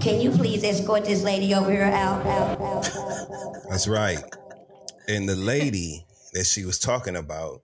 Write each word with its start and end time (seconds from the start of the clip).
Can 0.00 0.18
you 0.18 0.30
please 0.30 0.64
escort 0.64 1.04
this 1.04 1.22
lady 1.22 1.54
over 1.54 1.70
here 1.70 1.82
out, 1.82 2.24
out, 2.26 2.58
out, 2.58 2.88
out? 2.90 3.54
That's 3.68 3.86
right. 3.86 4.18
And 5.08 5.28
the 5.28 5.36
lady 5.36 6.06
that 6.32 6.46
she 6.46 6.64
was 6.64 6.78
talking 6.78 7.16
about 7.16 7.60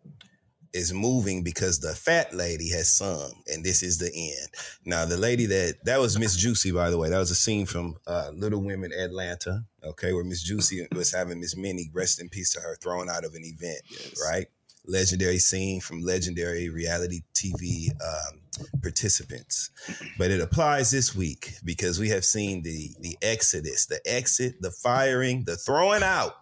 is 0.74 0.92
moving 0.92 1.42
because 1.42 1.80
the 1.80 1.94
fat 1.94 2.34
lady 2.34 2.68
has 2.70 2.92
sung, 2.92 3.32
and 3.46 3.64
this 3.64 3.82
is 3.82 3.96
the 3.96 4.12
end. 4.14 4.48
Now, 4.84 5.06
the 5.06 5.16
lady 5.16 5.46
that 5.46 5.76
that 5.84 5.98
was 5.98 6.18
Miss 6.18 6.36
Juicy, 6.36 6.72
by 6.72 6.90
the 6.90 6.98
way. 6.98 7.08
That 7.08 7.18
was 7.18 7.30
a 7.30 7.34
scene 7.34 7.64
from 7.64 7.96
uh, 8.06 8.30
Little 8.34 8.62
Women 8.62 8.92
Atlanta, 8.92 9.64
okay, 9.82 10.12
where 10.12 10.24
Miss 10.24 10.42
Juicy 10.42 10.86
was 10.94 11.14
having 11.14 11.40
Miss 11.40 11.56
Minnie, 11.56 11.90
rest 11.94 12.20
in 12.20 12.28
peace 12.28 12.52
to 12.52 12.60
her, 12.60 12.76
thrown 12.76 13.08
out 13.08 13.24
of 13.24 13.34
an 13.34 13.44
event, 13.44 13.80
right? 14.22 14.46
Legendary 14.86 15.38
scene 15.38 15.80
from 15.80 16.02
legendary 16.02 16.68
reality 16.68 17.20
TV 17.34 17.90
um, 18.00 18.40
participants. 18.82 19.70
But 20.18 20.30
it 20.30 20.40
applies 20.40 20.90
this 20.90 21.14
week 21.14 21.54
because 21.64 21.98
we 21.98 22.08
have 22.10 22.24
seen 22.24 22.62
the 22.62 22.90
the 23.00 23.16
exodus, 23.22 23.86
the 23.86 24.00
exit, 24.06 24.60
the 24.60 24.70
firing, 24.70 25.44
the 25.44 25.56
throwing 25.56 26.02
out 26.02 26.36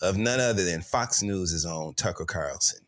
of 0.00 0.16
none 0.16 0.40
other 0.40 0.64
than 0.64 0.82
Fox 0.82 1.22
News' 1.22 1.64
own 1.64 1.94
Tucker 1.94 2.24
Carlson. 2.24 2.80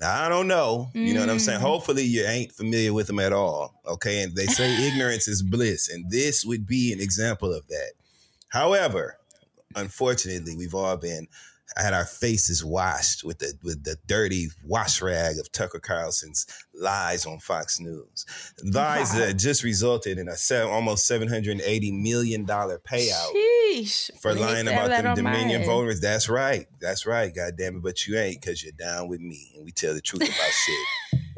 Now 0.00 0.24
I 0.24 0.28
don't 0.28 0.48
know, 0.48 0.88
you 0.94 1.12
know 1.12 1.20
what 1.20 1.28
I'm 1.28 1.38
saying. 1.38 1.60
Hopefully 1.60 2.04
you 2.04 2.24
ain't 2.24 2.52
familiar 2.52 2.92
with 2.92 3.06
them 3.06 3.20
at 3.20 3.32
all, 3.32 3.74
okay? 3.86 4.22
And 4.22 4.34
they 4.34 4.46
say 4.46 4.86
ignorance 4.88 5.28
is 5.28 5.42
bliss, 5.42 5.88
and 5.90 6.10
this 6.10 6.44
would 6.44 6.66
be 6.66 6.92
an 6.92 7.00
example 7.00 7.52
of 7.52 7.66
that. 7.68 7.92
However, 8.48 9.18
unfortunately, 9.76 10.56
we've 10.56 10.74
all 10.74 10.96
been 10.96 11.28
had 11.76 11.94
our 11.94 12.04
faces 12.04 12.64
washed 12.64 13.24
with 13.24 13.38
the 13.38 13.54
with 13.62 13.84
the 13.84 13.96
dirty 14.06 14.48
wash 14.64 15.00
rag 15.00 15.38
of 15.38 15.50
Tucker 15.52 15.80
Carlson's 15.80 16.46
lies 16.74 17.26
on 17.26 17.38
Fox 17.38 17.80
News, 17.80 18.26
lies 18.64 19.14
that 19.14 19.36
just 19.36 19.62
resulted 19.62 20.18
in 20.18 20.28
a 20.28 20.36
se- 20.36 20.62
almost 20.62 21.06
seven 21.06 21.28
hundred 21.28 21.52
and 21.52 21.60
eighty 21.62 21.92
million 21.92 22.44
dollar 22.44 22.78
payout 22.78 23.32
Sheesh. 23.34 24.10
for 24.20 24.34
lying 24.34 24.68
about 24.68 24.88
them 24.88 25.14
Dominion 25.14 25.64
voters. 25.64 26.00
That's 26.00 26.28
right. 26.28 26.66
That's 26.80 27.06
right. 27.06 27.34
God 27.34 27.54
damn 27.56 27.76
it. 27.76 27.82
But 27.82 28.06
you 28.06 28.18
ain't 28.18 28.40
because 28.40 28.62
you're 28.62 28.72
down 28.72 29.08
with 29.08 29.20
me 29.20 29.52
and 29.56 29.64
we 29.64 29.72
tell 29.72 29.94
the 29.94 30.00
truth 30.00 30.22
about 30.22 30.32
shit. 30.32 31.20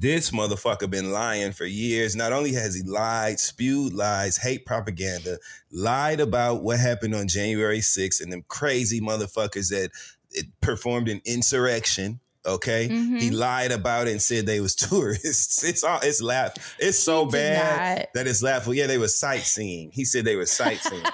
This 0.00 0.30
motherfucker 0.30 0.88
been 0.90 1.10
lying 1.12 1.52
for 1.52 1.64
years. 1.66 2.14
Not 2.14 2.32
only 2.32 2.52
has 2.52 2.74
he 2.74 2.82
lied, 2.82 3.40
spewed 3.40 3.92
lies, 3.92 4.36
hate 4.36 4.64
propaganda, 4.64 5.38
lied 5.72 6.20
about 6.20 6.62
what 6.62 6.78
happened 6.78 7.14
on 7.14 7.26
January 7.28 7.80
6th 7.80 8.22
and 8.22 8.32
them 8.32 8.44
crazy 8.48 9.00
motherfuckers 9.00 9.70
that 9.70 9.90
it 10.30 10.46
performed 10.60 11.08
an 11.08 11.20
insurrection. 11.24 12.20
Okay, 12.46 12.88
Mm-hmm. 12.88 13.16
he 13.16 13.30
lied 13.30 13.72
about 13.72 14.06
it 14.06 14.12
and 14.12 14.22
said 14.22 14.46
they 14.46 14.60
was 14.60 14.74
tourists. 14.76 15.62
It's 15.64 15.82
all 15.84 15.98
it's 16.02 16.22
laugh. 16.22 16.76
It's 16.78 16.98
so 16.98 17.26
bad 17.26 17.98
not. 17.98 18.06
that 18.14 18.26
it's 18.26 18.42
laughable. 18.42 18.74
Yeah, 18.74 18.86
they 18.86 18.96
were 18.98 19.08
sightseeing. 19.08 19.90
He 19.92 20.04
said 20.04 20.24
they 20.24 20.36
were 20.36 20.46
sightseeing. 20.46 21.02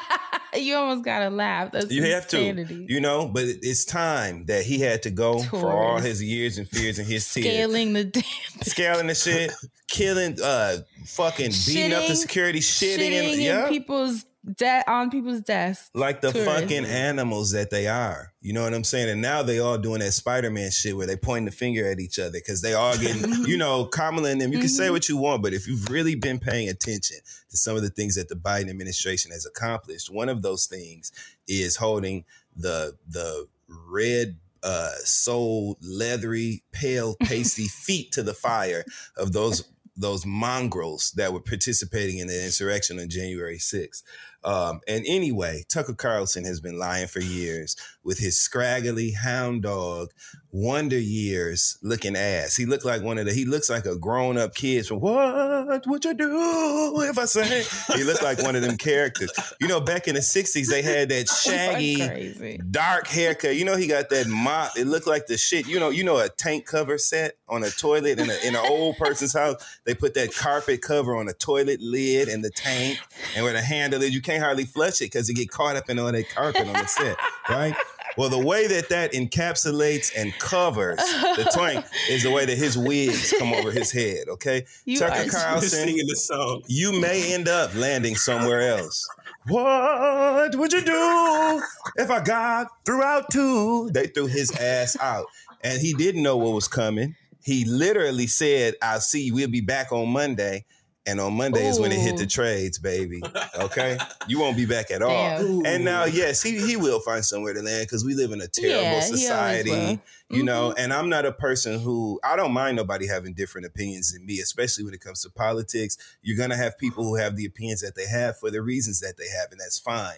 You 0.57 0.77
almost 0.77 1.05
gotta 1.05 1.31
laugh. 1.31 1.73
That's 1.73 1.91
You 1.91 2.05
have 2.05 2.29
to, 2.29 2.65
you 2.89 3.01
know, 3.01 3.29
but 3.29 3.45
it's 3.45 3.85
time 3.85 4.47
that 4.47 4.65
he 4.65 4.79
had 4.79 5.03
to 5.05 5.11
go 5.11 5.43
for 5.43 5.73
all 5.73 5.99
his 5.99 6.23
years 6.23 6.59
and 6.59 6.69
fears 6.69 6.99
and 6.99 7.07
his 7.07 7.31
tears. 7.33 7.47
Scaling 7.47 7.93
the 7.93 8.05
damn 8.05 8.23
Scaling 8.63 9.07
the 9.09 9.15
shit, 9.15 9.53
killing, 9.89 10.39
uh, 10.43 10.79
fucking 11.07 11.53
beating 11.67 11.93
up 11.93 12.07
the 12.07 12.17
security, 12.17 12.61
shitting, 12.61 12.99
shitting 12.99 13.19
and 13.19 13.35
in 13.35 13.41
yeah, 13.41 13.69
people's 13.69 14.25
de- 14.57 14.91
on 14.91 15.11
people's 15.11 15.41
desks. 15.41 15.91
like 15.95 16.21
the 16.21 16.33
Tourists. 16.33 16.61
fucking 16.61 16.85
animals 16.85 17.53
that 17.53 17.71
they 17.71 17.87
are. 17.87 18.33
You 18.41 18.53
know 18.53 18.63
what 18.63 18.75
I'm 18.75 18.85
saying? 18.85 19.09
And 19.09 19.23
now 19.23 19.43
they 19.43 19.59
all 19.59 19.79
doing 19.79 20.01
that 20.01 20.13
Spider 20.13 20.51
Man 20.51 20.71
shit 20.71 20.97
where 20.97 21.07
they 21.07 21.17
pointing 21.17 21.47
the 21.47 21.51
finger 21.51 21.87
at 21.91 22.01
each 22.01 22.19
other 22.19 22.33
because 22.33 22.61
they 22.63 22.75
all 22.75 22.97
getting, 22.99 23.45
you 23.47 23.57
know, 23.57 23.87
Kamala 23.87 24.31
and 24.31 24.41
them. 24.41 24.53
You 24.53 24.59
can 24.59 24.69
say 24.69 24.91
what 24.91 25.09
you 25.09 25.17
want, 25.17 25.43
but 25.43 25.55
if 25.55 25.67
you've 25.67 25.91
really 25.91 26.15
been 26.15 26.39
paying 26.39 26.69
attention 26.69 27.19
to 27.51 27.57
some 27.57 27.77
of 27.77 27.83
the 27.83 27.91
things 27.91 28.17
that 28.17 28.29
the 28.29 28.35
Biden 28.37 28.69
administration 28.71 29.31
has 29.33 29.47
accomplished, 29.47 30.11
one 30.13 30.29
of 30.29 30.43
those 30.43 30.67
things 30.67 31.13
is 31.49 31.77
holding 31.77 32.25
the 32.57 32.97
the 33.09 33.47
red 33.89 34.37
uh 34.63 34.91
soul 35.05 35.77
leathery 35.83 36.63
pale 36.73 37.17
pasty 37.23 37.67
feet 37.69 38.13
to 38.13 38.23
the 38.23 38.35
fire 38.35 38.85
of 39.17 39.33
those 39.33 39.65
those 39.97 40.27
mongrels 40.27 41.13
that 41.13 41.33
were 41.33 41.41
participating 41.41 42.19
in 42.19 42.27
the 42.27 42.45
insurrection 42.45 42.99
on 42.99 43.09
January 43.09 43.59
6th. 43.59 44.03
Um, 44.45 44.81
and 44.87 45.05
anyway, 45.07 45.65
Tucker 45.73 45.95
Carlson 45.95 46.45
has 46.45 46.61
been 46.61 46.79
lying 46.79 47.07
for 47.07 47.21
years 47.21 47.77
with 48.05 48.19
his 48.19 48.41
scraggly 48.41 49.13
hound 49.13 49.63
dog, 49.63 50.11
Wonder 50.53 50.99
Years 50.99 51.79
looking 51.83 52.15
ass. 52.15 52.55
He 52.55 52.65
looked 52.65 52.85
like 52.85 53.03
one 53.03 53.19
of 53.19 53.27
the, 53.27 53.33
he 53.33 53.45
looks 53.45 53.69
like 53.69 53.87
a 53.87 53.97
grown 53.97 54.39
up 54.39 54.55
kid 54.55 54.87
from 54.87 55.01
What 55.01 55.85
Would 55.87 56.05
You 56.05 56.15
Do 56.15 57.01
If 57.03 57.19
I 57.19 57.25
Say? 57.25 57.65
He 57.97 58.05
looked 58.05 58.23
like 58.23 58.41
one 58.41 58.55
of 58.55 58.63
them 58.63 58.77
characters. 58.77 59.33
You 59.61 59.67
know, 59.67 59.81
back 59.81 60.07
in 60.07 60.15
the 60.15 60.21
60s, 60.21 60.69
they 60.69 60.83
had 60.83 61.09
that 61.09 61.29
shaggy, 61.45 62.61
dark 62.71 63.09
haircut. 63.09 63.57
You 63.57 63.65
know, 63.65 63.77
he 63.77 63.89
got 63.89 64.11
that 64.11 64.29
mop. 64.29 64.79
It 64.79 64.87
looked 64.87 65.09
like 65.09 65.27
the 65.27 65.37
shit. 65.37 65.67
You 65.67 65.81
know, 65.81 65.91
you 65.91 66.05
know, 66.05 66.19
a 66.19 66.29
tank 66.29 66.67
cover 66.67 66.99
set 66.99 67.37
on 67.49 67.65
a 67.65 67.71
toilet 67.71 68.21
in, 68.21 68.31
a, 68.31 68.47
in 68.47 68.55
an 68.55 68.65
old 68.65 68.97
person's 68.97 69.33
house. 69.33 69.57
They 69.85 69.95
put 69.95 70.15
that 70.15 70.35
carpet 70.35 70.83
cover 70.83 71.17
on 71.17 71.29
a 71.29 71.33
toilet 71.33 71.81
lid 71.81 72.29
and 72.29 72.45
the 72.45 72.51
tank, 72.51 73.01
and 73.35 73.45
where 73.45 73.55
the 73.55 73.63
handle 73.63 74.03
is, 74.03 74.15
you 74.15 74.23
can't 74.23 74.43
hardly 74.43 74.67
flush 74.67 75.01
it 75.01 75.07
because 75.07 75.29
it 75.29 75.35
get 75.35 75.51
caught 75.51 75.75
up 75.75 75.91
in 75.91 75.99
all 75.99 76.13
that 76.13 76.31
carpet 76.31 76.67
on 76.67 76.75
the 76.75 76.87
set, 76.87 77.17
right? 77.49 77.75
Well, 78.17 78.29
the 78.29 78.39
way 78.39 78.67
that 78.69 78.89
that 78.91 79.13
encapsulates 79.13 80.13
and 80.17 80.33
covers 80.39 80.99
the 80.99 81.49
tank 81.53 81.85
is 82.09 82.23
the 82.23 82.31
way 82.31 82.45
that 82.47 82.57
his 82.57 82.79
wigs 82.79 83.35
come 83.39 83.53
over 83.53 83.71
his 83.73 83.91
head. 83.91 84.29
Okay, 84.29 84.65
You 84.85 84.99
Tucker 84.99 85.15
are 85.15 85.31
Carlson 85.31 85.69
singing 85.69 86.07
the 86.07 86.17
song. 86.17 86.63
you 86.69 87.01
may 87.01 87.33
end 87.35 87.49
up 87.49 87.75
landing 87.75 88.15
somewhere 88.17 88.69
else. 88.77 89.07
What 89.49 90.55
would 90.55 90.73
you 90.73 90.81
do 90.83 91.63
if 91.97 92.11
I 92.11 92.23
got 92.23 92.69
threw 92.85 93.03
out 93.03 93.31
too? 93.31 93.91
They 93.93 94.07
threw 94.07 94.27
his 94.27 94.51
ass 94.53 94.97
out. 95.01 95.27
And 95.63 95.81
he 95.81 95.93
didn't 95.95 96.23
know 96.23 96.37
what 96.37 96.53
was 96.53 96.69
coming. 96.69 97.15
He 97.43 97.65
literally 97.65 98.27
said, 98.27 98.75
I'll 98.83 99.01
see 99.01 99.25
you. 99.25 99.35
We'll 99.35 99.49
be 99.51 99.61
back 99.61 99.93
on 99.93 100.09
Monday. 100.11 100.65
And 101.07 101.21
on 101.21 101.35
Monday 101.35 101.67
is 101.67 101.79
when 101.79 101.93
it 101.93 102.01
hit 102.01 102.17
the 102.17 102.27
trades, 102.27 102.79
baby. 102.79 103.23
Okay? 103.59 103.99
You 104.27 104.41
won't 104.41 104.57
be 104.57 104.65
back 104.65 104.91
at 104.91 105.03
all. 105.03 105.11
Damn. 105.11 105.67
And 105.67 105.85
now, 105.85 106.05
yes, 106.07 106.43
he, 106.43 106.59
he 106.59 106.77
will 106.77 106.99
find 107.01 107.23
somewhere 107.23 107.53
to 107.53 107.61
land 107.61 107.83
because 107.87 108.07
we 108.07 108.15
live 108.15 108.33
in 108.33 108.41
a 108.41 108.49
terrible 108.49 108.83
Yeah, 108.83 109.01
society. 109.01 110.01
You 110.31 110.43
know, 110.45 110.71
Mhm. 110.71 110.75
and 110.79 110.95
I'm 110.95 111.11
not 111.11 111.27
a 111.27 111.33
person 111.33 111.79
who 111.79 112.19
I 112.25 112.35
don't 112.35 112.53
mind 112.53 112.77
nobody 112.77 113.07
having 113.07 113.35
different 113.35 113.67
opinions 113.67 114.13
than 114.15 114.25
me, 114.25 114.41
especially 114.41 114.83
when 114.85 114.95
it 114.95 115.01
comes 115.03 115.21
to 115.23 115.31
politics. 115.31 115.99
You're 116.23 116.39
gonna 116.39 116.57
have 116.57 116.79
people 116.79 117.05
who 117.05 117.17
have 117.17 117.37
the 117.37 117.45
opinions 117.45 117.83
that 117.83 117.95
they 117.97 118.07
have 118.07 118.39
for 118.39 118.51
the 118.51 118.63
reasons 118.63 119.01
that 119.01 119.19
they 119.19 119.29
have, 119.29 119.53
and 119.53 119.61
that's 119.61 119.79
fine. 119.79 120.17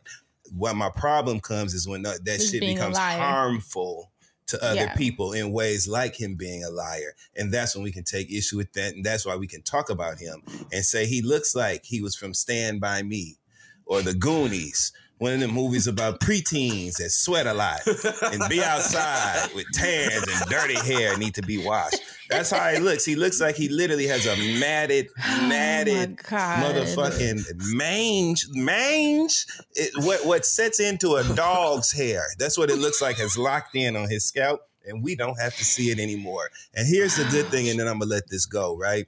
What 0.57 0.77
my 0.77 0.91
problem 0.91 1.41
comes 1.41 1.75
is 1.75 1.89
when 1.89 2.03
that, 2.03 2.25
that 2.27 2.41
shit 2.41 2.61
becomes 2.61 2.97
harmful 2.97 4.13
to 4.47 4.63
other 4.65 4.77
Yeah. 4.77 4.95
people 4.95 5.33
in 5.33 5.53
ways 5.53 5.89
like 5.89 6.21
him 6.21 6.35
being 6.37 6.63
a 6.65 6.71
liar. 6.71 7.15
And 7.37 7.53
that's 7.53 7.75
when 7.75 7.83
we 7.85 7.93
can 7.93 8.05
take 8.05 8.31
issue 8.31 8.57
with 8.57 8.73
that. 8.75 8.95
And 8.95 9.05
that's 9.05 9.27
why 9.27 9.37
we 9.37 9.47
can 9.47 9.63
talk 9.63 9.91
about 9.91 10.19
him 10.19 10.43
and 10.73 10.85
say 10.85 11.07
he 11.07 11.23
looks 11.23 11.55
like 11.55 11.85
he 11.85 12.01
was 12.01 12.15
from 12.15 12.33
Stand 12.35 12.81
By 12.81 13.03
Me 13.03 13.39
or 13.85 14.03
The 14.03 14.15
Goonies, 14.15 14.93
one 15.19 15.33
of 15.33 15.41
the 15.41 15.49
movies 15.49 15.87
about 15.87 16.21
preteens 16.21 16.97
that 16.97 17.11
sweat 17.11 17.47
a 17.47 17.55
lot 17.55 17.81
and 17.87 18.43
be 18.51 18.63
outside 18.63 19.49
with 19.55 19.65
tans 19.73 20.15
and 20.15 20.51
dirty 20.51 20.75
hair 20.75 21.17
need 21.17 21.35
to 21.35 21.43
be 21.43 21.65
washed. 21.65 22.01
That's 22.29 22.51
how 22.51 22.69
he 22.69 22.81
looks. 22.81 23.05
He 23.05 23.17
looks 23.17 23.41
like 23.41 23.55
he 23.55 23.69
literally 23.69 24.07
has 24.09 24.27
a 24.27 24.37
matted, 24.61 25.09
oh 25.25 25.47
matted 25.49 26.19
Oh 26.31 26.37
motherfucking 26.37 27.45
mange, 27.75 28.47
mange. 28.51 29.47
It, 29.75 29.93
what 30.05 30.27
what 30.27 30.45
sets 30.45 30.81
into 30.81 31.15
a 31.15 31.25
dog's 31.35 31.93
hair? 31.93 32.25
That's 32.39 32.59
what 32.59 32.71
it 32.71 32.79
looks 32.79 33.01
like. 33.01 33.17
Has 33.19 33.39
locked 33.39 33.75
in 33.75 33.97
on 33.97 34.09
his 34.09 34.27
scalp, 34.27 34.61
and 34.85 35.03
we 35.03 35.15
don't 35.15 35.41
have 35.41 35.57
to 35.57 35.65
see 35.65 35.91
it 35.91 35.99
anymore. 35.99 36.51
And 36.75 36.87
here's 36.87 37.17
the 37.17 37.25
good 37.31 37.47
thing, 37.47 37.69
and 37.69 37.79
then 37.79 37.87
I'm 37.87 38.01
gonna 38.01 38.11
let 38.11 38.29
this 38.29 38.47
go. 38.47 38.77
Right? 38.77 39.07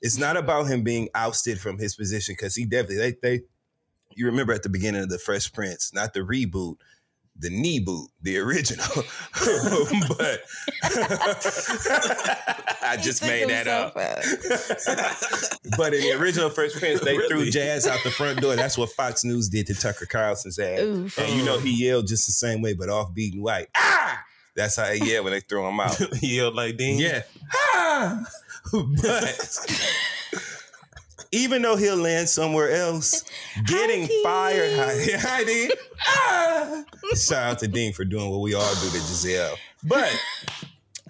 It's 0.00 0.18
not 0.18 0.36
about 0.36 0.64
him 0.64 0.84
being 0.84 1.08
ousted 1.14 1.58
from 1.58 1.78
his 1.78 1.96
position 1.96 2.34
because 2.38 2.54
he 2.54 2.64
definitely 2.64 2.96
they 2.96 3.16
they. 3.22 3.40
You 4.18 4.26
remember 4.26 4.52
at 4.52 4.64
the 4.64 4.68
beginning 4.68 5.02
of 5.02 5.10
the 5.10 5.18
Fresh 5.18 5.52
Prince, 5.52 5.94
not 5.94 6.12
the 6.12 6.20
reboot, 6.20 6.78
the 7.38 7.50
knee 7.50 7.78
boot, 7.78 8.10
the 8.20 8.36
original. 8.38 8.84
but 10.18 10.40
I 12.82 12.98
just 13.00 13.22
made 13.22 13.48
that 13.48 13.68
up. 13.68 13.94
but 15.76 15.94
in 15.94 16.00
the 16.00 16.14
original 16.18 16.50
Fresh 16.50 16.72
Prince, 16.72 17.00
they 17.02 17.16
threw 17.28 17.48
Jazz 17.48 17.86
out 17.86 18.00
the 18.02 18.10
front 18.10 18.40
door. 18.40 18.56
That's 18.56 18.76
what 18.76 18.90
Fox 18.90 19.22
News 19.24 19.48
did 19.48 19.68
to 19.68 19.74
Tucker 19.74 20.06
Carlson's 20.06 20.58
ass. 20.58 20.80
Oof. 20.80 21.16
And 21.16 21.32
you 21.38 21.44
know 21.44 21.60
he 21.60 21.70
yelled 21.70 22.08
just 22.08 22.26
the 22.26 22.32
same 22.32 22.60
way, 22.60 22.74
but 22.74 22.88
off 22.88 23.14
beat 23.14 23.34
and 23.34 23.42
white. 23.44 23.68
Ah! 23.76 24.24
That's 24.56 24.74
how 24.74 24.86
he 24.86 25.12
yelled 25.12 25.26
when 25.26 25.32
they 25.32 25.38
threw 25.40 25.64
him 25.64 25.78
out. 25.78 25.96
he 26.16 26.38
yelled 26.38 26.56
like 26.56 26.76
Dean. 26.76 26.98
Yeah. 26.98 27.22
Ah! 27.54 28.24
but 28.72 29.66
even 31.32 31.62
though 31.62 31.76
he'll 31.76 31.96
land 31.96 32.28
somewhere 32.28 32.70
else, 32.70 33.24
getting 33.66 34.06
fired. 34.22 34.72
Hi, 34.76 35.16
hi 35.18 35.44
Dean. 35.44 35.70
Ah! 36.06 36.82
Shout 37.14 37.52
out 37.52 37.58
to 37.60 37.68
Dean 37.68 37.92
for 37.92 38.04
doing 38.04 38.30
what 38.30 38.40
we 38.40 38.54
all 38.54 38.74
do 38.74 38.86
to 38.90 38.98
Giselle. 38.98 39.56
But 39.84 40.12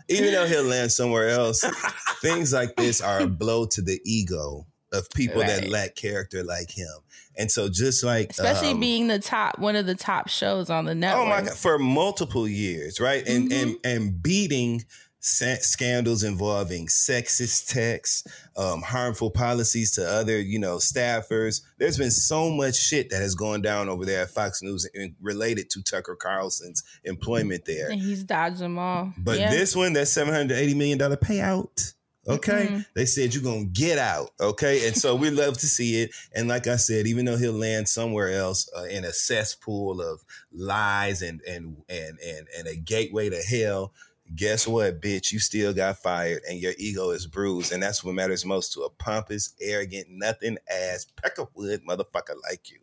even 0.09 0.33
though 0.33 0.47
he'll 0.47 0.63
land 0.65 0.93
somewhere 0.93 1.29
else, 1.29 1.65
things 2.23 2.53
like 2.53 2.75
this 2.77 3.01
are 3.01 3.21
a 3.21 3.27
blow 3.27 3.67
to 3.67 3.83
the 3.83 4.01
ego 4.05 4.67
of 4.93 5.09
people 5.15 5.41
that 5.43 5.69
lack 5.69 5.95
character 5.95 6.43
like 6.43 6.71
him. 6.71 6.89
And 7.37 7.51
so 7.53 7.69
just 7.69 8.03
like 8.03 8.31
Especially 8.31 8.73
um, 8.73 8.81
being 8.81 9.07
the 9.07 9.19
top, 9.21 9.59
one 9.59 9.77
of 9.77 9.87
the 9.87 9.95
top 9.95 10.29
shows 10.29 10.71
on 10.71 10.87
the 10.87 10.95
network. 10.95 11.25
Oh 11.25 11.29
my 11.29 11.41
god! 11.43 11.53
For 11.57 11.79
multiple 11.79 12.49
years, 12.49 12.99
right, 12.99 13.25
and 13.29 13.53
and 13.53 13.71
Mm-hmm. 13.77 13.87
and 13.87 14.23
beating 14.23 14.81
sa- 14.81 14.87
scandals 15.29 16.23
involving 16.23 16.87
sexist 16.87 17.73
texts, 17.73 18.25
um, 18.57 18.83
harmful 18.83 19.31
policies 19.31 19.93
to 19.93 20.09
other, 20.09 20.41
you 20.41 20.59
know, 20.59 20.77
staffers. 20.77 21.63
There's 21.79 21.99
been 21.99 22.11
so 22.11 22.51
much 22.51 22.77
shit 22.77 23.11
that 23.11 23.21
has 23.21 23.35
gone 23.35 23.63
down 23.63 23.89
over 23.89 24.05
there 24.05 24.23
at 24.23 24.31
Fox 24.31 24.63
News 24.63 24.87
in- 24.95 25.15
related 25.21 25.71
to 25.71 25.83
Tucker 25.83 26.17
Carlson's 26.17 26.83
employment 27.05 27.65
there. 27.65 27.91
And 27.91 28.01
he's 28.01 28.25
dodged 28.25 28.59
them 28.59 28.79
all. 28.79 29.13
But 29.19 29.39
yeah. 29.39 29.51
this 29.51 29.77
one, 29.77 29.93
that 29.95 30.07
seven 30.09 30.33
hundred 30.35 30.57
eighty 30.57 30.75
million 30.75 30.99
dollar 30.99 31.17
payout. 31.17 31.95
Okay, 32.27 32.67
Mhm. 32.71 32.87
they 32.95 33.07
said 33.07 33.33
you're 33.33 33.43
gonna 33.43 33.65
get 33.65 33.97
out. 33.97 34.33
Okay, 34.39 34.87
and 34.87 34.95
so 34.95 35.15
we 35.15 35.31
love 35.31 35.57
to 35.59 35.67
see 35.67 36.03
it. 36.03 36.11
And 36.35 36.47
like 36.47 36.67
I 36.67 36.77
said, 36.77 37.07
even 37.07 37.25
though 37.25 37.39
he'll 37.39 37.55
land 37.55 37.89
somewhere 37.89 38.29
else 38.29 38.69
uh, 38.77 38.83
in 38.83 39.07
a 39.07 39.15
cesspool 39.15 40.03
of 40.03 40.21
lies 40.53 41.23
and 41.23 41.41
and 41.49 41.79
and 41.89 42.19
and 42.21 42.47
and 42.59 42.67
a 42.69 42.77
gateway 42.77 43.31
to 43.31 43.41
hell, 43.41 43.95
guess 44.35 44.67
what, 44.67 45.01
bitch? 45.01 45.33
You 45.33 45.39
still 45.39 45.73
got 45.73 45.99
fired, 45.99 46.43
and 46.49 46.59
your 46.59 46.73
ego 46.79 47.11
is 47.11 47.27
bruised, 47.27 47.73
and 47.73 47.83
that's 47.83 48.03
what 48.05 48.15
matters 48.15 48.45
most 48.45 48.73
to 48.75 48.83
a 48.83 48.91
pompous, 48.91 49.55
arrogant, 49.61 50.07
nothing 50.11 50.59
ass 50.71 51.07
peckerwood 51.17 51.85
motherfucker 51.85 52.37
like 52.49 52.71
you. 52.71 52.79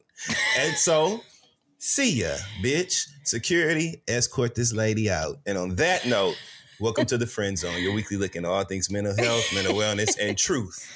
And 0.60 0.76
so. 0.76 1.22
See 1.78 2.22
ya, 2.22 2.36
bitch. 2.64 3.06
Security, 3.26 4.02
escort 4.08 4.56
this 4.56 4.74
lady 4.74 5.12
out. 5.12 5.36
And 5.46 5.56
on 5.56 5.76
that 5.76 6.08
note, 6.08 6.36
welcome 6.80 7.06
to 7.08 7.18
the 7.18 7.28
Friend 7.28 7.56
Zone, 7.56 7.80
your 7.84 7.94
weekly 7.94 8.18
look 8.18 8.36
into 8.36 8.50
all 8.50 8.64
things 8.64 8.90
mental 8.90 9.16
health, 9.16 9.54
mental 9.54 9.76
wellness, 9.76 10.18
and 10.20 10.36
truth. 10.36 10.90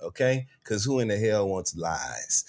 Okay? 0.00 0.48
Because 0.62 0.84
who 0.84 0.98
in 0.98 1.08
the 1.08 1.18
hell 1.18 1.48
wants 1.48 1.76
lies? 1.76 2.44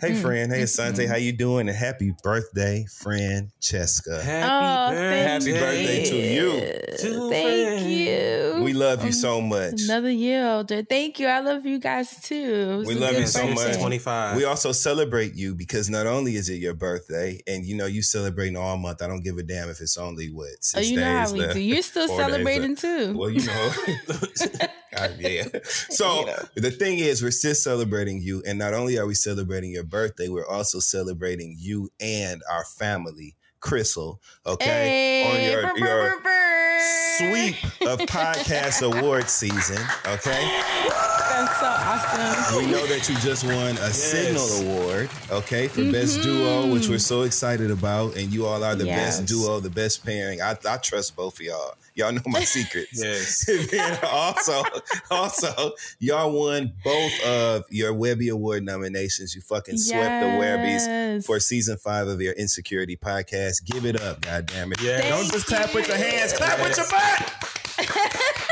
Hey, 0.00 0.12
Mm, 0.12 0.22
friend. 0.22 0.52
Hey, 0.52 0.62
Asante. 0.62 1.04
mm. 1.06 1.08
How 1.08 1.16
you 1.16 1.32
doing? 1.32 1.68
And 1.68 1.76
happy 1.76 2.14
birthday, 2.22 2.86
Francesca. 3.00 4.12
Oh, 4.14 4.20
Happy 4.22 4.94
Happy 4.94 5.52
birthday 5.52 6.04
to 6.04 6.16
you. 6.16 6.60
To 6.98 7.28
Thank 7.30 7.80
Fran. 7.80 7.90
you. 7.90 8.62
We 8.62 8.72
love 8.74 9.00
you 9.00 9.08
Um, 9.08 9.12
so 9.12 9.40
much. 9.40 9.82
Another 9.82 10.10
year 10.10 10.46
older. 10.46 10.84
Thank 10.84 11.18
you. 11.18 11.26
I 11.26 11.40
love 11.40 11.66
you 11.66 11.80
guys 11.80 12.20
too. 12.22 12.84
We 12.86 12.94
a 12.94 12.98
love 12.98 13.14
you 13.18 13.26
so 13.26 13.48
much. 13.48 13.76
25. 13.76 14.36
We 14.36 14.44
also 14.44 14.70
celebrate 14.70 15.34
you 15.34 15.56
because 15.56 15.90
not 15.90 16.06
only 16.06 16.36
is 16.36 16.48
it 16.48 16.56
your 16.60 16.74
birthday, 16.74 17.40
and 17.48 17.64
you 17.64 17.76
know 17.76 17.86
you 17.86 18.02
celebrating 18.02 18.56
all 18.56 18.76
month. 18.76 19.02
I 19.02 19.08
don't 19.08 19.22
give 19.24 19.36
a 19.38 19.42
damn 19.42 19.68
if 19.68 19.80
it's 19.80 19.96
only 19.96 20.28
what 20.30 20.48
Oh, 20.50 20.56
six 20.60 20.90
you 20.90 20.96
know 20.96 21.12
how 21.12 21.32
we 21.32 21.40
left. 21.40 21.54
do. 21.54 21.60
You're 21.60 21.82
still 21.82 22.06
celebrating 22.06 22.76
too. 22.76 23.16
Well, 23.18 23.30
you 23.30 23.44
know. 23.44 23.72
Yeah. 25.18 25.44
So 25.90 26.20
You 26.20 26.26
know. 26.26 26.36
the 26.56 26.70
thing 26.70 26.98
is, 26.98 27.22
we're 27.22 27.30
still 27.30 27.54
celebrating 27.54 28.20
you. 28.22 28.42
And 28.46 28.58
not 28.58 28.74
only 28.74 28.98
are 28.98 29.06
we 29.06 29.14
celebrating 29.14 29.70
your 29.70 29.84
birthday, 29.84 30.28
we're 30.28 30.46
also 30.46 30.80
celebrating 30.80 31.54
you 31.58 31.90
and 32.00 32.42
our 32.50 32.64
family, 32.64 33.36
Crystal. 33.60 34.20
Okay. 34.46 34.64
Hey, 34.64 35.26
On 35.26 35.62
your, 35.62 35.70
brr, 35.74 35.78
your 35.78 36.10
brr, 36.10 36.22
brr. 36.22 36.80
sweep 37.18 37.88
of 37.88 37.98
podcast 38.08 38.82
award 38.82 39.28
season. 39.28 39.78
Okay. 40.06 41.07
That's 41.38 41.60
so 41.60 41.66
awesome. 41.66 42.56
We 42.64 42.72
know 42.72 42.84
that 42.86 43.08
you 43.08 43.14
just 43.18 43.44
won 43.44 43.76
a 43.76 43.92
Signal 43.92 44.42
Award, 44.60 45.08
okay, 45.30 45.68
for 45.68 45.84
Best 45.92 46.18
mm-hmm. 46.18 46.22
Duo, 46.22 46.74
which 46.74 46.88
we're 46.88 46.98
so 46.98 47.22
excited 47.22 47.70
about. 47.70 48.16
And 48.16 48.32
you 48.32 48.44
all 48.44 48.64
are 48.64 48.74
the 48.74 48.86
Yes. 48.86 49.20
best 49.20 49.28
duo, 49.28 49.60
the 49.60 49.70
best 49.70 50.04
pairing. 50.04 50.42
I, 50.42 50.56
I 50.68 50.78
trust 50.78 51.14
both 51.14 51.34
of 51.34 51.46
y'all. 51.46 51.74
Y'all 51.94 52.10
know 52.10 52.22
my 52.26 52.40
secrets. 52.40 52.88
Yes. 53.04 53.48
and 53.72 54.00
also, 54.02 54.62
also, 55.12 55.72
y'all 56.00 56.32
won 56.32 56.72
both 56.82 57.24
of 57.24 57.64
your 57.70 57.94
Webby 57.94 58.30
Award 58.30 58.64
nominations. 58.64 59.36
You 59.36 59.40
fucking 59.40 59.78
swept 59.78 60.24
the 60.24 60.30
Webbies 60.40 61.24
for 61.24 61.38
season 61.38 61.76
five 61.76 62.08
of 62.08 62.20
your 62.20 62.32
Insecurity 62.32 62.96
podcast. 62.96 63.64
Give 63.64 63.84
it 63.84 64.00
up, 64.00 64.22
God 64.22 64.46
damn 64.46 64.72
it. 64.72 64.82
Yes. 64.82 65.08
Don't 65.08 65.30
just 65.30 65.46
clap 65.46 65.72
with 65.72 65.86
your 65.86 65.98
hands, 65.98 66.32
clap 66.32 66.58
with 66.60 66.76
your 66.76 66.86
butt. 66.90 67.47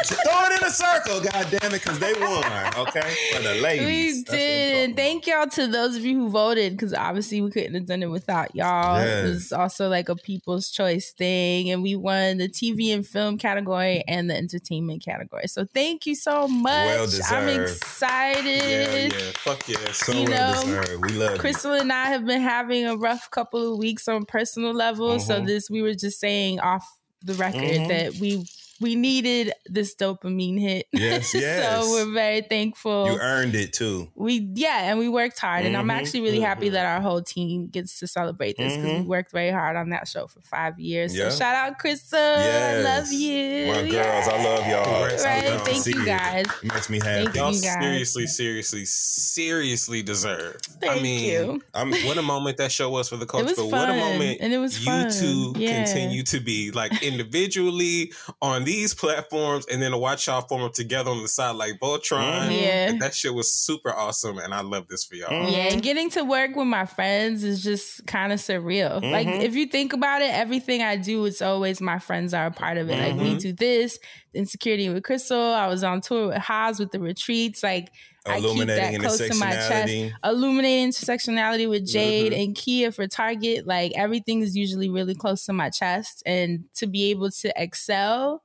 Throw 0.07 0.45
it 0.47 0.61
in 0.61 0.67
a 0.67 0.71
circle, 0.71 1.21
God 1.21 1.47
damn 1.51 1.73
it, 1.75 1.83
because 1.83 1.99
they 1.99 2.13
won, 2.15 2.45
okay? 2.77 3.15
For 3.35 3.43
the 3.43 3.55
ladies. 3.61 3.87
We 3.87 4.23
did. 4.25 4.97
Thank 4.97 5.27
y'all 5.27 5.47
to 5.49 5.67
those 5.67 5.97
of 5.97 6.05
you 6.05 6.19
who 6.21 6.29
voted 6.31 6.73
because 6.73 6.95
obviously 6.95 7.41
we 7.41 7.51
couldn't 7.51 7.75
have 7.75 7.87
done 7.87 8.03
it 8.03 8.11
without 8.11 8.55
y'all. 8.55 8.99
Yes. 9.01 9.25
It 9.25 9.29
was 9.31 9.53
also 9.53 9.89
like 9.89 10.09
a 10.09 10.17
people's 10.17 10.71
choice 10.71 11.13
thing. 11.13 11.71
And 11.71 11.83
we 11.83 11.97
won 11.97 12.39
the 12.39 12.49
TV 12.49 12.95
and 12.95 13.07
film 13.07 13.39
category 13.39 14.05
and 14.07 14.31
the 14.31 14.37
entertainment 14.37 15.05
category. 15.05 15.49
So 15.49 15.65
thank 15.75 16.07
you 16.07 16.15
so 16.15 16.47
much. 16.47 16.87
Well 16.87 17.09
I'm 17.31 17.61
excited. 17.63 19.11
Yeah, 19.13 19.19
yeah. 19.19 19.31
Fuck 19.35 19.69
yes. 19.69 19.99
So 19.99 20.13
You 20.13 20.25
well 20.31 20.55
know, 20.55 20.63
deserved. 20.83 21.05
We 21.05 21.13
love 21.17 21.39
Crystal 21.39 21.73
and 21.73 21.93
I 21.93 22.07
have 22.07 22.25
been 22.25 22.41
having 22.43 22.87
a 22.87 22.97
rough 22.97 23.31
couple 23.31 23.73
of 23.73 23.79
weeks 23.79 24.09
on 24.09 24.25
personal 24.25 24.73
level. 24.73 25.19
So 25.19 25.41
Mhm. 25.41 25.47
this 25.47 25.71
we 25.71 25.83
were 25.83 25.95
just 25.95 26.21
saying 26.21 26.61
off 26.61 26.85
the 27.23 27.35
record 27.35 27.61
Mhm. 27.63 27.89
that 27.89 28.15
we 28.17 28.47
we 28.81 28.95
needed 28.95 29.53
this 29.67 29.95
dopamine 29.95 30.61
hit. 30.61 30.87
Yes, 30.93 31.33
yes. 31.35 31.85
so 31.85 31.91
we're 31.91 32.13
very 32.13 32.43
thankful. 32.43 33.07
you. 33.07 33.13
You 33.15 33.19
earned 33.21 33.55
it 33.55 33.73
too. 33.73 34.09
we 34.15 34.49
yeah, 34.55 34.91
and 34.91 34.99
we 34.99 35.09
worked 35.09 35.39
hard, 35.39 35.65
and 35.67 35.77
I'm 35.77 35.87
Mhm, 35.89 35.93
actually 35.95 36.21
really 36.21 36.41
happy 36.41 36.69
mhm. 36.69 36.73
that 36.73 36.87
our 36.87 37.01
whole 37.01 37.23
team 37.23 37.69
gets 37.69 37.99
to 38.01 38.07
celebrate 38.07 38.57
this 38.59 38.75
because 38.77 38.93
we 38.93 38.99
Mhm. 39.01 39.07
worked 39.07 39.33
very 39.33 39.51
hard 39.51 39.77
on 39.77 39.91
that 39.91 40.09
show 40.09 40.27
for 40.27 40.41
five 40.43 40.79
years. 40.79 41.17
Yeah. 41.17 41.31
So 41.31 41.39
shout 41.39 41.55
out 41.55 41.79
Crystal, 41.79 42.19
I 42.19 42.81
love 42.83 43.11
you, 43.13 43.67
My 43.73 43.89
girls, 43.89 44.29
I 44.29 44.43
love 44.45 44.67
y'all. 44.69 44.85
Congrats. 44.85 45.25
Right, 45.25 45.45
I 45.45 45.49
love 45.51 45.65
to 45.65 45.73
thank 45.73 45.87
you 45.87 46.05
guys. 46.05 46.47
It 46.63 46.73
makes 46.75 46.91
me 46.91 47.01
Thank 47.01 47.29
happy. 47.29 47.39
Y'all 47.39 47.53
you 47.53 47.63
guys. 47.63 47.83
seriously, 47.83 48.27
seriously, 48.27 48.85
seriously 48.85 50.03
deserve. 50.03 50.57
Thank 50.81 51.01
I 51.01 51.03
mean, 51.03 51.25
you. 51.25 51.63
I'm 51.75 51.91
what 52.07 52.19
a 52.19 52.23
moment 52.23 52.57
that 52.59 52.73
show 52.73 52.91
was 52.91 53.09
for 53.09 53.17
the 53.17 53.27
culture. 53.27 53.47
was 53.47 53.57
but 53.57 53.67
what 53.67 53.89
a 53.91 53.95
moment 53.95 54.39
and 54.41 54.53
it 54.53 54.59
was 54.59 54.79
you 54.81 54.87
fun. 54.87 55.11
two 55.11 55.55
Yeah. 55.57 55.85
continue 55.85 56.23
to 56.25 56.41
be 56.41 56.71
like 56.73 57.03
individually 57.03 58.13
on 58.43 58.65
these 58.67 58.93
platforms, 58.93 59.65
and 59.73 59.81
then 59.81 59.93
to 59.93 59.99
watch 59.99 60.27
y'all 60.27 60.43
form 60.43 60.63
up 60.63 60.75
together 60.75 61.11
on 61.11 61.23
the 61.23 61.29
side 61.29 61.57
like 61.57 61.81
Voltron. 61.81 62.49
Mhm. 62.49 62.61
Yeah. 62.61 62.93
That 63.01 63.15
shit 63.15 63.33
was 63.33 63.51
super 63.51 63.91
awesome, 63.95 64.37
and 64.39 64.53
I 64.53 64.61
love 64.61 64.89
this 64.89 65.05
for 65.05 65.15
y'all. 65.15 65.31
Mhm. 65.31 65.53
Yeah, 65.53 65.73
and 65.73 65.83
getting 65.83 66.11
to 66.11 66.23
work 66.25 66.55
with 66.55 66.67
my 66.67 66.85
friends 66.85 67.43
is 67.45 67.63
just 67.63 68.07
kind 68.07 68.33
of 68.33 68.39
surreal. 68.41 69.01
Like 69.03 69.27
Mhm. 69.27 69.41
if 69.43 69.55
you 69.55 69.67
think 69.67 69.95
about 69.95 70.21
it, 70.21 70.31
everything 70.35 70.83
I 70.83 70.97
do, 70.97 71.25
it's 71.25 71.41
always 71.41 71.81
my 71.81 71.99
friends 71.99 72.35
are 72.35 72.47
a 72.47 72.51
part 72.51 72.77
of 72.77 72.91
it. 72.91 72.99
Like 72.99 73.15
we 73.15 73.37
Mhm. 73.37 73.41
do 73.41 73.53
this, 73.55 73.99
Insecurity 74.35 74.91
with 74.91 75.03
Crystal. 75.03 75.41
I 75.55 75.67
was 75.67 75.83
on 75.83 76.03
tour 76.03 76.27
with 76.29 76.37
Haas 76.37 76.79
with 76.79 76.91
the 76.91 77.01
retreats. 77.01 77.63
Like 77.63 77.89
I 78.27 78.35
keep 78.41 78.43
that 78.43 78.49
Illuminating 78.49 79.01
close 79.01 79.19
to 79.19 79.35
my 79.37 79.53
chest. 79.53 79.93
Illuminating 80.25 80.91
intersectionality 80.91 81.69
with 81.71 81.87
Jade 81.87 82.33
Mm-hmm. 82.33 82.41
and 82.43 82.55
Kia 82.55 82.93
for 82.93 83.07
Target. 83.07 83.67
Like 83.67 83.93
everything 83.97 84.43
is 84.43 84.55
usually 84.57 84.91
really 84.91 85.15
close 85.15 85.47
to 85.47 85.53
my 85.53 85.71
chest. 85.71 86.23
And 86.27 86.65
to 86.75 86.87
be 86.87 87.11
able 87.11 87.31
to 87.31 87.53
excel 87.57 88.43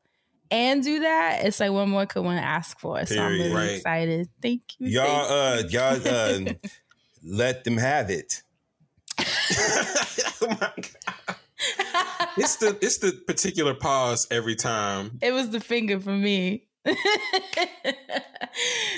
and 0.51 0.84
do 0.84 1.00
that, 1.00 1.46
it's 1.46 1.60
like 1.60 1.72
what 1.72 1.88
more 1.88 2.05
could 2.05 2.24
one 2.24 2.38
ask 2.38 2.79
for? 2.79 3.03
So 3.05 3.17
I'm 3.20 3.34
really 3.39 3.51
Right. 3.51 3.77
excited. 3.77 4.27
Thank 4.41 4.62
you. 4.79 4.88
Y'all, 4.88 5.25
thank 5.25 5.72
you. 5.74 5.79
uh, 5.79 5.91
y'all, 5.96 6.48
uh, 6.48 6.53
let 7.24 7.63
them 7.63 7.77
have 7.77 8.10
it. 8.10 8.41
oh 10.41 10.48
my 10.50 10.72
god. 10.75 11.36
It's 12.38 12.55
the 12.58 12.77
it's 12.81 12.98
the 13.00 13.12
particular 13.27 13.74
pause 13.74 14.27
every 14.31 14.55
time. 14.55 15.20
It 15.22 15.31
was 15.31 15.50
the 15.50 15.60
finger 15.60 16.00
for 16.00 16.12
me. 16.13 16.65
but 16.83 16.95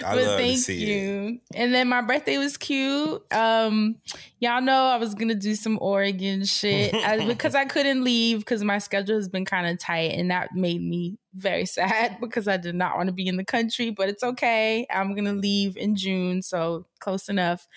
love 0.01 0.17
to 0.17 0.37
thank 0.37 0.57
see 0.59 0.91
it. 0.91 1.41
And 1.53 1.73
then 1.73 1.89
my 1.89 2.01
birthday 2.01 2.37
was 2.37 2.55
cute. 2.55 3.21
Um, 3.31 3.95
y'all 4.39 4.61
know 4.61 4.85
I 4.85 4.95
was 4.97 5.13
gonna 5.13 5.35
do 5.35 5.53
some 5.55 5.77
Oregon 5.81 6.45
shit 6.45 6.93
I, 6.93 7.25
because 7.27 7.55
I 7.55 7.65
couldn't 7.65 8.03
leave 8.03 8.39
because 8.39 8.63
my 8.63 8.77
schedule 8.77 9.15
has 9.17 9.27
been 9.27 9.43
kind 9.43 9.67
of 9.67 9.79
tight, 9.79 10.13
and 10.13 10.31
that 10.31 10.49
made 10.53 10.81
me 10.81 11.17
very 11.35 11.65
sad 11.65 12.17
because 12.21 12.47
I 12.47 12.57
did 12.57 12.75
not 12.75 12.95
want 12.95 13.07
to 13.07 13.13
be 13.13 13.27
in 13.27 13.35
the 13.35 13.45
country. 13.45 13.89
But 13.89 14.07
it's 14.07 14.23
okay. 14.23 14.87
I'm 14.89 15.13
gonna 15.13 15.33
leave 15.33 15.75
in 15.75 15.97
June, 15.97 16.41
so 16.41 16.85
close 16.99 17.27
enough. 17.27 17.67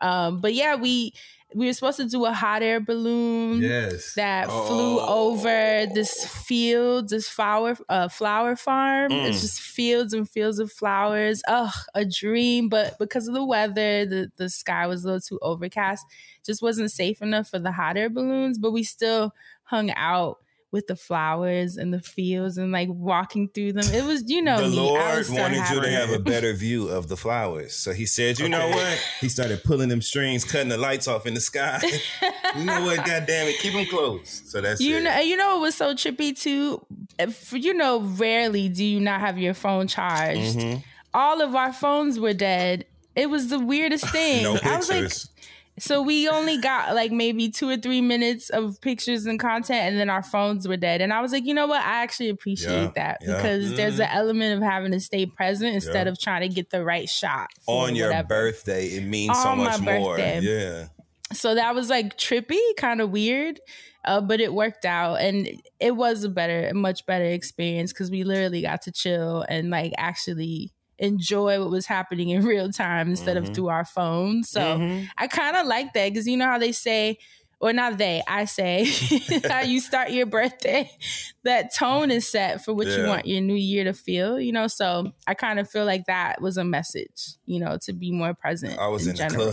Um, 0.00 0.40
but 0.40 0.54
yeah, 0.54 0.76
we 0.76 1.12
we 1.54 1.66
were 1.66 1.72
supposed 1.72 1.96
to 1.98 2.06
do 2.08 2.24
a 2.26 2.32
hot 2.32 2.62
air 2.62 2.80
balloon 2.80 3.62
Yes. 3.62 4.14
that 4.14 4.46
flew 4.48 4.98
Oh. 5.00 5.30
over 5.30 5.86
this 5.94 6.26
field, 6.26 7.08
this 7.08 7.28
flower 7.28 7.76
uh, 7.88 8.08
flower 8.08 8.56
farm. 8.56 9.12
It's 9.12 9.38
Mm. 9.38 9.40
just 9.42 9.60
fields 9.60 10.12
and 10.12 10.28
fields 10.28 10.58
of 10.58 10.72
flowers. 10.72 11.42
Ugh, 11.48 11.72
a 11.94 12.04
dream. 12.04 12.68
But 12.68 12.98
because 12.98 13.28
of 13.28 13.34
the 13.34 13.44
weather, 13.44 14.04
the, 14.04 14.30
the 14.36 14.50
sky 14.50 14.86
was 14.86 15.04
a 15.04 15.06
little 15.06 15.20
too 15.20 15.38
overcast. 15.40 16.04
Just 16.44 16.62
wasn't 16.62 16.90
safe 16.90 17.22
enough 17.22 17.48
for 17.48 17.58
the 17.58 17.72
hot 17.72 17.96
air 17.96 18.10
balloons. 18.10 18.58
But 18.58 18.72
we 18.72 18.82
still 18.82 19.32
hung 19.62 19.90
out 19.92 20.38
with 20.76 20.86
the 20.86 20.94
flowers 20.94 21.76
and 21.76 21.92
the 21.92 22.00
fields 22.00 22.58
and 22.58 22.70
like 22.70 22.88
walking 22.90 23.48
through 23.48 23.72
them. 23.72 23.84
It 23.92 24.04
was, 24.04 24.22
you 24.30 24.42
know, 24.42 24.60
the 24.62 24.68
me. 24.68 24.76
Lord 24.76 25.16
was 25.18 25.30
wanted 25.30 25.56
you 25.70 25.80
to 25.80 25.88
happy. 25.90 25.90
have 25.90 26.10
a 26.10 26.18
better 26.22 26.52
view 26.52 26.88
of 26.88 27.08
the 27.08 27.16
flowers. 27.16 27.72
So 27.74 27.92
he 27.92 28.06
said, 28.06 28.38
you 28.38 28.48
know 28.48 28.68
what? 28.68 28.98
He 29.20 29.28
started 29.28 29.64
pulling 29.64 29.88
them 29.88 30.02
strings, 30.02 30.44
cutting 30.44 30.68
the 30.68 30.76
lights 30.78 31.08
off 31.08 31.26
in 31.26 31.34
the 31.34 31.40
sky. 31.40 31.80
you 32.56 32.64
know 32.64 32.82
what? 32.84 32.98
God 33.04 33.24
damn 33.26 33.48
it. 33.48 33.58
Keep 33.60 33.72
them 33.72 33.86
closed. 33.86 34.48
So 34.48 34.60
that's 34.60 34.80
You 34.80 34.98
it. 34.98 35.02
know, 35.04 35.18
you 35.20 35.36
know 35.36 35.54
what 35.56 35.60
was 35.62 35.74
so 35.74 35.94
trippy 35.94 36.38
too. 36.38 36.84
If, 37.18 37.52
you 37.52 37.72
know, 37.74 38.00
rarely 38.00 38.68
do 38.68 38.84
you 38.84 39.00
not 39.00 39.20
have 39.20 39.38
your 39.38 39.54
phone 39.54 39.88
charged. 39.88 40.58
Mhm. 40.58 40.82
All 41.14 41.40
of 41.40 41.54
our 41.54 41.72
phones 41.72 42.20
were 42.20 42.34
dead. 42.34 42.84
It 43.14 43.30
was 43.30 43.48
the 43.48 43.58
weirdest 43.58 44.06
thing. 44.12 44.42
No 44.42 44.58
I 44.62 44.76
was 44.76 44.90
like, 44.90 44.98
pictures. 45.04 45.30
So 45.78 46.00
we 46.02 46.28
only 46.28 46.58
got 46.58 46.94
like 46.94 47.12
maybe 47.12 47.50
two 47.50 47.68
or 47.68 47.76
three 47.76 48.00
minutes 48.00 48.48
of 48.50 48.80
pictures 48.80 49.26
and 49.26 49.38
content, 49.38 49.80
and 49.92 49.98
then 49.98 50.08
our 50.10 50.22
phones 50.22 50.66
were 50.66 50.76
dead. 50.76 51.00
And 51.02 51.12
I 51.12 51.20
was 51.20 51.32
like, 51.32 51.44
you 51.44 51.52
know 51.54 51.66
what? 51.66 51.80
I 51.82 52.02
actually 52.02 52.30
appreciate 52.30 52.70
Yeah, 52.70 52.90
that 52.96 53.18
yeah. 53.20 53.36
because 53.36 53.74
there's 53.74 53.98
an 53.98 54.08
element 54.10 54.56
of 54.62 54.68
having 54.68 54.92
to 54.92 55.00
stay 55.00 55.26
present 55.26 55.74
instead 55.74 56.06
Yeah. 56.06 56.12
of 56.12 56.18
trying 56.20 56.48
to 56.48 56.48
get 56.54 56.70
the 56.70 56.84
right 56.84 57.08
shot 57.08 57.48
On 57.66 57.94
your 57.94 58.08
whatever. 58.08 58.28
birthday, 58.28 58.86
it 58.86 59.04
means 59.04 59.36
so 59.40 59.48
On 59.50 59.58
my 59.58 59.64
much 59.64 59.80
more. 59.80 60.16
birthday. 60.16 60.40
Yeah. 60.40 60.86
so 61.32 61.54
that 61.54 61.74
was 61.74 61.90
like 61.90 62.16
trippy, 62.16 62.60
kind 62.76 63.00
of 63.00 63.10
weird, 63.10 63.60
uh, 64.04 64.20
but 64.20 64.40
it 64.40 64.54
worked 64.54 64.84
out, 64.84 65.16
and 65.20 65.48
it 65.80 65.96
was 65.96 66.22
a 66.22 66.28
better, 66.28 66.68
a 66.68 66.74
much 66.74 67.04
better 67.06 67.24
experience 67.24 67.92
because 67.92 68.10
we 68.10 68.22
literally 68.22 68.62
got 68.62 68.82
to 68.82 68.92
chill 68.92 69.44
and 69.48 69.68
like 69.70 69.92
actually 69.98 70.72
enjoy 70.98 71.60
what 71.60 71.70
was 71.70 71.86
happening 71.86 72.30
in 72.30 72.44
real 72.44 72.70
time 72.72 73.10
instead 73.10 73.36
Mhm. 73.36 73.48
of 73.48 73.54
through 73.54 73.68
our 73.68 73.84
phones. 73.84 74.48
So 74.50 74.60
Mhm. 74.60 75.08
I 75.18 75.26
kind 75.28 75.56
of 75.56 75.66
like 75.66 75.92
that 75.94 76.08
because 76.10 76.26
you 76.26 76.36
know 76.36 76.46
how 76.46 76.58
they 76.58 76.72
say. 76.72 77.18
Or 77.58 77.72
not 77.72 77.96
they, 77.96 78.22
I 78.28 78.44
say, 78.44 78.84
how 79.48 79.62
you 79.62 79.80
start 79.80 80.10
your 80.10 80.26
birthday, 80.26 80.90
that 81.44 81.74
tone 81.74 82.10
is 82.10 82.28
set 82.28 82.62
for 82.62 82.74
what 82.74 82.86
you 82.86 83.06
want 83.06 83.24
your 83.26 83.40
new 83.40 83.54
year 83.54 83.82
to 83.84 83.94
feel, 83.94 84.38
you 84.38 84.52
know? 84.52 84.66
So 84.66 85.12
I 85.26 85.32
kind 85.32 85.58
of 85.58 85.66
feel 85.66 85.86
like 85.86 86.04
that 86.04 86.42
was 86.42 86.58
a 86.58 86.64
message, 86.64 87.36
you 87.46 87.58
know, 87.58 87.78
to 87.80 87.94
be 87.94 88.12
more 88.12 88.34
present. 88.34 88.78
I 88.78 88.88
was 88.88 89.06
in, 89.06 89.16
general 89.16 89.46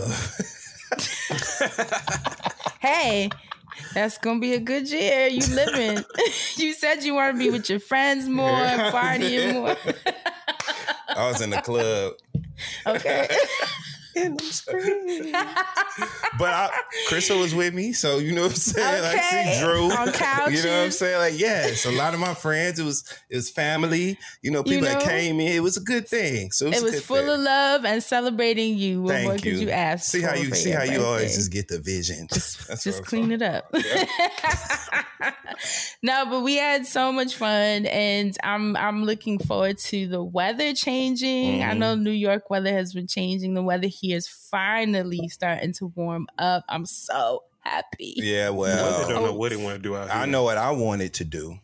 club. 1.00 2.74
hey, 2.80 3.30
that's 3.94 4.18
gonna 4.18 4.38
be 4.38 4.52
a 4.52 4.60
good 4.60 4.90
year. 4.90 5.28
You 5.28 5.40
living. 5.54 6.04
you 6.56 6.74
said 6.74 7.04
you 7.04 7.14
want 7.14 7.34
to 7.34 7.38
be 7.38 7.50
with 7.50 7.70
your 7.70 7.80
friends 7.80 8.28
more, 8.28 8.52
partying 8.52 9.54
more. 9.54 9.76
I 11.16 11.28
was 11.28 11.40
in 11.40 11.50
the 11.50 11.60
club. 11.60 12.14
Okay. 12.86 13.28
But 16.36 16.48
I, 16.52 16.70
Crystal 17.06 17.38
was 17.38 17.54
with 17.54 17.72
me, 17.74 17.92
so 17.92 18.18
you 18.18 18.32
know 18.34 18.42
what 18.42 18.50
I'm 18.50 18.56
saying. 18.56 19.02
Like, 19.02 19.14
Okay. 19.14 19.52
see 19.54 19.60
Drew, 19.64 19.84
On 19.92 20.06
you 20.52 20.62
know 20.64 20.70
what 20.78 20.84
I'm 20.86 20.90
saying. 20.90 21.18
Like, 21.18 21.38
yes, 21.38 21.86
a 21.86 21.92
lot 21.92 22.12
of 22.14 22.18
my 22.20 22.34
friends. 22.34 22.78
It 22.80 22.84
was 22.84 23.04
it 23.30 23.36
was 23.36 23.50
family. 23.50 24.18
You 24.42 24.50
know, 24.50 24.64
people 24.64 24.86
that 24.86 24.98
know? 25.00 25.06
came 25.06 25.38
in. 25.38 25.52
It 25.52 25.60
was 25.62 25.76
a 25.76 25.80
good 25.80 26.08
thing. 26.08 26.50
So 26.50 26.66
it 26.66 26.70
was, 26.70 26.78
it 26.82 26.84
was 26.84 27.00
full 27.04 27.16
thing. 27.18 27.28
of 27.28 27.38
love 27.40 27.84
and 27.84 28.02
celebrating 28.02 28.76
you. 28.76 29.02
What 29.02 29.12
Thank 29.12 29.24
more 29.26 29.34
you. 29.34 29.40
could 29.40 29.58
you 29.60 29.70
ask? 29.70 30.10
See 30.10 30.22
how 30.22 30.34
you 30.34 30.52
see 30.54 30.70
how 30.70 30.82
you 30.82 31.04
always 31.04 31.36
just 31.36 31.52
get 31.52 31.68
the 31.68 31.78
vision. 31.78 32.26
That's 32.30 32.82
just 32.82 33.04
clean 33.04 33.30
it 33.30 33.42
up. 33.42 33.72
no, 36.02 36.26
but 36.28 36.40
we 36.40 36.56
had 36.56 36.86
so 36.86 37.12
much 37.12 37.36
fun, 37.36 37.86
and 37.86 38.36
I'm 38.42 38.76
I'm 38.76 39.04
looking 39.04 39.38
forward 39.38 39.78
to 39.78 40.06
the 40.08 40.22
weather 40.22 40.74
changing. 40.74 41.62
I 41.62 41.74
Mhm. 41.74 41.78
know 41.78 41.94
New 41.94 42.10
York 42.10 42.50
weather 42.50 42.72
has 42.72 42.92
been 42.92 43.06
changing. 43.06 43.54
The 43.54 43.62
weather 43.62 43.86
here 43.86 44.03
is 44.12 44.28
finally 44.28 45.28
starting 45.28 45.72
to 45.74 45.86
warm 45.94 46.26
up. 46.38 46.64
I'm 46.68 46.86
so 46.86 47.44
happy. 47.60 48.14
Yeah, 48.16 48.48
I 48.48 48.50
well, 48.50 49.08
don't 49.08 49.24
know 49.24 49.34
what 49.34 49.52
he 49.52 49.62
want 49.62 49.76
to 49.76 49.82
do 49.82 49.96
out 49.96 50.10
here. 50.10 50.20
I 50.20 50.26
know 50.26 50.42
what 50.42 50.58
I 50.58 50.70
wanted 50.70 51.14
to 51.14 51.24
do. 51.24 51.58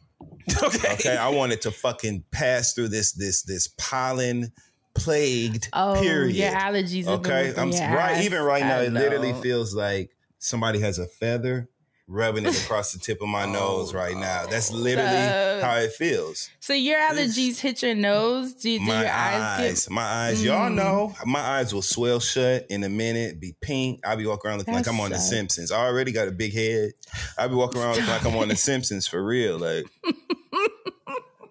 Okay. 0.63 0.93
Okay, 0.95 1.17
I 1.17 1.29
wanted 1.29 1.63
to 1.63 1.71
fucking 1.71 2.25
pass 2.33 2.73
through 2.73 2.89
this 2.89 3.13
this 3.13 3.43
this 3.43 3.69
pollen 3.79 4.53
plagued 4.95 5.69
Oh, 5.73 6.01
period. 6.01 6.35
your 6.35 6.51
allergies. 6.51 7.07
Okay, 7.07 7.55
I'm 7.57 7.71
your 7.71 7.81
right. 7.83 8.25
Even 8.25 8.43
right 8.43 8.63
now, 8.63 8.79
I 8.79 8.83
it 8.85 8.93
literally 8.93 9.33
feels 9.35 9.75
like 9.75 10.11
somebody 10.39 10.81
has 10.81 10.99
a 10.99 11.07
feather 11.07 11.69
rubbing 12.11 12.45
it 12.45 12.61
across 12.65 12.93
the 12.93 12.99
tip 12.99 13.23
of 13.23 13.29
my 13.29 13.47
nose 13.53 13.95
right 13.95 14.17
now. 14.17 14.45
That's 14.47 14.73
literally 14.73 15.09
So- 15.11 15.61
how 15.63 15.77
it 15.77 15.93
feels. 15.93 16.51
So 16.59 16.73
your 16.75 16.99
allergies 16.99 17.61
hit 17.61 17.83
your 17.83 17.95
nose. 17.95 18.53
Do, 18.55 18.79
do 18.79 18.85
my 18.85 19.03
your 19.03 19.13
eyes, 19.13 19.61
eyes, 19.61 19.85
get? 19.87 19.93
my 19.95 20.03
eyes. 20.03 20.45
Y'all 20.45 20.71
Mm. 20.71 20.75
know 20.75 21.15
my 21.25 21.41
eyes 21.41 21.73
will 21.73 21.83
swell 21.83 22.19
shut 22.21 22.67
in 22.69 22.83
a 22.85 22.89
minute, 22.89 23.41
be 23.41 23.55
pink. 23.61 24.01
I'll 24.05 24.17
be 24.17 24.27
walking 24.27 24.49
around 24.51 24.59
looking 24.59 24.75
That 24.75 24.87
like 24.87 24.89
I'm 24.95 25.01
on 25.01 25.11
The. 25.11 25.19
Simpsons. 25.19 25.71
I 25.73 25.85
already 25.87 26.13
got 26.13 26.27
a 26.29 26.33
big 26.33 26.53
head. 26.53 26.93
I'll 27.39 27.49
be 27.49 27.55
walking 27.55 27.81
around 27.81 27.93
looking 27.95 28.09
like 28.09 28.25
I'm 28.27 28.37
on 28.37 28.49
The 28.49 28.57
Simpsons 28.69 29.07
for 29.07 29.23
real, 29.25 29.59
like. 29.59 29.87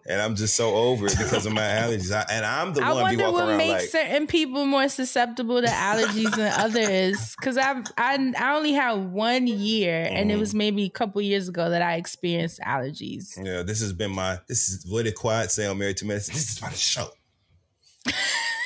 And 0.10 0.20
I'm 0.20 0.36
just 0.36 0.56
so 0.56 0.74
over 0.74 1.06
it 1.06 1.16
because 1.20 1.46
of 1.46 1.54
my 1.54 1.62
allergies. 1.82 2.12
I, 2.12 2.26
and 2.32 2.44
I'm 2.44 2.74
the 2.74 2.82
I 2.84 2.94
one 2.94 3.16
be 3.16 3.22
wonder 3.22 3.32
what 3.32 3.58
makes 3.58 3.82
like, 3.84 3.90
certain 3.90 4.26
people 4.26 4.66
more 4.66 4.90
susceptible 4.90 5.62
to 5.62 5.68
allergies 5.68 6.36
than 6.36 6.52
others. 6.60 7.36
Because 7.40 7.60
I, 7.60 7.84
I 7.96 8.34
I 8.36 8.56
only 8.56 8.72
had 8.74 8.94
one 9.14 9.46
year, 9.46 10.08
and 10.10 10.32
it 10.32 10.36
Mhm. 10.36 10.40
was 10.40 10.56
maybe 10.56 10.84
a 10.86 10.90
couple 10.90 11.22
years 11.22 11.48
ago 11.48 11.70
that 11.70 11.84
I 11.84 11.96
experienced 11.98 12.60
allergies. 12.62 13.38
Yeah, 13.38 13.62
this 13.62 13.82
has 13.82 13.94
been 13.94 14.10
my. 14.10 14.40
This 14.48 14.68
is 14.70 14.84
what 14.92 15.06
did 15.06 15.14
Quad 15.14 15.52
say 15.52 15.68
on 15.68 15.78
Married 15.78 15.98
to 15.98 16.06
Medicine. 16.06 16.34
This 16.34 16.50
is 16.56 16.62
my 16.62 16.72
show. 16.72 17.10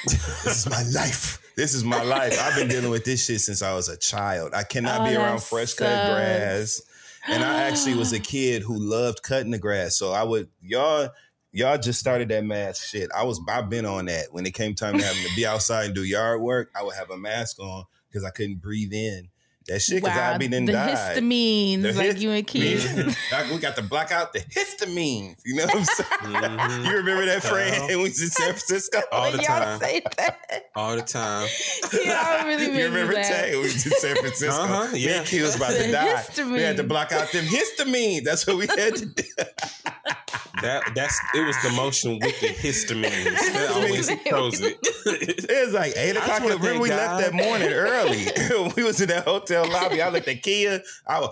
this 0.04 0.66
is 0.66 0.70
my 0.70 0.82
life. 0.94 1.40
This 1.56 1.74
is 1.74 1.84
my 1.84 2.02
life. 2.04 2.38
I've 2.42 2.56
been 2.56 2.68
dealing 2.68 2.90
with 2.90 3.06
this 3.06 3.26
shit 3.26 3.42
since 3.42 3.62
I 3.62 3.74
was 3.74 3.90
a 3.90 3.98
child. 3.98 4.54
I 4.54 4.64
cannot 4.64 5.02
Oh, 5.02 5.06
be 5.06 5.16
around 5.16 5.42
fresh 5.44 5.74
cut 5.74 5.88
grass. 5.88 6.82
And 7.28 7.44
I 7.44 7.64
actually 7.64 7.96
was 7.96 8.12
a 8.12 8.20
kid 8.34 8.64
who 8.64 8.78
loved 8.78 9.22
cutting 9.24 9.52
the 9.52 9.60
grass. 9.60 9.96
So 9.98 10.12
I 10.12 10.24
would 10.24 10.50
y'all 10.62 11.10
y'all 11.54 11.78
just 11.78 12.00
started 12.00 12.28
that 12.30 12.44
mask 12.44 12.84
shit. 12.84 13.10
I 13.16 13.24
was 13.24 13.40
I've 13.48 13.70
been 13.70 13.86
on 13.86 14.06
that. 14.06 14.28
When 14.32 14.46
it 14.46 14.54
came 14.54 14.76
time 14.76 14.98
to 14.98 15.06
having 15.06 15.24
to 15.24 15.36
be 15.36 15.46
outside 15.46 15.86
and 15.86 15.96
do 15.96 16.04
yard 16.04 16.42
work, 16.42 16.72
I 16.76 16.84
would 16.84 16.96
have 16.96 17.12
a 17.12 17.18
mask 17.18 17.60
on 17.60 17.86
because 18.10 18.26
I 18.26 18.32
couldn't 18.32 18.62
breathe 18.62 18.92
in. 18.92 19.30
That 19.68 19.82
shit 19.82 20.04
because 20.04 20.16
wow, 20.18 20.34
I'd 20.34 20.40
be 20.40 20.48
then 20.48 20.66
the 20.66 20.74
died. 20.74 21.18
histamines, 21.18 21.82
The 21.84 21.94
like 21.94 22.06
his- 22.14 22.24
you 22.24 22.32
and 22.32 22.46
Keith. 22.48 23.18
We 23.52 23.58
got 23.60 23.76
to 23.78 23.82
block 23.82 24.12
out 24.12 24.34
the 24.34 24.40
histamines. 24.40 25.38
You 25.46 25.56
know 25.56 25.66
what 25.66 25.76
I'm 25.78 25.86
saying? 25.86 26.10
Mhm. 26.34 26.86
You 26.90 26.98
remember 26.98 27.26
that 27.28 27.44
friend 27.44 27.86
when 27.88 27.98
we 28.00 28.04
was 28.04 28.22
in 28.22 28.30
San 28.30 28.48
Francisco? 28.50 29.02
All 29.12 29.32
the 29.32 29.38
Y'all 29.38 29.46
time. 29.60 29.80
say 29.80 30.02
that. 30.18 30.70
All 30.76 30.96
the 30.96 31.02
time. 31.02 31.48
Y'all 31.94 32.46
really 32.48 32.68
made 32.68 32.78
You 32.80 32.86
remember 32.86 33.14
laugh. 33.14 33.28
Tay? 33.28 33.56
We 33.56 33.62
was 33.64 33.86
in 33.86 33.92
San 33.94 34.16
Francisco. 34.18 34.50
Uh-huh, 34.64 34.92
Me 34.94 35.00
yeah. 35.00 35.18
and 35.20 35.26
Key 35.28 35.42
was 35.42 35.56
about 35.56 35.72
The 35.72 35.84
to 35.86 35.92
die. 35.92 36.06
We 36.52 36.62
had 36.62 36.78
to 36.78 36.84
histamine. 36.84 36.88
block 36.88 37.12
out 37.12 37.32
them 37.32 37.46
histamines. 37.46 38.24
That's 38.24 38.46
what 38.48 38.58
we 38.58 38.68
had 38.68 38.96
to 38.98 39.06
do. 39.06 39.24
That 40.62 40.84
that's 40.96 41.20
it 41.36 41.46
was 41.46 41.62
the 41.64 41.72
motion 41.72 42.20
with 42.20 42.40
the 42.40 42.48
histamines. 42.48 43.24
That 43.54 43.72
always 43.76 44.08
throws 44.28 44.62
it. 44.62 44.78
It 45.06 45.66
was 45.66 45.74
like 45.74 45.94
8 45.98 46.12
o'clock. 46.12 46.28
just 46.28 46.42
Remember 46.42 46.66
thank 46.68 46.82
we 46.84 46.90
left 46.90 47.20
that 47.22 47.34
morning 47.34 47.70
early. 47.70 48.72
we 48.78 48.84
was 48.84 49.02
in 49.02 49.10
that 49.10 49.26
hotel 49.26 49.53
lobby. 49.62 50.02
I 50.02 50.10
looked 50.10 50.28
at 50.28 50.42
Kia. 50.42 50.82
I 51.08 51.20
was 51.20 51.30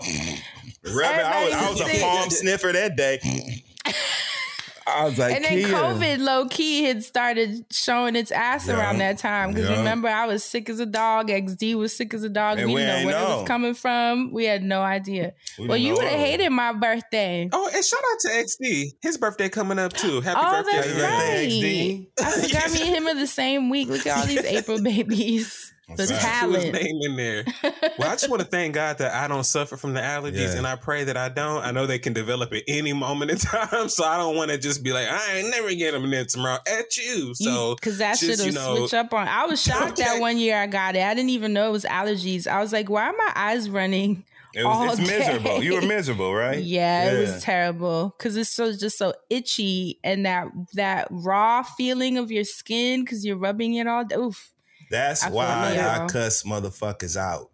rubbing. 0.84 1.24
I 1.26 1.44
was, 1.44 1.52
I 1.54 1.70
was 1.70 1.80
a 1.80 1.84
Everybody 1.84 2.00
palm 2.00 2.30
sniffer 2.30 2.72
that 2.72 2.96
day. 2.96 3.18
I 3.84 3.94
I 4.84 5.04
was 5.04 5.16
like, 5.16 5.34
and 5.36 5.44
then 5.44 5.52
Kia. 5.58 5.68
COVID 5.68 6.18
low 6.18 6.46
key 6.48 6.82
had 6.82 7.04
started 7.04 7.64
showing 7.70 8.16
its 8.16 8.32
ass 8.32 8.66
Yeah. 8.66 8.76
around 8.78 8.98
that 8.98 9.16
time. 9.16 9.52
Because 9.52 9.70
Yeah. 9.70 9.78
remember, 9.78 10.08
I 10.08 10.26
was 10.26 10.44
sick 10.44 10.68
as 10.68 10.80
a 10.80 10.86
dog. 10.86 11.28
XD 11.30 11.76
was 11.76 11.94
sick 11.96 12.12
as 12.12 12.24
a 12.24 12.28
dog. 12.28 12.58
And 12.58 12.66
we 12.68 12.74
we 12.74 12.80
didn't 12.80 12.88
know 12.90 12.96
ain't 12.96 13.06
where 13.06 13.32
it 13.34 13.36
was 13.38 13.46
coming 13.48 13.74
from. 13.74 14.32
We 14.32 14.44
had 14.44 14.64
no 14.64 14.82
idea. 14.82 15.34
We 15.56 15.68
well, 15.68 15.76
you 15.78 15.94
would 15.94 16.04
have 16.04 16.18
hated 16.18 16.50
my 16.50 16.72
birthday. 16.72 17.48
Oh, 17.52 17.70
and 17.72 17.84
shout 17.84 18.00
out 18.12 18.18
to 18.22 18.28
XD. 18.30 18.94
His 19.00 19.16
birthday 19.18 19.48
coming 19.48 19.78
up 19.78 19.92
too. 19.92 20.20
Happy 20.20 20.40
Oh, 20.42 20.50
birthday, 20.62 20.76
that's 20.76 20.86
to 20.88 21.06
Happy 21.06 21.44
him. 21.62 22.02
birthday, 22.08 22.08
right. 22.20 22.26
I 22.26 22.48
forgot 22.48 22.72
me 22.72 22.80
and 22.88 22.96
him 22.96 23.06
are 23.06 23.14
the 23.20 23.26
same 23.28 23.70
week. 23.70 23.88
Look 23.88 24.04
at 24.06 24.18
all 24.18 24.26
these 24.26 24.44
April 24.44 24.82
babies. 24.82 25.61
The 25.88 25.94
right. 25.94 25.98
Put 25.98 26.08
his 26.10 26.18
talent. 26.20 26.72
name 26.74 26.98
in 27.02 27.16
there. 27.16 27.44
Well, 27.98 28.08
I 28.08 28.14
just 28.14 28.30
want 28.30 28.40
to 28.40 28.48
thank 28.48 28.74
God 28.74 28.98
that 28.98 29.12
I 29.12 29.28
don't 29.28 29.44
suffer 29.44 29.76
from 29.76 29.92
the 29.92 30.00
allergies, 30.00 30.52
Yeah. 30.52 30.56
and 30.58 30.66
I 30.66 30.76
pray 30.76 31.04
that 31.04 31.16
I 31.16 31.28
don't. 31.28 31.62
I 31.62 31.72
know 31.72 31.86
they 31.86 31.98
can 31.98 32.12
develop 32.14 32.52
at 32.54 32.62
any 32.66 32.92
moment 32.94 33.30
in 33.30 33.36
time, 33.38 33.88
so 33.90 34.04
I 34.04 34.16
don't 34.16 34.34
want 34.36 34.50
to 34.50 34.56
just 34.58 34.82
be 34.82 34.92
like, 34.92 35.08
I 35.08 35.34
ain't 35.38 35.50
never 35.50 35.74
get 35.74 35.92
them, 35.92 36.04
and 36.04 36.12
then 36.12 36.26
tomorrow 36.26 36.58
at 36.66 36.96
you. 36.96 37.34
So 37.34 37.74
because 37.74 37.98
that 37.98 38.18
just, 38.18 38.22
shit 38.22 38.38
will 38.38 38.46
you 38.46 38.52
know- 38.52 38.76
switch 38.86 38.94
up 38.94 39.12
on. 39.12 39.28
I 39.28 39.44
was 39.44 39.62
shocked 39.64 39.96
that 39.98 40.20
one 40.20 40.38
year 40.38 40.56
I 40.56 40.66
got 40.68 40.96
it. 40.96 41.02
I 41.02 41.12
didn't 41.14 41.30
even 41.30 41.52
know 41.52 41.68
it 41.68 41.72
was 41.72 41.84
allergies. 41.84 42.46
I 42.46 42.60
was 42.60 42.72
like, 42.72 42.88
why 42.88 43.08
are 43.08 43.14
my 43.16 43.32
eyes 43.34 43.68
running? 43.68 44.24
It 44.54 44.64
was, 44.64 44.76
all 44.76 44.90
it's 44.90 45.00
miserable. 45.00 45.62
You 45.62 45.74
were 45.74 45.82
miserable, 45.82 46.34
right? 46.34 46.62
Yeah, 46.62 47.10
it 47.12 47.20
was 47.20 47.42
terrible 47.42 48.14
because 48.16 48.36
it's 48.36 48.50
so 48.50 48.72
just 48.72 48.96
so 48.98 49.14
itchy 49.30 49.98
and 50.04 50.24
that 50.26 50.48
that 50.74 51.08
raw 51.10 51.62
feeling 51.62 52.16
of 52.18 52.30
your 52.30 52.44
skin 52.44 53.04
because 53.04 53.24
you're 53.24 53.36
rubbing 53.36 53.74
it 53.74 53.86
all. 53.86 54.04
Oof. 54.14 54.51
That's 54.92 55.24
I 55.24 55.30
why 55.30 55.74
you. 55.74 55.80
I 55.80 56.06
cuss 56.06 56.44
motherfuckers 56.44 57.16
out 57.16 57.50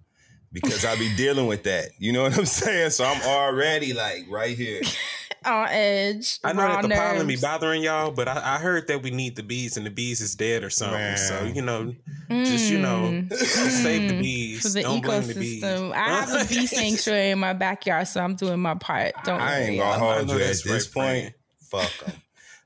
because 0.52 0.84
I 0.84 0.96
be 0.96 1.14
dealing 1.16 1.46
with 1.46 1.62
that. 1.64 1.90
You 1.98 2.12
know 2.12 2.24
what 2.24 2.36
I'm 2.36 2.44
saying? 2.46 2.90
So 2.90 3.04
I'm 3.04 3.22
already 3.22 3.92
like 3.94 4.26
right 4.28 4.56
here. 4.56 4.82
on 5.44 5.68
edge. 5.70 6.40
I 6.42 6.52
know 6.52 6.62
that 6.62 6.82
the 6.82 6.88
pollen 6.88 7.26
be 7.26 7.36
bothering 7.36 7.82
y'all, 7.82 8.10
but 8.10 8.26
I, 8.28 8.56
I 8.56 8.58
heard 8.58 8.88
that 8.88 9.02
we 9.02 9.10
need 9.12 9.36
the 9.36 9.42
bees, 9.44 9.76
and 9.76 9.86
the 9.86 9.90
bees 9.90 10.20
is 10.20 10.34
dead 10.34 10.64
or 10.64 10.68
something. 10.70 10.98
Man. 10.98 11.16
So 11.16 11.44
you 11.44 11.62
know, 11.62 11.94
just 12.28 12.68
you 12.70 12.78
know, 12.78 13.12
Mm. 13.30 13.32
save 13.32 14.08
the 14.08 14.14
Mm. 14.14 14.20
bees. 14.20 14.62
for 14.62 14.68
the 14.70 14.82
Don't 14.82 15.00
blame 15.00 15.26
the 15.28 15.34
bees. 15.34 15.62
ecosystem. 15.62 15.92
I 15.92 16.08
have 16.20 16.42
a 16.42 16.48
bee 16.48 16.66
sanctuary 16.66 17.30
in 17.30 17.38
my 17.38 17.52
backyard, 17.52 18.08
so 18.08 18.20
I'm 18.20 18.34
doing 18.34 18.58
my 18.60 18.74
part. 18.74 19.14
Don't 19.24 19.40
I 19.40 19.60
ain't 19.60 19.68
worry. 19.68 19.78
gonna 19.78 19.98
hold 19.98 20.26
know 20.26 20.34
you 20.34 20.40
at 20.40 20.46
that's 20.48 20.62
this 20.64 20.96
right, 20.96 21.04
point. 21.22 21.34
Fuck 21.70 22.04
them. 22.06 22.22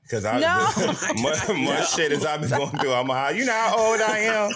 Cause 0.09 0.25
I 0.25 0.39
No. 0.39 0.69
much, 1.21 1.47
much 1.49 1.95
shit 1.95 2.11
as 2.11 2.25
I've 2.25 2.41
been 2.41 2.49
going 2.49 2.69
through. 2.71 2.93
I'm 2.93 3.09
a, 3.09 3.31
you 3.31 3.45
know 3.45 3.53
how 3.53 3.77
old 3.77 4.01
I 4.01 4.17
am, 4.19 4.51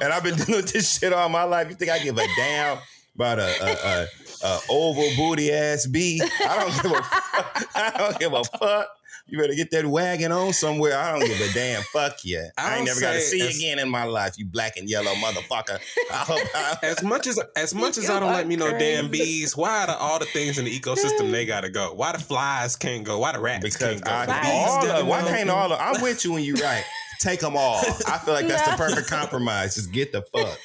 and 0.00 0.12
I've 0.12 0.22
been 0.22 0.34
dealing 0.36 0.56
with 0.62 0.72
this 0.72 0.98
shit 0.98 1.12
all 1.12 1.28
my 1.28 1.44
life. 1.44 1.68
You 1.70 1.76
think 1.76 1.90
I 1.90 1.98
give 1.98 2.18
a 2.18 2.26
damn 2.36 2.78
about 3.14 3.38
a, 3.38 3.64
a, 3.64 3.72
a, 3.72 4.06
a 4.48 4.60
oval 4.68 5.08
booty 5.16 5.52
ass 5.52 5.86
bee? 5.86 6.20
I 6.22 6.58
don't 6.60 6.82
give 6.82 6.92
a 6.92 7.02
fuck. 7.02 7.68
I 7.74 7.94
don't 7.96 8.18
give 8.18 8.32
a 8.32 8.44
fuck. 8.44 8.88
You 9.30 9.38
better 9.38 9.54
get 9.54 9.70
that 9.72 9.84
wagon 9.84 10.32
on 10.32 10.54
somewhere. 10.54 10.96
I 10.96 11.12
don't 11.12 11.28
give 11.28 11.38
a 11.38 11.52
damn. 11.52 11.82
Fuck 11.92 12.24
you. 12.24 12.48
I, 12.56 12.74
I 12.74 12.76
ain't 12.76 12.86
never 12.86 12.98
got 12.98 13.12
to 13.12 13.20
see 13.20 13.38
you 13.38 13.48
again 13.48 13.78
in 13.78 13.90
my 13.90 14.04
life. 14.04 14.38
You 14.38 14.46
black 14.46 14.78
and 14.78 14.88
yellow 14.88 15.12
motherfucker. 15.12 15.78
I 16.10 16.16
hope. 16.16 16.40
I, 16.54 16.78
As 16.82 17.02
much 17.02 17.26
as 17.26 17.38
as 17.54 17.74
much 17.74 17.98
as 17.98 18.08
I 18.08 18.20
don't 18.20 18.32
let 18.32 18.46
me 18.46 18.56
know 18.56 18.70
damn 18.78 19.10
bees, 19.10 19.54
why 19.56 19.82
are 19.82 19.86
the, 19.88 19.96
all 19.96 20.18
the 20.18 20.24
things 20.26 20.58
in 20.58 20.64
the 20.64 20.80
ecosystem 20.80 21.30
they 21.30 21.44
gotta 21.44 21.68
go? 21.68 21.92
Why 21.92 22.12
the 22.12 22.18
flies 22.18 22.76
can't 22.76 23.04
go? 23.04 23.18
Why 23.18 23.32
the 23.32 23.40
rats 23.40 23.64
because 23.64 24.00
can't 24.00 24.04
go? 24.04 24.10
I, 24.10 24.26
bees 24.26 24.90
all 24.90 25.00
of, 25.00 25.06
why 25.06 25.22
can't 25.22 25.50
all 25.50 25.72
of, 25.72 25.78
I'm 25.78 26.00
with 26.02 26.24
you 26.24 26.32
when 26.32 26.42
you 26.42 26.54
right. 26.54 26.84
Take 27.20 27.40
them 27.40 27.56
all. 27.56 27.80
I 28.06 28.18
feel 28.18 28.32
like 28.32 28.46
that's 28.46 28.70
the 28.70 28.76
perfect 28.76 29.08
compromise. 29.08 29.74
Just 29.74 29.92
get 29.92 30.12
the 30.12 30.22
fuck. 30.22 30.58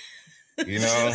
You 0.68 0.80
know, 0.80 1.14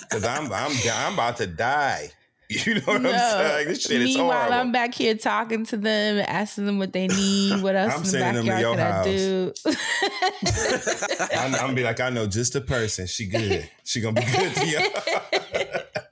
because 0.00 0.24
I'm 0.24 0.52
I'm 0.52 0.72
I'm 0.92 1.14
about 1.14 1.36
to 1.38 1.46
die. 1.46 2.10
You 2.66 2.74
know 2.74 2.80
what 2.84 3.06
I'm 3.06 3.18
saying? 3.18 3.68
This 3.68 3.82
shit 3.82 4.00
is 4.00 4.16
Meanwhile, 4.16 4.36
horrible. 4.36 4.54
I'm 4.54 4.72
back 4.72 4.94
here 4.94 5.14
talking 5.14 5.64
to 5.66 5.76
them, 5.76 6.24
asking 6.26 6.66
them 6.66 6.78
what 6.78 6.92
they 6.92 7.06
need. 7.08 7.62
What 7.62 7.74
else 7.76 7.92
I'm 7.92 7.98
in 7.98 8.04
the 8.04 8.08
sending 8.10 8.46
them 8.46 8.54
to 8.56 8.60
your 8.60 8.76
backyard 8.76 9.04
can 9.04 9.12
I 9.12 9.16
do? 9.16 9.52
I'm, 11.36 11.54
I'm 11.54 11.60
gonna 11.60 11.74
be 11.74 11.82
like, 11.82 12.00
I 12.00 12.10
know 12.10 12.26
just 12.26 12.54
a 12.54 12.60
person. 12.60 13.06
She 13.06 13.26
good. 13.26 13.68
She 13.84 14.00
gonna 14.00 14.20
be 14.20 14.26
good 14.26 14.54
to 14.54 14.66
you. 14.66 14.90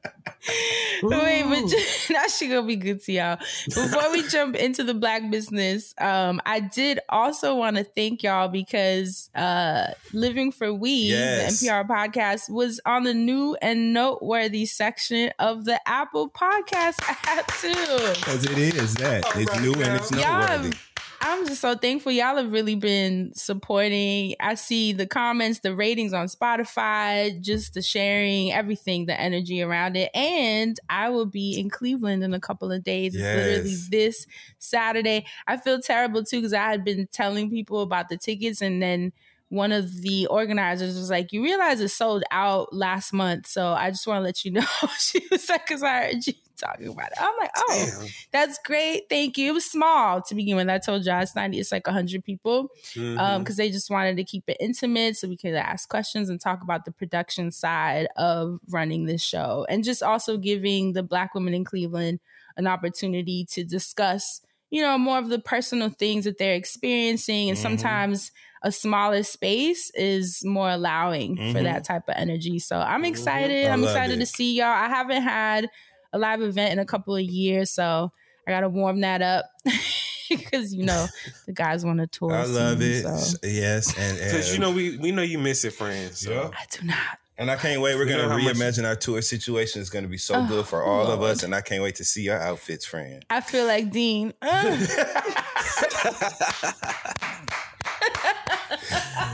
Wait, 1.03 1.43
but 1.45 1.69
just, 1.69 2.11
now 2.11 2.27
she 2.27 2.49
gonna 2.49 2.67
be 2.67 2.77
good 2.77 3.03
to 3.05 3.13
y'all. 3.13 3.39
Before 3.67 4.11
we 4.13 4.23
jump 4.29 4.57
into 4.57 4.85
the 4.85 4.95
black 4.95 5.31
business, 5.31 5.95
um, 5.99 6.41
I 6.45 6.61
did 6.61 7.01
also 7.09 7.55
want 7.57 7.77
to 7.77 7.85
thank 7.85 8.23
y'all 8.23 8.49
because 8.49 9.31
uh, 9.35 9.89
Living 10.13 10.53
for 10.53 10.73
We, 10.73 10.91
Yes. 10.91 11.61
the 11.61 11.67
NPR 11.69 11.89
podcast, 11.89 12.51
was 12.51 12.81
on 12.85 13.05
the 13.05 13.15
new 13.15 13.57
and 13.63 13.93
noteworthy 13.95 14.67
section 14.67 15.33
of 15.39 15.65
the 15.65 15.81
Apple 15.89 16.29
Podcast 16.31 17.01
app 17.27 17.47
too. 17.59 17.73
Because 18.21 18.45
it 18.45 18.59
is 18.59 18.95
that. 18.95 19.25
It's 19.37 19.61
new 19.61 19.73
and 19.75 19.97
it's 19.97 20.11
Y'all 20.11 20.21
noteworthy. 20.41 20.69
have- 20.69 20.90
I'm 21.23 21.47
just 21.47 21.61
so 21.61 21.75
thankful. 21.77 22.13
Y'all 22.13 22.37
have 22.37 22.51
really 22.51 22.77
been 22.77 23.33
supporting. 23.35 24.35
I 24.41 24.55
see 24.55 24.95
the 24.95 25.07
comments, 25.07 25.61
the 25.61 25.77
ratings 25.77 26.15
on 26.15 26.29
Spotify, 26.29 27.39
just 27.43 27.75
the 27.75 27.83
sharing, 27.83 28.53
everything, 28.53 29.05
the 29.05 29.21
energy 29.21 29.61
around 29.61 29.97
it. 29.97 30.11
And 30.15 30.81
I 30.89 31.11
will 31.11 31.27
be 31.27 31.59
in 31.59 31.69
Cleveland 31.69 32.25
in 32.25 32.33
a 32.33 32.41
couple 32.41 32.73
of 32.73 32.83
days. 32.83 33.15
It's 33.15 33.31
literally 33.31 33.77
this 33.91 34.27
Saturday. 34.59 35.27
I 35.47 35.59
feel 35.59 35.79
terrible 35.79 36.25
too 36.25 36.39
because 36.39 36.55
I 36.55 36.71
had 36.71 36.85
been 36.85 37.07
telling 37.13 37.51
people 37.51 37.83
about 37.83 38.09
the 38.09 38.17
tickets 38.17 38.63
and 38.63 38.83
then 38.83 39.13
one 39.51 39.73
of 39.73 40.01
the 40.01 40.27
organizers 40.29 40.97
was 40.97 41.11
like, 41.11 41.33
You 41.33 41.43
realize 41.43 41.81
it 41.81 41.89
sold 41.89 42.25
out 42.31 42.73
last 42.73 43.13
month. 43.13 43.47
So 43.47 43.73
I 43.73 43.91
just 43.91 44.07
want 44.07 44.19
to 44.21 44.23
let 44.23 44.45
you 44.45 44.53
know. 44.53 44.67
she 44.99 45.21
was 45.31 45.49
like, 45.51 45.67
Because 45.67 45.83
I 45.83 46.05
heard 46.05 46.27
you 46.27 46.33
talking 46.61 46.89
about 46.89 47.07
it. 47.13 47.19
I'm 47.21 47.35
like, 47.41 47.51
Oh, 47.57 47.87
Damn. 48.01 48.09
that's 48.33 48.59
great. 48.65 49.03
Thank 49.09 49.37
you. 49.39 49.49
It 49.51 49.55
was 49.55 49.65
small 49.71 50.23
to 50.23 50.35
begin 50.35 50.57
with. 50.57 50.69
I 50.69 50.79
told 50.79 51.05
you 51.07 51.13
it's 51.13 51.35
not. 51.35 51.55
It's 51.55 51.73
like 51.73 51.87
hundred 51.87 52.25
people 52.25 52.69
Mhm. 52.95 53.19
um 53.19 53.43
because 53.43 53.57
they 53.57 53.71
just 53.71 53.91
wanted 53.91 54.17
to 54.19 54.25
keep 54.25 54.45
it 54.49 54.57
intimate 54.61 55.17
so 55.17 55.27
we 55.29 55.37
could 55.37 55.55
ask 55.55 55.89
questions 55.89 56.29
and 56.29 56.41
talk 56.41 56.63
about 56.63 56.85
the 56.85 56.93
production 56.93 57.51
side 57.51 58.07
of 58.17 58.59
running 58.69 59.07
this 59.07 59.23
show 59.23 59.67
and 59.69 59.83
just 59.85 60.03
also 60.03 60.37
giving 60.37 60.93
the 60.93 61.03
black 61.03 61.35
women 61.35 61.55
in 61.55 61.65
Cleveland 61.65 62.21
an 62.57 62.67
opportunity 62.67 63.47
to 63.51 63.65
discuss 63.65 64.41
you 64.71 64.81
know 64.83 64.97
more 64.99 65.19
of 65.19 65.29
the 65.31 65.39
personal 65.41 65.89
things 65.89 66.25
that 66.25 66.39
they're 66.39 66.55
experiencing 66.55 67.49
and 67.49 67.59
Mhm. 67.59 67.63
sometimes 67.63 68.31
a 68.63 68.71
smaller 68.71 69.23
space 69.23 69.91
is 69.95 70.45
more 70.45 70.69
allowing 70.71 71.35
for 71.37 71.43
Mhm. 71.61 71.63
that 71.65 71.83
type 71.85 72.03
of 72.09 72.15
energy 72.17 72.59
so 72.59 72.79
i'm 72.79 73.03
Mhm. 73.03 73.09
excited 73.09 73.67
i'm 73.69 73.83
excited 73.83 74.17
it. 74.19 74.21
to 74.21 74.27
see 74.27 74.55
y'all 74.55 74.67
i 74.67 74.87
haven't 74.89 75.23
had 75.23 75.69
a 76.13 76.19
live 76.19 76.43
event 76.43 76.73
in 76.73 76.79
a 76.79 76.85
couple 76.85 77.15
of 77.17 77.23
years 77.23 77.71
so 77.71 78.11
i 78.47 78.51
gotta 78.51 78.69
warm 78.69 79.01
that 79.01 79.23
up 79.23 79.45
because 80.29 80.73
you 80.75 80.85
know 80.85 81.07
the 81.47 81.53
guys 81.53 81.85
want 81.85 81.99
to 81.99 82.07
tour 82.07 82.33
I 82.33 82.45
love 82.45 82.79
soon, 82.81 82.91
it. 82.91 83.03
so. 83.19 83.37
Yes, 83.43 83.97
and, 83.99 84.17
Because 84.31 84.53
you 84.53 84.59
know 84.61 84.71
we 84.71 84.97
we 84.99 85.11
know 85.13 85.23
you 85.23 85.39
miss 85.39 85.65
it, 85.65 85.73
friends. 85.73 86.21
So. 86.21 86.31
Yeah. 86.33 86.51
I 86.53 86.65
do 86.71 86.87
not. 86.87 87.19
And 87.37 87.51
I 87.51 87.57
can't 87.57 87.81
wait. 87.81 87.97
We're 87.97 88.05
gonna 88.05 88.29
how 88.29 88.39
much- 88.39 88.55
reimagine 88.55 88.87
our 88.87 88.95
tour 88.95 89.23
situation. 89.23 89.81
It's 89.81 89.91
gonna 89.91 90.07
be 90.09 90.19
so 90.19 90.35
Oh, 90.37 90.47
good 90.47 90.67
for 90.67 90.85
all 90.85 91.07
of 91.09 91.23
us, 91.23 91.43
and 91.43 91.53
I 91.55 91.63
can't 91.63 91.83
wait 91.83 91.97
to 91.97 92.05
see 92.05 92.23
your 92.23 92.39
outfits, 92.39 92.85
friend. 92.85 93.25
I 93.31 93.41
feel 93.41 93.67
like 93.67 93.91
Dean. 93.91 94.33
Ugh. 94.43 94.89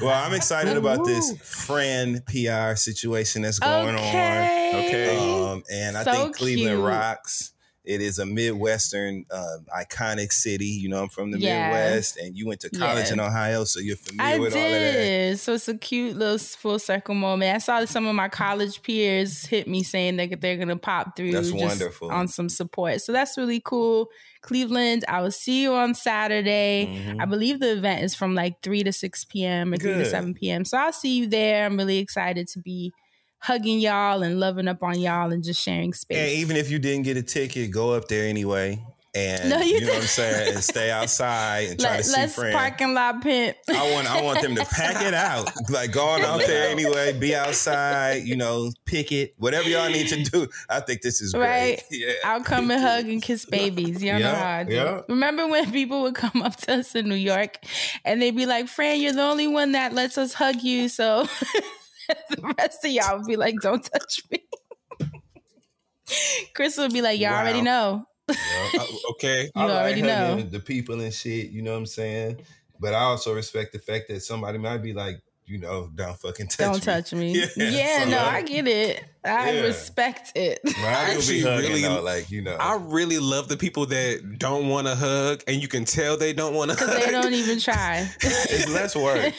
Well, 0.02 0.12
I'm 0.12 0.34
excited 0.34 0.76
about 0.76 1.04
this 1.06 1.32
friend 1.64 2.22
PR 2.26 2.74
situation 2.76 3.42
that's 3.42 3.58
going 3.58 3.94
okay. 3.96 4.72
Okay. 4.88 5.16
on. 5.18 5.52
Um, 5.52 5.62
and 5.72 5.96
I 5.96 6.04
So 6.04 6.12
think 6.12 6.36
Cleveland 6.36 6.76
cute. 6.76 6.86
rocks. 6.86 7.52
It 7.86 8.00
is 8.00 8.18
a 8.18 8.26
Midwestern 8.26 9.24
um, 9.30 9.64
iconic 9.74 10.32
city. 10.32 10.66
You 10.66 10.88
know, 10.88 11.04
I'm 11.04 11.08
from 11.08 11.30
the 11.30 11.38
Yeah. 11.38 11.68
Midwest, 11.68 12.16
and 12.16 12.36
you 12.36 12.46
went 12.46 12.60
to 12.60 12.70
college 12.70 13.06
Yeah. 13.06 13.12
in 13.14 13.20
Ohio, 13.20 13.64
so 13.64 13.78
you're 13.80 13.96
familiar 13.96 14.34
I 14.34 14.38
with 14.38 14.56
all 14.56 14.62
of 14.64 14.70
that. 14.72 14.92
did. 14.92 15.38
So 15.38 15.54
it's 15.54 15.68
a 15.68 15.76
cute 15.78 16.16
little 16.16 16.38
full 16.38 16.78
circle 16.80 17.14
moment. 17.14 17.54
I 17.54 17.58
saw 17.58 17.84
some 17.84 18.06
of 18.06 18.14
my 18.16 18.28
college 18.28 18.82
peers 18.82 19.46
hit 19.46 19.68
me 19.68 19.82
saying 19.84 20.16
that 20.16 20.40
they're 20.40 20.56
going 20.56 20.68
to 20.68 20.76
pop 20.76 21.16
through 21.16 21.30
That's 21.32 21.52
wonderful. 21.52 22.10
on 22.10 22.26
some 22.28 22.48
support. 22.48 23.00
So 23.02 23.12
that's 23.12 23.38
really 23.38 23.60
cool. 23.64 24.08
Cleveland, 24.42 25.04
I 25.08 25.20
will 25.22 25.30
see 25.30 25.62
you 25.62 25.72
on 25.74 25.94
Saturday. 25.94 26.86
Mhm. 27.06 27.20
I 27.20 27.24
believe 27.24 27.60
the 27.60 27.72
event 27.72 28.02
is 28.04 28.14
from 28.14 28.34
like 28.34 28.62
3 28.62 28.82
to 28.84 28.92
6 28.92 29.24
p.m. 29.26 29.72
or 29.72 29.76
3 29.76 29.94
to 29.94 30.04
7 30.04 30.34
p.m. 30.34 30.64
So 30.64 30.76
I'll 30.78 30.92
see 30.92 31.18
you 31.18 31.26
there. 31.26 31.64
I'm 31.66 31.76
really 31.76 31.98
excited 31.98 32.48
to 32.48 32.60
be 32.60 32.92
hugging 33.38 33.78
y'all 33.78 34.22
and 34.22 34.40
loving 34.40 34.68
up 34.68 34.82
on 34.82 34.98
y'all 34.98 35.32
and 35.32 35.44
just 35.44 35.62
sharing 35.62 35.92
space. 35.92 36.18
And 36.18 36.30
even 36.32 36.56
if 36.56 36.70
you 36.70 36.78
didn't 36.78 37.04
get 37.04 37.16
a 37.16 37.22
ticket, 37.22 37.70
go 37.70 37.92
up 37.92 38.08
there 38.08 38.26
anyway. 38.26 38.82
And 39.14 39.48
No, 39.48 39.60
you 39.62 39.76
you, 39.76 39.80
know 39.80 39.94
what 39.94 40.02
I'm 40.02 40.08
saying, 40.08 40.54
and 40.56 40.62
stay 40.72 40.90
outside 40.90 41.70
and 41.70 41.80
try 41.80 41.90
Let, 41.92 41.96
to 41.98 42.04
see 42.04 42.20
let's 42.20 42.34
friends. 42.34 42.54
parking 42.54 42.92
lot 42.92 43.22
pimp. 43.22 43.56
I 43.70 43.90
want 43.94 44.10
I 44.10 44.20
want 44.20 44.42
them 44.42 44.54
to 44.56 44.64
pack 44.66 45.00
it 45.02 45.14
out. 45.14 45.50
Like 45.70 45.90
going 45.90 46.22
out 46.22 46.40
there 46.40 46.68
anyway, 46.68 47.18
be 47.18 47.34
outside, 47.34 48.24
you 48.24 48.36
know, 48.36 48.70
pick 48.84 49.12
it, 49.12 49.32
whatever 49.38 49.66
y'all 49.70 49.88
need 49.88 50.08
to 50.08 50.22
do. 50.22 50.48
I 50.68 50.80
think 50.80 51.00
this 51.00 51.22
is 51.22 51.32
great. 51.32 51.42
Right. 51.48 51.82
Yeah. 51.90 52.12
I'll 52.26 52.42
come 52.42 52.70
and 52.70 52.78
hug 52.82 53.06
and 53.08 53.22
kiss 53.22 53.46
babies. 53.46 54.02
You 54.02 54.12
know 54.12 54.18
Yeah, 54.18 54.34
how 54.34 54.56
I 54.58 54.64
do. 54.64 54.74
yeah. 54.74 55.00
Remember 55.08 55.46
when 55.48 55.72
people 55.72 56.02
would 56.02 56.14
come 56.14 56.42
up 56.42 56.56
to 56.56 56.74
us 56.74 56.94
in 56.94 57.08
New 57.08 57.14
York 57.14 57.56
and 58.04 58.20
they'd 58.20 58.36
be 58.36 58.44
like, 58.44 58.68
Fran, 58.68 59.00
you're 59.00 59.14
the 59.14 59.22
only 59.22 59.48
one 59.48 59.72
that 59.72 59.94
lets 59.94 60.18
us 60.18 60.34
hug 60.34 60.60
you. 60.62 60.90
So 60.90 61.26
the 62.30 62.54
rest 62.58 62.84
of 62.84 62.90
y'all 62.90 63.18
would 63.18 63.26
be 63.26 63.36
like, 63.36 63.54
don't 63.60 63.82
touch 63.84 64.22
me. 64.30 64.42
Chris 66.54 66.76
would 66.78 66.92
be 66.92 67.02
like, 67.02 67.20
y'all 67.20 67.30
Wow. 67.32 67.40
already 67.40 67.62
know. 67.62 68.04
Yeah. 68.28 68.36
okay. 69.12 69.50
You 69.54 69.62
already 69.62 70.02
know. 70.02 70.40
the 70.40 70.60
people 70.60 71.00
and 71.00 71.12
shit. 71.12 71.50
You 71.50 71.62
know 71.62 71.72
what 71.72 71.78
I'm 71.78 71.86
saying? 71.86 72.40
But 72.80 72.94
I 72.94 73.00
also 73.00 73.34
respect 73.34 73.72
the 73.72 73.78
fact 73.78 74.08
that 74.08 74.20
somebody 74.22 74.58
might 74.58 74.78
be 74.78 74.92
like, 74.92 75.20
you 75.48 75.58
know, 75.58 75.88
don't 75.94 76.18
fucking 76.18 76.48
touch 76.48 76.58
me. 76.58 76.64
Don't 76.64 76.74
me. 76.74 76.80
touch 76.80 77.12
me. 77.12 77.32
Yeah, 77.38 77.46
Yeah, 77.56 78.04
so, 78.04 78.10
no, 78.10 78.16
like, 78.16 78.26
I 78.34 78.42
get 78.42 78.66
it. 78.66 79.04
I 79.24 79.52
Yeah. 79.52 79.60
respect 79.62 80.32
it. 80.34 80.58
Right, 80.64 80.76
I 80.84 81.02
I 81.04 81.10
be 81.12 81.16
actually 81.16 81.40
hugging 81.42 81.70
really- 81.70 81.82
though, 81.82 82.02
like 82.02 82.30
you 82.32 82.42
know. 82.42 82.56
I 82.58 82.76
really 82.80 83.18
love 83.20 83.46
the 83.48 83.56
people 83.56 83.86
that 83.86 84.38
don't 84.38 84.68
want 84.68 84.88
to 84.88 84.96
hug, 84.96 85.44
and 85.46 85.62
you 85.62 85.68
can 85.68 85.84
tell 85.84 86.16
they 86.16 86.32
don't 86.32 86.54
want 86.54 86.72
to 86.72 86.76
hug. 86.76 86.88
Because 86.88 87.04
they 87.04 87.10
don't 87.12 87.32
even 87.34 87.60
try. 87.60 88.08
it's 88.22 88.68
less 88.68 88.96
work, 88.96 89.32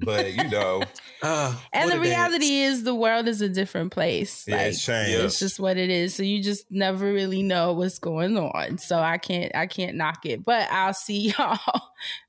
but 0.00 0.32
you 0.34 0.48
know, 0.48 0.82
Uh, 1.22 1.56
And 1.72 1.90
the 1.90 1.94
a 1.94 1.96
dance. 1.96 2.08
reality 2.08 2.60
is 2.60 2.84
the 2.84 2.94
world 2.94 3.26
is 3.26 3.40
a 3.40 3.48
different 3.48 3.90
place. 3.90 4.44
yeah, 4.46 4.56
Like 4.56 4.66
it's 4.66 4.84
changed. 4.84 5.24
it's 5.24 5.38
just 5.38 5.58
what 5.58 5.76
it 5.78 5.88
is. 5.90 6.14
So 6.14 6.22
you 6.22 6.42
just 6.42 6.70
never 6.70 7.10
really 7.12 7.42
know 7.42 7.72
what's 7.72 7.98
going 7.98 8.36
on. 8.36 8.76
So 8.78 8.98
I 9.00 9.16
can't 9.18 9.50
I 9.56 9.66
can't 9.66 9.96
knock 9.96 10.26
it. 10.26 10.44
But 10.44 10.68
I'll 10.70 10.92
see 10.94 11.32
y'all. 11.38 11.58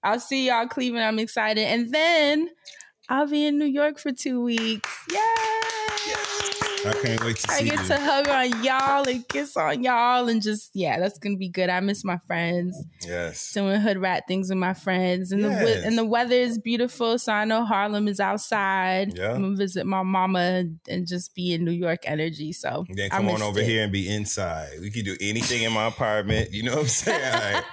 I'll 0.04 0.20
see 0.22 0.48
y'all 0.48 0.68
Cleveland. 0.68 1.04
I'm 1.06 1.20
excited. 1.20 1.66
And 1.66 1.94
then 1.94 2.50
I'll 3.10 3.28
be 3.28 3.46
in 3.46 3.58
New 3.58 3.66
York 3.66 4.00
for 4.00 4.12
two 4.12 4.42
weeks. 4.42 4.90
Yay! 5.12 5.18
I 6.86 6.94
can't 7.02 7.24
wait 7.24 7.36
to 7.38 7.52
see 7.52 7.66
you. 7.66 7.72
I 7.72 7.76
get 7.76 7.84
you. 7.84 7.88
to 7.88 8.00
hug 8.00 8.28
on 8.30 8.64
y'all 8.64 9.08
and 9.08 9.28
kiss 9.28 9.58
on 9.58 9.84
y'all 9.84 10.28
and 10.30 10.42
just 10.42 10.72
yeah, 10.74 11.00
that's 11.00 11.18
gonna 11.20 11.36
be 11.36 11.50
good. 11.50 11.70
I 11.70 11.80
miss 11.80 12.04
my 12.06 12.18
friends 12.28 12.82
yes. 13.06 13.52
doing 13.52 13.82
hood 13.82 13.98
rat 13.98 14.24
things 14.28 14.50
with 14.50 14.58
my 14.58 14.74
friends, 14.74 15.32
and 15.32 15.44
the 15.44 15.84
and 15.86 15.98
the 15.98 16.06
weather 16.06 16.36
is 16.36 16.58
beautiful. 16.58 17.18
So 17.20 17.34
I 17.34 17.46
know 17.46 17.66
Harlem 17.66 18.08
is 18.08 18.20
outside. 18.20 19.18
Yeah. 19.18 19.34
I'm 19.34 19.42
gonna 19.42 19.56
visit 19.56 19.86
my 19.86 20.04
mama 20.04 20.66
and 20.88 21.08
just 21.08 21.34
be 21.36 21.54
in 21.54 21.66
New 21.66 21.72
York 21.72 22.02
energy. 22.04 22.54
So 22.54 22.86
Then 22.90 23.10
come 23.10 23.30
on 23.30 23.42
over 23.42 23.60
it. 23.60 23.66
here 23.66 23.84
and 23.84 23.92
be 23.92 24.08
inside. 24.08 24.80
We 24.80 24.92
could 24.92 25.06
do 25.06 25.18
anything 25.20 25.64
in 25.64 25.74
my 25.74 25.88
apartment. 25.88 26.54
You 26.54 26.64
know 26.64 26.74
what 26.76 26.82
I'm 26.82 26.88
saying? 26.88 27.18
Like, 27.38 27.64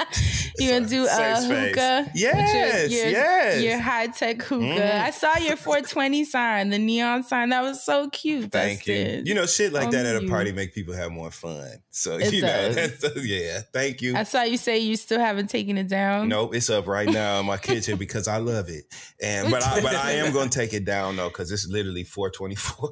You 0.58 0.70
gonna 0.70 0.86
do 0.86 1.06
uh, 1.06 1.42
hookah? 1.42 2.10
Yes, 2.14 2.90
your, 2.90 3.02
your, 3.02 3.10
yes. 3.10 3.62
Your 3.62 3.78
high 3.78 4.06
tech 4.06 4.40
hookah. 4.42 4.62
Mhm. 4.64 5.00
I 5.24 5.38
saw 5.38 5.44
your 5.44 5.56
420 5.56 6.24
sign, 6.24 6.70
the 6.70 6.78
neon 6.78 7.22
sign. 7.22 7.50
That 7.50 7.62
was 7.62 7.82
so 7.82 8.08
cute. 8.10 8.52
Thank 8.52 8.86
you. 8.86 9.22
You 9.24 9.34
know, 9.34 9.46
shit 9.46 9.72
like 9.72 9.90
that 9.90 10.06
at 10.06 10.22
a 10.22 10.26
party 10.28 10.50
you. 10.50 10.56
make 10.56 10.74
people 10.74 10.94
have 10.94 11.10
more 11.10 11.30
fun. 11.30 11.82
So 11.90 12.18
It 12.18 12.32
you 12.32 12.42
know, 12.42 12.48
does. 12.48 12.74
that's, 13.00 13.24
yeah. 13.24 13.60
Thank 13.72 14.02
you. 14.02 14.16
I 14.16 14.24
saw 14.24 14.42
you 14.42 14.56
say 14.56 14.78
you 14.78 14.96
still 14.96 15.20
haven't 15.20 15.48
taken 15.48 15.78
it 15.78 15.88
down. 15.88 16.28
Nope, 16.28 16.54
it's 16.54 16.70
up 16.70 16.86
right 16.86 17.08
now 17.08 17.40
in 17.40 17.46
my 17.46 17.56
kitchen 17.58 17.96
because 17.96 18.28
I 18.28 18.38
love 18.38 18.68
it. 18.68 18.84
And 19.22 19.50
but 19.50 19.64
I 19.64 19.80
but 19.80 19.94
I 19.94 20.12
am 20.12 20.32
gonna 20.32 20.50
take 20.50 20.72
it 20.74 20.84
down 20.84 21.16
though, 21.16 21.28
because 21.28 21.50
it's 21.50 21.66
literally 21.66 22.04
424. 22.04 22.90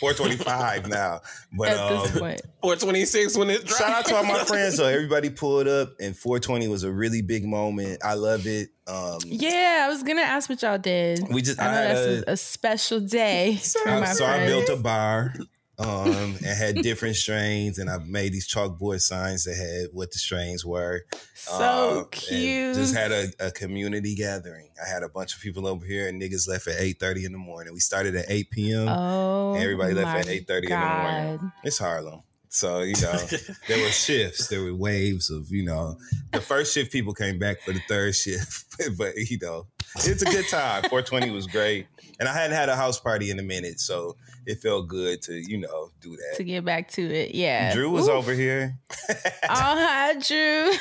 425 0.00 0.88
now. 0.88 1.20
But 1.56 1.68
At 1.68 1.88
this 1.88 2.12
um, 2.14 2.18
point, 2.20 2.40
426 2.62 3.36
when 3.36 3.50
it 3.50 3.64
drops. 3.64 3.78
shout 3.78 3.90
out 3.90 4.06
to 4.06 4.16
all 4.16 4.24
my 4.24 4.44
friends 4.44 4.76
So 4.76 4.84
Everybody 4.96 5.30
pulled 5.30 5.68
up 5.68 5.92
and 6.00 6.16
420 6.16 6.68
was 6.68 6.82
a 6.84 6.92
really 6.92 7.22
big 7.22 7.44
moment. 7.44 8.00
I 8.04 8.14
love 8.14 8.46
it. 8.46 8.70
Um 8.86 9.18
yeah, 9.24 9.82
I 9.84 9.88
was 9.88 10.02
gonna 10.02 10.20
ask 10.22 10.48
what 10.48 10.62
y'all 10.62 10.78
did. 10.78 11.20
we 11.32 11.42
just 11.42 11.60
I 11.60 11.64
know 11.64 11.70
I 11.70 11.74
had 11.82 11.96
that's 11.96 12.06
a- 12.26 12.30
a, 12.30 12.32
a 12.34 12.36
special 12.36 13.00
day 13.00 13.56
for 13.56 13.88
I- 13.90 14.00
my 14.00 14.06
so 14.12 14.24
I 14.24 14.46
built 14.46 14.68
a 14.68 14.76
bar 14.76 15.34
um, 15.78 16.36
and 16.44 16.44
had 16.44 16.76
different 16.76 17.16
strains, 17.16 17.78
and 17.78 17.90
I 17.90 17.98
made 17.98 18.32
these 18.32 18.48
chalkboard 18.48 19.00
signs 19.00 19.44
that 19.44 19.56
had 19.56 19.88
what 19.92 20.12
the 20.12 20.18
strains 20.18 20.64
were. 20.64 21.04
so 21.34 22.00
and 22.00 22.10
cute. 22.10 22.74
Just 22.74 22.94
had 22.94 23.12
a, 23.12 23.28
a 23.40 23.50
community 23.50 24.14
gathering. 24.14 24.70
I 24.84 24.88
had 24.88 25.02
a 25.02 25.08
bunch 25.08 25.34
of 25.34 25.40
people 25.40 25.66
over 25.66 25.84
here, 25.84 26.08
and 26.08 26.20
niggas 26.20 26.48
left 26.48 26.66
at 26.68 26.80
eight 26.80 26.98
thirty 26.98 27.24
in 27.24 27.32
the 27.32 27.38
morning. 27.38 27.74
We 27.74 27.80
started 27.80 28.14
at 28.16 28.26
eight 28.28 28.50
p.m. 28.50 28.88
oh, 28.88 29.54
Everybody 29.54 29.94
left 29.94 30.18
at 30.18 30.28
eight 30.28 30.46
thirty 30.46 30.70
in 30.70 30.78
the 30.78 30.86
morning. 30.86 31.52
It's 31.64 31.78
Harlem. 31.78 32.22
So, 32.48 32.80
you 32.80 32.94
know, 33.02 33.12
there 33.68 33.82
were 33.82 33.90
shifts, 33.90 34.48
there 34.48 34.62
were 34.62 34.74
waves 34.74 35.30
of, 35.30 35.50
you 35.50 35.62
know, 35.62 35.98
the 36.32 36.40
first 36.40 36.72
shift 36.72 36.90
people 36.90 37.12
came 37.12 37.38
back 37.38 37.60
for 37.60 37.72
the 37.72 37.82
third 37.86 38.14
shift. 38.14 38.64
but, 38.98 39.14
you 39.16 39.38
know, 39.42 39.66
it's 39.96 40.22
a 40.22 40.24
good 40.24 40.48
time. 40.48 40.82
420 40.84 41.30
was 41.30 41.46
great. 41.46 41.86
And 42.18 42.28
I 42.28 42.32
hadn't 42.32 42.56
had 42.56 42.70
a 42.70 42.76
house 42.76 42.98
party 42.98 43.30
in 43.30 43.38
a 43.38 43.42
minute. 43.42 43.78
So 43.78 44.16
it 44.46 44.60
felt 44.60 44.86
good 44.88 45.20
to, 45.22 45.34
you 45.34 45.58
know, 45.58 45.90
do 46.00 46.10
that 46.16 46.36
To 46.36 46.44
get 46.44 46.64
back 46.64 46.88
to 46.92 47.02
it, 47.02 47.34
yeah. 47.34 47.74
Drew 47.74 47.90
was 47.90 48.08
Oof. 48.08 48.14
over 48.14 48.32
here. 48.32 48.78
Oh, 49.48 49.54
hi, 49.54 50.14
Drew. 50.14 50.72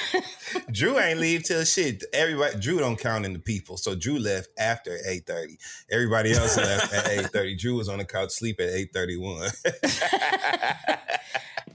Drew 0.71 0.97
ain't 0.99 1.19
leave 1.19 1.43
till 1.43 1.63
shit. 1.65 2.03
Everybody, 2.13 2.59
Drew 2.59 2.79
don't 2.79 2.97
count 2.97 3.23
in 3.25 3.33
the 3.33 3.39
people. 3.39 3.77
So 3.77 3.93
Drew 3.95 4.17
left 4.17 4.49
after 4.57 4.97
8.30. 5.07 5.57
Everybody 5.91 6.33
else 6.33 6.57
left 6.61 6.91
at 6.93 7.05
8.30. 7.31 7.59
Drew 7.59 7.75
was 7.75 7.87
on 7.87 7.99
the 7.99 8.05
couch 8.05 8.31
sleep 8.31 8.59
at 8.59 8.69
8.31. 8.69 9.51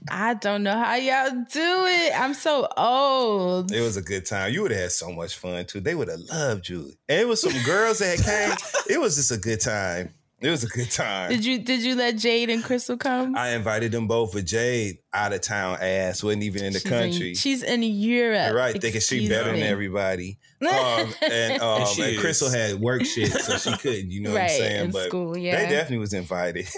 I 0.09 0.33
don't 0.35 0.63
know 0.63 0.77
how 0.77 0.95
y'all 0.95 1.29
do 1.29 1.85
it. 1.87 2.19
I'm 2.19 2.33
so 2.33 2.67
old. 2.75 3.71
It 3.71 3.81
was 3.81 3.95
a 3.95 4.01
good 4.01 4.25
time. 4.25 4.51
You 4.53 4.63
would 4.63 4.71
have 4.71 4.81
had 4.81 4.91
so 4.91 5.11
much 5.11 5.37
fun 5.37 5.65
too. 5.65 5.79
They 5.79 5.95
would 5.95 6.09
have 6.09 6.19
loved 6.19 6.67
you. 6.67 6.91
And 7.07 7.21
it 7.21 7.27
was 7.27 7.41
some 7.41 7.53
girls 7.65 7.99
that 7.99 8.19
came. 8.19 8.55
It 8.93 8.99
was 8.99 9.15
just 9.15 9.31
a 9.31 9.37
good 9.37 9.61
time. 9.61 10.13
It 10.41 10.49
was 10.49 10.63
a 10.63 10.67
good 10.67 10.89
time. 10.89 11.29
Did 11.29 11.45
you 11.45 11.59
did 11.59 11.83
you 11.83 11.95
let 11.95 12.17
Jade 12.17 12.49
and 12.49 12.63
Crystal 12.63 12.97
come? 12.97 13.35
I 13.35 13.49
invited 13.49 13.91
them 13.91 14.07
both, 14.07 14.33
but 14.33 14.45
Jade 14.45 14.97
out 15.13 15.33
of 15.33 15.41
town 15.41 15.77
ass 15.79 16.23
wasn't 16.23 16.43
even 16.43 16.63
in 16.63 16.73
the 16.73 16.79
She's 16.79 16.89
country. 16.89 17.35
she's 17.35 17.61
in 17.63 17.83
Europe. 17.83 18.47
You're 18.47 18.55
right, 18.57 18.71
thinking 18.73 18.91
she 19.01 19.25
Excuse 19.25 19.29
better 19.29 19.51
than 19.51 19.61
everybody. 19.61 20.39
Um, 20.61 21.11
and 21.23 21.59
um, 21.59 21.81
And 21.81 21.89
she 21.89 22.03
and. 22.03 22.19
Crystal 22.19 22.51
had 22.51 22.79
work 22.79 23.03
shit, 23.03 23.31
so 23.31 23.57
she 23.57 23.75
couldn't. 23.79 24.11
You 24.11 24.21
know 24.21 24.33
what 24.33 24.43
I'm 24.43 24.49
saying? 24.49 24.85
in 24.85 24.91
But 24.91 25.07
school. 25.07 25.33
they 25.33 25.49
definitely 25.51 25.97
was 25.97 26.13
invited. 26.13 26.67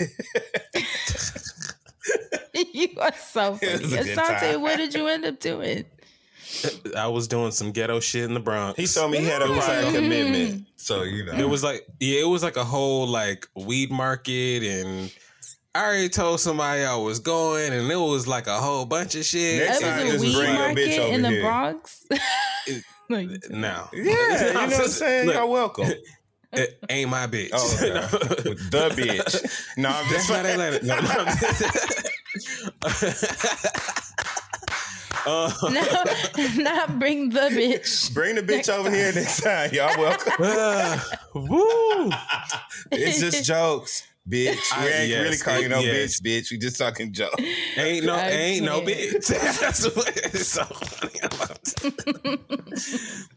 you 2.74 2.90
are 2.98 3.14
so 3.14 3.56
funny. 3.56 3.72
was 3.84 3.94
a 3.94 4.16
Asante, 4.16 4.60
what 4.62 4.78
did 4.78 4.94
you 4.94 5.08
end 5.08 5.26
up 5.26 5.40
doing? 5.40 5.86
I 6.98 7.08
was 7.08 7.28
doing 7.28 7.52
some 7.52 7.72
ghetto 7.72 8.00
shit 8.00 8.24
in 8.26 8.34
the 8.34 8.40
Bronx. 8.40 8.80
he 8.80 8.88
told 8.88 9.12
me 9.12 9.20
he 9.20 9.26
had 9.26 9.42
a 9.42 9.46
prior 9.48 9.84
mm-hmm. 9.84 9.96
commitment, 9.96 10.66
so 10.76 11.04
you 11.04 11.26
know 11.26 11.34
It 11.34 11.48
was 11.48 11.64
like 11.64 11.86
yeah, 12.00 12.22
it 12.22 12.28
was 12.28 12.42
like 12.44 12.58
a 12.58 12.64
whole 12.64 13.08
like 13.08 13.48
weed 13.56 13.92
market 13.92 14.64
and 14.64 15.12
I 15.76 15.84
already 15.86 16.10
told 16.10 16.40
somebody 16.40 16.84
I 16.84 16.96
was 16.96 17.20
going 17.20 17.74
and 17.74 17.92
it 17.92 17.96
was 17.96 18.28
like 18.28 18.46
a 18.48 18.58
whole 18.60 18.86
bunch 18.86 19.16
of 19.16 19.26
shit. 19.26 19.60
Next 19.66 19.80
That 19.80 19.98
time, 19.98 20.06
was 20.06 20.16
a 20.16 20.18
just 20.18 20.26
weed 20.26 20.36
bring 20.36 20.56
your 20.56 20.70
bitch 20.70 20.98
market 20.98 21.00
over 21.00 21.14
in 21.14 21.22
the 21.24 21.30
here. 21.30 21.42
Bronx. 21.42 22.06
It- 22.68 22.84
No. 23.10 23.20
No. 23.50 23.90
Yeah, 23.94 24.02
you 24.02 24.06
know 24.54 24.62
what 24.62 24.74
I'm 24.74 24.88
saying. 24.90 25.26
Look, 25.28 25.36
You're 25.36 25.46
welcome. 25.46 25.92
it 26.54 26.80
ain't 26.90 27.10
my 27.10 27.28
bitch. 27.28 27.50
Oh, 27.52 27.76
okay. 27.76 27.90
the 28.54 28.90
bitch. 28.96 29.36
No, 29.78 29.90
I'm 29.90 30.10
That's 30.10 30.28
just 30.28 30.30
not 30.30 30.46
Atlanta. 30.46 30.80
No, 30.86 31.02
no. 31.02 31.26
Uh, 35.26 35.52
no, 35.64 36.64
not 36.64 37.00
bring 37.00 37.30
the 37.30 37.40
bitch. 37.52 38.14
Bring 38.14 38.36
the 38.36 38.42
bitch 38.42 38.48
Next 38.48 38.70
over 38.70 38.90
here 38.90 39.12
next 39.14 39.42
time. 39.42 39.70
Y'all 39.74 39.98
welcome. 39.98 40.34
uh, 40.40 41.00
woo. 41.34 42.10
it's 42.92 43.20
just 43.20 43.44
jokes, 43.44 44.08
bitch. 44.30 44.56
We 44.56 44.88
I- 44.88 44.88
ain't 44.90 45.10
yes, 45.10 45.22
really 45.24 45.38
calling 45.38 45.62
you 45.64 45.70
no 45.70 45.80
yes. 45.80 46.22
bitch, 46.22 46.26
bitch. 46.44 46.52
We 46.52 46.58
just 46.58 46.78
talking 46.78 47.12
joke. 47.14 47.34
Ain't 47.78 48.06
no, 48.06 48.16
I 48.16 48.30
ain't 48.30 48.66
no 48.66 48.82
can't. 48.82 48.88
bitch. 48.88 49.28
That's 49.60 49.84
what 49.96 50.12
it's 50.16 50.48
so 50.48 50.64
funny. 50.66 51.20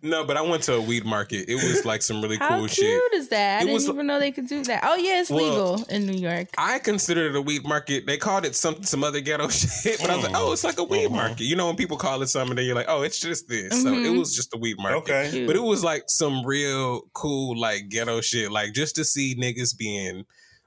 No, 0.03 0.25
but 0.25 0.37
I 0.37 0.43
went 0.43 0.63
to 0.65 0.75
a 0.75 0.81
weed 0.81 1.05
market. 1.05 1.49
It 1.49 1.55
was 1.57 1.85
like 1.85 2.03
some 2.03 2.23
really 2.23 2.37
How 2.37 2.49
cool 2.59 2.69
cute 2.69 2.73
shit. 2.73 3.15
is 3.15 3.29
that? 3.29 3.57
I 3.57 3.57
It 3.57 3.61
didn't 3.65 3.75
was- 3.75 3.89
even 3.89 4.07
know 4.07 4.19
they 4.21 4.31
could 4.33 4.47
do 4.47 4.63
that. 4.65 4.81
Oh 4.85 4.97
yeah, 4.97 5.21
it's 5.21 5.31
Well, 5.31 5.45
legal 5.75 5.85
in 5.89 6.07
New 6.07 6.13
York. 6.17 6.49
I 6.59 6.79
considered 6.79 7.35
it 7.35 7.39
a 7.39 7.43
weed 7.43 7.65
market. 7.65 8.07
They 8.07 8.17
called 8.17 8.45
it 8.45 8.55
some 8.55 8.83
some 8.83 9.03
other 9.05 9.21
ghetto 9.21 9.49
shit, 9.51 9.99
but 10.01 10.11
I 10.11 10.17
was 10.17 10.25
like, 10.25 10.35
oh, 10.37 10.53
it's 10.53 10.65
like 10.65 10.79
a 10.79 10.85
weed 10.85 11.09
Mhm. 11.09 11.13
market. 11.13 11.41
You 11.45 11.57
know, 11.57 11.67
when 11.67 11.77
people 11.77 11.97
call 11.97 12.23
it 12.23 12.29
something, 12.29 12.57
then 12.57 12.65
you're 12.67 12.75
like, 12.75 12.87
oh, 12.89 13.03
it's 13.03 13.19
just 13.19 13.49
this. 13.49 13.83
So 13.83 13.89
it 13.93 13.97
Mhm. 13.97 14.19
was 14.19 14.35
just 14.35 14.55
a 14.55 14.59
weed 14.59 14.77
market. 14.79 14.99
Okay. 14.99 15.31
Cute. 15.31 15.47
But 15.47 15.57
it 15.57 15.63
was 15.63 15.83
like 15.83 16.05
some 16.09 16.45
real 16.47 17.03
cool, 17.15 17.59
like 17.59 17.89
ghetto 17.89 18.21
shit. 18.21 18.51
Like 18.53 18.73
just 18.73 18.95
to 18.97 19.05
see 19.05 19.35
niggas 19.35 19.77
being, 19.77 20.25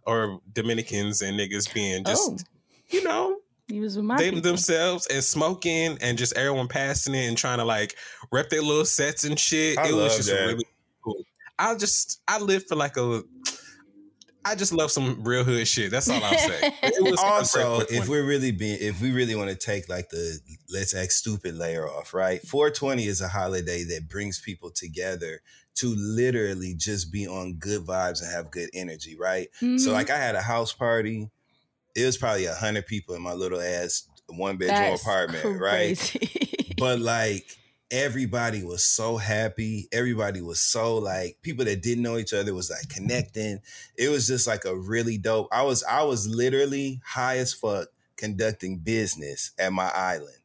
or 0.09 0.39
Dominicans 0.51 1.21
and 1.21 1.39
niggas 1.39 1.73
being 1.73 2.03
just, 2.03 2.31
oh, 2.31 2.37
you 2.89 3.03
know, 3.03 3.37
he 3.67 3.79
was 3.79 3.95
with 3.95 4.05
my 4.05 4.17
they 4.17 4.29
people. 4.31 4.41
themselves 4.41 5.05
and 5.07 5.23
smoking 5.23 5.97
and 6.01 6.17
just 6.17 6.35
everyone 6.35 6.67
passing 6.67 7.13
it 7.13 7.27
and 7.27 7.37
trying 7.37 7.59
to 7.59 7.65
like 7.65 7.95
rep 8.31 8.49
their 8.49 8.61
little 8.61 8.85
sets 8.85 9.23
and 9.23 9.39
shit. 9.39 9.77
I 9.77 9.89
it 9.89 9.93
love 9.93 10.05
was 10.05 10.17
just 10.17 10.29
that. 10.29 10.45
really 10.45 10.65
cool. 11.03 11.23
I 11.59 11.75
just 11.75 12.21
I 12.27 12.39
live 12.39 12.65
for 12.67 12.75
like 12.75 12.97
a 12.97 13.21
I 14.45 14.55
just 14.55 14.73
love 14.73 14.89
some 14.89 15.23
real 15.23 15.43
hood 15.43 15.67
shit. 15.67 15.91
That's 15.91 16.09
all 16.09 16.23
I'll 16.23 16.37
say. 16.37 16.73
It 16.81 17.03
was 17.03 17.19
also, 17.19 17.81
if 17.81 18.07
we're 18.07 18.25
really 18.25 18.51
being, 18.51 18.77
if 18.79 19.01
we 19.01 19.11
really 19.11 19.35
want 19.35 19.49
to 19.49 19.55
take 19.55 19.89
like 19.89 20.09
the 20.09 20.39
let's 20.73 20.95
act 20.95 21.11
stupid 21.11 21.55
layer 21.55 21.87
off, 21.87 22.13
right? 22.13 22.41
420 22.41 23.05
is 23.05 23.21
a 23.21 23.27
holiday 23.27 23.83
that 23.83 24.07
brings 24.09 24.39
people 24.39 24.71
together 24.71 25.41
to 25.79 25.93
literally 25.95 26.73
just 26.75 27.11
be 27.11 27.27
on 27.27 27.55
good 27.55 27.85
vibes 27.85 28.21
and 28.21 28.31
have 28.31 28.51
good 28.51 28.69
energy, 28.73 29.15
right? 29.17 29.49
So 29.59 29.65
Mhm. 29.65 29.93
like 29.93 30.09
I 30.09 30.17
had 30.17 30.35
a 30.35 30.41
house 30.41 30.73
party. 30.73 31.29
It 31.95 32.05
was 32.05 32.17
probably 32.17 32.45
a 32.45 32.55
hundred 32.55 32.85
people 32.85 33.15
in 33.15 33.21
my 33.21 33.33
little 33.33 33.59
ass 33.61 34.03
one 34.27 34.57
bedroom 34.57 34.93
apartment, 34.93 35.59
right? 35.59 35.97
But 36.77 36.99
like 36.99 37.57
everybody 37.91 38.63
was 38.63 38.83
so 38.83 39.17
happy. 39.17 39.87
Everybody 39.91 40.41
was 40.41 40.59
so 40.59 40.97
like 40.97 41.37
people 41.41 41.65
that 41.65 41.81
didn't 41.81 42.03
know 42.03 42.17
each 42.17 42.33
other 42.33 42.53
was 42.53 42.69
like 42.69 42.87
connecting. 42.89 43.59
It 43.97 44.09
was 44.09 44.27
just 44.27 44.47
like 44.47 44.65
a 44.65 44.77
really 44.77 45.17
dope. 45.17 45.47
I 45.51 45.63
was 45.63 45.83
I 45.83 46.03
was 46.03 46.27
literally 46.27 47.01
high 47.03 47.37
as 47.37 47.53
fuck 47.53 47.87
conducting 48.17 48.77
business 48.77 49.51
at 49.57 49.73
my 49.73 49.89
island. 49.89 50.35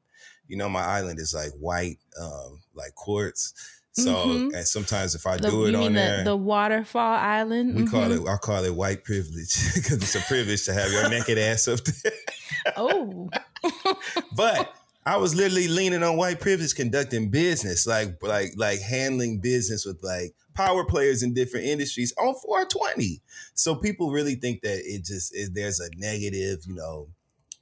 You 0.48 0.56
know, 0.56 0.68
my 0.68 0.82
island 0.84 1.18
is 1.18 1.34
like 1.34 1.52
white, 1.52 1.98
um, 2.20 2.62
like 2.74 2.94
quartz. 2.94 3.52
So, 3.96 4.12
Mhm. 4.12 4.54
and 4.56 4.66
sometimes 4.66 5.14
if 5.14 5.24
I 5.24 5.36
The, 5.36 5.50
do 5.50 5.66
it 5.66 5.74
on 5.76 5.92
there, 5.92 6.18
the, 6.18 6.30
the 6.30 6.36
waterfall 6.36 7.14
island? 7.16 7.76
we 7.76 7.84
call 7.86 8.08
Mhm. 8.08 8.26
it. 8.26 8.28
I 8.28 8.36
call 8.38 8.64
it 8.64 8.74
white 8.74 9.04
privilege 9.04 9.54
because 9.74 9.98
it's 10.02 10.14
a 10.16 10.20
privilege 10.20 10.64
to 10.64 10.72
have 10.74 10.90
your 10.90 11.08
naked 11.08 11.38
ass 11.38 11.68
up 11.68 11.80
there. 11.84 12.12
Oh, 12.76 13.28
But 14.36 14.72
I 15.06 15.16
was 15.18 15.34
literally 15.34 15.68
leaning 15.68 16.02
on 16.02 16.16
white 16.16 16.40
privilege, 16.40 16.74
conducting 16.74 17.28
business, 17.30 17.86
like 17.86 18.16
like 18.22 18.52
like 18.56 18.80
handling 18.80 19.38
business 19.40 19.84
with 19.84 20.02
like 20.02 20.34
power 20.54 20.84
players 20.84 21.22
in 21.22 21.34
different 21.34 21.66
industries 21.66 22.12
on 22.16 22.34
420. 22.34 23.20
So 23.54 23.74
people 23.76 24.10
really 24.12 24.34
think 24.36 24.62
that 24.62 24.78
it 24.84 25.04
just 25.04 25.34
is 25.34 25.50
there's 25.50 25.78
a 25.80 25.88
negative, 25.96 26.60
you 26.66 26.74
know, 26.74 27.08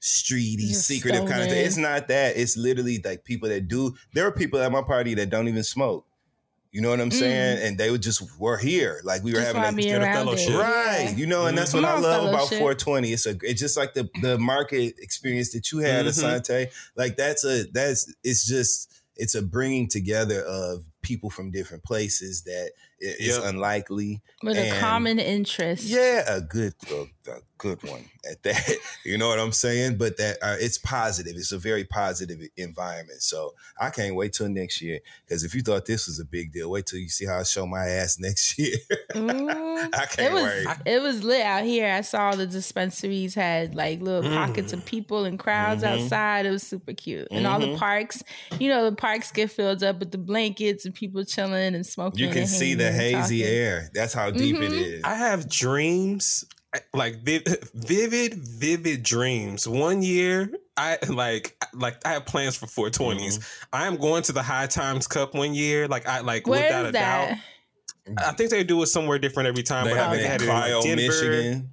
streety, 0.01 0.69
Just 0.69 0.87
secretive 0.87 1.27
kind 1.29 1.43
of 1.43 1.49
thing. 1.49 1.65
It's 1.67 1.77
not 1.77 2.09
that. 2.09 2.37
It's 2.37 2.57
literally 2.57 3.01
like 3.05 3.25
people 3.25 3.49
that 3.49 3.67
do. 3.69 3.95
There 4.15 4.27
are 4.27 4.33
people 4.33 4.61
at 4.61 4.71
my 4.73 4.83
party 4.83 5.15
that 5.15 5.31
don't 5.31 5.49
even 5.49 5.65
smoke. 5.65 6.07
You 6.73 6.81
know 6.81 6.89
what 6.89 7.01
I'm 7.03 7.11
saying? 7.11 7.59
And 7.63 7.77
they 7.79 7.91
would 7.91 8.01
just 8.03 8.23
were 8.39 8.57
here, 8.57 9.01
like 9.05 9.23
we 9.23 9.33
were 9.33 9.41
Mm. 9.41 9.43
just 9.43 9.47
having 9.49 9.63
want 9.63 9.75
a 9.79 9.83
to 9.83 9.87
be 9.87 9.91
a 9.93 10.01
around 10.01 10.13
it. 10.13 10.15
fellowship. 10.25 10.55
Right. 10.55 11.05
Yeah. 11.11 11.17
You 11.17 11.27
know, 11.27 11.45
and 11.47 11.57
that's 11.59 11.73
Come 11.73 11.83
what 11.83 11.91
I 11.93 11.97
on, 11.97 12.03
love 12.03 12.29
about 12.31 12.49
420. 12.49 13.13
It's 13.13 13.27
a 13.27 13.37
it's 13.43 13.61
just 13.61 13.77
like 13.77 13.93
the 13.93 14.09
the 14.23 14.39
market 14.39 14.95
experience 14.99 15.53
that 15.53 15.71
you 15.71 15.79
had, 15.81 16.07
Mhm. 16.07 16.09
Asante. 16.09 16.69
Like 16.97 17.17
that's 17.19 17.45
a 17.45 17.65
that's 17.73 18.11
it's 18.25 18.47
just 18.47 18.91
it's 19.17 19.35
a 19.35 19.43
bringing 19.43 19.87
together 19.87 20.41
of 20.43 20.85
people 21.03 21.29
from 21.29 21.51
different 21.51 21.85
places 21.85 22.43
that 22.45 22.71
i- 23.03 23.17
is 23.19 23.37
Yep. 23.39 23.45
unlikely. 23.47 24.23
With 24.43 24.57
a 24.59 24.79
common 24.81 25.19
interest. 25.19 25.85
Yeah, 25.85 26.25
a 26.27 26.41
good 26.41 26.75
a, 26.91 27.03
a 27.31 27.39
good 27.59 27.83
one 27.85 28.05
at 28.29 28.43
that. 28.43 28.77
You 29.05 29.19
know 29.19 29.29
what 29.29 29.39
I'm 29.41 29.53
saying? 29.53 29.97
But 29.99 30.17
that 30.19 30.39
uh, 30.43 30.57
it's 30.61 30.79
positive. 30.79 31.35
It's 31.37 31.51
a 31.53 31.59
very 31.59 31.85
positive 31.85 32.41
environment. 32.57 33.21
So 33.23 33.55
I 33.81 33.91
can't 33.91 34.15
wait 34.15 34.33
till 34.33 34.49
next 34.49 34.81
year. 34.81 35.01
Because 35.27 35.43
if 35.45 35.55
you 35.57 35.63
thought 35.63 35.87
this 35.87 36.07
was 36.07 36.21
a 36.21 36.25
big 36.25 36.53
deal, 36.53 36.71
wait 36.71 36.87
till 36.87 37.01
you 37.01 37.09
see 37.09 37.27
how 37.27 37.41
I 37.41 37.43
show 37.43 37.67
my 37.67 37.85
ass 37.87 38.19
next 38.21 38.57
year. 38.61 38.77
Ooh. 39.17 39.49
I 39.49 40.07
can't 40.07 40.21
it 40.21 40.33
was 40.33 40.45
wait. 40.45 40.77
it 40.87 41.03
was 41.03 41.25
lit 41.25 41.43
out 41.43 41.65
here. 41.65 41.93
I 41.93 42.03
saw 42.03 42.33
the 42.37 42.47
dispensaries 42.47 43.35
had 43.35 43.75
like 43.75 44.01
little 44.01 44.23
pockets 44.31 44.73
of 44.73 44.85
people 44.85 45.25
and 45.25 45.37
crowds 45.39 45.83
Mhm. 45.83 46.03
outside. 46.05 46.47
It 46.47 46.51
was 46.51 46.63
super 46.63 46.93
cute. 46.93 47.27
And 47.33 47.47
all 47.47 47.59
the 47.59 47.67
Mhm. 47.67 47.79
parks, 47.79 48.23
you 48.61 48.69
know, 48.69 48.89
the 48.89 48.95
parks 48.97 49.33
get 49.33 49.51
filled 49.51 49.83
up 49.83 49.99
with 49.99 50.13
the 50.13 50.19
blankets 50.19 50.85
and 50.85 50.95
people 50.95 51.25
chilling 51.25 51.75
and 51.75 51.85
smoking. 51.85 52.21
You 52.25 52.33
can 52.33 52.47
see 52.47 52.75
the 52.75 52.85
hanging 52.85 52.92
and 52.92 52.92
hazy 52.93 53.41
talking. 53.43 53.55
air. 53.55 53.91
That's 53.95 54.15
how 54.15 54.31
deep 54.31 54.57
it 54.57 54.73
Mhm. 54.73 54.83
is. 54.99 55.05
I 55.05 55.15
have 55.15 55.49
dreams, 55.49 56.45
like 56.95 57.23
vivid, 57.25 58.35
vivid 58.35 59.03
dreams. 59.03 59.67
One 59.69 60.03
year, 60.03 60.51
I 60.77 60.99
like 61.09 61.57
like 61.75 61.97
I 62.07 62.11
have 62.13 62.25
plans 62.27 62.57
for 62.57 62.67
420s. 62.67 63.39
Mm-hmm. 63.39 63.65
I 63.73 63.87
am 63.87 63.97
going 63.97 64.23
to 64.25 64.33
the 64.33 64.43
High 64.43 64.67
Times 64.67 65.07
Cup 65.07 65.35
one 65.35 65.55
year. 65.55 65.89
Like 65.89 66.07
I 66.07 66.21
like 66.21 66.47
Where 66.47 66.63
without 66.63 66.85
is 66.85 66.89
a 66.91 66.93
that? 66.93 67.29
doubt. 67.31 67.39
I 68.19 68.33
think 68.33 68.51
they 68.51 68.65
do 68.65 68.83
it 68.83 68.87
somewhere 68.87 69.19
different 69.19 69.49
every 69.49 69.63
time. 69.63 69.85
They 69.85 69.91
but 69.93 69.99
I 70.01 70.03
have 70.03 70.11
think 70.13 70.25
it 70.25 70.29
they 70.29 70.45
in 70.47 70.51
had 70.51 70.65
it 70.67 70.67
in 70.67 70.73
Clio, 70.73 70.83
Denver. 70.83 71.03
Michigan. 71.43 71.73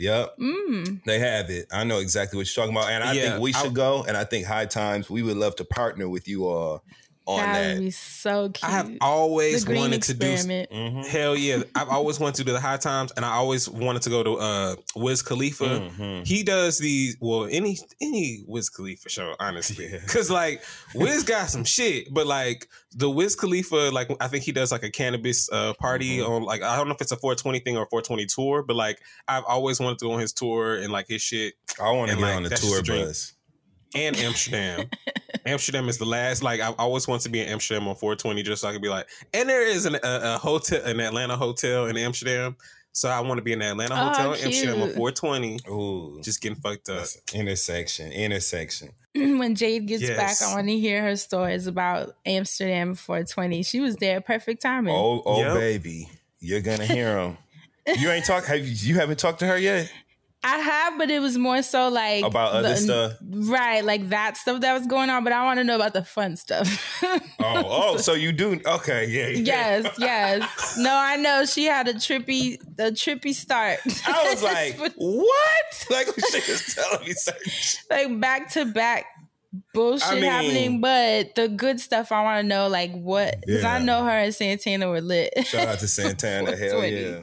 Yep, 0.00 0.38
Mm. 0.38 1.04
they 1.04 1.18
have 1.18 1.50
it. 1.50 1.66
I 1.72 1.82
know 1.84 1.98
exactly 1.98 2.36
what 2.36 2.46
you're 2.46 2.64
talking 2.64 2.76
about, 2.76 2.90
and 2.90 3.02
I 3.02 3.12
Yeah, 3.14 3.30
think 3.30 3.42
we 3.42 3.52
I- 3.52 3.62
should 3.62 3.74
go. 3.74 4.04
And 4.06 4.16
I 4.16 4.22
think 4.22 4.46
High 4.46 4.66
Times, 4.66 5.10
we 5.10 5.22
would 5.22 5.36
love 5.36 5.56
to 5.56 5.64
partner 5.64 6.08
with 6.08 6.28
you 6.28 6.46
all 6.46 6.84
on 7.28 7.36
That 7.42 7.52
that. 7.62 7.74
would 7.74 7.84
be 7.84 7.90
so 7.90 8.48
cute. 8.48 8.64
I 8.64 8.70
have 8.70 8.88
the 8.88 8.98
always 9.02 9.64
green 9.64 9.80
wanted 9.80 10.02
to 10.04 10.14
do. 10.14 10.26
experiment. 10.26 10.70
Mhm. 10.70 11.06
Hell 11.06 11.36
yeah! 11.36 11.62
I've 11.74 11.88
always 11.90 12.18
wanted 12.18 12.36
to 12.36 12.44
do 12.44 12.52
the 12.52 12.60
High 12.60 12.78
Times, 12.78 13.12
and 13.16 13.24
I 13.24 13.32
always 13.34 13.68
wanted 13.68 14.02
to 14.02 14.10
go 14.10 14.22
to 14.22 14.32
uh, 14.38 14.76
Wiz 14.96 15.20
Khalifa. 15.22 15.64
Mhm. 15.66 16.26
He 16.26 16.42
does 16.42 16.78
the 16.78 17.14
well 17.20 17.46
any 17.50 17.78
any 18.00 18.42
Wiz 18.46 18.70
Khalifa 18.70 19.08
show, 19.10 19.34
honestly, 19.38 19.88
Yeah. 19.92 19.98
because 19.98 20.30
like 20.30 20.62
Wiz 20.94 21.22
got 21.22 21.50
some 21.50 21.64
shit, 21.64 22.12
but 22.12 22.26
like 22.26 22.66
the 22.92 23.10
Wiz 23.10 23.36
Khalifa, 23.36 23.90
like 23.92 24.10
I 24.20 24.28
think 24.28 24.44
he 24.44 24.52
does 24.52 24.72
like 24.72 24.82
a 24.82 24.90
cannabis 24.90 25.50
uh, 25.52 25.74
party 25.74 26.18
Mhm. 26.18 26.28
on 26.28 26.42
like 26.44 26.62
I 26.62 26.76
don't 26.76 26.88
know 26.88 26.94
if 26.94 27.00
it's 27.02 27.12
a 27.12 27.16
420 27.16 27.60
thing 27.60 27.76
or 27.76 27.86
420 27.90 28.24
tour, 28.26 28.62
but 28.62 28.74
like 28.76 28.98
I've 29.28 29.44
always 29.44 29.78
wanted 29.80 29.98
to 29.98 30.06
go 30.06 30.12
on 30.12 30.20
his 30.20 30.32
tour 30.32 30.76
and 30.76 30.90
like 30.90 31.06
his 31.08 31.20
shit 31.20 31.54
I 31.78 31.90
want 31.90 32.08
to 32.08 32.12
And, 32.12 32.20
get 32.20 32.26
like, 32.26 32.36
on 32.36 32.42
the 32.44 32.50
tour 32.50 32.78
a 32.78 32.82
dream. 32.82 33.06
bus. 33.06 33.34
And 33.94 34.16
Amsterdam. 34.16 34.88
Amsterdam 35.46 35.88
is 35.88 35.98
the 35.98 36.04
last. 36.04 36.42
Like 36.42 36.60
I 36.60 36.72
always 36.78 37.08
want 37.08 37.22
to 37.22 37.28
be 37.28 37.40
in 37.40 37.48
Amsterdam 37.48 37.88
on 37.88 37.94
420, 37.94 38.42
just 38.42 38.62
so 38.62 38.68
I 38.68 38.72
could 38.72 38.82
be 38.82 38.88
like. 38.88 39.08
And 39.32 39.48
there 39.48 39.66
is 39.66 39.86
an, 39.86 39.94
a, 39.96 39.98
a 40.04 40.38
hotel, 40.38 40.84
an 40.84 41.00
Atlanta 41.00 41.36
hotel 41.36 41.86
in 41.86 41.96
Amsterdam. 41.96 42.56
So 42.92 43.08
I 43.08 43.20
want 43.20 43.38
to 43.38 43.42
be 43.42 43.52
in 43.52 43.60
the 43.60 43.66
Atlanta 43.66 43.94
Oh, 43.94 44.08
hotel 44.08 44.32
in 44.32 44.40
Amsterdam 44.46 44.82
on 44.82 44.88
420, 44.90 45.60
Ooh, 45.70 46.20
just 46.22 46.40
getting 46.40 46.58
fucked 46.58 46.88
up. 46.88 47.06
intersection, 47.32 48.10
intersection. 48.10 48.90
when 49.14 49.54
Jade 49.54 49.86
gets 49.86 50.02
Yes. 50.02 50.16
back, 50.40 50.48
I 50.50 50.54
want 50.54 50.66
to 50.68 50.76
hear 50.78 51.02
her 51.02 51.14
stories 51.14 51.66
about 51.68 52.16
Amsterdam 52.26 52.94
420. 52.94 53.62
She 53.62 53.78
was 53.80 53.96
there, 53.96 54.20
perfect 54.20 54.62
timing. 54.62 54.96
Oh, 54.96 55.22
oh, 55.24 55.38
Yep. 55.38 55.54
baby, 55.54 56.08
you're 56.40 56.60
gonna 56.60 56.86
hear 56.86 57.14
them. 57.14 57.38
you 57.96 58.10
ain't 58.10 58.24
talk. 58.24 58.44
Have 58.46 58.66
you, 58.66 58.74
you 58.94 58.94
haven't 58.96 59.18
talked 59.20 59.38
to 59.40 59.46
her 59.46 59.58
yet 59.58 59.92
I 60.54 60.58
have, 60.58 60.98
but 60.98 61.10
it 61.10 61.20
was 61.20 61.36
more 61.36 61.62
so 61.62 61.88
like 61.88 62.24
about 62.24 62.52
other 62.52 62.70
the- 62.70 62.76
stuff? 62.76 63.12
right? 63.22 63.84
Like 63.84 64.08
that 64.08 64.36
stuff 64.36 64.60
that 64.62 64.72
was 64.72 64.86
going 64.86 65.10
on. 65.10 65.24
But 65.24 65.32
I 65.32 65.44
want 65.44 65.58
to 65.58 65.64
know 65.64 65.76
about 65.76 65.92
the 65.92 66.04
fun 66.04 66.36
stuff. 66.36 66.68
Oh, 67.40 67.62
oh, 67.66 67.96
so 68.08 68.14
you 68.14 68.32
do? 68.32 68.60
Okay, 68.66 69.06
yeah. 69.06 69.28
yeah. 69.28 69.80
yes, 69.82 69.94
yes. 69.98 70.76
No, 70.78 70.90
I 70.92 71.16
know 71.16 71.44
she 71.46 71.64
had 71.64 71.86
a 71.88 71.94
trippy, 71.94 72.60
a 72.78 72.90
trippy 72.90 73.32
start. 73.32 73.78
I 74.06 74.28
was 74.30 74.42
like, 74.42 74.76
what? 74.96 75.86
Like 75.90 76.06
she 76.30 76.50
was 76.50 76.74
telling 76.74 77.06
me 77.06 77.14
shit. 77.14 77.78
like 77.90 78.20
back 78.20 78.50
to 78.52 78.64
back 78.66 79.06
bullshit 79.72 80.08
I 80.08 80.14
mean- 80.16 80.24
happening. 80.24 80.80
But 80.80 81.34
the 81.36 81.48
good 81.48 81.80
stuff, 81.80 82.10
I 82.12 82.22
want 82.22 82.42
to 82.42 82.46
know 82.46 82.68
like 82.68 82.92
what 82.92 83.40
because 83.46 83.64
I 83.64 83.78
know 83.78 84.04
her 84.04 84.10
and 84.10 84.34
Santana 84.34 84.88
were 84.88 85.00
lit. 85.00 85.32
Shout 85.46 85.68
out 85.68 85.78
to 85.78 85.88
Santana. 85.88 86.56
Hell 86.56 86.84
yeah. 86.84 87.20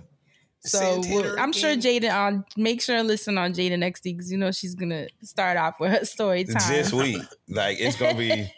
So 0.66 1.02
we'll- 1.10 1.40
I'm 1.40 1.52
sure 1.54 1.72
again. 1.72 2.02
Jaden 2.02 2.14
on 2.14 2.46
make 2.58 2.82
sure 2.82 2.96
and 2.96 3.08
listen 3.08 3.38
on 3.38 3.54
Jaden 3.54 3.80
next 3.80 4.04
week 4.04 4.18
because 4.18 4.32
you 4.32 4.38
know 4.38 4.52
she's 4.52 4.76
gonna 4.76 5.08
start 5.24 5.58
off 5.58 5.80
with 5.80 5.92
her 5.92 6.06
story 6.06 6.44
time. 6.46 6.72
This 6.72 6.92
week, 6.92 7.22
like 7.50 7.78
it's 7.80 7.96
gonna 7.98 8.16
be. 8.18 8.52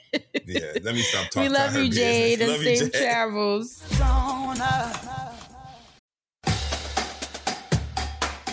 Yeah, 0.46 0.60
let 0.82 0.96
me 0.96 1.02
stop 1.02 1.30
talking. 1.30 1.43
we 1.43 1.50
love 1.50 1.76
you, 1.76 1.89
Jade, 1.89 2.41
and 2.41 2.52
Love 2.52 2.63
you, 2.63 2.76
safe 2.78 2.91
travels. 2.93 3.84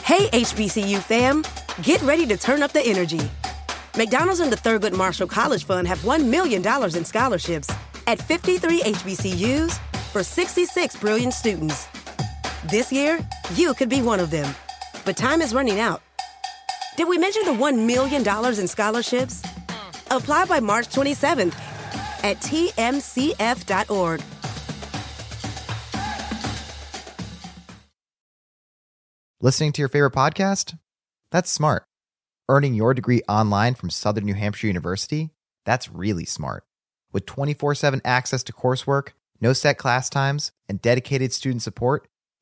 Hey, 0.05 0.29
HBCU 0.29 1.01
fam, 1.01 1.43
get 1.83 2.01
ready 2.03 2.27
to 2.27 2.37
turn 2.37 2.63
up 2.63 2.73
the 2.73 2.83
energy. 2.85 3.21
McDonald's 3.97 4.41
and 4.41 4.53
the 4.53 4.57
Thurgood 4.57 4.93
Marshall 4.97 5.27
College 5.27 5.65
Fund 5.65 5.89
have 5.89 5.99
$1 6.01 6.27
million 6.29 6.63
in 6.97 7.05
scholarships 7.05 7.71
at 8.07 8.21
53 8.21 8.83
HBCUs 8.83 9.79
for 10.13 10.23
66 10.23 10.97
brilliant 10.97 11.33
students. 11.33 11.87
This 12.67 12.91
year, 12.91 13.19
you 13.53 13.75
could 13.75 13.91
be 13.91 14.01
one 14.01 14.21
of 14.21 14.31
them. 14.31 14.55
But 15.05 15.19
time 15.19 15.43
is 15.43 15.53
running 15.53 15.81
out. 15.81 16.01
Did 16.97 17.09
we 17.09 17.19
mention 17.19 17.45
the 17.45 17.53
$1 17.53 17.85
million 17.85 18.27
in 18.59 18.69
scholarships? 18.69 19.43
Mm. 19.43 20.17
Apply 20.17 20.47
by 20.47 20.61
March 20.61 20.89
27th 20.89 21.55
at 22.25 22.39
tmcf.org. 22.39 24.23
Listening 29.43 29.73
to 29.73 29.83
your 29.83 29.91
favorite 29.91 30.15
podcast? 30.15 30.79
That's 31.31 31.53
smart. 31.53 31.85
Earning 32.49 32.73
your 32.73 32.95
degree 32.95 33.21
online 33.29 33.75
from 33.75 33.91
Southern 33.91 34.25
New 34.25 34.33
Hampshire 34.33 34.69
University? 34.69 35.29
That's 35.67 35.91
really 35.91 36.25
smart. 36.25 36.65
With 37.13 37.27
24 37.27 37.75
7 37.75 38.01
access 38.07 38.43
to 38.45 38.55
coursework, 38.55 39.09
no 39.39 39.53
set 39.53 39.77
class 39.77 40.09
times, 40.09 40.53
and 40.67 40.81
dedicated 40.81 41.35
student 41.35 41.61
support, 41.61 42.09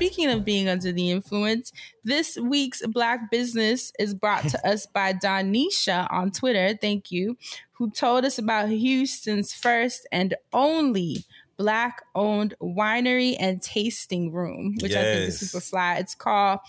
Speaking 0.00 0.30
of 0.30 0.46
being 0.46 0.66
under 0.66 0.92
the 0.92 1.10
influence, 1.10 1.74
this 2.04 2.38
week's 2.38 2.80
Black 2.86 3.30
Business 3.30 3.92
is 3.98 4.14
brought 4.14 4.48
to 4.48 4.66
us 4.66 4.86
by 4.86 5.12
Donisha 5.12 6.10
on 6.10 6.30
Twitter. 6.30 6.74
Thank 6.80 7.12
you, 7.12 7.36
who 7.72 7.90
told 7.90 8.24
us 8.24 8.38
about 8.38 8.70
Houston's 8.70 9.52
first 9.52 10.08
and 10.10 10.34
only 10.54 11.26
Black 11.58 12.00
owned 12.14 12.54
winery 12.62 13.36
and 13.38 13.60
tasting 13.60 14.32
room, 14.32 14.78
which 14.80 14.94
I 14.94 15.02
think 15.02 15.28
is 15.28 15.40
super 15.40 15.62
fly. 15.62 15.96
It's 15.96 16.14
called 16.14 16.60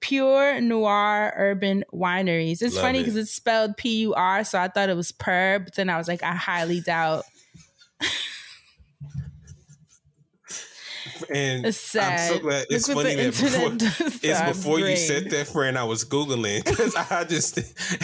Pur 0.00 0.58
Noire 0.62 1.34
Urban 1.36 1.84
Wineries. 1.92 2.62
It's 2.62 2.74
Love 2.74 2.84
funny 2.84 3.00
it. 3.00 3.02
because 3.02 3.16
it's 3.16 3.34
spelled 3.34 3.76
P 3.76 3.98
U 3.98 4.14
R, 4.14 4.44
so 4.44 4.58
I 4.58 4.68
thought 4.68 4.88
it 4.88 4.96
was 4.96 5.12
per, 5.12 5.58
but 5.58 5.74
then 5.74 5.90
I 5.90 5.98
was 5.98 6.08
like, 6.08 6.22
I 6.22 6.34
highly 6.34 6.80
doubt. 6.80 7.26
And 11.30 11.66
It's 11.66 11.96
I'm 11.96 12.18
so 12.18 12.38
glad 12.38 12.66
it's 12.70 12.86
funny 12.86 13.14
that 13.14 13.26
before, 13.32 13.48
internet 13.48 13.78
does 13.98 14.20
to 14.20 14.28
it's 14.28 14.42
before 14.42 14.80
you 14.80 14.96
said 14.96 15.30
that, 15.30 15.48
friend. 15.48 15.78
I 15.78 15.84
was 15.84 16.04
googling 16.04 16.64
because 16.64 16.94
I 16.94 17.24
just 17.28 17.58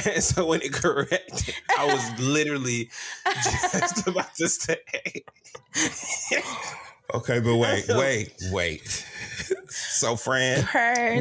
and 0.07 0.22
so 0.22 0.46
when 0.46 0.62
it 0.62 0.72
corrected, 0.72 1.55
I 1.79 1.87
was 1.87 2.20
literally 2.20 2.90
just 3.44 4.07
about 4.07 4.35
to 4.37 4.48
say. 4.48 4.79
Okay, 7.12 7.40
but 7.40 7.57
wait, 7.57 7.85
wait, 7.88 8.33
wait. 8.50 9.07
So, 9.68 10.16
friend, 10.16 10.66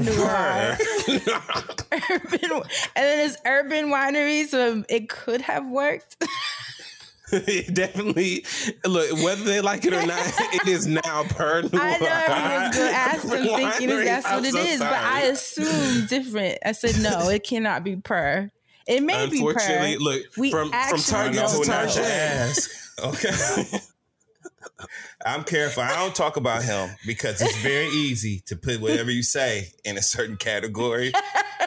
noir. 0.05 0.77
urban, 1.91 2.51
and 2.51 2.69
then 2.95 3.29
it's 3.29 3.37
urban 3.45 3.87
winery, 3.87 4.45
so 4.47 4.83
it 4.89 5.09
could 5.09 5.41
have 5.41 5.67
worked. 5.67 6.23
It 7.33 7.73
definitely 7.73 8.45
look 8.85 9.11
whether 9.23 9.43
they 9.43 9.61
like 9.61 9.85
it 9.85 9.93
or 9.93 10.05
not. 10.05 10.19
It 10.53 10.67
is 10.67 10.85
now 10.87 11.23
per. 11.29 11.59
I 11.59 11.97
know 11.97 12.07
everyone's 12.07 12.77
gonna 12.77 12.91
ask 12.91 13.21
them 13.23 13.29
thinking 13.43 13.89
Winery. 13.89 14.05
that's 14.05 14.25
what 14.25 14.33
I'm 14.33 14.45
it 14.45 14.51
so 14.53 14.59
is, 14.59 14.79
but 14.79 14.93
I 14.93 15.33
sorry. 15.33 15.69
assumed 15.69 16.09
different. 16.09 16.59
I 16.65 16.71
said 16.73 16.99
no, 17.01 17.29
it 17.29 17.43
cannot 17.43 17.83
be 17.83 17.95
per. 17.97 18.51
It 18.87 19.01
may 19.01 19.27
be 19.27 19.41
per. 19.41 19.49
Unfortunately, 19.49 19.97
look 19.97 20.21
We 20.37 20.51
from 20.51 20.69
from 20.69 20.99
Target 20.99 21.35
to 21.35 21.47
who 21.55 21.65
not 21.65 21.89
to 21.89 21.95
Target. 21.95 21.97
ask. 22.05 22.69
Okay. 23.03 23.79
I'm 25.25 25.43
careful. 25.43 25.83
I 25.83 25.95
don't 25.95 26.13
talk 26.13 26.35
about 26.37 26.63
him 26.63 26.89
because 27.07 27.41
it's 27.41 27.57
very 27.61 27.87
easy 27.87 28.41
to 28.47 28.55
put 28.57 28.81
whatever 28.81 29.09
you 29.11 29.23
say 29.23 29.69
in 29.85 29.97
a 29.97 30.01
certain 30.01 30.35
category. 30.35 31.13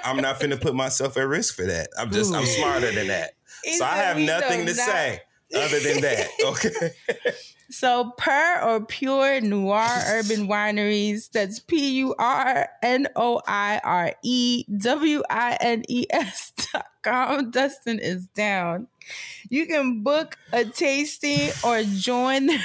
I'm 0.05 0.19
not 0.19 0.39
finna 0.39 0.61
put 0.61 0.75
myself 0.75 1.17
at 1.17 1.27
risk 1.27 1.55
for 1.57 1.65
that. 1.65 1.89
I'm 1.99 2.11
just 2.11 2.35
I'm 2.35 2.45
smarter 2.45 2.93
than 2.93 3.09
that. 3.09 3.31
He 3.65 3.79
So 3.79 3.85
I 3.85 3.97
have 3.97 4.19
nothing 4.19 4.61
to 4.67 4.75
not- 4.75 4.87
say 4.87 5.21
other 5.55 5.81
than 5.81 6.01
that. 6.03 6.29
Okay. 6.45 6.93
So 7.69 8.13
per 8.17 8.61
or 8.63 8.85
pure 8.87 9.41
noir 9.41 9.89
urban 10.07 10.47
wineries. 10.47 11.31
That's 11.33 11.59
P 11.59 11.97
U 11.99 12.15
R 12.17 12.69
N 12.83 13.09
O 13.17 13.43
I 13.47 13.81
R 13.83 14.15
E 14.23 14.65
W 14.79 15.23
I 15.29 15.59
N 15.61 15.83
E 15.89 16.07
S 16.11 16.53
dot 16.73 16.87
com. 17.03 17.51
Dustin 17.51 17.99
is 17.99 18.27
down. 18.29 18.87
You 19.49 19.67
can 19.67 20.05
book 20.05 20.39
a 20.53 20.65
tasting 20.65 21.51
or 21.65 21.83
join 21.83 22.51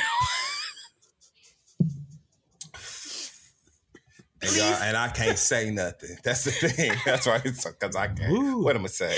And, 4.44 4.84
and 4.84 4.98
I 4.98 5.10
can't 5.10 5.38
say 5.38 5.70
nothing. 5.70 6.18
That's 6.24 6.46
the 6.46 6.52
thing. 6.52 6.94
That's 7.06 7.28
why 7.28 7.42
it's 7.46 7.64
because 7.64 7.96
I 7.96 8.08
can't. 8.08 8.60
What 8.60 8.76
am 8.76 8.86
I 8.86 8.88
say? 8.88 9.16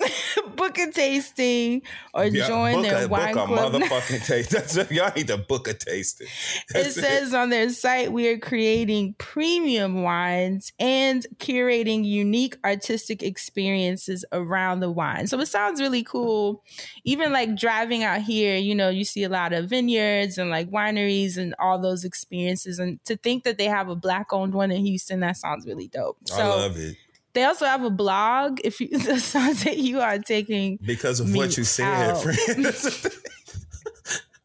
book 0.56 0.78
a 0.78 0.90
tasting 0.90 1.82
or 2.12 2.24
Yeah, 2.26 2.48
join 2.48 2.74
book 2.74 2.82
their 2.82 3.04
a, 3.04 3.08
wine 3.08 3.34
book 3.34 3.44
a 3.44 3.46
club. 3.46 3.72
motherfucking 3.74 4.26
taste. 4.26 4.50
That's 4.50 4.90
y'all 4.90 5.12
need 5.14 5.28
to 5.28 5.38
book 5.38 5.68
a 5.68 5.74
tasting. 5.74 6.26
It 6.74 6.92
says 6.92 7.32
on 7.32 7.50
their 7.50 7.70
site, 7.70 8.12
we 8.12 8.28
are 8.28 8.38
creating 8.38 9.14
premium 9.18 10.02
wines 10.02 10.72
and 10.78 11.26
curating 11.38 12.04
unique 12.04 12.56
artistic 12.64 13.22
experiences 13.22 14.24
around 14.32 14.80
the 14.80 14.90
wine. 14.90 15.26
So 15.26 15.38
it 15.40 15.46
sounds 15.46 15.80
really 15.80 16.02
cool. 16.02 16.62
Even 17.04 17.32
like 17.32 17.54
driving 17.56 18.02
out 18.02 18.22
here, 18.22 18.56
you 18.56 18.74
know, 18.74 18.88
you 18.88 19.04
see 19.04 19.22
a 19.22 19.28
lot 19.28 19.52
of 19.52 19.70
vineyards 19.70 20.38
and 20.38 20.50
like 20.50 20.70
wineries 20.70 21.36
and 21.36 21.54
all 21.58 21.80
those 21.80 22.04
experiences. 22.04 22.78
And 22.78 23.02
to 23.04 23.16
think 23.16 23.44
that 23.44 23.58
they 23.58 23.66
have 23.66 23.88
a 23.88 23.96
black 23.96 24.32
owned 24.32 24.54
one 24.54 24.70
in 24.70 24.84
Houston, 24.84 25.20
that 25.20 25.36
sounds 25.36 25.66
really 25.66 25.88
dope. 25.88 26.16
So 26.24 26.42
I 26.42 26.46
love 26.46 26.76
it 26.76 26.96
they 27.34 27.44
also 27.44 27.66
have 27.66 27.84
a 27.84 27.90
blog. 27.90 28.60
If 28.64 28.80
you, 28.80 28.88
that 28.98 29.20
sounds 29.20 29.66
like 29.66 29.78
you 29.78 30.00
are 30.00 30.18
taking 30.18 30.78
because 30.84 31.20
of 31.20 31.34
what 31.34 31.56
you 31.56 31.64
said, 31.64 31.86
out. 31.86 32.22
friend. 32.22 32.66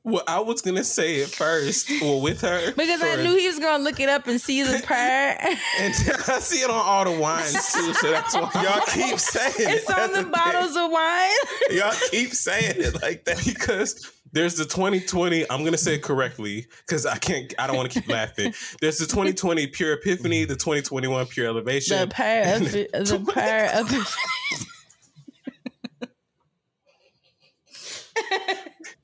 The 0.10 0.16
thing. 0.18 0.20
Well, 0.20 0.24
I 0.28 0.40
was 0.40 0.62
gonna 0.62 0.84
say 0.84 1.16
it 1.18 1.30
first. 1.30 1.90
Well, 2.02 2.22
with 2.22 2.42
her 2.42 2.72
because 2.78 3.02
I 3.02 3.16
knew 3.24 3.38
he 3.38 3.48
was 3.48 3.60
gonna 3.60 3.84
look 3.84 4.00
it 4.00 4.10
up 4.10 4.28
and 4.28 4.40
see 4.40 4.64
the 4.64 4.82
per. 4.86 4.94
and 4.94 5.94
I 6.28 6.40
see 6.40 6.62
it 6.62 6.70
on 6.70 6.76
all 6.76 7.06
the 7.06 7.20
wines 7.20 7.54
too. 7.72 7.94
So 7.94 8.12
that's 8.12 8.34
why 8.34 8.50
Y'all 8.64 8.86
keep 8.86 9.20
saying 9.20 9.54
it. 9.58 9.76
It's 9.76 9.90
on 9.90 9.96
That's 9.98 10.12
the 10.18 10.24
thing. 10.24 10.32
bottles 10.32 10.76
of 10.76 10.92
wine. 10.92 11.30
Y'all 11.72 11.94
keep 12.12 12.30
saying 12.34 12.76
it 12.78 13.02
like 13.02 13.26
that. 13.26 13.42
because 13.46 14.12
there's 14.32 14.56
the 14.56 14.66
2020. 14.66 15.50
I'm 15.50 15.64
gonna 15.64 15.78
say 15.78 15.96
it 15.96 16.04
correctly 16.04 16.68
because 16.86 17.06
I 17.06 17.18
can't. 17.18 17.54
I 17.58 17.68
don't 17.68 17.76
want 17.78 17.92
to 17.92 18.00
keep 18.00 18.10
laughing. 18.10 18.54
There's 18.82 18.98
the 19.00 19.06
2020 19.08 19.68
Pure 19.68 19.94
Epiphany, 19.94 20.46
the 20.46 20.56
2021 20.56 21.26
Pure 21.28 21.48
elevation, 21.48 21.98
the 22.00 22.08
per 22.08 22.44
of 22.56 22.72
the 22.72 23.20
per 23.34 23.72
of 23.74 23.90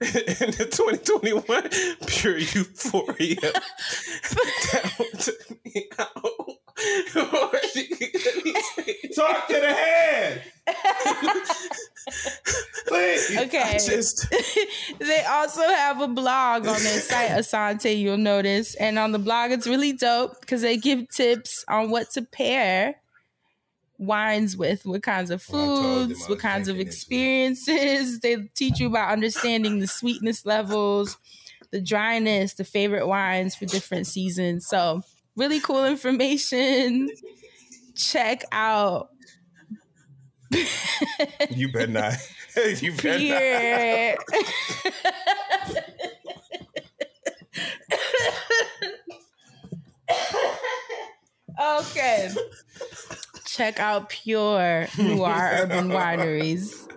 and 0.02 0.54
the 0.54 0.66
2021 0.66 1.46
pure 2.06 2.38
euphoria 2.38 3.36
that 3.42 4.92
took 5.20 5.66
me 5.66 5.88
out. 5.98 6.12
Talk 9.16 9.48
to 9.48 9.54
the 9.54 9.74
head. 9.74 10.44
Please. 12.88 13.38
Okay. 13.38 13.74
Just 13.74 14.28
they 15.00 15.24
also 15.24 15.62
have 15.62 16.02
a 16.02 16.08
blog 16.08 16.68
on 16.68 16.84
their 16.84 17.00
site, 17.00 17.32
Asante, 17.32 17.98
you'll 17.98 18.18
notice. 18.18 18.76
And 18.76 19.00
on 19.00 19.14
the 19.14 19.20
blog, 19.20 19.52
it's 19.52 19.68
really 19.68 19.94
dope 19.94 20.40
because 20.42 20.62
they 20.62 20.76
give 20.78 21.08
tips 21.10 21.64
on 21.70 21.90
what 21.90 22.10
to 22.12 22.24
pair 22.24 22.96
wines 23.98 24.58
with, 24.58 24.86
what 24.86 25.04
kinds 25.04 25.32
of 25.32 25.44
Well, 25.50 25.62
I 25.62 25.66
told 25.66 25.86
them 25.86 26.08
foods, 26.10 26.26
I 26.26 26.30
what 26.30 26.40
kinds 26.40 26.68
of 26.68 26.80
experiences. 26.80 28.20
They 28.22 28.38
teach 28.56 28.80
you 28.80 28.88
about 28.88 29.12
understanding 29.12 29.80
the 29.80 29.88
sweetness 29.88 30.46
levels, 30.46 31.18
the 31.72 31.82
dryness, 31.82 32.54
the 32.54 32.64
favorite 32.64 33.08
wines 33.08 33.56
for 33.56 33.66
different 33.66 34.08
seasons. 34.08 34.68
So, 34.68 35.02
really 35.36 35.60
cool 35.60 35.86
information. 35.86 37.10
Check 37.96 38.44
out 38.52 39.10
You 41.50 41.72
bet 41.72 41.90
not. 41.90 42.14
you 42.82 42.94
better 42.94 44.18
not. 44.18 44.18
Okay. 51.62 52.30
Check 53.46 53.80
out 53.80 54.10
Pur 54.10 54.88
Noire 54.98 55.50
Urban 55.62 55.90
Wineries. 55.90 56.88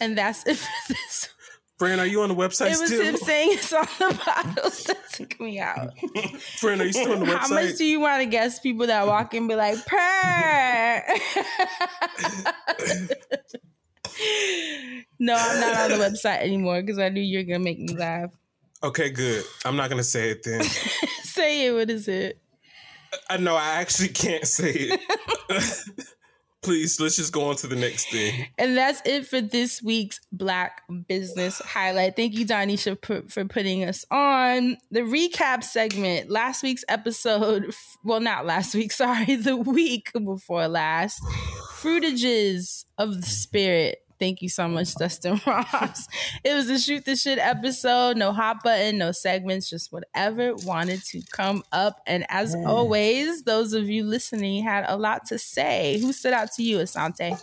And 0.00 0.16
that's 0.18 0.46
it 0.46 0.56
for 0.56 0.92
this. 0.92 1.28
Fran, 1.78 2.00
are 2.00 2.06
you 2.06 2.22
on 2.22 2.30
the 2.30 2.34
website 2.34 2.72
It 2.72 2.80
was 2.80 2.86
still? 2.86 3.02
him 3.02 3.16
saying 3.18 3.50
it's 3.52 3.70
on 3.72 3.86
the 3.98 4.18
bottles 4.24 4.84
that 4.84 5.12
took 5.12 5.38
me 5.38 5.60
out. 5.60 5.90
Fran, 6.58 6.80
are 6.80 6.84
you 6.84 6.92
still 6.92 7.12
on 7.12 7.20
the 7.20 7.26
website? 7.26 7.36
How 7.38 7.48
much 7.48 7.76
do 7.76 7.84
you 7.84 8.00
want 8.00 8.22
to 8.22 8.26
guess 8.26 8.58
people 8.60 8.86
that 8.86 9.06
walk 9.06 9.34
in 9.34 9.46
be 9.46 9.54
like, 9.56 9.76
purr? 9.84 11.02
no, 15.18 15.34
I'm 15.38 15.60
not 15.60 15.76
on 15.76 15.90
the 15.90 15.96
website 16.04 16.40
anymore 16.40 16.80
because 16.80 16.98
I 16.98 17.10
knew 17.10 17.20
you 17.20 17.38
were 17.40 17.44
going 17.44 17.60
to 17.60 17.64
make 17.64 17.78
me 17.78 17.94
laugh. 17.94 18.30
okay, 18.82 19.10
good. 19.10 19.44
I'm 19.64 19.76
not 19.76 19.90
gonna 19.90 20.02
say 20.04 20.30
it 20.30 20.42
then. 20.44 20.62
Say 21.22 21.66
it. 21.66 21.72
What 21.72 21.90
is 21.90 22.08
it? 22.08 22.38
I 23.28 23.36
know 23.36 23.56
I 23.56 23.80
actually 23.80 24.08
can't 24.08 24.46
say 24.46 24.72
it. 24.72 25.00
Please, 26.62 26.98
let's 26.98 27.14
just 27.14 27.32
go 27.32 27.44
on 27.48 27.54
to 27.56 27.68
the 27.68 27.76
next 27.76 28.10
thing. 28.10 28.48
And 28.58 28.76
that's 28.76 29.00
it 29.04 29.24
for 29.28 29.40
this 29.40 29.80
week's 29.80 30.18
Black 30.32 30.82
Business 31.06 31.60
Highlight. 31.60 32.16
Thank 32.16 32.34
you, 32.34 32.44
Donisha, 32.44 32.98
for, 33.04 33.22
for 33.28 33.44
putting 33.44 33.84
us 33.84 34.04
on. 34.10 34.76
The 34.90 35.02
recap 35.02 35.62
segment, 35.62 36.28
last 36.28 36.64
week's 36.64 36.84
episode, 36.88 37.72
well, 38.02 38.18
not 38.18 38.46
last 38.46 38.74
week, 38.74 38.90
sorry, 38.92 39.36
the 39.36 39.56
week 39.56 40.10
before 40.12 40.66
last, 40.66 41.22
Fruitages 41.74 42.84
of 42.98 43.20
the 43.20 43.28
Spirit. 43.28 43.98
Thank 44.18 44.42
you 44.42 44.48
so 44.48 44.68
much, 44.68 44.94
Dustin 44.94 45.40
Ross. 45.46 46.08
It 46.44 46.54
was 46.54 46.68
a 46.68 46.78
shoot 46.78 47.04
the 47.04 47.16
shit 47.16 47.38
episode. 47.38 48.16
No 48.16 48.32
hot 48.32 48.62
button, 48.62 48.98
no 48.98 49.12
segments, 49.12 49.68
just 49.68 49.92
whatever 49.92 50.54
wanted 50.64 51.02
to 51.04 51.22
come 51.32 51.62
up. 51.72 52.00
And 52.06 52.24
as 52.28 52.54
always, 52.54 53.42
those 53.42 53.72
of 53.72 53.88
you 53.88 54.04
listening 54.04 54.62
had 54.62 54.84
a 54.88 54.96
lot 54.96 55.26
to 55.26 55.38
say. 55.38 55.98
Who 56.00 56.12
stood 56.12 56.32
out 56.32 56.52
to 56.52 56.62
you, 56.62 56.78
Asante? 56.78 57.38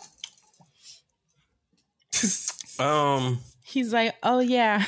Um, 2.79 3.37
He's 3.63 3.93
like, 3.93 4.15
oh 4.23 4.39
yeah. 4.39 4.83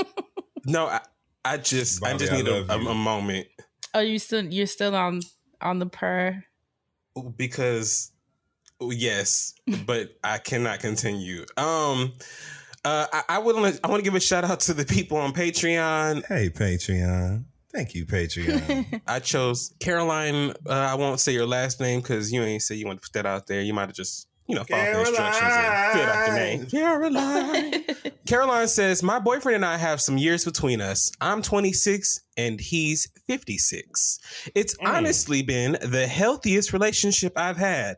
no, 0.66 0.86
I, 0.86 1.00
I 1.44 1.56
just, 1.56 2.04
I 2.04 2.16
just 2.16 2.32
need 2.32 2.48
a, 2.48 2.62
love 2.62 2.70
a, 2.70 2.82
you. 2.82 2.88
a 2.88 2.94
moment 2.96 3.46
oh, 3.94 4.00
you 4.00 4.18
still 4.18 4.44
you're 4.44 4.66
still 4.66 4.94
on 4.94 5.20
on 5.60 5.78
the 5.78 5.86
per. 5.86 6.44
because 7.36 8.11
yes, 8.90 9.54
but 9.86 10.16
I 10.24 10.38
cannot 10.38 10.80
continue. 10.80 11.44
Um, 11.56 12.12
uh, 12.84 13.06
I, 13.12 13.22
I 13.28 13.38
would, 13.38 13.56
I 13.56 13.88
want 13.88 14.00
to 14.00 14.02
give 14.02 14.14
a 14.14 14.20
shout 14.20 14.44
out 14.44 14.60
to 14.60 14.74
the 14.74 14.84
people 14.84 15.16
on 15.16 15.32
Patreon. 15.32 16.26
Hey, 16.26 16.50
Patreon. 16.50 17.44
Thank 17.72 17.94
you, 17.94 18.04
Patreon. 18.04 19.00
I 19.06 19.20
chose 19.20 19.72
Caroline. 19.80 20.50
Uh, 20.66 20.72
I 20.72 20.94
won't 20.94 21.20
say 21.20 21.32
your 21.32 21.46
last 21.46 21.80
name 21.80 22.00
because 22.00 22.30
you 22.32 22.42
ain't 22.42 22.62
say 22.62 22.74
you 22.74 22.86
want 22.86 23.00
to 23.00 23.08
put 23.08 23.14
that 23.14 23.26
out 23.26 23.46
there. 23.46 23.62
You 23.62 23.72
might 23.72 23.86
have 23.86 23.94
just, 23.94 24.28
you 24.46 24.56
know, 24.56 24.64
follow 24.64 24.82
the 24.82 25.00
instructions 25.00 25.52
and 25.54 25.98
fit 25.98 26.08
out 26.08 26.26
the 26.28 26.34
name. 26.34 26.66
Caroline. 26.66 27.84
Caroline 28.26 28.68
says, 28.68 29.02
My 29.02 29.18
boyfriend 29.18 29.56
and 29.56 29.64
I 29.64 29.78
have 29.78 30.02
some 30.02 30.18
years 30.18 30.44
between 30.44 30.82
us. 30.82 31.10
I'm 31.20 31.40
26 31.40 32.20
and 32.36 32.60
he's 32.60 33.08
56. 33.26 34.18
It's 34.54 34.76
honestly 34.84 35.42
been 35.42 35.78
the 35.82 36.06
healthiest 36.06 36.74
relationship 36.74 37.32
I've 37.36 37.56
had. 37.56 37.96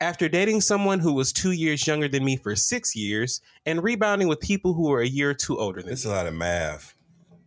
After 0.00 0.28
dating 0.28 0.60
someone 0.60 0.98
who 1.00 1.12
was 1.14 1.32
two 1.32 1.52
years 1.52 1.86
younger 1.86 2.08
than 2.08 2.24
me 2.24 2.36
for 2.36 2.54
six 2.56 2.94
years 2.96 3.40
and 3.64 3.82
rebounding 3.82 4.28
with 4.28 4.40
people 4.40 4.74
who 4.74 4.88
were 4.90 5.00
a 5.00 5.06
year 5.06 5.30
or 5.30 5.34
two 5.34 5.58
older 5.58 5.80
than 5.80 5.88
me. 5.88 5.92
It's 5.92 6.04
a 6.04 6.10
lot 6.10 6.26
of 6.26 6.34
math. 6.34 6.94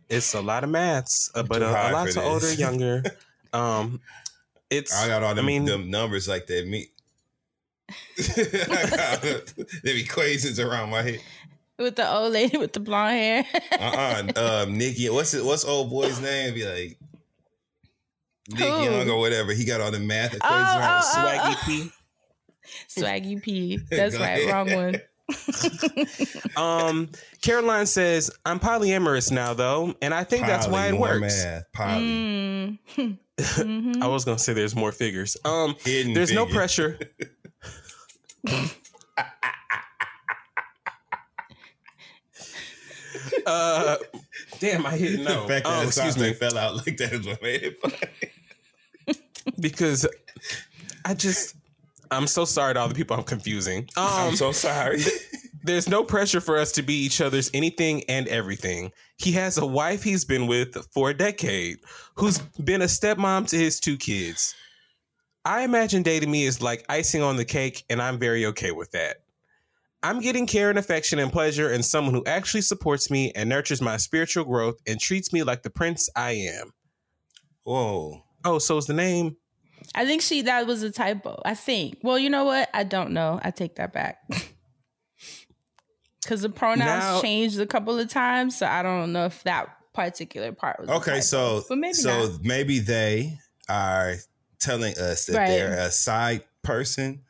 it's 0.10 0.34
a 0.34 0.42
lot 0.42 0.64
of 0.64 0.70
maths, 0.70 1.30
uh, 1.36 1.44
but 1.44 1.60
too 1.60 1.66
uh, 1.66 1.70
a 1.70 1.92
lot 1.92 2.10
of 2.10 2.18
older, 2.18 2.54
younger. 2.54 3.04
Um, 3.54 4.02
it's. 4.70 4.94
I 4.94 5.08
got 5.08 5.24
all 5.24 5.34
them, 5.36 5.46
I 5.46 5.48
mean, 5.48 5.66
them 5.66 5.90
numbers 5.90 6.28
like 6.28 6.48
that. 6.48 6.68
Me, 6.68 6.88
I 8.20 8.90
got 8.90 9.22
them 9.22 9.42
equations 9.84 10.60
around 10.60 10.90
my 10.90 11.02
head. 11.02 11.20
with 11.80 11.96
the 11.96 12.12
old 12.12 12.34
lady 12.34 12.58
with 12.58 12.74
the 12.74 12.80
blonde 12.82 13.14
hair. 13.16 13.46
Uh 13.80 14.24
uh 14.36 14.64
um, 14.66 14.78
Nick. 14.78 14.98
What's 15.12 15.34
it? 15.34 15.46
What's 15.46 15.64
old 15.64 15.90
boy's 15.90 16.20
name? 16.20 16.54
Be 16.56 16.66
like 16.66 16.98
Nick 18.50 18.60
Who? 18.60 18.84
Young 18.84 19.10
or 19.10 19.18
whatever. 19.20 19.54
He 19.54 19.64
got 19.64 19.80
all 19.80 19.92
the 19.92 20.00
math 20.00 20.34
equations 20.34 20.44
Oh, 20.44 20.80
around. 20.80 21.04
oh, 21.04 21.12
oh, 21.14 21.18
Swaggy 21.18 21.54
oh. 21.56 21.64
P. 21.66 21.92
Swaggy 22.90 23.42
P. 23.42 23.78
That's 23.90 24.18
right. 24.18 24.48
Wrong 24.52 24.74
one. 24.74 24.96
um, 26.56 27.10
Caroline 27.42 27.86
says 27.86 28.32
I'm 28.46 28.60
polyamorous 28.60 29.32
now, 29.32 29.54
though, 29.54 29.94
and 30.02 30.14
I 30.14 30.24
think 30.24 30.48
that's 30.48 30.68
why 30.70 30.88
it 30.88 30.92
Poly, 30.92 31.00
more 31.00 31.20
works. 31.22 31.44
Math, 31.44 31.64
poly. 31.74 32.02
Mm. 32.02 32.78
Mhm. 33.38 34.02
I 34.02 34.08
was 34.08 34.24
gonna 34.24 34.40
say 34.40 34.54
there's 34.54 34.74
more 34.76 34.94
figures. 34.94 35.36
Um, 35.44 35.76
Hidden 35.84 36.14
there's 36.14 36.32
no 36.32 36.46
pressure. 36.46 36.98
uh, 43.46 43.98
damn, 44.60 44.86
I 44.86 44.92
hit 44.98 45.18
The 45.18 45.24
no. 45.24 45.48
fact 45.48 45.66
that 45.66 45.74
Oh, 45.74 45.82
the 45.82 45.88
excuse 45.88 46.08
excuse 46.16 46.32
me. 46.32 46.34
fell 46.34 46.58
out 46.58 46.76
like 46.76 46.98
that 46.98 47.14
is 47.14 47.26
what 47.28 47.42
made 47.42 47.64
it 47.64 47.80
funny. 47.82 49.16
because 49.60 50.08
I 51.06 51.14
just 51.14 51.56
I'm 52.12 52.28
so 52.28 52.46
sorry 52.46 52.74
to 52.74 52.80
all 52.80 52.88
the 52.88 52.96
people 52.96 53.18
I'm 53.18 53.24
confusing. 53.24 53.90
Um, 53.98 54.08
I'm 54.10 54.36
so 54.36 54.52
sorry. 54.52 55.02
there's 55.64 55.90
no 55.90 56.04
pressure 56.04 56.42
for 56.42 56.58
us 56.58 56.72
to 56.74 56.82
be 56.82 56.94
each 56.94 57.22
other's 57.22 57.52
anything 57.54 58.04
and 58.10 58.28
everything. 58.28 58.92
He 59.18 59.34
has 59.34 59.58
a 59.58 59.66
wife 59.66 60.04
he's 60.04 60.26
been 60.26 60.48
with 60.48 60.76
for 60.94 61.10
a 61.10 61.14
decade, 61.14 61.78
who's 62.16 62.40
been 62.40 62.82
a 62.82 62.86
stepmom 62.86 63.48
to 63.50 63.58
his 63.58 63.80
two 63.80 63.98
kids. 63.98 64.56
I 65.46 65.62
imagine 65.64 66.04
dating 66.04 66.32
me 66.32 66.46
is 66.46 66.62
like 66.62 66.86
icing 66.90 67.22
on 67.22 67.38
the 67.38 67.46
cake, 67.46 67.84
and 67.90 68.02
I'm 68.02 68.20
very 68.20 68.46
okay 68.48 68.72
with 68.72 68.92
that. 68.92 69.18
I'm 70.04 70.20
getting 70.22 70.46
care 70.46 70.70
and 70.70 70.78
affection 70.78 71.20
and 71.20 71.32
pleasure 71.32 71.70
and 71.70 71.84
someone 71.84 72.14
who 72.14 72.24
actually 72.26 72.62
supports 72.62 73.10
me 73.10 73.32
and 73.36 73.50
nurtures 73.50 73.82
my 73.82 73.98
spiritual 73.98 74.46
growth 74.46 74.76
and 74.88 75.00
treats 75.00 75.34
me 75.34 75.44
like 75.44 75.64
the 75.64 75.70
prince 75.70 76.10
I 76.16 76.32
am. 76.32 76.72
Whoa. 77.64 78.24
Oh, 78.46 78.60
so 78.60 78.78
is 78.78 78.86
the 78.86 78.94
name 78.94 79.38
I 79.96 80.06
think 80.06 80.22
she 80.22 80.44
that 80.44 80.68
was 80.68 80.84
a 80.84 80.92
typo. 80.92 81.42
I 81.46 81.54
think. 81.56 82.00
Well, 82.04 82.20
you 82.20 82.30
know 82.30 82.44
what? 82.46 82.70
I 82.74 82.84
don't 82.84 83.12
know. 83.12 83.40
I 83.44 83.52
take 83.52 83.76
that 83.76 83.94
back. 83.94 84.18
Because 86.24 86.42
the 86.42 86.50
pronouns 86.50 87.04
Now- 87.06 87.22
changed 87.22 87.60
a 87.60 87.66
couple 87.66 87.98
of 87.98 88.10
times, 88.10 88.58
so 88.58 88.66
I 88.66 88.84
don't 88.84 89.14
know 89.14 89.26
if 89.28 89.44
that 89.44 89.70
particular 89.94 90.52
part 90.52 90.80
was 90.80 90.90
Okay, 90.90 91.22
so 91.22 91.64
but 91.70 91.78
maybe 91.78 91.94
so 91.94 92.28
not. 92.28 92.44
maybe 92.44 92.80
they 92.80 93.38
are 93.70 94.16
telling 94.60 94.98
us 94.98 95.26
that 95.28 95.38
Right. 95.38 95.48
they're 95.48 95.80
a 95.80 95.90
side 95.92 96.44
person 96.64 97.22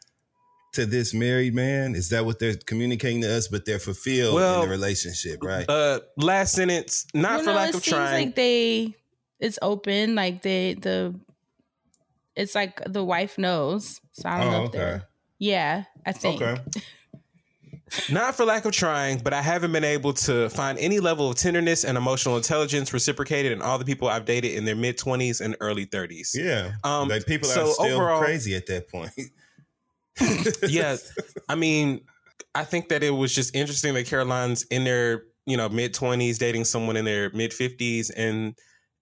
to 0.74 0.86
this 0.88 1.14
married 1.14 1.54
man. 1.54 1.94
Is 1.96 2.10
that 2.10 2.26
what 2.26 2.40
they're 2.40 2.56
communicating 2.56 3.22
to 3.22 3.32
us? 3.38 3.48
But 3.48 3.66
they're 3.66 3.78
fulfilled 3.80 4.34
Well, 4.36 4.64
in 4.64 4.70
the 4.70 4.72
relationship, 4.76 5.44
right? 5.44 5.70
Uh, 5.70 6.00
last 6.18 6.54
sentence, 6.54 7.06
not 7.14 7.32
Well, 7.32 7.40
for 7.40 7.46
no, 7.46 7.54
lack 7.56 7.70
it 7.70 7.76
of 7.76 7.84
seems 7.84 7.96
trying. 7.98 8.26
Like 8.28 8.36
they, 8.36 8.96
it's 9.40 9.60
open. 9.62 10.16
Like 10.16 10.42
they 10.42 10.74
the, 10.74 11.14
it's 12.38 12.56
like 12.56 12.82
the 12.86 13.04
wife 13.04 13.38
knows. 13.38 14.00
So 14.14 14.30
I 14.30 14.40
don't 14.40 14.48
Oh, 14.48 14.52
know 14.52 14.64
if 14.64 14.70
okay. 14.70 14.78
they're. 14.78 15.04
Yeah, 15.40 15.84
I 16.06 16.12
think. 16.14 16.42
Okay. 16.42 16.62
Not 18.12 18.36
for 18.36 18.44
lack 18.44 18.66
of 18.66 18.74
trying, 18.74 19.20
but 19.20 19.32
I 19.34 19.42
haven't 19.42 19.72
been 19.72 19.86
able 19.86 20.12
to 20.14 20.50
find 20.50 20.78
any 20.78 21.00
level 21.00 21.30
of 21.30 21.38
tenderness 21.38 21.86
and 21.86 21.98
emotional 21.98 22.36
intelligence 22.36 22.92
reciprocated 22.92 23.54
in 23.54 23.62
all 23.62 23.78
the 23.78 23.86
people 23.86 24.10
I've 24.10 24.26
dated 24.26 24.56
in 24.56 24.66
their 24.66 24.76
mid 24.76 24.98
20s 24.98 25.40
and 25.40 25.56
early 25.62 25.86
30s. 25.86 26.32
Yeah. 26.36 26.72
Um, 26.84 27.08
like 27.08 27.26
people 27.26 27.48
so 27.48 27.70
are 27.70 27.74
still 27.74 27.86
overall- 27.96 28.20
crazy 28.22 28.56
at 28.56 28.66
that 28.68 28.90
point. 28.90 29.12
yeah. 30.68 30.98
I 31.50 31.56
mean, 31.56 32.02
I 32.54 32.66
think 32.66 32.90
that 32.90 33.04
it 33.04 33.12
was 33.12 33.34
just 33.34 33.56
interesting 33.56 33.94
that 33.94 34.06
Caroline's 34.08 34.64
in 34.64 34.84
their, 34.84 35.24
you 35.46 35.56
know, 35.56 35.70
mid 35.70 35.94
20s 35.94 36.38
dating 36.40 36.66
someone 36.66 36.98
in 36.98 37.06
their 37.06 37.30
mid 37.32 37.52
50s 37.52 38.12
and 38.18 38.54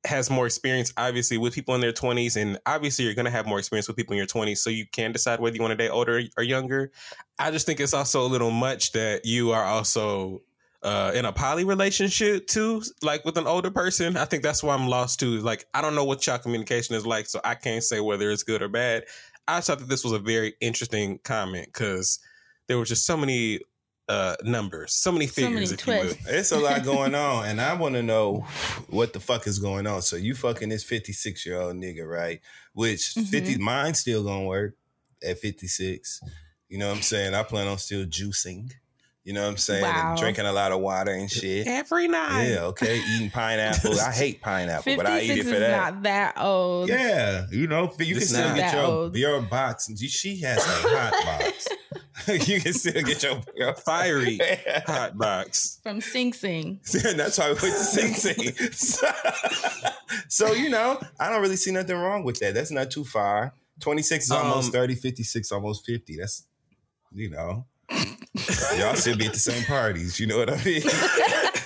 has 0.06 0.30
more 0.30 0.46
experience 0.46 0.94
obviously 0.98 1.38
with 1.38 1.54
people 1.54 1.76
in 1.76 1.82
their 1.82 1.92
20s 1.92 2.40
and 2.40 2.60
obviously 2.66 3.06
you're 3.06 3.14
going 3.14 3.26
to 3.26 3.32
have 3.32 3.46
more 3.46 3.60
experience 3.60 3.88
with 3.88 3.98
people 3.98 4.14
in 4.14 4.18
your 4.18 4.28
20s 4.28 4.58
so 4.58 4.70
you 4.70 4.86
can 4.92 5.12
decide 5.12 5.40
whether 5.40 5.56
you 5.56 5.62
want 5.62 5.72
to 5.72 5.76
date 5.78 5.90
older 5.90 6.22
or 6.38 6.44
younger. 6.44 6.92
I 7.40 7.52
just 7.52 7.66
think 7.66 7.80
it's 7.80 7.94
also 7.94 8.26
a 8.26 8.28
little 8.28 8.52
much 8.52 8.92
that 8.94 9.26
you 9.26 9.52
are 9.52 9.64
also 9.64 10.42
uh, 10.84 11.12
in 11.16 11.26
a 11.26 11.34
poly 11.34 11.64
relationship 11.64 12.46
too, 12.46 12.84
like 13.02 13.26
with 13.26 13.38
an 13.38 13.48
older 13.48 13.72
person. 13.72 14.16
I 14.16 14.26
think 14.26 14.44
that's 14.44 14.62
why 14.62 14.76
I'm 14.76 14.88
lost 14.88 15.20
too. 15.20 15.40
Like, 15.40 15.66
I 15.74 15.82
don't 15.82 15.96
know 15.96 16.06
what 16.06 16.26
y'all 16.28 16.38
communication 16.38 16.96
is 16.96 17.08
like, 17.08 17.26
so 17.26 17.42
I 17.44 17.56
can't 17.56 17.84
say 17.84 18.00
whether 18.00 18.30
it's 18.30 18.44
good 18.44 18.62
or 18.62 18.70
bad. 18.70 19.06
I 19.48 19.62
thought 19.62 19.80
that 19.80 19.90
this 19.90 20.04
was 20.04 20.14
a 20.14 20.20
very 20.20 20.54
interesting 20.62 21.20
comment 21.24 21.68
because 21.68 22.20
there 22.68 22.78
were 22.78 22.86
just 22.86 23.06
so 23.06 23.18
many 23.18 23.62
uh, 24.08 24.36
numbers, 24.44 24.94
so 24.94 25.12
many 25.12 25.28
So 25.28 25.34
figures, 25.34 25.54
many 25.54 25.64
if 25.66 25.88
you 25.88 25.94
will. 25.94 26.02
twists. 26.02 26.28
It's 26.28 26.52
a 26.52 26.58
lot 26.60 26.84
going 26.84 27.16
on, 27.16 27.46
and 27.48 27.60
I 27.60 27.74
want 27.74 27.96
to 27.96 28.04
know 28.04 28.46
what 28.90 29.14
the 29.14 29.20
fuck 29.20 29.48
is 29.48 29.60
going 29.60 29.88
on. 29.88 30.02
So 30.02 30.16
you 30.16 30.36
fucking 30.36 30.70
this 30.70 30.84
fifty 30.84 31.12
six 31.14 31.46
year 31.46 31.60
old 31.60 31.76
nigga, 31.76 32.08
right? 32.08 32.40
Which 32.74 33.16
Mhm. 33.16 33.28
50 33.28 33.58
mine's 33.58 34.00
still 34.00 34.24
gonna 34.24 34.46
work 34.46 34.76
at 35.28 35.40
fifty 35.40 35.68
six. 35.68 36.20
You 36.70 36.78
know 36.80 36.88
what 36.90 36.98
I'm 36.98 37.02
saying? 37.04 37.34
I 37.34 37.44
plan 37.44 37.68
on 37.68 37.78
still 37.78 38.06
juicing. 38.06 38.72
You 39.24 39.34
know 39.34 39.42
what 39.42 39.50
I'm 39.50 39.58
saying? 39.58 39.82
Wow. 39.82 40.10
And 40.12 40.20
drinking 40.20 40.46
a 40.46 40.52
lot 40.54 40.72
of 40.72 40.82
water 40.82 41.12
and 41.12 41.32
shit. 41.32 41.66
Every 41.66 42.08
night. 42.08 42.48
Yeah, 42.50 42.66
okay. 42.66 43.02
Eating 43.16 43.32
pineapple. 43.32 44.00
I 44.00 44.12
hate 44.12 44.40
pineapple, 44.40 44.96
but 44.98 45.08
I 45.08 45.22
eat 45.22 45.32
it 45.32 45.44
for 45.46 45.54
is 45.56 45.60
that. 45.62 45.72
not 45.94 46.04
that 46.04 46.34
old. 46.38 46.90
Yeah, 46.90 47.48
you 47.52 47.66
know, 47.66 47.92
you 47.98 48.16
can 48.18 48.24
still 48.24 48.48
not 48.50 48.56
get 48.56 48.72
that 48.72 48.76
your 48.78 48.86
old. 48.86 49.16
your 49.16 49.42
box. 49.42 49.90
She 49.98 50.42
has 50.42 50.60
a 50.60 50.62
hot 50.62 51.12
box. 51.26 51.68
you 52.28 52.62
can 52.62 52.74
still 52.74 53.02
get 53.04 53.22
your, 53.24 53.42
your 53.56 53.74
Fiery 53.76 54.40
hot 54.86 55.18
box. 55.18 55.80
From 55.84 56.02
Sing 56.02 56.34
Sing. 56.34 56.80
And 57.06 57.20
that's 57.20 57.38
why 57.38 57.48
we 57.50 57.54
went 57.54 57.62
to 57.62 57.84
Sing 57.84 58.14
Sing. 58.14 58.54
So, 58.72 59.08
so, 60.30 60.54
you 60.54 60.70
know, 60.70 61.00
I 61.20 61.30
don't 61.30 61.42
really 61.42 61.56
see 61.58 61.72
nothing 61.72 61.98
wrong 61.98 62.24
with 62.24 62.40
that. 62.40 62.54
That's 62.54 62.72
not 62.72 62.92
too 62.92 63.04
far. 63.04 63.54
26 63.82 64.26
is 64.26 64.32
almost 64.32 64.68
Um, 64.68 64.72
30, 64.72 64.96
56 64.96 65.52
almost 65.52 65.86
50. 65.86 66.18
That's, 66.18 66.44
you 67.14 67.30
know, 67.30 67.66
y'all 68.78 68.96
should 68.96 69.18
be 69.18 69.26
at 69.26 69.34
the 69.34 69.40
same 69.40 69.64
parties. 69.66 70.20
You 70.20 70.28
know 70.28 70.38
what 70.38 70.50
I 70.50 70.64
mean? 70.64 70.82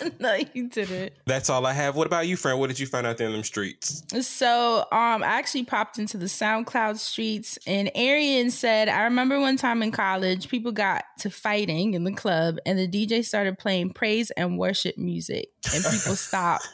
no, 0.20 0.38
you 0.54 0.68
didn't. 0.70 1.14
That's 1.26 1.50
all 1.50 1.66
I 1.66 1.74
have. 1.74 1.96
What 1.96 2.08
about 2.08 2.28
you, 2.28 2.38
friend? 2.38 2.60
What 2.60 2.68
did 2.68 2.80
you 2.80 2.86
find 2.88 3.06
out 3.08 3.18
there 3.18 3.28
in 3.28 3.34
them 3.34 3.44
streets? 3.44 4.04
So 4.28 4.80
um 4.92 5.24
I 5.24 5.28
actually 5.28 5.64
popped 5.66 5.98
into 6.00 6.18
the 6.18 6.26
SoundCloud 6.28 6.98
streets 6.98 7.58
and 7.68 7.90
Arian 7.96 8.52
said, 8.52 8.90
I 8.90 9.04
remember 9.04 9.40
one 9.40 9.58
time 9.58 9.82
in 9.84 9.92
college, 9.92 10.50
people 10.50 10.72
got 10.72 11.04
to 11.20 11.30
fighting 11.30 11.94
in 11.94 12.04
the 12.04 12.14
club 12.14 12.58
and 12.66 12.78
the 12.80 12.88
DJ 12.88 13.24
started 13.26 13.58
playing 13.60 13.92
praise 13.92 14.32
and 14.32 14.58
worship 14.58 14.98
music 14.98 15.50
and 15.74 15.84
people 15.84 16.16
stopped. 16.16 16.68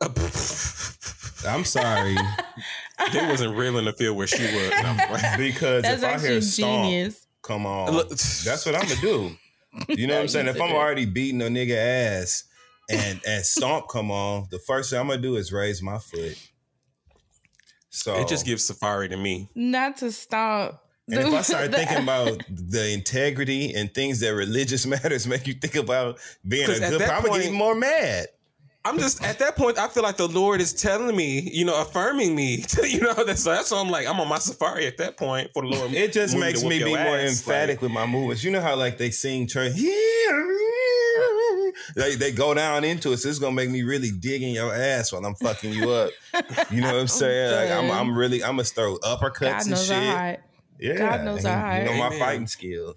I'm 1.46 1.64
sorry. 1.64 2.16
They 3.12 3.26
wasn't 3.26 3.56
real 3.56 3.78
in 3.78 3.84
the 3.84 3.92
field 3.92 4.16
where 4.16 4.26
she 4.26 4.42
was. 4.42 4.70
No, 4.82 4.96
Because 5.36 5.82
That's 5.82 6.02
if 6.02 6.08
I 6.08 6.12
actually 6.12 6.28
hear 6.30 6.40
stomp, 6.40 7.14
come 7.42 7.66
on. 7.66 7.92
Look- 7.92 8.08
That's 8.10 8.64
what 8.64 8.74
I'm 8.74 8.86
going 8.86 8.96
to 8.96 9.00
do. 9.00 9.36
You 9.88 10.06
know 10.06 10.14
what 10.14 10.22
I'm 10.22 10.28
saying? 10.28 10.48
If 10.48 10.60
I'm 10.60 10.72
already 10.72 11.06
beating 11.06 11.40
a 11.42 11.46
nigga 11.46 11.76
ass 11.76 12.44
and 12.90 13.20
and 13.26 13.44
stomp 13.44 13.88
come 13.88 14.10
on, 14.10 14.48
the 14.50 14.58
first 14.58 14.90
thing 14.90 14.98
I'm 15.00 15.08
gonna 15.08 15.20
do 15.20 15.36
is 15.36 15.52
raise 15.52 15.82
my 15.82 15.98
foot. 15.98 16.36
So 17.90 18.16
It 18.20 18.28
just 18.28 18.46
gives 18.46 18.64
Safari 18.64 19.08
to 19.10 19.16
me. 19.16 19.50
Not 19.54 19.98
to 19.98 20.12
stop. 20.12 20.86
and 21.10 21.20
if 21.20 21.32
I 21.34 21.42
start 21.42 21.72
thinking 21.72 21.98
about 22.02 22.42
the 22.48 22.90
integrity 22.92 23.74
and 23.74 23.92
things 23.92 24.20
that 24.20 24.34
religious 24.34 24.86
matters 24.94 25.26
make 25.26 25.46
you 25.46 25.54
think 25.54 25.74
about 25.76 26.18
being 26.46 26.64
a 26.64 26.78
good, 26.78 27.00
that 27.00 27.10
I'm 27.10 27.22
gonna 27.22 27.38
get 27.38 27.46
even 27.46 27.58
more 27.58 27.74
mad. 27.74 28.28
I'm 28.84 28.98
just 28.98 29.22
at 29.22 29.38
that 29.38 29.56
point. 29.56 29.78
I 29.78 29.86
feel 29.88 30.02
like 30.02 30.16
the 30.16 30.26
Lord 30.28 30.60
is 30.60 30.72
telling 30.72 31.14
me, 31.16 31.40
you 31.52 31.64
know, 31.64 31.80
affirming 31.80 32.34
me. 32.34 32.62
To, 32.62 32.88
you 32.90 33.00
know, 33.00 33.14
that's 33.24 33.44
that's 33.44 33.70
why 33.70 33.78
I'm 33.80 33.88
like 33.90 34.06
I'm 34.08 34.18
on 34.20 34.28
my 34.28 34.38
safari 34.38 34.86
at 34.86 34.96
that 34.98 35.16
point 35.16 35.50
for 35.54 35.62
the 35.62 35.68
Lord. 35.68 35.92
It 35.92 36.12
just 36.12 36.36
makes 36.36 36.62
me 36.62 36.82
be 36.82 36.90
your 36.90 37.04
more 37.04 37.18
emphatic 37.18 37.76
like- 37.76 37.82
with 37.82 37.92
my 37.92 38.06
movements. 38.06 38.42
You 38.42 38.50
know 38.50 38.60
how 38.60 38.74
like 38.76 38.98
they 38.98 39.10
sing 39.10 39.46
church, 39.46 39.74
they 41.94 42.14
they 42.16 42.32
go 42.32 42.54
down 42.54 42.84
into 42.84 43.12
it. 43.12 43.18
So 43.18 43.28
it's 43.28 43.38
gonna 43.38 43.54
make 43.54 43.70
me 43.70 43.82
really 43.82 44.10
dig 44.10 44.42
in 44.42 44.50
your 44.50 44.74
ass 44.74 45.12
while 45.12 45.24
I'm 45.24 45.34
fucking 45.36 45.72
you 45.72 45.90
up. 45.90 46.10
You 46.70 46.80
know 46.80 46.92
what 46.92 47.00
I'm 47.00 47.06
saying? 47.08 47.54
Like, 47.54 47.70
I'm. 47.70 47.90
I'm 47.90 48.16
really 48.18 48.42
I'm 48.42 48.52
gonna 48.52 48.64
throw 48.64 48.96
uppercuts 48.98 49.40
God 49.40 49.66
and 49.66 49.78
shit. 49.78 50.40
Yeah, 50.80 50.98
God 50.98 51.24
knows 51.24 51.44
our 51.44 51.56
heart. 51.56 51.82
You 51.82 51.90
know 51.90 51.96
my 51.98 52.06
Amen. 52.06 52.18
fighting 52.18 52.46
skills. 52.48 52.96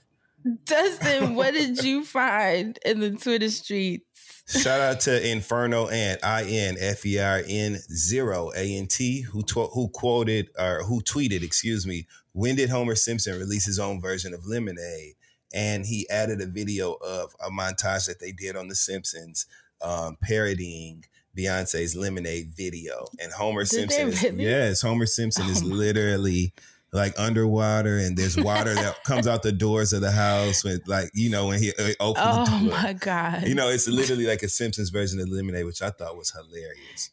Dustin, 0.66 1.36
what 1.36 1.54
did 1.54 1.84
you 1.84 2.04
find 2.04 2.78
in 2.86 3.00
the 3.00 3.12
Twitter 3.12 3.50
streets? 3.50 4.06
Shout 4.48 4.80
out 4.80 5.00
to 5.02 5.32
Inferno 5.32 5.88
Ant, 5.88 6.24
I 6.24 6.44
N 6.44 6.76
F 6.80 7.06
E 7.06 7.18
R 7.20 7.42
N 7.48 7.80
zero 7.92 8.52
A 8.56 8.78
N 8.78 8.86
T, 8.88 9.22
who 9.22 9.42
tw- 9.42 9.72
who 9.74 9.90
quoted 9.90 10.50
or 10.60 10.84
who 10.84 11.02
tweeted, 11.02 11.42
excuse 11.44 11.88
me, 11.88 12.06
when 12.34 12.56
did 12.56 12.70
Homer 12.70 12.96
Simpson 12.96 13.40
release 13.40 13.66
his 13.66 13.80
own 13.80 14.00
version 14.00 14.34
of 14.34 14.46
Lemonade? 14.46 15.14
And 15.54 15.86
he 15.86 16.08
added 16.10 16.42
a 16.42 16.46
video 16.46 16.94
of 16.94 17.36
a 17.44 17.50
montage 17.50 18.06
that 18.08 18.20
they 18.20 18.32
did 18.32 18.56
on 18.56 18.68
The 18.68 18.76
Simpsons, 18.76 19.46
um, 19.82 20.18
parodying 20.22 21.06
Beyonce's 21.36 21.96
Lemonade 21.96 22.54
video. 22.56 23.08
And 23.22 23.32
Homer 23.32 23.62
Did 23.64 23.70
Simpson, 23.70 24.08
is, 24.10 24.24
really? 24.24 24.44
yes, 24.46 24.82
Homer 24.82 25.06
Simpson 25.06 25.48
is 25.48 25.64
Oh 25.64 25.68
my- 25.68 25.76
literally 25.76 26.54
like 26.94 27.14
underwater, 27.20 27.98
and 27.98 28.18
there's 28.18 28.38
water 28.38 28.74
that 28.74 29.04
comes 29.04 29.28
out 29.28 29.44
the 29.44 29.52
doors 29.52 29.92
of 29.94 30.02
the 30.02 30.12
house 30.12 30.64
when, 30.64 30.80
like, 30.88 31.10
you 31.14 31.30
know, 31.30 31.48
when 31.48 31.60
he 31.62 31.72
uh, 31.78 31.90
opened 32.00 32.26
the 32.26 32.46
Oh 32.52 32.60
door. 32.60 32.70
my 32.82 32.94
God. 32.94 33.48
You 33.48 33.56
know, 33.56 33.70
it's 33.70 33.88
literally 33.88 34.26
like 34.28 34.44
a 34.44 34.50
Simpsons 34.50 34.90
version 34.90 35.20
of 35.20 35.28
Lemonade, 35.30 35.66
which 35.66 35.82
I 35.82 35.90
thought 35.90 36.16
was 36.18 36.32
hilarious. 36.32 37.12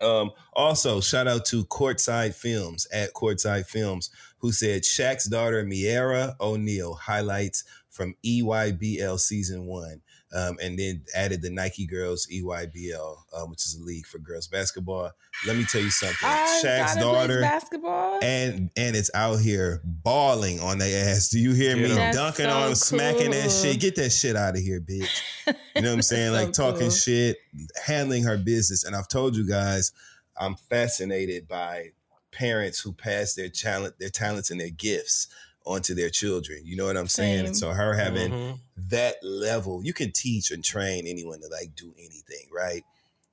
Um, 0.00 0.30
also, 0.52 1.00
shout 1.00 1.26
out 1.26 1.44
to 1.46 1.64
Courtside 1.66 2.34
Films 2.34 2.86
at 2.92 3.14
Courtside 3.14 3.66
Films, 3.66 4.10
who 4.38 4.52
said 4.52 4.82
Shaq's 4.82 5.24
daughter 5.28 5.64
Me'arah 5.64 6.36
O'Neal 6.40 6.94
highlights 6.94 7.64
from 7.90 8.14
EYBL 8.24 9.18
season 9.18 9.66
one, 9.66 10.02
um, 10.34 10.58
and 10.62 10.78
then 10.78 11.02
added 11.14 11.40
the 11.42 11.50
Nike 11.50 11.86
Girls 11.86 12.28
E 12.30 12.42
EYBL, 12.42 13.16
um, 13.36 13.50
which 13.50 13.64
is 13.64 13.78
a 13.80 13.82
league 13.82 14.06
for 14.06 14.18
girls 14.18 14.46
basketball. 14.46 15.10
Let 15.46 15.56
me 15.56 15.64
tell 15.64 15.80
you 15.80 15.90
something. 15.90 16.28
Our 16.28 16.46
Shaq's 16.62 16.96
daughter 16.96 17.40
basketball. 17.40 18.18
and 18.22 18.70
and 18.76 18.96
it's 18.96 19.10
out 19.14 19.40
here 19.40 19.80
balling 19.84 20.60
on 20.60 20.78
their 20.78 21.08
ass. 21.10 21.30
Do 21.30 21.38
you 21.38 21.52
hear 21.54 21.76
me? 21.76 21.88
That's 21.88 22.16
Dunking 22.16 22.46
so 22.46 22.50
on 22.50 22.66
them, 22.66 22.74
smacking 22.74 23.30
that 23.30 23.50
shit. 23.50 23.80
Get 23.80 23.96
that 23.96 24.10
shit 24.10 24.36
out 24.36 24.56
of 24.56 24.62
here, 24.62 24.80
bitch. 24.80 25.22
You 25.74 25.82
know 25.82 25.90
what 25.90 25.94
I'm 25.94 26.02
saying? 26.02 26.34
So 26.34 26.44
like 26.44 26.52
talking 26.52 26.80
cool. 26.80 26.90
shit, 26.90 27.38
handling 27.86 28.24
her 28.24 28.36
business. 28.36 28.84
And 28.84 28.94
I've 28.94 29.08
told 29.08 29.34
you 29.34 29.48
guys, 29.48 29.92
I'm 30.36 30.56
fascinated 30.56 31.48
by 31.48 31.92
parents 32.32 32.80
who 32.80 32.92
pass 32.92 33.34
their 33.34 33.48
talent, 33.48 33.94
their 33.98 34.10
talents 34.10 34.50
and 34.50 34.60
their 34.60 34.70
gifts 34.70 35.28
onto 35.68 35.94
their 35.94 36.10
children. 36.10 36.62
You 36.64 36.76
know 36.76 36.86
what 36.86 36.96
I'm 36.96 37.08
saying? 37.08 37.38
Same. 37.38 37.46
And 37.46 37.56
so 37.56 37.70
her 37.70 37.94
having 37.94 38.30
Mhm. 38.30 38.58
that 38.88 39.16
level, 39.22 39.84
you 39.84 39.92
can 39.92 40.10
teach 40.12 40.50
and 40.50 40.64
train 40.64 41.06
anyone 41.06 41.40
to 41.42 41.48
like 41.48 41.74
do 41.76 41.94
anything, 41.98 42.48
right? 42.52 42.82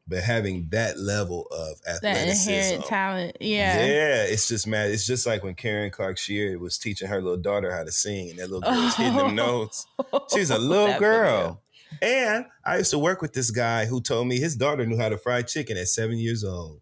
But 0.07 0.21
having 0.23 0.67
that 0.69 0.99
level 0.99 1.47
of 1.49 1.81
that 1.81 1.95
athleticism, 2.03 2.49
inherent 2.51 2.85
talent. 2.85 3.37
Yeah. 3.39 3.85
yeah, 3.85 4.23
it's 4.23 4.47
just 4.47 4.67
mad. 4.67 4.91
It's 4.91 5.07
just 5.07 5.25
like 5.25 5.43
when 5.43 5.55
Karen 5.55 5.89
Clark 5.89 6.17
Sheard 6.19 6.59
was 6.61 6.77
teaching 6.77 7.07
her 7.07 7.21
little 7.21 7.37
daughter 7.41 7.71
how 7.75 7.83
to 7.83 7.91
sing, 7.91 8.29
and 8.29 8.37
that 8.37 8.51
little 8.51 8.61
girl 8.61 8.83
was 8.83 8.95
hitting 8.97 9.15
them 9.17 9.33
notes. 9.35 9.87
She 10.31 10.39
was 10.41 10.51
a 10.51 10.59
little 10.59 10.87
That 10.87 10.99
girl. 10.99 11.61
And 12.01 12.45
I 12.63 12.77
used 12.79 12.91
to 12.91 12.99
work 12.99 13.21
with 13.21 13.33
this 13.33 13.49
guy 13.51 13.85
who 13.85 13.99
told 14.01 14.27
me 14.27 14.37
his 14.39 14.55
daughter 14.55 14.85
knew 14.85 14.97
how 14.97 15.09
to 15.09 15.17
fry 15.17 15.41
chicken 15.41 15.77
at 15.77 15.87
seven 15.87 16.17
years 16.19 16.43
old. 16.43 16.81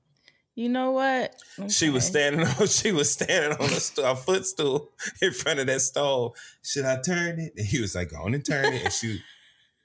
You 0.55 0.69
know 0.69 0.91
what? 0.91 1.35
She 1.69 1.89
was 1.89 2.05
standing 2.05 2.45
on 2.45 2.67
she 2.67 2.91
was 2.91 3.11
standing 3.11 3.57
on 3.57 3.65
a, 3.65 3.79
st- 3.79 4.07
a 4.07 4.15
footstool 4.15 4.91
in 5.21 5.31
front 5.31 5.59
of 5.59 5.67
that 5.67 5.81
stove. 5.81 6.33
Should 6.61 6.85
I 6.85 7.01
turn 7.01 7.39
it? 7.39 7.53
And 7.57 7.65
he 7.65 7.81
was 7.81 7.95
like, 7.95 8.11
"Go 8.11 8.17
on 8.17 8.35
and 8.35 8.45
turn 8.45 8.73
it." 8.73 8.83
And 8.83 8.93
she 8.93 9.21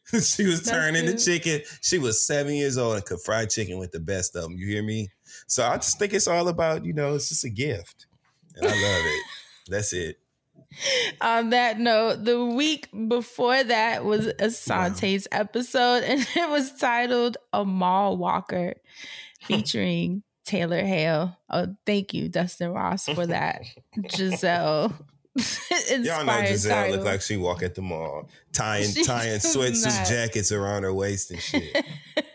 she 0.21 0.47
was 0.47 0.63
That's 0.63 0.71
turning 0.71 1.07
the 1.07 1.17
chicken. 1.17 1.63
She 1.81 1.99
was 1.99 2.25
seven 2.25 2.55
years 2.55 2.77
old 2.77 2.97
and 2.97 3.05
could 3.05 3.21
fry 3.21 3.47
chicken 3.47 3.79
with 3.79 3.93
the 3.93 4.01
best 4.01 4.37
of 4.37 4.43
them. 4.43 4.57
You 4.57 4.67
hear 4.67 4.83
me? 4.83 5.09
So 5.47 5.65
I 5.65 5.77
just 5.77 5.99
think 5.99 6.13
it's 6.13 6.29
all 6.29 6.49
about 6.49 6.85
you 6.85 6.93
know 6.93 7.15
it's 7.15 7.31
just 7.31 7.45
a 7.45 7.51
gift, 7.51 8.07
and 8.57 8.67
I 8.67 8.71
love 8.71 9.05
it. 9.07 9.25
That's 9.71 9.93
it. 9.93 10.19
On 11.23 11.51
that 11.51 11.79
note, 11.79 12.25
the 12.25 12.45
week 12.45 12.89
before 13.09 13.65
that 13.65 14.05
was 14.05 14.27
Asante's 14.39 15.27
episode, 15.33 16.05
and 16.05 16.27
it 16.37 16.51
was 16.51 16.73
titled 16.73 17.39
"A 17.55 17.65
Mall 17.65 18.19
Walker," 18.19 18.75
featuring 19.41 20.23
Taylor 20.49 20.81
Hale. 20.81 21.37
Oh, 21.51 21.77
thank 21.85 22.15
you, 22.15 22.31
Dustin 22.31 22.73
Ross, 22.73 23.05
for 23.05 23.27
that. 23.27 23.61
Giselle. 24.11 24.95
Y'all 25.91 26.25
know 26.25 26.45
Giselle 26.47 26.85
title. 26.85 26.97
look 26.97 27.05
like 27.05 27.21
she 27.21 27.37
walk 27.37 27.63
at 27.63 27.75
the 27.75 27.83
mall, 27.83 28.31
tying 28.53 28.91
She 28.91 29.05
tying 29.05 29.39
sweatsuit 29.41 30.09
jackets 30.09 30.51
around 30.51 30.85
her 30.85 30.93
waist 30.93 31.31
and 31.31 31.41
shit. 31.41 31.85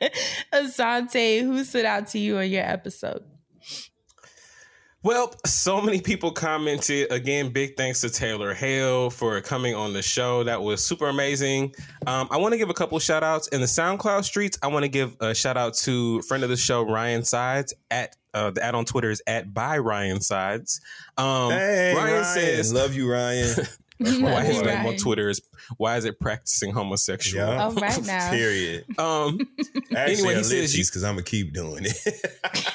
Asante, 0.54 1.42
who 1.42 1.64
stood 1.64 1.86
out 1.86 2.08
to 2.10 2.20
you 2.20 2.38
on 2.38 2.50
your 2.50 2.64
episode? 2.64 3.24
Well, 5.04 5.34
so 5.46 5.82
many 5.82 6.00
people 6.00 6.32
commented. 6.32 7.12
Again, 7.12 7.50
big 7.50 7.76
thanks 7.76 8.00
to 8.02 8.10
Taylor 8.10 8.54
Hale 8.54 9.10
for 9.10 9.40
coming 9.42 9.76
on 9.76 9.92
the 9.92 10.02
show. 10.02 10.46
That 10.46 10.62
was 10.62 10.84
super 10.84 11.10
amazing. 11.10 11.76
Um, 12.08 12.30
I 12.32 12.38
want 12.38 12.54
to 12.54 12.58
give 12.58 12.70
a 12.70 12.74
couple 12.74 12.98
shout 13.00 13.22
outs 13.22 13.50
in 13.50 13.60
the 13.60 13.68
SoundCloud 13.68 14.24
streets. 14.24 14.58
I 14.64 14.68
want 14.68 14.84
to 14.84 14.90
give 14.90 15.18
a 15.20 15.36
shout 15.36 15.58
out 15.58 15.74
to 15.80 16.22
friend 16.22 16.42
of 16.44 16.50
the 16.50 16.56
show, 16.56 16.84
Ryan 16.84 17.26
Sides, 17.26 17.74
at 17.92 18.16
uh, 18.34 18.52
the 18.52 18.64
ad 18.64 18.76
on 18.76 18.86
Twitter 18.86 19.10
is 19.12 19.22
at 19.28 19.54
by 19.54 19.78
Ryan 19.78 20.22
Sides. 20.22 20.80
Um, 21.18 21.52
hey, 21.52 21.94
Ryan, 21.96 22.14
Ryan, 22.14 22.24
says, 22.24 22.74
love 22.74 22.94
you, 22.96 23.12
Ryan. 23.12 23.56
why 23.98 24.44
his 24.46 24.62
name 24.62 24.86
on 24.86 24.96
Twitter 24.96 25.30
is 25.30 25.42
why 25.78 25.98
is 25.98 26.06
it 26.06 26.18
practicing 26.20 26.72
homosexual? 26.72 27.46
Yeah. 27.46 27.64
All 27.66 27.74
right 27.74 28.04
now. 28.06 28.30
Period. 28.32 28.86
Um, 28.98 29.38
Actually, 29.96 29.98
Anyway, 29.98 30.36
he 30.36 30.44
says 30.44 30.78
you- 30.78 30.86
because 30.86 31.04
I'm 31.04 31.16
gonna 31.16 31.24
keep 31.24 31.54
doing 31.54 31.84
it. 31.86 32.26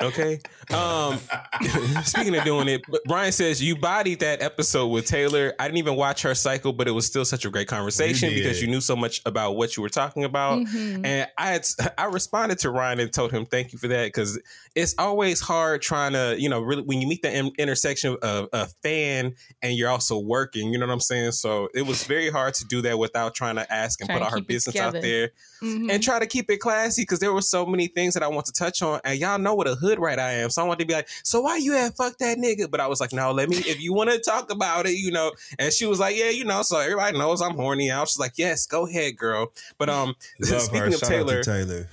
Okay. 0.00 0.40
Um 0.72 1.18
speaking 2.04 2.36
of 2.36 2.44
doing 2.44 2.68
it, 2.68 2.82
Brian 3.06 3.32
says 3.32 3.62
you 3.62 3.76
bodied 3.76 4.20
that 4.20 4.42
episode 4.42 4.88
with 4.88 5.06
Taylor. 5.06 5.54
I 5.58 5.66
didn't 5.68 5.78
even 5.78 5.96
watch 5.96 6.22
her 6.22 6.34
cycle, 6.34 6.72
but 6.72 6.86
it 6.88 6.90
was 6.90 7.06
still 7.06 7.24
such 7.24 7.44
a 7.44 7.50
great 7.50 7.68
conversation 7.68 8.30
You 8.30 8.36
because 8.42 8.60
you 8.60 8.68
knew 8.68 8.80
so 8.80 8.94
much 8.96 9.22
about 9.24 9.56
what 9.56 9.76
you 9.76 9.82
were 9.82 9.88
talking 9.88 10.24
about. 10.24 10.58
Mhm. 10.66 11.04
And 11.06 11.28
I 11.38 11.46
had 11.48 11.66
I 11.96 12.04
responded 12.06 12.58
to 12.60 12.70
Ryan 12.70 13.00
and 13.00 13.12
told 13.12 13.32
him 13.32 13.46
thank 13.46 13.72
you 13.72 13.78
for 13.78 13.88
that 13.88 14.06
because 14.06 14.38
it's 14.74 14.94
always 14.98 15.40
hard 15.40 15.80
trying 15.82 16.12
to 16.12 16.36
you 16.38 16.48
know 16.48 16.60
really 16.60 16.82
when 16.82 17.00
you 17.00 17.06
meet 17.08 17.22
the 17.22 17.34
in- 17.34 17.52
intersection 17.58 18.16
of 18.22 18.48
a 18.52 18.66
fan 18.82 19.34
and 19.62 19.76
you're 19.76 19.88
also 19.90 20.18
working. 20.18 20.72
You 20.72 20.78
know 20.78 20.86
what 20.86 20.92
I'm 20.92 21.00
saying? 21.00 21.32
So 21.32 21.68
it 21.74 21.82
was 21.86 22.04
very 22.04 22.30
hard 22.30 22.54
to 22.54 22.64
do 22.66 22.82
that 22.82 22.98
without 22.98 23.34
trying 23.34 23.56
to 23.56 23.72
ask 23.72 24.00
and 24.00 24.08
Trying 24.08 24.18
put 24.20 24.24
all 24.26 24.30
her 24.30 24.36
keep 24.38 24.44
it 24.44 24.48
business 24.48 24.76
out 24.76 24.92
together. 24.92 25.06
there 25.06 25.30
Mhm. 25.62 25.90
and 25.90 26.02
try 26.02 26.18
to 26.18 26.26
keep 26.26 26.50
it 26.50 26.58
classy 26.58 27.02
because 27.02 27.18
there 27.18 27.32
were 27.32 27.40
so 27.40 27.64
many 27.64 27.86
things 27.86 28.12
that 28.14 28.22
I 28.22 28.28
want 28.28 28.44
to 28.46 28.52
touch 28.52 28.82
on. 28.82 29.00
And 29.04 29.18
y'all 29.18 29.38
know 29.38 29.54
what 29.54 29.66
a 29.66 29.74
hood 29.74 29.85
right 29.94 30.18
I 30.18 30.32
am. 30.32 30.50
So 30.50 30.62
I 30.62 30.66
wanted 30.66 30.80
to 30.80 30.86
be 30.86 30.94
like, 30.94 31.08
so 31.22 31.40
why 31.40 31.56
you 31.56 31.74
at 31.76 31.96
fuck 31.96 32.18
that 32.18 32.38
nigga? 32.38 32.70
But 32.70 32.80
I 32.80 32.86
was 32.86 33.00
like, 33.00 33.12
no, 33.12 33.32
let 33.32 33.48
me, 33.48 33.56
if 33.58 33.80
you 33.80 33.92
want 33.92 34.10
to 34.10 34.18
talk 34.18 34.50
about 34.50 34.86
it, 34.86 34.96
you 34.96 35.10
know. 35.10 35.32
And 35.58 35.72
she 35.72 35.86
was 35.86 36.00
like, 36.00 36.16
yeah, 36.16 36.30
you 36.30 36.44
know, 36.44 36.62
so 36.62 36.78
everybody 36.78 37.18
knows 37.18 37.40
I'm 37.40 37.54
horny. 37.54 37.90
I 37.90 38.00
was 38.00 38.10
just 38.10 38.20
like, 38.20 38.32
yes, 38.36 38.66
go 38.66 38.86
ahead, 38.86 39.16
girl. 39.16 39.52
But 39.78 39.88
um, 39.88 40.14
Love 40.40 40.62
speaking 40.62 40.80
her. 40.80 40.86
of 40.86 40.94
Shout 40.94 41.08
Taylor, 41.08 41.42
Taylor. 41.42 41.88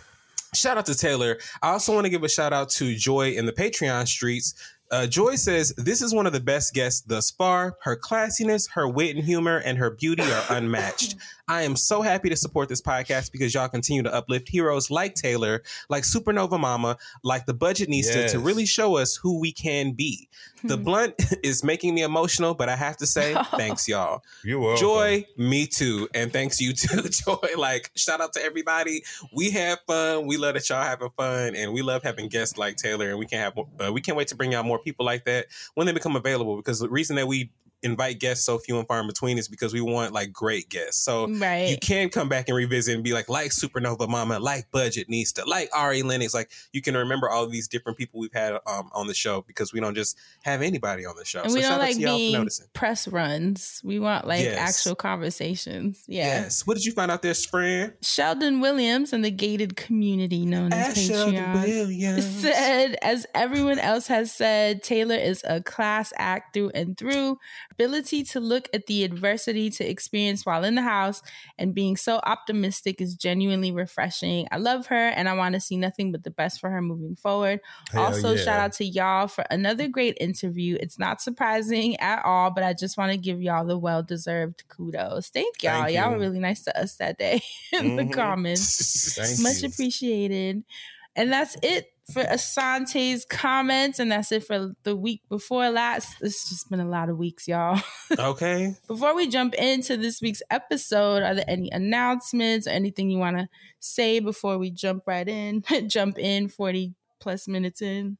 Shout 0.53 0.77
out 0.77 0.85
to 0.87 0.95
Taylor. 0.95 1.37
I 1.61 1.71
also 1.71 1.93
want 1.93 2.05
to 2.05 2.09
give 2.09 2.23
a 2.23 2.29
shout 2.29 2.53
out 2.53 2.69
to 2.71 2.95
Joy 2.95 3.31
in 3.31 3.45
the 3.45 3.53
Patreon 3.53 4.07
streets. 4.07 4.53
Uh, 4.91 5.07
Joy 5.07 5.33
says, 5.35 5.73
This 5.75 6.03
is 6.03 6.13
one 6.13 6.27
of 6.27 6.33
the 6.33 6.39
best 6.39 6.75
guests 6.75 7.01
thus 7.01 7.31
far. 7.31 7.77
Her 7.81 7.97
classiness, 7.97 8.69
her 8.73 8.87
wit 8.87 9.15
and 9.15 9.25
humor, 9.25 9.57
and 9.57 9.79
her 9.79 9.89
beauty 9.89 10.21
are 10.21 10.43
unmatched. 10.49 11.15
I 11.47 11.63
am 11.63 11.75
so 11.75 12.01
happy 12.01 12.29
to 12.29 12.35
support 12.37 12.69
this 12.69 12.81
podcast 12.81 13.31
because 13.31 13.53
y'all 13.53 13.67
continue 13.67 14.01
to 14.03 14.13
uplift 14.13 14.47
heroes 14.47 14.89
like 14.89 15.13
Taylor, 15.13 15.61
like 15.89 16.03
Supernova 16.03 16.57
Mama, 16.59 16.97
like 17.23 17.45
the 17.45 17.53
Budgetnista 17.53 18.15
Yes. 18.15 18.31
to 18.31 18.39
really 18.39 18.65
show 18.65 18.95
us 18.97 19.15
who 19.21 19.39
we 19.41 19.51
can 19.51 19.91
be. 19.91 20.29
The 20.63 20.77
blunt 20.77 21.15
is 21.43 21.61
making 21.63 21.95
me 21.95 22.01
emotional, 22.03 22.53
but 22.53 22.69
I 22.69 22.77
have 22.77 22.95
to 22.97 23.05
say, 23.07 23.35
thanks, 23.57 23.89
y'all. 23.89 24.21
You're. 24.45 24.77
Joy, 24.77 25.25
me 25.37 25.67
too. 25.67 26.07
And 26.13 26.31
thanks 26.31 26.61
you 26.61 26.71
too, 26.71 27.01
Joy. 27.09 27.37
Like, 27.57 27.91
shout 27.95 28.21
out 28.21 28.31
to 28.33 28.41
everybody. 28.43 29.03
We 29.35 29.51
have 29.51 29.79
fun. 29.85 30.25
We 30.27 30.37
love 30.37 30.53
that 30.53 30.69
y'all 30.69 30.81
having 30.83 31.09
fun. 31.17 31.55
And 31.55 31.73
we 31.73 31.81
love 31.81 32.03
having 32.03 32.29
guests 32.29 32.57
like 32.57 32.77
Taylor. 32.77 33.09
And 33.09 33.19
we 33.19 33.25
can't 33.25 33.55
have 33.55 33.65
uh, 33.85 33.91
we 33.91 33.99
can't 33.99 34.17
wait 34.17 34.29
to 34.29 34.35
bring 34.35 34.55
out 34.55 34.63
more 34.65 34.79
people 34.79 35.05
like 35.05 35.25
that 35.25 35.47
when 35.75 35.87
they 35.87 35.93
become 35.93 36.15
available. 36.15 36.55
Because 36.55 36.79
the 36.79 36.87
reason 36.89 37.17
that 37.17 37.27
we 37.27 37.51
invite 37.83 38.19
guests 38.19 38.45
so 38.45 38.57
few 38.57 38.77
and 38.79 38.87
far 38.87 38.99
in 39.01 39.07
between 39.07 39.37
is 39.37 39.47
because 39.47 39.73
we 39.73 39.81
want 39.81 40.13
like 40.13 40.31
great 40.31 40.69
guests. 40.69 41.03
So 41.03 41.27
Right. 41.27 41.69
you 41.69 41.77
can 41.77 42.09
come 42.09 42.29
back 42.29 42.47
and 42.47 42.55
revisit 42.55 42.95
and 42.95 43.03
be 43.03 43.13
like, 43.13 43.29
like 43.29 43.51
Supernova 43.51 44.07
Mama, 44.09 44.39
like 44.39 44.71
Budgetnista, 44.71 45.45
like 45.45 45.69
Ari 45.75 46.03
Lennox. 46.03 46.33
Like 46.33 46.49
you 46.71 46.81
can 46.81 46.95
remember 46.95 47.29
all 47.29 47.45
these 47.47 47.67
different 47.67 47.97
people 47.97 48.19
we've 48.19 48.33
had 48.33 48.53
um, 48.65 48.89
on 48.93 49.07
the 49.07 49.13
show 49.13 49.41
because 49.47 49.73
we 49.73 49.79
don't 49.79 49.95
just 49.95 50.17
have 50.43 50.61
anybody 50.61 51.05
on 51.05 51.15
the 51.15 51.25
show. 51.25 51.41
and 51.41 51.51
so 51.51 51.55
we 51.55 51.61
shout 51.61 51.71
don't 51.71 51.79
out 51.81 51.85
like 51.87 51.95
to 51.95 52.01
y'all 52.01 52.11
for 52.13 52.17
being 52.17 52.33
noticing. 52.33 52.67
press 52.73 53.07
runs. 53.07 53.81
We 53.83 53.99
want 53.99 54.25
like 54.27 54.43
Yes. 54.43 54.57
actual 54.57 54.95
conversations. 54.95 56.03
Yeah. 56.07 56.23
Yes. 56.43 56.65
What 56.65 56.75
did 56.75 56.85
you 56.85 56.91
find 56.93 57.11
out 57.11 57.21
there, 57.21 57.33
friend? 57.33 57.93
Sheldon 58.01 58.59
Williams 58.61 59.13
and 59.13 59.23
the 59.25 59.31
gated 59.31 59.75
community 59.75 60.45
known 60.45 60.71
as 60.71 60.95
Patreon 60.97 61.61
Williams. 61.63 62.25
said, 62.41 62.95
as 63.01 63.25
everyone 63.33 63.79
else 63.79 64.07
has 64.07 64.31
said, 64.31 64.83
Taylor 64.83 65.15
is 65.15 65.41
a 65.47 65.61
class 65.61 66.13
act 66.17 66.53
through 66.53 66.71
and 66.73 66.97
through. 66.97 67.37
Ability 67.73 68.23
to 68.23 68.39
look 68.39 68.69
at 68.73 68.85
the 68.85 69.03
adversity 69.03 69.69
to 69.71 69.83
experience 69.89 70.45
while 70.45 70.63
in 70.63 70.75
the 70.75 70.81
house 70.81 71.21
and 71.57 71.73
being 71.73 71.97
so 71.97 72.19
optimistic 72.23 73.01
is 73.01 73.15
genuinely 73.15 73.71
refreshing. 73.71 74.47
I 74.51 74.57
love 74.57 74.87
her 74.87 75.07
and 75.09 75.27
I 75.27 75.33
want 75.33 75.55
to 75.55 75.61
see 75.61 75.77
nothing 75.77 76.11
but 76.11 76.23
the 76.23 76.29
best 76.31 76.59
for 76.59 76.69
her 76.69 76.81
moving 76.81 77.15
forward. 77.15 77.59
Hell 77.91 78.03
also, 78.05 78.31
yeah. 78.33 78.43
shout 78.43 78.59
out 78.59 78.73
to 78.73 78.85
y'all 78.85 79.27
for 79.27 79.43
another 79.49 79.87
great 79.87 80.17
interview. 80.21 80.77
It's 80.79 80.99
not 80.99 81.21
surprising 81.21 81.97
at 81.99 82.23
all, 82.23 82.51
but 82.51 82.63
I 82.63 82.73
just 82.73 82.97
want 82.97 83.11
to 83.11 83.17
give 83.17 83.41
y'all 83.41 83.65
the 83.65 83.77
well 83.77 84.03
deserved 84.03 84.63
kudos. 84.69 85.29
Thank 85.29 85.63
y'all. 85.63 85.83
Thank 85.83 85.95
y'all 85.95 86.11
you. 86.11 86.17
were 86.17 86.19
really 86.21 86.39
nice 86.39 86.63
to 86.63 86.79
us 86.79 86.95
that 86.97 87.17
day 87.17 87.41
in 87.73 87.95
the 87.95 88.03
Mhm. 88.03 88.13
comments. 88.13 89.17
Much 89.41 89.61
you. 89.63 89.69
appreciated. 89.69 90.63
And 91.15 91.31
that's 91.31 91.55
it 91.61 91.87
for 92.11 92.23
Asante's 92.23 93.25
comments. 93.25 93.99
And 93.99 94.11
that's 94.11 94.31
it 94.31 94.45
for 94.45 94.73
the 94.83 94.95
week 94.95 95.21
before 95.29 95.69
last. 95.69 96.17
It's 96.21 96.49
just 96.49 96.69
been 96.69 96.79
a 96.79 96.87
lot 96.87 97.09
of 97.09 97.17
weeks, 97.17 97.47
y'all. 97.47 97.81
Okay. 98.19 98.75
Before 98.87 99.15
we 99.15 99.27
jump 99.27 99.55
into 99.55 99.97
this 99.97 100.21
week's 100.21 100.43
episode, 100.51 101.23
are 101.23 101.33
there 101.33 101.45
any 101.47 101.71
announcements 101.71 102.67
or 102.67 102.69
anything 102.69 103.09
you 103.09 103.17
want 103.17 103.37
to 103.37 103.49
say 103.79 104.19
before 104.19 104.59
we 104.59 104.69
jump 104.69 105.03
right 105.07 105.27
in? 105.27 105.63
jump 105.87 106.19
in 106.19 106.47
40 106.47 106.93
plus 107.19 107.47
minutes 107.47 107.81
in. 107.81 108.17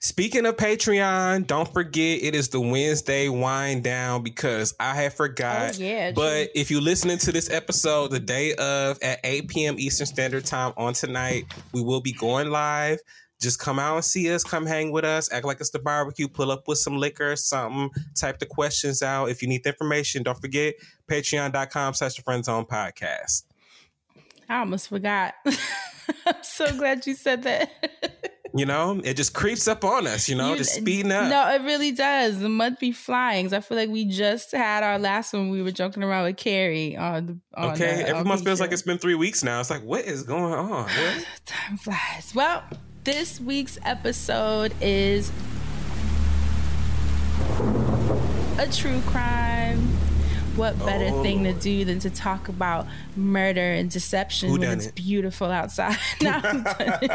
Speaking 0.00 0.46
of 0.46 0.56
Patreon, 0.56 1.46
don't 1.46 1.72
forget 1.72 2.22
it 2.22 2.34
is 2.34 2.48
the 2.50 2.60
Wednesday 2.60 3.28
wind 3.28 3.82
down 3.82 4.22
because 4.22 4.74
I 4.78 4.94
had 4.94 5.14
forgot. 5.14 5.74
Oh, 5.74 5.82
yeah, 5.82 6.12
But 6.12 6.50
if 6.54 6.70
you're 6.70 6.80
listening 6.80 7.18
to 7.18 7.32
this 7.32 7.50
episode 7.50 8.12
the 8.12 8.20
day 8.20 8.54
of 8.54 8.98
at 9.02 9.18
8 9.24 9.48
p.m. 9.48 9.74
Eastern 9.78 10.06
Standard 10.06 10.44
Time 10.44 10.72
on 10.76 10.92
tonight, 10.92 11.46
we 11.72 11.82
will 11.82 12.00
be 12.00 12.12
going 12.12 12.50
live. 12.50 12.98
Just 13.40 13.58
come 13.58 13.78
out 13.78 13.96
and 13.96 14.04
see 14.04 14.32
us, 14.32 14.44
come 14.44 14.64
hang 14.64 14.92
with 14.92 15.04
us, 15.04 15.30
act 15.30 15.44
like 15.44 15.60
it's 15.60 15.70
the 15.70 15.78
barbecue, 15.78 16.26
pull 16.28 16.50
up 16.50 16.68
with 16.68 16.78
some 16.78 16.96
liquor 16.96 17.32
or 17.32 17.36
something, 17.36 17.90
type 18.14 18.38
the 18.38 18.46
questions 18.46 19.02
out. 19.02 19.26
If 19.26 19.42
you 19.42 19.48
need 19.48 19.62
the 19.64 19.70
information, 19.70 20.22
don't 20.22 20.40
forget 20.40 20.74
patreon.com 21.10 21.94
slash 21.94 22.14
the 22.14 22.22
friend 22.22 22.44
zone 22.44 22.64
podcast. 22.64 23.44
I 24.48 24.60
almost 24.60 24.88
forgot. 24.88 25.34
I'm 26.26 26.42
so 26.42 26.76
glad 26.78 27.06
you 27.06 27.14
said 27.14 27.42
that. 27.42 28.32
You 28.56 28.64
know, 28.66 29.00
it 29.04 29.14
just 29.14 29.34
creeps 29.34 29.68
up 29.68 29.84
on 29.84 30.06
us, 30.06 30.28
you 30.28 30.34
know, 30.34 30.50
You- 30.52 30.56
just 30.58 30.74
speeding 30.74 31.12
up. 31.12 31.28
No, 31.28 31.54
it 31.54 31.62
really 31.62 31.92
does. 31.92 32.38
The 32.40 32.48
month 32.48 32.80
be 32.80 32.92
flying. 32.92 33.52
I 33.52 33.60
feel 33.60 33.76
like 33.76 33.90
we 33.90 34.04
just 34.04 34.52
had 34.52 34.82
our 34.82 34.98
last 34.98 35.32
one. 35.32 35.50
We 35.50 35.62
were 35.62 35.70
joking 35.72 36.02
around 36.02 36.24
with 36.24 36.36
Carrie 36.36 36.96
on 36.96 37.26
the 37.26 37.38
on 37.54 37.70
Okay, 37.72 37.84
the 37.84 37.92
every 38.02 38.04
LP 38.14 38.28
month 38.28 38.44
feels 38.44 38.58
show. 38.58 38.64
like 38.64 38.72
it's 38.72 38.82
been 38.82 38.98
three 38.98 39.14
weeks 39.14 39.42
now. 39.44 39.60
It's 39.60 39.70
like, 39.70 39.82
what 39.82 40.04
is 40.04 40.22
going 40.22 40.54
on? 40.54 40.88
Time 41.44 41.76
flies. 41.76 42.32
Well, 42.34 42.62
this 43.04 43.40
week's 43.40 43.78
episode 43.84 44.74
is 44.80 45.30
a 48.58 48.68
true 48.72 49.00
crime. 49.06 49.78
What 50.56 50.78
better 50.78 51.08
Oh, 51.12 51.22
thing 51.22 51.44
to 51.44 51.50
oh. 51.50 51.58
do 51.58 51.84
than 51.84 51.98
to 52.00 52.08
talk 52.08 52.48
about 52.48 52.86
murder 53.14 53.60
and 53.72 53.90
deception 53.90 54.48
Who 54.48 54.58
when 54.58 54.70
it's 54.70 54.86
it? 54.86 54.94
beautiful 54.94 55.48
outside? 55.50 55.98
No, 56.22 56.30
I'm 56.42 56.62
done. 56.78 57.08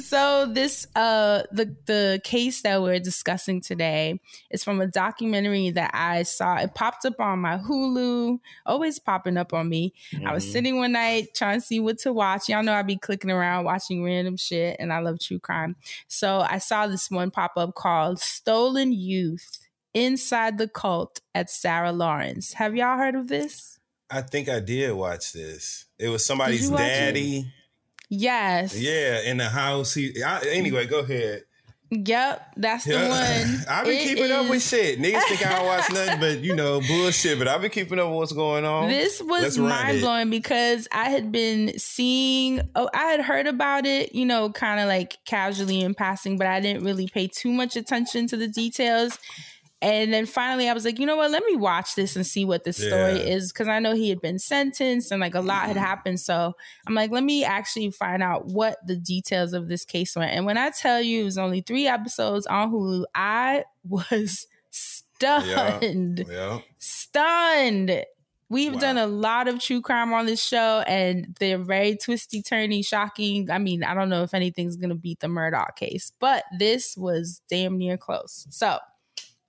So 0.00 0.46
this 0.52 0.86
uh 0.94 1.42
the 1.52 1.74
the 1.86 2.20
case 2.24 2.62
that 2.62 2.82
we're 2.82 2.98
discussing 3.00 3.60
today 3.60 4.20
is 4.50 4.62
from 4.64 4.80
a 4.80 4.86
documentary 4.86 5.70
that 5.70 5.90
I 5.94 6.22
saw. 6.22 6.56
It 6.56 6.74
popped 6.74 7.04
up 7.04 7.18
on 7.20 7.40
my 7.40 7.58
Hulu, 7.58 8.38
always 8.64 8.98
popping 8.98 9.36
up 9.36 9.52
on 9.52 9.68
me. 9.68 9.92
I 10.26 10.32
was 10.32 10.44
Mhm. 10.44 10.52
sitting 10.52 10.76
one 10.76 10.92
night 10.92 11.34
trying 11.34 11.60
to 11.60 11.66
see 11.66 11.80
what 11.80 11.98
to 12.00 12.12
watch. 12.12 12.48
Y'all 12.48 12.62
know 12.62 12.72
I 12.74 12.82
be 12.82 12.96
clicking 12.96 13.30
around 13.30 13.64
watching 13.64 14.02
random 14.04 14.36
shit 14.36 14.76
and 14.78 14.92
I 14.92 14.98
love 15.00 15.18
true 15.20 15.38
crime. 15.38 15.76
So 16.08 16.40
I 16.40 16.58
saw 16.58 16.86
this 16.86 17.10
one 17.10 17.30
pop 17.30 17.52
up 17.56 17.74
called 17.74 18.20
Stolen 18.20 18.92
Youth 18.92 19.58
Inside 19.94 20.58
the 20.58 20.68
Cult 20.68 21.20
at 21.34 21.50
Sarah 21.50 21.92
Lawrence. 21.92 22.54
Have 22.54 22.76
y'all 22.76 22.98
heard 22.98 23.14
of 23.14 23.28
this? 23.28 23.78
I 24.10 24.20
think 24.22 24.48
I 24.48 24.60
did 24.60 24.92
watch 24.92 25.32
this. 25.32 25.86
It 25.98 26.08
was 26.08 26.24
somebody's 26.24 26.68
daddy. 26.70 27.50
Yes. 28.08 28.78
Yeah, 28.78 29.20
in 29.22 29.36
the 29.38 29.48
house. 29.48 29.94
He 29.94 30.22
I, 30.22 30.40
anyway. 30.50 30.86
Go 30.86 31.00
ahead. 31.00 31.42
Yep, 31.90 32.54
that's 32.56 32.84
the 32.84 32.94
one. 32.94 33.64
I've 33.70 33.84
been 33.84 33.94
It 33.94 34.04
keeping 34.08 34.32
up 34.32 34.50
with 34.50 34.60
shit. 34.60 34.98
Niggas 34.98 35.22
think 35.22 35.46
I 35.46 35.56
don't 35.56 35.66
watch 35.66 35.88
nothing, 35.92 36.18
but 36.18 36.40
you 36.40 36.54
know 36.54 36.80
bullshit. 36.80 37.38
But 37.38 37.46
I've 37.46 37.60
been 37.60 37.70
keeping 37.70 38.00
up 38.00 38.08
with 38.08 38.16
what's 38.16 38.32
going 38.32 38.64
on. 38.64 38.88
This 38.88 39.22
was 39.22 39.56
mind 39.56 40.00
blowing 40.00 40.28
because 40.28 40.88
I 40.90 41.10
had 41.10 41.30
been 41.30 41.78
seeing, 41.78 42.68
oh, 42.74 42.90
I 42.92 43.04
had 43.04 43.20
heard 43.20 43.46
about 43.46 43.86
it, 43.86 44.16
you 44.16 44.26
know, 44.26 44.50
kind 44.50 44.80
of 44.80 44.88
like 44.88 45.18
casually 45.26 45.80
in 45.80 45.94
passing, 45.94 46.36
but 46.36 46.48
I 46.48 46.58
didn't 46.58 46.82
really 46.82 47.06
pay 47.06 47.28
too 47.28 47.52
much 47.52 47.76
attention 47.76 48.26
to 48.28 48.36
the 48.36 48.48
details. 48.48 49.16
And 49.82 50.12
then 50.12 50.24
finally, 50.24 50.68
I 50.70 50.72
was 50.72 50.86
like, 50.86 50.98
you 50.98 51.04
know 51.04 51.16
what? 51.16 51.30
Let 51.30 51.44
me 51.44 51.54
watch 51.54 51.94
this 51.94 52.16
and 52.16 52.26
see 52.26 52.44
what 52.46 52.64
story 52.74 53.18
Yeah. 53.20 53.34
is 53.34 53.52
because 53.52 53.68
I 53.68 53.78
know 53.78 53.94
he 53.94 54.08
had 54.08 54.22
been 54.22 54.38
sentenced 54.38 55.12
and 55.12 55.20
like 55.20 55.34
a 55.34 55.40
lot 55.40 55.66
had 55.66 55.76
mm-hmm. 55.76 55.84
happened. 55.84 56.20
So 56.20 56.54
I'm 56.86 56.94
like, 56.94 57.10
let 57.10 57.22
me 57.22 57.44
actually 57.44 57.90
find 57.90 58.22
out 58.22 58.46
what 58.46 58.78
the 58.86 58.96
details 58.96 59.52
of 59.52 59.68
this 59.68 59.84
case 59.84 60.16
were. 60.16 60.22
And 60.22 60.46
when 60.46 60.56
I 60.56 60.70
tell 60.70 61.02
you 61.02 61.20
it 61.20 61.24
was 61.24 61.36
only 61.38 61.60
three 61.60 61.86
episodes 61.86 62.46
on 62.46 62.72
Hulu, 62.72 63.04
I 63.14 63.64
was 63.88 64.46
stunned 64.70 66.24
Yeah. 66.28 66.58
stunned. 66.78 68.04
We've 68.48 68.74
Wow. 68.74 68.80
done 68.80 68.98
a 68.98 69.06
lot 69.08 69.48
of 69.48 69.58
true 69.60 69.82
crime 69.82 70.12
on 70.12 70.26
this 70.26 70.40
show, 70.40 70.84
and 70.86 71.34
they're 71.40 71.58
very 71.58 71.96
twisty, 71.96 72.42
turny, 72.42 72.86
shocking. 72.86 73.50
I 73.50 73.58
mean, 73.58 73.82
I 73.82 73.92
don't 73.92 74.08
know 74.08 74.22
if 74.22 74.34
anything's 74.34 74.76
gonna 74.76 74.94
beat 74.94 75.18
the 75.18 75.26
Murdaugh 75.26 75.74
case, 75.74 76.12
but 76.20 76.44
this 76.56 76.96
was 76.96 77.42
damn 77.48 77.76
near 77.76 77.96
close. 77.96 78.46
So 78.50 78.78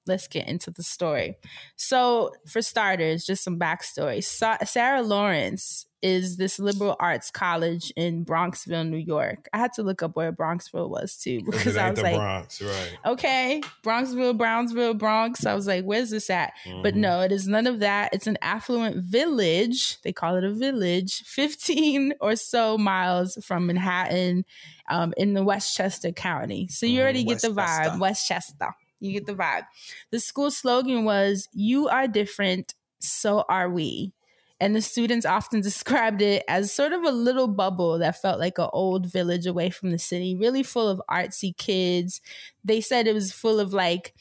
let's 0.07 0.27
get 0.27 0.47
into 0.47 0.71
the 0.71 0.83
story. 0.83 1.37
So, 1.75 2.31
for 2.47 2.61
starters, 2.61 3.25
just 3.25 3.43
some 3.43 3.59
backstory. 3.59 4.23
Sa- 4.23 4.57
Sarah 4.65 5.01
Lawrence 5.01 5.85
is 6.03 6.37
this 6.37 6.59
liberal 6.59 6.95
arts 6.99 7.31
college 7.31 7.91
in 7.95 8.23
Bronxville, 8.23 8.87
New 8.87 8.97
York. 8.97 9.47
I 9.51 9.57
had 9.57 9.73
to 9.73 9.83
look 9.83 10.03
up 10.03 10.15
where 10.15 10.31
Bronxville 10.31 10.89
was 10.91 11.17
too 11.17 11.41
because 11.43 11.75
I 11.75 11.89
was 11.89 11.99
like, 12.03 12.15
Bronx, 12.15 12.61
right? 12.61 12.97
okay, 13.03 13.61
Bronxville, 13.83 14.37
Brownsville, 14.37 14.93
Bronx. 14.93 15.43
I 15.47 15.55
was 15.55 15.65
like, 15.65 15.85
where's 15.85 16.11
this 16.11 16.29
at? 16.29 16.53
But 16.83 16.93
Mhm. 16.93 16.97
no, 16.97 17.21
it 17.21 17.31
is 17.31 17.47
none 17.47 17.65
of 17.65 17.79
that. 17.79 18.13
It's 18.13 18.27
an 18.27 18.37
affluent 18.43 19.05
village. 19.05 19.99
They 20.03 20.13
call 20.13 20.35
it 20.35 20.43
a 20.43 20.53
village, 20.53 21.23
15 21.25 22.13
or 22.21 22.35
so 22.35 22.77
miles 22.77 23.35
from 23.43 23.65
Manhattan 23.65 24.45
um, 24.89 25.15
in 25.17 25.33
the 25.33 25.43
Westchester 25.43 26.11
County. 26.11 26.67
So 26.67 26.85
you 26.85 26.99
Mhm, 26.99 27.01
already 27.01 27.23
get 27.23 27.41
the 27.41 27.47
vibe. 27.49 27.99
Westchester. 27.99 28.69
You 28.99 29.13
get 29.13 29.25
the 29.25 29.35
vibe. 29.35 29.65
The 30.11 30.19
school 30.19 30.51
slogan 30.51 31.05
was, 31.05 31.47
You 31.53 31.87
are 31.87 32.07
different, 32.07 32.75
so 32.99 33.43
are 33.47 33.69
we. 33.69 34.13
And 34.59 34.75
the 34.75 34.81
students 34.81 35.25
often 35.25 35.61
described 35.61 36.21
it 36.21 36.43
as 36.47 36.73
sort 36.73 36.93
of 36.93 37.03
a 37.03 37.11
little 37.11 37.47
bubble 37.47 37.99
that 37.99 38.21
felt 38.21 38.39
like 38.39 38.57
an 38.57 38.69
old 38.73 39.11
village 39.11 39.45
away 39.45 39.69
from 39.69 39.91
the 39.91 39.99
city, 39.99 40.35
really 40.35 40.63
full 40.63 40.87
of 40.87 41.01
artsy 41.09 41.55
kids. 41.57 42.21
They 42.63 42.81
said 42.81 43.07
it 43.07 43.13
was 43.13 43.31
full 43.31 43.59
of 43.59 43.73
like 43.73 44.13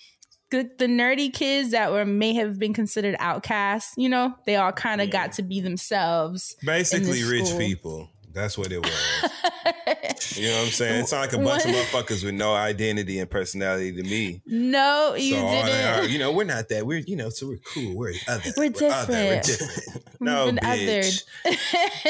the, 0.50 0.70
the 0.78 0.86
nerdy 0.86 1.32
kids 1.32 1.72
that 1.72 1.90
were 1.90 2.04
may 2.04 2.34
have 2.34 2.58
been 2.58 2.72
considered 2.72 3.16
outcasts. 3.18 3.94
You 3.96 4.08
know, 4.08 4.34
they 4.46 4.56
all 4.56 4.72
kind 4.72 5.00
of 5.00 5.10
got 5.10 5.32
to 5.32 5.42
be 5.42 5.60
themselves. 5.60 6.56
Basically, 6.64 7.24
rich 7.24 7.56
people. 7.58 8.10
That's 8.36 8.58
what 8.58 8.70
it 8.70 8.84
was. 8.84 8.92
you 10.36 10.48
know 10.48 10.56
what 10.56 10.64
I'm 10.66 10.70
saying? 10.70 11.00
It's 11.00 11.12
not 11.12 11.20
like 11.20 11.32
a 11.32 11.38
bunch 11.38 11.64
of 11.64 11.70
motherfuckers 11.70 12.22
with 12.22 12.34
no 12.34 12.52
identity 12.54 13.18
and 13.18 13.30
personality 13.30 13.92
to 13.92 14.02
me. 14.02 14.42
no, 14.44 15.14
you 15.14 15.36
so 15.36 15.48
didn't. 15.48 15.98
are, 15.98 16.04
you 16.04 16.18
know, 16.18 16.32
we're 16.32 16.44
not 16.44 16.68
that. 16.68 16.86
We're 16.86 16.98
you 16.98 17.16
know, 17.16 17.30
so 17.30 17.46
we're 17.48 17.60
cool. 17.74 17.96
We're 17.96 18.12
other. 18.28 18.52
We're 18.58 18.66
other. 18.66 19.12
We're 19.14 19.40
different. 19.40 19.44
different. 19.44 20.04
We've 20.20 20.20
no, 20.20 20.50
bitch. 20.52 21.24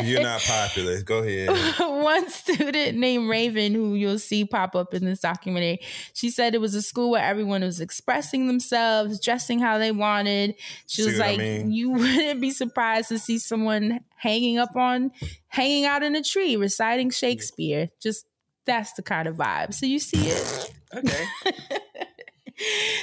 You're 0.02 0.22
not 0.22 0.40
popular. 0.46 1.00
Go 1.02 1.18
ahead. 1.18 1.48
one 2.02 2.28
student 2.28 2.98
named 2.98 3.28
Raven, 3.28 3.74
who 3.74 3.94
you'll 3.94 4.18
see 4.18 4.44
pop 4.44 4.74
up 4.74 4.94
in 4.94 5.04
this 5.04 5.20
documentary, 5.20 5.80
she 6.12 6.30
said 6.30 6.56
it 6.56 6.60
was 6.60 6.74
a 6.74 6.82
school 6.82 7.10
where 7.10 7.22
everyone 7.22 7.62
was 7.62 7.80
expressing 7.80 8.48
themselves, 8.48 9.20
dressing 9.20 9.60
how 9.60 9.78
they 9.78 9.92
wanted. 9.92 10.56
She 10.86 11.02
See 11.02 11.08
was 11.08 11.18
what 11.18 11.26
I 11.26 11.30
like, 11.30 11.38
mean? 11.38 11.70
you 11.70 11.90
wouldn't 11.90 12.40
be 12.40 12.50
surprised 12.50 13.08
to 13.10 13.18
see 13.18 13.38
someone 13.38 14.00
hanging 14.16 14.58
up 14.58 14.74
on, 14.76 15.12
hanging 15.48 15.84
out 15.84 16.02
in 16.02 16.14
a 16.16 16.22
tree, 16.22 16.56
reciting 16.56 17.10
Shakespeare. 17.10 17.90
Just 18.02 18.26
that's 18.64 18.92
the 18.94 19.02
kind 19.02 19.28
of 19.28 19.36
vibe. 19.36 19.72
So 19.74 19.86
you 19.86 19.98
see 19.98 20.28
it. 20.28 20.72
Okay. 20.94 21.24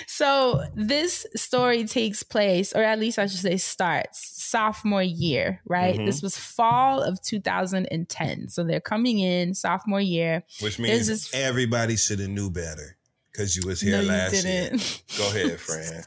So 0.07 0.63
this 0.75 1.27
story 1.35 1.85
takes 1.85 2.23
place, 2.23 2.73
or 2.73 2.81
at 2.81 2.99
least 2.99 3.19
I 3.19 3.27
should 3.27 3.39
say 3.39 3.57
starts 3.57 4.41
sophomore 4.43 5.03
year, 5.03 5.61
right? 5.67 5.95
Mhm. 5.95 6.05
This 6.07 6.21
was 6.23 6.35
fall 6.37 7.01
of 7.01 7.21
2010. 7.21 8.49
So 8.49 8.63
they're 8.63 8.79
coming 8.79 9.19
in 9.19 9.53
sophomore 9.53 10.01
year. 10.01 10.43
Which 10.59 10.79
means 10.79 11.07
this- 11.07 11.33
everybody 11.33 11.97
should 11.97 12.19
have 12.19 12.29
knew 12.29 12.49
better 12.49 12.97
because 13.31 13.55
you 13.55 13.67
was 13.67 13.79
here 13.81 14.01
No, 14.01 14.07
last 14.07 14.43
year. 14.43 14.71
Go 15.17 15.27
ahead, 15.29 15.59
friend. 15.59 16.03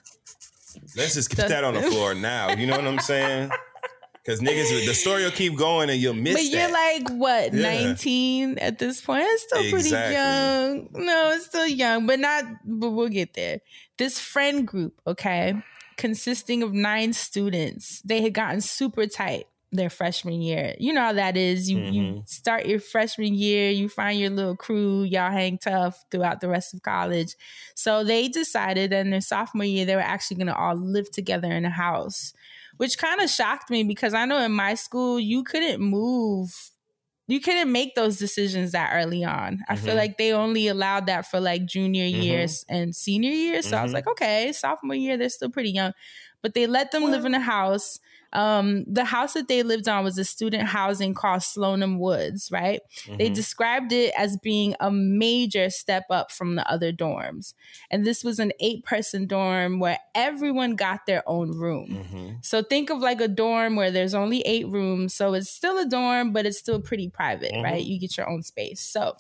Let's 0.97 1.15
just 1.15 1.31
get 1.31 1.49
that 1.49 1.63
on 1.65 1.75
the 1.75 1.83
floor 1.83 2.15
now. 2.15 2.51
You 2.53 2.67
know 2.67 2.77
what 2.77 2.87
I'm 2.87 2.99
saying? 2.99 3.51
Because 4.27 4.41
niggas, 4.41 4.85
the 4.87 4.93
story 4.95 5.23
will 5.23 5.31
keep 5.31 5.57
going 5.57 5.89
and 5.89 6.01
you'll 6.01 6.15
miss 6.15 6.35
but 6.35 6.43
that. 6.51 6.59
you're 6.59 6.73
like 6.73 7.09
what 7.21 7.55
Yeah. 7.55 7.85
19 7.85 8.59
at 8.59 8.79
this 8.81 9.01
point? 9.01 9.25
It's 9.25 9.43
still 9.45 9.71
pretty 9.71 9.91
young. 9.91 10.89
No 10.93 11.31
it's 11.35 11.47
still 11.47 11.67
young 11.67 12.07
but 12.07 12.19
not 12.19 12.45
but 12.65 12.91
we'll 12.91 13.09
get 13.09 13.35
there. 13.35 13.61
This 13.99 14.19
friend 14.19 14.67
group 14.67 15.01
okay 15.07 15.55
consisting 15.97 16.63
of 16.63 16.73
nine 16.75 17.13
students 17.13 18.03
they 18.05 18.21
had 18.21 18.35
gotten 18.35 18.61
super 18.61 19.07
tight 19.07 19.47
their 19.73 19.91
freshman 19.91 20.41
year. 20.43 20.75
You 20.79 20.93
know 20.93 21.01
how 21.03 21.13
that 21.15 21.37
is. 21.37 21.71
You 21.71 21.79
you 21.79 22.03
Mhm. 22.03 22.29
start 22.29 22.67
your 22.67 22.81
freshman 22.81 23.35
year 23.35 23.71
you 23.71 23.89
find 23.89 24.19
your 24.19 24.31
little 24.31 24.57
crew 24.57 25.03
y'all 25.05 25.31
hang 25.31 25.59
tough 25.59 26.05
throughout 26.11 26.41
the 26.41 26.49
rest 26.49 26.75
of 26.75 26.83
college. 26.83 27.35
So 27.75 28.03
they 28.05 28.29
decided 28.29 28.93
in 28.93 29.11
their 29.11 29.21
sophomore 29.21 29.65
year 29.65 29.85
they 29.85 29.95
were 29.97 30.01
actually 30.03 30.37
going 30.39 30.47
to 30.49 30.57
all 30.57 30.75
live 30.77 31.11
together 31.11 31.51
in 31.53 31.65
a 31.65 31.71
house 31.71 32.33
which 32.79 32.99
kind 32.99 33.21
of 33.21 33.31
shocked 33.31 33.71
me 33.71 33.85
because 33.85 34.15
I 34.15 34.25
know 34.27 34.39
in 34.39 34.53
my 34.53 34.75
school 34.75 35.19
you 35.21 35.45
couldn't 35.45 35.81
move 35.81 36.71
you 37.29 37.41
couldn't 37.41 37.73
make 37.73 37.95
those 37.97 38.19
decisions 38.19 38.71
that 38.73 38.93
early 38.95 39.25
on. 39.25 39.61
I 39.69 39.75
feel 39.75 39.97
Mhm. 39.97 39.97
like 39.97 40.17
they 40.17 40.33
only 40.33 40.69
allowed 40.69 41.07
that 41.07 41.27
for 41.27 41.41
like 41.41 41.67
junior 41.67 42.05
Mhm. 42.13 42.57
years 42.57 42.65
and 42.69 42.95
senior 42.95 43.31
years. 43.33 43.69
So 43.69 43.77
I 43.77 43.83
was 43.83 43.93
Mhm. 43.93 43.95
like, 43.95 44.07
okay, 44.07 44.53
sophomore 44.53 44.95
year, 44.95 45.17
they're 45.17 45.29
still 45.29 45.51
pretty 45.51 45.71
young. 45.73 45.93
But 46.43 46.55
they 46.55 46.69
let 46.69 46.93
them 46.93 47.11
live 47.11 47.25
in 47.25 47.35
a 47.35 47.41
house. 47.41 47.99
Um, 48.37 48.85
the 48.87 49.05
house 49.07 49.33
that 49.33 49.49
they 49.49 49.63
lived 49.63 49.89
on 49.89 50.05
was 50.05 50.19
a 50.19 50.25
student 50.25 50.65
housing 50.65 51.15
called 51.15 51.41
Slonim 51.41 51.99
Woods, 51.99 52.51
right? 52.53 52.81
They 53.19 53.31
Mhm. 53.31 53.35
described 53.35 53.93
it 53.93 54.13
as 54.17 54.37
being 54.37 54.75
a 54.79 54.91
major 54.91 55.71
step 55.71 56.05
up 56.11 56.31
from 56.31 56.55
the 56.55 56.71
other 56.71 56.93
dorms. 56.93 57.55
And 57.91 58.05
this 58.05 58.23
was 58.23 58.39
an 58.39 58.53
eight 58.61 58.85
person 58.85 59.27
dorm 59.27 59.79
where 59.81 59.99
everyone 60.15 60.77
got 60.77 61.07
their 61.07 61.23
own 61.27 61.53
room. 61.53 62.07
Mhm. 62.13 62.45
So 62.45 62.63
think 62.63 62.91
of 62.91 62.99
like 63.01 63.21
a 63.23 63.29
dorm 63.29 63.75
where 63.75 63.91
there's 63.91 64.15
only 64.15 64.43
eight 64.43 64.69
rooms. 64.69 65.15
So 65.15 65.33
it's 65.35 65.51
still 65.51 65.79
a 65.79 65.87
dorm, 65.87 66.33
but 66.33 66.45
it's 66.45 66.59
still 66.59 66.81
pretty 66.81 67.09
private, 67.09 67.53
Mhm. 67.53 67.63
right? 67.65 67.83
You 67.85 67.99
get 67.99 68.17
your 68.19 68.29
own 68.29 68.43
space. 68.43 68.81
So 68.81 69.17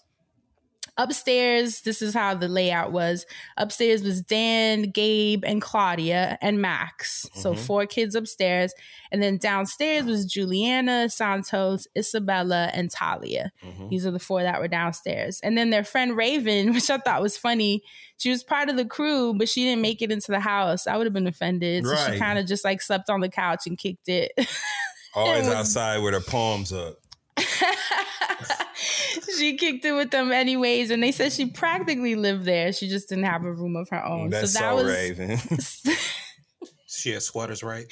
upstairs, 0.99 1.82
this 1.82 2.01
is 2.03 2.14
how 2.14 2.34
the 2.34 2.49
layout 2.49 2.92
was. 2.92 3.26
Upstairs 3.57 4.03
was 4.03 4.22
Dan, 4.22 4.90
Gabe, 4.90 5.44
and 5.44 5.61
Claudia, 5.61 6.38
and 6.40 6.61
Max. 6.61 7.26
So 7.34 7.55
Mhm. 7.55 7.59
four 7.59 7.86
kids 7.86 8.14
upstairs. 8.14 8.72
And 9.12 9.22
then 9.22 9.36
downstairs 9.38 10.05
was 10.07 10.26
Juliana, 10.26 11.09
Santos, 11.09 11.86
Isabella, 11.97 12.70
and 12.72 12.90
Talia. 12.90 13.53
Mhm. 13.64 13.90
These 13.90 14.07
are 14.07 14.11
the 14.11 14.18
four 14.18 14.42
that 14.42 14.61
were 14.61 14.68
downstairs. 14.68 15.40
And 15.42 15.57
then 15.57 15.70
their 15.70 15.84
friend 15.84 16.16
Raven, 16.16 16.72
which 16.74 16.90
I 16.90 16.99
thought 16.99 17.22
was 17.22 17.36
funny, 17.36 17.82
she 18.18 18.30
was 18.30 18.42
part 18.42 18.68
of 18.68 18.76
the 18.76 18.84
crew, 18.86 19.34
but 19.34 19.49
she 19.49 19.64
didn't 19.64 19.82
make 19.82 20.01
it 20.03 20.11
into 20.11 20.30
the 20.32 20.40
house. 20.40 20.86
I 20.86 20.97
would 20.97 21.07
have 21.07 21.12
been 21.14 21.26
offended. 21.26 21.84
So 21.86 21.94
she 22.11 22.18
kind 22.18 22.38
of 22.38 22.47
just 22.47 22.64
like 22.64 22.80
slept 22.82 23.11
on 23.11 23.20
the 23.20 23.28
couch 23.28 23.66
and 23.66 23.78
kicked 23.78 24.09
it. 24.09 24.32
Always 25.14 25.47
It 25.47 25.51
was- 25.51 25.55
outside 25.59 25.99
with 25.99 26.14
her 26.14 26.20
palms 26.20 26.72
up. 26.72 26.97
she 29.39 29.57
kicked 29.57 29.84
it 29.84 29.93
with 29.93 30.11
them 30.11 30.32
anyways. 30.32 30.91
And 30.91 31.03
they 31.03 31.12
said 31.12 31.32
she 31.32 31.47
practically 31.47 32.14
lived 32.14 32.45
there. 32.45 32.72
She 32.72 32.89
just 32.89 33.09
didn't 33.09 33.24
have 33.24 33.45
a 33.45 33.53
room 33.53 33.76
of 33.76 33.89
her 33.91 34.05
own. 34.05 34.30
That's 34.30 34.53
so 34.53 34.59
so, 34.59 34.64
that 34.64 34.74
was 34.74 34.93
Raven. 34.93 35.39
She 36.89 37.11
had 37.11 37.22
sweaters, 37.22 37.62
right? 37.62 37.87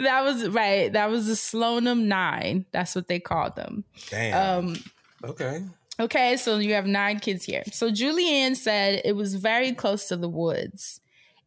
that 0.00 0.22
was 0.22 0.48
right. 0.48 0.92
That 0.92 1.10
was 1.10 1.26
the 1.26 1.32
Slonim 1.32 2.02
Nine. 2.02 2.66
That's 2.72 2.94
what 2.94 3.08
they 3.08 3.18
called 3.18 3.56
them. 3.56 3.84
Damn. 4.10 4.64
Um 4.64 4.76
Okay. 5.24 5.62
Okay, 5.98 6.36
so 6.36 6.58
you 6.58 6.74
have 6.74 6.86
nine 6.86 7.18
kids 7.20 7.44
here. 7.44 7.62
So 7.72 7.90
Julianne 7.90 8.56
said 8.56 9.02
it 9.04 9.12
was 9.12 9.34
very 9.34 9.72
close 9.72 10.08
to 10.08 10.16
the 10.16 10.28
woods. 10.28 11.00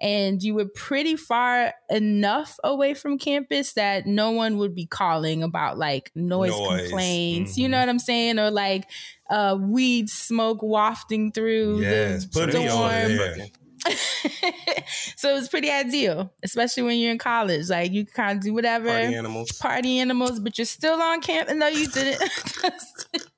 And 0.04 0.44
you 0.44 0.54
were 0.54 0.66
pretty 0.66 1.16
far 1.16 1.74
enough 1.90 2.60
away 2.62 2.94
from 2.94 3.18
campus 3.18 3.72
that 3.74 4.06
no 4.06 4.32
one 4.32 4.58
would 4.58 4.76
be 4.76 4.86
calling 4.86 5.42
about 5.44 5.78
like 5.78 6.12
noise, 6.14 6.52
Noise. 6.52 6.82
complaints. 6.90 7.58
You 7.58 7.68
Mhm. 7.68 7.72
know 7.72 7.80
what 7.80 7.90
I'm 7.90 8.00
saying? 8.00 8.38
Or 8.38 8.52
like 8.52 8.84
uh, 9.30 9.58
weed 9.60 10.10
smoke 10.10 10.62
wafting 10.62 11.32
through 11.32 11.80
yes, 11.82 12.26
the 12.26 12.40
put 12.42 12.54
me 12.54 12.66
dorm. 12.68 12.80
on 12.82 13.50
so 15.18 15.30
it 15.30 15.34
was 15.34 15.50
pretty 15.50 15.70
ideal, 15.70 16.32
especially 16.44 16.84
when 16.84 16.98
you're 17.00 17.12
in 17.12 17.18
college. 17.18 17.70
Like 17.70 17.92
you 17.92 18.06
can 18.06 18.14
kind 18.14 18.38
of 18.38 18.44
do 18.44 18.54
whatever 18.54 18.88
Party 18.90 19.16
animals. 19.16 19.52
party 19.54 20.00
animals, 20.00 20.40
but 20.40 20.58
you're 20.58 20.66
still 20.66 21.02
on 21.02 21.22
campus. 21.22 21.56
No, 21.56 21.68
you 21.68 21.88
didn't. 21.88 22.22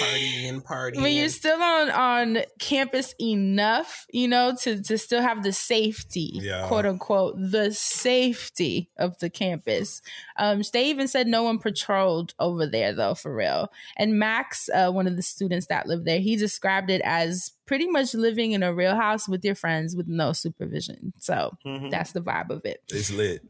Party 0.00 0.46
and 0.48 0.64
party. 0.64 1.00
when 1.00 1.12
you're 1.14 1.28
still 1.28 1.60
on 1.62 1.90
on 1.90 2.38
campus 2.58 3.14
enough, 3.20 4.06
you 4.12 4.28
know, 4.28 4.54
to 4.62 4.82
to 4.82 4.98
still 4.98 5.22
have 5.22 5.42
the 5.42 5.52
safety, 5.52 6.30
Yeah. 6.34 6.66
quote 6.68 6.86
unquote, 6.86 7.34
the 7.38 7.72
safety 7.72 8.90
of 8.98 9.18
the 9.20 9.30
campus. 9.30 10.02
Um, 10.36 10.62
they 10.72 10.86
even 10.86 11.08
said 11.08 11.26
no 11.26 11.42
one 11.42 11.58
patrolled 11.58 12.34
over 12.38 12.66
there 12.66 12.92
though, 12.92 13.14
for 13.14 13.34
real. 13.34 13.70
And 13.96 14.18
Max, 14.18 14.68
uh, 14.74 14.90
one 14.90 15.06
of 15.06 15.16
the 15.16 15.22
students 15.22 15.66
that 15.66 15.86
lived 15.86 16.04
there, 16.04 16.20
he 16.20 16.36
described 16.36 16.90
it 16.90 17.00
as 17.04 17.52
pretty 17.64 17.86
much 17.86 18.12
living 18.12 18.52
in 18.52 18.62
a 18.62 18.74
real 18.74 18.94
house 18.96 19.28
with 19.28 19.44
your 19.44 19.54
friends 19.54 19.96
with 19.96 20.06
no 20.08 20.32
supervision. 20.32 21.12
So 21.18 21.56
Mhm. 21.64 21.90
that's 21.90 22.12
the 22.12 22.20
vibe 22.20 22.50
of 22.50 22.64
it. 22.66 22.82
It's 22.90 23.10
lit. 23.10 23.42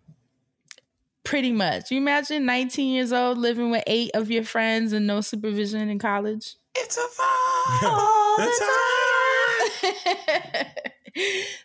Pretty 1.24 1.52
much. 1.52 1.90
You 1.90 1.98
imagine 1.98 2.44
19 2.46 2.92
years 2.94 3.12
old 3.12 3.38
living 3.38 3.70
with 3.70 3.84
eight 3.86 4.10
of 4.14 4.30
your 4.30 4.44
friends 4.44 4.92
and 4.92 5.06
no 5.06 5.20
supervision 5.20 5.88
in 5.88 5.98
college? 5.98 6.56
It's 6.74 6.96
a 6.96 7.00
vibe. 7.00 7.88
all 7.88 8.36
That's 8.38 8.58
the 8.58 8.66
time. 9.84 10.66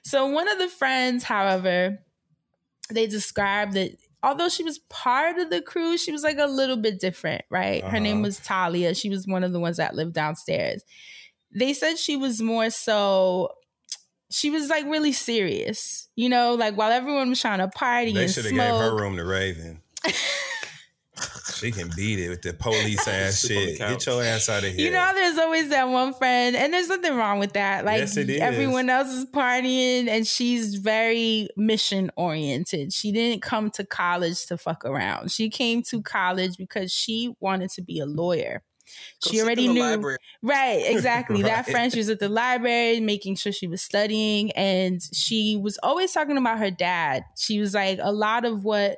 so 0.04 0.26
one 0.28 0.48
of 0.48 0.60
the 0.60 0.68
friends, 0.68 1.24
however, 1.24 1.98
they 2.92 3.08
described 3.08 3.74
that 3.74 3.92
although 4.24 4.50
she 4.50 4.64
was 4.64 4.80
part 4.90 5.38
of 5.40 5.50
the 5.50 5.62
crew, 5.62 5.98
she 5.98 6.12
was 6.12 6.24
like 6.24 6.38
a 6.38 6.46
little 6.48 6.78
bit 6.78 7.00
different, 7.00 7.44
right? 7.50 7.84
Her 7.84 8.00
name 8.00 8.18
Uh-huh. 8.18 8.24
was 8.28 8.40
Talia. 8.40 8.94
She 8.94 9.10
was 9.10 9.26
one 9.28 9.44
of 9.44 9.54
the 9.54 9.60
ones 9.60 9.78
that 9.78 9.96
lived 9.96 10.14
downstairs. 10.14 10.84
They 11.54 11.74
said 11.74 11.98
she 11.98 12.16
was 12.18 12.42
more 12.42 12.70
so 12.70 13.50
she 14.30 14.50
was 14.50 14.70
like 14.70 14.86
really 14.86 15.12
serious, 15.12 16.10
you 16.16 16.30
know, 16.30 16.56
like 16.56 16.76
while 16.76 16.92
everyone 16.92 17.30
was 17.30 17.42
trying 17.42 17.60
to 17.60 17.68
party 17.68 18.14
They 18.14 18.28
should 18.28 18.46
have 18.46 18.54
gave 18.54 18.76
her 18.76 18.96
room 18.96 19.18
to 19.18 19.26
Raven. 19.26 19.82
she 21.56 21.72
can 21.72 21.90
beat 21.96 22.20
it 22.20 22.30
with 22.30 22.42
the 22.42 22.54
police 22.54 23.08
ass 23.08 23.40
Sleep 23.40 23.58
on 23.58 23.66
the 23.66 23.70
shit. 23.72 23.80
Get 23.80 24.06
your 24.06 24.24
ass 24.24 24.50
out 24.50 24.64
of 24.64 24.74
here. 24.74 24.86
You 24.86 24.92
know, 24.92 25.12
there's 25.14 25.38
always 25.38 25.70
that 25.70 25.88
one 25.88 26.14
friend, 26.14 26.56
and 26.56 26.74
there's 26.74 26.90
nothing 26.90 27.16
wrong 27.16 27.40
with 27.40 27.54
that. 27.54 27.86
Like 27.86 28.00
Yes, 28.00 28.18
it 28.18 28.30
is. 28.30 28.42
everyone 28.42 28.90
else 28.90 29.10
is 29.10 29.26
partying, 29.26 30.08
and 30.08 30.28
she's 30.28 30.76
very 30.76 31.48
mission 31.56 32.12
oriented. 32.16 32.94
She 32.94 33.12
didn't 33.12 33.42
come 33.42 33.72
to 33.72 33.86
college 33.86 34.46
to 34.48 34.58
fuck 34.58 34.86
around. 34.86 35.32
She 35.32 35.50
came 35.50 35.82
to 35.84 36.02
college 36.02 36.58
because 36.58 36.92
she 36.92 37.34
wanted 37.40 37.72
to 37.72 37.82
be 37.82 38.00
a 38.00 38.06
lawyer. 38.06 38.64
Go 39.24 39.32
she 39.32 39.42
already 39.42 39.68
knew, 39.68 39.82
library. 39.82 40.18
right? 40.42 40.84
Exactly. 40.86 41.42
That 41.42 41.66
friend, 41.70 41.92
she 41.92 42.00
was 42.00 42.10
at 42.10 42.20
the 42.20 42.30
library, 42.30 43.00
making 43.00 43.36
sure 43.36 43.52
she 43.52 43.68
was 43.68 43.82
studying, 43.82 44.52
and 44.52 45.02
she 45.14 45.58
was 45.58 45.78
always 45.84 46.12
talking 46.12 46.38
about 46.38 46.60
her 46.60 46.72
dad. 46.72 47.24
She 47.38 47.60
was 47.60 47.74
like, 47.74 48.00
a 48.02 48.12
lot 48.12 48.46
of 48.46 48.64
what 48.64 48.98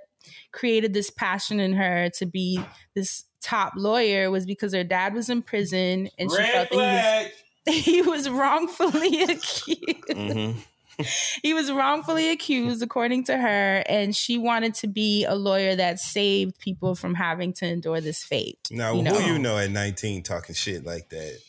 created 0.52 0.94
this 0.94 1.10
passion 1.10 1.60
in 1.60 1.74
her 1.74 2.10
to 2.10 2.26
be 2.26 2.60
this 2.96 3.24
top 3.42 3.74
lawyer 3.76 4.30
was 4.30 4.46
because 4.46 4.74
her 4.74 4.84
dad 4.84 5.14
was 5.14 5.30
in 5.30 5.42
prison 5.42 6.10
and 6.18 6.30
she 6.32 6.38
Red 6.38 6.70
felt 6.70 6.70
that 6.72 7.32
he 7.66 7.72
was, 7.72 7.86
he 7.86 8.02
was 8.02 8.30
wrongfully 8.30 9.24
accused. 9.24 10.08
Mhm. 10.10 10.56
he 11.44 11.54
was 11.54 11.72
wrongfully 11.72 12.30
accused, 12.30 12.82
according 12.84 13.26
to 13.26 13.38
her, 13.38 13.84
and 13.88 14.16
she 14.16 14.38
wanted 14.38 14.74
to 14.76 14.88
be 14.88 15.26
a 15.26 15.36
lawyer 15.36 15.76
that 15.76 16.00
saved 16.00 16.60
people 16.60 16.96
from 16.96 17.16
having 17.16 17.54
to 17.54 17.66
endure 17.66 18.02
this 18.02 18.24
fate. 18.24 18.60
Now, 18.72 18.94
you 18.94 19.04
who 19.04 19.34
you 19.34 19.40
know 19.40 19.58
at 19.58 19.72
19 19.72 20.24
talking 20.24 20.56
shit 20.56 20.86
like 20.86 21.10
that? 21.10 21.40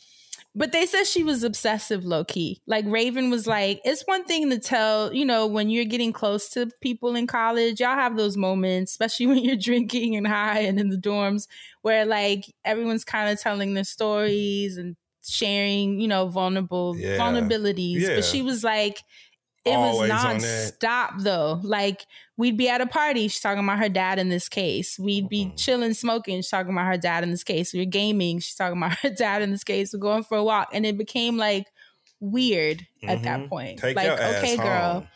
But 0.53 0.73
they 0.73 0.85
said 0.85 1.05
she 1.05 1.23
was 1.23 1.45
obsessive, 1.45 2.05
low 2.05 2.25
key. 2.25 2.61
Like 2.67 2.85
Raven 2.89 3.31
was 3.31 3.47
like, 3.47 3.81
it's 3.85 4.03
one 4.07 4.25
thing 4.25 4.51
to 4.51 4.59
tell, 4.59 5.15
you 5.15 5.25
know, 5.25 5.47
when 5.47 5.71
you're 5.71 5.85
getting 5.85 6.13
close 6.13 6.49
to 6.51 6.69
people 6.81 7.15
in 7.15 7.29
college, 7.29 7.79
y'all 7.79 7.95
have 7.95 8.17
those 8.17 8.37
moments, 8.37 8.91
especially 8.91 9.27
when 9.29 9.39
you're 9.39 9.55
drinking 9.55 10.17
and 10.17 10.27
high 10.27 10.61
and 10.63 10.81
in 10.81 10.89
the 10.89 10.97
dorms, 10.97 11.47
where 11.83 12.05
like 12.05 12.53
everyone's 12.65 13.05
kind 13.05 13.31
of 13.31 13.41
telling 13.41 13.75
their 13.75 13.85
stories 13.85 14.77
and 14.77 14.97
sharing, 15.23 16.01
you 16.01 16.09
know, 16.09 16.27
vulnerable 16.27 16.97
Yeah. 16.97 17.17
vulnerabilities. 17.19 18.01
Yeah. 18.01 18.17
But 18.17 18.25
she 18.25 18.43
was 18.43 18.65
like, 18.65 19.05
it 19.65 19.73
Always 19.75 19.99
was 20.01 20.09
that. 20.09 20.81
nonstop 20.81 21.23
though. 21.23 21.61
Like 21.63 22.07
we'd 22.37 22.57
be 22.57 22.69
at 22.69 22.81
a 22.81 22.87
party, 22.87 23.29
she's 23.29 23.41
talking 23.41 23.63
about 23.63 23.79
her 23.79 23.89
dad 23.91 24.19
in 24.19 24.29
this 24.31 24.49
case. 24.49 24.99
We'd 24.99 25.29
be 25.29 25.47
Mhm. 25.47 25.59
chilling, 25.59 25.95
smoking, 25.95 26.39
she's 26.39 26.49
talking 26.49 26.73
about 26.73 26.87
her 26.87 26.97
dad 26.97 27.23
in 27.25 27.31
this 27.31 27.45
case. 27.45 27.73
We 27.75 27.81
are 27.81 27.85
gaming, 27.85 28.39
she's 28.41 28.55
talking 28.55 28.79
about 28.79 28.99
her 29.01 29.11
dad 29.17 29.43
in 29.43 29.51
this 29.51 29.65
case. 29.65 29.93
We're 29.93 29.99
going 30.01 30.23
for 30.25 30.39
a 30.39 30.45
walk. 30.45 30.71
And 30.73 30.87
it 30.87 30.97
became 30.97 31.37
like 31.37 31.67
weird 32.21 32.87
at 33.03 33.23
that 33.23 33.41
Mhm. 33.41 33.49
point. 33.49 33.79
Take 33.79 33.97
like, 33.97 34.09
okay, 34.09 34.57
girl. 34.57 34.93
home. 34.93 35.09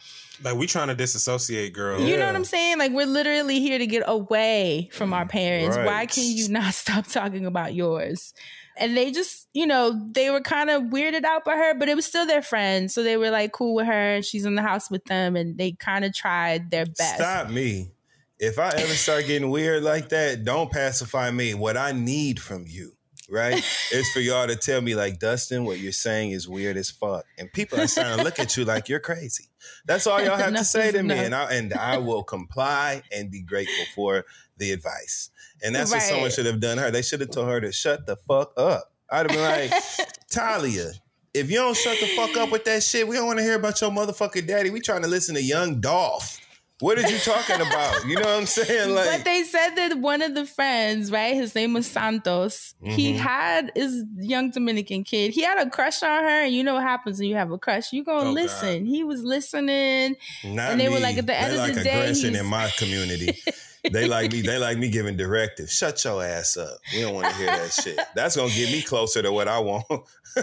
Like 0.43 0.57
we 0.57 0.67
trying 0.67 0.89
to 0.89 0.95
disassociate, 0.95 1.73
girl. 1.73 2.01
You 2.01 2.17
know 2.17 2.27
what 2.27 2.35
I'm 2.35 2.45
saying? 2.45 2.79
Like 2.79 2.93
we're 2.93 3.07
literally 3.07 3.61
here 3.61 3.79
to 3.79 3.87
get 3.87 4.03
away 4.07 4.89
from 4.93 5.13
our 5.15 5.27
parents. 5.27 5.77
Why 5.77 5.85
Right. 5.87 6.11
can 6.11 6.25
you 6.25 6.49
not 6.49 6.75
stop 6.75 7.07
talking 7.07 7.47
about 7.47 7.73
yours? 7.75 8.35
And 8.77 8.97
they 8.97 9.11
just, 9.13 9.49
you 9.53 9.67
know, 9.67 10.09
they 10.13 10.31
were 10.31 10.41
kind 10.41 10.71
of 10.71 10.83
weirded 10.85 11.25
out 11.25 11.45
by 11.45 11.57
her, 11.57 11.75
but 11.75 11.89
it 11.89 11.95
was 11.95 12.07
still 12.07 12.27
their 12.27 12.43
friend. 12.43 12.91
So 12.91 13.03
they 13.03 13.17
were 13.17 13.31
like 13.31 13.53
cool 13.53 13.75
with 13.75 13.87
her. 13.87 14.21
She's 14.23 14.45
in 14.45 14.55
the 14.57 14.63
house 14.63 14.91
with 14.91 15.05
them 15.05 15.37
and 15.37 15.57
they 15.57 15.73
kind 15.73 16.05
of 16.05 16.13
tried 16.15 16.71
their 16.71 16.87
best. 16.87 17.17
Stop 17.17 17.51
me. 17.51 17.91
if 18.39 18.59
I 18.59 18.71
ever 18.71 18.95
start 18.95 19.27
getting 19.27 19.51
weird 19.51 19.83
like 19.83 20.09
that, 20.11 20.45
don't 20.45 20.71
pacify 20.71 21.31
me. 21.31 21.55
What 21.55 21.77
I 21.77 21.93
need 21.93 22.41
from 22.41 22.65
you, 22.67 22.93
right, 23.31 23.65
is 23.93 24.11
for 24.13 24.21
y'all 24.21 24.47
to 24.47 24.57
tell 24.57 24.81
me, 24.81 24.95
like, 24.95 25.19
Dustin, 25.19 25.65
what 25.65 25.79
you're 25.79 25.93
saying 25.93 26.33
is 26.33 26.49
weird 26.49 26.77
as 26.77 26.91
fuck. 26.91 27.25
And 27.39 27.53
people 27.53 27.81
are 27.81 27.87
starting 27.87 28.19
to 28.19 28.25
look 28.25 28.39
at 28.39 28.57
you 28.57 28.65
like 28.65 28.89
you're 28.89 29.01
crazy. 29.01 29.45
That's 29.87 30.07
all 30.07 30.21
y'all 30.23 30.37
have 30.37 30.55
to 30.55 30.65
say 30.65 30.93
to 30.93 31.03
me. 31.03 31.15
And 31.15 31.35
I 31.35 31.53
and 31.53 31.73
I 31.73 31.99
will 31.99 32.23
comply 32.23 33.03
and 33.13 33.31
be 33.31 33.41
grateful 33.43 33.85
for 33.95 34.25
the 34.59 34.73
advice. 34.73 35.31
And 35.65 35.75
that's 35.75 35.91
what 35.91 36.03
someone 36.03 36.31
should 36.31 36.47
have 36.47 36.61
done 36.61 36.79
her. 36.79 36.91
They 36.91 37.03
should 37.03 37.21
have 37.21 37.31
told 37.31 37.49
her 37.49 37.61
to 37.61 37.73
shut 37.73 38.07
the 38.07 38.17
fuck 38.29 38.53
up. 38.57 38.93
I'd 39.11 39.31
have 39.31 39.37
been 39.37 39.41
like, 39.41 39.73
Talia, 40.31 40.91
if 41.33 41.51
you 41.51 41.57
don't 41.57 41.77
shut 41.77 41.99
the 42.01 42.07
fuck 42.17 42.37
up 42.37 42.51
with 42.53 42.65
that 42.65 42.83
shit, 42.83 43.07
we 43.09 43.17
don't 43.17 43.27
want 43.27 43.39
to 43.39 43.45
hear 43.45 43.57
about 43.57 43.81
your 43.81 43.91
motherfucking 43.91 44.47
daddy. 44.47 44.71
We 44.71 44.81
trying 44.81 45.03
to 45.03 45.09
listen 45.09 45.35
to 45.37 45.43
young 45.43 45.81
Dolph. 45.81 46.41
What 46.81 46.99
are 46.99 47.09
you 47.09 47.19
talking 47.19 47.57
about? 47.57 48.05
You 48.05 48.17
know 48.17 48.23
what 48.23 48.37
I'm 48.41 48.47
saying? 48.47 48.95
Like, 48.95 49.09
but 49.19 49.25
they 49.25 49.45
said 49.45 49.71
that 49.77 49.97
one 49.99 50.21
of 50.23 50.35
the 50.35 50.45
friends, 50.45 51.11
right? 51.11 51.33
His 51.35 51.55
name 51.55 51.73
was 51.73 51.87
Santos. 51.87 52.75
He 52.83 53.13
Mhm. 53.15 53.17
had 53.19 53.73
his 53.77 54.05
young 54.19 54.51
Dominican 54.51 55.05
kid. 55.05 55.31
He 55.33 55.43
had 55.45 55.57
a 55.65 55.71
crush 55.71 56.03
on 56.03 56.25
her, 56.25 56.43
and 56.45 56.53
you 56.53 56.65
know 56.65 56.75
what 56.75 56.83
happens 56.83 57.21
when 57.21 57.29
you 57.29 57.37
have 57.37 57.53
a 57.53 57.59
crush? 57.59 57.93
You 57.93 58.03
gonna 58.05 58.21
Oh, 58.21 58.25
God. 58.25 58.35
listen. 58.35 58.87
He 58.87 59.05
was 59.05 59.23
listening, 59.23 60.17
Not 60.45 60.73
and 60.73 60.81
they 60.81 60.89
were 60.89 60.99
like, 61.01 61.17
at 61.17 61.27
the 61.27 61.35
end 61.41 61.53
they 61.53 61.57
of 61.57 61.63
like 61.63 61.75
the 61.75 61.85
day, 61.85 62.01
aggression 62.01 62.35
in 62.35 62.45
my 62.47 62.69
community. 62.77 63.41
they 63.93 64.07
like 64.09 64.33
me. 64.33 64.41
They 64.41 64.59
like 64.59 64.79
me 64.79 64.89
giving 64.91 65.17
directives. 65.17 65.73
Shut 65.77 66.03
your 66.05 66.23
ass 66.25 66.57
up. 66.57 66.79
We 66.93 67.03
don't 67.03 67.15
want 67.15 67.29
to 67.29 67.35
hear 67.37 67.47
that 67.47 67.73
shit. 67.73 67.99
That's 68.15 68.37
gonna 68.37 68.53
get 68.53 68.71
me 68.73 68.83
closer 68.83 69.23
to 69.23 69.33
what 69.33 69.47
I 69.49 69.59
want. 69.59 69.85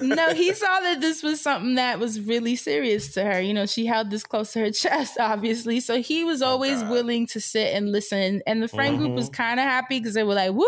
no, 0.01 0.33
he 0.33 0.53
saw 0.53 0.79
that 0.81 1.01
this 1.01 1.23
was 1.23 1.41
something 1.41 1.75
that 1.75 1.99
was 1.99 2.19
really 2.19 2.55
serious 2.55 3.13
to 3.13 3.23
her. 3.23 3.41
You 3.41 3.53
know, 3.53 3.65
she 3.65 3.85
held 3.85 4.09
this 4.11 4.23
close 4.23 4.53
to 4.53 4.59
her 4.59 4.71
chest, 4.71 5.17
obviously. 5.19 5.79
So 5.79 6.01
he 6.01 6.23
was 6.23 6.41
always 6.41 6.83
willing 6.83 7.27
to 7.27 7.41
sit 7.41 7.73
and 7.73 7.91
listen. 7.91 8.41
And 8.45 8.61
the 8.61 8.67
friend 8.67 8.97
group 8.97 9.13
was 9.13 9.29
Mhm. 9.29 9.33
kind 9.33 9.59
of 9.59 9.65
happy 9.65 9.99
because 9.99 10.13
they 10.13 10.23
were 10.23 10.33
like, 10.35 10.51
"Woo, 10.51 10.65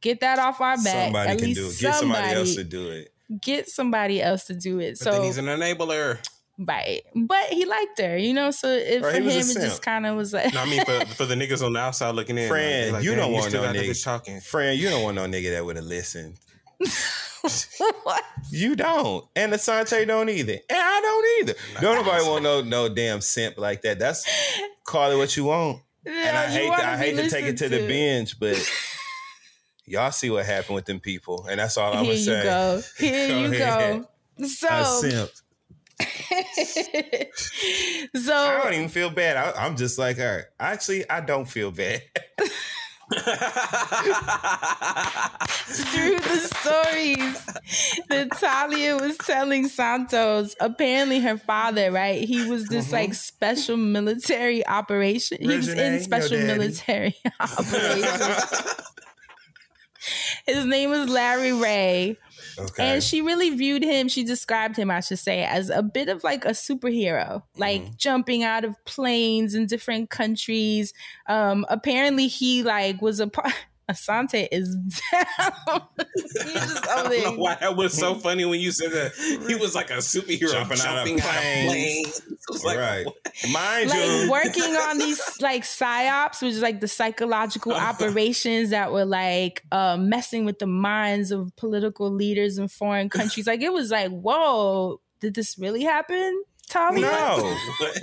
get 0.00 0.20
that 0.20 0.38
off 0.38 0.60
our 0.60 0.76
back." 0.76 1.04
somebody 1.06 1.30
At 1.30 1.38
can 1.38 1.46
least 1.48 1.60
do 1.60 1.66
it. 1.68 1.78
Get 1.80 1.94
somebody 1.96 2.34
else 2.34 2.54
to 2.56 2.64
do 2.64 2.90
it. 2.90 3.12
Get 3.40 3.68
somebody 3.68 4.20
else 4.20 4.44
to 4.46 4.54
do 4.54 4.78
it. 4.80 4.98
But 4.98 5.04
so 5.04 5.12
then 5.12 5.22
he's 5.22 5.38
an 5.38 5.46
enabler. 5.46 6.18
Right. 6.62 7.00
But 7.14 7.44
he 7.46 7.64
liked 7.64 7.98
her, 8.00 8.18
you 8.18 8.34
know, 8.34 8.50
so 8.50 8.68
it, 8.68 9.00
Right, 9.02 9.14
for 9.14 9.18
he 9.20 9.24
was 9.24 9.34
a 9.34 9.38
him, 9.38 9.40
it 9.40 9.44
simp. 9.44 9.64
just 9.64 9.82
kind 9.82 10.04
of 10.04 10.14
was 10.16 10.34
like, 10.34 10.52
No, 10.52 10.60
I 10.60 10.66
mean 10.66 10.84
for, 10.84 11.06
for 11.14 11.24
the 11.24 11.34
niggas 11.34 11.64
on 11.64 11.72
the 11.72 11.80
outside 11.80 12.14
looking 12.14 12.36
in. 12.36 12.48
Friend, 12.48 12.92
like, 12.92 13.02
you 13.02 13.10
damn, 13.12 13.18
don't 13.20 13.32
want 13.32 13.44
still 13.46 13.62
no 13.62 13.68
got 13.68 13.76
the 13.76 13.88
nigga 13.88 14.04
talking. 14.04 14.40
Friend, 14.40 14.78
you 14.78 14.90
don't 14.90 15.02
want 15.02 15.14
no 15.16 15.24
nigga 15.26 15.52
that 15.52 15.64
would 15.64 15.76
have 15.76 15.86
listened. 15.86 16.36
what? 18.02 18.22
You 18.50 18.76
don't. 18.76 19.24
And 19.36 19.52
Asante 19.52 20.06
don't 20.06 20.28
either. 20.28 20.52
And 20.52 20.78
I 20.78 21.00
don't 21.00 21.40
either. 21.48 21.54
Don't 21.80 21.94
nobody 22.04 22.24
want 22.26 22.42
no 22.42 22.60
no 22.62 22.88
damn 22.88 23.20
simp 23.20 23.56
like 23.58 23.82
that. 23.82 23.98
That's 23.98 24.26
call 24.84 25.10
it 25.10 25.16
what 25.16 25.36
you 25.36 25.44
want. 25.44 25.80
and 26.04 26.36
I 26.36 26.46
hate 26.48 26.68
wanna 26.68 26.82
I 26.82 26.96
hate 26.96 27.16
to 27.16 27.28
take 27.30 27.44
it 27.46 27.56
to 27.58 27.64
listened 27.68 27.72
the 27.72 27.78
to. 27.78 27.86
binge, 27.88 28.38
but 28.38 28.70
y'all 29.86 30.10
see 30.12 30.30
what 30.30 30.44
happened 30.46 30.74
with 30.74 30.84
them 30.86 31.00
people. 31.00 31.46
And 31.48 31.58
that's 31.60 31.76
all 31.78 31.92
I'm 31.94 32.04
here 32.04 32.12
gonna 32.12 32.18
say. 32.24 32.36
you 32.38 32.42
go. 32.44 32.82
Here 32.98 33.28
Go 33.28 33.38
you 33.38 33.46
ahead. 33.46 34.02
go. 34.38 34.46
So, 34.46 34.68
I 34.70 34.82
simped. 34.82 35.42
so 38.14 38.34
I 38.34 38.60
don't 38.62 38.74
even 38.74 38.88
feel 38.88 39.10
bad. 39.10 39.36
I, 39.36 39.64
I'm 39.64 39.76
just 39.76 39.98
like 39.98 40.16
her. 40.16 40.46
Actually, 40.58 41.08
I 41.10 41.20
don't 41.20 41.46
feel 41.46 41.70
bad. 41.70 42.02
through 45.70 46.18
the 46.20 46.50
stories 46.54 47.44
that 48.08 48.30
Talia 48.38 48.96
was 48.96 49.18
telling 49.18 49.66
Santos, 49.66 50.54
apparently 50.60 51.18
her 51.18 51.36
father, 51.36 51.90
right? 51.90 52.22
He 52.22 52.48
was 52.48 52.68
this 52.68 52.86
mm-hmm. 52.86 52.94
like 52.94 53.14
special 53.14 53.76
military 53.76 54.64
operation. 54.64 55.38
He 55.40 55.48
was 55.48 55.68
in 55.68 56.00
special 56.02 56.38
military 56.38 57.16
operation. 57.40 58.74
His 60.46 60.64
name 60.64 60.90
was 60.90 61.08
Larry 61.08 61.52
Ray. 61.52 62.16
Okay. 62.60 62.84
And 62.94 63.02
she 63.02 63.22
really 63.22 63.50
viewed 63.50 63.82
him, 63.82 64.08
she 64.08 64.22
described 64.24 64.76
him, 64.76 64.90
I 64.90 65.00
should 65.00 65.18
say, 65.18 65.44
as 65.44 65.70
a 65.70 65.82
bit 65.82 66.08
of 66.08 66.22
like 66.24 66.44
a 66.44 66.50
superhero, 66.50 67.42
like 67.56 67.82
Mm-hmm. 67.82 67.92
jumping 67.96 68.42
out 68.44 68.64
of 68.64 68.74
planes 68.84 69.54
in 69.54 69.66
different 69.66 70.10
countries. 70.10 70.92
Um, 71.26 71.64
apparently 71.68 72.26
he 72.26 72.62
like 72.62 73.00
was 73.00 73.20
a 73.20 73.26
part 73.28 73.54
Asante 73.90 74.48
is 74.50 74.74
down. 75.12 75.82
He's 75.98 76.52
just 76.52 76.88
I 76.90 77.02
don't 77.02 77.22
know 77.36 77.42
why 77.42 77.56
that 77.60 77.76
was 77.76 77.92
so 77.96 78.14
funny 78.14 78.44
when 78.44 78.60
you 78.60 78.70
said 78.72 78.92
that 78.92 79.12
he 79.48 79.54
was 79.54 79.74
like 79.74 79.90
a 79.90 79.94
superhero 79.98 80.52
Jumping 80.52 80.76
jumping, 80.78 81.20
out 81.20 81.26
of 81.26 81.34
out 81.34 81.36
of 81.36 81.42
planes. 81.44 82.20
planes. 82.20 82.22
Like, 82.64 82.78
right. 82.78 83.06
Mind 83.52 83.90
like 83.90 84.04
you. 84.04 84.28
working 84.30 84.74
on 84.74 84.98
these 84.98 85.20
like 85.40 85.62
psyops, 85.62 86.42
which 86.42 86.54
is 86.54 86.62
like 86.62 86.80
the 86.80 86.88
psychological 86.88 87.72
operations 87.72 88.70
that 88.70 88.90
were 88.90 89.04
like 89.04 89.62
uh, 89.70 89.96
messing 89.96 90.44
with 90.44 90.58
the 90.58 90.66
minds 90.66 91.30
of 91.30 91.54
political 91.56 92.10
leaders 92.10 92.58
in 92.58 92.66
foreign 92.66 93.08
countries. 93.08 93.46
Like 93.46 93.60
it 93.62 93.72
was 93.72 93.92
like, 93.92 94.10
whoa, 94.10 95.00
did 95.20 95.34
this 95.36 95.58
really 95.58 95.82
happen, 95.84 96.42
Tommy? 96.68 97.02
No. 97.02 97.56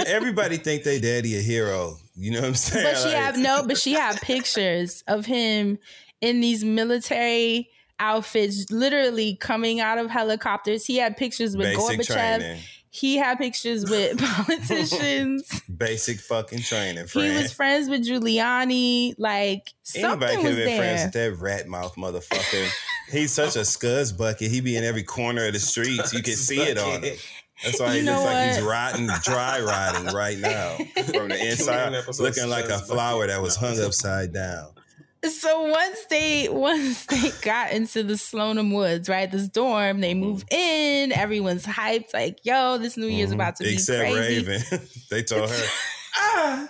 Everybody 0.05 0.57
think 0.57 0.83
they 0.83 0.99
daddy 0.99 1.37
a 1.37 1.41
hero. 1.41 1.97
You 2.17 2.31
know 2.31 2.39
what 2.41 2.47
I'm 2.47 2.55
saying? 2.55 2.85
But 2.93 2.97
she 2.99 3.05
Like- 3.09 3.15
had 3.15 3.37
no, 3.37 3.63
but 3.67 3.77
she 3.77 3.93
had 3.93 4.19
pictures 4.21 5.03
of 5.07 5.25
him 5.25 5.77
in 6.19 6.41
these 6.41 6.63
military 6.63 7.69
outfits, 7.99 8.65
literally 8.71 9.35
coming 9.35 9.79
out 9.79 9.97
of 9.99 10.09
helicopters. 10.09 10.85
He 10.85 10.97
had 10.97 11.15
pictures 11.17 11.55
with 11.55 11.67
Basic 11.67 11.99
Gorbachev. 12.01 12.13
training. 12.39 12.61
He 12.89 13.17
had 13.17 13.37
pictures 13.37 13.87
with 13.87 14.17
politicians. 14.81 15.61
Basic 15.75 16.19
fucking 16.19 16.59
training, 16.61 17.05
he 17.13 17.29
was 17.29 17.53
friends 17.53 17.89
with 17.89 18.07
Giuliani. 18.07 19.13
Like 19.17 19.73
Anybody 19.95 20.33
something 20.33 20.37
could 20.41 20.47
was 20.49 20.57
have 20.57 20.65
been 20.65 20.77
friends 20.77 21.03
with 21.03 21.13
that 21.13 21.37
rat 21.39 21.67
mouth 21.67 21.95
motherfucker. 21.95 22.67
He's 23.11 23.31
such 23.31 23.55
a 23.55 23.59
scuzz 23.59 24.17
bucket. 24.17 24.49
He 24.51 24.61
be 24.61 24.75
in 24.75 24.83
every 24.83 25.03
corner 25.03 25.45
of 25.45 25.53
the 25.53 25.59
streets. 25.59 26.13
You 26.13 26.23
can 26.23 26.35
see 26.35 26.59
it 26.61 26.77
on 26.77 27.03
him. 27.03 27.15
That's 27.63 27.79
why 27.79 27.93
he 27.93 27.99
You 27.99 28.05
looks 28.05 28.19
know 28.19 28.23
like 28.25 28.55
he's 28.55 28.61
rotting, 28.61 29.07
dry 29.23 29.59
rotting 29.61 30.13
right 30.15 30.37
now 30.37 30.75
from 31.05 31.29
the 31.29 31.47
inside, 31.49 31.93
looking 32.19 32.47
like 32.49 32.65
a 32.65 32.79
flower 32.79 33.25
that 33.27 33.41
was 33.41 33.55
hung 33.55 33.79
upside 33.81 34.31
down. 34.33 34.73
So 35.27 35.63
once 35.63 35.97
they 36.11 36.47
once 36.47 37.07
they 37.07 37.31
got 37.41 37.71
into 37.71 38.03
the 38.03 38.13
Slonim 38.13 38.73
Woods, 38.73 39.09
right, 39.09 39.29
this 39.29 39.47
dorm, 39.47 39.99
they 39.99 40.13
move 40.13 40.45
in. 40.51 41.11
Everyone's 41.11 41.65
hyped, 41.65 42.13
like, 42.13 42.37
"Yo, 42.45 42.77
this 42.77 42.95
New 42.97 43.07
Year's 43.07 43.31
about 43.31 43.55
to 43.57 43.63
be 43.63 43.69
Mm-hmm. 43.75 43.75
Except 43.77 44.11
crazy." 44.11 44.45
Raven, 44.47 44.87
they 45.09 45.23
told 45.23 45.49
her. 45.49 45.65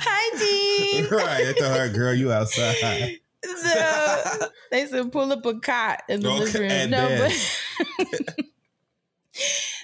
Hi, 0.00 0.38
Dean. 0.38 1.08
right, 1.10 1.44
they 1.44 1.52
told 1.54 1.76
her, 1.76 1.88
"Girl, 1.88 2.14
you 2.14 2.32
outside." 2.32 3.18
So 3.44 4.46
they 4.70 4.86
said 4.86 5.12
pull 5.12 5.32
up 5.32 5.44
a 5.44 5.58
cot 5.58 6.02
in 6.08 6.20
the 6.20 6.30
Okay, 6.30 6.44
living 6.44 6.60
room. 6.62 6.90
No, 6.90 7.28
but 8.08 8.44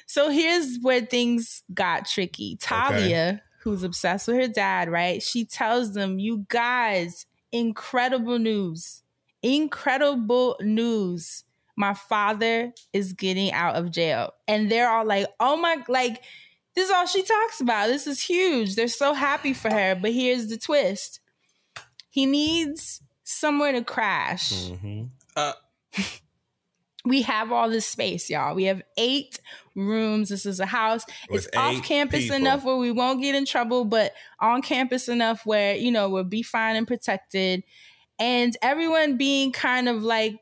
so 0.06 0.30
here's 0.30 0.78
where 0.80 1.00
things 1.00 1.62
got 1.72 2.06
tricky. 2.06 2.56
Talia, 2.60 3.42
who's 3.60 3.82
obsessed 3.82 4.28
with 4.28 4.36
her 4.36 4.48
dad, 4.48 4.90
right? 4.90 5.22
She 5.22 5.44
tells 5.44 5.92
them, 5.94 6.18
"You 6.18 6.46
guys, 6.48 7.26
incredible 7.52 8.38
news! 8.38 9.02
Incredible 9.42 10.56
news! 10.60 11.44
My 11.76 11.94
father 11.94 12.72
is 12.92 13.12
getting 13.12 13.52
out 13.52 13.76
of 13.76 13.90
jail." 13.90 14.32
And 14.46 14.70
they're 14.70 14.90
all 14.90 15.04
like, 15.04 15.26
"Oh 15.40 15.56
my!" 15.56 15.82
Like 15.88 16.22
this 16.74 16.86
is 16.86 16.90
all 16.94 17.06
she 17.06 17.22
talks 17.22 17.60
about. 17.60 17.88
This 17.88 18.06
is 18.06 18.20
huge. 18.20 18.76
They're 18.76 18.88
so 18.88 19.14
happy 19.14 19.52
for 19.52 19.70
her. 19.70 19.96
But 20.00 20.12
here's 20.12 20.46
the 20.46 20.56
twist: 20.56 21.20
he 22.08 22.24
needs 22.24 23.02
somewhere 23.28 23.72
to 23.72 23.84
crash. 23.84 24.52
Mm-hmm. 24.52 25.04
Uh, 25.36 25.52
We 27.04 27.22
have 27.22 27.52
all 27.52 27.70
this 27.70 27.86
space, 27.86 28.28
y'all. 28.28 28.54
We 28.54 28.64
have 28.64 28.82
eight 28.98 29.40
rooms. 29.74 30.28
This 30.28 30.44
is 30.44 30.60
a 30.60 30.66
house. 30.66 31.06
With 31.30 31.46
it's 31.46 31.56
off 31.56 31.82
campus 31.82 32.24
people. 32.24 32.36
enough 32.36 32.64
where 32.64 32.76
we 32.76 32.90
won't 32.90 33.22
get 33.22 33.34
in 33.34 33.46
trouble, 33.46 33.86
but 33.86 34.12
on 34.40 34.60
campus 34.60 35.08
enough 35.08 35.46
where, 35.46 35.74
you 35.74 35.90
know, 35.90 36.10
we'll 36.10 36.24
be 36.24 36.42
fine 36.42 36.76
and 36.76 36.86
protected. 36.86 37.62
And 38.18 38.54
everyone 38.60 39.16
being 39.16 39.52
kind 39.52 39.88
of 39.88 40.02
like 40.02 40.38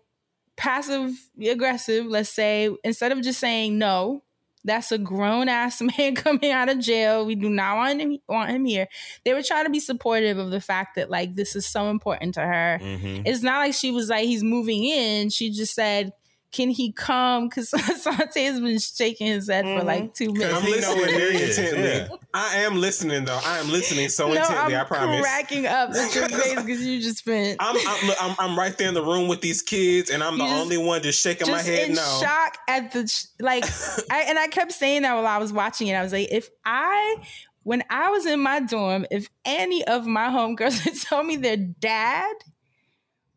passive 0.57 1.13
aggressive, 1.41 2.07
let's 2.07 2.31
say, 2.31 2.75
instead 2.83 3.13
of 3.13 3.21
just 3.21 3.39
saying 3.39 3.79
no, 3.79 4.25
that's 4.67 4.93
a 4.93 4.99
grown 4.99 5.49
ass 5.49 5.81
man 5.99 6.15
coming 6.15 6.51
out 6.51 6.69
of 6.69 6.79
jail. 6.79 7.25
We 7.25 7.35
do 7.35 7.49
not 7.49 7.77
want 7.77 8.01
him 8.01 8.19
want 8.29 8.51
him 8.51 8.65
here. 8.65 8.89
They 9.25 9.33
were 9.33 9.43
trying 9.43 9.65
to 9.65 9.71
be 9.71 9.81
supportive 9.81 10.39
of 10.39 10.51
the 10.51 10.61
fact 10.61 10.97
that 10.97 11.11
like 11.11 11.35
this 11.35 11.57
is 11.57 11.67
so 11.67 11.89
important 11.89 12.35
to 12.35 12.41
her. 12.41 12.79
Mm-hmm. 12.83 13.23
It's 13.25 13.43
not 13.43 13.59
like 13.59 13.75
she 13.75 13.91
was 13.91 14.11
like 14.11 14.27
he's 14.27 14.45
moving 14.45 14.85
in. 14.85 15.31
She 15.31 15.51
just 15.51 15.75
said, 15.75 16.13
can 16.57 16.71
he 16.71 16.91
come? 16.91 17.49
Because 17.49 17.71
Asante 17.73 18.47
has 18.47 18.59
been 18.61 18.79
shaking 18.79 19.27
his 19.27 19.49
head 19.49 19.67
for 19.67 19.85
like 19.85 20.15
two 20.15 20.29
mm-hmm. 20.29 20.39
minutes. 20.39 20.57
I'm 20.57 20.71
listening 20.71 21.05
very 21.05 21.43
intently. 21.43 22.19
I 22.33 22.57
am 22.61 22.77
listening 22.77 23.27
though. 23.27 23.39
I 23.45 23.59
am 23.59 23.69
listening 23.69 24.09
so 24.09 24.29
no, 24.29 24.41
intently. 24.41 24.75
I'm 24.75 24.81
I 24.81 24.85
promise. 24.85 25.21
cracking 25.21 25.67
up 25.67 25.91
at 25.91 26.15
your 26.15 26.29
face 26.31 26.55
because 26.55 26.87
you 26.87 27.03
just 27.03 27.27
been 27.27 27.57
I'm, 27.61 27.77
I'm, 27.77 28.07
look, 28.07 28.17
I'm 28.19 28.37
I'm 28.39 28.59
right 28.59 28.77
there 28.79 28.89
in 28.89 28.95
the 28.95 29.05
room 29.05 29.29
with 29.29 29.43
these 29.43 29.61
kids, 29.61 30.09
and 30.09 30.25
I'm 30.25 30.39
the 30.39 30.45
just- 30.45 30.63
only 30.63 30.79
one 30.79 31.03
just 31.03 31.21
shaking 31.21 31.51
my 31.51 31.61
head. 31.61 31.91
in 31.91 31.95
No, 31.95 32.19
shock 32.23 32.57
at 32.69 32.93
the 32.93 33.27
like. 33.39 33.65
I, 34.11 34.23
and 34.23 34.39
I 34.39 34.49
kept 34.49 34.73
saying 34.73 35.03
that 35.03 35.15
while 35.15 35.27
I 35.27 35.37
was 35.37 35.53
watching 35.53 35.89
it. 35.89 35.95
I 35.95 36.03
was 36.03 36.13
like, 36.13 36.29
if 36.31 36.49
I, 36.65 37.17
when 37.65 37.85
I 37.91 38.09
was 38.09 38.25
in 38.25 38.41
my 38.41 38.61
dorm, 38.61 39.05
if 39.11 39.29
any 39.45 39.85
of 39.85 40.07
my 40.07 40.29
homegirls 40.29 40.81
had 40.81 40.95
told 40.99 41.27
me 41.27 41.37
their 41.37 41.59
dad 41.59 42.35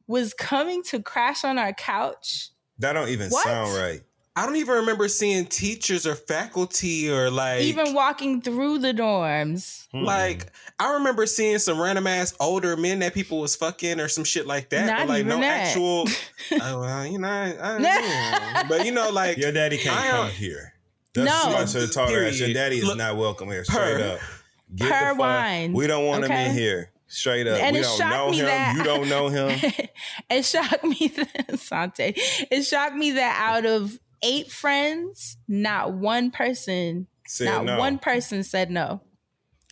was 0.08 0.34
coming 0.34 0.84
to 0.84 1.02
crash 1.02 1.44
on 1.44 1.58
our 1.58 1.74
couch, 1.74 2.52
That 2.80 2.94
don't 2.94 3.10
even 3.10 3.30
What? 3.30 3.44
sound 3.46 3.76
right. 3.76 4.02
I 4.36 4.46
don't 4.46 4.56
even 4.56 4.76
remember 4.76 5.10
seeing 5.10 5.46
teachers 5.48 6.08
or 6.08 6.16
faculty 6.16 7.12
or 7.12 7.30
like 7.30 7.62
even 7.62 7.94
walking 7.94 8.42
through 8.42 8.80
the 8.80 8.94
dorms, 8.94 9.88
hmm. 9.92 10.04
Like 10.06 10.48
I 10.80 10.94
remember 10.94 11.26
seeing 11.26 11.58
some 11.60 11.82
random 11.82 12.08
ass 12.08 12.34
older 12.40 12.78
men 12.78 13.00
that 13.00 13.14
people 13.14 13.42
was 13.42 13.56
fucking 13.58 14.00
or 14.00 14.08
some 14.08 14.24
shit 14.24 14.48
like 14.48 14.70
that. 14.70 14.86
Not 14.86 15.00
but 15.00 15.10
like 15.10 15.26
no 15.26 15.32
even 15.36 15.42
that. 15.42 15.68
actual. 15.68 16.08
oh, 16.62 16.80
well, 16.80 17.06
you 17.06 17.20
know, 17.20 17.28
I, 17.28 17.58
I, 17.60 17.78
know. 18.64 18.70
but 18.70 18.86
you 18.86 18.94
know, 18.94 19.10
like 19.10 19.38
Your 19.38 19.52
daddy 19.52 19.78
can't 19.78 19.98
I 19.98 20.08
uh, 20.08 20.12
come 20.12 20.26
am- 20.28 20.32
here. 20.32 20.74
No. 21.18 21.26
That's 21.26 21.74
no. 21.76 21.86
Talk 21.88 22.10
Your 22.12 22.30
daddy 22.54 22.78
is 22.78 22.86
Look, 22.86 22.98
not 22.98 23.18
welcome 23.18 23.50
here. 23.50 23.66
Straight 23.66 23.98
per- 23.98 24.14
up. 24.14 24.20
Get 24.74 24.90
Per 24.92 25.00
the 25.00 25.06
fuck. 25.10 25.18
wine, 25.20 25.74
We 25.74 25.88
don't 25.88 26.06
want 26.06 26.24
him 26.24 26.32
in 26.32 26.54
here. 26.54 26.92
Straight 27.10 27.48
up. 27.48 27.60
And 27.60 27.74
we 27.74 27.80
it 27.80 27.84
don't 27.84 27.98
shocked 27.98 28.14
know 28.16 28.30
me 28.32 28.38
him. 28.38 28.46
that- 28.46 28.76
You 28.78 28.84
don't 28.84 29.10
know 29.10 29.28
him. 29.30 29.60
it 30.30 30.46
shocked 30.46 30.84
me 30.84 31.08
that 31.16 31.60
Sante. 31.60 32.14
It 32.16 32.64
shocked 32.64 32.96
me 32.96 33.12
that 33.12 33.36
out 33.42 33.66
of 33.66 34.00
eight 34.24 34.52
friends, 34.52 35.38
not 35.48 35.94
one 35.94 36.30
person, 36.32 37.08
Said 37.28 37.46
not 37.46 37.66
no. 37.66 37.78
one 37.80 37.98
person 38.00 38.44
said 38.44 38.70
no. 38.72 39.02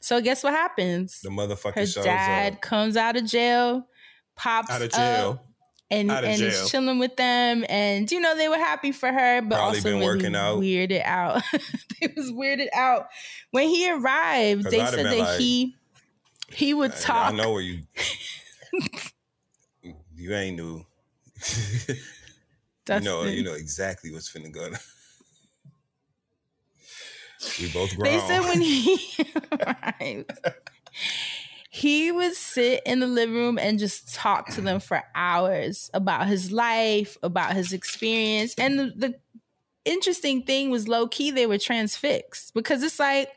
So 0.01 0.21
guess 0.21 0.43
what 0.43 0.53
happens? 0.53 1.19
The 1.21 1.29
motherfucker 1.29 1.75
Her 1.75 1.85
shows 1.85 2.05
dad 2.05 2.53
up. 2.53 2.61
comes 2.61 2.95
out 2.97 3.17
of 3.17 3.25
jail, 3.25 3.87
pops 4.35 4.69
out 4.71 4.81
of 4.81 4.93
up, 4.93 5.45
and 5.91 6.09
Out 6.11 6.23
and 6.23 6.37
jail. 6.37 6.47
is 6.49 6.69
chilling 6.71 6.97
with 6.99 7.15
them, 7.17 7.65
and 7.69 8.09
you 8.11 8.19
know 8.19 8.35
they 8.35 8.47
were 8.49 8.57
happy 8.57 8.91
for 8.91 9.11
her, 9.11 9.41
but 9.41 9.55
Probably 9.57 9.77
also 9.77 9.83
been 9.89 9.99
really 9.99 10.05
working 10.17 10.35
out. 10.35 10.59
weirded 10.59 11.03
out. 11.03 11.41
they 12.01 12.13
was 12.15 12.31
weirded 12.31 12.67
out 12.73 13.07
when 13.51 13.67
he 13.69 13.89
arrived. 13.91 14.65
They 14.65 14.85
said 14.85 15.05
that 15.05 15.17
like, 15.17 15.39
he 15.39 15.75
he 16.51 16.73
would 16.73 16.95
talk. 16.95 17.33
I 17.33 17.35
know 17.35 17.51
where 17.51 17.61
you. 17.61 17.83
you 20.15 20.33
ain't 20.33 20.57
new. 20.57 20.85
you 21.87 22.99
know. 23.01 23.23
You 23.23 23.43
know 23.43 23.53
exactly 23.53 24.11
what's 24.11 24.31
finna 24.31 24.51
go. 24.51 24.69
we 27.59 27.71
both 27.71 27.95
grown. 27.95 28.11
They 28.11 28.19
said 28.19 28.39
when 28.41 28.61
he 28.61 28.99
arrived, 29.51 30.31
he 31.69 32.11
would 32.11 32.33
sit 32.33 32.81
in 32.85 32.99
the 32.99 33.07
living 33.07 33.35
room 33.35 33.59
and 33.59 33.77
just 33.77 34.13
talk 34.13 34.49
to 34.55 34.61
them 34.61 34.79
for 34.79 35.03
hours 35.13 35.89
about 35.93 36.27
his 36.27 36.51
life, 36.51 37.17
about 37.21 37.53
his 37.53 37.73
experience. 37.73 38.55
And 38.57 38.79
the, 38.79 38.93
the 38.95 39.15
interesting 39.85 40.43
thing 40.43 40.71
was 40.71 40.87
low 40.87 41.07
key, 41.07 41.31
they 41.31 41.45
were 41.45 41.57
transfixed 41.57 42.53
because 42.53 42.81
it's 42.83 42.99
like, 42.99 43.29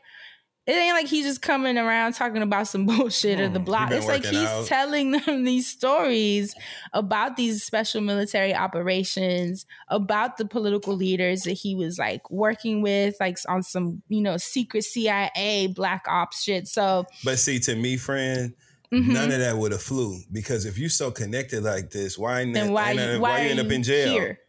it 0.67 0.73
ain't 0.73 0.93
like 0.93 1.07
he's 1.07 1.25
just 1.25 1.41
coming 1.41 1.77
around 1.77 2.13
talking 2.13 2.41
about 2.41 2.67
some 2.67 2.85
bullshit 2.87 3.39
or 3.39 3.49
the 3.49 3.59
Hmm, 3.59 3.65
block. 3.65 3.91
It's 3.91 4.05
like 4.05 4.23
he's 4.23 4.47
out. 4.47 4.65
telling 4.67 5.11
them 5.11 5.43
these 5.43 5.65
stories 5.67 6.53
about 6.93 7.35
these 7.35 7.63
special 7.63 8.01
military 8.01 8.53
operations, 8.53 9.65
about 9.87 10.37
the 10.37 10.45
political 10.45 10.95
leaders 10.95 11.41
that 11.43 11.53
he 11.53 11.73
was 11.75 11.97
like 11.97 12.29
working 12.29 12.81
with, 12.81 13.15
like 13.19 13.37
on 13.49 13.63
some, 13.63 14.01
you 14.07 14.21
know, 14.21 14.37
secret 14.37 14.83
CIA 14.83 15.67
black 15.67 16.05
ops 16.07 16.43
shit. 16.43 16.67
So 16.67 17.05
But 17.23 17.39
see, 17.39 17.59
to 17.61 17.75
me, 17.75 17.97
friend, 17.97 18.53
mhm. 18.93 19.07
none 19.07 19.31
of 19.31 19.39
that 19.39 19.57
would 19.57 19.71
have 19.71 19.81
flew 19.81 20.19
because 20.31 20.65
if 20.65 20.77
you 20.77 20.89
so 20.89 21.09
connected 21.09 21.63
like 21.63 21.89
this, 21.89 22.17
why 22.19 22.41
ain't 22.41 22.53
then 22.53 22.71
why, 22.71 22.95
that- 22.95 23.19
why, 23.19 23.41
you 23.41 23.49
end 23.49 23.59
up 23.59 23.71
in 23.71 23.81
jail? 23.83 24.11
here? 24.11 24.39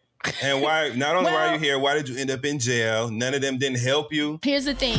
And 0.43 0.63
why? 0.63 0.91
Not 0.95 1.17
only 1.17 1.33
why 1.33 1.49
are 1.49 1.55
you 1.55 1.59
here, 1.59 1.79
why 1.81 1.95
did 1.95 2.09
you 2.09 2.17
end 2.17 2.31
up 2.31 2.45
in 2.45 2.59
jail? 2.61 3.11
None 3.11 3.35
of 3.35 3.41
them 3.41 3.59
didn't 3.59 3.81
help 3.81 4.13
you. 4.13 4.39
Here's 4.45 4.67
the 4.67 4.75
thing. 4.75 4.99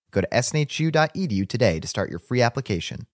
Go 0.11 0.21
to 0.21 0.27
snhu.edu 0.31 1.47
today 1.47 1.79
to 1.79 1.87
start 1.87 2.09
your 2.09 2.19
free 2.19 2.41
application. 2.41 3.07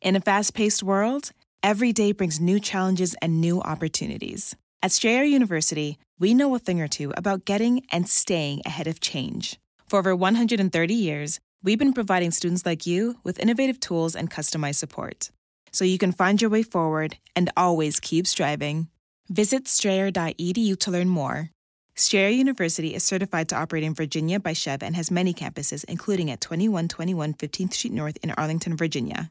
In 0.00 0.16
a 0.16 0.20
fast 0.20 0.54
paced 0.54 0.82
world, 0.82 1.30
every 1.62 1.92
day 1.92 2.12
brings 2.12 2.40
new 2.40 2.60
challenges 2.60 3.14
and 3.22 3.40
new 3.40 3.60
opportunities. 3.62 4.54
At 4.82 4.92
Strayer 4.92 5.24
University, 5.24 5.98
we 6.18 6.34
know 6.34 6.54
a 6.54 6.58
thing 6.58 6.80
or 6.80 6.88
two 6.88 7.12
about 7.16 7.46
getting 7.46 7.86
and 7.90 8.06
staying 8.06 8.60
ahead 8.66 8.86
of 8.86 9.00
change. 9.00 9.58
For 9.88 9.98
over 9.98 10.14
130 10.14 10.94
years, 10.94 11.40
we've 11.62 11.78
been 11.78 11.94
providing 11.94 12.32
students 12.32 12.66
like 12.66 12.86
you 12.86 13.16
with 13.24 13.38
innovative 13.38 13.80
tools 13.80 14.14
and 14.14 14.30
customized 14.30 14.76
support. 14.76 15.30
So 15.72 15.84
you 15.86 15.96
can 15.96 16.12
find 16.12 16.40
your 16.40 16.50
way 16.50 16.62
forward 16.62 17.16
and 17.34 17.50
always 17.56 17.98
keep 17.98 18.26
striving. 18.26 18.88
Visit 19.28 19.66
strayer.edu 19.66 20.78
to 20.78 20.90
learn 20.90 21.08
more. 21.08 21.53
Strayer 21.96 22.28
University 22.28 22.94
is 22.94 23.04
certified 23.04 23.48
to 23.50 23.56
operate 23.56 23.84
in 23.84 23.94
Virginia 23.94 24.40
by 24.40 24.52
SCHEV 24.52 24.82
and 24.82 24.96
has 24.96 25.10
many 25.10 25.32
campuses, 25.32 25.84
including 25.84 26.30
at 26.30 26.40
2121 26.40 27.34
15th 27.34 27.72
Street 27.72 27.92
North 27.92 28.18
in 28.22 28.32
Arlington, 28.32 28.76
Virginia. 28.76 29.30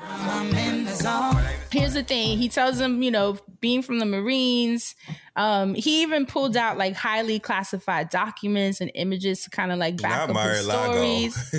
I'm 0.00 0.54
in 0.54 0.84
the 0.84 0.94
zone. 0.94 1.42
Here's 1.72 1.94
the 1.94 2.02
thing. 2.02 2.36
He 2.36 2.50
tells 2.50 2.78
them, 2.78 3.02
you 3.02 3.10
know, 3.10 3.38
being 3.60 3.80
from 3.82 3.98
the 3.98 4.04
Marines, 4.04 4.94
um, 5.36 5.74
he 5.74 6.02
even 6.02 6.26
pulled 6.26 6.56
out 6.56 6.76
like 6.76 6.94
highly 6.94 7.38
classified 7.38 8.10
documents 8.10 8.80
and 8.82 8.90
images 8.94 9.42
to 9.44 9.50
kind 9.50 9.72
of 9.72 9.78
like 9.78 10.00
back 10.00 10.28
Not 10.28 10.36
up 10.36 10.50
his 10.50 10.66
Mar-a-Lago. 10.66 10.92
stories. 10.92 11.54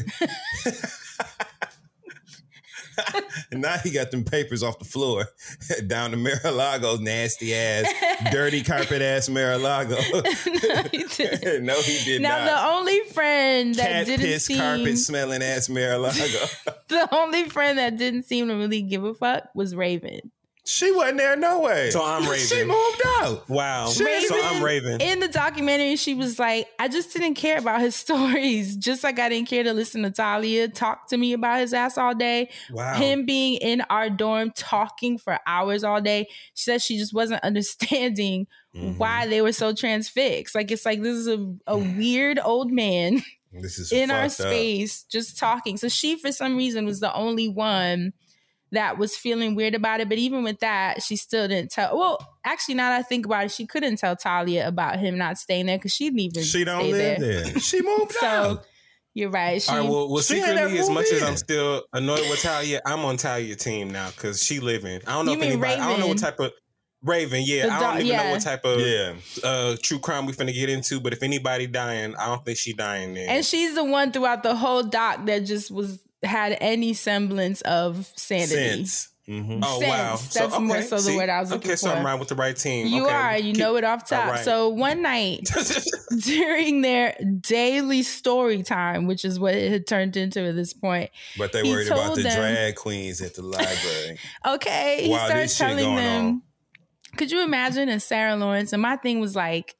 And 3.51 3.61
now 3.61 3.77
he 3.77 3.89
got 3.89 4.11
them 4.11 4.23
papers 4.23 4.61
off 4.61 4.77
the 4.77 4.85
floor 4.85 5.25
down 5.87 6.11
to 6.11 6.17
Mar-a-Lago, 6.17 6.97
nasty 6.97 7.55
ass, 7.55 7.91
dirty 8.31 8.63
carpet 8.63 9.01
ass 9.01 9.27
Mar-a-Lago. 9.27 9.95
no, 10.13 10.83
he 10.91 11.03
didn't. 11.03 11.65
no, 11.65 11.73
he 11.81 12.03
did 12.05 12.21
now 12.21 12.37
not. 12.37 12.45
the 12.45 12.67
only 12.67 12.99
friend 13.11 13.75
that 13.75 13.87
Cat 13.87 14.05
didn't 14.05 14.25
piss 14.25 14.45
seem 14.45 14.59
carpet 14.59 14.97
smelling 14.99 15.41
ass 15.41 15.67
Mar-a-Lago. 15.67 16.45
the 16.89 17.07
only 17.11 17.49
friend 17.49 17.79
that 17.79 17.97
didn't 17.97 18.23
seem 18.23 18.47
to 18.49 18.53
really 18.53 18.81
give 18.83 19.03
a 19.03 19.13
fuck 19.15 19.45
was 19.55 19.75
Raven. 19.75 20.31
She 20.65 20.91
wasn't 20.91 21.17
there 21.17 21.35
no 21.35 21.61
way. 21.61 21.89
So 21.89 22.03
I'm 22.03 22.23
raving. 22.29 22.45
She 22.45 22.63
moved 22.63 23.01
out. 23.17 23.49
Wow. 23.49 23.91
Raven- 23.99 24.27
So 24.27 24.39
I'm 24.43 24.63
raving. 24.63 25.01
In 25.01 25.19
the 25.19 25.27
documentary, 25.27 25.95
she 25.95 26.13
was 26.13 26.37
like, 26.37 26.67
I 26.77 26.87
just 26.87 27.11
didn't 27.13 27.35
care 27.35 27.57
about 27.57 27.81
his 27.81 27.95
stories. 28.05 28.75
Just 28.75 29.03
like 29.03 29.17
I 29.19 29.29
didn't 29.29 29.47
care 29.49 29.63
to 29.63 29.73
listen 29.73 30.03
to 30.03 30.11
Talia 30.11 30.67
talk 30.67 31.07
to 31.09 31.17
me 31.17 31.33
about 31.33 31.59
his 31.59 31.73
ass 31.73 31.97
all 31.97 32.13
day. 32.13 32.49
Wow. 32.71 32.93
Him 32.95 33.25
being 33.25 33.55
in 33.55 33.81
our 33.89 34.09
dorm 34.09 34.51
talking 34.55 35.17
for 35.17 35.39
hours 35.47 35.83
all 35.83 36.01
day. 36.01 36.27
She 36.53 36.63
said 36.65 36.81
she 36.81 36.97
just 36.97 37.13
wasn't 37.13 37.43
understanding 37.43 38.47
Mm-hmm. 38.75 38.99
why 38.99 39.25
they 39.25 39.41
were 39.41 39.51
so 39.51 39.73
transfixed. 39.73 40.53
Like 40.53 40.69
it's 40.69 40.85
like 40.85 41.01
this 41.01 41.15
is 41.17 41.27
a, 41.27 41.43
a 41.65 41.75
weird 41.97 42.37
old 42.37 42.71
man 42.71 43.23
This 43.51 43.79
is 43.79 43.91
in 43.91 44.11
our 44.11 44.29
fucked 44.29 44.41
up. 44.41 44.47
space 44.47 45.01
just 45.05 45.39
talking. 45.39 45.75
So 45.77 45.87
she, 45.89 46.15
for 46.19 46.31
some 46.31 46.55
reason, 46.55 46.85
was 46.85 46.99
the 46.99 47.11
only 47.15 47.47
one 47.49 48.13
that 48.71 48.97
was 48.97 49.15
feeling 49.15 49.55
weird 49.55 49.73
about 49.75 49.99
it. 49.99 50.09
But 50.09 50.17
even 50.17 50.43
with 50.43 50.59
that, 50.59 51.01
she 51.01 51.15
still 51.15 51.47
didn't 51.47 51.71
tell. 51.71 51.97
Well, 51.97 52.19
actually, 52.45 52.75
now 52.75 52.89
that 52.89 52.99
I 52.99 53.01
think 53.03 53.25
about 53.25 53.45
it, 53.45 53.51
she 53.51 53.65
couldn't 53.65 53.97
tell 53.97 54.15
Talia 54.15 54.67
about 54.67 54.99
him 54.99 55.17
not 55.17 55.37
staying 55.37 55.65
there 55.65 55.77
because 55.77 55.93
she 55.93 56.05
didn't 56.09 56.19
even. 56.19 56.43
She 56.43 56.63
don't 56.63 56.81
stay 56.81 56.91
live 56.91 57.19
there. 57.19 57.59
She 57.59 57.81
moved 57.81 58.11
So 58.13 58.27
out. 58.27 58.65
you're 59.13 59.29
right. 59.31 59.61
She, 59.61 59.71
All 59.71 59.77
right, 59.79 59.89
well, 59.89 60.09
well 60.09 60.21
She 60.21 60.35
secretly, 60.35 60.77
as 60.79 60.89
much 60.89 61.05
moved 61.11 61.13
as. 61.13 61.23
I'm 61.23 61.37
still 61.37 61.83
annoyed 61.93 62.29
with 62.29 62.41
Talia, 62.41 62.81
I'm 62.85 63.05
on 63.05 63.17
Talia's 63.17 63.57
team 63.57 63.89
now 63.89 64.09
because 64.11 64.43
she 64.43 64.59
living. 64.59 65.01
I 65.07 65.13
don't 65.13 65.25
know 65.25 65.31
You 65.31 65.37
if 65.37 65.41
mean 65.41 65.51
anybody. 65.53 65.73
I 65.81 65.89
don't 65.89 65.99
know 65.99 66.07
what 66.07 66.19
type 66.19 66.39
of 66.39 66.51
Raven. 67.01 67.43
Yeah, 67.45 67.67
The 67.67 67.71
I 67.73 67.79
don't 67.79 67.93
dog- 67.95 68.01
even 68.05 68.17
know 68.17 68.31
what 68.31 68.41
type 68.41 68.65
of 68.65 68.81
Yeah. 68.81 69.13
uh, 69.43 69.77
true 69.81 69.99
crime 69.99 70.25
we 70.25 70.33
finna 70.33 70.53
get 70.53 70.69
into. 70.69 70.99
But 70.99 71.13
if 71.13 71.23
anybody 71.23 71.65
dying, 71.65 72.13
I 72.17 72.27
don't 72.27 72.43
think 72.43 72.57
she 72.57 72.73
dying 72.73 73.13
there. 73.13 73.29
and 73.29 73.45
she's 73.45 73.73
the 73.73 73.85
one 73.85 74.11
throughout 74.11 74.43
the 74.43 74.53
whole 74.53 74.83
doc 74.83 75.25
that 75.25 75.39
just 75.45 75.71
was 75.71 75.99
had 76.23 76.57
any 76.61 76.93
semblance 76.93 77.61
of 77.61 78.11
sanity. 78.15 78.53
Sense. 78.55 79.09
Mm-hmm. 79.27 79.59
Oh 79.63 79.79
sense. 79.79 79.91
wow! 79.91 80.17
That's 80.49 80.59
more 80.59 80.81
so 80.81 80.95
the 80.95 81.01
see? 81.03 81.15
word 81.15 81.29
I 81.29 81.39
was 81.39 81.51
looking 81.51 81.69
okay, 81.69 81.75
so 81.75 81.91
for. 81.91 81.97
I'm 81.97 82.03
right 82.03 82.19
with 82.19 82.29
the 82.29 82.35
right 82.35 82.55
team. 82.57 82.87
You 82.87 83.05
Okay, 83.05 83.13
are. 83.13 83.37
You 83.37 83.51
keep- 83.53 83.57
know 83.59 83.75
it 83.75 83.83
off 83.83 84.09
top. 84.09 84.25
All 84.25 84.31
right. 84.31 84.43
So 84.43 84.69
one 84.69 85.03
night 85.03 85.47
during 86.25 86.81
their 86.81 87.15
daily 87.41 88.01
story 88.01 88.63
time, 88.63 89.05
which 89.05 89.23
is 89.23 89.39
what 89.39 89.53
it 89.53 89.71
had 89.71 89.85
turned 89.85 90.17
into 90.17 90.41
at 90.41 90.55
this 90.55 90.73
point. 90.73 91.11
But 91.37 91.51
they 91.53 91.61
he 91.61 91.69
worried 91.71 91.87
about 91.87 92.05
told 92.07 92.17
the 92.17 92.23
them- 92.23 92.35
drag 92.41 92.75
queens 92.75 93.21
at 93.21 93.35
the 93.35 93.43
library. 93.43 94.17
Okay, 94.47 95.03
he 95.03 95.09
While 95.11 95.25
started 95.27 95.49
telling 95.49 95.95
them. 95.95 96.25
on. 96.25 96.41
Could 97.17 97.31
you 97.31 97.43
imagine 97.43 97.87
as 97.89 98.03
Sarah 98.03 98.35
Lawrence? 98.35 98.73
And 98.73 98.81
my 98.81 98.95
thing 98.95 99.19
was 99.19 99.35
like, 99.35 99.75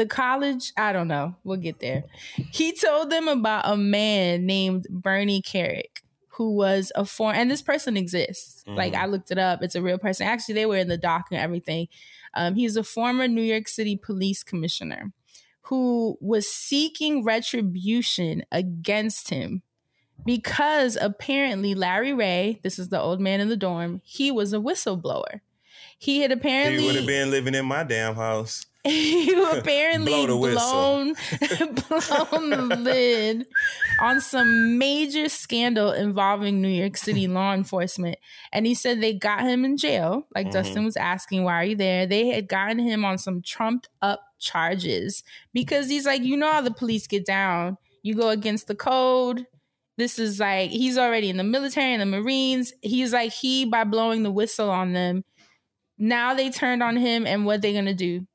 the 0.00 0.06
college. 0.06 0.72
I 0.76 0.92
don't 0.92 1.08
know. 1.08 1.36
We'll 1.44 1.58
get 1.58 1.78
there. 1.80 2.04
He 2.34 2.72
told 2.72 3.10
them 3.10 3.28
about 3.28 3.62
a 3.66 3.76
man 3.76 4.46
named 4.46 4.86
Bernie 4.90 5.42
Kerik, 5.42 6.02
who 6.28 6.54
was 6.56 6.90
a 6.94 7.04
foreign, 7.04 7.36
and 7.36 7.50
this 7.50 7.62
person 7.62 7.96
exists. 7.96 8.64
Like 8.66 8.94
Mhm. 8.94 8.98
I 8.98 9.06
looked 9.06 9.30
it 9.30 9.38
up. 9.38 9.62
It's 9.62 9.74
a 9.74 9.82
real 9.82 9.98
person. 9.98 10.26
Actually, 10.26 10.54
they 10.54 10.66
were 10.66 10.78
in 10.78 10.88
the 10.88 10.96
doc 10.96 11.26
and 11.30 11.38
everything. 11.40 11.88
Um, 12.34 12.54
he's 12.54 12.76
a 12.76 12.84
former 12.84 13.28
New 13.28 13.42
York 13.42 13.68
City 13.68 13.96
police 13.96 14.42
commissioner 14.42 15.12
who 15.62 16.16
was 16.20 16.50
seeking 16.50 17.22
retribution 17.24 18.42
against 18.50 19.30
him 19.30 19.62
because 20.24 20.96
apparently 21.00 21.74
Larry 21.74 22.12
Ray, 22.14 22.60
this 22.62 22.78
is 22.78 22.88
the 22.88 23.00
old 23.00 23.20
man 23.20 23.40
in 23.40 23.48
the 23.48 23.56
dorm, 23.56 24.00
he 24.04 24.30
was 24.30 24.52
a 24.52 24.56
whistleblower. 24.58 25.40
He 25.98 26.20
had 26.20 26.32
apparently 26.32 26.80
he 26.80 26.86
would 26.86 26.96
have 26.96 27.06
been 27.06 27.30
living 27.30 27.54
in 27.54 27.66
my 27.66 27.82
damn 27.84 28.14
house. 28.14 28.64
you 28.86 29.50
apparently 29.52 30.12
blown 30.26 31.14
blown 31.88 32.50
the 32.50 32.76
lid 32.78 33.46
on 34.00 34.20
some 34.20 34.78
major 34.78 35.28
scandal 35.28 35.92
involving 35.92 36.62
New 36.62 36.68
York 36.68 36.96
City 36.96 37.28
law 37.28 37.52
enforcement. 37.52 38.18
And 38.52 38.64
he 38.66 38.74
said 38.74 39.00
they 39.00 39.12
got 39.12 39.42
him 39.42 39.64
in 39.64 39.76
jail. 39.76 40.26
Like 40.34 40.46
Mhm. 40.48 40.52
Dustin 40.52 40.84
was 40.84 40.96
asking, 40.96 41.44
why 41.44 41.54
are 41.60 41.64
you 41.64 41.76
there? 41.76 42.06
They 42.06 42.28
had 42.28 42.48
gotten 42.48 42.78
him 42.78 43.04
on 43.04 43.18
some 43.18 43.42
trumped 43.42 43.88
up 44.00 44.22
charges 44.38 45.22
because 45.52 45.90
he's 45.90 46.06
like, 46.06 46.22
you 46.22 46.36
know 46.36 46.50
how 46.50 46.62
the 46.62 46.70
police 46.72 47.06
get 47.06 47.26
down. 47.26 47.76
You 48.02 48.14
go 48.14 48.30
against 48.30 48.66
the 48.66 48.74
code. 48.74 49.46
This 49.98 50.18
is 50.18 50.40
like 50.40 50.70
he's 50.70 50.96
already 50.96 51.28
in 51.28 51.36
the 51.36 51.44
military 51.44 51.92
and 51.92 52.00
the 52.00 52.06
Marines. 52.06 52.72
He's 52.80 53.12
like 53.12 53.32
he 53.32 53.66
by 53.66 53.84
blowing 53.84 54.22
the 54.22 54.30
whistle 54.30 54.70
on 54.70 54.94
them. 54.94 55.24
Now 55.98 56.32
they 56.32 56.48
turned 56.48 56.82
on 56.82 56.96
him, 56.96 57.26
and 57.26 57.44
what 57.44 57.60
they 57.60 57.74
gonna 57.74 57.92
do? 57.92 58.26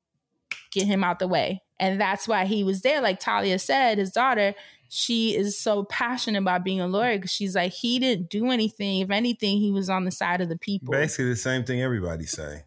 Get 0.76 0.88
him 0.88 1.06
out 1.06 1.20
the 1.20 1.28
way. 1.28 1.64
And 1.80 2.00
that's 2.00 2.28
why 2.28 2.46
he 2.46 2.66
was 2.66 2.82
there. 2.82 3.02
Like 3.02 3.20
Talia 3.22 3.58
said, 3.60 3.98
his 3.98 4.12
daughter, 4.12 4.54
she 4.90 5.36
is 5.36 5.58
so 5.58 5.86
passionate 5.86 6.40
about 6.40 6.66
being 6.66 6.82
a 6.82 6.88
lawyer 6.88 7.18
because 7.18 7.32
she's 7.32 7.56
like, 7.56 7.72
he 7.72 7.98
didn't 7.98 8.30
do 8.30 8.52
anything. 8.52 9.00
If 9.00 9.10
anything, 9.10 9.58
he 9.58 9.72
was 9.72 9.90
on 9.90 10.04
the 10.04 10.12
side 10.12 10.42
of 10.42 10.50
the 10.50 10.58
people. 10.58 10.92
Basically 10.92 11.30
the 11.30 11.38
same 11.38 11.64
thing 11.64 11.82
everybody 11.82 12.26
say. 12.26 12.64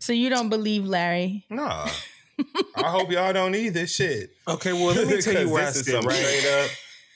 So 0.00 0.12
you 0.12 0.28
don't 0.28 0.50
believe 0.50 0.84
Larry? 0.84 1.46
Nah. 1.48 1.88
I 2.76 2.90
hope 2.90 3.10
y'all 3.10 3.32
don't 3.32 3.54
either. 3.54 3.86
Shit. 3.86 4.30
Okay, 4.46 4.74
well, 4.74 4.94
let 4.94 5.08
me 5.08 5.20
tell 5.22 5.42
you 5.42 5.48
where 5.52 5.62
I 5.62 5.70
this 5.70 5.88
is 5.88 5.94
right? 5.94 6.12
straight 6.12 6.64
up 6.64 6.70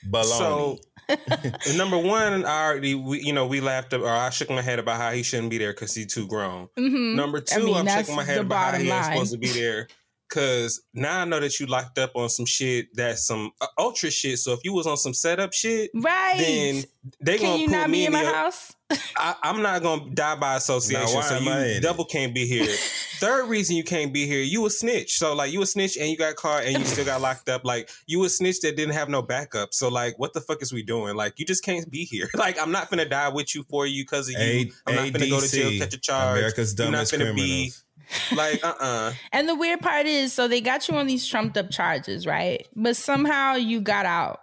baloney. 0.09 0.37
So, 0.37 0.79
number 1.77 1.97
one, 1.97 2.45
I 2.45 2.65
already, 2.65 2.95
we, 2.95 3.21
you 3.21 3.33
know, 3.33 3.47
we 3.47 3.61
laughed, 3.61 3.93
or 3.93 4.07
I 4.07 4.29
shook 4.29 4.49
my 4.49 4.61
head 4.61 4.79
about 4.79 4.97
how 4.99 5.11
he 5.11 5.23
shouldn't 5.23 5.49
be 5.49 5.57
there 5.57 5.73
because 5.73 5.93
he's 5.95 6.13
too 6.13 6.27
grown. 6.27 6.67
Mhm. 6.77 7.15
Number 7.15 7.37
I 7.39 7.41
two, 7.55 7.65
mean, 7.65 7.75
I'm 7.75 7.87
shaking 7.87 8.15
my 8.15 8.23
head 8.23 8.39
about 8.39 8.73
how 8.73 8.79
he 8.79 8.89
ain't 8.89 9.05
supposed 9.05 9.31
to 9.33 9.37
be 9.37 9.47
there. 9.49 9.87
Cause 10.29 10.81
now 10.93 11.21
I 11.21 11.25
know 11.25 11.39
that 11.39 11.57
you 11.57 11.67
locked 11.67 11.97
up 11.97 12.11
on 12.15 12.27
some 12.27 12.45
shit 12.45 12.87
that's 12.93 13.25
some 13.25 13.51
uh, 13.61 13.67
ultra 13.77 14.11
shit. 14.11 14.39
So 14.39 14.51
if 14.51 14.59
you 14.65 14.73
was 14.73 14.85
on 14.85 14.97
some 14.97 15.13
setup 15.13 15.53
shit, 15.53 15.89
Right. 15.93 16.35
then 16.37 16.83
they 17.21 17.37
Can 17.37 17.47
gonna 17.47 17.59
you 17.61 17.67
put 17.67 17.71
not 17.77 17.89
me 17.89 17.99
be 17.99 18.05
in 18.07 18.11
my 18.11 18.23
the- 18.23 18.29
house? 18.33 18.73
I, 19.17 19.35
I'm 19.43 19.61
not 19.61 19.81
gonna 19.81 20.09
die 20.11 20.35
by 20.35 20.55
association, 20.55 21.13
Now, 21.15 21.21
so 21.21 21.37
you 21.39 21.49
I 21.49 21.65
in 21.65 21.81
double 21.81 22.05
can't 22.05 22.33
be 22.33 22.45
here. 22.45 22.65
Third 23.19 23.49
reason 23.49 23.75
you 23.75 23.83
can't 23.83 24.13
be 24.13 24.27
here, 24.27 24.41
you 24.41 24.65
a 24.65 24.69
snitch. 24.69 25.17
So 25.17 25.33
like 25.33 25.51
you 25.51 25.61
a 25.61 25.65
snitch 25.65 25.97
and 25.97 26.07
you 26.07 26.15
got 26.17 26.35
caught 26.35 26.63
and 26.63 26.77
you 26.77 26.85
still 26.85 27.03
got 27.03 27.19
locked 27.19 27.49
up. 27.49 27.65
Like 27.65 27.89
you 28.05 28.23
a 28.23 28.29
snitch 28.29 28.61
that 28.61 28.77
didn't 28.77 28.93
have 28.93 29.09
no 29.09 29.21
backup. 29.21 29.73
So 29.73 29.89
like 29.89 30.17
what 30.19 30.33
the 30.33 30.41
fuck 30.41 30.61
is 30.61 30.71
we 30.71 30.83
doing? 30.83 31.15
Like 31.15 31.39
you 31.39 31.45
just 31.45 31.63
can't 31.63 31.89
be 31.89 32.05
here. 32.05 32.29
Like 32.37 32.61
I'm 32.61 32.71
not 32.71 32.89
gonna 32.89 33.05
die 33.09 33.29
with 33.29 33.55
you 33.55 33.63
for 33.69 33.85
you 33.87 34.03
because 34.03 34.29
of 34.29 34.35
you. 34.39 34.39
A- 34.39 34.71
I'm 34.85 34.95
not 34.95 35.13
gonna 35.13 35.29
go 35.29 35.41
to 35.41 35.49
jail, 35.51 35.79
catch 35.79 35.93
a 35.95 35.99
charge. 35.99 36.37
America's 36.37 36.77
You're 36.77 36.85
not 36.85 36.91
dumbest 36.91 37.11
gonna 37.13 37.23
criminals. 37.25 37.83
be 38.29 38.35
like 38.35 38.63
uh 38.63 38.73
uh 38.79 39.13
And 39.33 39.49
the 39.49 39.55
weird 39.55 39.81
part 39.81 40.05
is, 40.05 40.31
so 40.31 40.47
they 40.47 40.61
got 40.61 40.87
you 40.87 40.95
on 40.95 41.07
these 41.07 41.25
trumped 41.27 41.57
up 41.57 41.71
charges, 41.71 42.25
right? 42.27 42.65
But 42.75 42.95
somehow 42.95 43.55
you 43.55 43.81
got 43.81 44.05
out. 44.05 44.39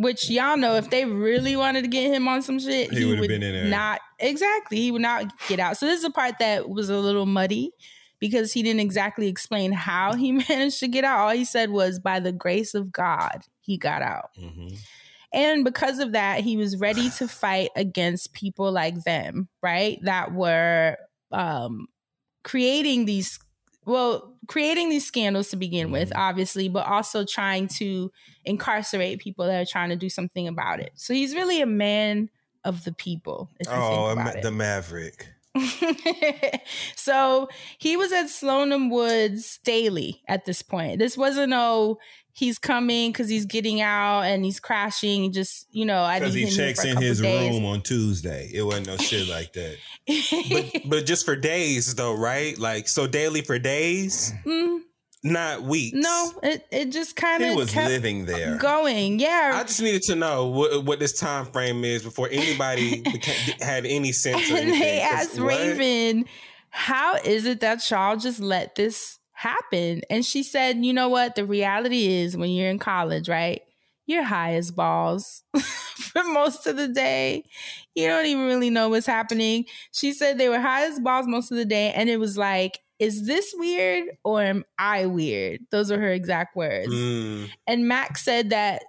Which 0.00 0.30
y'all 0.30 0.56
know, 0.56 0.76
if 0.76 0.88
they 0.88 1.04
really 1.04 1.56
wanted 1.56 1.82
to 1.82 1.88
get 1.88 2.10
him 2.10 2.26
on 2.26 2.40
some 2.40 2.58
shit, 2.58 2.90
He 2.90 3.00
he, 3.00 3.04
would've 3.04 3.28
been 3.28 3.42
in 3.42 3.52
there. 3.52 3.64
not 3.66 4.00
exactly. 4.18 4.78
He 4.78 4.90
would 4.90 5.02
not 5.02 5.30
get 5.46 5.60
out. 5.60 5.76
So 5.76 5.84
this 5.84 5.98
is 5.98 6.04
a 6.04 6.10
part 6.10 6.36
that 6.38 6.70
was 6.70 6.88
a 6.88 6.96
little 6.96 7.26
muddy 7.26 7.72
because 8.18 8.50
he 8.52 8.62
didn't 8.62 8.80
exactly 8.80 9.28
explain 9.28 9.72
how 9.72 10.14
he 10.14 10.32
managed 10.48 10.80
to 10.80 10.88
get 10.88 11.04
out. 11.04 11.18
All 11.18 11.30
he 11.34 11.44
said 11.44 11.68
was, 11.70 11.98
"By 11.98 12.18
the 12.18 12.32
grace 12.32 12.74
of 12.74 12.90
God, 12.90 13.42
he 13.60 13.76
got 13.76 14.00
out." 14.00 14.30
Mm-hmm. 14.40 14.74
And 15.34 15.64
because 15.64 15.98
of 15.98 16.12
that, 16.12 16.40
he 16.40 16.56
was 16.56 16.78
ready 16.78 17.10
to 17.18 17.28
fight 17.28 17.68
against 17.76 18.32
people 18.32 18.72
like 18.72 19.04
them, 19.04 19.48
right? 19.62 19.98
That 20.02 20.32
were 20.32 20.96
um, 21.30 21.88
creating 22.42 23.04
these, 23.04 23.38
well, 23.84 24.34
creating 24.46 24.90
these 24.90 25.06
scandals 25.06 25.48
to 25.50 25.56
begin 25.56 25.90
with, 25.90 26.10
mm-hmm. 26.10 26.20
obviously, 26.20 26.68
but 26.68 26.86
also 26.86 27.24
trying 27.24 27.68
to 27.68 28.10
incarcerate 28.44 29.20
people 29.20 29.46
that 29.46 29.60
are 29.60 29.70
trying 29.70 29.90
to 29.90 29.96
do 29.96 30.08
something 30.08 30.48
about 30.48 30.80
it. 30.80 30.92
So 30.94 31.14
he's 31.14 31.34
really 31.34 31.60
a 31.60 31.66
man 31.66 32.30
of 32.64 32.84
the 32.84 32.92
people. 32.92 33.50
Oh, 33.68 34.06
about 34.06 34.36
it. 34.36 34.42
the 34.42 34.50
Maverick. 34.50 35.28
so 36.96 37.48
he 37.78 37.96
was 37.96 38.12
at 38.12 38.26
Slonim 38.26 38.90
Woods 38.90 39.58
daily 39.64 40.22
at 40.28 40.44
this 40.44 40.62
point. 40.62 40.98
This 40.98 41.16
wasn't 41.16 41.52
oh 41.52 41.98
he's 42.32 42.58
coming 42.58 43.12
because 43.12 43.28
he's 43.28 43.44
getting 43.46 43.80
out 43.80 44.22
and 44.22 44.44
he's 44.44 44.60
crashing. 44.60 45.32
Just 45.32 45.66
you 45.70 45.84
know, 45.84 46.02
I 46.02 46.18
Because 46.18 46.34
he 46.34 46.46
checks 46.50 46.84
in 46.84 46.96
his 46.96 47.20
days. 47.20 47.50
room 47.52 47.64
on 47.66 47.82
Tuesday. 47.82 48.50
It 48.52 48.62
wasn't 48.62 48.86
no 48.88 48.96
shit 48.96 49.28
like 49.28 49.52
that. 49.54 49.76
but, 50.50 50.82
but 50.88 51.06
just 51.06 51.24
for 51.24 51.36
days 51.36 51.94
though, 51.94 52.14
right? 52.14 52.56
Like 52.58 52.88
so 52.88 53.06
daily 53.06 53.42
for 53.42 53.58
days, 53.58 54.32
Mm, 54.46 54.80
not 55.22 55.62
weeks. 55.62 55.96
no, 55.98 56.32
it 56.42 56.66
it 56.70 56.92
just 56.92 57.14
kind 57.14 57.42
He 57.42 57.50
of 57.50 57.56
was 57.56 57.74
living 57.76 58.24
there. 58.24 58.56
going. 58.56 59.18
Yeah, 59.18 59.52
I 59.54 59.62
just 59.64 59.82
needed 59.82 60.02
to 60.04 60.16
know 60.16 60.46
what, 60.46 60.84
what 60.84 60.98
this 60.98 61.18
time 61.18 61.44
frame 61.46 61.84
is 61.84 62.02
before 62.02 62.28
anybody 62.30 63.02
beca- 63.02 63.60
had 63.62 63.84
any 63.84 64.12
sense. 64.12 64.48
And 64.48 64.58
anything. 64.58 64.80
they 64.80 65.00
asked 65.00 65.38
what? 65.38 65.48
Raven, 65.58 66.24
"How 66.70 67.16
is 67.16 67.44
it 67.44 67.60
that 67.60 67.88
y'all 67.90 68.16
just 68.16 68.40
let 68.40 68.76
this 68.76 69.18
happen?" 69.40 70.02
And 70.10 70.24
she 70.24 70.42
said, 70.42 70.84
"You 70.84 70.92
know 70.92 71.08
what? 71.08 71.34
The 71.34 71.44
reality 71.44 72.06
is, 72.06 72.36
when 72.36 72.50
you're 72.50 72.70
in 72.70 72.78
college, 72.78 73.28
right? 73.28 73.62
You're 74.06 74.24
high 74.24 74.54
as 74.54 74.70
balls 74.70 75.44
for 75.60 76.24
most 76.24 76.66
of 76.66 76.76
the 76.76 76.88
day. 76.88 77.44
You 77.94 78.08
don't 78.08 78.26
even 78.26 78.46
really 78.46 78.70
know 78.70 78.88
what's 78.88 79.06
happening." 79.06 79.66
She 79.92 80.12
said 80.12 80.38
they 80.38 80.48
were 80.48 80.60
high 80.60 80.86
as 80.86 81.00
balls 81.00 81.26
most 81.26 81.50
of 81.50 81.56
the 81.56 81.64
day, 81.64 81.92
and 81.92 82.08
it 82.08 82.18
was 82.18 82.36
like. 82.36 82.80
Is 83.00 83.26
this 83.26 83.54
weird 83.56 84.10
or 84.24 84.42
am 84.42 84.62
I 84.78 85.06
weird? 85.06 85.60
Those 85.70 85.90
are 85.90 85.98
her 85.98 86.12
exact 86.12 86.54
words. 86.54 86.92
Mm. 86.92 87.48
And 87.66 87.88
Max 87.88 88.22
said 88.22 88.50
that 88.50 88.82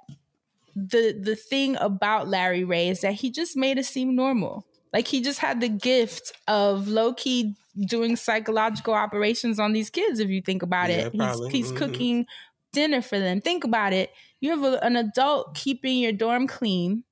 the 0.76 1.18
the 1.20 1.36
thing 1.36 1.78
about 1.78 2.28
Larry 2.28 2.64
Ray 2.64 2.90
is 2.90 3.02
that 3.02 3.14
he 3.14 3.32
just 3.32 3.56
made 3.56 3.78
it 3.78 3.86
seem 3.86 4.16
normal. 4.16 4.66
Like 4.94 5.08
he 5.08 5.22
just 5.22 5.40
had 5.40 5.62
the 5.62 5.70
gift 5.70 6.34
of 6.48 6.88
low 6.88 7.14
key 7.14 7.56
doing 7.88 8.16
psychological 8.16 8.94
operations 8.94 9.60
on 9.60 9.74
these 9.74 9.90
kids. 9.90 10.20
If 10.20 10.30
you 10.30 10.42
think 10.42 10.62
about 10.64 10.90
Yeah, 10.90 11.08
it, 11.08 11.14
probably. 11.16 11.52
he's, 11.52 11.70
he's 11.70 11.72
Mhm. 11.72 11.78
cooking 11.78 12.26
dinner 12.74 13.02
for 13.02 13.20
them. 13.20 13.42
Think 13.42 13.64
about 13.64 13.94
it. 13.94 14.12
You 14.40 14.50
have 14.52 14.64
a, 14.64 14.84
an 14.84 14.96
adult 14.96 15.56
keeping 15.56 16.00
your 16.00 16.12
dorm 16.14 16.48
clean 16.48 17.04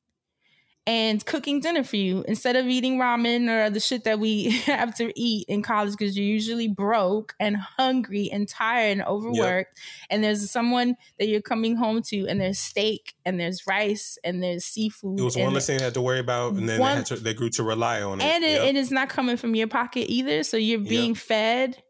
and 0.90 1.24
cooking 1.24 1.60
dinner 1.60 1.84
for 1.84 1.98
you 1.98 2.24
instead 2.28 2.56
of 2.56 2.66
eating 2.66 2.98
ramen 2.98 3.48
or 3.48 3.70
the 3.70 3.80
shit 3.80 4.06
that 4.06 4.20
we 4.20 4.50
have 4.66 4.96
to 4.96 5.14
eat 5.16 5.46
in 5.48 5.62
college 5.62 5.92
because 5.92 6.18
you're 6.18 6.26
usually 6.26 6.68
broke 6.68 7.36
and 7.40 7.56
hungry 7.58 8.28
and 8.32 8.50
tired 8.50 8.94
and 8.94 9.04
overworked. 9.04 9.78
And 10.10 10.24
there's 10.24 10.50
someone 10.50 10.96
that 11.20 11.28
you're 11.28 11.42
coming 11.42 11.76
home 11.76 12.02
to, 12.08 12.26
and 12.28 12.42
there's 12.42 12.58
steak 12.58 13.14
and 13.24 13.40
there's 13.40 13.68
rice 13.68 14.18
and 14.24 14.42
there's 14.42 14.66
seafood. 14.66 15.20
It 15.20 15.24
was 15.24 15.36
and 15.36 15.46
one 15.46 15.54
less 15.54 15.68
thing 15.68 15.78
they 15.78 15.84
had 15.84 15.94
to 15.94 16.02
worry 16.02 16.20
about, 16.20 16.54
and 16.54 16.68
then 16.68 16.80
One- 16.80 16.90
they, 16.92 16.96
had 16.98 17.06
to, 17.06 17.16
they 17.18 17.34
grew 17.36 17.50
to 17.52 17.64
rely 17.64 18.02
on 18.02 18.20
it. 18.20 18.24
and 18.24 18.44
it, 18.44 18.50
Yep. 18.62 18.70
it 18.70 18.76
is 18.76 18.90
not 18.90 19.10
coming 19.10 19.38
from 19.38 19.54
your 19.54 19.68
pocket 19.68 20.10
either. 20.10 20.44
So 20.44 20.58
you're 20.58 20.80
being 20.80 21.14
fed. 21.14 21.84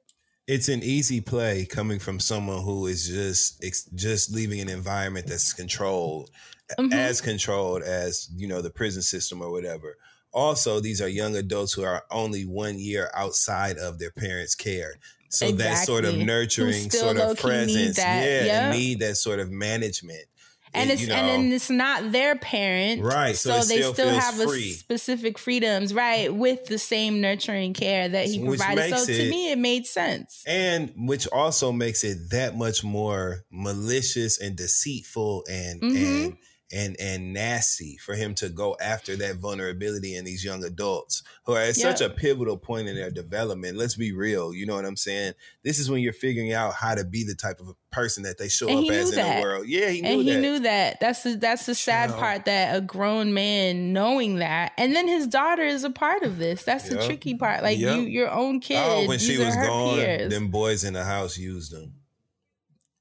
It's 0.45 0.68
an 0.68 0.82
easy 0.84 1.22
play 1.22 1.66
coming 1.66 2.00
from 2.00 2.20
someone 2.20 2.64
who 2.64 2.88
is 2.88 3.08
just 3.08 3.64
ex- 3.64 3.86
just 3.95 4.34
leaving 4.34 4.60
an 4.60 4.68
environment 4.68 5.28
that's 5.28 5.54
controlled, 5.54 6.32
Mhm. 6.78 6.93
as 6.93 7.22
controlled 7.22 7.82
as 7.84 8.29
you 8.36 8.47
know 8.47 8.62
the 8.62 8.70
prison 8.70 9.01
system 9.01 9.41
or 9.41 9.51
whatever. 9.51 9.97
Also, 10.32 10.79
these 10.79 11.01
are 11.01 11.08
young 11.08 11.36
adults 11.36 11.74
who 11.74 11.83
are 11.83 12.04
only 12.12 12.46
one 12.46 12.78
year 12.78 13.09
outside 13.16 13.78
of 13.78 13.97
their 13.97 14.12
parents' 14.12 14.54
care. 14.55 15.00
So 15.29 15.51
that 15.54 15.86
sort 15.86 16.05
of 16.05 16.17
nurturing 16.17 16.89
sort 16.91 17.17
of 17.17 17.37
presence, 17.37 17.97
that. 17.97 18.24
yeah, 18.25 18.46
Yep. 18.70 18.75
need 18.75 19.00
that 19.00 19.16
sort 19.17 19.39
of 19.39 19.50
management. 19.51 20.25
and 20.71 20.91
it- 20.91 20.93
it's 20.93 21.01
you 21.01 21.08
know, 21.08 21.16
and 21.16 21.28
then 21.46 21.51
it's 21.51 21.71
not 21.71 22.12
their 22.12 22.36
parent, 22.36 23.01
Right, 23.01 23.36
so 23.36 23.59
So, 23.62 23.67
they 23.67 23.78
still 23.78 23.93
still 23.96 24.09
have 24.09 24.36
free. 24.36 24.70
a 24.70 24.74
specific 24.75 25.39
freedoms, 25.39 25.96
right, 25.96 26.32
with 26.32 26.66
the 26.67 26.78
same 26.78 27.20
nurturing 27.21 27.74
care 27.74 28.08
that 28.08 28.28
he 28.28 28.37
Which 28.37 28.59
provided. 28.59 28.96
So 29.00 29.04
to 29.08 29.12
it- 29.25 29.29
me, 29.32 29.51
it 29.51 29.58
made 29.58 29.87
sense. 29.87 30.43
and 30.46 30.91
which 30.96 31.28
also 31.29 31.71
makes 31.71 32.04
it 32.04 32.29
that 32.29 32.55
much 32.55 32.83
more 32.83 33.46
malicious 33.51 34.37
and 34.39 34.55
deceitful 34.55 35.43
and 35.50 35.82
Mhm. 35.82 35.96
and 36.25 36.37
and 36.71 36.96
and 37.00 37.33
nasty 37.33 37.97
for 37.97 38.13
him 38.13 38.36
to 38.36 38.47
go 38.50 38.78
after 38.79 39.16
that 39.16 39.37
vulnerability 39.37 40.16
in 40.16 40.24
these 40.24 40.46
young 40.46 40.63
adults 40.63 41.24
who 41.46 41.54
are 41.54 41.62
at 41.62 41.75
such 41.75 42.00
a 42.00 42.09
pivotal 42.09 42.58
point 42.58 42.87
in 42.87 42.96
their 42.96 43.09
development. 43.09 43.75
Let's 43.78 43.96
be 43.96 44.12
real, 44.12 44.54
you 44.54 44.66
know 44.67 44.75
what 44.75 44.86
I'm 44.86 44.96
saying? 44.96 45.33
This 45.63 45.79
is 45.79 45.89
when 45.89 46.01
you're 46.01 46.13
figuring 46.13 46.54
out 46.54 46.74
how 46.75 46.93
to 46.93 47.04
be 47.04 47.24
the 47.24 47.33
type 47.36 47.59
of 47.59 47.74
person 47.91 48.21
that 48.24 48.37
they 48.37 48.50
show 48.50 48.67
And 48.70 48.86
up 48.86 48.91
as 48.91 49.09
in 49.09 49.16
that. 49.16 49.37
the 49.37 49.41
world. 49.41 49.67
Yeah, 49.67 49.89
he 49.89 50.01
knew 50.01 50.09
that. 50.09 50.13
and 50.13 50.21
he 50.21 50.33
that. 50.36 50.41
knew 50.41 50.59
that. 50.59 51.00
That's 51.00 51.24
the 51.24 51.36
that's 51.36 51.66
the 51.66 51.74
sad 51.74 52.09
Child. 52.09 52.20
part 52.20 52.46
that 52.46 52.75
a 52.75 52.82
grown 52.82 53.33
man 53.33 53.91
knowing 53.91 54.36
that, 54.36 54.74
and 54.78 54.96
then 54.96 55.08
his 55.08 55.25
daughter 55.28 55.63
is 55.63 55.83
a 55.83 55.89
part 55.89 56.21
of 56.24 56.37
this. 56.37 56.63
That's 56.63 56.87
the 56.87 57.04
tricky 57.04 57.33
part. 57.33 57.63
Like 57.63 57.79
Yep. 57.79 57.96
you, 57.96 58.01
your 58.04 58.29
own 58.29 58.59
kid. 58.59 58.78
Oh, 58.79 59.08
when 59.08 59.17
she 59.17 59.37
was 59.39 59.55
gone, 59.55 59.96
peers. 59.97 60.32
them 60.32 60.50
boys 60.50 60.83
in 60.83 60.93
the 60.93 61.04
house 61.04 61.36
used 61.37 61.71
them. 61.71 61.93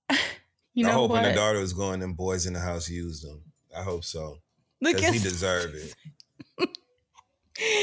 you 0.73 0.87
I 0.87 0.91
know 0.91 0.95
hope 0.95 1.11
what? 1.11 1.23
when 1.23 1.31
the 1.31 1.37
daughter 1.37 1.59
was 1.61 1.75
going, 1.75 2.01
them 2.01 2.15
boys 2.15 2.47
in 2.47 2.55
the 2.55 2.61
house 2.61 2.89
used 2.89 3.27
them. 3.29 3.43
I 3.79 3.83
hope 3.83 4.05
so. 4.05 4.39
Because 4.81 5.01
he 5.01 5.07
at- 5.17 5.23
deserved 5.23 5.75
it. 5.75 5.95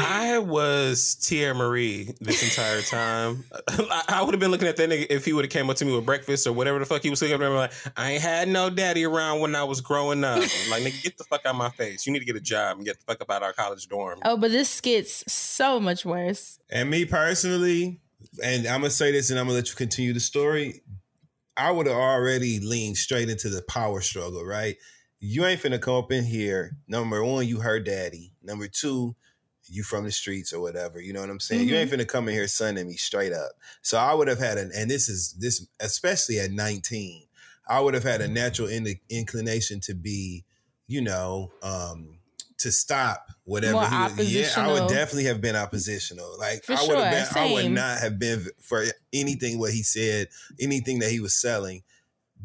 I 0.02 0.38
was 0.38 1.16
Tierra 1.16 1.54
Marie 1.54 2.14
this 2.22 2.44
entire 2.44 2.82
time. 2.82 3.44
I, 3.68 4.04
I 4.08 4.24
would 4.24 4.34
have 4.34 4.40
been 4.40 4.52
looking 4.52 4.70
at 4.70 4.78
that 4.78 4.90
nigga 4.90 5.08
if 5.10 5.26
he 5.26 5.34
would 5.34 5.44
have 5.44 5.52
came 5.52 5.70
up 5.70 5.76
to 5.78 5.84
me 5.86 5.94
with 5.94 6.06
breakfast 6.06 6.48
or 6.48 6.54
whatever 6.54 6.80
the 6.80 6.86
fuck 6.86 7.04
he 7.04 7.10
was 7.10 7.22
looking 7.22 7.36
at 7.36 7.40
me 7.42 7.48
like, 7.48 7.74
I 7.98 8.12
ain't 8.14 8.22
had 8.22 8.48
no 8.48 8.70
daddy 8.70 9.04
around 9.04 9.42
when 9.42 9.54
I 9.54 9.66
was 9.66 9.82
growing 9.82 10.24
up. 10.24 10.40
like, 10.40 10.84
nigga, 10.84 11.04
get 11.04 11.18
the 11.18 11.26
fuck 11.26 11.42
out 11.46 11.52
of 11.52 11.56
my 11.58 11.70
face. 11.72 12.06
You 12.08 12.14
need 12.14 12.20
to 12.20 12.26
get 12.26 12.38
a 12.38 12.42
job 12.42 12.78
and 12.78 12.86
get 12.86 13.00
the 13.00 13.04
fuck 13.06 13.20
up 13.22 13.30
out 13.30 13.42
of 13.42 13.48
our 13.48 13.54
college 13.54 13.86
dorm. 13.90 14.20
Oh, 14.24 14.38
but 14.38 14.52
this 14.52 14.80
gets 14.80 15.30
so 15.32 15.82
much 15.82 16.06
worse. 16.06 16.58
And 16.70 16.90
me 16.90 17.04
personally, 17.04 18.00
and 18.42 18.66
I'm 18.68 18.80
gonna 18.80 18.92
say 18.92 19.12
this, 19.12 19.30
and 19.30 19.38
I'm 19.38 19.46
gonna 19.46 19.58
let 19.58 19.70
you 19.70 19.76
continue 19.76 20.14
the 20.14 20.22
story. 20.22 20.84
I 21.58 21.72
would 21.72 21.88
have 21.88 21.98
already 21.98 22.62
leaned 22.62 22.96
straight 22.96 23.30
into 23.30 23.50
the 23.50 23.62
power 23.64 24.00
struggle, 24.00 24.46
right? 24.46 24.78
You 25.20 25.46
ain't 25.46 25.62
finna 25.62 25.82
come 25.82 25.96
up 25.96 26.12
in 26.12 26.24
here. 26.24 26.78
Number 26.88 27.24
one, 27.24 27.48
you 27.48 27.60
her 27.62 27.80
daddy. 27.80 28.34
Number 28.44 28.68
two, 28.68 29.16
you 29.68 29.84
from 29.84 30.04
the 30.04 30.12
streets 30.12 30.54
or 30.54 30.62
whatever. 30.62 31.00
You 31.02 31.14
know 31.14 31.22
what 31.22 31.30
I'm 31.30 31.40
saying? 31.40 31.68
You 31.68 31.76
ain't 31.76 31.90
finna 31.90 32.08
come 32.08 32.28
in 32.28 32.36
here 32.36 32.48
sunning 32.48 32.88
me 32.88 32.96
straight 32.96 33.34
up. 33.34 33.52
So 33.82 33.98
I 33.98 34.14
would 34.14 34.28
have 34.28 34.40
had 34.40 34.58
an, 34.58 34.72
and 34.76 34.90
this 34.90 35.10
is 35.10 35.34
this, 35.40 35.66
especially 35.80 36.40
at 36.40 36.52
19, 36.52 37.24
I 37.68 37.80
would 37.80 37.94
have 37.96 38.04
had 38.04 38.22
a 38.22 38.28
natural 38.28 38.68
in- 38.68 39.00
inclination 39.10 39.80
to 39.82 39.96
be, 39.96 40.46
you 40.88 41.02
know, 41.02 41.52
um, 41.64 42.20
to 42.60 42.72
stop 42.72 43.32
whatever 43.44 43.74
More 43.74 43.88
he 43.88 43.96
was. 43.96 44.34
Yeah, 44.34 44.52
I 44.58 44.72
would 44.72 44.88
definitely 44.88 45.26
have 45.26 45.42
been 45.42 45.56
oppositional. 45.56 46.38
Like 46.38 46.64
For 46.64 46.74
I 46.74 46.82
would 46.82 46.98
have 46.98 47.28
sure, 47.28 47.44
been, 47.44 47.50
I 47.50 47.54
would 47.54 47.72
not 47.72 48.00
have 48.00 48.20
been 48.20 48.46
for 48.62 48.84
anything 49.12 49.60
what 49.60 49.72
he 49.72 49.84
said, 49.84 50.28
anything 50.60 51.00
that 51.00 51.10
he 51.10 51.20
was 51.20 51.36
selling, 51.36 51.84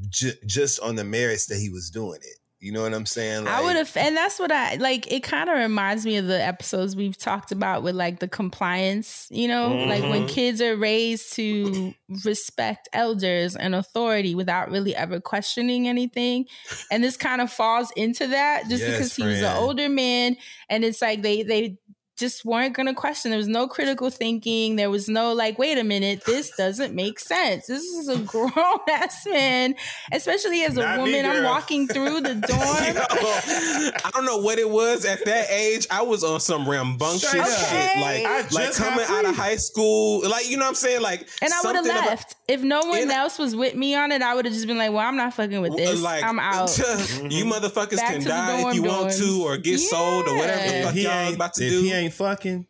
ju- 0.08 0.32
just 0.46 0.80
on 0.80 0.96
the 0.96 1.04
merits 1.04 1.46
that 1.46 1.58
he 1.58 1.68
was 1.68 1.90
doing 1.90 2.20
it. 2.22 2.36
You 2.60 2.72
know 2.72 2.82
what 2.82 2.92
I'm 2.92 3.06
saying? 3.06 3.46
I 3.48 3.62
would 3.62 3.76
have, 3.76 3.96
and 3.96 4.14
that's 4.14 4.38
what 4.38 4.52
I 4.52 4.74
like. 4.74 5.10
It 5.10 5.22
kind 5.22 5.48
of 5.48 5.56
reminds 5.56 6.04
me 6.04 6.18
of 6.18 6.26
the 6.26 6.42
episodes 6.42 6.94
we've 6.94 7.16
talked 7.16 7.52
about 7.52 7.82
with 7.82 7.94
like 7.94 8.18
the 8.20 8.28
compliance, 8.28 9.26
you 9.30 9.48
know, 9.48 9.78
like 9.82 10.06
when 10.06 10.24
Mhm. 10.24 10.28
kids 10.28 10.60
are 10.60 10.76
raised 10.76 11.32
to 11.36 11.94
respect 12.22 12.86
elders 12.92 13.56
and 13.56 13.74
authority 13.74 14.34
without 14.34 14.70
really 14.70 14.94
ever 14.94 15.20
questioning 15.20 15.88
anything. 15.88 16.44
And 16.90 17.02
this 17.02 17.16
kind 17.16 17.40
of 17.40 17.50
falls 17.50 17.90
into 17.96 18.26
that 18.26 18.68
just 18.68 18.82
Yes, 18.82 18.90
because 18.90 19.14
he 19.14 19.26
was 19.26 19.40
an 19.40 19.52
older 19.56 19.88
man. 19.88 20.36
And 20.68 20.84
it's 20.84 21.00
like 21.00 21.22
they, 21.22 21.42
they, 21.42 21.78
just 22.20 22.44
weren't 22.44 22.74
going 22.76 22.86
to 22.86 22.94
question. 22.94 23.30
There 23.32 23.38
was 23.38 23.48
no 23.48 23.66
critical 23.66 24.10
thinking. 24.10 24.76
There 24.76 24.90
was 24.90 25.08
no 25.08 25.32
like, 25.32 25.58
wait 25.58 25.78
a 25.78 25.82
minute, 25.84 26.22
this 26.24 26.50
doesn't 26.56 26.94
make 26.94 27.18
sense. 27.18 27.66
This 27.66 27.82
is 27.82 28.08
a 28.08 28.18
grown 28.32 28.52
ass 28.88 29.26
man, 29.26 29.74
especially 30.12 30.62
as 30.62 30.76
a 30.76 30.80
Not 30.82 30.98
me, 30.98 31.14
woman. 31.14 31.26
I'm 31.26 31.44
walking 31.44 31.88
through 31.88 32.20
the 32.20 32.34
dorm. 32.48 33.94
I 34.04 34.10
don't 34.12 34.24
know 34.24 34.38
what 34.38 34.58
it 34.58 34.68
was 34.70 35.04
at 35.04 35.24
that 35.24 35.50
age. 35.50 35.86
I 35.90 36.02
was 36.02 36.22
on 36.22 36.40
some 36.40 36.68
rambunctious 36.68 37.28
Straight 37.30 37.40
up. 37.42 37.48
shit, 37.48 37.96
like 38.02 38.24
I 38.24 38.36
like 38.42 38.50
just 38.50 38.78
got 38.78 38.90
coming 38.90 39.06
out 39.08 39.24
of 39.24 39.36
high 39.36 39.56
school, 39.56 40.28
like 40.28 40.48
you 40.48 40.56
know 40.56 40.64
what 40.64 40.68
I'm 40.70 40.74
saying, 40.76 41.02
like 41.02 41.26
And 41.42 41.52
I 41.52 41.60
would 41.64 41.74
have 41.76 41.84
something 41.86 41.90
about- 41.90 42.06
left. 42.10 42.36
If 42.50 42.62
no 42.62 42.80
one 42.80 43.10
else 43.10 43.38
was 43.38 43.54
with 43.54 43.76
me 43.76 43.94
on 43.94 44.10
it, 44.10 44.22
I 44.22 44.34
would 44.34 44.44
have 44.44 44.52
just 44.52 44.66
been 44.66 44.76
like, 44.76 44.90
well, 44.90 45.06
I'm 45.06 45.16
not 45.16 45.32
fucking 45.34 45.60
with 45.60 45.76
this. 45.76 46.02
Like 46.02 46.24
I'm 46.24 46.40
out. 46.40 46.76
you 46.78 47.44
motherfuckers 47.44 47.96
Back 47.96 48.14
can 48.14 48.24
die 48.24 48.68
if 48.68 48.74
you 48.74 48.82
dorm 48.82 49.02
want 49.02 49.12
to, 49.14 49.42
or 49.44 49.56
get 49.56 49.78
sold, 49.78 50.26
or 50.26 50.36
whatever 50.36 50.72
the 50.72 50.82
fuck 50.82 50.94
he 50.94 51.02
y'all 51.04 51.12
ain't, 51.12 51.36
about 51.36 51.54
to 51.54 51.64
if 51.64 51.70
do. 51.70 51.80
he 51.80 51.92
ain't 51.92 52.12
fucking, 52.12 52.66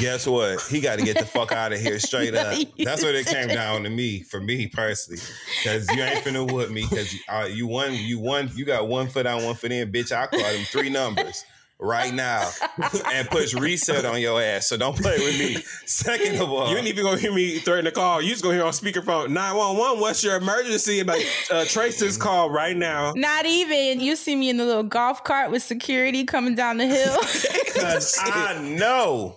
guess 0.00 0.26
what? 0.26 0.60
He 0.62 0.80
got 0.80 0.98
to 0.98 1.04
get 1.04 1.18
the 1.18 1.24
fuck 1.24 1.52
out 1.52 1.72
of 1.72 1.80
here 1.80 2.00
straight 2.00 2.34
up. 2.34 2.58
That's 2.78 3.04
what 3.04 3.14
it 3.14 3.26
came 3.26 3.48
down 3.48 3.84
to 3.84 3.90
me, 3.90 4.22
for 4.22 4.40
me 4.40 4.66
personally, 4.66 5.22
because 5.62 5.88
you 5.94 6.02
ain't 6.02 6.24
finna 6.24 6.50
with 6.52 6.72
me, 6.72 6.82
because 6.82 7.14
uh, 7.28 7.48
you 7.48 7.68
won, 7.68 7.94
you 7.94 8.18
won, 8.18 8.50
you 8.56 8.64
got 8.64 8.88
one 8.88 9.06
foot 9.08 9.26
out, 9.26 9.42
one 9.42 9.54
foot 9.54 9.70
in, 9.70 9.92
bitch. 9.92 10.10
I 10.10 10.26
call 10.26 10.40
them 10.40 10.64
three 10.64 10.90
numbers 10.90 11.44
right 11.78 12.12
now 12.14 12.48
and 13.12 13.28
push 13.28 13.54
reset 13.54 14.04
on 14.04 14.20
your 14.20 14.40
ass. 14.40 14.68
So 14.68 14.76
don't 14.76 14.96
play 14.96 15.18
with 15.18 15.38
me. 15.38 15.62
Second 15.84 16.40
of 16.40 16.50
all, 16.50 16.70
You 16.70 16.76
ain't 16.78 16.86
even 16.86 17.04
gonna 17.04 17.18
hear 17.18 17.32
me 17.32 17.58
threaten 17.58 17.84
the 17.84 17.90
call. 17.90 18.22
You 18.22 18.30
just 18.30 18.42
gonna 18.42 18.54
hear 18.54 18.64
on 18.64 18.72
speakerphone 18.72 19.30
911. 19.30 20.00
What's 20.00 20.24
your 20.24 20.36
emergency? 20.36 21.02
Like, 21.02 21.26
uh, 21.50 21.64
trace 21.66 21.98
this 22.00 22.16
call 22.16 22.50
right 22.50 22.76
now. 22.76 23.12
Not 23.14 23.44
even. 23.46 24.00
You 24.00 24.16
see 24.16 24.36
me 24.36 24.48
in 24.48 24.56
the 24.56 24.64
little 24.64 24.82
golf 24.82 25.22
cart 25.24 25.50
with 25.50 25.62
security 25.62 26.24
coming 26.24 26.54
down 26.54 26.78
the 26.78 26.86
hill. 26.86 27.16
Because 27.76 28.18
I 28.22 28.58
know 28.62 29.36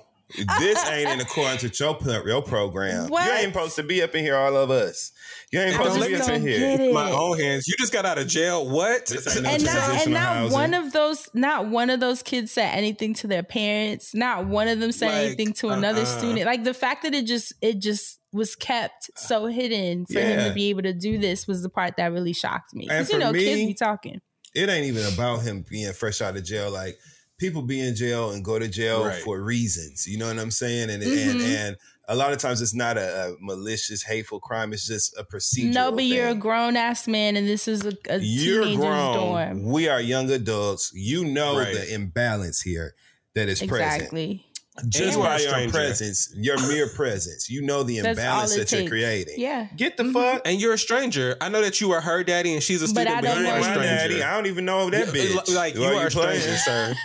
this 0.59 0.89
ain't 0.89 1.09
in 1.09 1.19
accordance 1.19 1.63
with 1.63 1.77
your, 1.77 1.95
pro- 1.95 2.23
your 2.23 2.41
program. 2.41 3.09
What? 3.09 3.25
You 3.25 3.31
ain't 3.33 3.53
supposed 3.53 3.75
to 3.75 3.83
be 3.83 4.01
up 4.01 4.15
in 4.15 4.23
here, 4.23 4.37
all 4.37 4.55
of 4.55 4.71
us. 4.71 5.11
You 5.51 5.59
ain't 5.61 5.73
supposed 5.73 5.95
to 5.95 5.99
don't 6.01 6.09
be 6.09 6.15
up 6.15 6.29
in 6.29 6.41
here. 6.79 6.93
My 6.93 7.09
own 7.11 7.39
hands. 7.39 7.67
You 7.67 7.75
just 7.79 7.91
got 7.91 8.05
out 8.05 8.17
of 8.19 8.27
jail. 8.27 8.69
What? 8.69 9.09
and 9.11 9.63
not, 9.63 9.75
and 10.01 10.13
not 10.13 10.21
housing. 10.21 10.51
one 10.53 10.73
of 10.75 10.93
those 10.93 11.27
not 11.33 11.67
one 11.69 11.89
of 11.89 11.99
those 11.99 12.21
kids 12.21 12.51
said 12.51 12.69
anything 12.75 13.13
to 13.15 13.27
their 13.27 13.41
parents 13.43 14.13
not 14.13 14.45
one 14.47 14.67
of 14.67 14.79
them 14.79 14.91
said 14.91 15.07
Like, 15.07 15.25
anything 15.25 15.53
to 15.53 15.69
another 15.69 16.01
uh-uh. 16.01 16.17
student 16.19 16.45
like 16.45 16.63
the 16.63 16.73
fact 16.73 17.03
that 17.03 17.13
it 17.15 17.25
just 17.25 17.53
it 17.61 17.79
just 17.79 18.19
was 18.31 18.55
kept 18.55 19.09
so 19.17 19.47
hidden 19.47 20.05
for 20.05 20.19
him 20.19 20.47
to 20.47 20.53
be 20.53 20.69
able 20.69 20.83
to 20.83 20.93
do 20.93 21.17
this 21.17 21.47
was 21.47 21.63
the 21.63 21.69
part 21.69 21.97
that 21.97 22.11
really 22.11 22.33
shocked 22.33 22.73
me 22.75 22.83
because 22.85 23.09
you 23.09 23.15
for 23.15 23.25
know 23.25 23.33
kids 23.33 23.59
be 23.65 23.73
talking 23.73 24.21
it 24.53 24.69
ain't 24.69 24.85
even 24.85 25.11
about 25.13 25.37
him 25.41 25.65
being 25.69 25.91
fresh 25.93 26.21
out 26.21 26.35
of 26.37 26.43
jail. 26.43 26.69
Like 26.71 26.97
people 27.39 27.61
be 27.61 27.79
in 27.79 27.95
jail 27.95 28.31
and 28.31 28.43
go 28.43 28.57
to 28.59 28.67
jail 28.67 29.05
Right. 29.05 29.21
for 29.21 29.41
reasons. 29.41 30.07
You 30.07 30.17
know 30.17 30.27
what 30.27 30.37
I'm 30.39 30.51
saying? 30.51 30.89
And 30.89 31.01
and 31.03 31.11
Mhm. 31.41 31.45
and 31.55 31.77
a 32.11 32.15
lot 32.15 32.33
of 32.33 32.39
times 32.39 32.61
it's 32.61 32.73
not 32.73 32.97
a, 32.97 33.27
a 33.29 33.35
malicious, 33.39 34.03
hateful 34.03 34.39
crime. 34.39 34.73
It's 34.73 34.85
just 34.87 35.15
a 35.17 35.23
procedure. 35.23 35.71
no 35.71 35.91
but 35.91 36.03
you're 36.05 36.27
a 36.29 36.35
grown-ass 36.35 37.07
man 37.07 37.37
and 37.37 37.47
this 37.47 37.67
is 37.67 37.85
a, 37.85 37.93
a 38.09 38.19
You're 38.19 38.63
teenager's 38.65 38.77
grown. 38.77 39.13
dorm 39.15 39.63
We 39.71 39.87
are 39.87 40.01
young 40.01 40.29
adults. 40.31 40.91
You 40.93 41.23
know 41.23 41.57
Right. 41.59 41.73
the 41.73 41.93
imbalance 41.93 42.61
here 42.61 42.95
that 43.35 43.47
is 43.47 43.59
present. 43.59 43.93
exactly 43.95 44.45
Just 44.87 45.17
you 45.17 45.23
by 45.23 45.37
your 45.39 45.49
stranger. 45.49 45.71
presence, 45.71 46.33
your 46.35 46.57
mere 46.67 46.87
presence, 46.87 47.49
you 47.49 47.61
know 47.61 47.83
the 47.83 47.97
imbalance 47.99 48.55
it 48.55 48.69
that 48.69 48.79
you're 48.79 48.89
creating. 48.89 49.35
yeah 49.37 49.67
Get 49.75 49.97
the 49.97 50.05
fuck. 50.11 50.41
And 50.45 50.59
you're 50.61 50.73
a 50.73 50.77
stranger. 50.77 51.35
I 51.41 51.49
know 51.49 51.61
that 51.61 51.81
you 51.81 51.91
are 51.91 52.01
her 52.01 52.23
daddy 52.23 52.53
and 52.53 52.63
she's 52.63 52.81
a 52.81 52.85
But 52.85 52.89
student, 53.07 53.15
I 53.17 53.21
but, 53.21 53.27
don't 53.27 53.37
you 53.37 53.43
know 53.43 53.49
are 53.53 53.57
a 53.57 53.61
My 53.61 53.83
daddy, 53.83 54.23
I 54.23 54.35
don't 54.35 54.45
even 54.47 54.65
know 54.65 54.89
that 54.89 55.07
Yeah, 55.07 55.11
bitch. 55.13 55.53
Like 55.55 55.75
you 55.75 55.81
Why 55.81 55.95
are 56.03 56.07
a 56.07 56.09
playing? 56.09 56.39
stranger, 56.39 56.57
sir. 56.59 56.95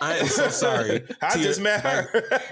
I 0.00 0.16
am 0.18 0.26
so 0.26 0.48
sorry. 0.48 1.02
I 1.22 1.36
just 1.38 1.58
your- 1.60 1.64
met 1.64 1.80
her. 1.80 2.22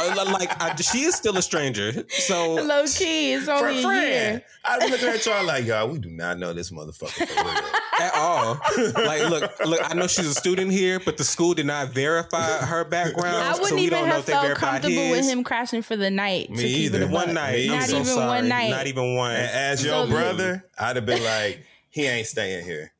Uh, 0.00 0.24
like 0.32 0.50
I, 0.62 0.76
she 0.76 1.02
is 1.02 1.16
still 1.16 1.36
a 1.36 1.42
stranger. 1.42 2.04
So 2.08 2.54
low-key 2.54 3.32
it's 3.32 3.48
only 3.48 3.80
a 3.80 3.82
friend. 3.82 4.02
year 4.06 4.44
I 4.64 4.78
was 4.78 4.90
looking 4.90 5.08
at 5.08 5.26
y'all 5.26 5.44
like, 5.44 5.66
y'all, 5.66 5.88
we 5.88 5.98
do 5.98 6.08
not 6.10 6.38
know 6.38 6.52
this 6.52 6.70
motherfucker 6.70 7.22
at 8.00 8.14
all. 8.14 8.60
like, 9.04 9.28
look, 9.28 9.52
look. 9.66 9.80
I 9.90 9.94
know 9.94 10.06
she's 10.06 10.26
a 10.26 10.34
student 10.34 10.70
here, 10.70 11.00
but 11.00 11.16
the 11.16 11.24
school 11.24 11.52
did 11.54 11.66
not 11.66 11.88
verify 11.88 12.58
her 12.64 12.84
background. 12.84 13.36
I 13.36 13.52
so 13.54 13.62
wouldn't 13.62 13.80
we 13.80 13.86
even 13.86 13.98
don't 13.98 14.08
know 14.08 14.14
have 14.14 14.17
if 14.18 14.26
they 14.26 14.32
felt 14.32 14.44
verified 14.46 14.82
comfortable 14.82 15.10
with 15.10 15.24
him 15.28 15.44
crashing 15.44 15.82
for 15.82 15.96
the 15.96 16.10
night. 16.10 16.50
Me 16.50 16.56
to 16.56 16.62
keep 16.62 16.76
either. 16.92 17.02
It 17.02 17.10
One 17.10 17.34
night. 17.34 17.56
Me 17.58 17.68
Not 17.68 17.82
so 17.84 17.94
even 17.96 18.04
sorry. 18.06 18.26
one 18.26 18.48
night. 18.48 18.70
Not 18.70 18.86
even 18.86 19.14
one. 19.16 19.32
And 19.36 19.50
as 19.50 19.80
So 19.80 19.86
your 19.88 20.04
you- 20.06 20.12
brother, 20.12 20.64
I'd 20.78 20.96
have 20.96 21.06
been 21.06 21.22
like, 21.24 21.64
he 21.90 22.06
ain't 22.06 22.26
staying 22.26 22.64
here. 22.64 22.92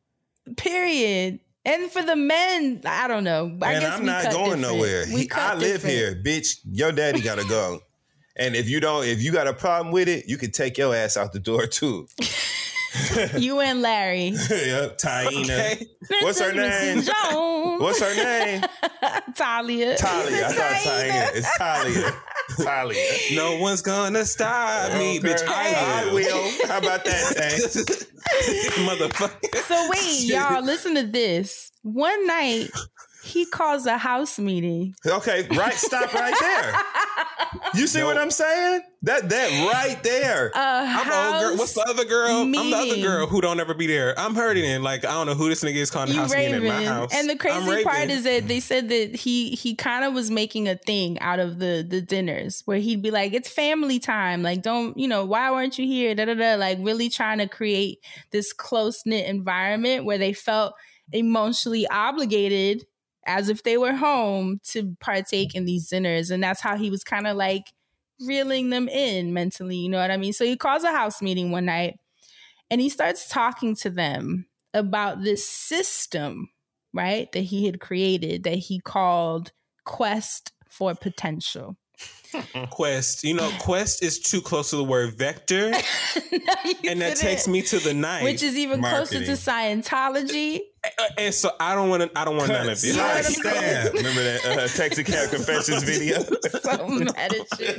Period. 0.57 1.41
And 1.65 1.91
for 1.91 2.03
the 2.03 2.17
men, 2.17 2.81
I 2.87 3.09
don't 3.09 3.25
know. 3.25 3.57
I 3.61 3.73
and 3.75 3.83
guess 3.83 3.93
I'm 3.95 4.01
we 4.01 4.07
not 4.07 4.23
cut 4.25 4.33
going 4.33 4.45
different. 4.45 4.63
nowhere. 4.63 5.05
We 5.13 5.21
He- 5.23 5.27
cut 5.27 5.43
I 5.43 5.55
live 5.59 5.83
different. 5.83 5.97
here, 5.97 6.15
bitch. 6.25 6.59
Your 6.71 6.93
daddy 6.93 7.21
gotta 7.21 7.45
go. 7.45 7.83
and 8.41 8.55
if 8.55 8.69
you 8.69 8.79
don't, 8.81 9.05
if 9.05 9.21
you 9.21 9.33
got 9.33 9.49
a 9.49 9.53
problem 9.53 9.93
with 9.93 10.09
it, 10.09 10.27
you 10.29 10.39
can 10.39 10.53
take 10.53 10.79
your 10.79 10.95
ass 10.95 11.17
out 11.17 11.33
the 11.33 11.41
door 11.41 11.67
too. 11.67 12.07
You 13.39 13.61
and 13.61 13.83
Larry. 13.83 14.29
yep, 14.51 14.99
Taina. 14.99 15.45
Okay. 15.45 15.87
What's 16.23 16.41
her 16.41 16.53
name? 16.53 17.03
Jones. 17.03 17.81
What's 17.83 18.01
her 18.01 18.15
name? 18.15 18.63
Talia. 19.37 19.97
Talia. 19.97 20.47
I 20.47 20.49
Is 20.49 20.55
it 20.55 20.57
thought 20.57 20.73
Taina? 20.75 21.11
Taina. 21.11 21.37
It's 21.37 21.59
Talia. 21.59 22.13
Talia. 22.65 23.37
No 23.37 23.59
one's 23.61 23.83
gonna 23.83 24.25
stop 24.25 24.93
me, 24.95 25.19
Okay. 25.19 25.29
bitch. 25.29 25.43
I, 25.47 26.05
I 26.09 26.13
will. 26.15 26.69
How 26.69 26.79
about 26.79 27.05
that, 27.05 27.35
Tank? 27.37 27.99
motherfucker. 28.89 29.55
So 29.67 29.89
wait, 29.91 30.21
y'all, 30.23 30.63
listen 30.65 30.95
to 30.95 31.03
this. 31.07 31.71
One 31.83 32.27
night, 32.27 32.69
he 33.29 33.47
calls 33.47 33.87
a 33.87 33.99
house 33.99 34.39
meeting. 34.39 34.95
Okay, 35.07 35.47
right. 35.53 35.75
Stop 35.75 36.13
right 36.15 36.35
there. 36.41 36.75
You 37.75 37.87
see 37.87 38.03
what 38.03 38.19
I'm 38.19 38.31
saying? 38.31 38.83
That 39.03 39.29
that 39.29 39.73
right 39.73 40.03
there. 40.03 40.49
A 40.49 40.59
I'm 40.59 41.09
the 41.09 41.15
old 41.15 41.43
girl. 41.43 41.59
What's 41.59 41.75
the 41.75 41.85
other 41.89 42.05
girl? 42.05 42.43
I'm 42.43 42.53
the 42.53 42.77
other 42.77 43.01
girl 43.01 43.27
who 43.27 43.41
don't 43.41 43.61
ever 43.61 43.75
be 43.75 43.87
there. 43.87 44.19
I'm 44.19 44.35
hurting 44.35 44.65
and 44.65 44.83
like 44.83 45.05
I 45.05 45.13
don't 45.13 45.27
know 45.27 45.35
who 45.35 45.49
this 45.49 45.63
nigga 45.63 45.77
is 45.77 45.91
calling 45.91 46.09
the 46.09 46.15
You 46.15 46.21
house 46.21 46.35
meeting 46.35 46.55
at 46.55 46.63
my 46.63 46.85
house. 46.85 47.15
And 47.15 47.29
the 47.29 47.37
crazy 47.37 47.85
part 47.85 48.11
is 48.11 48.25
that 48.25 48.49
they 48.49 48.61
said 48.61 48.89
that 48.89 49.15
he 49.15 49.51
he 49.51 49.75
kind 49.75 50.05
of 50.05 50.15
was 50.15 50.31
making 50.31 50.69
a 50.69 50.77
thing 50.77 51.19
out 51.21 51.39
of 51.39 51.59
the 51.59 51.87
the 51.89 52.01
dinners 52.01 52.63
where 52.65 52.79
he'd 52.79 53.03
be 53.03 53.11
like, 53.11 53.33
"It's 53.35 53.49
family 53.49 53.99
time. 53.99 54.43
Like, 54.43 54.63
don't 54.63 54.97
you 54.99 55.09
know 55.09 55.25
why 55.25 55.51
weren't 55.51 55.79
you 55.79 55.87
here?" 55.87 56.15
Da 56.15 56.25
da 56.25 56.35
da. 56.35 56.55
Like, 56.57 56.79
really 56.81 57.09
trying 57.09 57.39
to 57.39 57.49
create 57.49 57.99
this 58.31 58.53
close 58.53 59.03
knit 59.07 59.27
environment 59.27 60.05
where 60.05 60.19
they 60.19 60.33
felt 60.33 60.75
emotionally 61.13 61.87
obligated 61.87 62.85
as 63.27 63.49
if 63.49 63.63
they 63.63 63.77
were 63.77 63.95
home 63.95 64.61
to 64.69 64.97
partake 65.01 65.55
in 65.55 65.65
these 65.65 65.89
dinners, 65.89 66.31
and 66.31 66.43
that's 66.43 66.61
how 66.61 66.77
he 66.77 66.91
was 66.91 67.05
kind 67.05 67.27
of 67.27 67.37
like 67.37 67.65
reeling 68.21 68.71
them 68.71 68.89
in 68.89 69.33
mentally. 69.33 69.77
You 69.77 69.89
know 69.89 69.99
what 69.99 70.11
I 70.11 70.17
mean? 70.17 70.33
So 70.33 70.45
he 70.45 70.57
calls 70.57 70.85
a 70.85 70.93
house 70.93 71.23
meeting 71.23 71.51
one 71.51 71.67
night 71.67 71.99
and 72.71 72.81
he 72.81 72.89
starts 72.89 73.29
talking 73.29 73.75
to 73.77 73.91
them 73.91 74.47
about 74.75 75.23
this 75.23 75.49
system, 75.49 76.51
right, 76.93 77.31
that 77.33 77.41
he 77.41 77.67
had 77.67 77.81
created 77.81 78.45
that 78.45 78.57
he 78.57 78.81
called 78.81 79.53
Quest 79.85 80.53
for 80.69 80.95
Potential. 80.95 81.77
Quest. 82.71 83.25
You 83.25 83.35
know, 83.35 83.51
Quest 83.59 84.03
is 84.03 84.21
too 84.21 84.41
close 84.41 84.71
to 84.71 84.77
the 84.77 84.85
word 84.85 85.17
vector, 85.17 85.67
and 85.73 85.75
that 85.75 86.77
didn't. 86.83 87.17
takes 87.17 87.49
me 87.49 87.63
to 87.63 87.79
the 87.79 87.95
knife, 87.95 88.23
Which 88.23 88.43
is 88.43 88.57
even 88.57 88.83
closer 88.83 89.19
to 89.25 89.33
Scientology. 89.33 90.61
And 91.17 91.35
so 91.35 91.51
I 91.59 91.75
don't 91.75 91.89
want 91.89 92.03
to. 92.03 92.19
I 92.19 92.25
don't 92.25 92.37
want 92.37 92.51
none 92.51 92.69
of 92.69 92.79
it. 92.83 92.97
Right, 92.97 93.25
Stan. 93.25 93.93
Remember 93.93 94.23
that 94.23 94.45
uh, 94.47 94.69
Taxi 94.69 95.05
Cab 95.05 95.31
Confessions 95.31 95.83
video? 95.83 96.23
so 96.63 96.89
mad 96.89 97.35
at 97.35 97.61
you. 97.61 97.77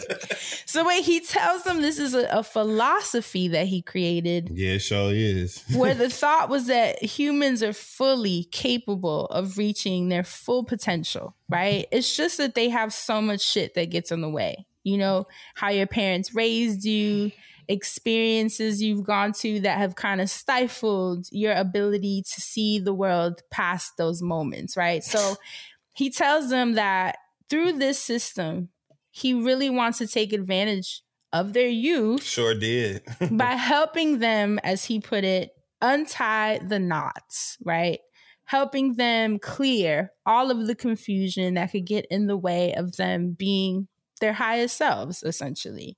So 0.65 0.85
wait, 0.85 1.03
he 1.03 1.19
tells 1.21 1.63
them 1.63 1.81
this 1.81 1.99
is 1.99 2.13
a, 2.13 2.27
a 2.31 2.43
philosophy 2.43 3.47
that 3.49 3.67
he 3.67 3.81
created 3.81 4.49
Yeah, 4.53 4.73
it 4.73 4.79
sure 4.79 5.11
is. 5.13 5.63
where 5.73 5.95
the 5.95 6.09
thought 6.09 6.49
was 6.49 6.67
that 6.67 7.03
humans 7.03 7.63
are 7.63 7.73
fully 7.73 8.45
capable 8.51 9.25
of 9.27 9.57
reaching 9.57 10.09
their 10.09 10.23
full 10.23 10.63
potential, 10.63 11.35
right? 11.47 11.87
It's 11.91 12.15
just 12.15 12.37
that 12.37 12.55
they 12.55 12.69
have 12.69 12.93
so 12.93 13.21
much 13.21 13.41
shit 13.41 13.73
that 13.75 13.89
gets 13.89 14.11
in 14.11 14.21
the 14.21 14.29
way. 14.29 14.65
You 14.83 14.97
know, 14.97 15.27
how 15.55 15.69
your 15.69 15.87
parents 15.87 16.33
raised 16.33 16.85
you, 16.85 17.31
experiences 17.69 18.81
you've 18.81 19.03
gone 19.03 19.31
to 19.31 19.59
that 19.61 19.77
have 19.77 19.95
kind 19.95 20.19
of 20.19 20.29
stifled 20.29 21.27
your 21.31 21.53
ability 21.53 22.23
to 22.23 22.41
see 22.41 22.79
the 22.79 22.93
world 22.93 23.41
past 23.51 23.93
those 23.97 24.21
moments, 24.21 24.75
right? 24.75 25.03
So 25.03 25.35
he 25.93 26.09
tells 26.09 26.49
them 26.49 26.73
that 26.73 27.17
through 27.49 27.73
this 27.73 27.99
system, 27.99 28.69
he 29.11 29.33
really 29.33 29.69
wants 29.69 29.99
to 29.99 30.07
take 30.07 30.33
advantage 30.33 31.03
of 31.31 31.53
their 31.53 31.67
youth 31.67 32.23
Sure 32.23 32.55
did. 32.55 33.03
by 33.31 33.51
helping 33.51 34.17
them, 34.17 34.59
as 34.63 34.85
he 34.85 34.99
put 34.99 35.23
it, 35.23 35.51
untie 35.79 36.59
the 36.67 36.79
knots, 36.79 37.57
right? 37.63 37.99
Helping 38.45 38.95
them 38.95 39.37
clear 39.37 40.11
all 40.25 40.49
of 40.49 40.65
the 40.65 40.73
confusion 40.73 41.53
that 41.53 41.71
could 41.71 41.85
get 41.85 42.07
in 42.09 42.25
the 42.25 42.37
way 42.37 42.73
of 42.73 42.97
them 42.97 43.35
being 43.37 43.87
their 44.21 44.33
highest 44.33 44.75
selves, 44.75 45.21
essentially. 45.21 45.97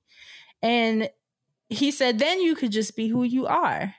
And 0.62 1.08
he 1.72 1.90
said, 1.90 2.18
then 2.18 2.40
you 2.40 2.54
could 2.54 2.72
just 2.72 2.96
be 2.96 3.08
who 3.08 3.22
you 3.24 3.46
are. 3.46 3.94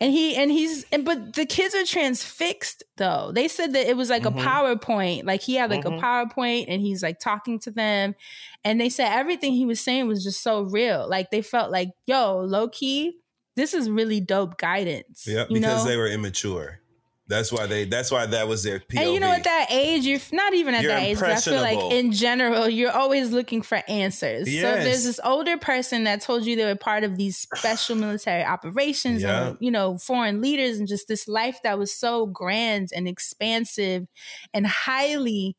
And 0.00 0.12
he 0.12 0.34
and 0.34 0.50
he's 0.50 0.84
and 0.90 1.04
but 1.04 1.34
the 1.34 1.46
kids 1.46 1.76
are 1.76 1.84
transfixed 1.84 2.82
though. 2.96 3.30
They 3.32 3.46
said 3.46 3.72
that 3.74 3.88
it 3.88 3.96
was 3.96 4.10
like 4.10 4.24
Mhm. 4.24 4.40
a 4.40 4.44
PowerPoint. 4.44 5.24
Like 5.24 5.42
he 5.42 5.54
had 5.54 5.70
like 5.70 5.84
Mhm. 5.84 5.96
a 5.98 6.00
PowerPoint 6.02 6.64
and 6.68 6.80
he's 6.82 7.02
like 7.04 7.20
talking 7.20 7.60
to 7.60 7.70
them. 7.70 8.16
And 8.64 8.80
they 8.80 8.88
said 8.88 9.12
everything 9.12 9.52
he 9.52 9.64
was 9.64 9.80
saying 9.80 10.08
was 10.08 10.24
just 10.24 10.42
so 10.42 10.62
real. 10.62 11.08
Like 11.08 11.30
they 11.30 11.40
felt 11.40 11.70
like, 11.70 11.90
yo, 12.06 12.38
low 12.40 12.68
key, 12.68 13.18
this 13.54 13.74
is 13.74 13.88
really 13.88 14.20
dope 14.20 14.58
guidance. 14.58 15.24
Yep, 15.28 15.50
you 15.50 15.54
because 15.54 15.84
know? 15.84 15.90
they 15.90 15.96
were 15.96 16.08
immature. 16.08 16.80
That's 17.26 17.50
why 17.50 17.66
they. 17.66 17.86
That's 17.86 18.10
why 18.10 18.26
that 18.26 18.48
was 18.48 18.62
their 18.62 18.80
POV. 18.80 18.98
And 19.00 19.14
you 19.14 19.20
know, 19.20 19.32
at 19.32 19.44
that 19.44 19.68
age, 19.70 20.04
you're 20.04 20.20
not 20.32 20.52
even 20.52 20.74
at 20.74 20.82
You're 20.82 20.92
that 20.92 21.02
age. 21.02 21.18
'cause 21.18 21.48
I 21.48 21.50
feel 21.50 21.60
like 21.62 21.92
in 21.92 22.12
general, 22.12 22.68
you're 22.68 22.90
always 22.92 23.30
looking 23.30 23.62
for 23.62 23.82
answers. 23.88 24.46
So 24.46 24.52
if 24.52 24.84
there's 24.84 25.04
this 25.04 25.18
older 25.24 25.56
person 25.56 26.04
that 26.04 26.20
told 26.20 26.44
you 26.44 26.54
they 26.54 26.66
were 26.66 26.76
part 26.76 27.02
of 27.02 27.16
these 27.16 27.38
special 27.56 27.96
military 27.96 28.44
operations 28.44 29.22
Yeah. 29.22 29.48
and, 29.48 29.56
you 29.58 29.70
know, 29.70 29.96
foreign 29.96 30.42
leaders 30.42 30.78
and 30.78 30.86
just 30.86 31.08
this 31.08 31.26
life 31.26 31.60
that 31.62 31.78
was 31.78 31.94
so 31.94 32.26
grand 32.26 32.90
and 32.94 33.08
expansive 33.08 34.06
and 34.52 34.66
highly 34.66 35.56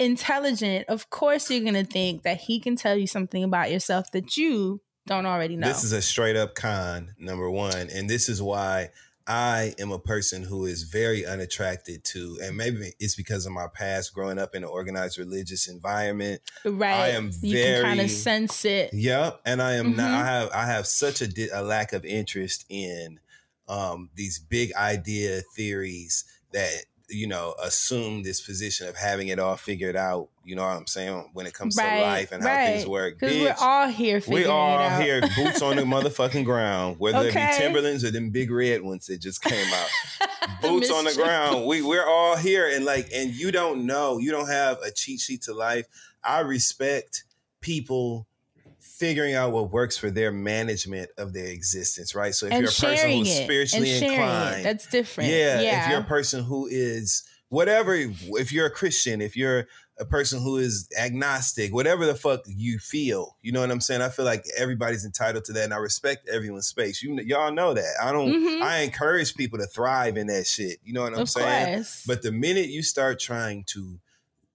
intelligent, 0.00 0.86
of 0.88 1.10
course 1.10 1.48
you're 1.48 1.60
going 1.60 1.74
to 1.74 1.84
think 1.84 2.24
that 2.24 2.38
he 2.38 2.58
can 2.58 2.74
tell 2.74 2.96
you 2.96 3.06
something 3.06 3.44
about 3.44 3.70
yourself 3.70 4.10
that 4.10 4.36
you 4.36 4.80
don't 5.06 5.26
already 5.26 5.56
know. 5.56 5.68
This 5.68 5.84
is 5.84 5.92
a 5.92 6.02
straight 6.02 6.34
up 6.34 6.56
con, 6.56 7.14
number 7.18 7.48
one. 7.48 7.88
And 7.94 8.10
this 8.10 8.28
is 8.28 8.42
why 8.42 8.88
I 9.26 9.74
am 9.78 9.90
a 9.90 9.98
person 9.98 10.42
who 10.42 10.66
is 10.66 10.82
very 10.82 11.24
unattracted 11.24 12.04
to, 12.04 12.38
and 12.42 12.56
maybe 12.56 12.92
it's 13.00 13.14
because 13.16 13.46
of 13.46 13.52
my 13.52 13.68
past 13.72 14.12
growing 14.12 14.38
up 14.38 14.54
in 14.54 14.62
an 14.62 14.68
organized 14.68 15.18
religious 15.18 15.66
environment. 15.66 16.42
right. 16.64 16.92
I 16.94 17.08
am 17.10 17.30
you 17.40 17.56
very. 17.56 17.82
kind 17.82 18.00
of 18.00 18.10
sense 18.10 18.64
it. 18.66 18.92
Yep, 18.92 19.40
and 19.46 19.62
I 19.62 19.74
am 19.74 19.96
not. 19.96 20.10
Mhm. 20.10 20.14
I 20.14 20.26
have 20.26 20.50
I 20.52 20.66
have 20.66 20.86
such 20.86 21.22
a, 21.22 21.26
di- 21.26 21.48
a 21.48 21.62
lack 21.62 21.92
of 21.94 22.04
interest 22.04 22.66
in 22.68 23.18
um, 23.66 24.10
these 24.14 24.38
big 24.38 24.74
idea 24.74 25.40
theories 25.56 26.24
that 26.52 26.84
you 27.08 27.26
know 27.26 27.54
assume 27.62 28.22
this 28.22 28.40
position 28.40 28.88
of 28.88 28.96
having 28.96 29.28
it 29.28 29.38
all 29.38 29.56
figured 29.56 29.96
out. 29.96 30.28
You 30.44 30.56
know 30.56 30.62
what 30.62 30.76
I'm 30.76 30.86
saying 30.86 31.30
when 31.32 31.46
it 31.46 31.54
comes 31.54 31.76
to 31.76 31.82
life 31.82 32.32
and 32.32 32.42
how 32.42 32.66
things 32.66 32.86
work. 32.86 33.18
Because 33.18 33.36
we're 33.36 33.56
all 33.58 33.88
here 33.88 34.16
we 34.16 34.20
figuring 34.20 34.50
all 34.50 34.78
it 34.78 34.82
out. 34.82 35.02
here, 35.02 35.20
boots 35.36 35.62
on 35.62 35.76
the 35.76 35.82
motherfucking 35.82 36.44
ground, 36.44 36.96
whether 36.98 37.28
it 37.28 37.34
be 37.34 37.46
Timberlands 37.56 38.04
or 38.04 38.10
them 38.10 38.30
big 38.30 38.50
red 38.50 38.82
ones 38.82 39.06
that 39.06 39.20
just 39.20 39.42
came 39.42 39.72
out. 39.72 39.88
boots 40.62 40.90
on 40.90 41.04
the 41.04 41.14
ground. 41.14 41.66
We 41.66 41.82
we're 41.82 42.06
all 42.06 42.36
here, 42.36 42.68
and 42.68 42.84
like, 42.84 43.08
and 43.14 43.32
you 43.32 43.52
don't 43.52 43.86
know, 43.86 44.18
you 44.18 44.30
don't 44.30 44.48
have 44.48 44.78
a 44.82 44.90
cheat 44.90 45.20
sheet 45.20 45.42
to 45.42 45.54
life. 45.54 45.86
I 46.22 46.40
respect 46.40 47.24
people 47.60 48.26
figuring 48.98 49.34
out 49.34 49.52
what 49.52 49.70
works 49.72 49.96
for 49.96 50.10
their 50.10 50.30
management 50.32 51.10
of 51.18 51.32
their 51.32 51.46
existence, 51.46 52.14
right? 52.14 52.34
So 52.34 52.46
if 52.46 52.52
and 52.52 52.62
you're 52.62 52.70
a 52.70 52.72
person 52.72 53.10
who's 53.10 53.28
it 53.30 53.44
spiritually 53.44 53.90
inclined, 53.90 54.60
it. 54.60 54.62
That's 54.64 54.86
different. 54.86 55.30
yeah, 55.30 55.60
Yeah. 55.60 55.84
if 55.84 55.90
you're 55.90 56.00
a 56.00 56.04
person 56.04 56.44
who 56.44 56.66
is 56.66 57.24
whatever, 57.48 57.94
if 57.94 58.52
you're 58.52 58.66
a 58.66 58.70
Christian, 58.70 59.20
if 59.20 59.36
you're 59.36 59.66
a 59.98 60.04
person 60.04 60.40
who 60.42 60.56
is 60.56 60.88
agnostic, 61.00 61.72
whatever 61.72 62.04
the 62.04 62.14
fuck 62.16 62.40
you 62.46 62.78
feel, 62.80 63.36
you 63.42 63.52
know 63.52 63.60
what 63.60 63.70
I'm 63.70 63.80
saying? 63.80 64.00
I 64.02 64.08
feel 64.08 64.24
like 64.24 64.44
everybody's 64.56 65.04
entitled 65.04 65.44
to 65.46 65.52
that, 65.52 65.64
and 65.64 65.74
I 65.74 65.76
respect 65.76 66.28
everyone's 66.28 66.66
space. 66.66 67.00
You 67.02 67.14
y'all 67.24 67.52
know 67.52 67.74
that. 67.74 67.94
I 68.02 68.10
don't. 68.12 68.32
Mhm. 68.32 68.60
I 68.62 68.78
encourage 68.80 69.34
people 69.36 69.58
to 69.60 69.66
thrive 69.66 70.16
in 70.16 70.26
that 70.28 70.46
shit. 70.48 70.78
You 70.84 70.94
know 70.94 71.02
what 71.02 71.14
I'm 71.14 71.20
Of 71.20 71.30
saying? 71.30 71.74
course. 71.76 72.02
But 72.06 72.22
the 72.22 72.32
minute 72.32 72.68
you 72.70 72.82
start 72.82 73.20
trying 73.20 73.64
to 73.68 74.00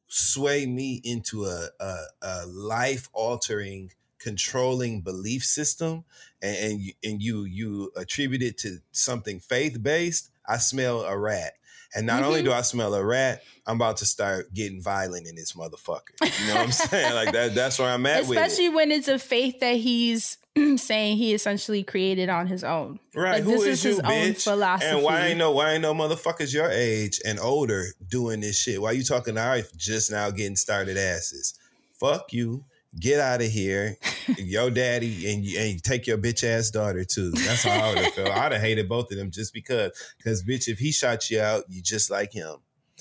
sway 0.07 0.66
me 0.66 0.99
into 1.03 1.45
a, 1.45 1.70
a, 1.80 1.98
a 2.22 2.45
life 2.48 3.10
altering 3.14 3.91
controlling 4.20 5.02
belief 5.02 5.44
system 5.44 6.04
and, 6.41 6.56
and 6.58 6.80
you 6.82 6.94
and 7.04 7.22
you 7.22 7.44
you 7.46 7.91
attribute 7.96 8.41
it 8.44 8.58
to 8.58 8.78
something 8.91 9.40
faith 9.40 9.82
based 9.82 10.30
i 10.48 10.58
smell 10.58 11.02
a 11.02 11.18
rat 11.18 11.54
and 11.96 12.06
not 12.06 12.24
only 12.24 12.41
Mhm. 12.41 12.46
do 12.46 12.52
i 12.54 12.62
smell 12.62 12.94
a 12.94 13.04
rat 13.04 13.41
i'm 13.66 13.76
about 13.78 13.98
to 13.98 14.06
start 14.06 14.54
getting 14.54 14.82
violent 14.82 15.26
in 15.28 15.36
this 15.36 15.54
motherfucker 15.54 16.12
you 16.41 16.48
know 16.48 16.56
what 16.56 16.64
i'm 16.66 16.72
saying 16.72 17.14
like 17.16 17.32
that 17.32 17.56
that's 17.56 17.80
where 17.80 17.90
i'm 17.90 18.06
at 18.06 18.28
with 18.28 18.38
it 18.38 18.41
Especially 18.41 18.70
when 18.70 18.91
it's 18.91 19.08
a 19.08 19.18
faith 19.20 19.60
that 19.62 19.76
he's 19.78 20.38
saying 20.78 21.18
he 21.18 21.34
essentially 21.34 21.84
created 21.84 22.28
on 22.28 22.48
his 22.48 22.64
own. 22.66 23.00
Right, 23.16 23.34
Like, 23.36 23.44
who 23.44 23.52
this 23.52 23.62
is, 23.62 23.68
is 23.68 23.84
his 23.84 23.98
you, 23.98 24.04
own 24.04 24.34
philosophy. 24.34 24.90
And 24.91 25.04
why 25.04 25.28
ain't 25.28 25.38
no 25.38 25.52
why 25.52 25.74
ain't 25.74 25.84
no 25.84 25.94
motherfuckers 25.94 26.54
your 26.54 26.70
age 26.70 27.22
and 27.24 27.40
older 27.40 27.86
doing 28.10 28.41
this 28.41 28.58
shit? 28.60 28.82
Why 28.82 28.91
you 28.91 29.04
talking 29.04 29.36
to 29.36 29.41
our 29.41 29.62
just 29.78 30.12
now 30.12 30.32
getting 30.32 30.56
started 30.58 30.98
asses? 30.98 31.54
Fuck 32.00 32.34
you. 32.34 32.66
Get 32.98 33.20
out 33.20 33.41
of 33.41 33.48
here. 33.49 33.98
your 34.38 34.70
daddy 34.72 35.32
and 35.32 35.44
you, 35.45 35.60
and 35.60 35.74
you 35.74 35.80
take 35.80 36.07
your 36.07 36.18
bitch 36.18 36.44
ass 36.44 36.70
daughter 36.72 37.03
too. 37.03 37.32
That's 37.32 37.64
how 37.64 37.72
I 37.72 37.90
would 37.90 37.98
have 38.03 38.14
felt. 38.14 38.30
I'd 38.38 38.52
have 38.53 38.61
hated 38.61 38.88
both 38.90 39.11
of 39.11 39.18
them 39.18 39.32
just 39.32 39.53
because. 39.53 39.91
Because 40.18 40.44
bitch, 40.44 40.68
if 40.68 40.80
he 40.80 40.91
shot 40.91 41.30
you 41.30 41.40
out, 41.41 41.66
you 41.70 41.82
just 41.82 42.10
like 42.10 42.34
him. 42.34 42.57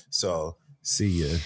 So 0.09 0.57
see 0.81 1.07
ya. 1.07 1.37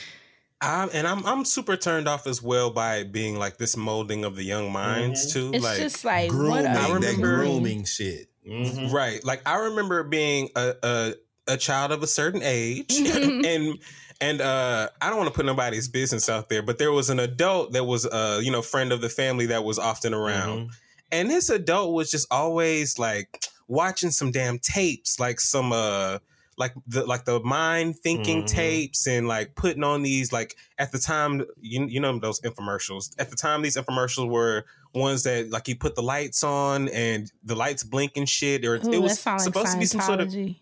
I'm, 0.62 0.90
and 0.94 1.06
I'm 1.08 1.26
I'm 1.26 1.44
super 1.46 1.76
turned 1.76 2.08
off 2.08 2.26
as 2.28 2.42
well 2.42 2.70
by 2.70 2.98
it 2.98 3.12
being 3.12 3.38
like 3.38 3.58
this 3.58 3.76
molding 3.76 4.24
of 4.24 4.36
the 4.38 4.44
young 4.44 4.72
minds 4.72 5.28
Mhm. 5.28 5.34
too. 5.34 5.52
It's 5.56 5.64
like 5.64 5.78
just 5.78 6.06
like 6.06 6.30
Grooming, 6.30 6.50
what 6.52 6.66
I 6.66 6.70
a 6.70 6.74
that 6.76 6.94
remember- 6.94 7.36
grooming 7.38 7.84
shit. 7.86 8.28
Mhm. 8.48 8.92
Right. 8.92 9.24
Like 9.26 9.42
I 9.46 9.56
remember 9.58 10.04
being 10.04 10.50
a, 10.56 10.74
a 10.84 11.14
a 11.48 11.58
child 11.58 11.92
of 11.92 12.04
a 12.04 12.08
certain 12.08 12.42
age 12.44 12.94
and 12.98 13.78
and 14.24 14.42
uh 14.42 14.90
I 15.02 15.06
don't 15.10 15.18
want 15.22 15.30
to 15.34 15.36
put 15.36 15.46
nobody's 15.46 15.88
business 15.88 16.30
out 16.30 16.46
there, 16.50 16.62
but 16.64 16.78
there 16.78 16.92
was 16.92 17.10
an 17.10 17.20
adult 17.20 17.74
that 17.74 17.86
was 17.86 18.06
uh, 18.06 18.40
you 18.44 18.52
know, 18.52 18.62
friend 18.62 18.92
of 18.92 19.00
the 19.02 19.10
family 19.10 19.48
that 19.48 19.64
was 19.64 19.78
often 19.80 20.14
around. 20.14 20.70
And 21.12 21.30
this 21.30 21.50
adult 21.50 21.94
was 21.94 22.10
just 22.10 22.28
always 22.32 22.98
like 22.98 23.28
watching 23.68 24.12
some 24.12 24.32
damn 24.32 24.58
tapes, 24.60 25.20
like 25.20 25.40
some 25.40 25.72
uh 25.72 26.18
like 26.58 26.74
the 26.86 27.04
like 27.06 27.26
the 27.26 27.40
mind 27.40 27.98
thinking 27.98 28.44
Mhm. 28.44 28.48
tapes 28.48 29.08
and 29.08 29.28
like 29.28 29.56
putting 29.56 29.84
on 29.84 30.04
these 30.04 30.32
like 30.32 30.56
at 30.78 30.92
the 30.92 31.00
time 31.00 31.46
you, 31.60 31.86
you 31.88 32.00
know 32.00 32.20
those 32.20 32.40
infomercials 32.42 33.10
at 33.18 33.30
the 33.32 33.36
time 33.36 33.64
these 33.64 33.76
infomercials 33.76 34.30
were 34.30 34.64
ones 34.94 35.24
that 35.24 35.50
like 35.50 35.68
you 35.68 35.76
put 35.76 35.96
the 35.96 36.04
lights 36.04 36.44
on 36.44 36.90
and 36.90 37.32
the 37.44 37.56
lights 37.56 37.84
blink 37.84 38.12
and 38.16 38.30
shit 38.30 38.64
or 38.66 38.76
Ooh, 38.76 38.94
it 38.94 39.02
was 39.02 39.20
sound 39.20 39.40
like 39.40 39.46
supposed 39.46 39.72
to 39.74 39.80
be 39.80 39.86
some 39.88 40.02
sort 40.02 40.20
of 40.22 40.28
Scientology. 40.30 40.58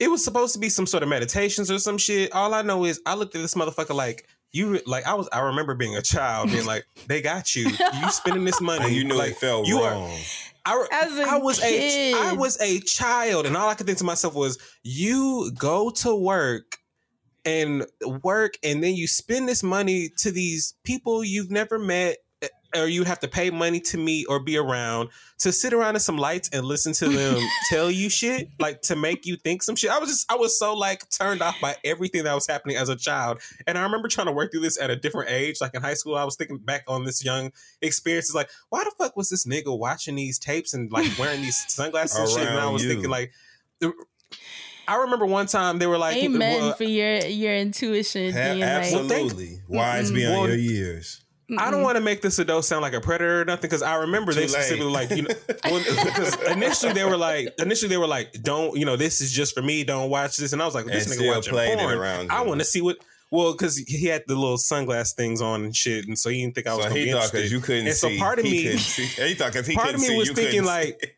It 0.00 0.10
was 0.10 0.24
supposed 0.24 0.54
to 0.54 0.58
be 0.58 0.68
some 0.68 0.86
sort 0.86 1.02
of 1.04 1.08
meditations 1.08 1.70
or 1.70 1.78
some 1.78 1.98
shit. 1.98 2.32
All 2.32 2.52
I 2.54 2.62
know 2.62 2.84
is 2.84 3.00
I 3.06 3.14
looked 3.14 3.34
at 3.36 3.42
this 3.42 3.54
motherfucker 3.54 3.94
like 3.94 4.26
you 4.52 4.80
like 4.86 5.06
I 5.06 5.14
was 5.14 5.28
I 5.32 5.40
remember 5.40 5.74
being 5.76 5.94
a 5.96 6.02
child 6.02 6.50
being 6.50 6.66
like 6.66 6.84
they 7.06 7.22
got 7.22 7.54
you 7.54 7.68
you 7.68 8.10
spending 8.10 8.44
this 8.44 8.60
money 8.60 8.86
And 8.86 8.94
you 8.94 9.04
knew 9.04 9.14
like 9.14 9.32
it 9.32 9.36
felt 9.36 9.66
you 9.68 9.78
are- 9.78 9.92
wrong. 9.92 10.18
I, 10.66 10.74
re- 10.76 10.88
As 10.92 11.18
a 11.18 11.22
I 11.22 11.38
was 11.38 11.58
a 11.62 11.70
kid. 11.70 12.14
I 12.16 12.32
was 12.34 12.60
a 12.60 12.80
child 12.80 13.46
and 13.46 13.56
all 13.56 13.68
I 13.68 13.74
could 13.74 13.86
think 13.86 13.98
to 13.98 14.04
myself 14.04 14.34
was 14.34 14.58
you 14.82 15.50
go 15.56 15.88
to 15.90 16.14
work 16.14 16.76
and 17.46 17.86
work 18.22 18.54
and 18.62 18.82
then 18.84 18.94
you 18.94 19.06
spend 19.06 19.48
this 19.48 19.62
money 19.62 20.10
to 20.18 20.30
these 20.30 20.74
people 20.84 21.24
you've 21.24 21.50
never 21.50 21.78
met 21.78 22.18
or 22.74 22.86
you 22.86 23.04
have 23.04 23.18
to 23.20 23.28
pay 23.28 23.50
money 23.50 23.80
to 23.80 23.98
meet 23.98 24.26
or 24.28 24.40
be 24.40 24.56
around 24.56 25.08
to 25.38 25.52
sit 25.52 25.72
around 25.72 25.94
in 25.96 26.00
some 26.00 26.16
lights 26.16 26.48
and 26.52 26.64
listen 26.64 26.92
to 26.92 27.08
them 27.08 27.42
tell 27.70 27.90
you 27.90 28.08
shit 28.08 28.48
like 28.58 28.80
to 28.82 28.94
make 28.94 29.26
you 29.26 29.36
think 29.36 29.62
some 29.62 29.74
shit 29.76 29.90
i 29.90 29.98
was 29.98 30.08
just 30.08 30.30
i 30.30 30.36
was 30.36 30.58
so 30.58 30.74
like 30.74 31.08
turned 31.10 31.42
off 31.42 31.56
by 31.60 31.74
everything 31.84 32.24
that 32.24 32.34
was 32.34 32.46
happening 32.46 32.76
as 32.76 32.88
a 32.88 32.96
child 32.96 33.40
and 33.66 33.76
i 33.76 33.82
remember 33.82 34.08
trying 34.08 34.26
to 34.26 34.32
work 34.32 34.50
through 34.52 34.60
this 34.60 34.80
at 34.80 34.90
a 34.90 34.96
different 34.96 35.30
age 35.30 35.60
like 35.60 35.74
in 35.74 35.82
high 35.82 35.94
school 35.94 36.16
i 36.16 36.24
was 36.24 36.36
thinking 36.36 36.58
back 36.58 36.82
on 36.86 37.04
this 37.04 37.24
young 37.24 37.50
experience 37.82 38.26
it's 38.26 38.34
like 38.34 38.50
why 38.68 38.84
the 38.84 38.92
fuck 38.98 39.16
was 39.16 39.28
this 39.28 39.46
nigga 39.46 39.76
watching 39.76 40.14
these 40.16 40.38
tapes 40.38 40.74
and 40.74 40.92
like 40.92 41.10
wearing 41.18 41.40
these 41.42 41.64
sunglasses 41.72 42.18
and 42.18 42.28
shit 42.28 42.48
and 42.48 42.58
i 42.58 42.68
was 42.70 42.82
you. 42.84 42.90
thinking 42.90 43.10
like 43.10 43.32
I 44.88 44.96
remember 44.96 45.24
one 45.24 45.46
time 45.46 45.78
they 45.78 45.86
were 45.86 45.98
like, 45.98 46.16
Amen 46.16 46.60
well, 46.60 46.72
for 46.74 46.82
your 46.82 47.18
your 47.26 47.54
intuition 47.54 48.32
Ha- 48.32 48.52
being 48.54 48.62
absolutely. 48.64 49.60
Wise 49.68 50.10
Mm-mm. 50.10 50.14
beyond 50.16 50.34
Well, 50.36 50.46
your 50.48 50.56
years. 50.56 51.22
I 51.58 51.70
don't 51.70 51.82
want 51.82 51.96
to 51.96 52.00
make 52.02 52.22
this 52.22 52.38
adult 52.38 52.64
sound 52.64 52.82
like 52.82 52.92
a 52.92 53.00
predator 53.00 53.42
or 53.42 53.44
nothing 53.44 53.62
because 53.62 53.82
I 53.82 53.96
remember 53.96 54.32
they 54.32 54.42
late. 54.42 54.50
specifically 54.50 54.90
like 54.92 55.10
you 55.10 55.22
know 55.22 55.34
when, 55.70 55.82
because 56.04 56.40
initially 56.50 56.92
they 56.92 57.04
were 57.04 57.16
like 57.16 57.48
initially 57.58 57.88
they 57.88 57.96
were 57.96 58.06
like 58.06 58.32
don't 58.42 58.76
you 58.76 58.84
know 58.84 58.96
this 58.96 59.20
is 59.20 59.32
just 59.32 59.54
for 59.54 59.62
me 59.62 59.82
don't 59.84 60.10
watch 60.10 60.36
this 60.36 60.52
and 60.52 60.62
I 60.62 60.64
was 60.66 60.74
like 60.74 60.86
this 60.86 61.06
And 61.06 61.14
nigga 61.14 61.16
still 61.16 61.34
watching 61.34 61.54
it 61.56 61.78
porn 61.78 61.98
around 61.98 62.30
I 62.30 62.42
want 62.42 62.60
to 62.60 62.64
see 62.64 62.80
what 62.80 62.98
well 63.30 63.52
because 63.52 63.76
he 63.78 64.06
had 64.06 64.22
the 64.26 64.34
little 64.34 64.56
sunglass 64.58 65.14
things 65.14 65.40
on 65.40 65.64
and 65.64 65.76
shit 65.76 66.06
and 66.06 66.18
so 66.18 66.30
he 66.30 66.42
didn't 66.42 66.54
think 66.54 66.66
I 66.66 66.74
was 66.74 66.84
So 66.84 66.88
gonna 66.90 66.98
he 67.00 67.06
be 67.06 67.12
thought 67.12 67.16
interested 67.34 67.36
because 67.38 67.52
you 67.52 67.60
couldn't 67.60 67.86
and 67.86 67.96
see. 67.96 68.16
so 68.16 68.22
part 68.22 68.38
of 68.38 68.44
he 68.44 68.50
me 68.50 68.62
couldn't 68.64 68.78
see. 68.80 69.04
He 69.28 69.34
thought 69.34 69.52
because 69.52 69.66
he 69.66 69.74
part 69.74 69.88
of 69.88 69.94
couldn't 69.94 70.02
me 70.02 70.08
see, 70.08 70.18
was 70.18 70.28
you 70.28 70.34
thinking 70.34 70.52
couldn't 70.62 70.66
like 70.66 70.98
see. 71.00 71.10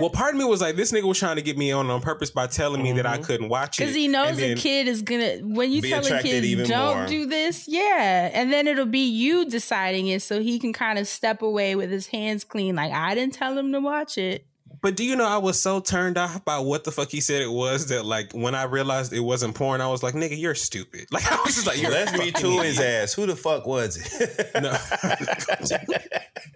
Well 0.00 0.10
part 0.10 0.34
of 0.34 0.38
me 0.38 0.44
was 0.44 0.60
like 0.60 0.76
this 0.76 0.92
nigga 0.92 1.04
was 1.04 1.18
trying 1.18 1.36
to 1.36 1.42
get 1.42 1.56
me 1.56 1.72
on 1.72 1.88
on 1.90 2.00
purpose 2.00 2.30
by 2.30 2.46
telling 2.46 2.82
me 2.82 2.92
that 2.92 3.06
I 3.06 3.14
mm-hmm. 3.14 3.24
couldn't 3.24 3.48
watch 3.48 3.78
it 3.78 3.84
Because 3.84 3.94
he 3.94 4.08
knows 4.08 4.38
a 4.38 4.54
kid 4.54 4.88
is 4.88 5.02
gonna 5.02 5.38
when 5.38 5.72
you 5.72 5.82
tell 5.82 6.06
a 6.06 6.22
kid 6.22 6.44
even 6.44 6.68
don't 6.68 6.98
more. 6.98 7.06
do 7.06 7.26
this, 7.26 7.66
yeah, 7.68 8.30
and 8.32 8.52
then 8.52 8.66
it'll 8.66 8.86
be 8.86 9.06
you 9.06 9.48
deciding 9.48 10.08
it, 10.08 10.22
so 10.22 10.40
he 10.40 10.58
can 10.58 10.72
kind 10.72 10.98
of 10.98 11.06
step 11.06 11.42
away 11.42 11.76
with 11.76 11.90
his 11.90 12.06
hands 12.08 12.44
clean. 12.44 12.76
Like 12.76 12.92
I 12.92 13.14
didn't 13.14 13.34
tell 13.34 13.56
him 13.56 13.72
to 13.72 13.80
watch 13.80 14.18
it. 14.18 14.46
But 14.84 14.96
do 14.96 15.04
you 15.04 15.16
know 15.16 15.24
I 15.24 15.38
was 15.38 15.58
so 15.58 15.80
turned 15.80 16.18
off 16.18 16.44
by 16.44 16.58
what 16.58 16.84
the 16.84 16.92
fuck 16.92 17.08
he 17.08 17.22
said 17.22 17.40
it 17.40 17.50
was 17.50 17.86
that 17.86 18.04
like 18.04 18.32
when 18.32 18.54
I 18.54 18.64
realized 18.64 19.14
it 19.14 19.20
wasn't 19.20 19.54
porn, 19.54 19.80
I 19.80 19.88
was 19.88 20.02
like, 20.02 20.12
nigga, 20.12 20.38
you're 20.38 20.54
stupid. 20.54 21.06
Like 21.10 21.24
I 21.32 21.36
was 21.42 21.54
just 21.54 21.66
like, 21.66 21.80
you're 21.80 21.90
Let 21.90 22.12
me 22.12 22.30
fucking 22.30 22.50
to 22.50 22.60
his 22.60 22.78
ass. 22.78 23.14
Who 23.14 23.24
the 23.24 23.34
fuck 23.34 23.66
was 23.66 23.96
it? 23.96 24.50
No. 24.60 24.76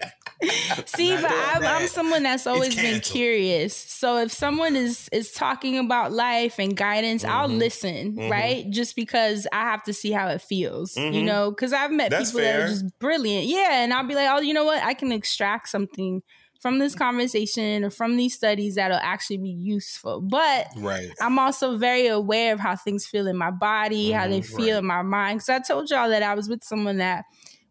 See, 0.86 1.16
but 1.16 1.30
I'm, 1.32 1.66
I'm 1.66 1.86
someone 1.88 2.22
that's 2.22 2.46
always 2.46 2.78
been 2.78 3.00
curious. 3.00 3.74
So 3.76 4.18
if 4.18 4.30
someone 4.30 4.76
is 4.76 5.08
is 5.10 5.32
talking 5.32 5.78
about 5.78 6.12
life 6.12 6.58
and 6.60 6.76
guidance, 6.76 7.24
I'll 7.24 7.48
Mm-hmm. 7.48 7.58
listen, 7.58 8.22
right? 8.24 8.68
Just 8.70 8.94
because 8.94 9.46
I 9.52 9.62
have 9.62 9.82
to 9.84 9.92
see 9.92 10.12
how 10.12 10.28
it 10.28 10.40
feels, 10.40 11.04
you 11.08 11.22
Mhm. 11.22 11.24
know. 11.24 11.50
Because 11.50 11.72
I've 11.72 11.90
met 11.90 12.10
That's 12.10 12.16
people 12.16 12.40
that 12.40 12.54
are 12.54 12.62
just 12.62 12.84
brilliant, 13.00 13.46
yeah, 13.48 13.82
and 13.82 13.92
I'll 13.92 14.06
be 14.06 14.14
like, 14.14 14.28
oh, 14.30 14.40
you 14.40 14.54
know 14.54 14.64
what? 14.64 14.82
I 14.82 14.94
can 14.94 15.10
extract 15.10 15.68
something 15.68 16.22
from 16.60 16.78
this 16.78 16.94
conversation 16.94 17.84
or 17.84 17.90
from 17.90 18.16
these 18.16 18.34
studies 18.34 18.76
that'll 18.76 18.98
actually 18.98 19.38
be 19.38 19.50
useful. 19.50 20.20
But 20.20 20.68
Right. 20.76 21.18
I'm 21.20 21.38
also 21.38 21.76
very 21.78 22.06
aware 22.06 22.52
of 22.52 22.60
how 22.60 22.76
things 22.76 23.06
feel 23.06 23.26
in 23.26 23.36
my 23.36 23.50
body, 23.50 24.10
how 24.12 24.28
they 24.28 24.40
Mhm, 24.40 24.42
feel 24.42 24.78
right. 24.78 24.78
in 24.78 24.86
my 24.86 25.02
mind. 25.02 25.38
Because 25.38 25.48
I 25.48 25.58
told 25.60 25.90
y'all 25.90 26.08
that 26.10 26.22
I 26.22 26.34
was 26.34 26.48
with 26.48 26.62
someone 26.62 26.98
that 26.98 27.24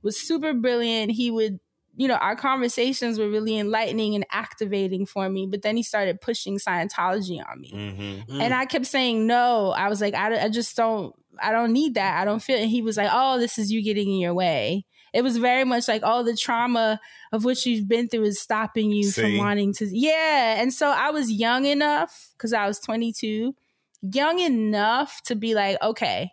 was 0.03 0.19
super 0.19 0.53
brilliant. 0.53 1.11
He 1.11 1.31
would, 1.31 1.59
you 1.97 2.07
know, 2.07 2.15
our 2.15 2.35
conversations 2.35 3.17
were 3.17 3.27
really 3.27 3.57
enlightening 3.57 4.13
and 4.13 4.25
activating 4.31 5.07
for 5.07 5.27
me. 5.29 5.47
But 5.47 5.63
then 5.63 5.75
he 5.75 5.81
started 5.81 6.21
pushing 6.21 6.59
Scientology 6.59 7.41
on 7.49 7.59
me. 7.59 7.71
mm-hmm. 7.73 8.39
And 8.39 8.53
I 8.53 8.65
kept 8.65 8.85
saying 8.85 9.25
no. 9.25 9.71
I 9.71 9.89
was 9.89 9.99
like, 9.99 10.13
I, 10.13 10.45
I 10.45 10.49
just 10.49 10.77
don't, 10.77 11.15
I 11.41 11.51
don't 11.51 11.73
need 11.73 11.95
that. 11.95 12.21
I 12.21 12.23
don't 12.23 12.41
feel. 12.41 12.59
And 12.59 12.69
he 12.69 12.83
was 12.83 12.97
like, 12.97 13.09
oh, 13.11 13.39
this 13.39 13.57
is 13.57 13.71
you 13.71 13.83
getting 13.83 14.09
in 14.09 14.19
your 14.19 14.35
way. 14.35 14.85
It 15.11 15.23
was 15.23 15.37
very 15.37 15.63
much 15.63 15.87
like, 15.87 16.03
oh, 16.05 16.21
the 16.21 16.37
trauma 16.37 16.99
of 17.31 17.43
what 17.43 17.65
you've 17.65 17.87
been 17.87 18.07
through 18.07 18.25
is 18.25 18.39
stopping 18.39 18.91
you 18.91 19.11
from 19.11 19.37
wanting 19.37 19.73
to. 19.75 19.87
Yeah. 19.91 20.61
And 20.61 20.71
so 20.71 20.89
I 20.89 21.09
was 21.09 21.31
young 21.31 21.65
enough 21.65 22.29
because 22.37 22.53
I 22.53 22.67
was 22.67 22.79
22, 22.79 23.55
young 24.03 24.37
enough 24.37 25.19
to 25.23 25.35
be 25.35 25.55
like, 25.55 25.81
okay, 25.81 26.29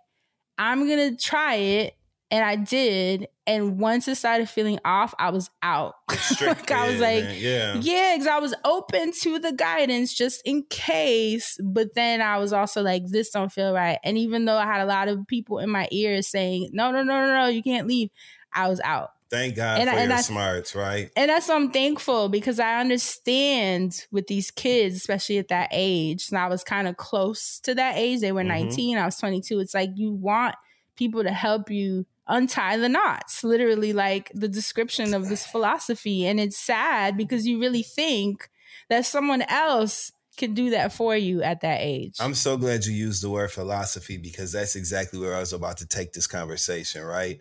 I'm 0.59 0.87
going 0.87 1.17
to 1.17 1.17
try 1.17 1.55
it. 1.55 1.95
And 2.31 2.45
I 2.45 2.57
did. 2.57 3.29
And 3.47 3.79
once 3.79 4.09
it 4.09 4.15
started 4.17 4.49
feeling 4.49 4.79
off, 4.87 5.15
I 5.19 5.29
was 5.31 5.51
out. 5.63 5.95
like 6.41 6.71
I 6.71 6.91
was 6.91 6.99
like, 7.01 7.25
yeah. 7.37 7.75
yeah, 7.79 8.15
because 8.15 8.27
I 8.27 8.39
was 8.39 8.55
open 8.65 9.13
to 9.23 9.39
the 9.39 9.53
guidance 9.53 10.15
just 10.15 10.41
in 10.47 10.63
case. 10.71 11.59
But 11.63 11.95
then 11.95 12.23
I 12.23 12.39
was 12.39 12.53
also 12.55 12.83
like, 12.83 13.03
this 13.07 13.31
don't 13.31 13.53
feel 13.53 13.75
right. 13.75 13.99
And 14.03 14.17
even 14.17 14.47
though 14.47 14.57
I 14.57 14.65
had 14.65 14.81
a 14.81 14.87
lot 14.87 15.09
of 15.09 15.27
people 15.27 15.59
in 15.59 15.69
my 15.69 15.89
ears 15.91 16.29
saying, 16.29 16.71
no, 16.73 16.91
no, 16.91 17.03
no, 17.03 17.27
no, 17.27 17.33
no, 17.43 17.47
you 17.49 17.63
can't 17.63 17.87
leave, 17.87 18.09
I 18.53 18.69
was 18.69 18.81
out. 18.81 19.11
Thank 19.31 19.57
God 19.57 19.81
And 19.81 19.91
I- 19.91 19.95
for 19.95 19.99
and 19.99 20.09
your 20.11 20.19
I- 20.19 20.23
smarts, 20.23 20.75
right? 20.75 21.11
And 21.17 21.29
that's 21.29 21.49
why 21.49 21.57
I'm 21.57 21.71
thankful 21.71 22.29
because 22.29 22.59
I 22.61 22.81
understand 22.81 24.07
with 24.13 24.27
these 24.27 24.51
kids, 24.51 24.97
especially 24.97 25.39
at 25.39 25.49
that 25.49 25.69
age. 25.73 26.29
And 26.31 26.39
I 26.39 26.47
was 26.49 26.63
kind 26.65 26.87
of 26.89 26.97
close 26.97 27.59
to 27.61 27.75
that 27.75 27.97
age. 27.97 28.21
They 28.21 28.33
were 28.33 28.43
Mhm. 28.43 28.47
19, 28.49 28.97
I 28.99 29.05
was 29.05 29.17
22. 29.17 29.59
It's 29.61 29.75
like 29.75 29.91
you 29.97 30.13
want 30.13 30.55
people 30.97 31.23
to 31.25 31.33
help 31.33 31.71
you 31.71 32.07
untie 32.27 32.77
the 32.77 32.89
knots, 32.89 33.45
literally, 33.45 33.93
like 33.93 34.31
the 34.35 34.49
description 34.49 35.15
of 35.15 35.29
this 35.29 35.47
philosophy. 35.47 36.27
And 36.27 36.41
it's 36.41 36.59
sad 36.59 37.17
because 37.17 37.47
you 37.47 37.61
really 37.61 37.83
think 37.83 38.49
that 38.89 39.07
someone 39.07 39.43
else 39.43 40.13
can 40.37 40.53
do 40.53 40.71
that 40.71 40.93
for 40.93 41.17
you 41.17 41.43
at 41.43 41.61
that 41.61 41.81
age. 41.81 42.17
I'm 42.19 42.35
so 42.35 42.57
glad 42.57 42.85
you 42.85 42.93
used 42.93 43.23
the 43.23 43.31
word 43.31 43.53
philosophy 43.53 44.17
because 44.17 44.53
that's 44.53 44.77
exactly 44.77 45.19
where 45.19 45.35
I 45.35 45.41
was 45.41 45.53
about 45.53 45.77
to 45.79 45.87
take 45.87 46.13
this 46.13 46.27
conversation, 46.27 47.03
right? 47.05 47.41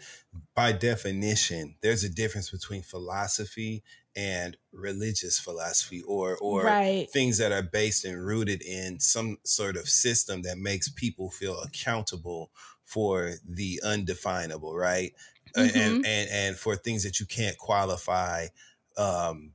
By 0.55 0.71
definition, 0.71 1.75
there's 1.81 2.03
a 2.03 2.09
difference 2.09 2.49
between 2.49 2.81
philosophy 2.83 3.83
and 4.15 4.57
religious 4.71 5.39
philosophy 5.39 6.03
or 6.03 6.37
or 6.39 6.65
Right. 6.65 7.09
things 7.09 7.39
that 7.39 7.51
are 7.51 7.63
based 7.63 8.05
and 8.05 8.23
rooted 8.23 8.61
in 8.61 8.99
some 8.99 9.37
sort 9.43 9.75
of 9.75 9.89
system 9.89 10.43
that 10.43 10.57
makes 10.57 10.87
people 10.89 11.31
feel 11.31 11.59
accountable 11.61 12.51
for 12.93 13.33
the 13.47 13.81
undefinable, 13.83 14.75
right? 14.75 15.13
Mhm. 15.55 15.75
And 15.75 16.05
and 16.05 16.29
and 16.31 16.57
for 16.57 16.75
things 16.75 17.03
that 17.03 17.19
you 17.19 17.25
can't 17.25 17.57
qualify 17.57 18.47
um 18.97 19.53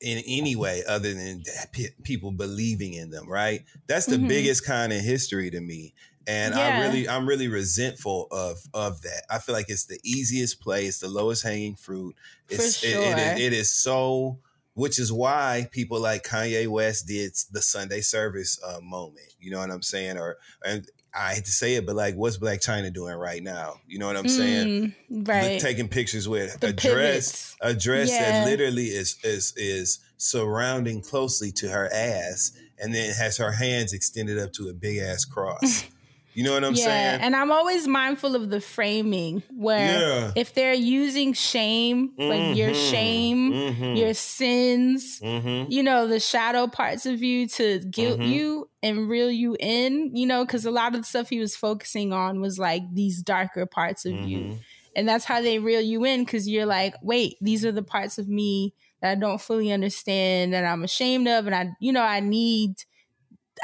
in 0.00 0.22
any 0.26 0.54
way 0.54 0.84
other 0.86 1.12
than 1.12 1.42
pe- 1.72 1.90
people 2.04 2.30
believing 2.30 2.94
in 2.94 3.10
them, 3.10 3.28
right? 3.28 3.64
That's 3.88 4.06
the 4.06 4.16
Mhm. 4.16 4.28
biggest 4.28 4.64
kind 4.64 4.92
of 4.92 5.00
history 5.00 5.50
to 5.50 5.60
me. 5.60 5.94
And 6.26 6.54
I 6.54 6.68
Yeah. 6.68 6.80
really 6.82 7.08
I'm 7.08 7.26
really 7.26 7.48
resentful 7.48 8.28
of 8.30 8.58
of 8.74 9.02
that. 9.02 9.24
I 9.30 9.38
feel 9.38 9.54
like 9.54 9.68
it's 9.68 9.86
the 9.86 9.98
easiest 10.04 10.60
play, 10.60 10.86
it's 10.86 11.00
the 11.00 11.08
lowest 11.08 11.42
hanging 11.42 11.74
fruit. 11.76 12.14
It's 12.48 12.76
For 12.80 12.86
it- 12.86 13.00
it, 13.02 13.18
sure. 13.18 13.36
it 13.38 13.52
is 13.52 13.70
so 13.72 14.40
which 14.74 15.00
is 15.00 15.10
why 15.12 15.68
people 15.72 15.98
like 15.98 16.22
Kanye 16.22 16.68
West 16.68 17.08
did 17.08 17.34
the 17.50 17.60
Sunday 17.62 18.00
service 18.00 18.60
uh, 18.62 18.80
moment. 18.80 19.34
You 19.40 19.50
know 19.50 19.58
what 19.58 19.70
I'm 19.72 19.82
saying? 19.82 20.18
Or 20.18 20.38
and 20.64 20.88
I 21.14 21.34
hate 21.34 21.44
to 21.46 21.50
say 21.52 21.74
it, 21.76 21.86
but 21.86 21.96
like, 21.96 22.14
what's 22.14 22.36
Blac 22.38 22.58
Chyna 22.64 22.92
doing 22.92 23.14
right 23.16 23.42
now? 23.42 23.80
You 23.88 23.98
know 23.98 24.06
what 24.06 24.16
I'm 24.16 24.28
saying? 24.28 24.94
Mm, 25.10 25.24
The- 25.24 25.32
right. 25.32 25.60
taking 25.60 25.88
pictures 25.88 26.28
with 26.28 26.60
The 26.60 26.68
a 26.68 26.72
dress, 26.72 27.56
a 27.60 27.74
dress 27.74 28.10
Yeah. 28.10 28.44
that 28.44 28.46
literally 28.46 28.86
is 28.86 29.16
is 29.24 29.52
is 29.56 29.98
surrounding 30.18 31.00
closely 31.00 31.50
to 31.52 31.68
her 31.68 31.88
ass, 31.92 32.52
and 32.78 32.94
then 32.94 33.12
has 33.14 33.36
her 33.38 33.52
hands 33.52 33.92
extended 33.92 34.38
up 34.38 34.52
to 34.54 34.68
a 34.68 34.72
big 34.72 34.98
ass 34.98 35.24
cross. 35.24 35.84
You 36.38 36.44
know 36.44 36.52
what 36.52 36.62
I'm 36.64 36.74
yeah, 36.74 36.84
saying? 36.84 37.20
and 37.22 37.34
I'm 37.34 37.50
always 37.50 37.88
mindful 37.88 38.36
of 38.36 38.48
the 38.48 38.60
framing 38.60 39.42
where 39.50 39.98
Yeah. 39.98 40.32
if 40.36 40.54
they're 40.54 40.72
using 40.72 41.32
shame, 41.32 42.12
like 42.16 42.56
your 42.56 42.70
Mhm. 42.70 42.90
shame, 42.92 43.52
Mhm. 43.52 43.98
your 43.98 44.14
sins, 44.14 45.18
Mhm. 45.20 45.66
you 45.68 45.82
know, 45.82 46.06
the 46.06 46.20
shadow 46.20 46.68
parts 46.68 47.06
of 47.06 47.24
you 47.24 47.48
to 47.48 47.80
guilt 47.90 48.20
Mhm. 48.20 48.28
you 48.28 48.70
and 48.84 49.08
reel 49.08 49.32
you 49.32 49.56
in, 49.58 50.14
you 50.14 50.26
know, 50.26 50.44
because 50.44 50.64
a 50.64 50.70
lot 50.70 50.94
of 50.94 51.00
the 51.00 51.06
stuff 51.06 51.28
he 51.28 51.40
was 51.40 51.56
focusing 51.56 52.12
on 52.12 52.40
was 52.40 52.56
like 52.56 52.82
these 52.94 53.20
darker 53.20 53.66
parts 53.66 54.06
of 54.06 54.12
you. 54.12 54.38
Mhm. 54.38 54.58
And 54.94 55.08
that's 55.08 55.24
how 55.24 55.40
they 55.42 55.58
reel 55.58 55.80
you 55.80 56.04
in 56.04 56.24
because 56.24 56.48
you're 56.48 56.66
like, 56.66 56.94
wait, 57.02 57.34
these 57.40 57.64
are 57.64 57.72
the 57.72 57.82
parts 57.82 58.16
of 58.16 58.28
me 58.28 58.74
that 59.02 59.10
I 59.10 59.14
don't 59.16 59.40
fully 59.40 59.72
understand, 59.72 60.52
that 60.52 60.64
I'm 60.64 60.84
ashamed 60.84 61.26
of, 61.26 61.46
and 61.46 61.54
I, 61.56 61.70
you 61.80 61.92
know, 61.92 62.02
I 62.02 62.20
need, 62.20 62.76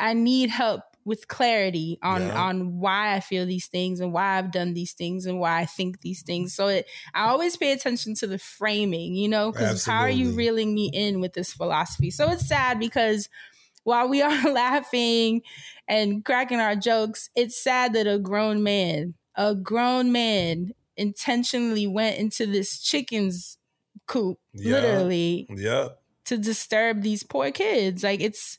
I 0.00 0.12
need 0.14 0.50
help 0.50 0.80
with 1.04 1.28
clarity 1.28 1.98
on 2.02 2.22
Yeah. 2.28 2.34
on 2.34 2.78
why 2.78 3.14
I 3.14 3.20
feel 3.20 3.44
these 3.46 3.66
things 3.66 4.00
and 4.00 4.12
why 4.12 4.38
I've 4.38 4.50
done 4.50 4.72
these 4.74 4.92
things 4.94 5.26
and 5.26 5.38
why 5.38 5.60
I 5.60 5.66
think 5.66 6.00
these 6.00 6.22
things. 6.22 6.54
So 6.54 6.68
it, 6.68 6.86
I 7.12 7.28
always 7.28 7.56
pay 7.56 7.72
attention 7.72 8.14
to 8.16 8.26
the 8.26 8.38
framing, 8.38 9.14
you 9.14 9.28
know, 9.28 9.52
because 9.52 9.84
how 9.84 10.00
are 10.00 10.10
you 10.10 10.32
reeling 10.32 10.74
me 10.74 10.90
in 10.92 11.20
with 11.20 11.34
this 11.34 11.52
philosophy? 11.52 12.10
So 12.10 12.30
it's 12.30 12.46
sad 12.48 12.78
because 12.80 13.28
while 13.84 14.08
we 14.08 14.22
are 14.22 14.50
laughing 14.52 15.42
and 15.88 16.24
cracking 16.24 16.60
our 16.60 16.76
jokes, 16.76 17.30
it's 17.34 17.62
sad 17.62 17.92
that 17.94 18.06
a 18.06 18.18
grown 18.18 18.62
man, 18.62 19.14
a 19.34 19.54
grown 19.54 20.12
man 20.12 20.72
intentionally 20.96 21.86
went 21.86 22.18
into 22.18 22.46
this 22.46 22.80
chicken's 22.80 23.58
coop, 24.06 24.38
Yeah. 24.54 24.70
literally, 24.70 25.46
yeah, 25.50 25.88
to 26.26 26.38
disturb 26.38 27.02
these 27.02 27.22
poor 27.22 27.50
kids. 27.50 28.02
Like 28.02 28.20
it's 28.20 28.58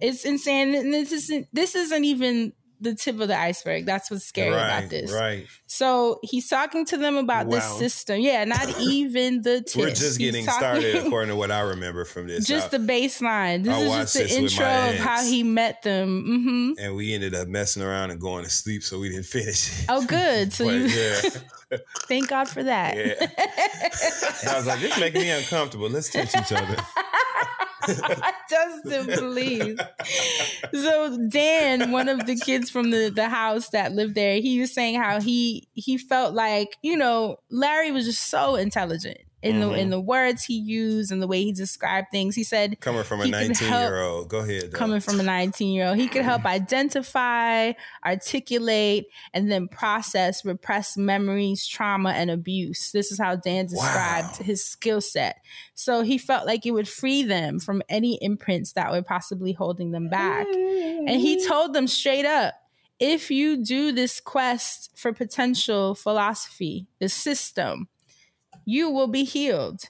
it's 0.00 0.24
insane. 0.24 0.74
And 0.74 0.92
this 0.92 1.12
isn't 1.12 1.48
this 1.52 1.74
isn't 1.74 2.04
even 2.04 2.52
the 2.80 2.96
tip 2.96 3.20
of 3.20 3.28
the 3.28 3.38
iceberg. 3.38 3.86
That's 3.86 4.10
what's 4.10 4.24
scary 4.24 4.50
right, 4.50 4.78
about 4.78 4.90
this. 4.90 5.12
Right. 5.12 5.46
So 5.68 6.18
he's 6.24 6.48
talking 6.48 6.84
to 6.86 6.96
them 6.96 7.16
about 7.16 7.48
this 7.48 7.64
system. 7.78 8.18
Yeah, 8.20 8.42
not 8.44 8.76
even 8.80 9.42
the 9.42 9.60
tip. 9.62 9.80
We're 9.80 9.90
just 9.90 10.18
getting 10.18 10.44
talking- 10.44 10.58
started 10.80 10.96
according 11.06 11.28
to 11.28 11.36
what 11.36 11.52
I 11.52 11.60
remember 11.60 12.04
from 12.04 12.26
this. 12.26 12.44
just 12.44 12.74
I- 12.74 12.78
the 12.78 12.84
baseline. 12.92 13.62
This 13.62 13.72
I 13.72 13.80
is 13.82 13.92
just 13.92 14.14
the 14.14 14.36
intro 14.36 14.66
of 14.66 14.96
how 14.96 15.22
he 15.24 15.44
met 15.44 15.82
them. 15.82 16.24
hmm 16.24 16.72
and 16.84 16.96
we 16.96 17.14
ended 17.14 17.36
up 17.36 17.46
messing 17.46 17.84
around 17.84 18.10
and 18.10 18.20
going 18.20 18.42
to 18.42 18.50
sleep, 18.50 18.82
so 18.82 18.98
we 18.98 19.10
didn't 19.10 19.26
finish. 19.26 19.82
it. 19.82 19.86
Oh, 19.88 20.04
good. 20.04 20.52
So 20.52 20.64
But, 20.64 20.74
you 20.74 20.86
yeah. 20.86 21.20
thank 22.08 22.28
God 22.28 22.48
for 22.48 22.64
that. 22.64 22.96
And 22.96 24.50
I 24.50 24.56
was 24.56 24.66
like, 24.66 24.80
this 24.80 24.98
making 24.98 25.20
me 25.22 25.30
uncomfortable. 25.30 25.88
Let's 25.88 26.10
touch 26.10 26.34
each 26.36 26.50
other. 26.52 26.76
Justin, 28.50 29.06
please. 29.18 29.78
So 30.72 31.18
Dan, 31.28 31.90
one 31.90 32.08
of 32.08 32.26
the 32.26 32.36
kids 32.36 32.70
from 32.70 32.90
the, 32.90 33.10
the 33.14 33.28
house 33.28 33.70
that 33.70 33.92
lived 33.92 34.14
there, 34.14 34.36
he 34.36 34.60
was 34.60 34.72
saying 34.72 35.00
how 35.00 35.20
he 35.20 35.68
he 35.74 35.98
felt 35.98 36.34
like, 36.34 36.76
you 36.82 36.96
know, 36.96 37.36
Larry 37.50 37.90
was 37.90 38.06
just 38.06 38.28
so 38.28 38.54
intelligent 38.56 39.18
in 39.42 39.58
the 39.60 39.66
Mhm. 39.66 39.78
in 39.78 39.90
the 39.90 40.00
words 40.00 40.44
he 40.44 40.54
used 40.56 41.10
and 41.10 41.20
the 41.20 41.26
way 41.26 41.42
he 41.42 41.52
described 41.52 42.08
things. 42.12 42.34
He 42.36 42.44
said 42.44 42.78
Coming 42.80 43.02
from 43.02 43.20
a 43.22 43.26
19 43.26 43.66
help- 43.68 43.88
year 43.90 44.00
old. 44.00 44.28
Go 44.28 44.38
ahead. 44.38 44.72
coming 44.72 45.00
from 45.00 45.18
a 45.18 45.22
19 45.22 45.72
year 45.74 45.88
old. 45.88 45.96
He 45.98 46.06
could 46.08 46.22
help 46.22 46.44
identify, 46.58 47.72
articulate, 48.04 49.06
and 49.34 49.50
then 49.50 49.68
process 49.68 50.44
repressed 50.44 50.96
memories, 50.96 51.66
trauma, 51.66 52.10
and 52.10 52.30
abuse. 52.30 52.92
This 52.92 53.10
is 53.10 53.18
how 53.18 53.36
Dan 53.36 53.66
described 53.66 54.36
his 54.36 54.64
skill 54.64 55.00
set. 55.00 55.36
So 55.74 56.02
he 56.02 56.18
felt 56.18 56.46
like 56.46 56.64
it 56.64 56.70
would 56.70 56.88
free 56.88 57.22
them 57.22 57.58
from 57.58 57.82
any 57.88 58.18
imprints 58.22 58.72
that 58.72 58.90
were 58.92 59.02
possibly 59.02 59.52
holding 59.52 59.90
them 59.90 60.08
back. 60.08 60.46
And 60.46 61.20
he 61.20 61.44
told 61.46 61.72
them 61.74 61.88
straight 61.88 62.24
up 62.24 62.54
if 63.00 63.30
you 63.30 63.56
do 63.64 63.90
this 63.90 64.20
quest 64.20 64.90
for 64.94 65.12
potential 65.12 65.94
philosophy, 65.96 66.86
the 67.00 67.08
system, 67.08 67.88
you 68.64 68.90
will 68.90 69.08
be 69.08 69.24
healed. 69.24 69.82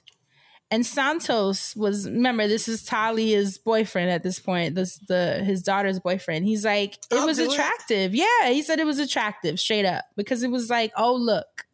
And 0.71 0.83
Santos 0.85 1.75
was 1.75 2.09
remember 2.09 2.47
this 2.47 2.67
is 2.67 2.83
Talia's 2.83 3.59
boyfriend 3.59 4.09
at 4.09 4.23
this 4.23 4.39
point. 4.39 4.73
This 4.73 4.97
the 5.07 5.43
his 5.43 5.61
daughter's 5.61 5.99
boyfriend. 5.99 6.45
He's 6.45 6.65
like 6.65 6.95
it 7.11 7.17
I'll 7.19 7.27
was 7.27 7.37
do 7.37 7.43
it. 7.43 7.51
attractive. 7.53 8.15
Yeah, 8.15 8.47
he 8.49 8.63
said 8.63 8.79
it 8.79 8.85
was 8.85 8.97
attractive 8.97 9.59
straight 9.59 9.85
up 9.85 10.05
because 10.17 10.41
it 10.41 10.49
was 10.49 10.69
like, 10.71 10.91
"Oh, 10.97 11.13
look. 11.15 11.65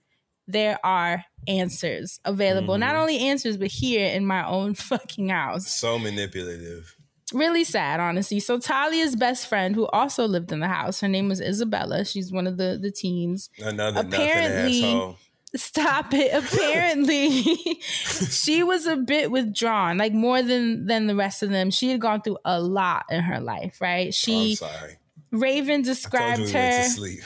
There 0.47 0.79
are 0.83 1.23
answers 1.47 2.19
available. 2.25 2.77
Not 2.77 2.95
Mhm. 2.95 2.99
only 3.01 3.19
answers 3.19 3.55
but 3.55 3.67
here 3.67 4.07
in 4.09 4.25
my 4.25 4.45
own 4.45 4.73
fucking 4.89 5.29
house." 5.29 5.67
So 5.71 5.97
manipulative. 5.97 6.95
really 7.31 7.63
sad, 7.63 7.99
honestly. 7.99 8.39
So 8.41 8.57
Talia's 8.59 9.15
best 9.15 9.47
friend, 9.47 9.75
who 9.75 9.85
also 9.89 10.27
lived 10.27 10.51
in 10.51 10.59
the 10.59 10.67
house, 10.67 10.99
her 11.01 11.07
name 11.07 11.29
was 11.29 11.39
Isabella. 11.39 12.03
She's 12.03 12.31
one 12.33 12.47
of 12.47 12.57
the 12.57 12.77
the 12.81 12.91
teens. 12.91 13.49
Another 13.59 14.01
Apparently- 14.01 14.81
nothing 14.81 14.95
asshole. 14.97 15.17
Stop 15.55 16.13
it. 16.13 16.31
Apparently, 16.53 17.41
she 17.81 18.61
was 18.63 18.85
a 18.85 18.95
bit 18.95 19.31
withdrawn, 19.31 19.97
like 19.97 20.13
more 20.13 20.41
than 20.43 20.85
than 20.85 21.07
the 21.07 21.15
rest 21.15 21.41
of 21.41 21.49
them. 21.49 21.71
She 21.71 21.89
had 21.89 21.99
gone 21.99 22.21
through 22.21 22.37
a 22.45 22.61
lot 22.61 23.05
in 23.09 23.21
her 23.21 23.39
life, 23.39 23.81
right? 23.81 24.03
Oh, 24.03 24.07
I'm 24.07 24.11
She 24.11 24.55
sorry. 24.55 24.97
Raven 25.31 25.61
I 25.61 25.83
told 25.83 25.85
you 25.85 25.93
described 25.93 26.49
her. 26.49 26.59
went 26.59 26.83
to 26.83 26.89
sleep. 26.89 27.23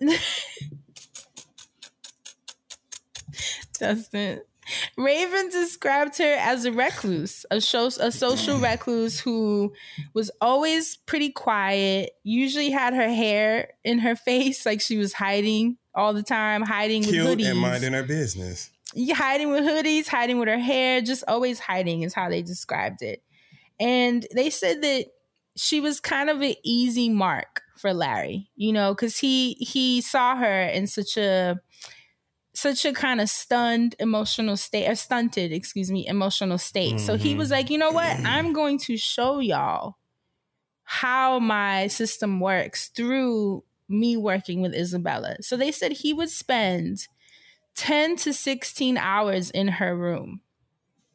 Dustin. 3.78 4.40
Raven 4.96 5.48
described 5.50 6.18
her 6.18 6.34
as 6.38 6.64
a 6.64 6.72
recluse, 6.72 7.44
a, 7.50 7.60
show, 7.60 7.86
a 7.86 8.12
social 8.12 8.58
recluse 8.60 9.18
who 9.18 9.72
was 10.14 10.30
always 10.40 10.96
pretty 10.98 11.30
quiet, 11.30 12.12
usually 12.22 12.70
had 12.70 12.94
her 12.94 13.08
hair 13.08 13.70
in 13.84 13.98
her 13.98 14.14
face, 14.16 14.64
like 14.64 14.80
she 14.80 14.98
was 14.98 15.12
hiding 15.14 15.78
all 15.94 16.14
the 16.14 16.22
time, 16.22 16.62
hiding 16.62 17.02
Cute 17.02 17.24
with 17.24 17.38
hoodies. 17.38 17.50
and 17.50 17.58
minding 17.58 17.92
her 17.92 18.02
business. 18.02 18.70
Yeah, 18.94 19.14
hiding 19.14 19.50
with 19.50 19.64
hoodies, 19.64 20.06
hiding 20.06 20.38
with 20.38 20.48
her 20.48 20.58
hair, 20.58 21.00
just 21.00 21.24
always 21.26 21.58
hiding 21.58 22.02
is 22.02 22.14
how 22.14 22.28
they 22.28 22.42
described 22.42 23.02
it. 23.02 23.22
And 23.80 24.26
they 24.34 24.50
said 24.50 24.82
that 24.82 25.06
she 25.56 25.80
was 25.80 26.00
kind 26.00 26.30
of 26.30 26.40
an 26.40 26.54
easy 26.62 27.08
mark 27.08 27.62
for 27.78 27.92
Larry, 27.92 28.50
you 28.54 28.72
know, 28.72 28.94
because 28.94 29.18
he 29.18 29.54
he 29.54 30.00
saw 30.00 30.36
her 30.36 30.62
in 30.64 30.86
such 30.86 31.16
a 31.16 31.60
such 32.54 32.84
a 32.84 32.92
kind 32.92 33.20
of 33.20 33.30
stunned 33.30 33.94
emotional 33.98 34.56
state 34.56 34.88
or 34.88 34.94
stunted, 34.94 35.52
excuse 35.52 35.90
me, 35.90 36.06
emotional 36.06 36.58
state. 36.58 37.00
So 37.00 37.16
he 37.16 37.34
was 37.34 37.48
mm-hmm. 37.48 37.54
like, 37.54 37.70
you 37.70 37.78
know 37.78 37.90
what? 37.90 38.14
I'm 38.20 38.52
going 38.52 38.78
to 38.80 38.96
show 38.96 39.38
y'all 39.38 39.96
how 40.84 41.38
my 41.38 41.86
system 41.86 42.40
works 42.40 42.88
through 42.88 43.64
me 43.92 44.16
working 44.16 44.60
with 44.62 44.74
Isabella. 44.74 45.36
So 45.40 45.56
they 45.56 45.70
said 45.70 45.92
he 45.92 46.12
would 46.12 46.30
spend 46.30 47.06
10 47.76 48.16
to 48.16 48.32
16 48.32 48.96
hours 48.98 49.50
in 49.50 49.68
her 49.68 49.96
room, 49.96 50.40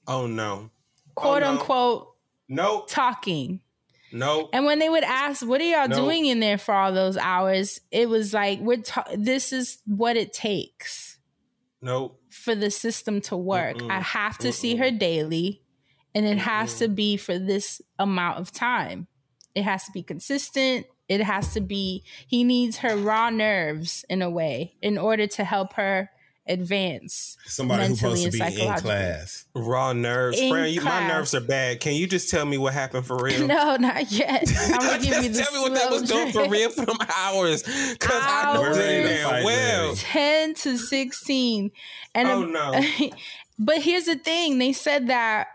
Oh 0.08 0.28
no. 0.28 0.72
quote 1.16 1.41
no. 1.41 1.52
unquote, 1.52 2.14
Nope. 2.48 2.90
talking. 2.90 3.62
Nope. 4.14 4.49
And 4.54 4.66
when 4.66 4.80
they 4.80 4.88
would 4.90 5.04
ask, 5.04 5.45
"What 5.45 5.60
are 5.60 5.66
y'all 5.66 5.90
No. 5.90 5.95
doing 5.98 6.26
in 6.28 6.40
there 6.40 6.58
for 6.58 6.74
all 6.74 6.94
those 6.94 7.18
hours?" 7.18 7.82
It 7.91 8.08
was 8.08 8.34
like, 8.34 8.60
"We're 8.62 8.82
ta- 8.82 9.04
this 9.18 9.52
is 9.52 9.80
what 9.86 10.16
it 10.16 10.32
takes 10.32 11.18
Nope. 11.82 12.18
for 12.30 12.56
the 12.56 12.72
system 12.72 13.20
to 13.24 13.36
work. 13.36 13.78
Mm-mm. 13.78 13.91
I 13.91 13.99
have 13.99 14.38
to 14.40 14.54
see 14.54 14.78
her 14.78 14.91
daily, 14.91 15.62
and 16.16 16.26
it 16.26 16.38
has 16.38 16.80
to 16.80 16.88
be 16.88 17.18
for 17.18 17.38
this 17.38 17.82
amount 17.99 18.40
of 18.40 18.52
time. 18.52 19.08
It 19.54 19.64
has 19.64 19.84
to 19.86 19.91
be 19.91 20.04
consistent. 20.04 20.86
It 21.10 21.22
has 21.22 21.54
to 21.54 21.62
be. 21.62 22.04
He 22.28 22.44
needs 22.44 22.78
her 22.78 22.98
raw 22.98 23.30
nerves 23.30 24.04
in 24.10 24.22
a 24.22 24.30
way 24.30 24.74
in 24.82 24.98
order 24.98 25.28
to 25.28 25.44
help 25.44 25.74
her 25.74 26.10
advance. 26.50 27.38
Somebody 27.46 27.88
who's 27.88 28.00
supposed 28.00 28.24
to 28.26 28.32
be 28.32 28.38
in 28.40 28.44
psychologically. 28.52 28.90
class. 28.90 29.46
Raw 29.54 29.94
nerves. 29.94 30.40
In 30.40 30.50
Friend, 30.50 30.74
you, 30.74 30.82
my 30.82 31.08
nerves 31.08 31.34
are 31.36 31.42
bad. 31.42 31.80
Can 31.80 31.94
you 31.94 32.08
just 32.08 32.30
tell 32.30 32.46
me 32.46 32.58
what 32.58 32.74
happened 32.74 33.06
for 33.06 33.18
real? 33.18 33.48
No, 33.48 33.76
not 33.78 34.12
yet. 34.12 34.44
I'm 34.74 34.80
gonna 34.80 35.04
give 35.04 35.24
you 35.24 35.30
the 35.30 35.44
Tell 35.44 35.54
me 35.54 35.70
what 35.70 35.74
that 35.80 35.90
was 35.92 36.04
doing 36.04 36.32
for 36.32 36.50
real 36.50 36.70
for 36.70 36.86
them 36.86 36.98
hours. 37.16 37.64
Cause 37.64 38.22
I 38.22 38.54
know 38.54 38.64
Hours. 38.64 38.78
damn 38.78 39.28
We're 39.28 39.32
ready 39.32 39.42
to 39.42 39.46
well. 39.46 39.96
10 39.96 40.54
to 40.56 40.78
16 40.78 41.72
and 42.16 42.28
Oh, 42.28 42.46
no. 42.46 42.82
but 43.60 43.82
here's 43.82 44.06
the 44.06 44.16
thing 44.18 44.58
they 44.58 44.74
said 44.74 45.08
that 45.08 45.48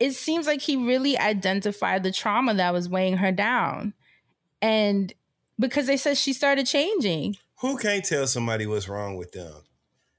it 0.00 0.12
seems 0.12 0.46
like 0.46 0.60
he 0.60 0.76
really 0.76 1.16
identified 1.16 2.02
the 2.02 2.10
trauma 2.12 2.54
that 2.54 2.72
was 2.72 2.88
weighing 2.88 3.18
her 3.18 3.30
down 3.30 3.94
and 4.62 5.12
because 5.58 5.86
they 5.86 5.96
said 5.98 6.16
she 6.16 6.32
started 6.32 6.66
changing 6.66 7.36
Who 7.60 7.76
can't 7.76 8.04
tell 8.04 8.26
somebody 8.26 8.66
what's 8.66 8.88
wrong 8.88 9.16
with 9.16 9.32
them? 9.32 9.52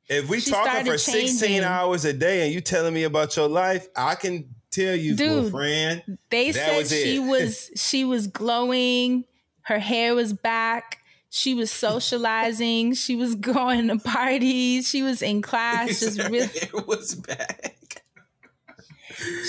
If 0.08 0.30
we 0.30 0.40
She 0.42 0.52
talking 0.52 0.86
for 0.86 0.98
16 0.98 1.40
changing. 1.40 1.64
hours 1.64 2.06
a 2.06 2.14
day 2.14 2.46
and 2.46 2.54
you 2.54 2.62
telling 2.62 2.94
me 2.94 3.04
about 3.04 3.36
your 3.38 3.48
life, 3.48 3.88
I 3.96 4.16
can 4.16 4.54
tell 4.70 4.96
you, 4.96 5.16
Dude, 5.16 5.50
friend. 5.50 6.18
they 6.30 6.52
That 6.52 6.56
said 6.70 6.78
was 6.78 6.92
she 6.92 7.20
was 7.20 7.70
she 7.76 8.04
was 8.06 8.28
glowing 8.28 9.24
her 9.62 9.80
hair 9.80 10.14
was 10.14 10.34
back 10.34 11.00
she 11.30 11.54
was 11.56 11.72
socializing 11.72 12.94
she 12.94 13.16
was 13.16 13.34
going 13.54 13.88
to 13.88 13.98
parties 13.98 14.88
she 14.90 15.02
was 15.02 15.22
in 15.22 15.42
class 15.42 16.00
just 16.02 16.20
really 16.30 16.46
it 16.54 16.86
was 16.88 17.16
back. 17.16 18.03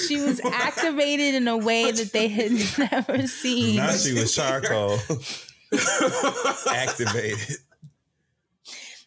She 0.07 0.21
was 0.21 0.41
activated 0.45 1.35
in 1.35 1.49
a 1.49 1.57
way 1.57 1.91
that 1.91 2.13
they 2.13 2.29
had 2.29 2.53
never 2.93 3.27
seen 3.27 3.77
Now 3.77 3.93
she 3.93 4.13
was 4.13 4.35
charcoal. 4.35 4.99
activated. 6.69 7.57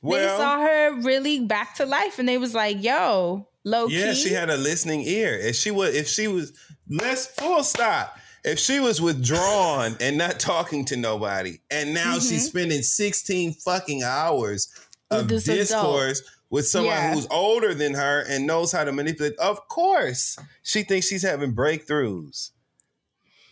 they 0.04 0.28
saw 0.28 0.60
her 0.62 1.02
really 1.02 1.40
back 1.46 1.76
to 1.76 1.86
life 1.86 2.20
and 2.20 2.28
they 2.28 2.38
was 2.38 2.54
like, 2.54 2.82
yo, 2.84 3.48
low 3.64 3.88
yeah, 3.88 4.14
key. 4.14 4.16
she 4.24 4.30
had 4.34 4.50
a 4.50 4.58
listening 4.58 5.02
ear. 5.02 5.34
If 5.38 5.56
she 5.56 5.72
was, 5.72 5.96
if 5.96 6.08
she 6.08 6.28
was, 6.28 6.54
let's 6.90 7.26
full 7.28 7.64
stop. 7.64 8.18
If 8.44 8.60
she 8.60 8.80
was 8.80 9.02
withdrawn 9.02 9.98
and 10.00 10.18
not 10.18 10.40
talking 10.40 10.86
to 10.86 10.96
nobody, 10.96 11.60
and 11.70 11.94
now 11.94 12.16
Mm-hmm. 12.18 12.30
she's 12.30 12.48
spending 12.48 12.82
16 12.82 13.54
fucking 13.54 14.04
hours 14.04 14.70
of 15.12 15.28
this 15.28 15.44
discourse 15.46 16.22
with 16.50 16.68
someone 16.68 16.94
Yeah. 16.94 17.14
who's 17.14 17.28
older 17.30 17.74
than 17.74 17.94
her 17.94 18.22
and 18.28 18.48
knows 18.48 18.72
how 18.72 18.84
to 18.84 18.92
manipulate, 18.92 19.36
of 19.38 19.68
course, 19.68 20.38
she 20.64 20.84
thinks 20.84 21.08
she's 21.08 21.24
having 21.24 21.54
breakthroughs. 21.54 22.52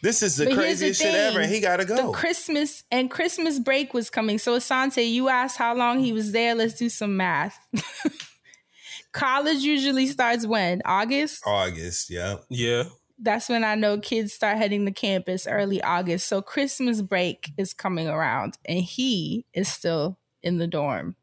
This 0.02 0.22
is 0.22 0.38
the 0.38 0.46
But 0.46 0.54
here's 0.54 0.64
craziest 0.80 1.02
shit 1.02 1.16
ever, 1.16 1.40
and 1.40 1.52
he 1.52 1.60
gotta 1.60 1.84
go. 1.84 1.96
The 1.96 2.02
go. 2.04 2.12
Christmas 2.12 2.84
and 2.92 3.10
Christmas 3.10 3.58
break 3.58 3.94
was 3.94 4.10
coming. 4.12 4.38
So 4.38 4.56
Asante, 4.58 5.10
you 5.10 5.30
asked 5.30 5.58
how 5.58 5.74
long 5.76 6.00
he 6.00 6.14
was 6.14 6.32
there. 6.32 6.54
Let's 6.54 6.76
do 6.76 6.90
some 6.90 7.18
math. 7.18 7.58
College 9.12 9.60
usually 9.60 10.08
starts 10.08 10.46
when? 10.46 10.82
August? 10.86 11.42
August, 11.46 12.10
yeah. 12.10 12.36
Yeah. 12.50 12.84
That's 13.18 13.48
when 13.48 13.64
I 13.64 13.76
know 13.76 13.98
kids 13.98 14.34
start 14.34 14.58
heading 14.58 14.86
to 14.86 14.92
campus 14.92 15.48
early 15.48 15.82
August. 15.82 16.28
So 16.28 16.42
Christmas 16.42 17.02
break 17.02 17.50
is 17.58 17.74
coming 17.74 18.10
around 18.10 18.58
and 18.66 18.80
he 18.80 19.46
is 19.54 19.70
still 19.70 20.20
in 20.44 20.58
the 20.58 20.68
dorm. 20.68 21.16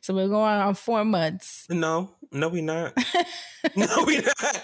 So 0.00 0.14
we're 0.14 0.28
going 0.28 0.60
on 0.60 0.74
four 0.74 1.04
months. 1.04 1.66
No, 1.68 2.10
no, 2.32 2.48
we 2.48 2.62
not. 2.62 2.96
no, 3.76 4.04
we 4.06 4.18
not. 4.18 4.62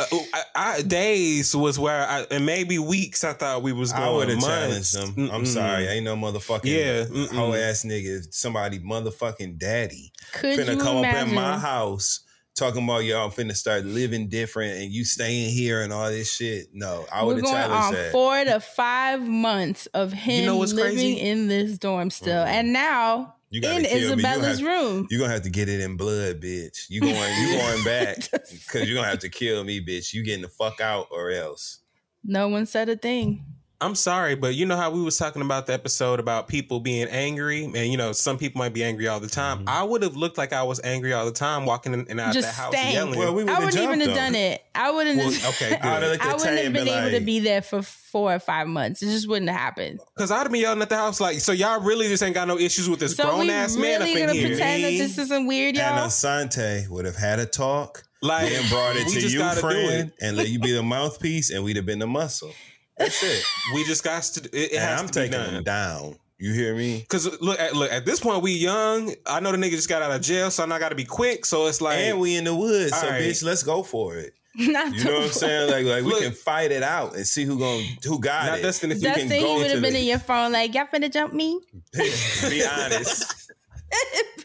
Uh, 0.00 0.18
I, 0.34 0.42
I, 0.54 0.82
days 0.82 1.54
was 1.54 1.78
where 1.78 2.06
I, 2.06 2.26
and 2.30 2.44
maybe 2.46 2.78
weeks. 2.78 3.22
I 3.22 3.32
thought 3.32 3.62
we 3.62 3.72
was 3.72 3.92
going. 3.92 4.04
I 4.04 4.10
would 4.10 4.28
have 4.28 4.40
months. 4.40 4.92
challenged 4.92 5.18
him. 5.18 5.30
I'm 5.30 5.46
sorry, 5.46 5.86
ain't 5.86 6.04
no 6.04 6.16
motherfucking 6.16 6.64
Yeah, 6.64 7.04
whole 7.36 7.52
mm-mm. 7.52 7.70
ass 7.70 7.84
nigga, 7.84 8.32
somebody 8.32 8.78
motherfucking 8.80 9.58
daddy 9.58 10.12
Could 10.32 10.58
finna 10.58 10.74
you 10.74 10.80
come 10.80 10.96
up 10.98 11.14
in 11.14 11.34
my 11.34 11.58
house 11.58 12.24
talking 12.58 12.82
about 12.82 13.04
y'all 13.04 13.30
finna 13.30 13.54
start 13.54 13.84
living 13.84 14.28
different 14.28 14.80
and 14.80 14.92
you 14.92 15.04
staying 15.04 15.50
here 15.50 15.82
and 15.82 15.92
all 15.92 16.08
this 16.08 16.34
shit. 16.34 16.66
No, 16.72 17.06
I 17.12 17.22
would 17.22 17.36
We're 17.36 17.48
have 17.48 17.70
going 17.70 17.82
on 17.82 17.92
that. 17.94 18.12
four 18.12 18.44
to 18.44 18.58
five 18.58 19.22
months 19.22 19.86
of 19.94 20.12
him 20.12 20.40
you 20.40 20.46
know 20.46 20.56
what's 20.56 20.72
living 20.72 20.96
crazy? 20.96 21.20
in 21.20 21.48
this 21.48 21.78
dorm 21.78 22.10
still, 22.10 22.42
and 22.42 22.72
now 22.72 23.36
You 23.50 23.60
gotta 23.62 23.78
in 23.78 23.84
kill 23.84 23.94
me. 23.94 24.00
You 24.00 24.28
Isabella's 24.28 24.60
gonna 24.60 24.70
room. 24.70 25.06
You're 25.10 25.20
gonna 25.20 25.32
have 25.32 25.42
to 25.42 25.50
get 25.50 25.68
it 25.68 25.80
in 25.80 25.96
blood, 25.96 26.40
bitch. 26.40 26.86
You 26.88 27.00
going 27.00 27.14
you 27.14 27.58
going 27.58 27.84
back 27.84 28.16
because 28.30 28.86
you're 28.86 28.94
gonna 28.94 29.08
have 29.08 29.20
to 29.20 29.28
kill 29.28 29.64
me, 29.64 29.80
bitch. 29.80 30.12
You 30.12 30.22
getting 30.22 30.42
the 30.42 30.48
fuck 30.48 30.80
out 30.80 31.06
or 31.10 31.30
else. 31.30 31.78
No 32.24 32.48
one 32.48 32.66
said 32.66 32.88
a 32.88 32.96
thing. 32.96 33.44
I'm 33.80 33.94
sorry, 33.94 34.34
but 34.34 34.56
you 34.56 34.66
know 34.66 34.76
how 34.76 34.90
we 34.90 35.00
was 35.00 35.16
talking 35.16 35.40
about 35.40 35.66
the 35.66 35.72
episode 35.72 36.18
about 36.18 36.48
people 36.48 36.80
being 36.80 37.06
angry, 37.08 37.62
and 37.64 37.76
you 37.76 37.96
know 37.96 38.10
some 38.10 38.36
people 38.36 38.58
might 38.58 38.74
be 38.74 38.82
angry 38.82 39.06
all 39.06 39.20
the 39.20 39.28
time. 39.28 39.58
Mm-hmm. 39.58 39.68
I 39.68 39.84
would 39.84 40.02
have 40.02 40.16
looked 40.16 40.36
like 40.36 40.52
I 40.52 40.64
was 40.64 40.80
angry 40.82 41.12
all 41.12 41.24
the 41.24 41.30
time, 41.32 41.64
walking 41.64 41.92
in 41.94 42.04
and 42.10 42.18
out 42.18 42.34
Just 42.34 42.48
the 42.48 42.54
house 42.60 42.72
stank. 42.72 42.94
yelling. 42.94 43.16
Well, 43.16 43.32
we 43.34 43.42
I 43.42 43.44
wouldn't 43.44 43.64
wouldn't 43.66 43.84
even 43.84 44.00
have 44.00 44.16
done 44.16 44.34
it. 44.34 44.64
I 44.74 44.90
wouldn't. 44.90 45.18
Well, 45.18 45.30
have, 45.30 45.54
okay, 45.62 45.76
I, 45.82 45.96
I 45.96 46.34
wouldn't 46.34 46.58
have 46.58 46.72
been 46.72 46.72
been 46.72 46.88
able 46.88 47.10
to 47.16 47.24
be 47.24 47.38
there 47.38 47.62
for 47.62 47.82
four 47.82 48.34
or 48.34 48.40
five 48.40 48.66
months. 48.66 49.00
It 49.00 49.06
just 49.06 49.28
wouldn't 49.28 49.48
have 49.48 49.60
happened. 49.60 50.00
Because 50.16 50.32
I'd 50.32 50.38
have 50.38 50.50
been 50.50 50.60
yelling 50.60 50.82
at 50.82 50.88
the 50.88 50.96
house 50.96 51.20
like, 51.20 51.38
so 51.40 51.52
y'all 51.52 51.80
really 51.80 52.08
just 52.08 52.22
ain't 52.24 52.34
got 52.34 52.48
no 52.48 52.58
issues 52.58 52.88
with 52.90 52.98
this 52.98 53.14
So 53.14 53.24
grown 53.30 53.40
we 53.46 53.50
ass 53.52 53.76
man 53.76 54.02
up 54.02 54.08
really 54.08 54.22
in 54.22 54.28
here. 54.30 54.48
pretend 54.48 54.82
that 54.84 54.90
Me 54.90 54.98
this 54.98 55.18
isn't 55.18 55.46
weird, 55.46 55.76
y'all? 55.76 56.08
Asante 56.08 56.88
would 56.88 57.04
have 57.04 57.16
had 57.16 57.38
a 57.38 57.46
talk, 57.46 58.02
Like, 58.22 58.50
and 58.50 58.68
brought 58.68 58.96
it 58.96 59.06
to 59.06 59.20
you, 59.20 59.38
friend, 59.60 60.08
it. 60.10 60.12
and 60.20 60.36
let 60.36 60.48
you 60.48 60.58
be 60.58 60.72
the 60.72 60.82
mouthpiece, 60.82 61.50
and 61.50 61.62
we'd 61.62 61.76
have 61.76 61.86
been 61.86 62.00
the 62.00 62.06
muscle. 62.08 62.50
That's 62.98 63.22
it. 63.22 63.44
We 63.74 63.84
just 63.84 64.02
got 64.04 64.22
to. 64.24 64.40
It, 64.44 64.54
it 64.54 64.72
and 64.72 64.80
has 64.80 65.00
I'm 65.00 65.06
to 65.08 65.12
taking 65.12 65.38
be 65.38 65.44
them 65.44 65.54
done. 65.54 65.64
down. 65.64 66.16
You 66.40 66.52
hear 66.52 66.74
me? 66.76 67.04
Cause 67.08 67.26
look, 67.40 67.58
at, 67.58 67.74
look 67.74 67.90
at 67.90 68.06
this 68.06 68.20
point 68.20 68.42
we 68.42 68.52
young. 68.52 69.12
I 69.26 69.40
know 69.40 69.50
the 69.50 69.58
nigga 69.58 69.72
just 69.72 69.88
got 69.88 70.02
out 70.02 70.12
of 70.12 70.20
jail, 70.22 70.50
so 70.52 70.64
I 70.64 70.78
got 70.78 70.90
to 70.90 70.94
be 70.94 71.04
quick. 71.04 71.44
So 71.44 71.66
it's 71.66 71.80
like, 71.80 71.98
and 71.98 72.20
we 72.20 72.36
in 72.36 72.44
the 72.44 72.54
woods, 72.54 72.92
so 72.96 73.06
All 73.06 73.12
right. 73.12 73.22
bitch, 73.22 73.42
let's 73.42 73.64
go 73.64 73.82
for 73.82 74.16
it. 74.16 74.34
Not 74.54 74.94
You 74.94 75.04
know 75.04 75.14
what 75.14 75.22
I'm 75.24 75.28
saying? 75.30 75.70
Like, 75.70 75.84
like 75.84 76.04
we 76.04 76.20
can 76.20 76.32
fight 76.32 76.70
it 76.72 76.82
out 76.84 77.14
and 77.16 77.26
see 77.26 77.44
who 77.44 77.58
going 77.58 77.84
who 78.04 78.20
got 78.20 78.46
Now, 78.46 78.54
it. 78.54 78.62
Dustin, 78.62 78.92
if 78.92 79.02
you 79.02 79.10
can 79.12 79.28
go 79.28 79.56
would 79.58 79.70
have 79.70 79.82
been 79.82 79.92
the- 79.94 80.00
in 80.00 80.06
your 80.06 80.18
phone 80.20 80.52
like, 80.52 80.74
y'all 80.74 80.86
finna 80.86 81.12
jump 81.12 81.32
me? 81.34 81.60
be 81.92 82.64
honest. 82.64 83.52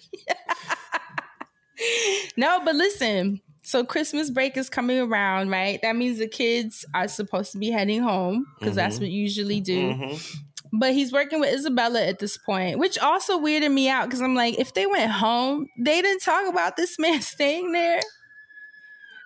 No, 2.37 2.61
but 2.63 2.75
listen. 2.75 3.41
So 3.73 3.83
Christmas 3.83 4.29
break 4.29 4.55
is 4.55 4.69
coming 4.69 4.99
around, 4.99 5.49
right? 5.49 5.79
That 5.81 5.95
means 5.95 6.19
the 6.19 6.27
kids 6.27 6.85
are 6.93 7.07
supposed 7.07 7.53
to 7.53 7.57
be 7.57 7.71
heading 7.71 8.03
home 8.03 8.45
because 8.59 8.75
that's 8.75 8.97
Mm-hmm. 8.97 9.05
what 9.05 9.09
you 9.09 9.21
usually 9.23 9.61
do. 9.61 10.15
But 10.71 10.93
he's 10.93 11.11
working 11.11 11.39
with 11.39 11.51
Isabella 11.51 11.99
at 12.03 12.19
this 12.19 12.37
point, 12.37 12.77
which 12.77 12.99
also 12.99 13.39
weirded 13.39 13.73
me 13.73 13.89
out 13.89 14.05
because 14.05 14.21
I'm 14.21 14.35
like, 14.35 14.59
if 14.59 14.75
they 14.75 14.85
went 14.85 15.09
home, 15.09 15.65
they 15.79 16.03
didn't 16.03 16.21
talk 16.21 16.47
about 16.47 16.77
this 16.77 16.99
man 16.99 17.19
staying 17.23 17.71
there. 17.71 17.99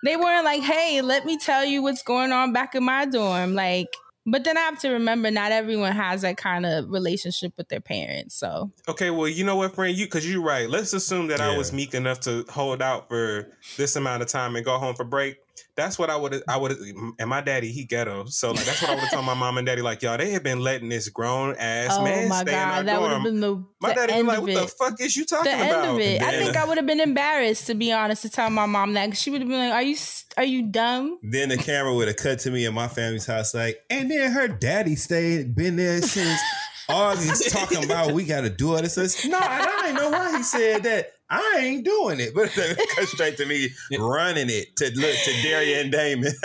They 0.02 0.16
weren't 0.16 0.46
like, 0.46 0.62
hey, 0.62 1.02
let 1.02 1.26
me 1.26 1.36
tell 1.36 1.66
you 1.66 1.82
what's 1.82 2.02
going 2.02 2.32
on 2.32 2.54
back 2.54 2.74
in 2.74 2.84
my 2.84 3.04
dorm. 3.04 3.52
Like, 3.52 3.88
but 4.30 4.44
then 4.44 4.56
I 4.56 4.60
have 4.60 4.78
to 4.80 4.90
remember 4.90 5.30
not 5.30 5.52
everyone 5.52 5.92
has 5.92 6.22
that 6.22 6.36
kind 6.36 6.66
of 6.66 6.90
relationship 6.90 7.52
with 7.56 7.68
their 7.68 7.80
parents. 7.80 8.34
So 8.34 8.70
okay, 8.88 9.10
well, 9.10 9.28
you 9.28 9.44
know 9.44 9.56
what, 9.56 9.74
friend, 9.74 9.96
you 9.96 10.06
because 10.06 10.30
you're 10.30 10.42
right. 10.42 10.68
Let's 10.68 10.92
assume 10.92 11.28
that 11.28 11.40
I 11.40 11.56
was 11.56 11.72
meek 11.72 11.94
enough 11.94 12.20
to 12.20 12.44
hold 12.50 12.82
out 12.82 13.08
for 13.08 13.48
this 13.76 13.96
amount 13.96 14.22
of 14.22 14.28
time 14.28 14.56
and 14.56 14.64
go 14.64 14.78
home 14.78 14.94
for 14.94 15.04
break. 15.04 15.36
That's 15.76 15.98
what 15.98 16.10
I 16.10 16.16
would. 16.16 16.42
I 16.48 16.56
would. 16.56 16.76
And 17.18 17.28
my 17.28 17.40
daddy, 17.40 17.72
he 17.72 17.84
ghetto, 17.84 18.26
so 18.26 18.50
like 18.52 18.64
that's 18.64 18.80
what 18.82 18.90
I 18.90 18.94
would 18.94 19.04
have 19.04 19.12
told 19.12 19.24
my 19.26 19.34
mom 19.34 19.58
and 19.58 19.66
daddy. 19.66 19.82
Like, 19.82 20.02
y'all, 20.02 20.18
they 20.18 20.30
had 20.30 20.42
been 20.42 20.60
letting 20.60 20.88
this 20.88 21.08
grown 21.08 21.54
ass 21.58 21.96
oh 21.98 22.04
man 22.04 22.28
my 22.28 22.42
stay 22.42 22.52
in 22.52 22.58
our 22.58 22.76
god, 22.76 22.86
that 22.86 23.00
would 23.00 23.10
have 23.10 23.22
dorm. 23.22 23.24
been 23.24 23.40
the, 23.40 23.64
my 23.80 23.88
the 23.90 23.94
daddy 23.94 24.12
be 24.12 24.18
end 24.18 24.28
like, 24.28 24.38
of 24.38 24.42
"What 24.42 24.50
it. 24.52 24.54
the 24.60 24.66
fuck 24.68 25.00
is 25.00 25.16
you 25.16 25.24
talking 25.24 25.50
the 25.52 25.58
about?" 25.58 25.84
end 25.84 25.90
of 25.94 26.00
it. 26.00 26.22
I 26.22 26.30
think 26.32 26.56
I 26.56 26.64
would 26.64 26.76
have 26.76 26.86
been 26.86 27.00
embarrassed 27.00 27.66
to 27.68 27.74
be 27.74 27.92
honest 27.92 28.22
to 28.22 28.28
tell 28.30 28.50
my 28.50 28.66
mom 28.66 28.94
that 28.94 29.16
she 29.16 29.30
would 29.30 29.40
have 29.40 29.48
been 29.48 29.58
like, 29.58 29.72
"Are 29.72 29.82
you 29.82 29.96
are 30.36 30.44
you 30.44 30.62
dumb?" 30.70 31.18
Then 31.22 31.48
the 31.48 31.56
camera 31.56 31.94
would 31.94 32.08
have 32.08 32.16
cut 32.16 32.38
to 32.40 32.50
me 32.50 32.64
in 32.64 32.74
my 32.74 32.88
family's 32.88 33.26
house, 33.26 33.54
like, 33.54 33.78
and 33.90 34.10
then 34.10 34.30
her 34.32 34.48
daddy 34.48 34.96
stayed, 34.96 35.54
been 35.54 35.76
there 35.76 36.00
since 36.02 36.40
August, 36.88 37.50
talking 37.50 37.84
about 37.84 38.12
we 38.12 38.24
got 38.24 38.40
to 38.42 38.50
do 38.50 38.74
it. 38.76 38.84
It 38.84 38.90
says, 38.90 39.24
no, 39.26 39.38
I 39.38 39.82
didn't 39.82 39.96
know 39.96 40.10
why 40.10 40.36
he 40.38 40.42
said 40.42 40.84
that. 40.84 41.12
I 41.30 41.58
ain't 41.60 41.84
doing 41.84 42.20
it, 42.20 42.30
but 42.34 42.50
then 42.56 42.74
it 42.78 42.88
cut 42.96 43.08
straight 43.08 43.36
to 43.38 43.46
me 43.46 43.68
running 43.98 44.48
it 44.48 44.74
to 44.76 44.86
look 44.94 45.14
to 45.24 45.42
Daria 45.42 45.80
and 45.82 45.92
Damon. 45.92 46.32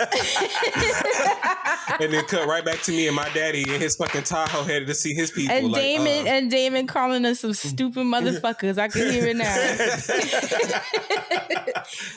and 2.00 2.12
then 2.12 2.24
cut 2.26 2.46
right 2.46 2.64
back 2.64 2.80
to 2.82 2.90
me 2.92 3.06
and 3.06 3.16
my 3.16 3.28
daddy 3.30 3.62
and 3.62 3.82
his 3.82 3.96
fucking 3.96 4.22
Tahoe 4.24 4.64
headed 4.64 4.88
to 4.88 4.94
see 4.94 5.14
his 5.14 5.30
people. 5.30 5.54
And 5.54 5.72
like, 5.72 5.80
Damon 5.80 6.26
uh, 6.26 6.30
and 6.30 6.50
Damon 6.50 6.86
calling 6.86 7.24
us 7.24 7.40
some 7.40 7.54
stupid 7.54 8.04
motherfuckers. 8.04 8.78
I 8.78 8.88
can 8.88 9.10
hear 9.10 9.26
it 9.26 9.36
now. 9.36 9.44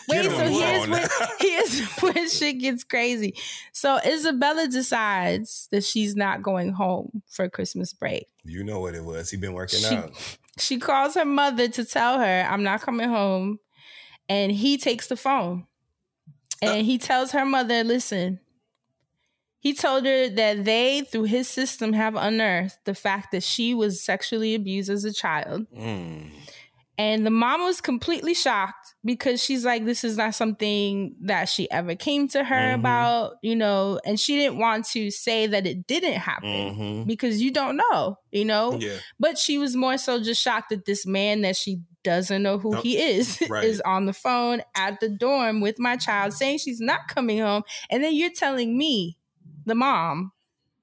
Wait, 0.10 0.26
so 0.26 0.32
him 0.32 0.52
here's 0.52 0.86
alone. 0.86 0.90
where 0.92 1.08
here's 1.40 1.82
where 2.00 2.30
shit 2.30 2.60
gets 2.60 2.84
crazy. 2.84 3.36
So 3.72 4.00
Isabella 4.06 4.68
decides 4.68 5.68
that 5.72 5.84
she's 5.84 6.16
not 6.16 6.42
going 6.42 6.72
home 6.74 7.22
for 7.28 7.50
Christmas 7.50 7.94
break. 7.94 8.28
you 8.46 8.64
know 8.64 8.80
what 8.80 8.96
it 8.96 9.04
was. 9.04 9.30
He 9.30 9.38
been 9.38 9.54
working 9.54 9.80
She- 9.80 9.96
out. 9.96 10.12
She 10.60 10.78
calls 10.80 11.16
her 11.16 11.26
mother 11.26 11.68
to 11.68 11.86
tell 11.86 12.20
her, 12.20 12.48
I'm 12.50 12.64
not 12.64 12.82
coming 12.82 13.10
home. 13.10 13.60
And 14.30 14.52
he 14.52 14.78
takes 14.78 15.08
the 15.08 15.16
phone. 15.16 15.68
And 16.62 16.86
he 16.86 16.98
tells 16.98 17.32
her 17.32 17.46
mother, 17.46 17.84
listen, 17.84 18.40
he 19.60 19.74
told 19.74 20.06
her 20.06 20.30
that 20.30 20.66
they, 20.66 21.02
through 21.02 21.24
his 21.24 21.48
system, 21.48 21.94
have 21.94 22.16
unearthed 22.16 22.80
the 22.86 22.96
fact 22.96 23.32
that 23.32 23.44
she 23.44 23.74
was 23.74 24.04
sexually 24.04 24.56
abused 24.56 24.90
as 24.90 25.06
a 25.06 25.14
child. 25.14 25.68
Mm. 25.76 26.32
And 26.98 27.26
the 27.26 27.32
mom 27.32 27.62
was 27.62 27.80
completely 27.80 28.34
shocked 28.34 28.87
because 29.08 29.42
she's 29.44 29.64
like, 29.66 29.86
this 29.86 30.04
is 30.04 30.18
not 30.18 30.36
something 30.36 31.16
that 31.22 31.48
she 31.50 31.72
ever 31.72 31.96
came 31.96 32.28
to 32.28 32.44
her 32.44 32.56
Mhm. 32.56 32.76
about, 32.76 33.38
you 33.42 33.56
know, 33.56 34.00
and 34.06 34.20
she 34.20 34.36
didn't 34.36 34.60
want 34.60 34.86
to 34.90 35.10
say 35.10 35.48
that 35.48 35.66
it 35.66 35.88
didn't 35.88 36.16
happen 36.20 36.76
Mhm. 36.76 37.08
because 37.08 37.42
you 37.42 37.50
don't 37.50 37.78
know, 37.78 38.20
you 38.32 38.44
know? 38.46 38.78
yeah. 38.80 38.98
But 39.20 39.38
she 39.40 39.58
was 39.58 39.76
more 39.76 39.98
so 39.98 40.22
just 40.22 40.42
shocked 40.42 40.70
that 40.72 40.86
this 40.86 41.06
man 41.06 41.42
that 41.42 41.56
she 41.56 41.80
doesn't 42.04 42.44
know 42.44 42.58
who 42.60 42.72
Nope. 42.72 42.84
he 42.84 42.98
is 43.02 43.40
Right. 43.50 43.64
is 43.64 43.82
on 43.82 44.06
the 44.06 44.14
phone 44.14 44.62
at 44.76 45.00
the 45.00 45.10
dorm 45.10 45.62
with 45.62 45.80
my 45.80 45.96
child 45.96 46.34
saying 46.34 46.60
she's 46.60 46.80
not 46.82 47.08
coming 47.08 47.40
home. 47.40 47.64
And 47.90 48.04
then 48.04 48.14
you're 48.14 48.30
telling 48.30 48.78
me, 48.78 49.18
the 49.66 49.76
mom, 49.76 50.32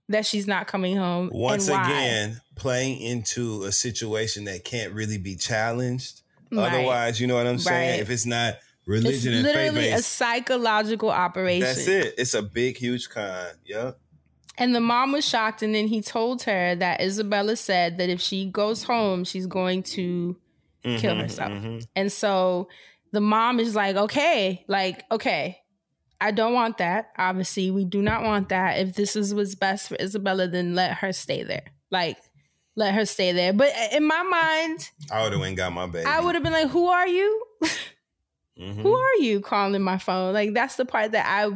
that 0.08 0.26
she's 0.26 0.46
not 0.46 0.66
coming 0.66 0.96
home. 0.96 1.30
Once 1.32 1.68
and 1.68 1.78
why. 1.78 1.84
again, 1.90 2.40
playing 2.56 3.00
into 3.00 3.64
a 3.64 3.72
situation 3.72 4.44
that 4.44 4.64
can't 4.64 4.92
really 4.92 5.16
be 5.18 5.36
challenged. 5.36 6.20
Right. 6.56 6.72
Otherwise, 6.72 7.20
you 7.20 7.26
know 7.26 7.34
what 7.34 7.46
I'm 7.46 7.58
saying? 7.58 7.90
Right. 7.92 8.00
If 8.00 8.10
it's 8.10 8.26
not 8.26 8.54
religion 8.86 9.32
and 9.34 9.46
faith 9.46 9.54
it's 9.56 9.74
literally 9.74 9.90
a 9.92 10.02
psychological 10.02 11.10
operation. 11.10 11.60
that's 11.60 11.86
it. 11.86 12.14
It's 12.18 12.34
a 12.34 12.42
big, 12.42 12.76
huge 12.76 13.08
con. 13.08 13.46
Yep. 13.64 13.98
And 14.58 14.74
the 14.74 14.80
mom 14.80 15.12
was 15.12 15.26
shocked. 15.26 15.62
And 15.62 15.74
then 15.74 15.86
he 15.88 16.00
told 16.00 16.42
her 16.44 16.74
that 16.76 17.00
Isabella 17.00 17.56
said 17.56 17.98
that 17.98 18.08
if 18.08 18.20
she 18.20 18.46
goes 18.46 18.82
home, 18.84 19.24
she's 19.24 19.46
going 19.46 19.82
to 19.84 20.36
kill 20.84 21.14
Mhm, 21.14 21.20
herself. 21.22 21.50
mhm. 21.52 21.86
And 21.96 22.12
so 22.12 22.68
the 23.12 23.20
mom 23.20 23.58
is 23.58 23.74
like, 23.74 23.96
okay, 23.96 24.64
like, 24.68 25.02
okay, 25.10 25.58
I 26.20 26.30
don't 26.30 26.52
want 26.54 26.78
that. 26.78 27.10
Obviously, 27.18 27.70
we 27.70 27.84
do 27.84 28.00
not 28.02 28.22
want 28.22 28.50
that. 28.50 28.78
If 28.78 28.94
this 28.94 29.16
is 29.16 29.34
what's 29.34 29.54
best 29.54 29.88
for 29.88 29.96
Isabella, 30.00 30.46
then 30.46 30.74
let 30.74 30.98
her 30.98 31.12
stay 31.12 31.42
there. 31.42 31.64
Like, 31.90 32.16
let 32.76 32.94
her 32.94 33.04
stay 33.06 33.32
there. 33.32 33.52
But 33.52 33.72
in 33.92 34.04
my 34.04 34.22
mind, 34.22 34.90
I 35.10 35.22
would 35.22 35.32
have 35.32 35.40
went 35.40 35.56
got 35.56 35.72
my 35.72 35.86
baby. 35.86 36.06
I 36.06 36.20
would 36.20 36.34
have 36.34 36.42
been 36.44 36.52
like, 36.52 36.68
"Who 36.70 36.86
are 36.88 37.06
you? 37.08 37.44
Mhm. 38.58 38.82
Who 38.82 38.94
are 38.94 39.16
you 39.16 39.40
calling 39.40 39.82
my 39.82 39.98
phone?" 39.98 40.32
Like 40.32 40.54
that's 40.54 40.76
the 40.76 40.84
part 40.84 41.12
that 41.12 41.26
I 41.26 41.50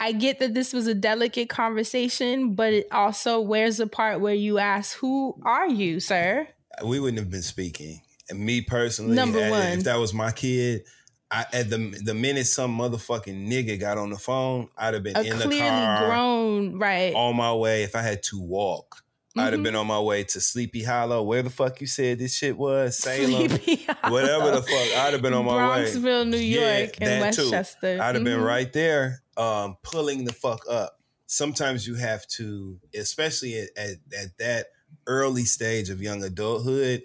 I 0.00 0.12
get 0.12 0.38
that 0.38 0.54
this 0.54 0.72
was 0.72 0.86
a 0.86 0.94
delicate 0.94 1.48
conversation, 1.48 2.54
but 2.54 2.72
it 2.72 2.86
also 2.92 3.40
where's 3.40 3.78
the 3.78 3.86
part 3.86 4.20
where 4.20 4.34
you 4.34 4.58
ask, 4.58 4.96
"Who 4.98 5.40
are 5.44 5.68
you, 5.68 6.00
sir?" 6.00 6.48
we 6.84 7.00
wouldn't 7.00 7.18
have 7.18 7.30
been 7.30 7.42
speaking. 7.42 8.00
And 8.30 8.38
me 8.38 8.60
personally, 8.60 9.16
Number 9.16 9.40
eh, 9.40 9.50
one. 9.50 9.68
if 9.78 9.84
that 9.84 9.96
was 9.96 10.14
my 10.14 10.30
kid, 10.30 10.84
I, 11.30 11.46
at 11.52 11.70
the 11.70 11.78
the 12.04 12.14
minute 12.14 12.46
some 12.46 12.78
motherfucking 12.78 13.48
nigga 13.48 13.80
got 13.80 13.98
on 13.98 14.10
the 14.10 14.18
phone, 14.18 14.68
I'd 14.76 14.94
have 14.94 15.02
been 15.02 15.16
A 15.16 15.20
in 15.22 15.38
the 15.38 15.56
car 15.58 15.98
grown, 16.06 16.78
right? 16.78 17.14
on 17.14 17.36
my 17.36 17.52
way. 17.52 17.82
If 17.82 17.96
I 17.96 18.02
had 18.02 18.22
to 18.24 18.40
walk, 18.40 19.02
I'd 19.38 19.52
have 19.52 19.60
Mhm. 19.60 19.64
been 19.64 19.74
on 19.76 19.86
my 19.86 20.00
way 20.00 20.24
to 20.24 20.40
Sleepy 20.40 20.82
Hollow. 20.82 21.22
Where 21.22 21.42
the 21.42 21.50
fuck 21.50 21.80
you 21.80 21.86
said 21.86 22.18
this 22.18 22.34
shit 22.34 22.56
was? 22.56 22.98
Salem, 22.98 23.48
Sleepy 23.48 23.86
whatever 24.08 24.50
the 24.50 24.62
fuck. 24.62 24.96
I'd 24.98 25.12
have 25.12 25.22
been 25.22 25.34
on 25.34 25.44
my 25.44 25.76
way. 25.78 25.84
Bronxville, 25.86 26.28
New 26.28 26.36
York, 26.38 26.96
and 27.00 27.22
that 27.22 27.34
too. 27.34 27.50
Westchester. 27.50 27.98
I'd 28.02 28.14
have 28.14 28.24
been 28.24 28.40
Mhm. 28.40 28.44
right 28.46 28.72
there, 28.72 29.22
um, 29.36 29.76
pulling 29.82 30.24
the 30.24 30.32
fuck 30.32 30.64
up. 30.68 31.00
Sometimes 31.26 31.86
you 31.86 31.94
have 31.96 32.26
to, 32.28 32.80
especially 32.94 33.58
at, 33.60 33.68
at, 33.76 33.96
at 34.18 34.38
that 34.38 34.66
early 35.06 35.44
stage 35.44 35.90
of 35.90 36.00
young 36.02 36.22
adulthood, 36.24 37.02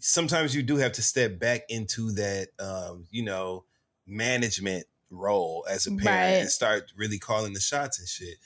sometimes 0.00 0.54
you 0.54 0.62
do 0.62 0.76
have 0.76 0.92
to 0.92 1.02
step 1.02 1.38
back 1.38 1.62
into 1.68 2.12
that, 2.12 2.48
um, 2.58 3.06
you 3.10 3.22
know, 3.22 3.64
management 4.06 4.86
role 5.10 5.66
as 5.68 5.86
a 5.86 5.90
parent 5.90 6.04
Right. 6.06 6.40
and 6.40 6.50
start 6.50 6.92
really 6.96 7.18
calling 7.18 7.52
the 7.54 7.60
shots 7.60 7.98
and 7.98 8.08
shit. 8.08 8.36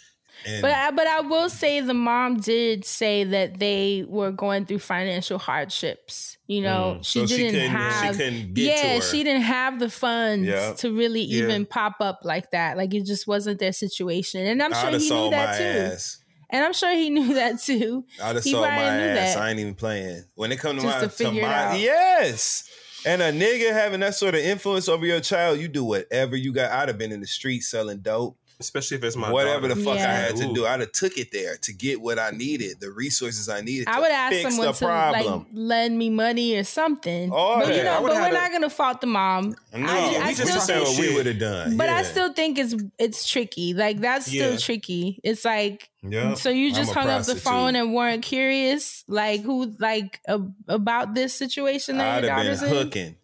And 0.46 0.60
But 0.62 0.72
I, 0.72 0.90
but 0.90 1.06
I 1.06 1.20
will 1.20 1.48
say 1.48 1.80
the 1.80 1.94
mom 1.94 2.38
did 2.40 2.84
say 2.84 3.24
that 3.24 3.58
they 3.60 4.04
were 4.08 4.32
going 4.32 4.66
through 4.66 4.80
financial 4.80 5.38
hardships. 5.38 6.36
You 6.48 6.62
know, 6.62 6.96
Mm. 6.98 7.04
she 7.06 7.20
So 7.20 7.26
didn't 7.26 7.54
she 7.60 7.66
have. 7.68 8.16
to 8.16 8.30
yeah, 8.60 9.00
she 9.00 9.24
didn't 9.24 9.42
have 9.42 9.78
the 9.78 9.88
funds 9.88 10.46
Yeah. 10.48 10.72
to 10.74 10.92
really 10.92 11.22
Yeah. 11.22 11.44
even 11.44 11.64
pop 11.66 11.96
up 12.00 12.20
like 12.24 12.50
that. 12.50 12.76
Like 12.76 12.92
it 12.92 13.04
just 13.06 13.26
wasn't 13.26 13.58
their 13.60 13.72
situation, 13.72 14.44
and 14.46 14.62
I'm 14.62 14.74
I'd 14.74 14.80
sure 14.90 14.98
he 14.98 15.08
knew 15.10 15.30
that 15.30 15.58
too. 15.58 15.64
ass. 15.94 16.18
And 16.50 16.62
I'm 16.64 16.74
sure 16.74 16.92
he 16.92 17.08
knew 17.16 17.34
that 17.34 17.60
too. 17.62 18.04
I'd 18.22 18.34
have 18.34 18.44
He 18.44 18.50
sold 18.52 18.64
probably 18.66 18.84
my 18.84 18.90
ass. 18.98 19.34
that. 19.34 19.42
I 19.42 19.50
ain't 19.50 19.60
even 19.60 19.74
playing. 19.74 20.24
When 20.34 20.52
it 20.52 20.58
comes 20.58 20.82
to 20.82 20.88
Just 20.88 21.20
my, 21.20 21.30
to 21.30 21.36
it 21.38 21.42
my 21.42 21.76
yes. 21.76 22.64
And 23.06 23.20
a 23.22 23.32
nigga 23.32 23.72
having 23.72 24.00
that 24.00 24.14
sort 24.14 24.34
of 24.34 24.42
influence 24.42 24.88
over 24.88 25.04
your 25.06 25.20
child, 25.20 25.58
you 25.58 25.66
do 25.68 25.82
whatever 25.84 26.36
you 26.36 26.52
got. 26.52 26.70
I'd 26.70 26.88
have 26.88 26.98
been 26.98 27.10
in 27.12 27.20
the 27.20 27.26
street 27.26 27.60
selling 27.62 27.98
dope. 28.00 28.36
Especially 28.62 28.96
if 28.96 29.04
it's 29.04 29.16
my 29.16 29.30
whatever 29.30 29.68
daughter. 29.68 29.80
the 29.80 29.84
fuck 29.84 29.98
I 29.98 30.12
had 30.12 30.36
to 30.36 30.44
Ooh. 30.48 30.54
do. 30.54 30.66
I'd 30.66 30.80
have 30.80 30.92
took 30.92 31.18
it 31.18 31.30
there 31.32 31.56
to 31.58 31.72
get 31.72 32.00
what 32.00 32.18
I 32.18 32.30
needed, 32.30 32.80
the 32.80 32.90
resources 32.90 33.48
I 33.48 33.60
needed. 33.60 33.88
I 33.88 33.96
to 33.96 34.00
would 34.00 34.10
ask 34.10 34.32
fix 34.34 34.48
someone 34.50 34.66
the 34.68 34.72
to 34.72 34.84
problem. 34.84 35.38
like 35.38 35.46
lend 35.52 35.98
me 35.98 36.10
money 36.10 36.56
or 36.56 36.64
something. 36.64 37.30
All 37.30 37.60
but 37.60 37.74
you 37.76 37.82
know, 37.84 38.00
but 38.02 38.12
we're 38.12 38.20
had 38.20 38.30
a- 38.32 38.34
not 38.34 38.52
gonna 38.52 38.70
fault 38.70 39.00
the 39.00 39.06
mom. 39.06 39.54
no, 39.74 39.86
I, 39.86 40.08
we 40.10 40.16
I 40.16 40.34
just 40.34 40.48
still 40.48 40.60
saying 40.60 40.82
what 40.82 40.98
we 40.98 41.14
would 41.14 41.26
have 41.26 41.38
done. 41.38 41.76
But 41.76 41.88
I 41.88 42.02
still 42.04 42.32
think 42.32 42.58
it's 42.58 42.74
it's 42.98 43.28
tricky. 43.28 43.74
Like 43.74 44.00
that's 44.00 44.26
still 44.26 44.52
Yeah. 44.52 44.56
tricky. 44.58 45.20
It's 45.22 45.44
like 45.44 45.90
Yeah. 46.02 46.34
so 46.34 46.50
you 46.50 46.72
just 46.72 46.90
a 46.92 46.94
hung 46.94 47.08
up 47.08 47.24
the 47.26 47.36
phone 47.36 47.76
and 47.76 47.92
weren't 47.94 48.22
curious, 48.22 49.04
like 49.08 49.42
who 49.42 49.74
like 49.78 50.20
ab- 50.28 50.54
about 50.68 51.14
this 51.14 51.34
situation 51.34 51.98
that 51.98 52.18
I'd 52.18 52.24
your 52.24 52.32
have 52.32 52.38
been 52.44 52.46
daughter's 52.56 52.62
in. 52.62 52.68
hooking. 52.84 53.16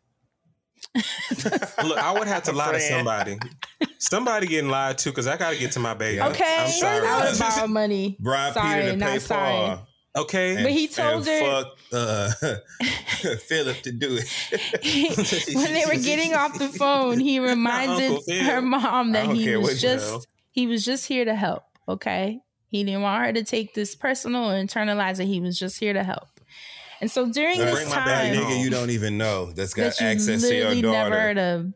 Look, 1.85 1.99
I 1.99 2.13
would 2.17 2.29
have 2.29 2.45
to 2.45 2.53
lie 2.53 2.73
to 2.73 2.81
somebody. 2.81 3.39
Somebody 3.99 4.47
getting 4.47 4.71
lied 4.71 4.99
to 4.99 5.11
because 5.11 5.27
I 5.27 5.37
got 5.37 5.53
to 5.53 5.59
get 5.59 5.73
to 5.73 5.81
my 5.81 5.95
baby. 5.95 6.21
Okay, 6.21 6.57
I'm 6.61 6.71
sorry. 6.71 7.07
I 7.07 7.31
would 7.31 7.39
borrow 7.39 7.67
money. 7.67 8.17
Bribe 8.21 8.55
sorry, 8.55 8.83
Peter 8.83 8.99
to 8.99 9.05
pay 9.05 9.19
sorry. 9.19 9.51
Paul. 9.53 9.89
Okay. 10.17 10.55
and- 10.57 10.63
But 10.65 10.73
he 10.73 10.89
told 10.89 11.27
her- 11.27 11.41
fuck 11.41 11.79
uh, 11.93 12.31
Philip 13.47 13.81
to 13.83 13.93
do 13.93 14.19
it. 14.21 15.55
when 15.55 15.73
they 15.75 15.85
were 15.87 16.03
getting 16.03 16.35
off 16.35 16.59
the 16.59 16.69
phone, 16.69 17.19
he 17.21 17.39
reminded 17.39 18.21
her 18.43 18.61
mom 18.61 19.13
that 19.13 19.27
he 19.31 19.57
was 19.57 19.63
what 19.65 19.83
you 19.83 19.89
know. 19.89 19.97
just 19.97 20.29
he 20.51 20.67
was 20.67 20.85
just 20.85 21.07
here 21.07 21.25
to 21.25 21.35
help. 21.35 21.65
Okay, 21.89 22.41
he 22.71 22.85
didn't 22.85 23.03
want 23.03 23.25
her 23.27 23.33
to 23.33 23.45
take 23.45 23.75
this 23.75 23.95
personal 23.95 24.51
and 24.51 24.69
internalize 24.69 25.21
it. 25.21 25.27
He 25.27 25.41
was 25.41 25.59
just 25.59 25.79
here 25.79 25.93
to 25.93 26.03
help. 26.03 26.29
And 27.01 27.11
so 27.11 27.31
during 27.31 27.59
Now, 27.59 27.67
this 27.67 27.89
my 27.89 27.95
time, 27.95 28.07
bad 28.07 28.37
nigga 28.37 28.61
you 28.63 28.71
don't 28.71 28.91
even 28.91 29.19
know 29.19 29.53
that's 29.53 29.75
got 29.75 29.97
that 29.97 30.03
access 30.03 30.43
to 30.43 30.49
your 30.55 30.65
literally 30.71 30.83
daughter. 30.83 31.11
never 31.11 31.21
heard 31.21 31.39
of. 31.39 31.73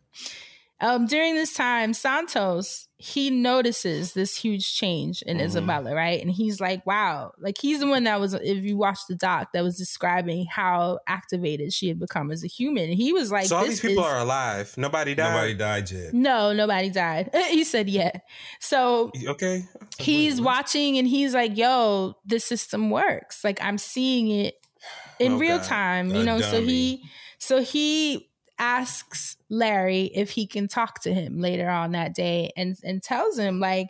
Um, 0.80 1.06
during 1.06 1.36
this 1.36 1.54
time, 1.54 1.94
Santos 1.94 2.88
he 3.04 3.30
notices 3.30 4.12
this 4.14 4.36
huge 4.36 4.74
change 4.76 5.22
in 5.22 5.38
Mhm. 5.38 5.42
Isabella, 5.44 5.92
right? 5.92 6.20
And 6.22 6.30
he's 6.30 6.60
like, 6.60 6.86
"Wow!" 6.86 7.32
Like 7.40 7.56
he's 7.60 7.80
the 7.80 7.86
one 7.88 8.04
that 8.04 8.20
was, 8.20 8.32
if 8.34 8.64
you 8.64 8.76
watch 8.76 8.98
the 9.08 9.16
doc, 9.16 9.48
that 9.54 9.62
was 9.64 9.76
describing 9.76 10.46
how 10.46 11.00
activated 11.08 11.72
she 11.72 11.88
had 11.88 11.98
become 11.98 12.30
as 12.30 12.44
a 12.44 12.46
human. 12.46 12.90
And 12.90 12.94
he 12.94 13.12
was 13.12 13.32
like, 13.32 13.46
so 13.46 13.56
all 13.56 13.62
"This 13.64 13.80
these 13.80 13.90
people 13.90 14.04
is- 14.04 14.10
are 14.10 14.18
alive. 14.20 14.72
Nobody 14.76 15.16
died. 15.16 15.32
Nobody 15.34 15.54
died 15.54 15.90
yet. 15.90 16.14
no, 16.14 16.52
nobody 16.52 16.90
died. 16.90 17.30
he 17.50 17.64
said, 17.64 17.88
"Yeah." 17.88 18.12
So 18.60 19.10
Okay. 19.26 19.64
he's 19.98 20.40
watching 20.40 20.96
and 20.98 21.06
he's 21.08 21.34
like, 21.34 21.56
"Yo, 21.56 22.14
this 22.24 22.44
system 22.44 22.90
works. 22.90 23.42
Like 23.42 23.58
I'm 23.62 23.78
seeing 23.78 24.30
it 24.30 24.54
in 25.22 25.32
Oh, 25.32 25.38
real 25.38 25.58
God. 25.58 25.66
time." 25.66 26.12
A 26.12 26.18
You 26.18 26.24
know, 26.24 26.40
so 26.40 26.60
he 26.62 27.02
so 27.38 27.62
he 27.62 28.28
asks 28.58 29.36
Larry 29.48 30.04
if 30.14 30.30
he 30.30 30.46
can 30.46 30.68
talk 30.68 31.02
to 31.02 31.12
him 31.12 31.38
later 31.40 31.68
on 31.68 31.92
that 31.92 32.14
day 32.14 32.50
and 32.56 32.76
and 32.84 33.02
tells 33.02 33.38
him 33.38 33.58
like 33.60 33.88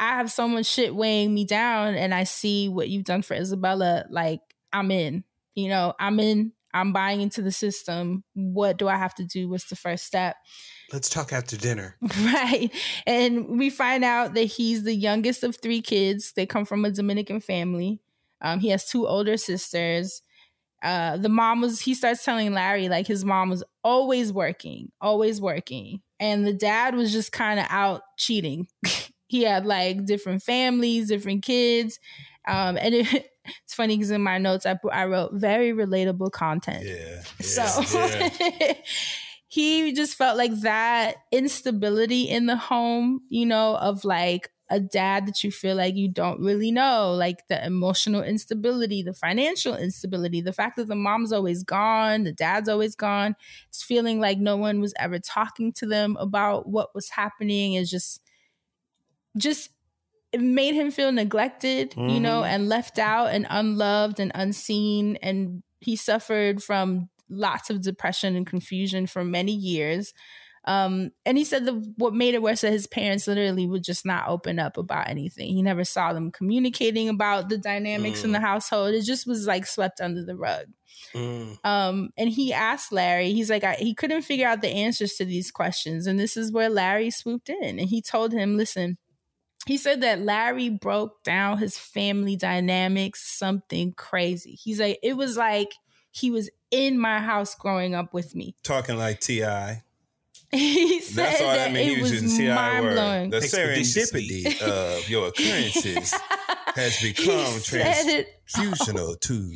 I 0.00 0.10
have 0.16 0.30
so 0.30 0.46
much 0.46 0.66
shit 0.66 0.94
weighing 0.94 1.34
me 1.34 1.44
down 1.44 1.94
and 1.96 2.14
I 2.14 2.24
see 2.24 2.68
what 2.68 2.88
you've 2.88 3.04
done 3.04 3.22
for 3.22 3.34
Isabella 3.34 4.04
like 4.10 4.40
I'm 4.72 4.90
in. 4.90 5.24
You 5.54 5.68
know, 5.68 5.94
I'm 5.98 6.20
in. 6.20 6.52
I'm 6.72 6.92
buying 6.92 7.20
into 7.22 7.42
the 7.42 7.50
system. 7.50 8.22
What 8.34 8.76
do 8.76 8.86
I 8.88 8.96
have 8.96 9.14
to 9.16 9.24
do? 9.24 9.48
What's 9.48 9.68
the 9.70 9.74
first 9.76 10.04
step? 10.04 10.36
Let's 10.92 11.08
talk 11.08 11.32
after 11.32 11.56
dinner. 11.56 11.96
Right. 12.20 12.70
And 13.06 13.58
we 13.58 13.70
find 13.70 14.04
out 14.04 14.34
that 14.34 14.44
he's 14.44 14.84
the 14.84 14.94
youngest 14.94 15.42
of 15.42 15.56
three 15.60 15.80
kids. 15.82 16.32
They 16.36 16.46
come 16.46 16.64
from 16.64 16.84
a 16.84 16.90
Dominican 16.90 17.40
family. 17.40 18.00
Um, 18.40 18.60
he 18.60 18.68
has 18.68 18.86
two 18.88 19.08
older 19.08 19.36
sisters. 19.36 20.22
Uh, 20.82 21.16
the 21.16 21.28
mom 21.28 21.60
was, 21.60 21.80
he 21.80 21.94
starts 21.94 22.24
telling 22.24 22.52
Larry, 22.52 22.88
like, 22.88 23.06
his 23.06 23.24
mom 23.24 23.50
was 23.50 23.64
always 23.82 24.32
working, 24.32 24.90
always 25.00 25.40
working. 25.40 26.00
And 26.20 26.46
the 26.46 26.52
dad 26.52 26.94
was 26.94 27.12
just 27.12 27.32
kind 27.32 27.60
of 27.60 27.66
out 27.68 28.02
cheating. 28.16 28.68
he 29.28 29.42
had 29.42 29.66
like 29.66 30.04
different 30.04 30.42
families, 30.42 31.08
different 31.08 31.42
kids. 31.42 31.98
Um, 32.46 32.78
and 32.78 32.94
it, 32.94 33.06
it's 33.64 33.74
funny 33.74 33.96
because 33.96 34.10
in 34.10 34.22
my 34.22 34.38
notes, 34.38 34.66
I, 34.66 34.74
put- 34.74 34.92
I 34.92 35.04
wrote 35.04 35.34
very 35.34 35.72
relatable 35.72 36.32
content. 36.32 36.84
Yeah. 36.86 37.22
So 37.40 37.62
yeah. 37.98 38.74
he 39.46 39.92
just 39.92 40.16
felt 40.16 40.36
like 40.36 40.60
that 40.60 41.16
instability 41.32 42.22
in 42.22 42.46
the 42.46 42.56
home, 42.56 43.20
you 43.28 43.46
know, 43.46 43.76
of 43.76 44.04
like 44.04 44.50
a 44.70 44.78
dad 44.80 45.26
that 45.26 45.42
you 45.42 45.50
feel 45.50 45.76
like 45.76 45.94
you 45.96 46.08
don't 46.08 46.40
really 46.40 46.70
know, 46.70 47.12
like 47.14 47.48
the 47.48 47.64
emotional 47.64 48.22
instability, 48.22 49.02
the 49.02 49.14
financial 49.14 49.74
instability, 49.76 50.40
the 50.42 50.52
fact 50.52 50.76
that 50.76 50.88
the 50.88 50.94
mom's 50.94 51.32
always 51.32 51.62
gone, 51.64 52.24
the 52.24 52.32
dad's 52.32 52.68
always 52.68 52.94
gone, 52.94 53.34
it's 53.68 53.82
feeling 53.82 54.20
like 54.20 54.38
no 54.38 54.56
one 54.56 54.80
was 54.80 54.92
ever 54.98 55.18
talking 55.18 55.72
to 55.72 55.86
them 55.86 56.16
about 56.20 56.68
what 56.68 56.94
was 56.94 57.10
happening 57.10 57.74
is 57.74 57.90
just 57.90 58.20
just 59.36 59.70
it 60.32 60.40
made 60.40 60.74
him 60.74 60.90
feel 60.90 61.10
neglected, 61.12 61.94
you 61.96 62.20
know, 62.20 62.42
Mhm. 62.42 62.48
and 62.48 62.68
left 62.68 62.98
out 62.98 63.28
and 63.28 63.46
unloved 63.48 64.20
and 64.20 64.32
unseen. 64.34 65.16
And 65.22 65.62
he 65.80 65.96
suffered 65.96 66.62
from 66.62 67.08
lots 67.30 67.70
of 67.70 67.82
depression 67.82 68.36
and 68.36 68.46
confusion 68.46 69.06
for 69.06 69.24
many 69.24 69.52
years. 69.52 70.12
Um, 70.68 71.12
and 71.24 71.38
he 71.38 71.44
said 71.44 71.64
that 71.64 71.94
what 71.96 72.12
made 72.12 72.34
it 72.34 72.42
worse 72.42 72.60
that 72.60 72.72
his 72.72 72.86
parents 72.86 73.26
literally 73.26 73.66
would 73.66 73.82
just 73.82 74.04
not 74.04 74.28
open 74.28 74.58
up 74.58 74.76
about 74.76 75.08
anything. 75.08 75.48
He 75.48 75.62
never 75.62 75.82
saw 75.82 76.12
them 76.12 76.30
communicating 76.30 77.08
about 77.08 77.48
the 77.48 77.56
dynamics 77.56 78.22
in 78.22 78.32
the 78.32 78.40
household. 78.40 78.92
It 78.92 79.00
just 79.00 79.26
was 79.26 79.46
like 79.46 79.66
swept 79.66 79.98
under 79.98 80.22
the 80.22 80.36
rug. 80.36 80.66
Mm. 81.14 81.58
Um, 81.64 82.10
and 82.18 82.28
he 82.28 82.52
asked 82.52 82.92
Larry, 82.92 83.32
he's 83.32 83.48
like, 83.48 83.64
I, 83.64 83.76
he 83.76 83.94
couldn't 83.94 84.22
figure 84.22 84.46
out 84.46 84.60
the 84.60 84.68
answers 84.68 85.14
to 85.14 85.24
these 85.24 85.50
questions. 85.50 86.06
And 86.06 86.20
this 86.20 86.36
is 86.36 86.52
where 86.52 86.68
Larry 86.68 87.10
swooped 87.10 87.48
in 87.48 87.78
and 87.78 87.88
he 87.88 88.02
told 88.02 88.34
him, 88.34 88.58
listen, 88.58 88.98
he 89.64 89.78
said 89.78 90.02
that 90.02 90.20
Larry 90.20 90.68
broke 90.68 91.22
down 91.24 91.56
his 91.56 91.78
family 91.78 92.36
dynamics, 92.36 93.22
something 93.22 93.92
crazy. 93.92 94.52
He's 94.52 94.80
like, 94.80 94.98
it 95.02 95.16
was 95.16 95.38
like 95.38 95.72
he 96.10 96.30
was 96.30 96.50
in 96.70 96.98
my 96.98 97.20
house 97.20 97.54
growing 97.54 97.94
up 97.94 98.12
with 98.12 98.34
me. 98.34 98.54
Talking 98.62 98.98
like 98.98 99.20
T.I. 99.20 99.82
He 100.58 101.00
said 101.00 101.16
That's 101.24 101.40
all 101.42 101.48
that 101.52 101.68
I 101.70 101.72
mean. 101.72 101.88
it 101.88 101.96
He 101.96 102.02
was 102.02 102.10
was 102.12 102.22
using 102.22 102.38
T.I. 102.46 102.54
mind 102.54 102.84
word. 102.84 102.92
blowing. 102.94 103.30
The 103.30 103.36
Expeditiously. 103.38 104.44
serendipity 104.44 104.62
of 104.62 105.08
your 105.10 105.28
occurrences 105.28 106.14
has 106.74 107.00
become 107.02 107.52
said- 107.60 108.26
transfusional 108.54 109.20
to 109.20 109.52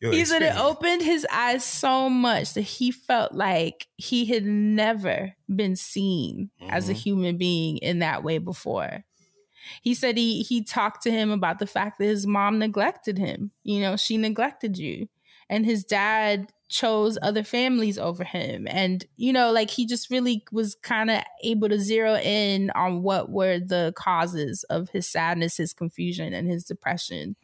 your 0.00 0.12
he 0.12 0.24
said 0.24 0.42
it 0.42 0.54
opened 0.56 1.00
his 1.02 1.26
eyes 1.32 1.64
so 1.64 2.10
much 2.10 2.52
that 2.54 2.60
he 2.62 2.90
felt 2.90 3.32
like 3.32 3.86
he 3.96 4.26
had 4.26 4.44
never 4.44 5.32
been 5.54 5.76
seen 5.76 6.50
as 6.68 6.88
a 6.90 6.92
Mhm. 6.94 6.96
human 6.96 7.36
being 7.38 7.78
in 7.78 8.00
that 8.00 8.22
way 8.22 8.36
before. 8.38 9.04
He 9.82 9.94
said 9.94 10.18
he 10.18 10.42
he 10.42 10.62
talked 10.62 11.02
to 11.04 11.10
him 11.10 11.30
about 11.30 11.58
the 11.58 11.66
fact 11.66 11.98
that 11.98 12.04
his 12.06 12.26
mom 12.26 12.58
neglected 12.58 13.16
him. 13.16 13.50
You 13.62 13.80
know, 13.80 13.96
she 13.96 14.18
neglected 14.18 14.76
you. 14.76 15.08
And 15.48 15.64
his 15.64 15.84
dad 15.84 16.52
chose 16.74 17.16
other 17.22 17.44
families 17.44 17.98
over 17.98 18.24
him. 18.24 18.66
And, 18.68 19.04
you 19.16 19.32
know, 19.32 19.52
like 19.52 19.70
he 19.70 19.86
just 19.86 20.10
really 20.10 20.44
was 20.50 20.74
kind 20.74 21.08
of 21.08 21.22
able 21.44 21.68
to 21.68 21.78
zero 21.78 22.16
in 22.16 22.70
on 22.70 23.02
what 23.02 23.30
were 23.30 23.60
the 23.60 23.92
causes 23.96 24.64
of 24.64 24.88
his 24.90 25.08
sadness, 25.08 25.56
his 25.56 25.72
confusion, 25.72 26.34
and 26.34 26.48
his 26.48 26.64
depression. 26.64 27.36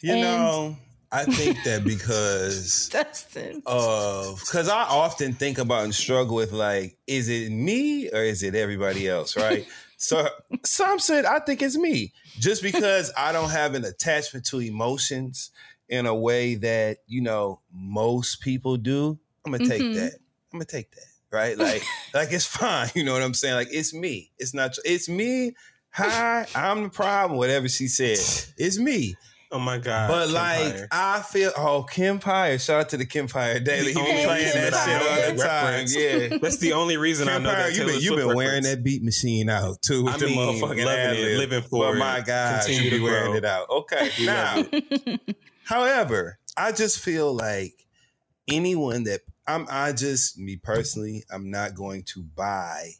You 0.00 0.12
And- 0.12 0.20
know, 0.22 0.76
I 1.10 1.24
think 1.24 1.64
that 1.64 1.82
because 1.84 2.88
Dustin. 2.92 3.62
of 3.66 4.38
because 4.40 4.68
I 4.68 4.82
often 4.82 5.32
think 5.32 5.58
about 5.58 5.84
and 5.84 5.94
struggle 5.94 6.36
with 6.36 6.52
like, 6.52 6.96
is 7.06 7.28
it 7.28 7.50
me 7.50 8.08
or 8.10 8.22
is 8.22 8.42
it 8.44 8.54
everybody 8.54 9.08
else, 9.08 9.36
right? 9.36 9.66
so 9.96 10.28
some 10.64 10.98
said 11.00 11.24
I 11.24 11.40
think 11.40 11.62
it's 11.62 11.76
me, 11.78 12.12
just 12.38 12.62
because 12.62 13.10
I 13.16 13.32
don't 13.32 13.50
have 13.50 13.74
an 13.74 13.84
attachment 13.86 14.44
to 14.50 14.60
emotions 14.60 15.50
in 15.88 16.06
a 16.06 16.14
way 16.14 16.54
that 16.56 16.98
you 17.06 17.20
know 17.20 17.60
most 17.72 18.40
people 18.40 18.76
do. 18.76 19.18
I'm 19.44 19.52
gonna 19.52 19.66
take 19.68 19.82
Mhm. 19.82 19.94
that. 19.96 20.12
I'm 20.52 20.58
gonna 20.58 20.64
take 20.66 20.90
that, 20.92 21.06
right? 21.30 21.56
Like, 21.58 21.82
like 22.14 22.32
it's 22.32 22.44
fine. 22.46 22.90
You 22.94 23.04
know 23.04 23.12
what 23.12 23.22
I'm 23.22 23.34
saying? 23.34 23.54
Like 23.54 23.68
it's 23.70 23.92
me. 23.94 24.30
It's 24.38 24.54
not. 24.54 24.76
It's 24.84 25.08
me. 25.08 25.54
Hi, 25.90 26.46
I'm 26.54 26.82
the 26.84 26.88
problem. 26.90 27.38
Whatever 27.38 27.68
she 27.68 27.88
said, 27.88 28.18
it's 28.58 28.78
me. 28.78 29.16
Oh 29.50 29.58
my 29.58 29.78
god! 29.78 30.08
But 30.10 30.26
Kim 30.26 30.34
like 30.34 30.74
Pyre. 30.74 30.88
I 30.92 31.22
feel 31.22 31.50
oh 31.56 31.82
Kim 31.90 32.18
Pyre, 32.18 32.58
shout 32.58 32.80
out 32.80 32.88
to 32.90 32.98
the 32.98 33.06
Kim 33.06 33.26
Pyre 33.28 33.58
Daily. 33.58 33.94
He 33.94 33.94
The 33.94 34.00
be 34.00 34.24
playing 34.26 34.44
reason 34.44 34.60
that 34.60 34.74
I 34.74 34.84
shit 34.84 35.02
all 35.02 35.32
the 35.36 35.42
time. 35.42 35.64
reference. 35.64 35.96
Yeah. 35.96 36.38
That's 36.42 36.58
the 36.58 36.74
only 36.74 36.98
reason 36.98 37.28
I 37.30 37.38
know 37.38 37.48
Pyre, 37.54 37.62
that 37.70 37.74
You've 37.76 37.86
been, 37.86 38.00
you 38.02 38.16
been 38.16 38.36
wearing 38.36 38.64
that 38.64 38.84
beat 38.84 39.02
machine 39.02 39.48
out 39.48 39.80
too 39.80 40.04
with 40.04 40.14
I 40.14 40.18
the 40.18 40.26
mean, 40.26 40.36
motherfucking 40.38 40.60
loving 40.60 40.78
it, 40.80 40.88
ad-lib. 40.88 41.38
living 41.38 41.62
for 41.62 41.78
Well, 41.80 41.92
it. 41.94 41.98
my 41.98 42.20
God, 42.20 42.60
Continue 42.66 42.82
you 42.84 42.90
be 42.90 42.96
to 42.98 43.02
wearing 43.04 43.34
it 43.36 43.44
out. 43.46 43.70
Okay, 43.70 44.10
now, 44.20 44.56
love 44.56 44.66
however, 45.68 46.38
I 46.56 46.72
just 46.72 47.00
feel 47.00 47.32
like 47.34 47.86
anyone 48.48 49.04
that 49.04 49.22
I'm, 49.46 49.66
I 49.70 49.92
just 49.92 50.38
me 50.38 50.56
personally, 50.56 51.24
I'm 51.32 51.50
not 51.50 51.74
going 51.74 52.02
to 52.14 52.22
buy 52.22 52.92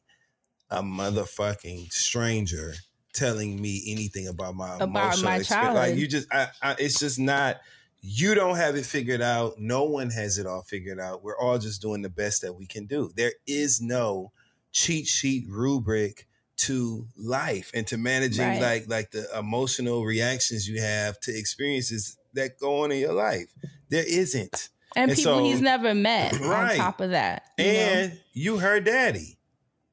a 0.71 0.83
motherfucking 0.83 1.93
stranger 1.93 2.75
telling 3.15 3.61
me 3.61 3.83
anything 3.89 4.29
about 4.29 4.55
my 4.55 4.77
About 4.77 5.15
emotional 5.15 5.31
my 5.31 5.37
experience. 5.37 5.75
Like 5.75 5.97
you 5.97 6.09
just, 6.09 6.33
I, 6.33 6.49
I, 6.63 6.77
it's 6.79 6.99
just 6.99 7.19
not. 7.19 7.61
You 8.01 8.37
don't 8.37 8.57
have 8.57 8.77
it 8.77 8.87
figured 8.87 9.21
out. 9.23 9.59
No 9.59 9.85
one 9.85 10.11
has 10.11 10.39
it 10.39 10.47
all 10.47 10.63
figured 10.63 11.01
out. 11.01 11.25
We're 11.25 11.39
all 11.39 11.59
just 11.59 11.83
doing 11.83 12.03
the 12.03 12.09
best 12.11 12.43
that 12.43 12.53
we 12.55 12.67
can 12.67 12.87
do. 12.87 13.11
There 13.17 13.33
is 13.47 13.81
no 13.81 14.31
cheat 14.71 15.09
sheet 15.09 15.47
rubric 15.49 16.29
to 16.59 17.07
life 17.17 17.71
and 17.75 17.87
to 17.89 17.97
managing 17.97 18.47
Right. 18.47 18.61
like 18.61 18.89
like 18.89 19.11
the 19.13 19.27
emotional 19.37 20.05
reactions 20.05 20.69
you 20.69 20.81
have 20.81 21.19
to 21.21 21.37
experiences 21.37 22.18
that 22.35 22.59
go 22.59 22.83
on 22.85 22.93
in 22.93 22.99
your 22.99 23.13
life. 23.15 23.47
There 23.91 24.05
isn't. 24.07 24.69
and 24.97 25.11
And 25.11 25.17
people 25.19 25.39
so- 25.39 25.45
he's 25.45 25.61
never 25.61 25.95
met 25.95 26.33
Right. 26.41 26.73
on 26.73 26.77
top 26.77 27.01
of 27.01 27.11
that. 27.11 27.45
you 27.59 27.65
know? 27.65 27.71
And 27.71 28.21
you 28.33 28.59
her 28.59 28.81
daddy. 28.81 29.39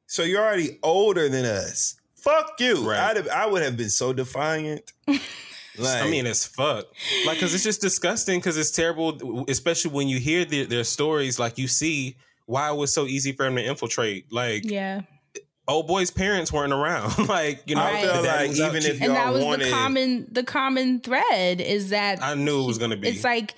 So 0.08 0.24
you're 0.24 0.42
already 0.44 0.78
older 0.84 1.28
than 1.30 1.46
us. 1.46 1.96
Fuck 2.16 2.60
you. 2.60 2.90
Right. 2.90 3.00
I'd 3.00 3.18
have, 3.18 3.28
I 3.30 3.46
would 3.46 3.62
have 3.64 3.78
been 3.78 3.90
so 3.90 4.14
defiant. 4.14 4.92
Like, 5.78 6.04
I 6.04 6.10
mean, 6.10 6.26
it's 6.26 6.46
fuck. 6.46 6.86
Like, 7.26 7.38
cause 7.38 7.54
it's 7.54 7.62
just 7.66 7.82
disgusting. 7.82 8.40
Cause 8.40 8.56
it's 8.56 8.72
terrible, 8.72 9.44
especially 9.50 9.92
when 9.92 10.08
you 10.08 10.20
hear 10.20 10.46
their, 10.46 10.66
their 10.66 10.84
stories. 10.86 11.38
Like, 11.38 11.58
you 11.58 11.68
see 11.68 12.16
why 12.46 12.72
it 12.72 12.78
was 12.78 12.94
so 12.94 13.06
easy 13.08 13.34
for 13.34 13.46
him 13.46 13.58
to 13.58 13.66
infiltrate. 13.66 14.32
Like, 14.32 14.64
yeah. 14.64 15.02
Old 15.68 15.88
boy's 15.88 16.12
parents 16.12 16.52
weren't 16.54 16.74
around. 16.74 17.28
like, 17.28 17.64
you 17.66 17.76
know, 17.76 17.84
I 17.84 18.02
feel 18.02 18.22
the 18.22 18.28
like 18.28 18.50
was 18.50 18.62
out 18.62 18.70
even 18.70 18.82
cheap. 18.84 18.92
if 18.96 19.02
and 19.02 19.12
that 19.16 19.26
y'all 19.26 19.34
was 19.34 19.44
wanted- 19.44 19.68
the 19.68 19.72
common 19.72 20.28
the 20.32 20.44
common 20.44 21.00
thread 21.00 21.62
is 21.62 21.90
that 21.90 22.22
I 22.22 22.36
knew 22.36 22.64
it 22.64 22.68
was 22.68 22.78
gonna 22.78 22.98
be. 22.98 23.10
it's 23.10 23.24
like 23.24 23.56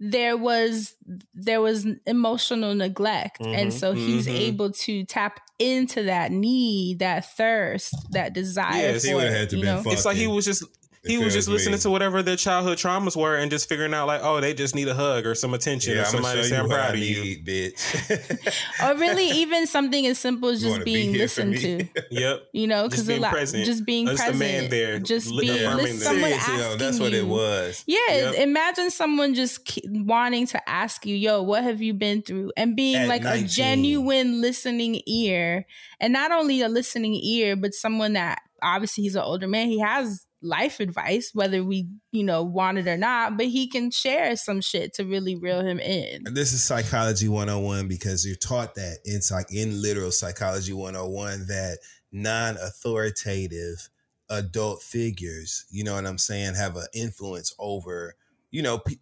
there 0.00 0.36
was 0.36 0.94
there 1.34 1.60
was 1.60 1.84
emotional 2.06 2.72
neglect 2.74 3.40
and 3.40 3.70
Mhm, 3.70 3.72
so 3.72 3.92
he's 3.94 4.28
mhm. 4.28 4.38
able 4.38 4.70
to 4.70 5.02
tap 5.04 5.40
into 5.58 6.04
that 6.04 6.30
need 6.30 7.00
that 7.00 7.34
thirst 7.36 7.92
that 8.10 8.32
desire 8.32 8.76
Yes, 8.92 9.02
he 9.02 9.10
for 9.10 9.16
would've 9.16 9.32
had 9.34 9.50
to 9.50 9.56
you 9.56 9.64
been 9.64 9.82
know? 9.82 9.90
it's 9.90 10.04
like 10.04 10.16
he 10.16 10.28
was 10.28 10.44
just 10.44 10.62
he 11.08 11.18
was 11.18 11.34
just 11.34 11.48
was 11.48 11.60
listening 11.60 11.78
to 11.80 11.90
whatever 11.90 12.22
their 12.22 12.36
childhood 12.36 12.78
traumas 12.78 13.16
were 13.16 13.34
and 13.36 13.50
just 13.50 13.68
figuring 13.68 13.94
out 13.94 14.06
like, 14.06 14.20
oh, 14.22 14.40
they 14.40 14.54
just 14.54 14.74
need 14.74 14.88
a 14.88 14.94
hug 14.94 15.26
or 15.26 15.34
some 15.34 15.54
attention 15.54 15.94
yeah, 15.94 16.02
or 16.02 16.04
somebody 16.04 16.38
show 16.38 16.42
to 16.42 16.48
say 16.48 16.56
I'm 16.58 16.68
proud 16.68 16.90
I 16.90 16.92
of 16.94 16.98
you. 16.98 17.22
need, 17.22 17.46
bitch. 17.46 18.82
or 18.94 18.98
really 18.98 19.28
even 19.30 19.66
something 19.66 20.06
as 20.06 20.18
simple 20.18 20.48
as 20.50 20.60
just 20.60 20.70
wanna 20.72 20.84
be 20.84 20.94
being 20.94 21.12
listened 21.14 21.56
to 21.58 21.84
Yep. 22.10 22.42
you 22.52 22.66
know 22.66 22.88
Just 22.88 22.90
because 22.90 23.04
a 23.04 23.08
being 23.12 23.20
lot 23.22 23.32
present. 23.32 23.64
just 23.64 23.84
being 23.84 24.06
Just 24.06 24.22
a 24.22 24.26
present 24.30 24.38
man 24.38 24.70
there, 24.70 24.98
just 24.98 25.30
li- 25.30 25.46
being 25.46 25.58
affirming 25.64 25.76
listen, 25.84 25.98
someone 26.00 26.30
Seriously, 26.30 26.54
yo, 26.56 26.62
asking 26.64 26.78
that's 26.78 27.00
what 27.00 27.12
it 27.14 27.22
you- 27.24 27.26
was. 27.28 27.84
Yeah, 27.86 27.98
Yep. 28.08 28.34
imagine 28.36 28.90
someone 28.90 29.34
just 29.34 29.78
wanting 29.86 30.46
to 30.48 30.68
ask 30.68 31.04
you, 31.06 31.14
"Yo, 31.16 31.42
what 31.42 31.62
have 31.64 31.80
you 31.82 31.94
been 31.94 32.22
through?" 32.22 32.52
and 32.56 32.76
being 32.76 32.96
At 32.96 33.08
like 33.08 33.22
19. 33.22 33.44
a 33.44 33.48
genuine 33.48 34.40
listening 34.40 35.00
ear, 35.06 35.66
and 36.00 36.12
not 36.12 36.32
only 36.32 36.60
a 36.60 36.68
listening 36.68 37.14
ear, 37.14 37.56
but 37.56 37.74
someone 37.74 38.12
that 38.14 38.40
obviously 38.62 39.04
he's 39.04 39.14
an 39.14 39.22
older 39.22 39.46
man. 39.48 39.68
He 39.68 39.78
has 39.80 40.26
life 40.40 40.78
advice, 40.80 41.30
whether 41.34 41.64
we 41.64 41.88
you 42.12 42.22
know 42.24 42.42
want 42.42 42.78
it 42.78 42.86
or 42.86 42.96
not, 42.96 43.36
but 43.36 43.46
he 43.46 43.68
can 43.68 43.90
share 43.90 44.36
some 44.36 44.60
shit 44.60 44.94
to 44.94 45.04
really 45.04 45.34
reel 45.36 45.60
him 45.64 45.80
in. 45.80 46.24
This 46.32 46.52
is 46.52 46.62
psychology 46.62 47.28
101 47.28 47.88
because 47.88 48.24
you're 48.26 48.36
taught 48.36 48.74
that 48.76 48.98
in 49.04 49.20
psych 49.22 49.52
in 49.52 49.82
literal 49.82 50.12
psychology 50.12 50.72
101 50.72 51.46
that 51.48 51.78
non-authoritative 52.12 53.88
adult 54.30 54.82
figures, 54.82 55.64
you 55.70 55.84
know 55.84 55.94
what 55.94 56.06
I'm 56.06 56.18
saying, 56.18 56.54
have 56.54 56.76
an 56.76 56.86
influence 56.94 57.54
over, 57.58 58.14
you 58.50 58.62
know, 58.62 58.78
pe- 58.78 58.96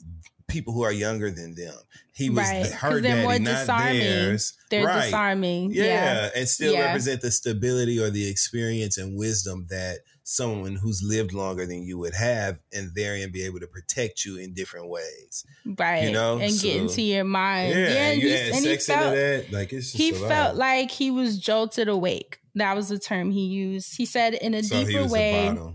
people 0.48 0.72
who 0.72 0.82
are 0.82 0.92
younger 0.92 1.30
than 1.30 1.54
them. 1.56 1.74
He 2.12 2.30
was 2.30 2.38
Right, 2.48 2.66
her 2.66 3.00
they're 3.00 3.22
more 3.22 3.32
daddy, 3.32 3.44
not 3.44 3.60
disarming. 3.60 3.98
theirs. 4.00 4.52
They're 4.70 4.86
right. 4.86 5.04
disarming. 5.06 5.72
Yeah, 5.72 5.84
Yeah. 5.84 6.30
and 6.36 6.48
still 6.48 6.72
Yeah. 6.72 6.86
represent 6.86 7.20
the 7.20 7.32
stability 7.32 7.98
or 7.98 8.10
the 8.10 8.28
experience 8.28 8.96
and 8.96 9.16
wisdom 9.18 9.66
that 9.70 9.98
someone 10.28 10.74
who's 10.74 11.05
lived 11.05 11.32
longer 11.32 11.65
than 11.66 11.85
you 11.85 11.97
would 11.97 12.12
have, 12.12 12.59
and 12.73 12.90
therein 12.97 13.31
be 13.31 13.44
able 13.44 13.61
to 13.61 13.66
protect 13.69 14.24
you 14.24 14.36
in 14.36 14.53
different 14.53 14.89
ways. 14.89 15.47
Right. 15.65 16.03
You 16.03 16.11
know, 16.11 16.39
and 16.39 16.53
get 16.61 16.77
into 16.77 17.01
your 17.01 17.23
mind. 17.23 17.70
Yeah, 17.70 17.86
and, 17.86 18.20
you 18.20 18.28
and 18.31 18.65
he 18.65 18.77
felt, 18.77 19.15
into 19.15 19.16
that, 19.16 19.53
like 19.53 19.73
it's 19.73 19.93
just 19.93 20.03
he 20.03 20.11
felt 20.11 20.57
like 20.57 20.90
he 20.90 21.12
was 21.12 21.39
jolted 21.39 21.86
awake. 21.86 22.40
That 22.57 22.74
was 22.74 22.89
the 22.89 22.98
term 22.98 23.31
he 23.31 23.47
used. 23.47 23.97
He 23.97 24.05
said 24.05 24.35
in 24.35 24.53
a 24.53 24.65
so 24.65 24.85
deeper 24.85 25.07
way, 25.07 25.47
a 25.47 25.73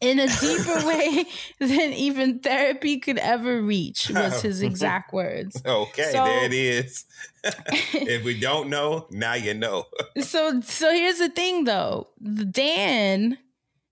in 0.00 0.20
a 0.20 0.26
deeper 0.40 0.86
way 0.86 1.26
than 1.58 1.92
even 1.92 2.38
therapy 2.38 2.98
could 2.98 3.18
ever 3.18 3.60
reach 3.60 4.08
was 4.08 4.40
his 4.40 4.62
exact 4.62 5.12
words. 5.12 5.60
Okay, 5.66 6.12
So- 6.12 6.24
there 6.24 6.44
it 6.44 6.54
is. 6.54 7.04
if 7.92 8.24
we 8.24 8.40
don't 8.40 8.70
know, 8.70 9.06
now 9.10 9.34
you 9.34 9.52
know. 9.52 9.84
so 10.20 10.60
so 10.62 10.90
here's 10.92 11.18
the 11.18 11.28
thing 11.28 11.64
though. 11.64 12.08
Dan 12.50 13.36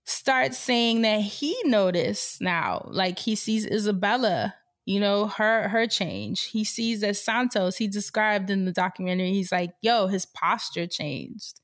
starts 0.05 0.57
saying 0.57 1.01
that 1.01 1.21
he 1.21 1.55
noticed 1.65 2.41
now, 2.41 2.87
like 2.91 3.19
he 3.19 3.35
sees 3.35 3.65
Isabella, 3.65 4.55
you 4.85 4.99
know, 4.99 5.27
her 5.27 5.67
her 5.67 5.87
change. 5.87 6.45
He 6.45 6.63
sees 6.63 7.01
that 7.01 7.17
Santos, 7.17 7.77
he 7.77 7.87
described 7.87 8.49
in 8.49 8.65
the 8.65 8.71
documentary, 8.71 9.33
he's 9.33 9.51
like, 9.51 9.71
yo, 9.81 10.07
his 10.07 10.25
posture 10.25 10.87
changed. 10.87 11.61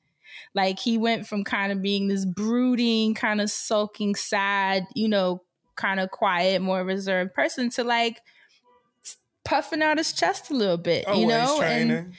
Like 0.54 0.80
he 0.80 0.98
went 0.98 1.28
from 1.28 1.44
kind 1.44 1.72
of 1.72 1.82
being 1.82 2.08
this 2.08 2.26
brooding, 2.26 3.14
kind 3.14 3.42
of 3.42 3.52
sulking, 3.52 4.16
sad, 4.16 4.86
you 4.96 5.08
know, 5.08 5.44
kind 5.76 6.00
of 6.00 6.10
quiet, 6.12 6.62
more 6.62 6.84
reserved 6.84 7.34
person 7.34 7.70
to 7.72 7.84
like 7.84 8.22
puffing 9.46 9.82
out 9.82 9.98
his 9.98 10.14
chest 10.14 10.50
a 10.50 10.54
little 10.54 10.78
bit, 10.78 11.06
Oh, 11.08 11.20
you 11.20 11.28
know, 11.28 11.62
and, 11.62 12.14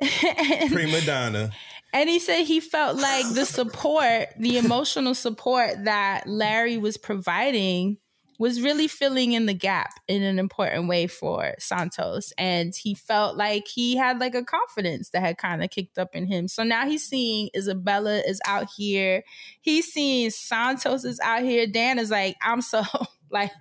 and 0.00 0.72
prima 0.72 1.00
donna. 1.02 1.52
And 1.96 2.10
he 2.10 2.18
said 2.18 2.44
he 2.44 2.60
felt 2.60 2.98
like 2.98 3.24
the 3.32 3.46
support, 3.46 4.28
the 4.38 4.58
emotional 4.58 5.14
support 5.14 5.84
that 5.84 6.26
Larry 6.26 6.76
was 6.76 6.98
providing 6.98 7.96
was 8.38 8.60
really 8.60 8.86
filling 8.86 9.32
in 9.32 9.46
the 9.46 9.54
gap 9.54 9.94
in 10.06 10.22
an 10.22 10.38
important 10.38 10.88
way 10.88 11.06
for 11.06 11.54
Santos. 11.58 12.34
And 12.36 12.74
he 12.76 12.94
felt 12.94 13.38
like 13.38 13.66
he 13.66 13.96
had 13.96 14.20
like 14.20 14.34
a 14.34 14.44
confidence 14.44 15.08
that 15.10 15.20
had 15.20 15.38
kind 15.38 15.64
of 15.64 15.70
kicked 15.70 15.98
up 15.98 16.14
in 16.14 16.26
him. 16.26 16.48
So 16.48 16.62
now 16.62 16.86
he's 16.86 17.08
seeing 17.08 17.48
Isabella 17.56 18.18
is 18.18 18.40
out 18.46 18.68
here. 18.76 19.24
He's 19.62 19.86
seeing 19.86 20.28
Santos 20.28 21.04
is 21.06 21.18
out 21.20 21.44
here. 21.44 21.66
Dan 21.66 21.98
is 21.98 22.10
like, 22.10 22.36
I'm 22.42 22.60
so 22.60 22.82
like, 23.30 23.52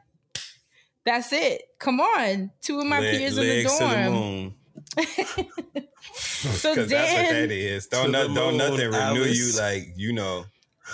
that's 1.05 1.31
it. 1.31 1.61
Come 1.79 2.01
on. 2.01 2.51
Two 2.61 2.81
of 2.81 2.85
my 2.85 2.99
Leg- 2.99 3.17
peers 3.17 3.37
in 3.37 3.47
the 3.47 3.53
legs 3.53 3.77
to 3.77 3.83
the 3.85 3.93
dorm. 3.93 4.55
So 6.15 6.69
Because 6.75 6.89
that's 6.89 7.13
what 7.13 7.33
that 7.33 7.51
is. 7.51 7.87
Don't 7.87 8.11
no, 8.11 8.33
don't 8.33 8.57
nothing 8.57 8.91
renew 8.91 9.23
you 9.23 9.51
like 9.57 9.93
you 9.95 10.13
know. 10.13 10.45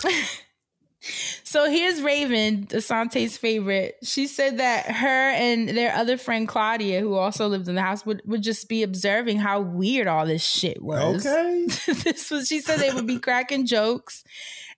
So 1.44 1.70
here's 1.70 2.02
Raven, 2.02 2.68
Asante's 2.68 3.36
favorite. 3.36 3.96
She 4.04 4.28
said 4.28 4.60
that 4.60 4.86
her 4.86 5.32
and 5.32 5.68
their 5.68 5.94
other 5.94 6.16
friend 6.16 6.48
Claudia, 6.48 7.02
who 7.02 7.16
also 7.16 7.48
lived 7.48 7.68
in 7.68 7.76
the 7.76 7.82
house, 7.82 8.06
would, 8.06 8.22
would 8.24 8.44
just 8.44 8.70
be 8.70 8.84
observing 8.84 9.40
how 9.40 9.60
weird 9.62 10.08
all 10.08 10.26
this 10.28 10.46
shit 10.46 10.82
was. 10.82 11.26
Okay. 11.26 11.66
this 12.04 12.30
was 12.30 12.48
she 12.48 12.62
said 12.62 12.80
they 12.80 12.94
would 12.94 13.08
be 13.08 13.20
cracking 13.20 13.66
jokes 13.66 14.24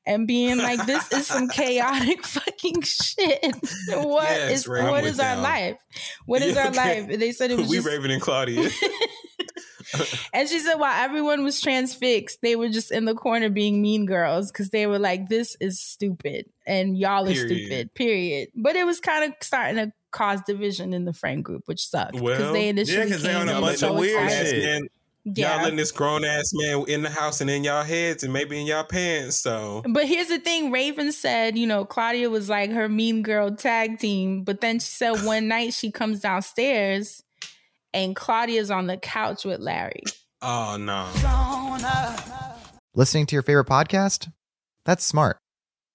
and 0.05 0.27
being 0.27 0.57
like, 0.57 0.85
"This 0.85 1.11
is 1.11 1.27
some 1.27 1.47
chaotic 1.49 2.25
fucking 2.25 2.81
shit. 2.83 3.55
What 3.89 4.23
Yes, 4.29 4.51
is 4.51 4.67
I'm 4.69 4.89
what 4.91 5.03
is 5.05 5.19
our 5.19 5.37
life? 5.37 5.77
What 6.25 6.41
is 6.41 6.55
Yeah, 6.55 6.63
our 6.63 6.67
okay. 6.69 7.01
life?" 7.01 7.09
And 7.11 7.21
they 7.21 7.31
said 7.31 7.51
it 7.51 7.57
was 7.57 7.69
we 7.69 7.77
just 7.77 7.87
Raven 7.87 8.11
and 8.11 8.21
Claudia. 8.21 8.69
and 10.33 10.49
she 10.49 10.59
said 10.59 10.75
while 10.75 11.03
everyone 11.03 11.43
was 11.43 11.61
transfixed, 11.61 12.39
they 12.41 12.55
were 12.55 12.69
just 12.69 12.91
in 12.91 13.05
the 13.05 13.13
corner 13.13 13.49
being 13.49 13.81
mean 13.81 14.05
girls 14.05 14.51
because 14.51 14.69
they 14.69 14.87
were 14.87 14.99
like, 14.99 15.29
"This 15.29 15.55
is 15.59 15.79
stupid," 15.81 16.45
and 16.65 16.97
y'all 16.97 17.23
are 17.27 17.31
Period. 17.33 17.47
stupid. 17.47 17.93
Period. 17.93 18.49
But 18.55 18.75
it 18.75 18.85
was 18.85 18.99
kind 18.99 19.25
of 19.31 19.35
starting 19.41 19.75
to 19.77 19.91
cause 20.11 20.41
division 20.45 20.93
in 20.93 21.05
the 21.05 21.13
friend 21.13 21.43
group, 21.43 21.63
which 21.65 21.87
sucked 21.87 22.13
because 22.13 22.21
Well, 22.39 22.53
they 22.53 22.69
initially 22.69 23.09
yeah, 23.09 23.17
they 23.17 23.27
came 23.29 23.37
on 23.41 23.49
a 23.49 23.59
bunch 23.61 23.79
so 23.79 23.93
of 23.93 23.99
weird 23.99 24.29
shit. 24.31 24.81
Man, 25.25 25.35
Yeah. 25.35 25.55
Y'all 25.55 25.63
letting 25.63 25.77
this 25.77 25.91
grown 25.91 26.25
ass 26.25 26.51
man 26.53 26.83
in 26.87 27.01
the 27.01 27.09
house 27.09 27.39
and 27.41 27.49
in 27.49 27.63
y'all 27.63 27.83
heads 27.83 28.23
and 28.23 28.33
maybe 28.33 28.59
in 28.59 28.67
y'all 28.67 28.83
pants. 28.83 29.37
So 29.37 29.81
But 29.87 30.05
here's 30.05 30.27
the 30.27 30.39
thing 30.39 30.71
Raven 30.71 31.11
said, 31.11 31.57
you 31.57 31.65
know, 31.65 31.85
Claudia 31.85 32.29
was 32.29 32.49
like 32.49 32.71
her 32.71 32.89
mean 32.89 33.21
girl 33.23 33.55
tag 33.55 33.99
team. 33.99 34.43
But 34.43 34.61
then 34.61 34.79
she 34.79 34.87
said 34.91 35.11
one 35.23 35.47
night 35.47 35.73
she 35.73 35.91
comes 35.91 36.19
downstairs 36.19 37.23
and 37.93 38.15
Claudia's 38.15 38.71
on 38.71 38.87
the 38.87 38.97
couch 38.97 39.45
with 39.45 39.59
Larry. 39.59 40.03
Oh 40.41 40.77
no. 40.77 41.09
Listening 42.95 43.25
to 43.27 43.35
your 43.35 43.43
favorite 43.43 43.67
podcast? 43.67 44.31
That's 44.85 45.05
smart. 45.05 45.37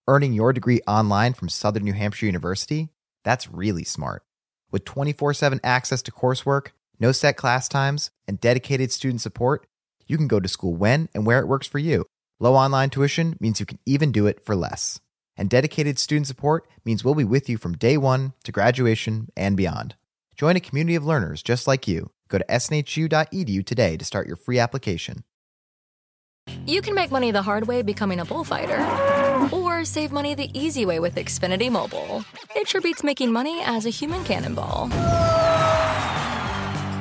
Earning 0.09 0.33
your 0.33 0.53
degree 0.55 0.81
online 0.87 1.35
from 1.35 1.49
Southern 1.51 1.85
New 1.85 1.93
Hampshire 1.93 2.27
University? 2.27 2.89
That's 3.25 3.51
really 3.51 3.85
smart. 3.85 4.23
With 4.71 4.85
24 4.85 5.35
7 5.35 5.61
access 5.63 6.01
to 6.03 6.13
coursework, 6.13 6.69
no 7.01 7.13
set 7.13 7.37
class 7.37 7.69
times, 7.69 8.11
and 8.27 8.41
dedicated 8.41 8.93
student 8.93 9.21
support, 9.21 9.67
you 10.07 10.17
can 10.17 10.29
go 10.29 10.41
to 10.41 10.49
school 10.49 10.75
when 10.75 11.09
and 11.15 11.27
where 11.27 11.39
it 11.39 11.49
works 11.49 11.67
for 11.67 11.79
you. 11.79 12.05
Low 12.41 12.55
online 12.55 12.91
tuition 12.91 13.37
means 13.41 13.61
you 13.61 13.67
can 13.67 13.79
even 13.85 14.13
do 14.13 14.27
it 14.27 14.45
for 14.45 14.55
less. 14.57 15.01
And 15.37 15.49
dedicated 15.49 15.99
student 15.99 16.27
support 16.27 16.69
means 16.85 17.05
we'll 17.05 17.15
be 17.15 17.25
with 17.25 17.49
you 17.49 17.59
from 17.59 17.77
day 17.77 17.97
one 17.97 18.33
to 18.45 18.53
graduation 18.53 19.29
and 19.37 19.57
beyond. 19.57 19.95
Join 20.37 20.57
a 20.57 20.61
community 20.61 20.95
of 20.95 21.05
learners 21.05 21.43
just 21.43 21.67
like 21.67 21.87
you. 21.87 22.11
Go 22.29 22.39
to 22.39 22.45
snhu.edu 22.49 23.65
today 23.65 23.97
to 23.97 24.05
start 24.05 24.27
your 24.27 24.37
free 24.37 24.59
application. 24.59 25.25
You 26.67 26.81
can 26.81 26.95
make 26.95 27.11
money 27.11 27.31
the 27.31 27.43
hard 27.43 27.67
way 27.67 27.83
becoming 27.83 28.21
a 28.21 28.25
bullfighter, 28.25 28.81
or 29.55 29.85
save 29.85 30.13
money 30.13 30.35
the 30.35 30.51
easy 30.59 30.87
way 30.87 30.99
with 30.99 31.15
Xfinity 31.15 31.71
Mobile. 31.71 32.25
It 32.57 32.69
sure 32.69 32.81
beats 32.81 33.05
making 33.05 33.33
money 33.33 33.61
as 33.63 33.85
a 33.85 33.91
human 33.91 34.25
cannonball. 34.25 34.89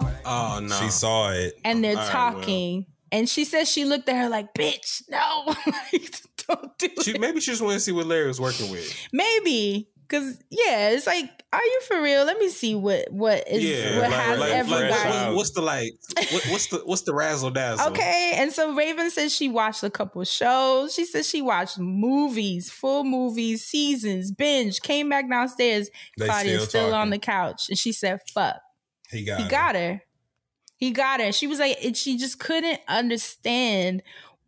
Oh 0.00 0.60
no. 0.62 0.74
She 0.76 0.90
saw 0.90 1.30
it. 1.32 1.54
And 1.64 1.82
they're 1.82 1.96
All 1.96 2.02
right, 2.02 2.12
well. 2.14 2.32
talking. 2.34 2.86
And 3.10 3.28
she 3.28 3.44
says 3.44 3.70
she 3.70 3.84
looked 3.84 4.08
at 4.08 4.16
her 4.16 4.28
like, 4.28 4.52
bitch, 4.54 5.02
no. 5.08 5.54
Don't 6.48 6.78
do 6.78 6.88
She, 7.02 7.12
it. 7.12 7.20
maybe 7.20 7.40
she 7.40 7.50
just 7.52 7.62
wanted 7.62 7.74
to 7.76 7.80
see 7.80 7.92
what 7.92 8.06
Larry 8.06 8.26
was 8.26 8.40
working 8.40 8.70
with. 8.70 8.94
Maybe. 9.12 9.88
Cause 10.08 10.38
yeah, 10.50 10.88
it's 10.90 11.06
like, 11.06 11.28
are 11.52 11.62
you 11.62 11.80
for 11.86 12.00
real? 12.00 12.24
Let 12.24 12.38
me 12.38 12.48
see 12.48 12.74
what 12.74 13.12
what 13.12 13.46
is 13.46 13.62
Yeah, 13.62 14.00
what 14.00 14.10
like, 14.10 14.20
has 14.20 14.38
like, 14.40 14.52
everybody. 14.52 14.88
like, 14.90 15.36
what's 15.36 15.50
the 15.50 15.60
like? 15.60 15.92
What, 16.32 16.46
what's 16.48 16.66
the 16.68 16.78
what's 16.78 17.02
the 17.02 17.12
razzle 17.14 17.50
dazzle? 17.50 17.88
Okay, 17.92 18.32
and 18.36 18.50
so 18.50 18.74
Raven 18.74 19.10
says 19.10 19.34
she 19.34 19.50
watched 19.50 19.82
a 19.82 19.90
couple 19.90 20.24
shows. 20.24 20.94
She 20.94 21.04
says 21.04 21.28
she 21.28 21.42
watched 21.42 21.78
movies, 21.78 22.70
full 22.70 23.04
movies, 23.04 23.64
seasons, 23.66 24.30
binge. 24.32 24.80
Came 24.80 25.10
back 25.10 25.28
downstairs. 25.28 25.90
They 26.16 26.24
Claudia's 26.24 26.68
still 26.68 26.86
still, 26.86 26.94
on 26.94 27.10
the 27.10 27.18
couch, 27.18 27.68
and 27.68 27.76
she 27.78 27.92
said, 27.92 28.20
"Fuck." 28.32 28.56
He 29.10 29.24
got. 29.24 29.38
He 29.38 29.44
her. 29.44 29.50
got 29.50 29.74
her. 29.74 30.02
He 30.76 30.90
got 30.92 31.20
her. 31.20 31.32
She 31.32 31.46
was 31.46 31.58
like, 31.58 31.78
she 31.94 32.16
just 32.16 32.38
couldn't 32.38 32.80
understand 32.86 34.02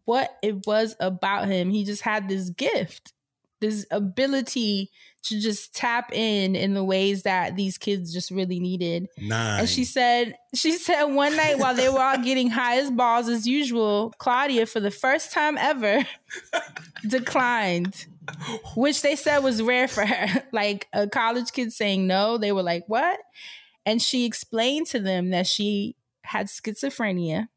what 0.04 0.36
it 0.42 0.66
was 0.66 0.96
about 1.00 1.48
him. 1.48 1.70
He 1.70 1.84
just 1.84 2.02
had 2.02 2.28
this 2.28 2.50
gift, 2.50 3.12
this 3.60 3.86
ability 3.90 4.90
to 5.22 5.40
just 5.40 5.74
tap 5.74 6.12
in 6.12 6.56
in 6.56 6.74
the 6.74 6.84
ways 6.84 7.24
that 7.24 7.56
these 7.56 7.76
kids 7.78 8.12
just 8.12 8.30
really 8.30 8.58
needed. 8.58 9.08
Nine. 9.18 9.60
And 9.60 9.68
she 9.68 9.84
said, 9.84 10.36
she 10.54 10.72
said 10.72 11.04
one 11.04 11.36
night 11.36 11.58
while 11.58 11.74
they 11.74 11.88
were 11.88 12.00
all 12.00 12.18
getting 12.24 12.50
high 12.50 12.78
as 12.78 12.90
balls 12.90 13.28
as 13.28 13.46
usual, 13.46 14.14
Claudia, 14.18 14.66
for 14.66 14.80
the 14.80 14.90
first 14.90 15.32
time 15.32 15.58
ever, 15.58 16.06
declined, 17.08 18.06
which 18.76 19.02
they 19.02 19.16
said 19.16 19.38
was 19.40 19.62
rare 19.62 19.88
for 19.88 20.04
her. 20.04 20.42
Like 20.52 20.88
a 20.92 21.06
college 21.06 21.52
kid 21.52 21.72
saying 21.72 22.06
no, 22.06 22.36
they 22.36 22.52
were 22.52 22.62
like, 22.62 22.84
what? 22.88 23.18
And 23.90 24.00
she 24.00 24.24
explained 24.24 24.86
to 24.88 25.00
them 25.00 25.30
that 25.30 25.48
she 25.48 25.96
had 26.22 26.46
schizophrenia 26.46 27.48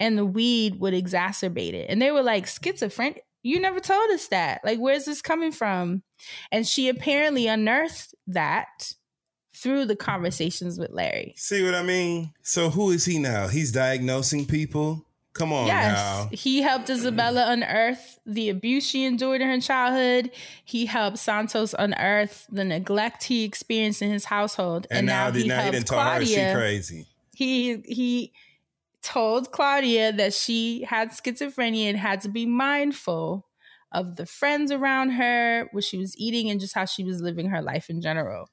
and 0.00 0.16
the 0.16 0.24
weed 0.24 0.80
would 0.80 0.94
exacerbate 0.94 1.74
it. 1.74 1.90
And 1.90 2.00
they 2.00 2.10
were 2.10 2.22
like, 2.22 2.46
schizophrenia? 2.46 3.18
You 3.42 3.60
never 3.60 3.80
told 3.80 4.10
us 4.12 4.28
that. 4.28 4.62
Like, 4.64 4.78
where's 4.78 5.04
this 5.04 5.20
coming 5.20 5.52
from? 5.52 6.02
And 6.50 6.66
she 6.66 6.88
apparently 6.88 7.48
unearthed 7.48 8.14
that 8.28 8.94
through 9.54 9.84
the 9.84 9.94
conversations 9.94 10.78
with 10.78 10.90
Larry. 10.90 11.34
See 11.36 11.62
what 11.62 11.74
I 11.74 11.82
mean? 11.82 12.32
So 12.40 12.70
who 12.70 12.90
is 12.90 13.04
he 13.04 13.18
now? 13.18 13.48
He's 13.48 13.70
diagnosing 13.70 14.46
people. 14.46 15.03
Come 15.34 15.52
on 15.52 15.66
yes, 15.66 15.96
now. 15.96 16.28
he 16.30 16.62
helped 16.62 16.88
Isabella 16.88 17.46
unearth 17.48 18.20
the 18.24 18.50
abuse 18.50 18.86
she 18.86 19.04
endured 19.04 19.40
in 19.40 19.48
her 19.48 19.60
childhood. 19.60 20.30
He 20.64 20.86
helped 20.86 21.18
Santos 21.18 21.74
unearth 21.76 22.46
the 22.52 22.64
neglect 22.64 23.24
he 23.24 23.42
experienced 23.42 24.00
in 24.00 24.12
his 24.12 24.26
household, 24.26 24.86
And, 24.92 25.06
now, 25.06 25.32
he 25.32 25.48
now 25.48 25.56
he 25.56 25.62
helps 25.62 25.78
her 25.78 25.80
she 25.80 26.34
Claudia. 26.36 26.54
crazy. 26.54 27.06
He 27.34 27.78
he 27.84 28.32
told 29.02 29.50
Claudia 29.50 30.12
that 30.12 30.34
she 30.34 30.84
had 30.84 31.10
schizophrenia 31.10 31.88
and 31.90 31.98
had 31.98 32.20
to 32.22 32.28
be 32.28 32.46
mindful 32.46 33.46
of 33.90 34.14
the 34.16 34.26
friends 34.26 34.70
around 34.70 35.10
her, 35.10 35.68
what 35.72 35.82
she 35.82 35.98
was 35.98 36.16
eating, 36.16 36.48
and 36.48 36.60
just 36.60 36.74
how 36.76 36.84
she 36.84 37.02
was 37.02 37.20
living 37.20 37.48
her 37.48 37.60
life 37.60 37.90
in 37.90 38.00
general. 38.00 38.48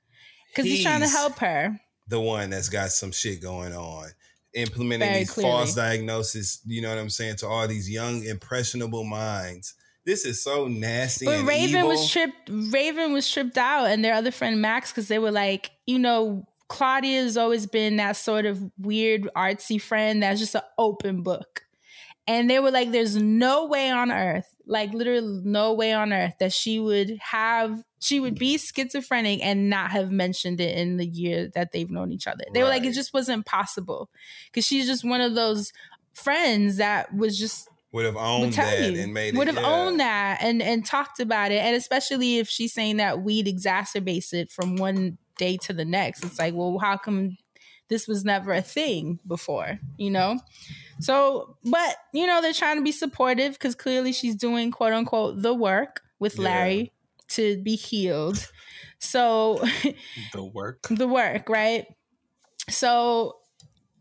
Because 0.47 0.65
he's, 0.65 0.83
trying 0.83 1.01
to 1.01 1.07
help 1.07 1.37
her. 1.39 1.79
The 2.07 2.19
one 2.19 2.49
that's 2.49 2.69
got 2.69 2.89
some 2.89 3.11
shit 3.11 3.41
going 3.41 3.73
on. 3.73 4.09
Implementing 4.53 5.07
Very 5.07 5.19
these 5.19 5.31
clearly. 5.31 5.51
false 5.51 5.75
diagnoses, 5.75 6.59
you 6.65 6.81
know 6.81 6.89
what 6.89 6.97
I'm 6.97 7.09
saying, 7.09 7.37
to 7.37 7.47
all 7.47 7.67
these 7.67 7.89
young, 7.89 8.23
impressionable 8.23 9.05
minds. 9.05 9.75
This 10.05 10.25
is 10.25 10.43
so 10.43 10.67
nasty. 10.67 11.25
But 11.25 11.45
Raven 11.45 11.77
evil. 11.77 11.89
was 11.89 12.11
tripped. 12.11 12.49
Raven 12.49 13.13
was 13.13 13.29
tripped 13.31 13.57
out, 13.57 13.85
and 13.85 14.03
their 14.03 14.13
other 14.13 14.31
friend 14.31 14.61
Max, 14.61 14.91
because 14.91 15.07
they 15.07 15.19
were 15.19 15.31
like, 15.31 15.71
you 15.85 15.99
know, 15.99 16.45
Claudia 16.67 17.21
has 17.21 17.37
always 17.37 17.67
been 17.67 17.97
that 17.97 18.17
sort 18.17 18.45
of 18.45 18.71
weird 18.77 19.29
artsy 19.35 19.79
friend 19.79 20.23
that's 20.23 20.39
just 20.39 20.55
an 20.55 20.61
open 20.77 21.21
book. 21.21 21.63
And 22.27 22.49
they 22.49 22.59
were 22.59 22.71
like, 22.71 22.91
there's 22.91 23.15
no 23.15 23.65
way 23.65 23.89
on 23.89 24.11
earth, 24.11 24.47
like 24.65 24.93
literally 24.93 25.41
no 25.43 25.73
way 25.73 25.91
on 25.91 26.13
earth 26.13 26.35
that 26.39 26.53
she 26.53 26.79
would 26.79 27.17
have, 27.19 27.83
she 27.99 28.19
would 28.19 28.37
be 28.37 28.57
schizophrenic 28.57 29.43
and 29.43 29.69
not 29.69 29.91
have 29.91 30.11
mentioned 30.11 30.61
it 30.61 30.77
in 30.77 30.97
the 30.97 31.05
year 31.05 31.49
that 31.55 31.71
they've 31.71 31.89
known 31.89 32.11
each 32.11 32.27
other. 32.27 32.43
They 32.53 32.61
were 32.61 32.69
like, 32.69 32.83
it 32.83 32.93
just 32.93 33.13
wasn't 33.13 33.45
possible. 33.45 34.09
Cause 34.53 34.65
she's 34.65 34.85
just 34.85 35.03
one 35.03 35.21
of 35.21 35.35
those 35.35 35.73
friends 36.13 36.77
that 36.77 37.13
was 37.13 37.37
just 37.37 37.67
would 37.91 38.05
have 38.05 38.15
owned 38.15 38.45
would 38.45 38.53
that 38.53 38.91
you, 38.91 39.01
and 39.01 39.13
made 39.13 39.33
it. 39.33 39.37
would 39.37 39.47
have 39.47 39.57
yeah. 39.57 39.67
owned 39.67 39.99
that 39.99 40.37
and 40.41 40.61
and 40.61 40.85
talked 40.85 41.19
about 41.19 41.51
it 41.51 41.61
and 41.61 41.75
especially 41.75 42.37
if 42.37 42.47
she's 42.47 42.73
saying 42.73 42.97
that 42.97 43.21
weed 43.21 43.47
exacerbates 43.47 44.31
it 44.31 44.49
from 44.49 44.77
one 44.77 45.17
day 45.41 45.57
to 45.57 45.73
the 45.73 45.83
next. 45.83 46.23
It's 46.23 46.39
like, 46.39 46.53
well, 46.53 46.77
how 46.79 46.97
come 46.97 47.37
this 47.91 48.07
was 48.07 48.25
never 48.25 48.51
a 48.53 48.61
thing 48.63 49.19
before, 49.27 49.77
you 49.97 50.09
know? 50.09 50.39
So, 50.99 51.57
but, 51.63 51.97
you 52.13 52.25
know, 52.25 52.41
they're 52.41 52.53
trying 52.53 52.77
to 52.77 52.83
be 52.83 52.91
supportive 52.91 53.53
because 53.53 53.75
clearly 53.75 54.13
she's 54.13 54.35
doing 54.35 54.71
quote 54.71 54.93
unquote 54.93 55.41
the 55.41 55.53
work 55.53 56.01
with 56.17 56.37
Yeah. 56.37 56.43
Larry 56.45 56.91
to 57.29 57.61
be 57.61 57.75
healed. 57.75 58.49
So, 58.99 59.63
The 60.33 60.43
work. 60.43 60.87
the 60.89 61.07
work, 61.07 61.49
right? 61.49 61.85
So 62.69 63.37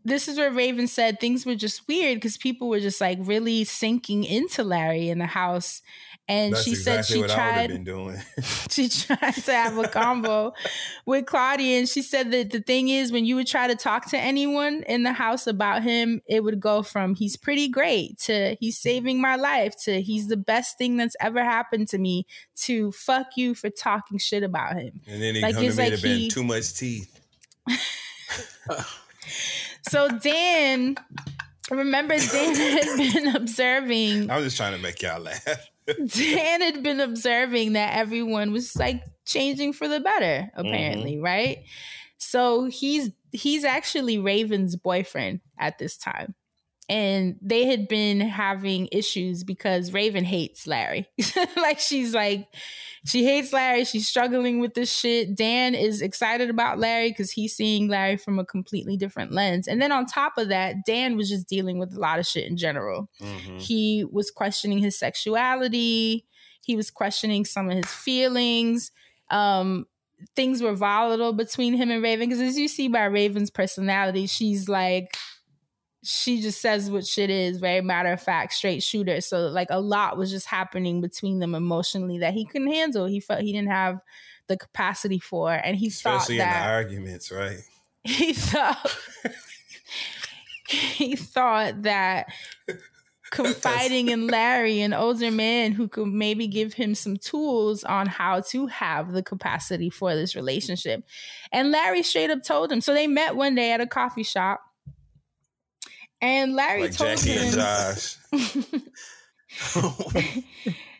this 0.05 0.27
is 0.27 0.37
where 0.37 0.51
Raven 0.51 0.87
said 0.87 1.19
things 1.19 1.45
were 1.45 1.55
just 1.55 1.87
weird 1.87 2.15
because 2.17 2.37
people 2.37 2.69
were 2.69 2.79
just 2.79 3.01
like 3.01 3.17
really 3.21 3.63
sinking 3.63 4.23
into 4.23 4.63
Larry 4.63 5.09
in 5.09 5.19
the 5.19 5.25
house. 5.25 5.81
And 6.27 6.53
That's 6.53 6.63
she 6.63 6.71
exactly 6.71 7.21
said 7.21 7.29
she 7.29 7.33
tried 7.33 7.71
she 8.69 8.87
tried 8.87 9.31
to 9.31 9.53
have 9.53 9.77
a 9.77 9.87
combo 9.87 10.53
with 11.05 11.25
Claudia 11.25 11.79
and 11.79 11.89
she 11.89 12.01
said 12.01 12.31
that 12.31 12.51
the 12.51 12.61
thing 12.61 12.87
is 12.87 13.11
when 13.11 13.25
you 13.25 13.35
would 13.35 13.47
try 13.47 13.67
to 13.67 13.75
talk 13.75 14.09
to 14.11 14.17
anyone 14.17 14.83
in 14.87 15.03
the 15.03 15.11
house 15.11 15.45
about 15.45 15.83
him, 15.83 16.21
it 16.25 16.43
would 16.43 16.59
go 16.59 16.83
from 16.83 17.15
he's 17.15 17.35
pretty 17.35 17.67
great 17.67 18.17
to 18.19 18.55
he's 18.59 18.77
hmm. 18.77 18.87
saving 18.87 19.19
my 19.19 19.35
life 19.35 19.75
to 19.83 20.01
he's 20.01 20.27
the 20.27 20.37
best 20.37 20.77
thing 20.77 20.95
that's 20.95 21.15
ever 21.19 21.43
happened 21.43 21.89
to 21.89 21.97
me 21.97 22.25
to 22.55 22.91
fuck 22.93 23.27
you 23.35 23.53
for 23.53 23.69
talking 23.69 24.17
shit 24.17 24.43
about 24.43 24.77
him. 24.77 25.01
And 25.07 25.21
then 25.21 25.35
he 25.35 25.41
Like, 25.41 25.55
it's 25.57 25.77
like 25.77 25.93
he- 25.93 26.29
too 26.29 26.43
much 26.43 26.73
teeth. 26.73 27.19
So 29.89 30.07
Dan, 30.09 30.95
remember 31.69 32.17
Dan 32.17 32.55
had 32.55 32.97
been 32.97 33.35
observing. 33.35 34.29
I 34.29 34.35
was 34.35 34.45
just 34.45 34.57
trying 34.57 34.75
to 34.75 34.81
make 34.81 35.01
y'all 35.01 35.19
laugh. 35.19 35.70
Dan 35.87 36.61
had 36.61 36.83
been 36.83 36.99
observing 36.99 37.73
that 37.73 37.97
everyone 37.97 38.51
was 38.51 38.75
like 38.75 39.03
changing 39.25 39.73
for 39.73 39.87
the 39.87 39.99
better, 39.99 40.51
apparently, 40.55 41.15
mm-hmm. 41.15 41.25
right? 41.25 41.63
So 42.17 42.65
he's 42.65 43.11
he's 43.31 43.63
actually 43.63 44.19
Raven's 44.19 44.75
boyfriend 44.75 45.41
at 45.57 45.79
this 45.79 45.97
time. 45.97 46.35
And 46.91 47.37
they 47.41 47.67
had 47.67 47.87
been 47.87 48.19
having 48.19 48.89
issues 48.91 49.45
because 49.45 49.93
Raven 49.93 50.25
hates 50.25 50.67
Larry. 50.67 51.07
like 51.55 51.79
she's 51.79 52.13
like 52.13 52.49
she 53.05 53.23
hates 53.23 53.53
Larry. 53.53 53.85
She's 53.85 54.09
struggling 54.09 54.59
with 54.59 54.73
this 54.73 54.91
shit. 54.91 55.33
Dan 55.33 55.73
is 55.73 56.01
excited 56.01 56.49
about 56.49 56.79
Larry 56.79 57.09
because 57.09 57.31
he's 57.31 57.55
seeing 57.55 57.87
Larry 57.87 58.17
from 58.17 58.39
a 58.39 58.45
completely 58.45 58.97
different 58.97 59.31
lens. 59.31 59.69
And 59.69 59.81
then 59.81 59.93
on 59.93 60.05
top 60.05 60.33
of 60.37 60.49
that, 60.49 60.75
Dan 60.85 61.15
was 61.15 61.29
just 61.29 61.47
dealing 61.47 61.79
with 61.79 61.93
a 61.95 61.99
lot 61.99 62.19
of 62.19 62.27
shit 62.27 62.45
in 62.45 62.57
general. 62.57 63.09
He 63.57 64.05
was 64.11 64.29
questioning 64.29 64.79
his 64.79 64.99
sexuality. 64.99 66.27
He 66.61 66.75
was 66.75 66.91
questioning 66.91 67.45
some 67.45 67.69
of 67.69 67.77
his 67.77 67.89
feelings. 67.91 68.91
Um, 69.29 69.85
things 70.35 70.61
were 70.61 70.75
volatile 70.75 71.33
between 71.33 71.73
him 71.73 71.89
and 71.89 72.03
Raven 72.03 72.27
because, 72.29 72.41
as 72.41 72.57
you 72.57 72.67
see 72.67 72.87
by 72.87 73.05
Raven's 73.05 73.49
personality, 73.49 74.27
she's 74.27 74.69
like, 74.69 75.15
she 76.03 76.41
just 76.41 76.61
says 76.61 76.89
what 76.89 77.05
shit 77.05 77.29
is, 77.29 77.57
very 77.57 77.81
matter 77.81 78.11
of 78.11 78.21
fact, 78.21 78.53
straight 78.53 78.81
shooter. 78.81 79.21
So, 79.21 79.47
like, 79.47 79.67
a 79.69 79.79
lot 79.79 80.17
was 80.17 80.31
just 80.31 80.47
happening 80.47 81.01
between 81.01 81.39
them 81.39 81.53
emotionally 81.53 82.19
that 82.19 82.33
he 82.33 82.45
couldn't 82.45 82.71
handle. 82.71 83.05
He 83.05 83.19
felt 83.19 83.41
he 83.41 83.53
didn't 83.53 83.71
have 83.71 83.99
the 84.47 84.57
capacity 84.57 85.19
for, 85.19 85.51
and 85.51 85.75
he 85.75 85.87
Especially 85.87 86.19
thought 86.19 86.29
in 86.29 86.37
the 86.37 86.43
that 86.43 86.69
arguments, 86.69 87.31
right? 87.31 87.59
he 88.03 88.33
thought 88.33 88.97
he 90.67 91.15
thought 91.15 91.83
that 91.83 92.27
confiding 93.31 94.09
in 94.09 94.27
Larry, 94.27 94.81
an 94.81 94.93
older 94.93 95.31
man 95.31 95.71
who 95.71 95.87
could 95.87 96.07
maybe 96.07 96.47
give 96.47 96.73
him 96.73 96.93
some 96.93 97.17
tools 97.17 97.83
on 97.83 98.07
how 98.07 98.41
to 98.41 98.67
have 98.67 99.13
the 99.13 99.23
capacity 99.23 99.89
for 99.89 100.13
this 100.13 100.35
relationship. 100.35 101.03
And 101.51 101.71
Larry 101.71 102.03
straight 102.03 102.29
up 102.29 102.43
told 102.43 102.71
him. 102.71 102.81
So 102.81 102.93
they 102.93 103.07
met 103.07 103.35
one 103.35 103.55
day 103.55 103.71
at 103.71 103.81
a 103.81 103.87
coffee 103.87 104.23
shop. 104.23 104.61
And 106.21 106.53
Larry 106.55 106.83
Like 106.83 106.91
told 106.95 107.17
Jackie 107.17 107.31
him 107.31 107.43
and 107.45 107.53
Josh. 107.55 108.17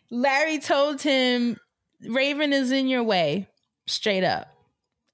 Larry 0.09 0.59
told 0.59 1.01
him 1.01 1.57
Raven 2.07 2.53
is 2.53 2.71
in 2.71 2.87
your 2.87 3.03
way, 3.03 3.47
straight 3.87 4.23
up. 4.23 4.47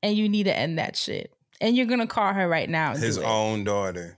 And 0.02 0.16
you 0.16 0.30
need 0.30 0.44
to 0.44 0.56
end 0.58 0.80
that 0.80 0.96
shit. 0.96 1.32
And 1.60 1.76
you're 1.76 1.88
gonna 1.88 2.08
call 2.08 2.34
her 2.34 2.48
right 2.48 2.70
now. 2.70 2.96
His 2.96 3.18
own 3.18 3.64
daughter. 3.64 4.18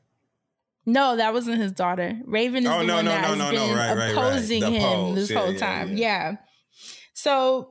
No, 0.85 1.15
that 1.17 1.33
wasn't 1.33 1.61
his 1.61 1.71
daughter. 1.71 2.19
Raven 2.25 2.63
is 2.63 2.69
Oh, 2.69 2.79
the 2.79 2.85
no, 2.85 2.95
one 2.95 3.05
no, 3.05 3.11
that 3.11 3.21
no, 3.21 3.27
has 3.29 3.37
no, 3.37 3.51
no. 3.51 3.67
been 3.67 3.75
Right, 3.77 3.87
right, 3.89 3.97
right. 3.97 4.11
opposing 4.11 4.61
The 4.61 4.69
him 4.71 4.81
pose. 4.81 5.15
this 5.15 5.29
Yeah, 5.31 5.39
whole 5.39 5.51
yeah, 5.53 5.59
time. 5.59 5.89
yeah. 5.97 5.97
Yeah. 6.31 6.35
So 7.13 7.69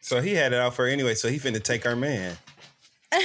So 0.00 0.20
he 0.20 0.34
had 0.34 0.52
it 0.52 0.58
out 0.58 0.74
for 0.74 0.84
her 0.86 0.90
anyway. 0.90 1.14
So 1.14 1.28
he 1.28 1.38
finna 1.38 1.62
take 1.62 1.86
our 1.86 1.96
man. 1.96 2.36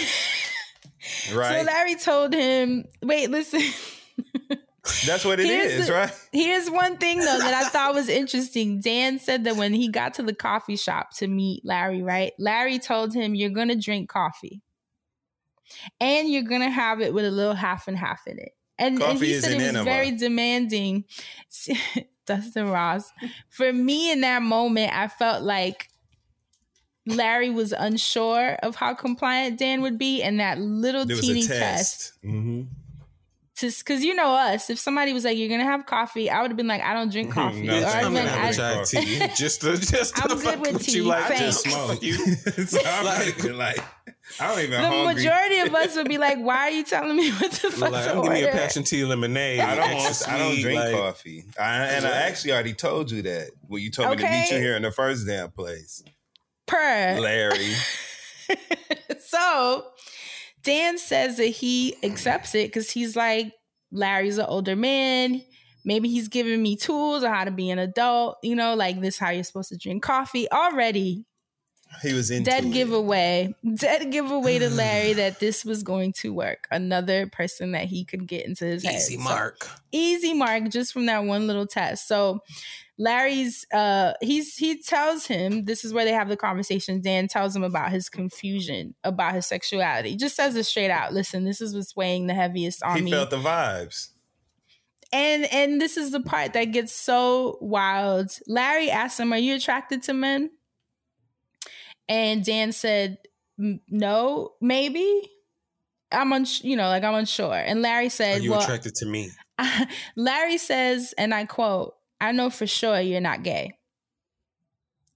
right. 1.33 1.59
so 1.61 1.65
Larry 1.65 1.95
told 1.95 2.33
him, 2.33 2.85
wait, 3.01 3.29
listen. 3.29 3.61
That's 5.05 5.25
what 5.25 5.39
it 5.39 5.47
Here's 5.47 5.71
is, 5.71 5.87
the- 5.87 5.93
right? 5.93 6.27
Here's 6.31 6.69
one 6.69 6.97
thing 6.97 7.17
though 7.19 7.39
that 7.39 7.53
I 7.65 7.67
thought 7.69 7.95
was 7.95 8.07
interesting. 8.07 8.81
Dan 8.81 9.17
said 9.17 9.45
that 9.45 9.55
when 9.55 9.73
he 9.73 9.89
got 9.89 10.13
to 10.15 10.23
the 10.23 10.33
coffee 10.33 10.75
shop 10.75 11.09
to 11.17 11.27
meet 11.27 11.65
Larry, 11.65 12.03
right? 12.03 12.33
Larry 12.37 12.77
told 12.77 13.13
him, 13.13 13.33
You're 13.33 13.49
gonna 13.49 13.75
drink 13.75 14.09
coffee. 14.09 14.61
And 15.99 16.29
you're 16.29 16.43
gonna 16.43 16.69
have 16.69 17.01
it 17.01 17.13
with 17.15 17.25
a 17.25 17.31
little 17.31 17.55
half 17.55 17.87
and 17.87 17.97
half 17.97 18.21
in 18.27 18.37
it. 18.37 18.51
And, 18.77 19.01
and 19.01 19.17
he 19.19 19.39
said 19.39 19.53
an 19.53 19.61
it 19.61 19.63
was 19.63 19.69
enema. 19.69 19.83
very 19.85 20.11
demanding. 20.11 21.05
Dustin 22.27 22.69
Ross. 22.69 23.11
For 23.49 23.71
me 23.71 24.11
in 24.11 24.21
that 24.21 24.41
moment, 24.43 24.93
I 24.93 25.07
felt 25.07 25.41
like 25.43 25.89
Larry 27.07 27.49
was 27.49 27.71
unsure 27.71 28.53
of 28.63 28.75
how 28.75 28.93
compliant 28.93 29.59
Dan 29.59 29.81
would 29.81 29.97
be, 29.97 30.23
and 30.23 30.39
that 30.39 30.59
little 30.59 31.05
There 31.05 31.15
was 31.15 31.25
teeny 31.25 31.43
a 31.45 31.47
test 31.47 31.59
test. 31.59 32.13
Mm-hmm. 32.25 32.61
just 33.57 33.85
because 33.85 34.03
you 34.03 34.13
know 34.15 34.33
us, 34.35 34.69
if 34.69 34.79
somebody 34.79 35.13
was 35.13 35.23
like, 35.23 35.37
"You're 35.37 35.49
gonna 35.49 35.63
have 35.63 35.85
coffee," 35.85 36.29
I 36.29 36.41
would 36.41 36.51
have 36.51 36.57
been 36.57 36.67
like, 36.67 36.81
"I 36.81 36.93
don't 36.93 37.11
drink 37.11 37.31
coffee." 37.33 37.61
No, 37.61 37.77
Or 37.77 37.81
thank 37.81 37.95
I'd 37.95 37.99
you. 38.01 38.07
been 38.09 38.17
I'm 38.27 38.43
like, 38.43 38.55
gonna 38.57 38.67
have 38.67 38.81
a 38.81 38.85
tea. 38.85 39.27
just 39.35 39.61
to 39.61 39.77
just 39.77 40.15
to 40.17 40.23
I'm 40.29 40.39
good 40.39 40.59
with 40.59 40.73
with 40.73 40.83
tea, 40.85 40.97
you 40.97 41.03
like 41.03 41.25
thanks. 41.27 41.63
just 41.63 41.63
smoke. 41.63 42.01
You 42.03 42.13
so 42.65 42.79
I'm 42.85 43.05
not 43.05 43.25
even 43.27 43.57
like, 43.57 43.77
I 44.41 44.47
don't 44.47 44.59
even 44.59 44.71
the 44.71 44.87
hungry. 44.87 45.13
majority 45.13 45.59
of 45.59 45.73
us 45.75 45.95
would 45.95 46.09
be 46.09 46.17
like, 46.17 46.37
"Why 46.39 46.57
are 46.57 46.71
you 46.71 46.83
telling 46.83 47.15
me 47.15 47.31
what 47.31 47.51
the 47.51 47.71
fuck 47.71 47.91
like, 47.91 48.05
to 48.05 48.11
I'm 48.15 48.23
give 48.23 48.31
me 48.33 48.43
a 48.43 48.51
passion 48.51 48.83
tea 48.83 49.05
lemonade. 49.05 49.59
I 49.61 49.75
don't 49.75 49.89
extra 49.91 50.33
want. 50.33 50.41
I 50.41 50.43
don't 50.49 50.59
drink 50.61 50.79
like- 50.79 50.93
coffee. 50.95 51.45
I, 51.59 51.75
and 51.85 52.05
I 52.05 52.11
actually 52.23 52.51
already 52.53 52.73
told 52.73 53.11
you 53.11 53.21
that 53.21 53.51
when 53.67 53.81
you 53.83 53.91
told 53.91 54.09
me 54.09 54.15
to 54.17 54.29
meet 54.29 54.49
you 54.51 54.57
here 54.57 54.75
in 54.75 54.81
the 54.81 54.91
first 54.91 55.25
damn 55.27 55.51
place, 55.51 56.03
Per. 56.67 57.19
Larry. 57.19 57.73
so 59.19 59.85
Dan 60.63 60.97
says 60.97 61.37
that 61.37 61.45
he 61.47 61.95
accepts 62.03 62.55
it 62.55 62.67
because 62.67 62.89
he's 62.91 63.15
like, 63.15 63.51
Larry's 63.91 64.37
an 64.37 64.45
older 64.47 64.75
man. 64.75 65.41
Maybe 65.83 66.09
he's 66.09 66.27
giving 66.27 66.61
me 66.63 66.75
tools 66.75 67.23
on 67.23 67.31
how 67.31 67.43
to 67.43 67.51
be 67.51 67.69
an 67.69 67.79
adult. 67.79 68.37
You 68.41 68.55
know, 68.55 68.73
like 68.73 69.01
this, 69.01 69.17
how 69.19 69.29
you're 69.29 69.43
supposed 69.43 69.69
to 69.69 69.77
drink 69.77 70.01
coffee. 70.01 70.49
Already, 70.51 71.25
He 72.01 72.13
was 72.13 72.31
into 72.31 72.49
dead 72.49 72.65
it. 72.65 72.73
giveaway, 72.73 73.53
dead 73.75 74.11
giveaway 74.11 74.57
to 74.57 74.69
Larry 74.69 75.13
that 75.13 75.39
this 75.39 75.63
was 75.63 75.83
going 75.83 76.13
to 76.13 76.33
work. 76.33 76.67
Another 76.71 77.27
person 77.27 77.73
that 77.73 77.85
he 77.85 78.03
could 78.03 78.27
get 78.27 78.45
into 78.47 78.65
his 78.65 78.83
head. 78.83 78.95
Easy 78.95 79.17
So- 79.17 79.23
mark. 79.23 79.67
easy 79.91 80.33
mark 80.33 80.69
just 80.69 80.91
from 80.91 81.05
that 81.05 81.23
one 81.23 81.45
little 81.45 81.67
test. 81.67 82.07
So 82.07 82.39
Larry's 82.97 83.65
uh 83.73 84.13
he's 84.21 84.55
he 84.55 84.81
tells 84.81 85.25
him 85.27 85.65
this 85.65 85.83
is 85.83 85.93
where 85.93 86.05
they 86.05 86.13
have 86.13 86.29
the 86.29 86.37
conversation. 86.37 87.01
Dan 87.01 87.27
tells 87.27 87.55
him 87.55 87.63
about 87.63 87.91
his 87.91 88.07
confusion 88.09 88.95
about 89.03 89.33
his 89.35 89.45
sexuality. 89.45 90.15
Just 90.15 90.35
says 90.35 90.55
it 90.55 90.63
straight 90.63 90.91
out. 90.91 91.13
Listen, 91.13 91.43
this 91.43 91.59
is 91.59 91.75
what's 91.75 91.95
weighing 91.95 92.27
the 92.27 92.33
heaviest 92.33 92.81
on 92.83 92.95
He 92.97 93.01
me. 93.03 93.11
felt 93.11 93.29
the 93.31 93.37
vibes. 93.37 94.09
and 95.11 95.45
and 95.53 95.81
this 95.81 95.97
is 95.97 96.11
the 96.11 96.21
part 96.21 96.53
that 96.53 96.65
gets 96.65 96.93
so 96.93 97.57
wild. 97.59 98.31
Larry 98.47 98.89
asks 98.89 99.19
him, 99.19 99.33
"Are 99.33 99.37
you 99.37 99.55
attracted 99.55 100.03
to 100.03 100.13
men?" 100.13 100.49
And 102.07 102.45
Dan 102.45 102.71
said, 102.71 103.17
"No, 103.57 104.51
maybe." 104.61 105.29
I'm 106.11 106.31
uns- 106.31 106.63
you 106.63 106.77
know, 106.77 106.87
like 106.87 107.03
I'm 107.03 107.15
unsure. 107.15 107.53
And 107.55 107.81
Larry 107.81 108.09
said, 108.09 108.39
Are 108.39 108.43
you 108.43 108.51
"Well, 108.51 108.61
attracted 108.61 108.95
to 108.95 109.05
me? 109.05 109.31
Larry 110.15 110.57
says, 110.57 111.13
and 111.17 111.33
I 111.33 111.45
quote, 111.45 111.95
I 112.25 112.31
know 112.31 112.49
for 112.49 112.67
sure 112.67 112.99
you're 112.99 113.21
not 113.21 113.43
gay. 113.43 113.77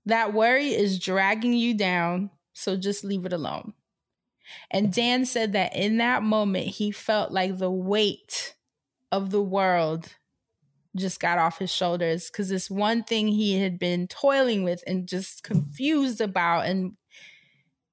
That 0.06 0.34
worry 0.34 0.70
is 0.70 1.00
dragging 1.00 1.54
you 1.54 1.74
down, 1.74 2.32
so 2.54 2.78
just 2.78 3.04
leave 3.04 3.26
it 3.26 3.34
alone. 3.34 3.74
And 4.72 4.92
Dan 4.94 5.26
said 5.26 5.54
that 5.54 5.76
in 5.76 5.98
that 5.98 6.24
moment, 6.24 6.68
he 6.68 6.92
felt 6.92 7.32
like 7.32 7.58
the 7.58 7.72
weight 7.72 8.56
of 9.12 9.30
the 9.30 9.42
world 9.42 10.16
just 10.96 11.20
got 11.20 11.38
off 11.38 11.60
his 11.60 11.72
shoulders 11.72 12.30
because 12.30 12.50
this 12.50 12.70
one 12.70 13.04
thing 13.04 13.28
he 13.28 13.60
had 13.60 13.78
been 13.78 14.08
toiling 14.08 14.64
with 14.64 14.84
and 14.88 15.08
just 15.08 15.44
confused 15.44 16.22
about. 16.22 16.66
And 16.66 16.94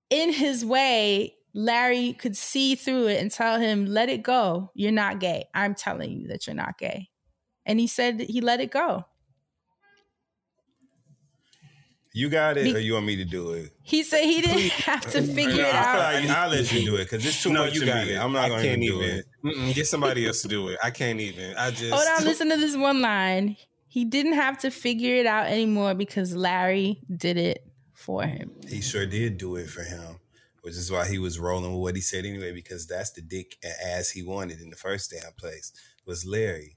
in 0.08 0.32
his 0.32 0.64
way, 0.64 1.34
Larry 1.54 2.14
could 2.14 2.36
see 2.36 2.74
through 2.74 3.08
it 3.08 3.20
and 3.20 3.30
tell 3.30 3.60
him, 3.60 3.86
let 3.86 4.08
it 4.08 4.22
go. 4.22 4.70
You're 4.74 4.92
not 4.92 5.20
gay. 5.20 5.46
I'm 5.54 5.74
telling 5.74 6.10
you 6.12 6.28
that 6.28 6.46
you're 6.46 6.56
not 6.56 6.78
gay. 6.78 7.10
And 7.66 7.78
he 7.80 7.86
said 7.86 8.20
he 8.20 8.40
let 8.40 8.60
it 8.60 8.70
go. 8.70 9.04
You 12.12 12.30
got 12.30 12.56
it, 12.56 12.64
Be- 12.64 12.74
or 12.74 12.78
you 12.78 12.94
want 12.94 13.04
me 13.04 13.16
to 13.16 13.26
do 13.26 13.52
it? 13.52 13.72
He 13.82 14.02
said 14.02 14.22
he 14.24 14.40
didn't 14.40 14.70
have 14.72 15.02
to 15.10 15.20
figure 15.20 15.62
I 15.64 15.68
it 15.68 15.72
feel 15.72 15.74
out. 15.74 16.14
like 16.14 16.30
I'll 16.30 16.48
let 16.48 16.72
you 16.72 16.84
do 16.86 16.94
it 16.96 17.04
because 17.04 17.26
it's 17.26 17.42
too 17.42 17.52
no, 17.52 17.64
much 17.64 17.74
you 17.74 17.80
to 17.80 17.86
got 17.86 18.06
me. 18.06 18.14
it. 18.14 18.18
I'm 18.18 18.32
not 18.32 18.48
going 18.48 18.62
to 18.62 18.68
can't 18.68 18.80
do 18.80 19.02
even. 19.02 19.18
it. 19.18 19.26
Mm-mm, 19.44 19.74
get 19.74 19.86
somebody 19.86 20.26
else 20.26 20.40
to 20.42 20.48
do 20.48 20.68
it. 20.68 20.78
I 20.82 20.90
can't 20.90 21.20
even. 21.20 21.54
I 21.58 21.70
just 21.72 21.92
Hold 21.92 22.06
on, 22.18 22.24
listen 22.24 22.48
to 22.48 22.56
this 22.56 22.74
one 22.74 23.02
line. 23.02 23.58
He 23.88 24.06
didn't 24.06 24.32
have 24.32 24.56
to 24.60 24.70
figure 24.70 25.14
it 25.16 25.26
out 25.26 25.46
anymore 25.48 25.94
because 25.94 26.34
Larry 26.34 27.02
did 27.14 27.36
it 27.36 27.66
for 27.92 28.22
him. 28.22 28.50
He 28.66 28.80
sure 28.80 29.04
did 29.04 29.36
do 29.36 29.56
it 29.56 29.68
for 29.68 29.82
him, 29.82 30.16
which 30.62 30.74
is 30.74 30.90
why 30.90 31.06
he 31.06 31.18
was 31.18 31.38
rolling 31.38 31.72
with 31.72 31.82
what 31.82 31.96
he 31.96 32.00
said 32.00 32.24
anyway. 32.24 32.52
Because 32.52 32.86
that's 32.86 33.10
the 33.12 33.20
dick 33.20 33.56
and 33.62 33.74
ass 33.84 34.08
he 34.10 34.22
wanted 34.22 34.60
in 34.62 34.70
the 34.70 34.76
first 34.76 35.10
damn 35.10 35.32
place 35.34 35.70
was 36.06 36.24
Larry. 36.24 36.75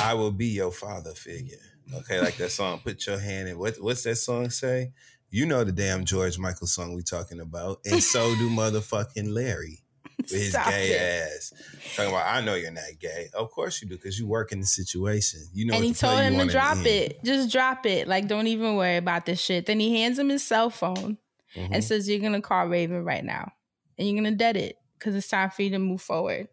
I 0.00 0.14
will 0.14 0.32
be 0.32 0.46
your 0.46 0.72
father 0.72 1.12
figure. 1.12 1.56
Okay, 1.94 2.20
like 2.20 2.36
that 2.36 2.50
song. 2.50 2.80
Put 2.84 3.06
your 3.06 3.18
hand 3.18 3.48
in. 3.48 3.58
What 3.58 3.76
what's 3.80 4.02
that 4.04 4.16
song 4.16 4.50
say? 4.50 4.92
You 5.30 5.46
know 5.46 5.64
the 5.64 5.72
damn 5.72 6.04
George 6.04 6.38
Michael 6.38 6.66
song 6.66 6.94
we 6.94 7.02
talking 7.02 7.40
about, 7.40 7.78
and 7.84 8.02
so 8.02 8.34
do 8.36 8.48
motherfucking 8.50 9.32
Larry 9.32 9.78
with 10.18 10.30
his 10.30 10.50
Stop 10.50 10.68
gay 10.70 10.90
it. 10.90 11.32
ass. 11.36 11.52
Talking 11.96 12.12
about, 12.12 12.26
I 12.32 12.40
know 12.42 12.54
you're 12.54 12.70
not 12.72 12.84
gay. 13.00 13.28
Of 13.34 13.50
course 13.50 13.80
you 13.80 13.88
do, 13.88 13.96
because 13.96 14.18
you 14.18 14.26
work 14.26 14.52
in 14.52 14.60
the 14.60 14.66
situation. 14.66 15.40
You 15.52 15.66
know, 15.66 15.74
and 15.74 15.84
he 15.84 15.94
told 15.94 16.18
him 16.20 16.36
to 16.38 16.46
drop 16.46 16.78
it. 16.84 17.22
Just 17.24 17.50
drop 17.50 17.86
it. 17.86 18.06
Like, 18.08 18.28
don't 18.28 18.46
even 18.48 18.76
worry 18.76 18.96
about 18.96 19.24
this 19.26 19.40
shit. 19.40 19.66
Then 19.66 19.80
he 19.80 20.00
hands 20.00 20.18
him 20.18 20.28
his 20.28 20.44
cell 20.46 20.68
phone 20.70 21.16
Mhm. 21.56 21.68
and 21.72 21.82
says, 21.84 22.08
You're 22.08 22.20
going 22.20 22.32
to 22.34 22.40
call 22.42 22.66
Raven 22.66 23.02
right 23.04 23.24
now. 23.24 23.52
And 23.98 24.06
you're 24.08 24.20
going 24.20 24.32
to 24.32 24.36
dead 24.36 24.56
it 24.56 24.76
because 24.98 25.14
it's 25.14 25.28
time 25.28 25.50
for 25.50 25.62
you 25.62 25.70
to 25.70 25.78
move 25.78 26.02
forward. 26.02 26.48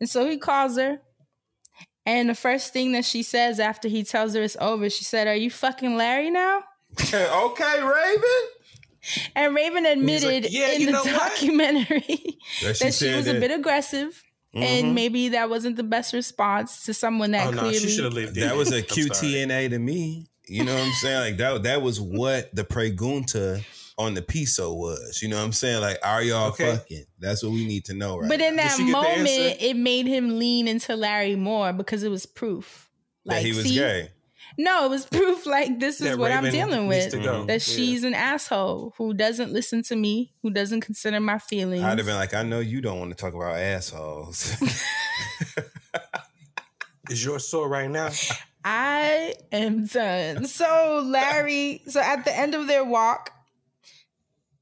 And 0.00 0.08
so 0.10 0.28
he 0.28 0.36
calls 0.38 0.76
her. 0.78 1.00
And 2.06 2.30
the 2.30 2.34
first 2.34 2.72
thing 2.72 2.92
that 2.92 3.04
she 3.04 3.22
says 3.24 3.58
after 3.60 3.88
he 3.88 4.04
tells 4.04 4.34
her 4.34 4.42
it's 4.42 4.56
over, 4.60 4.88
she 4.88 5.04
said, 5.04 5.26
Are 5.26 5.34
you 5.34 5.50
fucking 5.50 5.96
Larry 5.96 6.30
now? 6.30 6.62
okay, 7.12 7.82
Raven. 7.82 8.48
And 9.34 9.54
Raven 9.54 9.86
admitted 9.86 10.50
"Yeah, 10.50 10.72
in 10.72 10.86
the 10.86 10.92
documentary 10.92 12.00
That 12.62 12.62
that 12.62 12.76
she 12.76 12.84
she 12.86 12.90
said 12.92 13.16
was 13.16 13.28
a 13.28 13.38
bit 13.38 13.50
aggressive. 13.50 14.22
Mhm. 14.54 14.62
And 14.62 14.94
maybe 14.94 15.30
that 15.30 15.50
wasn't 15.50 15.76
the 15.76 15.82
best 15.84 16.12
response 16.14 16.84
to 16.86 16.94
someone 16.94 17.32
that 17.32 17.48
Oh 17.48 17.50
no, 17.50 17.58
clearly 17.58 17.78
she 17.78 17.88
should 17.90 18.04
have 18.04 18.14
lived. 18.14 18.36
That 18.36 18.56
was 18.56 18.72
a 18.72 18.78
it. 18.78 18.90
I'm 18.90 19.02
sorry. 19.12 19.30
QTNA 19.30 19.70
to 19.70 19.78
me. 19.78 20.26
You 20.48 20.64
know 20.64 20.72
what 20.74 20.82
I'm 20.82 20.92
saying? 20.92 21.20
Like 21.20 21.36
that 21.38 21.62
that 21.64 21.82
was 21.82 22.00
what 22.00 22.54
the 22.54 22.64
pregunta 22.64 23.62
on 23.98 24.14
the 24.14 24.22
piso 24.22 24.72
was. 24.74 25.20
You 25.22 25.28
know 25.28 25.36
what 25.36 25.44
I'm 25.44 25.52
saying? 25.52 25.80
Like, 25.80 25.98
are 26.02 26.22
y'all 26.22 26.48
Okay. 26.48 26.76
fucking? 26.76 27.04
That's 27.18 27.42
what 27.42 27.52
we 27.52 27.66
need 27.66 27.84
to 27.86 27.94
know 27.94 28.18
right 28.18 28.28
But 28.28 28.40
in 28.40 28.56
now. 28.56 28.64
that 28.64 28.72
she 28.76 28.84
get 28.84 28.86
the 28.86 28.92
moment, 28.92 29.56
it 29.60 29.76
made 29.76 30.06
him 30.06 30.38
lean 30.38 30.68
into 30.68 30.94
Larry 30.96 31.36
more 31.36 31.72
because 31.72 32.02
it 32.02 32.10
was 32.10 32.26
proof. 32.26 32.90
that 33.24 33.42
he 33.42 33.52
was 33.52 33.64
see? 33.64 33.74
gay. 33.74 34.10
No, 34.58 34.84
it 34.86 34.88
was 34.90 35.04
proof 35.10 35.44
like 35.46 35.80
this 35.80 36.00
is 36.00 36.10
That 36.10 36.18
what 36.18 36.30
I'm 36.32 36.44
dealing 36.50 36.86
with. 36.86 37.12
Mm-hmm. 37.12 37.46
That 37.46 37.66
Yeah. 37.66 37.74
she's 37.74 38.04
an 38.04 38.14
asshole 38.14 38.94
who 38.96 39.12
doesn't 39.14 39.52
listen 39.52 39.82
to 39.84 39.96
me, 39.96 40.32
who 40.42 40.50
doesn't 40.50 40.80
consider 40.82 41.18
my 41.20 41.38
feelings. 41.38 41.82
I'd 41.82 41.98
have 41.98 42.06
been 42.06 42.14
like, 42.16 42.34
I 42.34 42.42
know 42.42 42.60
you 42.60 42.80
don't 42.80 42.98
want 43.00 43.10
to 43.10 43.16
talk 43.16 43.34
about 43.34 43.56
assholes. 43.56 44.54
Is 47.10 47.24
yours 47.24 47.46
sore 47.46 47.68
right 47.68 47.90
now? 47.90 48.10
I 48.64 49.34
am 49.52 49.86
done. 49.86 50.46
So 50.46 51.02
Larry, 51.06 51.82
so 51.86 52.00
at 52.00 52.24
the 52.24 52.36
end 52.36 52.54
of 52.54 52.66
their 52.66 52.84
walk, 52.84 53.30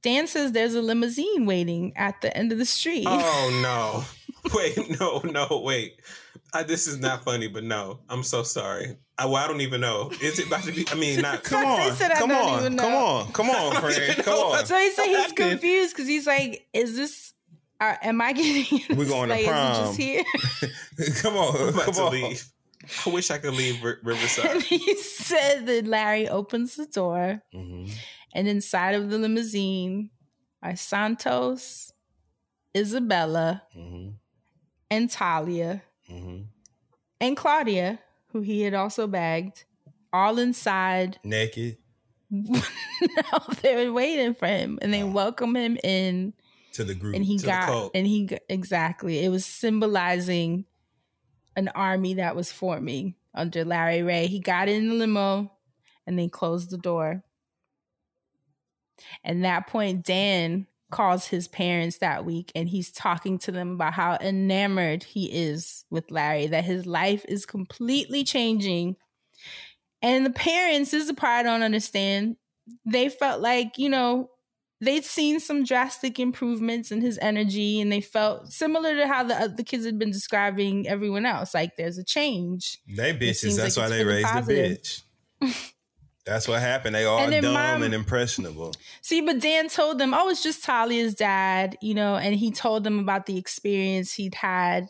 Dan 0.05 0.27
says 0.27 0.53
there's 0.53 0.75
a 0.75 0.83
limousine 0.83 1.47
waiting 1.47 1.93
at 1.97 2.21
the 2.21 2.37
end 2.37 2.53
of 2.53 2.59
the 2.59 2.67
street. 2.67 3.07
Oh 3.09 4.05
no! 4.45 4.53
Wait, 4.55 5.01
no, 5.01 5.21
no, 5.25 5.63
wait. 5.65 5.95
I, 6.53 6.63
this 6.63 6.87
is 6.87 7.01
not 7.01 7.25
funny, 7.25 7.49
but 7.49 7.65
no, 7.65 8.01
I'm 8.11 8.23
so 8.23 8.43
sorry. 8.43 8.99
I, 9.17 9.25
well, 9.27 9.37
I 9.37 9.49
don't 9.49 9.63
even 9.63 9.81
know. 9.81 10.11
Is 10.21 10.39
it 10.39 10.47
about 10.49 10.63
to 10.65 10.73
be? 10.73 10.87
I 10.91 10.95
mean, 10.95 11.21
not. 11.23 11.43
come 11.45 11.65
on, 11.65 11.93
said 11.97 12.11
I 12.13 12.17
come 12.19 12.29
don't 12.29 12.47
on, 12.49 12.61
even 12.61 12.77
come 12.79 12.91
know. 12.93 12.99
on, 13.07 13.33
come 13.33 13.49
on, 13.51 13.73
friend, 13.81 14.23
come 14.23 14.35
on. 14.39 14.67
So 14.67 14.79
he 14.79 14.91
said 14.91 15.07
he's 15.07 15.33
confused 15.33 15.95
because 15.97 16.07
he's 16.07 16.27
like, 16.27 16.67
"Is 16.75 16.97
this? 16.97 17.33
Uh, 17.81 17.95
am 18.03 18.21
I 18.21 18.33
getting? 18.35 18.81
We're 18.91 19.05
this 19.05 19.09
going 19.09 19.31
to 19.31 19.35
play? 19.35 19.43
Is 19.43 19.49
it 19.49 19.51
prom. 19.51 19.85
just 19.87 19.97
here?" 19.99 20.25
come 21.23 21.37
on, 21.37 21.57
I'm 21.57 21.69
about 21.69 21.85
come 21.87 21.95
to 21.95 22.03
on. 22.03 22.13
leave. 22.13 22.45
I 23.07 23.11
wish 23.11 23.31
I 23.31 23.39
could 23.39 23.55
leave 23.55 23.83
R- 23.83 23.99
and 24.05 24.63
he 24.63 24.97
said 24.99 25.65
that 25.65 25.87
Larry 25.87 26.29
opens 26.29 26.77
the 26.77 26.85
door, 26.85 27.41
Mhm. 27.55 27.91
And 28.35 28.49
inside 28.49 28.95
of 28.95 29.11
the 29.11 29.19
limousine 29.19 30.11
are 30.63 30.77
Santos, 30.77 31.93
Isabella, 32.77 33.63
Mhm. 33.77 34.15
and 34.91 35.11
Talia, 35.11 35.83
Mhm. 36.11 36.47
and 37.21 37.37
Claudia, 37.37 38.01
who 38.29 38.41
he 38.41 38.63
had 38.63 38.75
also 38.75 39.07
bagged, 39.07 39.65
all 40.13 40.39
inside. 40.39 41.19
Naked 41.25 41.79
no, 42.31 42.59
they 43.63 43.87
were 43.87 43.93
waiting 43.93 44.35
for 44.35 44.47
him, 44.47 44.79
and 44.83 44.93
they 44.93 45.05
welcome 45.05 45.55
him 45.57 45.77
in. 45.85 46.33
to 46.73 46.83
the 46.83 46.95
group. 46.97 47.15
and 47.15 47.25
he 47.25 47.39
got 47.39 47.93
and 47.95 48.05
he 48.05 48.29
exactly 48.49 49.21
it 49.25 49.29
was 49.29 49.47
symbolizing 49.47 50.65
an 51.55 51.69
army 51.69 52.15
that 52.15 52.35
was 52.35 52.51
forming 52.51 53.15
under 53.33 53.65
Larry 53.65 54.03
Ray. 54.03 54.27
He 54.27 54.41
got 54.41 54.69
in 54.69 54.89
the 54.89 54.95
limo 54.97 55.53
and 56.05 56.19
they 56.19 56.27
closed 56.27 56.71
the 56.71 56.77
door. 56.79 57.23
And 59.23 59.45
that 59.45 59.67
point, 59.67 60.05
Dan 60.05 60.67
calls 60.91 61.27
his 61.27 61.49
parents 61.49 61.99
that 61.99 62.25
week 62.25 62.53
and 62.55 62.69
he's 62.69 62.93
talking 62.93 63.39
to 63.39 63.51
them 63.51 63.73
about 63.73 63.95
how 63.95 64.17
enamored 64.21 65.03
he 65.03 65.27
is 65.27 65.85
with 65.91 66.11
Larry, 66.11 66.47
that 66.47 66.65
his 66.65 66.87
life 66.87 67.25
is 67.29 67.47
completely 67.47 68.23
changing. 68.23 68.97
And 70.03 70.25
the 70.25 70.31
parents, 70.31 70.91
this 70.91 71.03
is 71.03 71.09
the 71.09 71.15
part 71.15 71.41
I 71.41 71.43
don't 71.43 71.63
understand. 71.63 72.37
They 72.87 73.09
felt 73.09 73.41
like, 73.41 73.79
you 73.79 73.89
know, 73.89 74.31
they'd 74.81 75.05
seen 75.05 75.41
some 75.41 75.65
drastic 75.65 76.21
improvements 76.21 76.93
in 76.93 77.01
his 77.01 77.19
energy 77.21 77.81
and 77.81 77.91
they 77.91 78.01
felt 78.01 78.53
similar 78.53 78.95
to 78.97 79.09
how 79.09 79.25
the 79.25 79.35
uh, 79.35 79.45
other 79.45 79.63
kids 79.63 79.85
had 79.85 79.99
been 79.99 80.11
describing 80.11 80.87
everyone 80.87 81.27
else. 81.27 81.55
Like 81.55 81.77
there's 81.77 81.99
a 81.99 82.05
change. 82.05 82.79
They 82.87 83.13
bitches. 83.13 83.57
That's 83.57 83.77
like 83.77 83.91
why 83.91 83.97
they 83.97 84.05
the 84.05 84.09
raised 84.09 84.47
the 84.47 85.03
bitch. 85.43 85.73
That's 86.27 86.49
what 86.49 86.61
happened. 86.61 86.95
They 86.95 87.05
all 87.05 87.19
dumb 87.31 87.53
mom- 87.53 87.83
and 87.83 87.93
impressionable. 87.93 88.75
See, 89.03 89.21
but 89.21 89.41
Dan 89.41 89.69
told 89.69 89.99
them, 89.99 90.15
oh, 90.15 90.29
it's 90.31 90.43
just 90.43 90.65
Talia's 90.65 91.15
dad, 91.15 91.77
you 91.83 91.95
know, 91.95 92.17
and 92.17 92.35
he 92.35 92.51
told 92.51 92.83
them 92.85 92.99
about 92.99 93.27
the 93.27 93.37
experience 93.37 94.15
he'd 94.15 94.35
had 94.37 94.89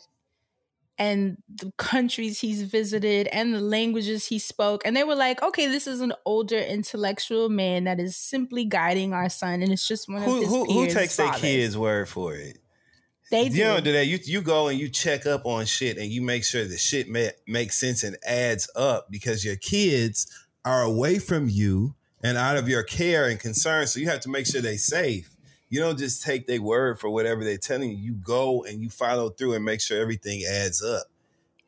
and 0.97 1.35
the 1.53 1.73
countries 1.77 2.39
he's 2.39 2.61
visited 2.63 3.27
and 3.27 3.53
the 3.53 3.59
languages 3.59 4.27
he 4.27 4.39
spoke. 4.39 4.81
And 4.85 4.95
they 4.95 5.03
were 5.03 5.15
like, 5.15 5.43
okay, 5.43 5.67
this 5.67 5.87
is 5.87 5.99
an 5.99 6.13
older 6.25 6.57
intellectual 6.57 7.49
man 7.49 7.83
that 7.83 7.99
is 7.99 8.15
simply 8.15 8.63
guiding 8.63 9.13
our 9.13 9.27
son. 9.27 9.61
And 9.61 9.73
it's 9.73 9.85
just 9.87 10.07
one 10.07 10.19
of 10.19 10.23
Who 10.23 10.39
his 10.39 10.49
who, 10.49 10.63
who 10.65 10.87
takes 10.87 11.17
their 11.17 11.33
kids' 11.33 11.77
word 11.77 12.07
for 12.07 12.33
it? 12.35 12.59
They 13.29 13.47
You 13.47 13.63
don't 13.63 13.77
do. 13.79 13.85
do 13.85 13.91
that. 13.93 14.05
You 14.05 14.19
you 14.23 14.41
go 14.41 14.67
and 14.69 14.79
you 14.79 14.87
check 14.87 15.25
up 15.25 15.45
on 15.45 15.65
shit 15.65 15.97
and 15.97 16.05
you 16.07 16.21
make 16.21 16.45
sure 16.45 16.63
the 16.63 16.77
shit 16.77 17.09
ma- 17.09 17.35
makes 17.47 17.75
sense 17.77 18.03
and 18.03 18.15
adds 18.25 18.69
up 18.75 19.07
because 19.09 19.43
your 19.43 19.55
kids 19.57 20.27
are 20.65 20.81
away 20.81 21.19
from 21.19 21.47
you 21.47 21.95
and 22.23 22.37
out 22.37 22.57
of 22.57 22.67
your 22.67 22.83
care 22.83 23.29
and 23.29 23.39
concern. 23.39 23.85
So 23.87 23.99
you 23.99 24.09
have 24.09 24.21
to 24.21 24.29
make 24.29 24.47
sure 24.47 24.61
they're 24.61 24.77
safe. 24.77 25.29
You 25.69 25.79
don't 25.79 25.97
just 25.97 26.23
take 26.23 26.47
their 26.47 26.61
word 26.61 26.99
for 26.99 27.09
whatever 27.09 27.43
they're 27.43 27.57
telling 27.57 27.91
you. 27.91 27.97
You 27.97 28.13
go 28.13 28.63
and 28.63 28.81
you 28.81 28.89
follow 28.89 29.29
through 29.29 29.53
and 29.53 29.63
make 29.63 29.81
sure 29.81 30.01
everything 30.01 30.43
adds 30.43 30.83
up. 30.83 31.03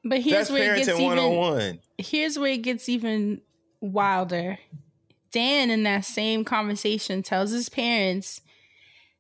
But 0.04 0.22
here's 0.22 0.48
That's 0.48 0.52
where 0.52 0.76
it 0.76 0.86
gets 0.86 1.00
even 1.00 1.80
here's 1.98 2.40
where 2.40 2.52
it 2.52 2.62
gets 2.62 2.90
even 2.90 3.42
wilder. 3.82 4.58
Dan 5.32 5.70
in 5.70 5.84
that 5.84 6.06
same 6.06 6.44
conversation 6.44 7.22
tells 7.22 7.52
his 7.52 7.70
parents 7.70 8.42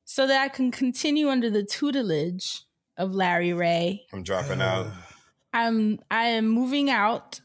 so 0.05 0.25
that 0.25 0.41
I 0.41 0.47
can 0.47 0.71
continue 0.71 1.29
under 1.29 1.49
the 1.49 1.63
tutelage 1.63 2.63
of 2.95 3.13
Larry 3.13 3.53
Ray. 3.53 4.05
I'm 4.13 4.23
dropping 4.23 4.61
out. 4.61 4.87
I'm 5.53 5.99
I 6.09 6.25
am 6.25 6.47
moving 6.47 6.89
out 6.89 7.41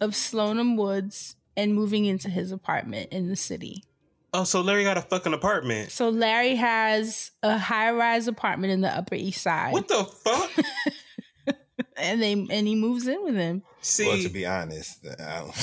of 0.00 0.12
Slonim 0.12 0.76
Woods 0.76 1.36
and 1.56 1.74
moving 1.74 2.04
into 2.04 2.28
his 2.28 2.52
apartment 2.52 3.12
in 3.12 3.28
the 3.28 3.36
city. 3.36 3.84
Oh, 4.32 4.42
so 4.42 4.62
Larry 4.62 4.82
got 4.82 4.98
a 4.98 5.02
fucking 5.02 5.32
apartment. 5.32 5.92
So 5.92 6.08
Larry 6.08 6.56
has 6.56 7.30
a 7.44 7.56
high-rise 7.56 8.26
apartment 8.26 8.72
in 8.72 8.80
the 8.80 8.88
Upper 8.88 9.14
East 9.14 9.42
Side. 9.42 9.72
What 9.72 9.86
the 9.86 10.02
fuck? 10.04 10.50
and 11.96 12.20
they 12.20 12.32
and 12.32 12.66
he 12.66 12.74
moves 12.74 13.06
in 13.06 13.22
with 13.22 13.36
him. 13.36 13.62
See, 13.80 14.06
well, 14.06 14.20
to 14.20 14.28
be 14.28 14.44
honest, 14.44 15.06
I 15.06 15.38
don't, 15.38 15.54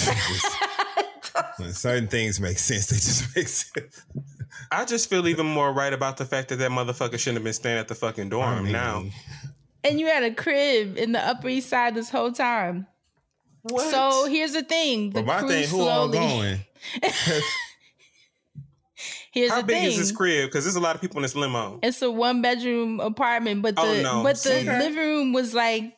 when 1.57 1.73
certain 1.73 2.07
things 2.07 2.39
make 2.39 2.59
sense, 2.59 2.88
they 2.88 2.95
just 2.95 3.35
make 3.35 3.47
sense. 3.47 4.05
I 4.72 4.85
just 4.85 5.09
feel 5.09 5.27
even 5.27 5.45
more 5.45 5.73
right 5.73 5.91
about 5.91 6.18
the 6.18 6.26
fact 6.26 6.49
that 6.49 6.57
that 6.57 6.72
motherfucker 6.72 7.19
shouldn't 7.19 7.38
have 7.38 7.43
been 7.43 7.53
staying 7.53 7.77
at 7.77 7.88
the 7.88 7.95
fucking 7.95 8.30
dorm 8.30 8.59
I 8.59 8.61
mean, 8.61 8.72
now. 8.72 9.03
And 9.84 9.99
you 9.99 10.07
had 10.07 10.23
a 10.23 10.34
crib 10.34 10.97
in 10.97 11.11
the 11.11 11.19
Upper 11.19 11.49
East 11.49 11.69
Side 11.69 11.95
this 11.95 12.09
whole 12.09 12.31
time. 12.31 12.88
What? 13.63 13.91
So 13.91 14.27
here's 14.27 14.53
the 14.53 14.63
thing. 14.63 15.11
The 15.11 15.21
But 15.21 15.41
my 15.41 15.47
thing, 15.47 15.67
who 15.67 15.81
all 15.81 16.11
slowly- 16.11 16.17
going? 16.17 16.59
Here's 19.33 19.49
How 19.51 19.61
the 19.61 19.67
big 19.67 19.77
thing. 19.77 19.88
is 19.88 19.97
this 19.97 20.11
crib? 20.11 20.49
Because 20.49 20.65
there's 20.65 20.75
a 20.75 20.79
lot 20.81 20.93
of 20.95 20.99
people 21.01 21.17
in 21.17 21.21
this 21.21 21.35
limo. 21.35 21.79
It's 21.81 22.01
a 22.01 22.11
one 22.11 22.41
bedroom 22.41 22.99
apartment, 22.99 23.61
but 23.61 23.75
oh, 23.77 23.88
the 23.93 23.99
Oh, 24.01 24.17
no. 24.17 24.23
but 24.23 24.35
the 24.43 24.57
Okay. 24.59 24.77
living 24.79 24.97
room 24.97 25.31
was 25.33 25.53
like 25.53 25.93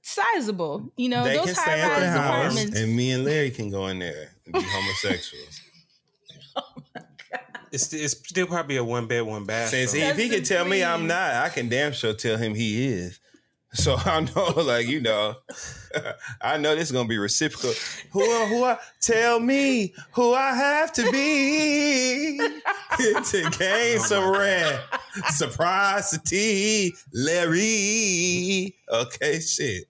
sizable. 0.00 0.90
You 0.96 1.10
know, 1.10 1.22
they 1.22 1.36
those 1.36 1.52
high 1.56 1.86
rise 1.86 2.14
apartments. 2.14 2.78
and 2.80 2.96
me 2.96 3.10
and 3.10 3.24
Larry 3.26 3.50
can 3.50 3.68
go 3.70 3.88
in 3.88 3.98
there 3.98 4.30
and 4.46 4.54
be 4.54 4.60
homosexuals. 4.62 5.60
Oh 6.56 6.62
my 6.94 7.00
God. 7.00 7.06
It's, 7.72 7.92
it's 7.94 8.12
still 8.12 8.46
probably 8.46 8.76
a 8.76 8.84
one 8.84 9.06
bed, 9.06 9.22
one 9.22 9.44
bath. 9.44 9.68
Since 9.70 9.92
he, 9.92 10.00
if 10.02 10.16
he 10.18 10.28
can 10.28 10.42
tell 10.42 10.64
me 10.66 10.82
I'm 10.84 11.06
not, 11.06 11.32
I 11.34 11.48
can 11.48 11.68
damn 11.70 11.92
sure 11.92 12.12
tell 12.12 12.36
him 12.36 12.54
he 12.54 12.86
is. 12.88 13.18
So 13.74 13.96
I 14.04 14.20
know, 14.20 14.48
like 14.62 14.86
you 14.86 15.00
know, 15.00 15.36
I 16.40 16.58
know 16.58 16.74
this 16.74 16.84
is 16.84 16.92
gonna 16.92 17.08
be 17.08 17.18
reciprocal. 17.18 17.72
Who, 18.12 18.46
who 18.46 18.64
I 18.64 18.78
tell 19.00 19.40
me 19.40 19.94
who 20.12 20.34
I 20.34 20.54
have 20.54 20.92
to 20.94 21.10
be 21.10 22.38
oh 22.40 23.22
to 23.30 23.50
gain 23.58 23.98
some 23.98 24.30
rent. 24.30 24.80
Surprise, 25.28 26.18
Larry. 27.12 28.76
Okay, 28.90 29.40
shit. 29.40 29.84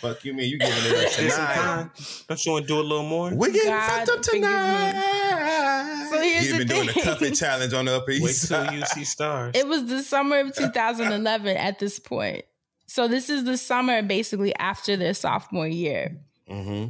Fuck 0.00 0.24
you, 0.24 0.34
mean 0.34 0.50
you 0.50 0.58
giving 0.58 0.74
it 0.76 1.06
up 1.06 1.12
tonight? 1.12 1.90
Don't 2.26 2.44
you 2.44 2.52
want 2.52 2.64
to 2.64 2.68
do 2.68 2.80
a 2.80 2.82
little 2.82 3.04
more? 3.04 3.32
We're 3.32 3.52
getting 3.52 3.70
God, 3.70 3.88
fucked 3.88 4.08
up 4.08 4.22
tonight. 4.22 6.08
So 6.10 6.20
here's 6.20 6.48
You've 6.48 6.58
the 6.58 6.64
been 6.64 6.66
doing 6.66 6.86
the 6.88 6.92
thing. 6.92 7.02
cuffing 7.04 7.34
challenge 7.34 7.72
on 7.72 7.84
the 7.84 7.94
Upper 7.94 8.10
East 8.10 8.50
Wait 8.50 8.64
till 8.64 8.74
you 8.74 8.84
see 8.86 9.04
stars. 9.04 9.52
It 9.54 9.68
was 9.68 9.86
the 9.86 10.02
summer 10.02 10.40
of 10.40 10.56
2011 10.56 11.56
at 11.56 11.78
this 11.78 12.00
point. 12.00 12.44
So 12.92 13.08
this 13.08 13.30
is 13.30 13.44
the 13.44 13.56
summer 13.56 14.02
basically 14.02 14.54
after 14.56 14.98
their 14.98 15.14
sophomore 15.14 15.66
year. 15.66 16.14
Mm-hmm. 16.46 16.88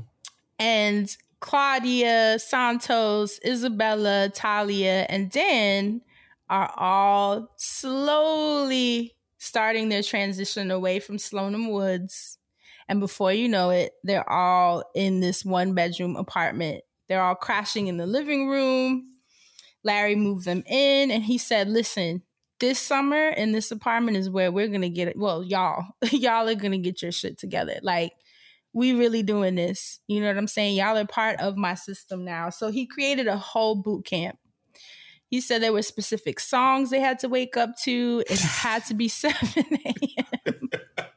And 0.58 1.16
Claudia, 1.38 2.40
Santos, 2.40 3.38
Isabella, 3.46 4.28
Talia, 4.34 5.06
and 5.08 5.30
Dan 5.30 6.00
are 6.50 6.74
all 6.76 7.52
slowly 7.54 9.14
starting 9.38 9.90
their 9.90 10.02
transition 10.02 10.72
away 10.72 10.98
from 10.98 11.18
Slonim 11.18 11.70
Woods. 11.70 12.36
And 12.88 12.98
before 12.98 13.32
you 13.32 13.48
know 13.48 13.70
it, 13.70 13.92
they're 14.02 14.28
all 14.28 14.82
in 14.96 15.20
this 15.20 15.44
one 15.44 15.72
bedroom 15.72 16.16
apartment. 16.16 16.82
They're 17.08 17.22
all 17.22 17.36
crashing 17.36 17.86
in 17.86 17.96
the 17.96 18.06
living 18.06 18.48
room. 18.48 19.06
Larry 19.84 20.16
moved 20.16 20.46
them 20.46 20.64
in 20.66 21.12
and 21.12 21.22
he 21.22 21.38
said, 21.38 21.68
Listen, 21.68 22.22
this 22.62 22.78
summer 22.78 23.28
in 23.28 23.50
this 23.50 23.72
apartment 23.72 24.16
is 24.16 24.30
where 24.30 24.52
we're 24.52 24.68
gonna 24.68 24.88
get 24.88 25.08
it. 25.08 25.16
Well, 25.18 25.42
y'all, 25.42 25.84
y'all 26.12 26.48
are 26.48 26.54
gonna 26.54 26.78
get 26.78 27.02
your 27.02 27.10
shit 27.12 27.36
together. 27.36 27.80
Like, 27.82 28.12
we 28.72 28.92
really 28.92 29.24
doing 29.24 29.56
this. 29.56 29.98
You 30.06 30.20
know 30.20 30.28
what 30.28 30.38
I'm 30.38 30.46
saying? 30.46 30.76
Y'all 30.76 30.96
are 30.96 31.04
part 31.04 31.40
of 31.40 31.56
my 31.56 31.74
system 31.74 32.24
now. 32.24 32.50
So 32.50 32.70
he 32.70 32.86
created 32.86 33.26
a 33.26 33.36
whole 33.36 33.74
boot 33.74 34.06
camp. 34.06 34.38
He 35.26 35.40
said 35.40 35.60
there 35.60 35.72
were 35.72 35.82
specific 35.82 36.38
songs 36.38 36.90
they 36.90 37.00
had 37.00 37.18
to 37.18 37.28
wake 37.28 37.56
up 37.56 37.70
to. 37.82 38.22
It 38.30 38.38
had 38.38 38.84
to 38.86 38.94
be 38.94 39.08
7 39.08 39.36
a.m. 39.56 40.70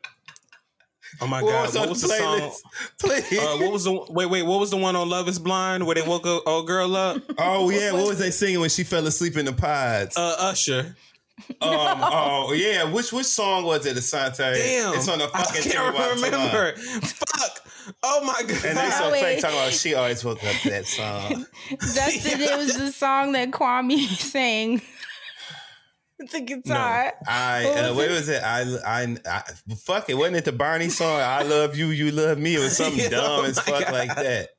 Oh 1.21 1.27
my 1.27 1.41
What 1.41 1.51
god! 1.51 1.65
was 1.67 1.77
What 1.77 1.89
was 1.89 2.01
the 2.01 2.07
the 2.09 2.17
song? 2.17 2.51
Please. 2.99 3.39
Uh, 3.39 3.57
what 3.57 3.71
was 3.71 3.85
the 3.85 4.05
wait? 4.09 4.25
Wait, 4.25 4.43
what 4.43 4.59
was 4.59 4.69
the 4.69 4.75
one 4.75 4.97
on 4.97 5.07
Love 5.07 5.29
Is 5.29 5.39
Blind 5.39 5.85
where 5.85 5.95
they 5.95 6.01
woke 6.01 6.25
a 6.25 6.41
old 6.45 6.67
girl 6.67 6.93
up? 6.93 7.21
Oh 7.37 7.69
yeah, 7.69 7.93
what 7.93 8.05
was 8.07 8.19
they 8.19 8.31
singing 8.31 8.59
when 8.59 8.69
she 8.69 8.83
fell 8.83 9.07
asleep 9.07 9.37
in 9.37 9.45
the 9.45 9.53
pods? 9.53 10.17
Uh, 10.17 10.35
Usher. 10.39 10.97
Um, 11.61 11.99
oh 12.01 12.53
yeah, 12.53 12.85
which 12.85 13.11
which 13.11 13.25
song 13.25 13.65
was 13.65 13.85
it? 13.85 13.97
Asante. 13.97 14.37
Damn, 14.37 14.93
it's 14.93 15.07
on 15.09 15.19
the 15.19 15.27
fucking. 15.27 15.41
I 15.41 15.53
can't 15.53 15.63
tip 15.63 15.79
of 15.81 15.95
our 15.95 16.13
tongue. 16.15 16.21
remember. 16.23 16.75
Fuck. 16.77 17.67
Oh 18.01 18.23
my 18.25 18.41
god! 18.47 18.65
And 18.65 18.77
they 18.77 18.89
so 18.89 19.11
Wait. 19.11 19.21
fake 19.21 19.41
talking 19.41 19.57
about 19.57 19.73
she 19.73 19.93
always 19.95 20.23
woke 20.23 20.43
up 20.43 20.55
to 20.61 20.69
that 20.69 20.85
song. 20.87 21.45
Dustin, 21.79 22.39
it 22.41 22.57
was 22.57 22.77
the 22.77 22.91
song 22.91 23.33
that 23.33 23.51
Kwame 23.51 24.07
sang. 24.17 24.81
the 26.31 26.39
guitar. 26.41 27.13
I 27.27 27.65
What 27.65 27.77
uh, 27.77 27.87
was 27.89 27.95
what 27.97 28.09
was 28.11 28.29
it? 28.29 28.41
I, 28.41 28.61
I 28.85 29.17
I 29.29 29.41
fuck 29.75 30.09
it. 30.09 30.13
Wasn't 30.15 30.37
it 30.37 30.45
the 30.45 30.51
Barney 30.53 30.89
song? 30.89 31.19
I 31.19 31.43
love 31.43 31.75
you, 31.75 31.87
you 31.87 32.11
love 32.11 32.37
me. 32.39 32.55
It 32.55 32.59
was 32.59 32.77
something 32.77 32.99
Yeah, 33.03 33.09
dumb 33.09 33.41
oh 33.41 33.43
as 33.43 33.59
fuck 33.59 33.83
God. 33.83 33.91
like 33.93 34.15
that. 34.15 34.49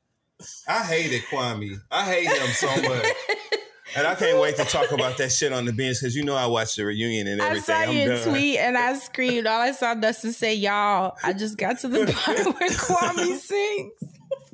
I 0.67 0.83
hated 0.83 1.23
Kwame. 1.23 1.81
I 1.91 2.03
hate 2.05 2.27
him 2.29 2.47
so 2.53 2.67
much. 2.87 3.05
And 3.95 4.05
I 4.05 4.15
can't 4.15 4.39
wait 4.39 4.57
to 4.57 4.65
talk 4.65 4.91
about 4.91 5.17
that 5.17 5.31
shit 5.31 5.53
on 5.53 5.65
the 5.65 5.71
bench 5.73 5.99
because 6.01 6.15
you 6.15 6.23
know 6.23 6.35
I 6.35 6.45
watched 6.47 6.75
the 6.75 6.85
reunion 6.85 7.27
and 7.27 7.41
I 7.41 7.47
everything. 7.47 7.75
saw 7.75 7.81
I'm 7.81 7.95
your 7.95 8.15
done. 8.17 8.29
tweet 8.29 8.57
and 8.57 8.77
I 8.77 8.93
screamed. 8.95 9.47
All 9.47 9.61
I 9.61 9.71
saw 9.71 9.93
Dustin 9.93 10.33
say, 10.33 10.53
"Y'all, 10.55 11.15
I 11.23 11.33
just 11.33 11.57
got 11.57 11.79
to 11.79 11.87
the 11.87 12.05
part 12.13 12.37
where 12.37 12.69
Kwame 12.69 13.37
sings." 13.37 13.93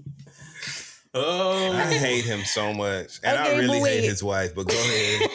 Oh, 1.16 1.72
I 1.74 1.94
hate 1.94 2.26
him 2.26 2.44
so 2.44 2.74
much, 2.74 3.20
and 3.24 3.40
Okay, 3.40 3.56
I 3.56 3.60
really 3.60 3.80
hate 3.80 4.04
his 4.04 4.24
wife. 4.24 4.56
But 4.56 4.68
go 4.68 4.76
ahead. 4.76 5.30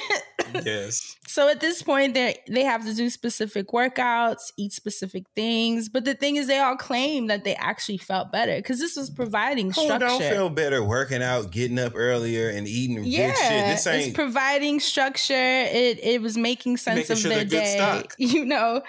yes. 0.64 1.16
So 1.28 1.48
at 1.48 1.60
this 1.60 1.82
point, 1.82 2.14
they 2.14 2.36
they 2.48 2.64
have 2.64 2.84
to 2.84 2.94
do 2.94 3.08
specific 3.10 3.68
workouts, 3.68 4.50
eat 4.56 4.72
specific 4.72 5.24
things. 5.36 5.88
But 5.88 6.04
the 6.04 6.14
thing 6.14 6.34
is, 6.34 6.48
they 6.48 6.58
all 6.58 6.76
claim 6.76 7.28
that 7.28 7.44
they 7.44 7.54
actually 7.54 7.98
felt 7.98 8.32
better 8.32 8.56
because 8.56 8.80
this 8.80 8.96
was 8.96 9.08
providing 9.08 9.66
Who 9.66 9.84
structure. 9.84 9.98
don't 10.06 10.20
feel 10.20 10.50
better 10.50 10.82
working 10.82 11.22
out, 11.22 11.52
getting 11.52 11.78
up 11.78 11.92
earlier, 11.94 12.48
and 12.48 12.66
eating 12.66 13.04
yeah, 13.04 13.28
good 13.28 13.36
shit? 13.36 13.66
This 13.66 13.86
it's 13.86 14.06
ain't. 14.06 14.14
providing 14.16 14.80
structure. 14.80 15.34
It 15.34 16.00
it 16.02 16.20
was 16.22 16.36
making 16.36 16.78
sense 16.78 16.96
Making 17.08 17.12
of 17.12 17.18
sure 17.18 17.30
their 17.30 17.40
good 17.44 17.50
day. 17.50 17.76
stock. 17.76 18.14
You 18.18 18.44
know. 18.44 18.82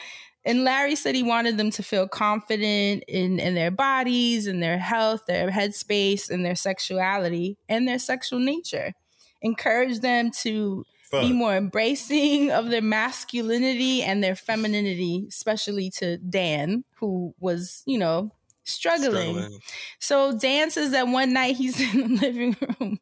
And 0.46 0.64
Larry 0.64 0.96
said 0.96 1.16
he 1.16 1.24
wanted 1.24 1.58
them 1.58 1.70
to 1.72 1.84
feel 1.84 2.08
confident 2.08 3.04
in, 3.08 3.40
in 3.40 3.56
their 3.56 3.72
bodies, 3.72 4.48
in 4.48 4.62
their 4.62 4.78
health, 4.78 5.26
their 5.28 5.50
headspace, 5.52 6.30
and 6.30 6.46
their 6.46 6.56
sexuality 6.56 7.58
and 7.68 7.88
their 7.88 8.00
sexual 8.00 8.40
nature. 8.40 8.94
Encourage 9.42 10.00
them 10.00 10.32
to 10.44 10.86
Fuck. 11.12 11.22
be 11.22 11.34
more 11.34 11.56
embracing 11.56 12.52
of 12.52 12.70
their 12.70 12.82
masculinity 12.82 14.02
and 14.02 14.24
their 14.24 14.36
femininity, 14.36 15.26
especially 15.28 15.90
to 15.92 16.18
Dan, 16.18 16.84
who 17.00 17.34
was, 17.40 17.84
you 17.86 17.98
know, 17.98 18.32
struggling. 18.64 19.36
Struggling. 19.36 19.60
So 20.00 20.38
Dan 20.38 20.72
says 20.72 20.92
that 20.92 21.08
one 21.08 21.34
night 21.34 21.58
he's 21.58 21.80
in 21.96 22.16
the 22.16 22.22
living 22.22 22.56
room. 22.80 23.00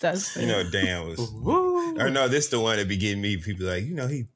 Dustin. 0.00 0.42
You 0.42 0.48
know, 0.48 0.70
Dan 0.70 1.06
was. 1.06 1.20
Or 1.98 2.10
no, 2.10 2.28
this 2.28 2.48
the 2.48 2.60
one 2.60 2.76
that 2.76 2.88
be 2.88 2.96
getting 2.96 3.22
me. 3.22 3.36
People 3.36 3.66
like, 3.66 3.84
you 3.84 3.94
know, 3.94 4.08
he. 4.08 4.26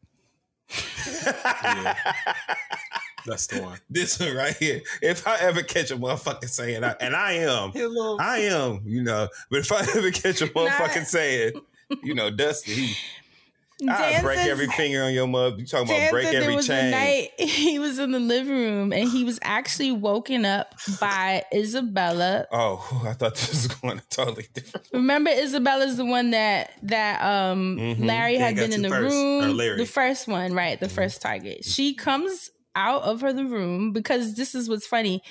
That's 3.27 3.47
the 3.49 3.63
one. 3.63 3.79
This 3.89 4.19
one 4.19 4.35
right 4.35 4.57
here. 4.57 4.81
If 5.03 5.27
I 5.27 5.37
ever 5.41 5.63
catch 5.63 5.91
a 5.91 5.97
motherfucker 5.97 6.49
saying, 6.49 6.85
I, 6.85 6.95
and 7.01 7.15
I 7.15 7.33
am, 7.33 7.73
I 8.21 8.39
am, 8.51 8.83
you 8.85 9.03
know, 9.03 9.29
but 9.51 9.61
if 9.61 9.73
I 9.73 9.81
ever 9.81 10.11
catch 10.11 10.41
a 10.43 10.47
motherfucker 10.49 11.05
saying, 11.05 11.53
you 12.03 12.15
know, 12.15 12.31
Dusty, 12.31 12.73
he, 12.73 12.95
I 13.89 14.21
break 14.23 14.39
every 14.39 14.67
finger 14.69 15.03
on 15.05 15.13
your 15.13 15.27
mother. 15.27 15.57
You 15.59 15.67
talking 15.67 15.89
about 15.95 16.11
break 16.11 16.31
there 16.31 16.43
every 16.43 16.57
was 16.57 16.67
chain? 16.67 16.87
a 16.87 16.91
night 16.91 17.31
he 17.39 17.79
was 17.79 17.99
in 17.99 18.11
the 18.11 18.19
living 18.21 18.53
room 18.55 18.93
and 18.93 19.09
he 19.09 19.25
was 19.25 19.39
actually 19.43 19.93
woken 19.93 20.45
up 20.45 20.75
by 21.01 21.45
Isabella. 21.55 22.47
Oh, 22.53 23.03
I 23.09 23.13
thought 23.15 23.35
this 23.37 23.49
was 23.51 23.67
going 23.69 23.99
to 23.99 24.05
totally 24.11 24.47
different. 24.53 24.87
Remember, 24.93 25.31
Isabella's 25.31 25.97
the 25.97 26.05
one 26.05 26.31
that 26.31 26.73
that 26.83 27.23
um 27.23 27.77
Mhm. 27.79 28.05
Larry 28.07 28.37
had 28.37 28.57
been 28.57 28.73
in 28.73 28.83
the 28.83 28.89
first, 28.89 29.15
or 29.15 29.19
room. 29.47 29.57
Larry. 29.57 29.77
The 29.79 29.87
first 29.87 30.29
one, 30.29 30.53
right? 30.53 30.77
Mm-hmm. 30.77 30.85
The 30.85 30.91
first 30.91 31.23
target. 31.23 31.65
She 31.65 31.95
comes 31.95 32.51
out 32.77 33.03
of 33.03 33.21
her 33.21 33.33
the 33.33 33.45
room 33.45 33.93
because 33.93 34.35
this 34.37 34.55
is 34.55 34.69
what's 34.69 34.87
funny. 34.87 35.23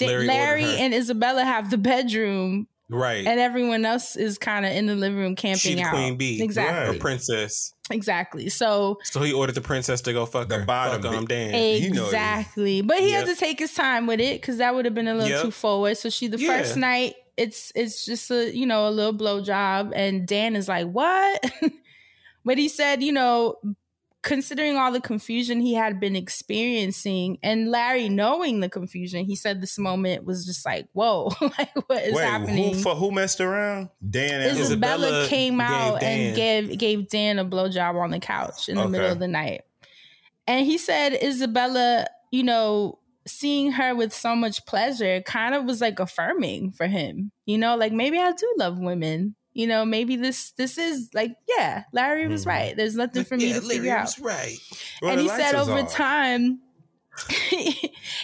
Larry 0.00 0.26
Larry, 0.26 0.76
and 0.78 0.92
Isabella 0.92 1.42
have 1.44 1.70
the 1.70 1.78
bedroom, 1.78 2.66
Right. 2.90 3.26
and 3.26 3.40
everyone 3.40 3.86
else 3.86 4.14
is 4.16 4.36
kind 4.36 4.66
of 4.66 4.72
in 4.72 4.86
the 4.86 4.94
living 4.94 5.18
room 5.18 5.34
camping 5.34 5.76
the 5.76 5.82
out. 5.84 5.90
queen 5.94 6.16
bee. 6.18 6.42
Exactly. 6.42 6.96
Or 6.96 7.00
princess. 7.00 7.72
Exactly. 7.92 8.48
So 8.48 8.98
So 9.04 9.20
he 9.22 9.32
ordered 9.32 9.54
the 9.54 9.60
princess 9.60 10.00
to 10.02 10.12
go 10.12 10.26
fuck 10.26 10.48
the 10.48 10.60
her. 10.60 10.64
bottom 10.64 11.02
fuck 11.02 11.12
um, 11.14 11.26
Dan. 11.26 11.54
Exactly. 11.54 12.80
But 12.82 12.98
he 12.98 13.12
had 13.12 13.26
to 13.26 13.36
take 13.36 13.58
his 13.58 13.74
time 13.74 14.06
with 14.06 14.20
it 14.20 14.40
because 14.40 14.58
that 14.58 14.74
would 14.74 14.84
have 14.84 14.94
been 14.94 15.08
a 15.08 15.14
little 15.14 15.28
Yep. 15.28 15.42
too 15.42 15.50
forward. 15.50 15.96
So 15.98 16.08
she 16.10 16.26
the 16.26 16.38
Yeah. 16.38 16.58
first 16.58 16.76
night, 16.76 17.14
it's 17.36 17.70
it's 17.74 18.04
just 18.04 18.30
a 18.30 18.54
you 18.54 18.66
know, 18.66 18.88
a 18.88 18.90
little 18.90 19.12
blow 19.12 19.40
job. 19.42 19.92
And 19.94 20.26
Dan 20.26 20.56
is 20.56 20.68
like, 20.68 20.86
What? 20.88 21.44
but 22.44 22.58
he 22.58 22.68
said, 22.68 23.02
you 23.02 23.12
know, 23.12 23.56
considering 24.22 24.76
all 24.76 24.92
the 24.92 25.00
confusion 25.00 25.60
he 25.60 25.74
had 25.74 25.98
been 25.98 26.14
experiencing 26.14 27.38
and 27.42 27.70
Larry 27.70 28.08
knowing 28.08 28.60
the 28.60 28.68
confusion, 28.68 29.24
he 29.24 29.34
said 29.34 29.60
this 29.60 29.78
moment 29.78 30.24
was 30.24 30.46
just 30.46 30.64
like, 30.64 30.86
Whoa, 30.92 31.32
like 31.40 31.70
what 31.86 32.02
is 32.02 32.14
Wait, 32.14 32.24
happening? 32.24 32.74
who, 32.74 32.80
for, 32.80 32.94
who 32.94 33.10
messed 33.10 33.40
around? 33.40 33.88
Dan 34.08 34.40
and 34.40 34.58
Isabella, 34.58 35.06
Isabella 35.06 35.28
came 35.28 35.60
out 35.60 36.02
and 36.02 36.36
gave 36.36 36.78
gave 36.78 37.08
Dan 37.08 37.38
a 37.38 37.44
blowjob 37.44 38.00
on 38.00 38.10
the 38.10 38.20
couch 38.20 38.68
in 38.68 38.76
the 38.76 38.88
middle 38.88 39.10
of 39.10 39.18
the 39.18 39.28
night. 39.28 39.62
And 40.46 40.66
he 40.66 40.78
said 40.78 41.18
Isabella, 41.22 42.06
you 42.30 42.42
know, 42.42 42.98
seeing 43.26 43.72
her 43.72 43.94
with 43.94 44.12
so 44.12 44.34
much 44.34 44.64
pleasure 44.66 45.20
kind 45.22 45.54
of 45.54 45.64
was 45.64 45.80
like 45.80 46.00
affirming 46.00 46.72
for 46.72 46.86
him. 46.86 47.32
You 47.46 47.58
know, 47.58 47.76
like 47.76 47.92
maybe 47.92 48.18
I 48.18 48.32
do 48.32 48.54
love 48.56 48.78
women. 48.78 49.34
You 49.54 49.66
know, 49.66 49.84
maybe 49.84 50.16
this 50.16 50.52
this 50.52 50.78
is 50.78 51.10
like, 51.12 51.36
yeah, 51.48 51.84
Larry 51.92 52.26
was 52.28 52.44
Mhm. 52.44 52.48
right. 52.48 52.76
There's 52.76 52.96
nothing 52.96 53.24
for 53.24 53.36
me 53.36 53.48
yeah, 53.48 53.60
to 53.60 53.66
Larry 53.66 53.76
figure 53.76 53.96
out 53.96 54.04
was 54.04 54.18
right. 54.18 54.56
Well, 55.02 55.10
and 55.12 55.20
he 55.20 55.28
said 55.28 55.54
over 55.54 55.82
time 55.82 56.60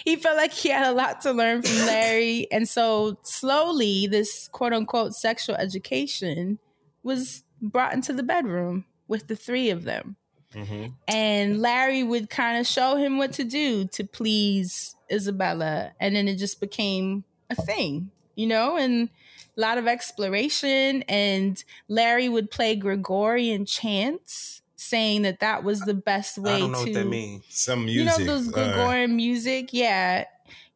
he 0.03 0.15
felt 0.15 0.37
like 0.37 0.51
he 0.53 0.69
had 0.69 0.87
a 0.87 0.91
lot 0.91 1.21
to 1.21 1.31
learn 1.31 1.61
from 1.61 1.85
larry 1.85 2.47
and 2.51 2.67
so 2.67 3.19
slowly 3.23 4.07
this 4.07 4.47
quote 4.51 4.73
unquote 4.73 5.13
sexual 5.13 5.55
education 5.55 6.57
was 7.03 7.43
brought 7.61 7.93
into 7.93 8.11
the 8.13 8.23
bedroom 8.23 8.85
with 9.07 9.27
the 9.27 9.35
three 9.35 9.69
of 9.69 9.83
them 9.83 10.15
Mhm. 10.55 10.93
and 11.07 11.61
larry 11.61 12.01
would 12.01 12.31
kind 12.31 12.59
of 12.59 12.65
show 12.65 12.95
him 12.95 13.19
what 13.19 13.31
to 13.33 13.43
do 13.43 13.85
to 13.89 14.03
please 14.03 14.95
isabella 15.11 15.91
and 15.99 16.15
then 16.15 16.27
it 16.27 16.37
just 16.37 16.59
became 16.59 17.23
a 17.51 17.55
thing 17.55 18.09
you 18.35 18.47
know, 18.47 18.77
and 18.77 19.09
a 19.57 19.61
lot 19.61 19.77
of 19.77 19.87
exploration. 19.87 21.03
And 21.03 21.63
Larry 21.87 22.29
would 22.29 22.51
play 22.51 22.75
Gregorian 22.75 23.65
chants, 23.65 24.61
saying 24.75 25.23
that 25.23 25.39
that 25.39 25.63
was 25.63 25.81
the 25.81 25.93
best 25.93 26.37
way 26.37 26.55
I 26.55 26.59
don't 26.59 26.71
know 26.71 26.85
to 26.85 26.91
what 26.91 26.93
that 26.93 27.07
means. 27.07 27.43
Some 27.49 27.85
music, 27.85 28.19
you 28.19 28.25
know 28.25 28.33
those 28.33 28.49
uh, 28.49 28.51
Gregorian 28.51 29.15
music, 29.15 29.69
yeah. 29.71 30.25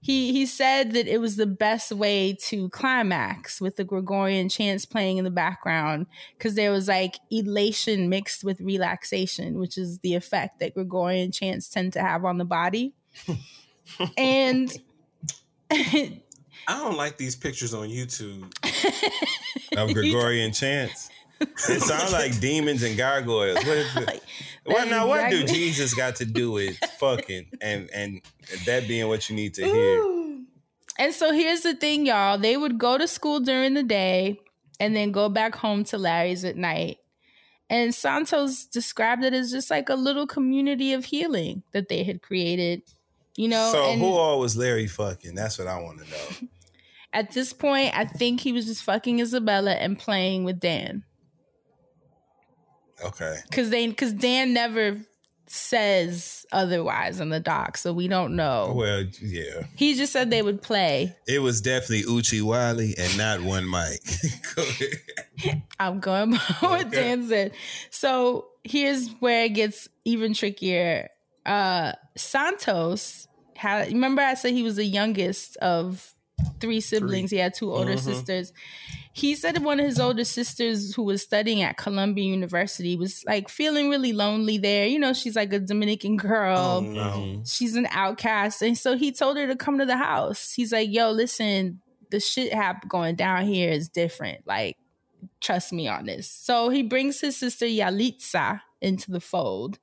He 0.01 0.33
he 0.33 0.45
said 0.45 0.91
that 0.91 1.07
it 1.07 1.21
was 1.21 1.37
the 1.37 1.47
best 1.47 1.89
way 1.93 2.33
to 2.47 2.67
climax 2.69 3.61
with 3.61 3.77
the 3.77 3.85
Gregorian 3.85 4.49
chants 4.49 4.83
playing 4.83 5.15
in 5.17 5.23
the 5.23 5.31
background 5.31 6.07
because 6.37 6.55
there 6.55 6.71
was 6.71 6.89
like 6.89 7.19
elation 7.31 8.09
mixed 8.09 8.43
with 8.43 8.59
relaxation, 8.59 9.59
which 9.59 9.77
is 9.77 9.99
the 9.99 10.15
effect 10.15 10.59
that 10.59 10.73
Gregorian 10.73 11.31
chants 11.31 11.69
tend 11.69 11.93
to 11.93 12.01
have 12.01 12.25
on 12.25 12.37
the 12.37 12.43
body. 12.43 12.93
and 14.17 14.77
I 16.67 16.79
don't 16.79 16.97
like 16.97 17.17
these 17.17 17.35
pictures 17.35 17.73
on 17.73 17.89
YouTube. 17.89 18.51
of 19.77 19.93
Gregorian 19.93 20.51
chants. 20.51 21.09
It 21.41 21.81
sounds 21.81 22.13
like 22.13 22.39
demons 22.39 22.83
and 22.83 22.97
gargoyles. 22.97 23.57
What 23.57 23.67
is 23.67 23.95
it? 23.97 24.23
Well, 24.65 24.87
now 24.87 25.07
what 25.07 25.29
do 25.29 25.43
Jesus 25.43 25.93
got 25.93 26.15
to 26.17 26.25
do 26.25 26.51
with 26.51 26.77
fucking 26.99 27.47
and 27.61 27.89
and 27.93 28.21
that 28.65 28.87
being 28.87 29.07
what 29.07 29.29
you 29.29 29.35
need 29.35 29.53
to 29.55 29.65
hear? 29.65 30.03
And 30.99 31.13
so 31.13 31.33
here's 31.33 31.61
the 31.61 31.75
thing, 31.75 32.05
y'all. 32.05 32.37
They 32.37 32.55
would 32.55 32.77
go 32.77 32.97
to 32.97 33.07
school 33.07 33.39
during 33.39 33.73
the 33.73 33.83
day 33.83 34.39
and 34.79 34.95
then 34.95 35.11
go 35.11 35.27
back 35.27 35.55
home 35.55 35.83
to 35.85 35.97
Larry's 35.97 36.45
at 36.45 36.55
night. 36.55 36.97
And 37.69 37.93
Santos 37.95 38.65
described 38.65 39.23
it 39.23 39.33
as 39.33 39.51
just 39.51 39.71
like 39.71 39.89
a 39.89 39.95
little 39.95 40.27
community 40.27 40.93
of 40.93 41.05
healing 41.05 41.63
that 41.71 41.89
they 41.89 42.03
had 42.03 42.21
created. 42.21 42.83
You 43.35 43.47
know, 43.47 43.71
so 43.71 43.93
who 43.93 44.13
all 44.13 44.39
was 44.39 44.55
Larry 44.55 44.87
fucking? 44.87 45.33
That's 45.33 45.57
what 45.57 45.67
I 45.67 45.79
want 45.81 45.99
to 45.99 46.09
know. 46.09 46.47
at 47.13 47.31
this 47.31 47.53
point, 47.53 47.97
I 47.97 48.05
think 48.05 48.41
he 48.41 48.51
was 48.51 48.65
just 48.65 48.83
fucking 48.83 49.19
Isabella 49.19 49.71
and 49.71 49.97
playing 49.97 50.43
with 50.43 50.59
Dan. 50.59 51.03
Okay. 53.03 53.37
Cause 53.51 53.69
they 53.69 53.91
cause 53.91 54.13
Dan 54.13 54.53
never 54.53 55.01
says 55.45 56.45
otherwise 56.51 57.19
in 57.19 57.29
the 57.29 57.39
doc, 57.39 57.77
so 57.77 57.93
we 57.93 58.07
don't 58.07 58.35
know. 58.35 58.73
Well, 58.75 59.03
yeah. 59.21 59.63
He 59.75 59.95
just 59.95 60.13
said 60.13 60.29
they 60.29 60.41
would 60.41 60.61
play. 60.61 61.15
It 61.27 61.39
was 61.39 61.61
definitely 61.61 62.05
Uchi 62.07 62.41
Wally 62.41 62.95
and 62.97 63.17
not 63.17 63.41
one 63.41 63.65
Mike. 63.65 64.01
Go. 64.55 64.63
I'm 65.79 65.99
going 65.99 66.31
by 66.31 66.37
what 66.59 66.91
Dan 66.91 67.27
said. 67.27 67.51
So 67.89 68.47
here's 68.63 69.09
where 69.19 69.45
it 69.45 69.49
gets 69.49 69.87
even 70.05 70.33
trickier. 70.33 71.09
Uh 71.45 71.93
Santos 72.15 73.27
had 73.55 73.87
remember 73.89 74.21
I 74.21 74.33
said 74.35 74.53
he 74.53 74.63
was 74.63 74.75
the 74.77 74.85
youngest 74.85 75.57
of 75.57 76.13
three 76.59 76.81
siblings. 76.81 77.31
He 77.31 77.37
had 77.37 77.53
two 77.53 77.71
older 77.71 77.93
Mhm. 77.93 77.99
sisters. 77.99 78.53
He 79.13 79.35
said 79.35 79.63
one 79.63 79.79
of 79.79 79.85
his 79.85 79.99
older 79.99 80.23
sisters 80.23 80.95
who 80.95 81.03
was 81.03 81.21
studying 81.21 81.61
at 81.61 81.77
Columbia 81.77 82.25
University 82.25 82.95
was 82.95 83.23
like 83.25 83.47
feeling 83.47 83.89
really 83.89 84.11
lonely 84.11 84.57
there. 84.57 84.87
You 84.87 84.97
know, 84.97 85.13
she's 85.13 85.35
like 85.35 85.53
a 85.53 85.59
Dominican 85.59 86.17
girl. 86.17 86.81
Mm-hmm. 86.81 87.43
She's 87.43 87.75
an 87.75 87.87
outcast. 87.91 88.63
And 88.63 88.75
so 88.77 88.97
he 88.97 89.11
told 89.11 89.37
her 89.37 89.45
to 89.45 89.55
come 89.55 89.77
to 89.77 89.85
the 89.85 89.97
house. 89.97 90.51
He's 90.53 90.73
like, 90.73 90.91
yo, 90.91 91.11
listen, 91.11 91.79
the 92.09 92.19
shit 92.19 92.51
hap 92.53 92.87
going 92.89 93.15
down 93.15 93.45
here 93.45 93.69
is 93.69 93.87
different. 93.87 94.47
Like, 94.47 94.77
trust 95.41 95.71
me 95.71 95.87
on 95.87 96.05
this. 96.05 96.27
So 96.29 96.69
he 96.69 96.81
brings 96.81 97.21
his 97.21 97.37
sister 97.37 97.67
Yalitza 97.67 98.61
into 98.81 99.11
the 99.11 99.21
fold. 99.21 99.77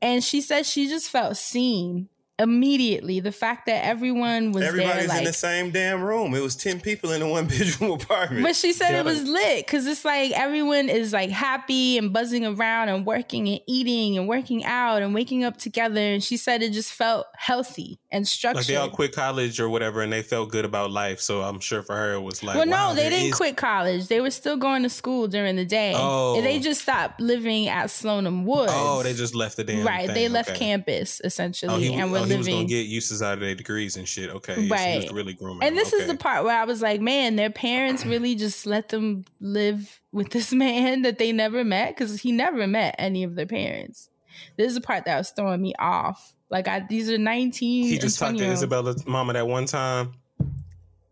And 0.00 0.22
she 0.22 0.40
said 0.40 0.66
she 0.66 0.88
just 0.88 1.10
felt 1.10 1.36
seen 1.36 2.08
immediately. 2.38 3.20
The 3.20 3.32
fact 3.32 3.66
that 3.66 3.84
everyone 3.84 4.52
was 4.52 4.62
Everybody's 4.64 4.94
there, 5.06 5.08
like, 5.08 5.18
in 5.18 5.24
the 5.24 5.32
same 5.32 5.70
damn 5.70 6.02
room. 6.02 6.34
It 6.34 6.42
was 6.42 6.54
10 6.56 6.80
people 6.80 7.12
in 7.12 7.22
a 7.22 7.28
one 7.28 7.46
bedroom 7.46 7.90
apartment. 8.00 8.42
but 8.42 8.54
she 8.56 8.72
said 8.72 8.94
it 8.94 9.04
was 9.04 9.22
lit 9.24 9.66
because 9.66 9.86
it's 9.86 10.04
like 10.04 10.32
everyone 10.32 10.88
is 10.88 11.12
like 11.12 11.30
happy 11.30 11.98
and 11.98 12.12
buzzing 12.12 12.44
around 12.44 12.88
and 12.88 13.06
working 13.06 13.48
and 13.48 13.60
eating 13.66 14.18
and 14.18 14.28
working 14.28 14.64
out 14.64 15.02
and 15.02 15.14
waking 15.14 15.44
up 15.44 15.56
together. 15.56 16.00
And 16.00 16.22
she 16.22 16.36
said 16.36 16.62
it 16.62 16.72
just 16.72 16.92
felt 16.92 17.26
healthy 17.36 17.98
and 18.10 18.26
structured. 18.26 18.56
Like 18.58 18.66
they 18.66 18.76
all 18.76 18.90
quit 18.90 19.12
college 19.12 19.58
or 19.60 19.68
whatever, 19.68 20.02
and 20.02 20.12
they 20.12 20.22
felt 20.22 20.50
good 20.50 20.64
about 20.64 20.90
life. 20.90 21.20
So 21.20 21.42
I'm 21.42 21.60
sure 21.60 21.82
for 21.82 21.96
her 21.96 22.14
it 22.14 22.20
was 22.20 22.42
like, 22.42 22.56
well, 22.56 22.66
wow, 22.68 22.90
no, 22.90 22.94
they 22.94 23.08
didn't 23.08 23.28
is- 23.30 23.34
quit 23.34 23.56
college. 23.56 24.08
They 24.08 24.20
were 24.20 24.30
still 24.30 24.56
going 24.56 24.82
to 24.82 24.90
school 24.90 25.26
during 25.28 25.56
the 25.56 25.64
day. 25.64 25.94
Oh. 25.96 26.40
They 26.40 26.58
just 26.60 26.82
stopped 26.82 27.20
living 27.20 27.68
at 27.68 27.86
Slonim 27.86 28.44
Woods. 28.44 28.72
Oh, 28.74 29.02
they 29.02 29.14
just 29.14 29.34
left 29.34 29.56
the 29.56 29.64
damn 29.64 29.86
right. 29.86 30.06
thing. 30.06 30.14
They 30.14 30.28
left 30.28 30.50
Okay. 30.50 30.58
campus 30.58 31.20
essentially, 31.24 31.74
Oh, 31.74 31.78
he, 31.78 31.92
and 31.94 32.10
oh, 32.10 32.25
he 32.30 32.36
was 32.38 32.48
gonna 32.48 32.64
get 32.64 32.86
uses 32.86 33.22
out 33.22 33.34
of 33.34 33.40
their 33.40 33.54
degrees 33.54 33.96
and 33.96 34.06
shit. 34.08 34.30
Okay, 34.30 34.68
Right. 34.68 35.10
really 35.12 35.32
grooming. 35.34 35.66
And 35.66 35.76
this 35.76 35.92
is 35.92 36.06
the 36.06 36.16
part 36.16 36.44
where 36.44 36.58
I 36.58 36.64
was 36.64 36.82
like, 36.82 37.00
man, 37.00 37.36
their 37.36 37.50
parents 37.50 38.04
really 38.06 38.34
just 38.34 38.66
let 38.66 38.88
them 38.90 39.24
live 39.40 40.00
with 40.12 40.30
this 40.30 40.52
man 40.64 41.02
that 41.02 41.18
they 41.18 41.32
never 41.32 41.64
met 41.64 41.94
because 41.96 42.20
he 42.20 42.32
never 42.32 42.66
met 42.66 42.94
any 42.98 43.22
of 43.22 43.34
their 43.34 43.46
parents. 43.46 44.08
This 44.56 44.68
is 44.68 44.74
the 44.74 44.80
part 44.80 45.04
that 45.06 45.16
was 45.18 45.30
throwing 45.30 45.62
me 45.62 45.74
off. 45.78 46.34
Like, 46.50 46.68
I 46.68 46.80
these 46.88 47.10
are 47.10 47.18
nineteen. 47.18 47.86
he 47.86 47.98
just 47.98 48.18
talked 48.18 48.38
to. 48.38 48.44
Isabella's 48.44 49.06
mama 49.06 49.32
that 49.32 49.48
one 49.48 49.66
time. 49.66 50.12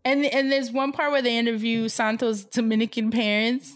And 0.03 0.23
and 0.25 0.51
there's 0.51 0.71
one 0.71 0.91
part 0.91 1.11
where 1.11 1.21
they 1.21 1.37
interview 1.37 1.89
Santos' 1.89 2.43
Dominican 2.43 3.09
parents, 3.11 3.73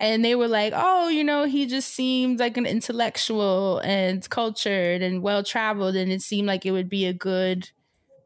and 0.00 0.24
they 0.24 0.34
were 0.34 0.48
like, 0.48 0.72
"Oh, 0.76 1.08
you 1.08 1.24
know, 1.24 1.44
he 1.44 1.66
just 1.66 1.92
seemed 1.94 2.38
like 2.38 2.56
an 2.56 2.66
intellectual 2.66 3.80
and 3.84 4.28
cultured 4.30 5.02
and 5.02 5.22
well 5.22 5.42
traveled, 5.42 5.96
and 5.96 6.12
it 6.12 6.22
seemed 6.22 6.46
like 6.46 6.64
it 6.66 6.70
would 6.72 6.88
be 6.88 7.06
a 7.06 7.12
good, 7.12 7.70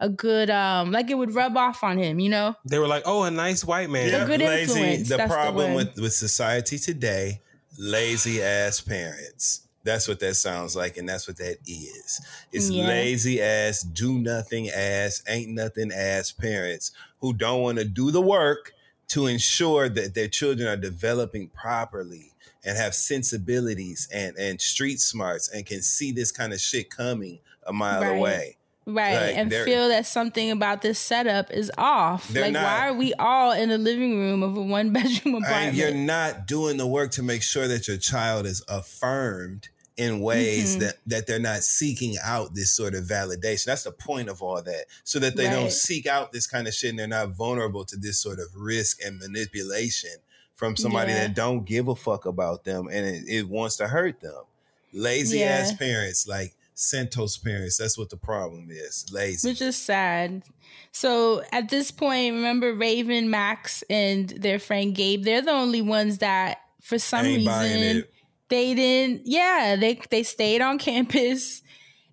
a 0.01 0.09
good, 0.09 0.51
um, 0.51 0.93
like 0.93 1.11
it 1.11 1.15
would 1.15 1.35
rub 1.35 1.57
off 1.57 1.83
on 1.85 1.99
him, 1.99 2.19
you 2.21 2.29
know." 2.29 2.55
They 2.65 2.79
were 2.79 2.89
like, 2.89 3.05
"Oh, 3.07 3.23
a 3.25 3.31
nice 3.31 3.65
white 3.65 3.91
man." 3.91 4.23
A 4.23 4.27
good 4.27 4.41
influence, 4.43 5.09
The 5.09 5.17
that's 5.17 5.33
problem 5.33 5.75
word. 5.75 5.89
with, 5.95 6.01
with 6.01 6.13
society 6.13 6.79
today, 6.79 7.41
lazy 7.79 8.43
ass 8.43 8.81
parents. 8.81 9.61
That's 9.85 10.07
what 10.07 10.21
that 10.21 10.35
sounds 10.37 10.77
like, 10.77 10.97
and 10.97 11.09
that's 11.09 11.27
what 11.27 11.39
that 11.39 11.57
is. 11.67 12.21
It's 12.53 12.71
Yeah. 12.71 12.87
lazy 12.87 13.43
ass, 13.43 13.83
do 13.83 14.19
nothing 14.19 14.69
ass, 14.71 15.23
ain't 15.27 15.51
nothing 15.51 15.91
ass 15.93 16.31
parents 16.31 16.93
who 17.21 17.33
don't 17.33 17.63
want 17.63 17.79
to 17.79 17.85
do 17.85 18.13
the 18.13 18.21
work 18.21 18.75
to 19.13 19.27
ensure 19.27 19.89
that 19.89 20.15
their 20.15 20.29
children 20.29 20.69
are 20.69 20.77
developing 20.77 21.49
properly 21.49 22.33
and 22.65 22.77
have 22.79 22.95
sensibilities 22.95 24.09
and, 24.13 24.37
and 24.37 24.61
street 24.61 25.01
smarts 25.01 25.49
and 25.51 25.67
can 25.67 25.83
see 25.83 26.13
this 26.13 26.31
kind 26.33 26.53
of 26.53 26.61
shit 26.61 26.91
coming 26.91 27.39
a 27.67 27.73
mile 27.73 28.01
Right. 28.03 28.17
away. 28.17 28.57
Right. 28.85 29.15
Like, 29.15 29.37
and 29.37 29.53
feel 29.53 29.89
that 29.91 30.07
something 30.07 30.51
about 30.51 30.83
this 30.83 30.99
setup 30.99 31.53
is 31.53 31.71
off. 31.79 32.35
Like, 32.35 32.53
not- 32.53 32.65
why 32.65 32.89
are 32.89 32.95
we 32.95 33.15
all 33.15 33.53
in 33.53 33.69
the 33.69 33.79
living 33.79 34.19
room 34.19 34.43
of 34.43 34.57
a 34.57 34.63
one 34.63 34.91
bedroom 34.93 35.37
apartment? 35.37 35.69
And 35.69 35.77
you're 35.77 35.95
not 35.95 36.47
doing 36.49 36.79
the 36.79 36.87
work 36.87 37.13
to 37.13 37.23
make 37.23 37.43
sure 37.43 37.69
that 37.69 37.87
your 37.87 37.97
child 37.99 38.45
is 38.47 38.65
affirmed 38.69 39.69
in 39.97 40.21
ways 40.21 40.77
Mhm. 40.77 40.81
that 40.81 40.97
that 41.07 41.27
they're 41.27 41.39
not 41.39 41.63
seeking 41.63 42.17
out 42.23 42.55
this 42.55 42.73
sort 42.73 42.95
of 42.95 43.05
validation. 43.05 43.65
That's 43.67 43.83
the 43.85 43.93
point 43.93 44.29
of 44.29 44.43
all 44.43 44.63
that. 44.63 44.87
So 45.05 45.19
that 45.19 45.37
they 45.37 45.45
don't 45.51 45.71
seek 45.73 46.07
out 46.07 46.33
this 46.33 46.47
kind 46.47 46.67
of 46.67 46.75
shit 46.75 46.91
and 46.91 46.99
they're 46.99 47.07
not 47.07 47.31
vulnerable 47.31 47.85
to 47.87 47.97
this 47.97 48.19
sort 48.21 48.39
of 48.39 48.47
risk 48.55 49.05
and 49.05 49.19
manipulation 49.19 50.11
from 50.55 50.77
somebody 50.77 51.13
Yeah. 51.13 51.27
that 51.27 51.35
don't 51.35 51.65
give 51.65 51.89
a 51.89 51.95
fuck 51.97 52.25
about 52.25 52.65
them 52.65 52.89
and 52.91 53.07
it, 53.07 53.25
it 53.29 53.49
wants 53.49 53.77
to 53.77 53.89
hurt 53.89 54.21
them. 54.21 54.45
Lazy 54.93 55.39
Yeah. 55.41 55.47
ass 55.59 55.73
parents, 55.75 56.27
like 56.27 56.55
Santos 56.75 57.37
parents, 57.37 57.77
that's 57.77 57.99
what 57.99 58.09
the 58.11 58.17
problem 58.17 58.69
is. 58.71 59.05
Lazy. 59.13 59.47
Which 59.49 59.61
is 59.61 59.77
sad. 59.77 60.43
So 60.91 61.43
at 61.53 61.69
this 61.69 61.91
point, 61.91 62.35
remember 62.35 62.75
Raven, 62.75 63.29
Max, 63.31 63.85
and 63.91 64.29
their 64.31 64.59
friend 64.59 64.95
Gabe, 64.95 65.23
they're 65.25 65.43
the 65.43 65.51
only 65.53 65.83
ones 65.83 66.19
that 66.19 66.59
for 66.81 66.99
some 66.99 67.25
Ain't 67.27 67.39
reason. 67.47 68.05
They 68.53 68.75
didn't 68.75 69.23
yeah, 69.25 69.77
they 69.81 69.99
they 70.11 70.23
stayed 70.23 70.61
on 70.61 70.79
campus. 70.79 71.63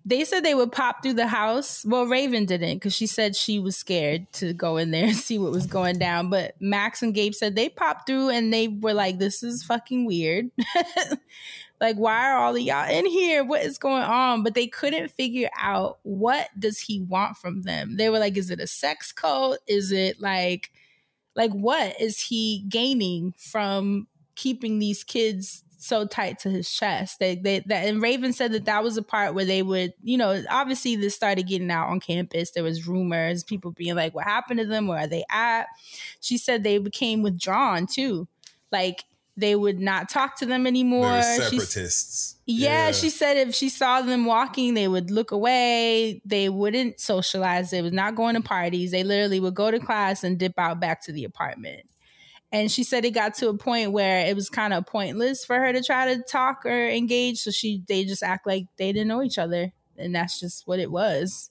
They 0.06 0.24
said 0.24 0.42
they 0.42 0.54
would 0.54 0.72
pop 0.72 1.02
through 1.02 1.12
the 1.12 1.26
house. 1.26 1.84
Well, 1.84 2.06
Raven 2.06 2.46
didn't 2.46 2.76
because 2.76 2.94
she 2.94 3.06
said 3.06 3.36
she 3.36 3.58
was 3.58 3.76
scared 3.76 4.32
to 4.34 4.54
go 4.54 4.78
in 4.78 4.90
there 4.90 5.04
and 5.04 5.16
see 5.16 5.38
what 5.38 5.52
was 5.52 5.66
going 5.66 5.98
down. 5.98 6.30
But 6.30 6.54
Max 6.58 7.02
and 7.02 7.14
Gabe 7.14 7.34
said 7.34 7.54
they 7.54 7.68
popped 7.68 8.06
through 8.06 8.30
and 8.30 8.50
they 8.50 8.68
were 8.68 8.94
like, 8.94 9.18
"This 9.18 9.42
is 9.42 9.62
fucking 9.62 10.06
weird." 10.06 10.50
like, 11.80 11.96
why 11.96 12.30
are 12.30 12.38
all 12.38 12.56
of 12.56 12.62
y'all 12.62 12.88
in 12.88 13.04
here? 13.04 13.44
What 13.44 13.60
is 13.60 13.76
going 13.76 14.02
on? 14.02 14.42
But 14.42 14.54
they 14.54 14.66
couldn't 14.66 15.10
figure 15.10 15.50
out 15.58 15.98
what 16.04 16.48
does 16.58 16.78
he 16.78 17.02
want 17.02 17.36
from 17.36 17.64
them. 17.64 17.98
They 17.98 18.08
were 18.08 18.18
like, 18.18 18.38
"Is 18.38 18.50
it 18.50 18.60
a 18.60 18.66
sex 18.66 19.12
cult? 19.12 19.58
Is 19.66 19.92
it 19.92 20.22
like, 20.22 20.70
like 21.36 21.52
what 21.52 22.00
is 22.00 22.18
he 22.18 22.64
gaining 22.70 23.34
from 23.36 24.06
keeping 24.36 24.78
these 24.78 25.04
kids?" 25.04 25.64
So 25.82 26.06
tight 26.06 26.38
to 26.40 26.50
his 26.50 26.70
chest. 26.70 27.18
They, 27.18 27.34
they 27.36 27.60
that 27.66 27.86
and 27.86 28.02
Raven 28.02 28.32
said 28.32 28.52
that 28.52 28.66
that 28.66 28.82
was 28.84 28.96
a 28.96 29.02
part 29.02 29.34
where 29.34 29.44
they 29.44 29.62
would, 29.62 29.94
you 30.02 30.18
know, 30.18 30.42
obviously 30.50 30.94
this 30.96 31.14
started 31.14 31.46
getting 31.46 31.70
out 31.70 31.88
on 31.88 32.00
campus. 32.00 32.50
There 32.50 32.62
was 32.62 32.86
rumors, 32.86 33.42
people 33.42 33.70
being 33.72 33.94
like, 33.96 34.14
"What 34.14 34.24
happened 34.24 34.60
to 34.60 34.66
them? 34.66 34.86
Where 34.86 34.98
are 35.00 35.06
they 35.06 35.24
at?" 35.30 35.66
She 36.20 36.36
said 36.38 36.62
they 36.62 36.78
became 36.78 37.22
withdrawn 37.22 37.86
too, 37.86 38.28
like 38.70 39.04
they 39.36 39.56
would 39.56 39.80
not 39.80 40.10
talk 40.10 40.36
to 40.38 40.44
them 40.44 40.66
anymore. 40.66 41.06
They're 41.12 41.36
She's- 41.36 41.50
separatists. 41.50 42.36
yeah, 42.44 42.92
she 42.92 43.08
said 43.08 43.38
if 43.38 43.54
she 43.54 43.70
saw 43.70 44.02
them 44.02 44.26
walking, 44.26 44.74
they 44.74 44.86
would 44.86 45.10
look 45.10 45.30
away. 45.30 46.20
They 46.26 46.50
wouldn't 46.50 47.00
socialize. 47.00 47.70
They 47.70 47.80
was 47.80 47.92
not 47.92 48.16
going 48.16 48.34
to 48.34 48.42
parties. 48.42 48.90
They 48.90 49.02
literally 49.02 49.40
would 49.40 49.54
go 49.54 49.70
to 49.70 49.78
class 49.78 50.24
and 50.24 50.38
dip 50.38 50.58
out 50.58 50.78
back 50.78 51.02
to 51.04 51.12
the 51.12 51.24
apartment. 51.24 51.82
And 52.52 52.70
she 52.70 52.82
said 52.82 53.04
it 53.04 53.12
got 53.12 53.34
to 53.34 53.48
a 53.48 53.56
point 53.56 53.92
where 53.92 54.26
it 54.26 54.34
was 54.34 54.48
kind 54.50 54.72
of 54.72 54.84
pointless 54.86 55.44
for 55.44 55.56
her 55.56 55.72
to 55.72 55.82
try 55.82 56.14
to 56.14 56.22
talk 56.22 56.66
or 56.66 56.88
engage. 56.88 57.38
So 57.38 57.50
she 57.50 57.82
they 57.86 58.04
just 58.04 58.22
act 58.24 58.46
like 58.46 58.64
they 58.76 58.92
didn't 58.92 59.08
know 59.08 59.22
each 59.22 59.38
other. 59.38 59.72
And 59.96 60.14
that's 60.14 60.40
just 60.40 60.66
what 60.66 60.78
it 60.80 60.90
was. 60.90 61.50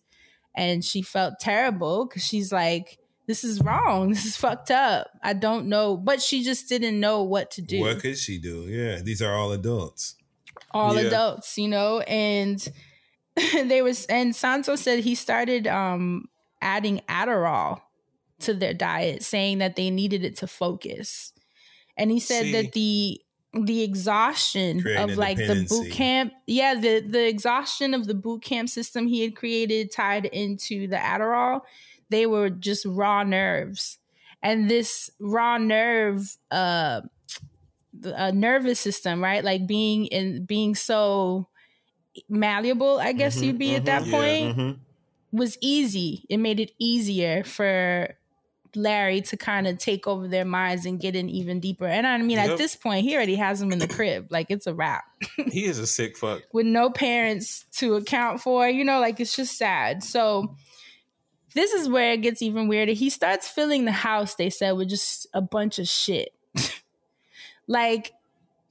And 0.56 0.84
she 0.84 1.02
felt 1.02 1.36
terrible 1.40 2.06
because 2.06 2.26
she's 2.26 2.52
like, 2.52 2.98
this 3.28 3.44
is 3.44 3.62
wrong. 3.62 4.10
This 4.14 4.26
is 4.26 4.36
fucked 4.36 4.72
up. 4.72 5.08
I 5.24 5.34
don't 5.34 5.68
know. 5.68 5.96
But 5.96 6.22
she 6.22 6.44
just 6.44 6.68
didn't 6.68 7.00
know 7.00 7.24
what 7.24 7.52
to 7.52 7.62
do 7.62 7.80
What 7.80 8.00
could 8.00 8.18
she 8.18 8.38
do? 8.40 8.64
Yeah, 8.68 9.00
these 9.02 9.22
are 9.22 9.34
all 9.36 9.52
adults. 9.54 10.16
all 10.72 10.96
Yeah. 10.96 11.08
adults, 11.08 11.58
you 11.58 11.70
know, 11.70 12.00
and 12.02 12.68
they 13.54 13.82
was 13.82 14.06
and 14.08 14.36
Santo 14.36 14.76
said 14.76 15.00
he 15.00 15.16
started 15.16 15.66
um 15.68 16.26
adding 16.62 17.00
Adderall 17.08 17.80
to 18.42 18.54
their 18.54 18.74
diet, 18.74 19.24
saying 19.24 19.60
that 19.60 19.76
they 19.76 19.90
needed 19.90 20.24
it 20.24 20.38
to 20.38 20.48
focus. 20.48 21.34
And 21.98 22.12
he 22.12 22.20
said 22.20 22.52
See? 22.52 22.54
that 22.54 22.74
the 22.74 23.22
the 23.54 23.82
exhaustion 23.82 24.92
of 24.96 25.18
like 25.18 25.46
the 25.48 25.56
boot 25.56 25.90
camp, 25.90 26.34
yeah, 26.48 26.76
the 26.76 27.02
the 27.02 27.28
exhaustion 27.28 27.94
of 27.94 28.08
the 28.08 28.14
boot 28.16 28.44
camp 28.44 28.70
system 28.70 29.08
he 29.08 29.22
had 29.22 29.36
created 29.36 29.92
tied 29.92 30.26
into 30.28 30.88
the 30.88 30.98
Adderall, 30.98 31.62
they 32.10 32.26
were 32.28 32.50
just 32.50 32.86
raw 32.86 33.24
nerves. 33.24 33.98
And 34.44 34.70
this 34.70 35.10
raw 35.20 35.58
nerve 35.58 36.38
uh 36.52 37.02
a 38.04 38.32
nervous 38.32 38.80
system, 38.80 39.22
right? 39.24 39.44
Like 39.44 39.68
being 39.68 40.06
in 40.08 40.46
being 40.46 40.76
so 40.76 41.50
malleable, 42.30 43.00
I 43.00 43.14
guess 43.14 43.42
Mhm, 43.42 43.44
you'd 43.44 43.60
be 43.60 43.76
at 43.76 43.86
that. 43.86 44.08
Yeah, 44.08 44.08
point, 44.08 44.56
mhm. 44.56 44.86
was 45.32 45.58
easy. 45.62 46.26
It 46.30 46.40
made 46.40 46.62
it 46.62 46.74
easier 46.80 47.44
for 47.46 48.19
Larry 48.76 49.22
to 49.22 49.38
kind 49.38 49.68
of 49.68 49.78
take 49.78 50.08
over 50.08 50.28
their 50.28 50.46
minds 50.46 50.86
and 50.86 51.00
get 51.00 51.16
in 51.16 51.30
even 51.30 51.60
deeper. 51.60 51.86
And 51.88 52.06
I 52.06 52.18
mean, 52.20 52.38
Yep. 52.38 52.52
at 52.52 52.58
this 52.58 52.76
point, 52.76 53.04
he 53.04 53.16
already 53.16 53.36
has 53.36 53.60
them 53.60 53.72
in 53.72 53.80
the 53.80 53.88
crib. 53.88 54.28
Like 54.32 54.48
it's 54.50 54.68
a 54.68 54.74
wrap 54.74 55.04
he 55.52 55.66
is 55.66 55.80
a 55.80 55.88
sick 55.88 56.18
fuck. 56.18 56.42
with 56.54 56.66
no 56.66 56.90
parents 56.90 57.66
to 57.78 57.96
account 57.96 58.42
for. 58.42 58.68
You 58.70 58.84
know, 58.86 59.00
like 59.00 59.20
it's 59.20 59.36
just 59.36 59.58
sad. 59.58 60.04
So 60.04 60.56
this 61.56 61.74
is 61.74 61.90
where 61.90 62.14
it 62.14 62.22
gets 62.22 62.42
even 62.42 62.68
weirder. 62.68 62.92
He 62.94 63.10
starts 63.10 63.48
filling 63.48 63.86
the 63.86 63.92
house, 63.92 64.36
they 64.36 64.50
said, 64.50 64.74
with 64.74 64.90
just 64.90 65.26
a 65.34 65.42
bunch 65.42 65.80
of 65.80 65.88
shit. 65.88 66.30
like 67.68 68.14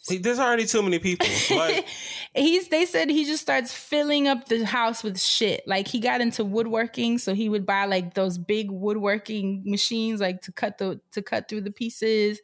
See, 0.09 0.19
There's 0.19 0.39
already 0.39 0.67
too 0.67 0.83
many 0.83 0.99
people. 0.99 1.27
Like, 1.51 1.87
he's 2.35 2.69
they 2.69 2.85
said 2.85 3.11
he 3.11 3.25
just 3.25 3.43
starts 3.43 3.73
filling 3.73 4.29
up 4.29 4.49
the 4.49 4.65
house 4.65 5.03
with 5.03 5.21
shit. 5.21 5.63
Like 5.67 5.89
he 5.89 5.99
got 5.99 6.21
into 6.21 6.45
woodworking, 6.45 7.19
so 7.19 7.35
he 7.35 7.49
would 7.49 7.67
buy 7.67 7.87
like 7.87 8.15
those 8.15 8.39
big 8.39 8.71
woodworking 8.71 9.63
machines 9.65 10.21
like 10.21 10.43
to 10.43 10.53
cut 10.53 10.79
the 10.79 11.01
to 11.13 11.23
cut 11.23 11.49
through 11.49 11.63
the 11.63 11.71
pieces. 11.71 12.41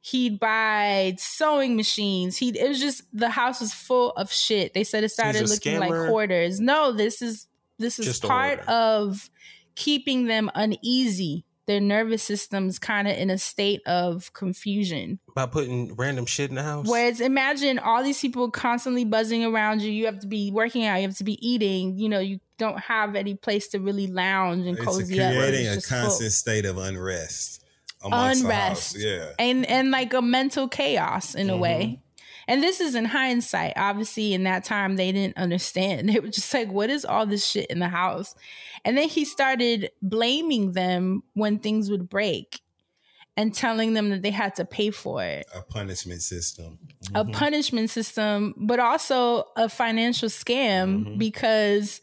He'd 0.00 0.38
buy 0.38 1.14
sewing 1.18 1.76
machines. 1.76 2.36
He 2.36 2.50
it 2.50 2.68
was 2.68 2.78
just 2.78 3.02
the 3.12 3.30
house 3.30 3.60
was 3.60 3.72
full 3.72 4.10
of 4.12 4.30
shit. 4.30 4.74
They 4.74 4.84
said 4.84 5.04
it 5.04 5.08
started 5.08 5.48
looking 5.48 5.80
like 5.80 5.90
hoarders. 5.90 6.60
No, 6.60 6.92
this 6.92 7.22
is 7.22 7.46
this 7.78 7.98
is 7.98 8.06
Just 8.06 8.22
part 8.22 8.60
of 8.68 9.30
keeping 9.74 10.26
them 10.26 10.50
uneasy. 10.54 11.44
Their 11.66 11.80
nervous 11.80 12.22
system's 12.22 12.78
kind 12.78 13.08
of 13.08 13.16
in 13.16 13.30
a 13.30 13.38
state 13.38 13.80
of 13.86 14.32
confusion. 14.34 15.18
by 15.34 15.46
putting 15.46 15.94
random 15.96 16.26
shit 16.26 16.50
in 16.50 16.56
the 16.56 16.62
house. 16.62 16.86
Whereas 16.88 17.20
imagine 17.20 17.78
all 17.78 18.02
these 18.04 18.20
people 18.20 18.50
constantly 18.50 19.04
buzzing 19.04 19.44
around 19.44 19.82
you. 19.82 19.90
You 19.90 20.06
have 20.06 20.20
to 20.20 20.26
be 20.26 20.50
working 20.52 20.84
out. 20.84 20.96
You 20.96 21.08
have 21.08 21.16
to 21.16 21.24
be 21.24 21.38
eating. 21.46 21.98
You 21.98 22.08
know, 22.08 22.20
you 22.20 22.38
don't 22.58 22.78
have 22.78 23.16
any 23.16 23.34
place 23.34 23.68
to 23.68 23.78
really 23.80 24.06
lounge 24.06 24.66
and 24.66 24.76
It's 24.76 24.86
cozy 24.86 25.20
up. 25.20 25.32
creating 25.34 25.66
It's 25.66 25.70
a 25.70 25.74
just 25.76 25.88
full. 25.88 26.00
constant 26.00 26.32
state 26.32 26.64
of 26.66 26.78
unrest 26.78 27.60
unrest. 28.12 28.96
Yeah. 28.98 29.30
and 29.38 29.64
and 29.66 29.90
like 29.90 30.12
a 30.12 30.22
mental 30.22 30.68
chaos 30.68 31.34
in 31.34 31.48
a 31.50 31.54
Mhm. 31.54 31.58
way. 31.58 32.00
And 32.46 32.62
this 32.62 32.80
is 32.80 32.94
in 32.94 33.06
hindsight. 33.06 33.72
Obviously, 33.76 34.34
in 34.34 34.44
that 34.44 34.64
time, 34.64 34.96
they 34.96 35.12
didn't 35.12 35.36
understand. 35.36 36.08
They 36.14 36.20
were 36.20 36.28
just 36.28 36.52
like, 36.52 36.70
"What 36.70 36.90
is 36.90 37.04
all 37.04 37.26
this 37.26 37.46
shit 37.46 37.66
in 37.70 37.78
the 37.78 37.88
house?" 37.88 38.34
And 38.84 38.96
then 38.98 39.08
he 39.08 39.24
started 39.24 39.90
blaming 40.02 40.72
them 40.72 41.22
when 41.34 41.58
things 41.58 41.90
would 41.90 42.08
break, 42.08 42.60
and 43.36 43.54
telling 43.54 43.94
them 43.94 44.10
that 44.10 44.22
they 44.22 44.30
had 44.30 44.54
to 44.56 44.64
pay 44.64 44.90
for 44.90 45.22
it. 45.24 45.46
A 45.54 45.62
punishment 45.62 46.22
system. 46.22 46.78
a 47.14 47.24
Mhm. 47.24 47.32
punishment 47.32 47.90
system, 47.90 48.54
but 48.56 48.78
also 48.80 49.44
a 49.56 49.68
financial 49.68 50.28
scam 50.28 51.18
because 51.18 52.00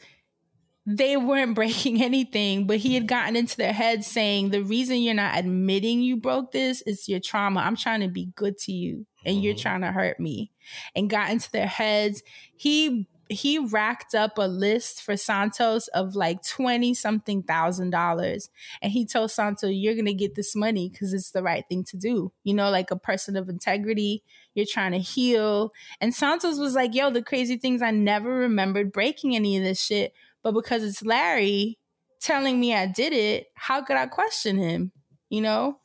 they 0.85 1.17
weren't 1.17 1.55
breaking 1.55 2.01
anything, 2.01 2.67
but 2.67 2.77
he 2.77 2.93
had 2.93 3.07
gotten 3.07 3.35
into 3.35 3.57
their 3.57 3.73
head 3.73 4.03
saying 4.03 4.49
the 4.49 4.63
reason 4.63 4.97
you're 4.97 5.13
not 5.13 5.37
admitting 5.37 6.01
you 6.01 6.17
broke 6.17 6.51
this 6.51 6.81
is 6.83 7.07
your 7.07 7.19
trauma. 7.19 7.61
I'm 7.61 7.75
trying 7.75 8.01
to 8.01 8.07
be 8.07 8.31
good 8.35 8.57
to 8.59 8.71
you 8.71 9.05
and 9.25 9.43
you're 9.43 9.53
mm-hmm. 9.53 9.61
trying 9.61 9.81
to 9.81 9.91
hurt 9.91 10.19
me. 10.19 10.51
And 10.95 11.09
got 11.09 11.31
into 11.31 11.51
their 11.51 11.67
heads. 11.67 12.23
He 12.55 13.07
he 13.31 13.57
racked 13.57 14.13
up 14.13 14.37
a 14.37 14.47
list 14.47 15.01
for 15.01 15.15
Santos 15.15 15.87
of 15.89 16.15
like 16.15 16.43
20 16.43 16.93
something 16.93 17.43
thousand 17.43 17.91
dollars. 17.91 18.49
And 18.81 18.91
he 18.91 19.05
told 19.05 19.31
Santos, 19.31 19.71
You're 19.71 19.95
gonna 19.95 20.13
get 20.13 20.35
this 20.35 20.55
money 20.55 20.89
because 20.89 21.13
it's 21.13 21.31
the 21.31 21.41
right 21.41 21.63
thing 21.67 21.83
to 21.85 21.97
do. 21.97 22.31
You 22.43 22.53
know, 22.53 22.69
like 22.69 22.91
a 22.91 22.97
person 22.97 23.37
of 23.37 23.49
integrity, 23.49 24.23
you're 24.53 24.65
trying 24.69 24.91
to 24.91 24.99
heal. 24.99 25.71
And 25.99 26.13
Santos 26.13 26.59
was 26.59 26.75
like, 26.75 26.93
Yo, 26.93 27.09
the 27.09 27.23
crazy 27.23 27.57
things 27.57 27.81
I 27.81 27.91
never 27.91 28.29
remembered 28.29 28.91
breaking 28.91 29.35
any 29.35 29.57
of 29.57 29.63
this 29.63 29.81
shit. 29.81 30.13
But 30.43 30.53
because 30.53 30.83
it's 30.83 31.03
Larry 31.03 31.77
telling 32.19 32.59
me 32.59 32.73
I 32.73 32.87
did 32.87 33.13
it, 33.13 33.47
how 33.55 33.81
could 33.81 33.97
I 33.97 34.07
question 34.07 34.57
him? 34.57 34.91
You 35.29 35.41
know? 35.41 35.79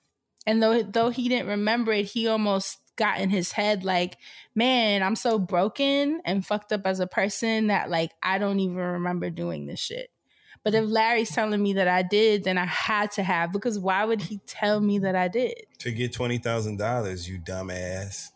And 0.47 0.63
though 0.63 0.83
though 0.83 1.11
he 1.11 1.29
didn't 1.29 1.49
remember 1.49 1.93
it, 1.93 2.07
he 2.07 2.29
almost 2.29 2.79
got 2.97 3.21
in 3.21 3.31
his 3.31 3.53
head 3.53 3.85
like, 3.85 4.17
man, 4.55 5.03
I'm 5.03 5.17
so 5.17 5.39
broken 5.39 6.21
and 6.25 6.45
fucked 6.45 6.73
up 6.73 6.87
as 6.87 7.01
a 7.01 7.07
person 7.07 7.69
that 7.69 7.91
like 7.91 8.13
I 8.23 8.39
don't 8.39 8.61
even 8.61 8.77
remember 8.77 9.31
doing 9.31 9.67
this 9.67 9.81
shit. 9.81 10.11
But 10.65 10.75
if 10.75 10.85
Larry's 10.85 11.31
telling 11.31 11.63
me 11.63 11.75
that 11.75 11.87
I 11.87 12.03
did, 12.03 12.43
then 12.43 12.59
I 12.59 12.65
had 12.65 13.13
to 13.13 13.23
have 13.23 13.53
because 13.53 13.79
why 13.79 14.05
would 14.05 14.21
he 14.21 14.41
tell 14.47 14.81
me 14.81 14.99
that 15.01 15.15
I 15.15 15.29
did? 15.29 15.55
To 15.79 15.93
get 15.93 16.13
twenty 16.13 16.39
thousand 16.39 16.79
dollars, 16.79 17.29
you 17.29 17.39
dumbass. 17.39 18.31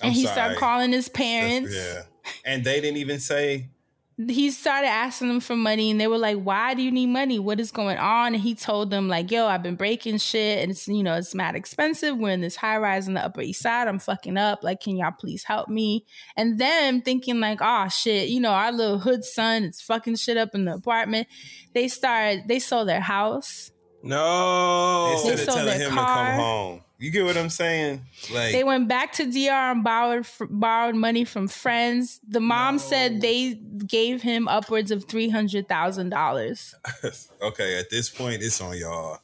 I'm 0.00 0.06
and 0.08 0.12
he 0.14 0.22
sorry. 0.24 0.34
started 0.34 0.58
calling 0.58 0.92
his 0.92 1.08
parents. 1.08 1.74
Yeah. 1.74 2.02
And 2.44 2.64
they 2.64 2.80
didn't 2.80 2.98
even 2.98 3.18
say 3.18 3.70
he 4.16 4.50
started 4.50 4.88
asking 4.88 5.28
them 5.28 5.40
for 5.40 5.56
money 5.56 5.90
and 5.90 6.00
they 6.00 6.06
were 6.06 6.18
like 6.18 6.38
why 6.38 6.74
do 6.74 6.82
you 6.82 6.90
need 6.90 7.06
money? 7.06 7.38
What 7.38 7.60
is 7.60 7.70
going 7.70 7.98
on? 7.98 8.34
And 8.34 8.42
he 8.42 8.54
told 8.54 8.90
them 8.90 9.08
like 9.08 9.30
yo 9.30 9.46
i've 9.46 9.62
been 9.62 9.76
breaking 9.76 10.18
shit 10.18 10.62
and 10.62 10.70
it's 10.70 10.86
you 10.86 11.02
know 11.02 11.14
it's 11.14 11.34
mad 11.34 11.56
expensive. 11.56 12.16
We're 12.16 12.30
in 12.30 12.40
this 12.40 12.56
high 12.56 12.76
rise 12.78 13.08
in 13.08 13.14
the 13.14 13.24
upper 13.24 13.40
east 13.40 13.62
side. 13.62 13.88
I'm 13.88 13.98
fucking 13.98 14.36
up. 14.36 14.62
Like 14.62 14.80
can 14.80 14.96
y'all 14.96 15.12
please 15.12 15.44
help 15.44 15.68
me? 15.68 16.04
And 16.36 16.58
them 16.58 17.00
thinking 17.02 17.40
like 17.40 17.60
oh 17.62 17.88
shit 17.88 18.28
you 18.28 18.40
know 18.40 18.52
our 18.52 18.72
little 18.72 18.98
hood 18.98 19.24
son 19.24 19.64
is 19.64 19.80
fucking 19.80 20.16
shit 20.16 20.36
up 20.36 20.54
in 20.54 20.64
the 20.66 20.74
apartment. 20.74 21.28
They 21.74 21.88
started 21.88 22.48
they 22.48 22.58
sold 22.58 22.88
their 22.88 23.00
house. 23.00 23.70
No. 24.04 25.12
instead 25.12 25.34
of 25.34 25.40
sold 25.40 25.58
telling 25.58 25.78
their 25.78 25.88
him 25.88 25.94
car. 25.94 26.80
To 27.02 27.10
come 27.10 27.22
home. 27.22 27.26
You 27.26 27.32
get 27.32 27.36
what 27.36 27.36
I'm 27.36 27.50
saying? 27.50 28.00
Like 28.32 28.52
they 28.52 28.64
went 28.64 28.88
back 28.88 29.12
to 29.14 29.24
DR 29.24 29.72
and 29.72 29.82
borrowed 29.84 30.20
f- 30.20 30.42
borrowed 30.48 30.94
money 30.94 31.24
from 31.24 31.48
friends. 31.48 32.20
The 32.28 32.40
mom 32.40 32.78
said 32.78 33.20
they 33.20 33.54
gave 33.86 34.22
him 34.22 34.48
upwards 34.48 34.90
of 34.90 35.04
three 35.04 35.28
hundred 35.28 35.68
thousand 35.68 36.10
dollars. 36.10 36.74
okay, 37.42 37.78
at 37.78 37.90
this 37.90 38.08
point, 38.10 38.42
it's 38.42 38.60
on 38.60 38.76
y'all. 38.78 39.18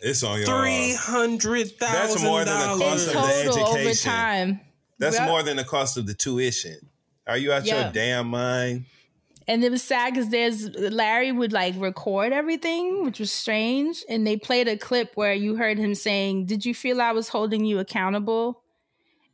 It's 0.00 0.22
on 0.22 0.40
y'all. 0.40 0.60
Three 0.60 0.94
hundred 0.94 1.70
thousand. 1.78 2.08
That's 2.10 2.22
more 2.22 2.44
than 2.44 2.78
the 2.78 2.84
cost 2.84 3.06
of 3.08 3.12
the 3.14 3.18
total 3.52 3.66
over 3.68 3.78
education. 3.78 4.10
time. 4.10 4.60
That's 5.00 5.16
Yep. 5.18 5.28
more 5.28 5.42
than 5.44 5.56
the 5.56 5.64
cost 5.64 5.96
of 5.96 6.06
the 6.06 6.14
tuition. 6.14 6.76
Are 7.26 7.36
you 7.36 7.52
out 7.52 7.64
Yeah. 7.64 7.84
your 7.84 7.92
damn 7.92 8.28
mind? 8.28 8.86
And 9.48 9.64
it 9.64 9.70
was 9.70 9.82
sad 9.82 10.12
because 10.12 10.28
there's 10.28 10.68
Larry 10.76 11.32
would 11.32 11.54
like 11.54 11.74
record 11.78 12.34
everything, 12.34 13.02
which 13.02 13.18
was 13.18 13.32
strange. 13.32 14.04
And 14.06 14.26
they 14.26 14.36
played 14.36 14.68
a 14.68 14.76
clip 14.76 15.12
where 15.14 15.32
you 15.32 15.56
heard 15.56 15.78
him 15.78 15.94
saying, 15.94 16.44
"Did 16.46 16.66
you 16.66 16.74
feel 16.74 17.00
I 17.00 17.12
was 17.12 17.30
holding 17.30 17.64
you 17.64 17.78
accountable?" 17.78 18.62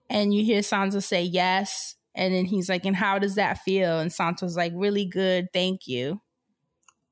And 0.08 0.32
you 0.32 0.44
hear 0.44 0.62
Santo 0.62 1.00
say 1.00 1.22
yes, 1.22 1.96
and 2.14 2.32
then 2.32 2.44
he's 2.44 2.68
like, 2.68 2.86
"And 2.86 2.94
how 2.94 3.18
does 3.18 3.34
that 3.34 3.58
feel?" 3.58 3.98
And 3.98 4.12
Santo's 4.12 4.56
like, 4.56 4.72
"Really 4.76 5.04
good, 5.04 5.48
thank 5.52 5.88
you." 5.88 6.20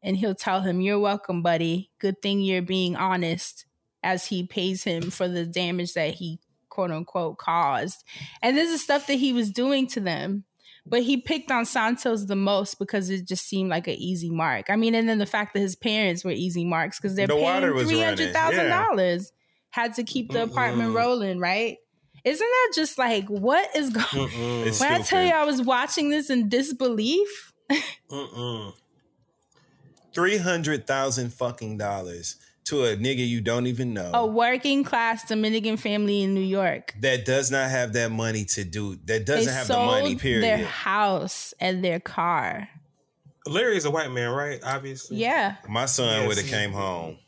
And 0.01 0.16
he'll 0.16 0.37
tell 0.37 0.61
him, 0.61 0.81
"You're 0.81 1.01
welcome, 1.01 1.43
buddy. 1.43 1.91
Good 1.99 2.23
thing 2.23 2.41
you're 2.41 2.62
being 2.62 2.95
honest." 2.95 3.66
As 4.05 4.27
he 4.27 4.47
pays 4.47 4.85
him 4.85 5.11
for 5.11 5.29
the 5.29 5.47
damage 5.47 5.95
that 5.95 6.15
he 6.15 6.39
quote 6.69 6.91
unquote 6.91 7.39
caused, 7.39 8.05
and 8.41 8.57
this 8.57 8.70
is 8.70 8.83
stuff 8.83 9.07
that 9.09 9.15
he 9.15 9.33
was 9.33 9.51
doing 9.51 9.87
to 9.89 10.01
them. 10.01 10.45
But 10.84 11.02
he 11.02 11.16
picked 11.16 11.50
on 11.50 11.64
Santos 11.64 12.26
the 12.26 12.36
most 12.36 12.78
because 12.78 13.09
it 13.09 13.26
just 13.26 13.46
seemed 13.46 13.70
like 13.70 13.86
an 13.86 13.94
easy 13.94 14.30
mark. 14.30 14.68
I 14.68 14.76
mean, 14.76 14.94
and 14.94 15.09
then 15.09 15.18
the 15.18 15.26
fact 15.26 15.54
that 15.54 15.60
his 15.60 15.76
parents 15.76 16.24
were 16.24 16.32
easy 16.32 16.64
marks 16.64 16.98
because 16.98 17.14
they're 17.14 17.28
The 17.28 17.36
paying 17.36 17.86
three 17.86 18.00
hundred 18.00 18.32
thousand 18.32 18.68
dollars 18.68 19.32
had 19.70 19.94
to 19.94 20.02
keep 20.02 20.32
the 20.32 20.42
apartment 20.42 20.94
rolling, 20.94 21.38
right? 21.38 21.78
Isn't 22.24 22.46
that 22.46 22.72
just 22.74 22.98
like 22.98 23.26
what 23.28 23.74
is 23.76 23.90
going? 23.90 24.28
Mm-mm. 24.28 24.80
When 24.80 24.92
I 24.92 25.02
tell 25.02 25.24
you, 25.24 25.32
I 25.32 25.44
was 25.44 25.62
watching 25.62 26.10
this 26.10 26.30
in 26.30 26.48
disbelief. 26.48 27.52
Three 30.14 30.36
hundred 30.36 30.86
thousand 30.86 31.32
fucking 31.32 31.78
dollars 31.78 32.36
to 32.64 32.84
a 32.84 32.97
nigga 32.97 33.26
you 33.26 33.40
don't 33.40 33.66
even 33.66 33.93
know 33.93 34.10
A 34.14 34.24
working 34.26 34.84
class 34.84 35.26
Dominican 35.26 35.76
family 35.76 36.22
in 36.22 36.32
New 36.34 36.40
York. 36.40 36.94
that 37.01 37.24
does 37.24 37.51
not 37.51 37.70
have 37.70 37.93
that 37.94 38.10
money 38.12 38.44
to 38.47 38.64
do. 38.64 38.97
That 39.06 39.26
doesn't 39.26 39.52
have 39.52 39.66
the 39.68 39.74
money. 39.76 40.14
Period. 40.16 40.44
their 40.44 40.64
house 40.66 41.52
and 41.60 41.84
their 41.84 41.98
car. 42.01 42.68
Larry 43.47 43.76
is 43.76 43.84
a 43.84 43.90
white 43.90 44.10
man, 44.12 44.30
right? 44.30 44.60
Obviously. 44.64 45.16
Yeah. 45.16 45.56
My 45.68 45.86
son 45.86 46.20
Yes. 46.20 46.28
would 46.28 46.36
have 46.39 46.47
came 46.47 46.72
home. 46.72 47.18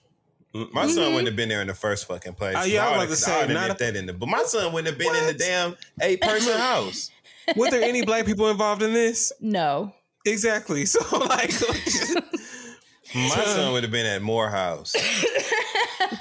My 0.73 0.85
Mhm. 0.87 0.95
son 0.95 1.05
wouldn't 1.13 1.27
have 1.27 1.35
been 1.35 1.49
there 1.49 1.61
in 1.61 1.67
the 1.67 1.75
first 1.75 2.07
fucking 2.07 2.35
place. 2.35 2.55
Uh, 2.57 2.61
yeah, 2.61 2.83
I 2.87 2.91
was 2.91 2.93
about 2.93 2.99
would've- 3.01 3.11
to 3.11 3.17
say, 3.17 3.41
I 3.43 3.47
not 3.49 3.71
a- 3.71 3.75
that 3.85 3.97
in 3.97 4.07
the. 4.07 4.13
But 4.13 4.29
my 4.29 4.45
son 4.45 4.73
wouldn't 4.73 4.87
have 4.87 4.99
been 4.99 5.17
in 5.17 5.27
the 5.27 5.33
damn 5.35 5.77
eight 6.01 6.21
person 6.23 6.57
house. 6.57 7.11
Were 7.57 7.69
there 7.71 7.83
any 7.83 8.05
black 8.05 8.25
people 8.25 8.49
involved 8.49 8.83
in 8.83 8.93
this? 8.93 9.33
No. 9.41 9.93
Exactly. 10.25 10.87
So 10.87 11.01
like, 11.19 11.51
My 13.15 13.29
son 13.29 13.73
would 13.73 13.83
have 13.85 13.93
been 13.93 14.07
at 14.07 14.23
Morehouse. 14.23 14.95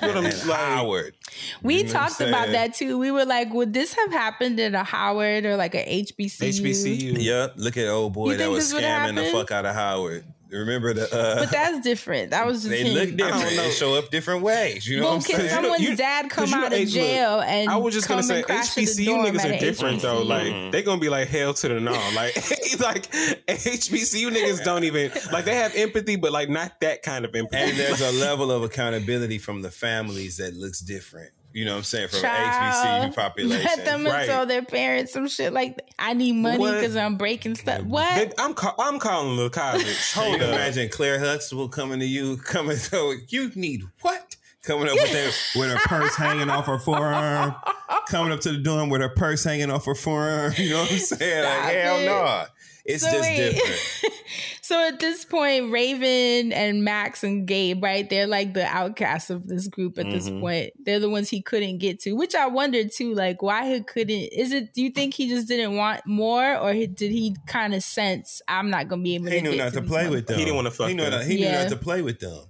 I'm 0.01 0.25
and 0.25 0.47
like- 0.47 0.59
Howard. 0.59 1.15
We 1.61 1.77
You 1.77 1.83
know 1.85 1.91
talked 1.91 2.21
about 2.21 2.49
that 2.49 2.73
too. 2.75 2.97
We 2.97 3.11
were 3.11 3.25
like, 3.25 3.53
would 3.53 3.73
this 3.73 3.93
have 3.93 4.11
happened 4.11 4.59
at 4.59 4.73
a 4.75 4.83
Howard 4.83 5.45
or 5.45 5.55
like 5.55 5.75
a 5.75 6.03
HBCU? 6.03 6.61
HBCU. 6.61 7.15
Yep. 7.23 7.53
Look 7.57 7.77
at 7.77 7.87
old 7.87 8.13
boy 8.13 8.31
You 8.31 8.37
that 8.37 8.49
was 8.49 8.71
scamming 8.73 9.15
the 9.15 9.31
fuck 9.31 9.51
out 9.51 9.65
of 9.65 9.75
Howard. 9.75 10.25
Remember 10.53 10.93
the? 10.93 11.03
Uh, 11.13 11.39
But 11.39 11.51
that's 11.51 11.81
different. 11.81 12.29
That 12.31 12.45
was 12.45 12.57
just 12.63 12.69
they 12.69 12.83
him. 12.83 12.93
look 12.93 13.15
different. 13.17 13.49
They 13.57 13.71
show 13.71 13.95
up 13.95 14.09
different 14.11 14.43
ways. 14.43 14.87
You 14.87 14.97
know 14.97 15.03
well, 15.03 15.11
what 15.17 15.25
I'm 15.25 15.31
can 15.31 15.39
saying? 15.39 15.49
someone's 15.49 15.81
You- 15.81 15.95
dad 15.95 16.29
come 16.29 16.53
out 16.53 16.67
of 16.67 16.73
hey, 16.73 16.85
look, 16.85 16.93
jail 16.93 17.39
and 17.41 17.69
I 17.69 17.77
was 17.77 17.93
just 17.93 18.07
gonna 18.07 18.23
say 18.23 18.37
and 18.37 18.45
crash 18.45 18.75
HBCU 18.75 19.07
niggas 19.25 19.45
are 19.49 19.53
a 19.53 19.59
different 19.59 20.01
though. 20.01 20.23
HBCU? 20.23 20.27
Like 20.27 20.71
they 20.71 20.83
gonna 20.83 21.01
be 21.01 21.09
like 21.09 21.27
hell 21.27 21.53
to 21.55 21.67
the 21.67 21.79
no. 21.79 21.91
Like 22.15 22.35
like 22.79 23.11
HBCU 23.47 24.29
niggas 24.31 24.63
don't 24.63 24.83
even 24.83 25.11
like 25.31 25.45
they 25.45 25.55
have 25.55 25.73
empathy, 25.75 26.15
but 26.15 26.31
like 26.31 26.49
not 26.49 26.79
that 26.81 27.03
kind 27.03 27.25
of 27.25 27.35
empathy. 27.35 27.57
and 27.57 27.77
there's 27.77 28.01
a 28.01 28.11
level 28.19 28.51
of 28.51 28.63
accountability 28.63 29.37
from 29.37 29.61
the 29.61 29.71
families 29.71 30.37
that 30.37 30.53
looks 30.55 30.79
different. 30.79 31.31
You 31.53 31.65
know 31.65 31.73
what 31.73 31.77
I'm 31.77 31.83
saying? 31.83 32.07
From 32.07 32.21
Child, 32.21 33.13
HBCU 33.13 33.15
population. 33.23 33.63
Let 33.63 33.85
them 33.85 34.05
right. 34.05 34.25
tell 34.25 34.47
their 34.47 34.63
parents 34.63 35.13
some 35.13 35.27
shit 35.27 35.53
like 35.53 35.79
I 35.99 36.13
need 36.13 36.33
money 36.33 36.57
because 36.57 36.95
I'm 36.95 37.15
breaking 37.15 37.55
stuff. 37.55 37.83
What? 37.83 38.15
Babe, 38.15 38.31
I'm 38.39 38.55
ca- 38.55 38.75
I'm 38.79 38.97
calling 38.97 39.37
Lil 39.37 39.51
College. 39.51 39.83
Can 39.85 39.93
Hold 40.23 40.39
you 40.39 40.47
up. 40.47 40.53
imagine 40.53 40.89
Claire 40.89 41.19
Huxtable 41.19 41.69
coming 41.69 41.99
to 41.99 42.05
you, 42.05 42.37
coming 42.37 42.77
to 42.77 43.17
you 43.29 43.51
need 43.55 43.83
what? 44.01 44.35
Coming 44.63 44.87
up 44.87 44.95
with 44.95 45.11
that 45.11 45.59
with 45.59 45.69
her 45.71 45.77
purse 45.87 46.15
hanging 46.15 46.49
off 46.49 46.65
her 46.67 46.79
forearm, 46.79 47.53
coming 48.07 48.31
up 48.31 48.39
to 48.41 48.51
the 48.53 48.57
dorm 48.57 48.89
with 48.89 49.01
her 49.01 49.09
purse 49.09 49.43
hanging 49.43 49.69
off 49.69 49.85
her 49.85 49.93
forearm. 49.93 50.53
You 50.57 50.69
know 50.71 50.79
what 50.79 50.91
I'm 50.91 50.97
saying? 50.97 51.43
Stop 51.43 51.65
like 51.65 51.75
hell 51.75 51.97
it. 51.97 52.05
no, 52.05 52.45
it's 52.85 53.03
So 53.03 53.11
just 53.11 53.21
wait. 53.21 53.37
different. 53.37 54.13
so 54.61 54.87
at 54.87 54.99
this 54.99 55.23
point, 55.25 55.71
Raven 55.71 56.51
and 56.53 56.83
Max 56.83 57.23
and 57.23 57.47
Gabe, 57.47 57.81
right? 57.83 58.09
They're 58.09 58.27
like 58.27 58.53
the 58.53 58.65
outcasts 58.65 59.29
of 59.29 59.47
this 59.47 59.67
group 59.67 59.97
at 59.97 60.05
this 60.09 60.29
Mhm. 60.29 60.39
point. 60.41 60.73
They're 60.85 60.99
the 60.99 61.09
ones 61.09 61.29
he 61.29 61.41
couldn't 61.41 61.77
get 61.77 61.99
to, 62.01 62.13
which 62.13 62.35
I 62.35 62.47
wondered 62.47 62.91
too, 62.95 63.13
like 63.13 63.41
why 63.41 63.69
he 63.73 63.81
couldn't. 63.81 64.29
Is 64.33 64.51
it? 64.51 64.73
Do 64.73 64.81
you 64.81 64.89
think 64.91 65.13
he 65.13 65.29
just 65.29 65.47
didn't 65.47 65.75
want 65.75 66.05
more, 66.05 66.57
or 66.57 66.73
he- 66.73 66.87
did 66.87 67.11
he 67.11 67.35
kind 67.47 67.73
of 67.73 67.83
sense 67.83 68.41
I'm 68.47 68.69
not 68.69 68.87
gonna 68.87 69.01
be 69.03 69.15
able 69.15 69.27
He 69.27 69.37
to? 69.37 69.41
knew 69.41 69.51
get 69.51 69.57
not 69.65 69.73
to 69.73 69.79
these 69.81 69.89
play 69.89 70.09
with 70.09 70.27
them. 70.27 70.37
He 70.37 70.45
didn't 70.45 70.55
wanna 70.55 70.71
fuck 70.71 70.89
He 70.89 70.93
knew 70.95 71.03
them. 71.03 71.11
not, 71.11 71.23
he 71.25 71.35
knew 71.35 71.45
Yeah. 71.45 71.61
not 71.63 71.69
to 71.69 71.77
play 71.77 72.01
with 72.01 72.19
them. 72.19 72.43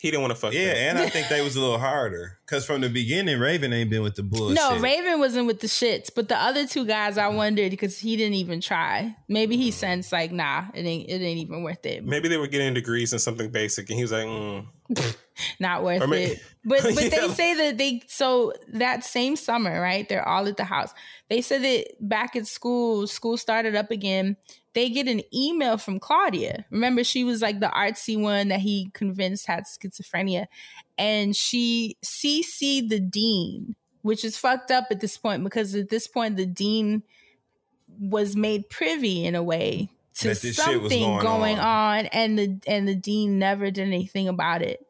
He 0.00 0.10
didn't 0.10 0.22
want 0.22 0.30
to 0.30 0.40
fuck. 0.40 0.54
Yeah, 0.54 0.72
them. 0.72 0.96
and 0.96 0.98
I 0.98 1.10
think 1.10 1.28
they 1.28 1.42
was 1.42 1.56
a 1.56 1.60
little 1.60 1.78
harder 1.90 2.38
because 2.46 2.64
from 2.64 2.80
the 2.80 2.88
beginning, 2.88 3.38
Raven 3.38 3.70
ain't 3.70 3.90
been 3.90 4.02
with 4.02 4.14
the 4.14 4.22
bullshit. 4.22 4.56
No, 4.56 4.78
Raven 4.78 5.18
wasn't 5.18 5.46
with 5.46 5.60
the 5.60 5.66
shits, 5.66 6.08
but 6.14 6.26
the 6.26 6.38
other 6.38 6.66
two 6.66 6.86
guys, 6.86 7.18
I 7.18 7.28
wondered 7.28 7.70
because 7.70 7.98
he 7.98 8.16
didn't 8.16 8.36
even 8.36 8.62
try. 8.62 9.14
Maybe 9.28 9.58
he 9.58 9.70
sensed 9.70 10.10
like, 10.10 10.32
nah, 10.32 10.64
it 10.72 10.86
ain't, 10.86 11.10
it 11.10 11.20
ain't 11.20 11.40
even 11.40 11.62
worth 11.62 11.84
it. 11.84 12.02
Maybe 12.02 12.28
they 12.28 12.38
were 12.38 12.46
getting 12.46 12.72
degrees 12.72 13.12
in 13.12 13.18
something 13.18 13.50
basic, 13.50 13.90
and 13.90 13.96
he 13.98 14.02
was 14.02 14.12
like, 14.12 14.24
mm. 14.24 14.66
not 15.60 15.82
worth 15.84 16.02
Or 16.02 16.06
may- 16.06 16.24
it. 16.24 16.42
But 16.62 16.82
but 16.82 16.94
they 17.10 17.28
say 17.28 17.54
that 17.54 17.78
they 17.78 18.02
so 18.06 18.52
that 18.74 19.02
same 19.02 19.34
summer, 19.36 19.80
right? 19.80 20.06
They're 20.06 20.28
all 20.28 20.46
at 20.46 20.58
the 20.58 20.64
house. 20.64 20.92
They 21.30 21.40
said 21.40 21.62
that 21.62 21.86
back 22.00 22.36
at 22.36 22.46
school, 22.46 23.06
school 23.06 23.38
started 23.38 23.74
up 23.74 23.90
again. 23.90 24.36
They 24.74 24.90
get 24.90 25.08
an 25.08 25.22
email 25.34 25.78
from 25.78 25.98
Claudia. 26.00 26.66
Remember, 26.70 27.02
she 27.02 27.24
was 27.24 27.40
like 27.40 27.60
the 27.60 27.68
artsy 27.74 28.20
one 28.20 28.48
that 28.48 28.60
he 28.60 28.90
convinced 28.92 29.46
had 29.46 29.64
schizophrenia, 29.64 30.48
and 30.98 31.34
she 31.34 31.96
CC'd 32.04 32.90
the 32.90 33.00
dean, 33.00 33.74
which 34.02 34.22
is 34.22 34.36
fucked 34.36 34.70
up 34.70 34.88
at 34.90 35.00
this 35.00 35.16
point 35.16 35.42
because 35.42 35.74
at 35.74 35.88
this 35.88 36.06
point 36.06 36.36
the 36.36 36.44
dean 36.44 37.02
was 37.98 38.36
made 38.36 38.68
privy 38.68 39.24
in 39.24 39.34
a 39.34 39.42
way 39.42 39.88
to 40.16 40.28
That 40.28 40.40
this 40.40 40.56
shit 40.56 40.80
was 40.82 40.92
something 40.92 41.00
going 41.00 41.22
going 41.22 41.58
on. 41.58 41.98
on, 42.00 42.06
and 42.06 42.38
the 42.38 42.58
and 42.66 42.86
the 42.88 42.94
dean 42.94 43.38
never 43.38 43.70
did 43.70 43.86
anything 43.86 44.28
about 44.28 44.62
it 44.62 44.84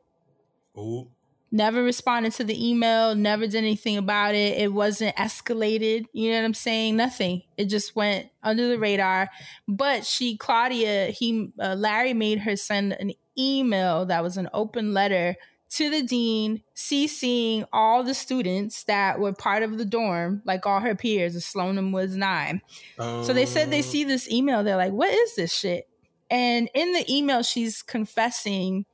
Ooh. 0.76 1.08
never 1.52 1.82
responded 1.82 2.32
to 2.34 2.44
the 2.44 2.68
email, 2.70 3.14
never 3.14 3.46
did 3.46 3.56
anything 3.56 3.96
about 3.96 4.34
it. 4.34 4.56
It 4.56 4.72
wasn't 4.72 5.16
escalated. 5.16 6.06
You 6.12 6.30
know 6.30 6.38
what 6.38 6.44
I'm 6.44 6.54
saying? 6.54 6.96
Nothing. 6.96 7.42
It 7.56 7.66
just 7.66 7.94
went 7.96 8.28
under 8.42 8.68
the 8.68 8.78
radar. 8.78 9.28
But 9.68 10.06
she, 10.06 10.36
Claudia, 10.36 11.06
he, 11.08 11.52
uh, 11.60 11.74
Larry 11.74 12.14
made 12.14 12.38
her 12.40 12.56
send 12.56 12.92
an 12.94 13.12
email 13.38 14.06
that 14.06 14.22
was 14.22 14.36
an 14.36 14.48
open 14.52 14.94
letter 14.94 15.36
to 15.70 15.88
the 15.88 16.02
dean, 16.02 16.62
CCing 16.74 17.64
all 17.72 18.02
the 18.02 18.14
students 18.14 18.84
that 18.84 19.20
were 19.20 19.32
part 19.32 19.62
of 19.62 19.78
the 19.78 19.84
dorm, 19.84 20.42
like 20.44 20.66
all 20.66 20.80
her 20.80 20.96
peers. 20.96 21.34
The 21.34 21.40
Slonim 21.40 21.92
was 21.92 22.16
nine. 22.16 22.60
So 22.98 23.32
they 23.32 23.46
said 23.46 23.70
they 23.70 23.78
oh. 23.78 23.82
see 23.82 24.04
this 24.04 24.28
email. 24.30 24.64
They're 24.64 24.76
like, 24.76 24.92
what 24.92 25.12
is 25.12 25.36
this 25.36 25.52
shit? 25.52 25.88
And 26.28 26.68
in 26.74 26.92
the 26.92 27.04
email, 27.12 27.42
she's 27.42 27.82
confessing 27.82 28.84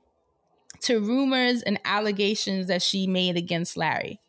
to 0.83 1.01
rumors 1.01 1.63
and 1.63 1.81
allegations 1.85 2.67
that 2.67 2.83
she 2.83 3.07
made 3.07 3.37
against 3.37 3.77
Larry 3.77 4.21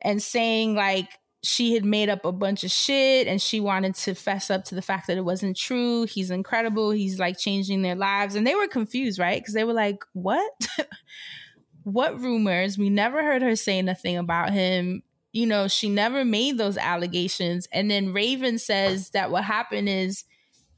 and 0.00 0.22
saying 0.22 0.74
like 0.76 1.18
she 1.44 1.74
had 1.74 1.84
made 1.84 2.08
up 2.08 2.24
a 2.24 2.32
bunch 2.32 2.64
of 2.64 2.70
shit 2.70 3.26
and 3.26 3.40
she 3.40 3.60
wanted 3.60 3.94
to 3.94 4.14
fess 4.14 4.50
up 4.50 4.64
to 4.64 4.74
the 4.74 4.82
fact 4.82 5.06
that 5.06 5.18
it 5.18 5.24
wasn't 5.24 5.56
true. 5.56 6.04
He's 6.04 6.30
incredible. 6.30 6.90
He's 6.90 7.18
like 7.18 7.38
changing 7.38 7.82
their 7.82 7.94
lives. 7.94 8.34
And 8.34 8.46
they 8.46 8.54
were 8.54 8.66
confused, 8.66 9.18
right? 9.18 9.40
Because 9.40 9.54
they 9.54 9.64
were 9.64 9.74
like, 9.74 10.04
what? 10.12 10.52
what 11.84 12.18
rumors? 12.20 12.78
We 12.78 12.88
never 12.88 13.22
heard 13.22 13.42
her 13.42 13.56
say 13.56 13.82
nothing 13.82 14.16
about 14.16 14.52
him. 14.52 15.02
You 15.32 15.46
know, 15.46 15.68
she 15.68 15.88
never 15.88 16.24
made 16.24 16.56
those 16.56 16.78
allegations. 16.78 17.68
And 17.72 17.90
then 17.90 18.12
Raven 18.12 18.58
says 18.58 19.10
that 19.10 19.30
what 19.30 19.44
happened 19.44 19.88
is 19.88 20.24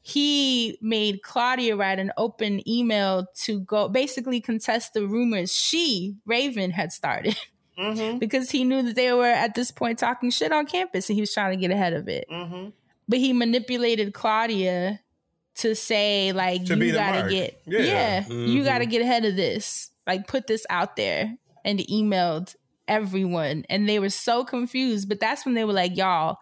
he 0.02 0.78
made 0.80 1.22
Claudia 1.22 1.76
write 1.76 1.98
an 1.98 2.12
open 2.16 2.66
email 2.68 3.26
to 3.43 3.60
go 3.60 3.88
basically 3.88 4.40
contest 4.40 4.94
the 4.94 5.06
rumors 5.06 5.55
she, 5.55 6.16
Raven, 6.24 6.70
had 6.70 6.93
started. 6.93 7.36
because 8.18 8.50
he 8.50 8.64
knew 8.64 8.82
that 8.82 8.96
they 8.96 9.12
were 9.12 9.24
at 9.26 9.54
this 9.54 9.70
point 9.70 9.98
talking 9.98 10.30
shit 10.30 10.52
on 10.52 10.66
campus 10.66 11.08
and 11.08 11.14
he 11.14 11.20
was 11.20 11.32
trying 11.32 11.52
to 11.52 11.60
get 11.60 11.70
ahead 11.70 11.92
of 11.92 12.08
it. 12.08 12.26
But 13.08 13.18
he 13.18 13.32
manipulated 13.32 14.14
Claudia 14.14 15.00
to 15.56 15.74
say, 15.74 16.32
like, 16.32 16.64
To 16.66 16.76
you 16.76 16.92
gotta 16.92 17.18
mark. 17.20 17.30
get, 17.30 17.60
Yeah. 17.66 17.80
yeah, 17.80 18.26
you 18.28 18.60
Mhm. 18.62 18.64
gotta 18.64 18.86
get 18.86 19.00
ahead 19.02 19.24
of 19.24 19.36
this. 19.36 19.90
Like, 20.06 20.26
put 20.26 20.46
this 20.46 20.66
out 20.70 20.96
there. 20.96 21.36
And 21.64 21.80
emailed 21.80 22.54
everyone. 22.86 23.64
And 23.68 23.88
they 23.88 23.98
were 23.98 24.10
so 24.10 24.44
confused. 24.44 25.08
But 25.08 25.18
that's 25.18 25.44
when 25.44 25.54
they 25.54 25.64
were 25.64 25.72
like, 25.72 25.96
y'all, 25.96 26.38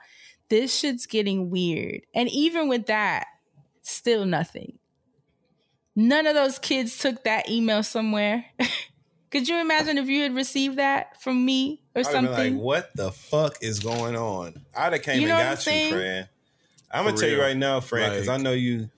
this 0.51 0.77
shit's 0.79 1.07
getting 1.07 1.49
weird. 1.49 2.03
And 2.15 2.29
even 2.31 2.69
with 2.69 2.87
that, 2.87 3.27
still 3.83 4.27
nothing. 4.27 4.79
None 5.97 6.27
of 6.27 6.35
those 6.35 6.59
kids 6.59 6.99
took 6.99 7.25
that 7.25 7.49
email 7.49 7.83
somewhere. 7.83 8.45
Could 9.35 9.49
you 9.49 9.61
imagine 9.61 9.99
if 9.99 10.07
you 10.07 10.23
had 10.23 10.33
received 10.37 10.77
that 10.77 11.21
from 11.21 11.45
me 11.45 11.83
or 11.93 12.03
I'd 12.03 12.05
have 12.07 12.15
been 12.15 12.25
something? 12.27 12.55
like, 12.55 12.63
what 12.63 12.95
the 12.95 13.11
fuck 13.11 13.59
is 13.63 13.81
going 13.81 14.15
on? 14.15 14.55
I'd 14.77 14.93
have 14.93 15.03
came 15.03 15.21
You 15.21 15.27
know 15.27 15.37
and 15.37 15.59
got 15.59 15.67
you, 15.67 15.91
friend. 15.91 16.29
I'm 16.93 17.05
gonna 17.05 17.17
For 17.17 17.23
tell 17.23 17.31
you 17.31 17.41
right 17.41 17.57
now, 17.57 17.81
friend, 17.81 18.13
because 18.13 18.29
I 18.29 18.37
know 18.37 18.53
you. 18.53 18.91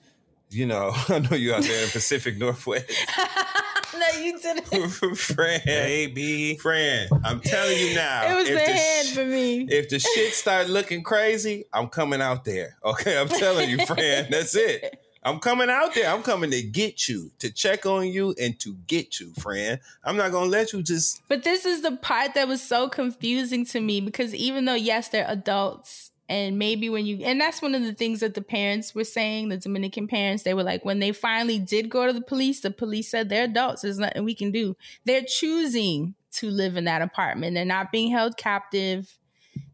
You 0.51 0.67
know, 0.67 0.91
I 1.09 1.17
know 1.17 1.35
you 1.35 1.55
out 1.55 1.63
there 1.63 1.79
in 1.79 1.85
the 1.87 1.91
Pacific 1.91 2.37
Northwest, 2.37 2.85
no, 3.97 4.21
you 4.21 4.39
didn't. 4.39 4.91
friend. 5.17 5.63
Baby. 5.65 6.57
Friend, 6.57 7.09
I'm 7.25 7.39
telling 7.39 7.75
you 7.75 7.95
now. 7.95 8.31
it 8.31 8.35
was 8.35 8.47
if 8.47 8.59
the 8.59 8.65
the 8.65 8.71
hand 8.77 9.07
sh- 9.07 9.13
for 9.15 9.25
me. 9.25 9.61
If 9.71 9.89
the 9.89 9.97
shit 9.97 10.33
start 10.35 10.69
looking 10.69 11.01
crazy, 11.01 11.65
I'm 11.73 11.87
coming 11.87 12.21
out 12.21 12.45
there. 12.45 12.77
Okay, 12.85 13.17
I'm 13.17 13.27
telling 13.27 13.71
you, 13.71 13.83
friend. 13.87 14.27
That's 14.29 14.55
it. 14.55 15.01
I'm 15.23 15.39
coming 15.39 15.69
out 15.69 15.93
there. 15.93 16.09
I'm 16.09 16.23
coming 16.23 16.51
to 16.51 16.61
get 16.61 17.09
you, 17.09 17.31
to 17.39 17.51
check 17.51 17.85
on 17.85 18.07
you, 18.07 18.33
and 18.39 18.59
to 18.59 18.75
get 18.87 19.19
you, 19.19 19.33
friend. 19.39 19.79
I'm 20.03 20.17
not 20.17 20.31
gonna 20.31 20.49
let 20.49 20.73
you 20.73 20.81
just. 20.81 21.21
But 21.27 21.43
this 21.43 21.65
is 21.65 21.81
the 21.81 21.97
part 21.97 22.33
that 22.35 22.47
was 22.47 22.61
so 22.61 22.87
confusing 22.87 23.65
to 23.67 23.81
me 23.81 24.01
because 24.01 24.33
even 24.33 24.65
though 24.65 24.73
yes, 24.75 25.09
they're 25.09 25.25
adults, 25.27 26.11
and 26.29 26.57
maybe 26.59 26.89
when 26.89 27.05
you 27.05 27.19
and 27.23 27.39
that's 27.39 27.61
one 27.61 27.73
of 27.73 27.83
the 27.83 27.93
things 27.93 28.19
that 28.19 28.33
the 28.33 28.41
parents 28.41 28.93
were 28.93 29.03
saying, 29.03 29.49
the 29.49 29.57
Dominican 29.57 30.07
parents, 30.07 30.43
they 30.43 30.53
were 30.53 30.63
like, 30.63 30.83
when 30.83 30.99
they 30.99 31.11
finally 31.11 31.59
did 31.59 31.89
go 31.89 32.05
to 32.05 32.13
the 32.13 32.21
police, 32.21 32.61
the 32.61 32.71
police 32.71 33.09
said 33.09 33.29
they're 33.29 33.45
adults, 33.45 33.81
there's 33.81 33.99
nothing 33.99 34.23
we 34.23 34.35
can 34.35 34.51
do. 34.51 34.75
They're 35.05 35.23
choosing 35.25 36.15
to 36.33 36.49
live 36.49 36.77
in 36.77 36.83
that 36.83 37.01
apartment. 37.01 37.55
They're 37.55 37.65
not 37.65 37.91
being 37.91 38.11
held 38.11 38.37
captive. 38.37 39.17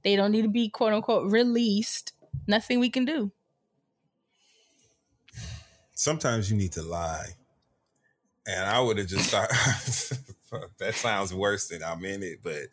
they 0.04 0.16
don't 0.16 0.32
need 0.32 0.44
to 0.44 0.50
be 0.50 0.70
quote 0.70 0.94
unquote 0.94 1.32
released. 1.32 2.14
Nothing 2.48 2.80
we 2.80 2.90
can 2.90 3.06
do. 3.06 3.32
Sometimes 5.96 6.50
you 6.52 6.58
need 6.58 6.72
to 6.74 6.82
lie. 6.84 7.28
And 8.46 8.66
I 8.66 8.80
would 8.82 8.98
have 8.98 9.08
just 9.08 9.30
thought 9.30 9.50
that 10.80 10.96
sounds 10.96 11.34
worse 11.34 11.68
than 11.70 11.84
I'm 11.84 12.04
in 12.04 12.24
it, 12.24 12.40
but 12.44 12.64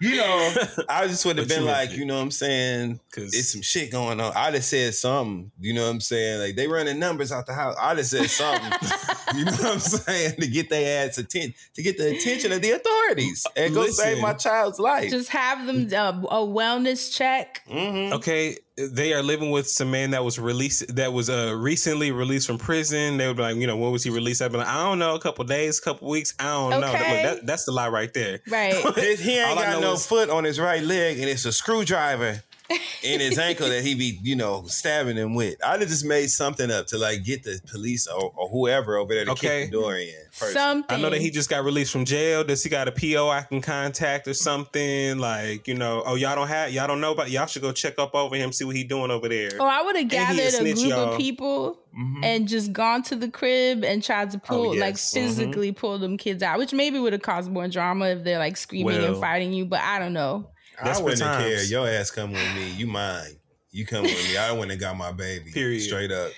you 0.00 0.16
know, 0.16 0.54
I 0.88 1.06
just 1.06 1.24
would 1.24 1.38
have 1.38 1.48
been 1.48 1.60
you 1.62 1.66
like, 1.66 1.90
would- 1.90 1.98
you 1.98 2.04
know 2.04 2.16
what 2.16 2.22
I'm 2.22 2.30
saying? 2.32 2.98
Cause 3.12 3.32
it's 3.32 3.52
some 3.52 3.62
shit 3.62 3.92
going 3.92 4.20
on. 4.20 4.32
I'd 4.34 4.54
have 4.54 4.64
said 4.64 4.92
something, 4.94 5.52
you 5.60 5.72
know 5.72 5.84
what 5.84 5.90
I'm 5.90 6.00
saying? 6.00 6.40
Like 6.40 6.56
they 6.56 6.66
running 6.66 6.98
numbers 6.98 7.30
out 7.30 7.46
the 7.46 7.54
house. 7.54 7.76
I'd 7.80 7.98
have 7.98 8.06
said 8.06 8.28
something, 8.28 8.72
you 9.36 9.44
know 9.44 9.52
what 9.52 9.64
I'm 9.74 9.78
saying, 9.78 10.34
to 10.40 10.46
get 10.48 10.68
their 10.68 11.06
ass 11.06 11.16
attention, 11.18 11.54
to 11.74 11.82
get 11.82 11.96
the 11.96 12.16
attention 12.16 12.50
of 12.50 12.60
the 12.60 12.72
authorities 12.72 13.46
and 13.56 13.72
go 13.72 13.82
Listen. 13.82 14.04
save 14.04 14.20
my 14.20 14.32
child's 14.32 14.80
life. 14.80 15.10
Just 15.10 15.28
have 15.28 15.64
them 15.64 15.86
uh, 15.94 16.26
a 16.28 16.44
wellness 16.44 17.16
check. 17.16 17.62
Mm-hmm. 17.70 18.14
Okay, 18.14 18.56
they 18.76 19.12
are 19.12 19.22
living 19.22 19.50
with 19.52 19.68
some 19.68 19.90
man 19.90 20.10
that 20.10 20.24
was 20.24 20.38
released 20.38 20.96
that 20.96 21.12
was 21.12 21.30
uh 21.30 21.54
recently 21.56 22.10
released 22.10 22.46
from 22.46 22.58
prison. 22.58 23.16
They 23.18 23.28
would 23.28 23.36
be 23.36 23.42
like, 23.42 23.56
you 23.56 23.66
know, 23.68 23.76
when 23.76 23.92
was 23.92 24.02
he 24.02 24.10
released? 24.10 24.42
I'd 24.42 24.50
be 24.50 24.58
like, 24.58 24.66
I 24.66 24.82
don't 24.82 24.98
know, 24.98 25.14
a 25.14 25.20
couple 25.20 25.44
days, 25.44 25.78
couple 25.78 26.08
weeks, 26.08 26.34
I 26.40 26.44
don't 26.44 26.80
know. 26.80 26.88
Okay. 26.88 27.22
Look, 27.24 27.38
that, 27.40 27.46
that's 27.46 27.64
the 27.64 27.72
lie 27.72 27.88
right 27.88 28.12
there. 28.12 28.40
Right. 28.48 28.74
He 29.24 29.38
ain't 29.38 29.50
All 29.50 29.56
got 29.56 29.80
no 29.80 29.92
is- 29.92 30.04
foot 30.06 30.28
on 30.28 30.42
his 30.44 30.58
right 30.58 30.82
leg, 30.82 31.18
and 31.20 31.28
it's 31.28 31.44
a 31.44 31.52
screwdriver 31.52 32.42
in 33.02 33.20
his 33.20 33.38
ankle 33.38 33.68
that 33.68 33.84
he 33.84 33.94
be, 33.94 34.18
you 34.22 34.34
know, 34.36 34.62
stabbing 34.66 35.16
him 35.16 35.34
with. 35.34 35.56
I'd 35.64 35.80
have 35.80 35.88
just 35.88 36.04
made 36.04 36.28
something 36.30 36.70
up 36.70 36.86
to 36.88 36.98
like 36.98 37.22
get 37.24 37.42
the 37.42 37.60
police 37.70 38.06
or, 38.06 38.32
or 38.34 38.48
whoever 38.48 38.96
over 38.96 39.12
there 39.14 39.24
to 39.26 39.32
Okay. 39.32 39.62
kick 39.62 39.70
the 39.70 39.76
door 39.76 39.96
in. 39.96 40.08
First. 40.32 40.54
Something. 40.54 40.96
I 40.96 41.00
know 41.00 41.10
that 41.10 41.20
he 41.20 41.30
just 41.30 41.50
got 41.50 41.62
released 41.64 41.92
from 41.92 42.04
jail. 42.04 42.42
Does 42.44 42.62
he 42.62 42.70
got 42.70 42.88
a 42.88 42.92
PO 42.92 43.28
I 43.28 43.42
can 43.42 43.60
contact 43.60 44.26
or 44.28 44.34
something? 44.34 45.18
Like, 45.18 45.68
you 45.68 45.74
know, 45.74 46.02
oh 46.06 46.14
y'all 46.14 46.34
don't 46.34 46.48
have 46.48 46.70
y'all 46.72 46.86
don't 46.86 47.00
know 47.00 47.12
about 47.12 47.30
y'all 47.30 47.46
should 47.46 47.62
go 47.62 47.72
check 47.72 47.98
up 47.98 48.14
over 48.14 48.34
him, 48.36 48.50
see 48.52 48.64
what 48.64 48.76
he 48.76 48.84
doing 48.84 49.10
over 49.10 49.28
there. 49.28 49.50
Or 49.60 49.68
I 49.68 49.82
would 49.82 49.96
have 49.96 50.02
And 50.04 50.10
he 50.12 50.16
a 50.16 50.50
gathered 50.50 50.60
a 50.66 50.74
group 50.74 50.86
y'all. 50.88 51.12
of 51.12 51.18
people 51.18 51.78
Mm-hmm. 51.94 52.24
and 52.24 52.48
just 52.48 52.72
gone 52.72 53.04
to 53.04 53.14
the 53.14 53.28
crib 53.28 53.84
and 53.84 54.02
tried 54.02 54.32
to 54.32 54.38
pull, 54.40 54.70
like 54.70 54.94
yes. 54.94 55.12
physically 55.12 55.70
pull 55.70 55.96
them 56.00 56.16
kids 56.16 56.42
out, 56.42 56.58
which 56.58 56.72
maybe 56.72 56.98
would 56.98 57.12
have 57.12 57.22
caused 57.22 57.48
more 57.52 57.68
drama 57.68 58.06
if 58.06 58.24
they're 58.24 58.40
like 58.40 58.56
screaming 58.56 58.96
and 59.04 59.16
fighting 59.18 59.52
you. 59.52 59.64
But 59.64 59.78
I 59.78 60.00
don't 60.00 60.12
know. 60.12 60.50
I 60.80 60.84
Desperate 60.86 61.04
wouldn't 61.04 61.22
have 61.22 61.40
times. 61.40 61.54
cared. 61.54 61.68
Your 61.70 61.88
ass 61.88 62.10
come 62.10 62.32
with 62.32 62.54
me. 62.54 62.70
You 62.72 62.86
mine. 62.86 63.36
You 63.70 63.86
come 63.86 64.02
with 64.02 64.28
me. 64.28 64.36
I 64.36 64.52
wouldn't 64.52 64.70
have 64.72 64.80
got 64.80 64.96
my 64.96 65.12
baby. 65.12 65.50
Period. 65.52 65.80
Straight 65.82 66.10
up. 66.12 66.30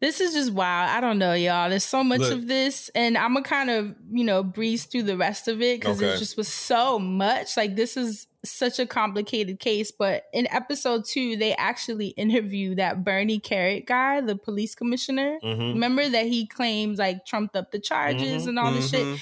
This 0.00 0.18
is 0.20 0.32
just 0.32 0.52
wild. 0.52 0.88
I 0.88 1.00
don't 1.02 1.18
know, 1.18 1.34
y'all. 1.34 1.68
There's 1.68 1.84
so 1.84 2.02
much 2.02 2.20
Look. 2.20 2.32
of 2.32 2.46
this, 2.48 2.90
and 2.94 3.18
I'm 3.18 3.34
gonna 3.34 3.44
kind 3.44 3.68
of, 3.68 3.94
you 4.10 4.24
know, 4.24 4.42
breeze 4.42 4.86
through 4.86 5.02
the 5.02 5.16
rest 5.18 5.46
of 5.46 5.60
it 5.60 5.78
because 5.78 5.98
Okay. 6.02 6.14
it 6.14 6.18
just 6.18 6.38
was 6.38 6.48
so 6.48 6.98
much. 6.98 7.54
Like 7.58 7.76
this 7.76 7.98
is 7.98 8.26
such 8.42 8.78
a 8.78 8.86
complicated 8.86 9.58
case. 9.60 9.90
But 9.90 10.24
in 10.32 10.46
episode 10.50 11.04
two, 11.04 11.36
they 11.36 11.54
actually 11.54 12.08
interview 12.16 12.74
that 12.76 13.04
Bernie 13.04 13.40
Kerik 13.40 13.84
guy, 13.86 14.22
the 14.22 14.36
police 14.36 14.74
commissioner. 14.74 15.38
Mhm. 15.44 15.74
Remember 15.74 16.08
that 16.08 16.24
he 16.26 16.46
claims 16.46 16.98
like 16.98 17.26
trumped 17.26 17.54
up 17.54 17.70
the 17.70 17.78
charges 17.78 18.44
Mhm, 18.44 18.48
and 18.48 18.58
all 18.58 18.72
this 18.72 18.88
shit. 18.88 19.04
mhm. 19.04 19.20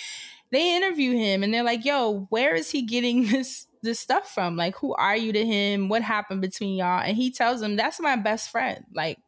They 0.53 0.77
interview 0.77 1.13
him 1.17 1.43
and 1.43 1.53
they're 1.53 1.65
like, 1.65 1.85
"Yo, 1.85 2.29
where 2.31 2.55
is 2.55 2.71
he 2.71 2.83
getting 2.83 3.27
this 3.27 3.67
this 3.83 4.01
stuff 4.01 4.33
from? 4.33 4.57
Like, 4.57 4.77
who 4.77 4.95
are 4.95 5.17
you 5.17 5.33
to 5.33 5.45
him? 5.47 5.89
What 5.89 6.03
happened 6.03 6.41
between 6.41 6.77
y'all?" 6.77 7.03
And 7.03 7.17
he 7.17 7.31
tells 7.31 7.63
him, 7.63 7.77
"That's 7.77 8.01
my 8.01 8.17
best 8.17 8.51
friend." 8.51 8.85
Like, 8.95 9.19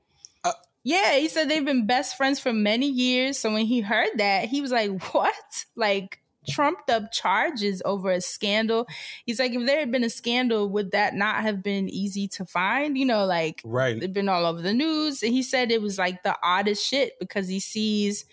Uh, 0.44 0.52
yeah, 0.84 1.16
he 1.16 1.28
said 1.28 1.48
they've 1.48 1.64
been 1.64 1.86
best 1.86 2.16
friends 2.16 2.40
for 2.40 2.52
many 2.52 2.88
years. 2.88 3.38
So 3.38 3.52
when 3.52 3.66
he 3.66 3.80
heard 3.80 4.10
that, 4.16 4.48
he 4.48 4.60
was 4.60 4.72
like, 4.72 4.90
"What?" 5.14 5.64
Like 5.76 6.20
trumped 6.48 6.90
up 6.90 7.12
charges 7.12 7.82
over 7.84 8.10
a 8.10 8.20
scandal. 8.20 8.86
He's 9.26 9.38
like, 9.38 9.52
if 9.52 9.66
there 9.66 9.78
had 9.78 9.92
been 9.92 10.04
a 10.04 10.10
scandal, 10.10 10.68
would 10.70 10.92
that 10.92 11.14
not 11.14 11.42
have 11.42 11.62
been 11.62 11.88
easy 11.88 12.28
to 12.28 12.46
find? 12.46 12.96
You 12.96 13.04
know, 13.04 13.26
like 13.26 13.60
Right. 13.64 14.00
They've 14.00 14.12
been 14.12 14.28
all 14.28 14.46
over 14.46 14.62
the 14.62 14.72
news. 14.72 15.22
And 15.22 15.32
he 15.32 15.42
said 15.42 15.70
it 15.70 15.82
was 15.82 15.98
like 15.98 16.22
the 16.22 16.36
oddest 16.42 16.84
shit 16.84 17.18
because 17.20 17.48
he 17.48 17.60
sees 17.60 18.24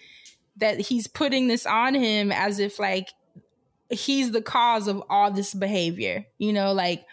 that 0.55 0.79
he's 0.79 1.07
putting 1.07 1.47
this 1.47 1.65
on 1.65 1.93
him 1.93 2.31
as 2.31 2.59
if 2.59 2.79
like 2.79 3.09
he's 3.89 4.31
the 4.31 4.41
cause 4.41 4.87
of 4.87 5.03
all 5.09 5.31
this 5.31 5.53
behavior, 5.53 6.25
you 6.37 6.53
know, 6.53 6.73
like 6.73 7.05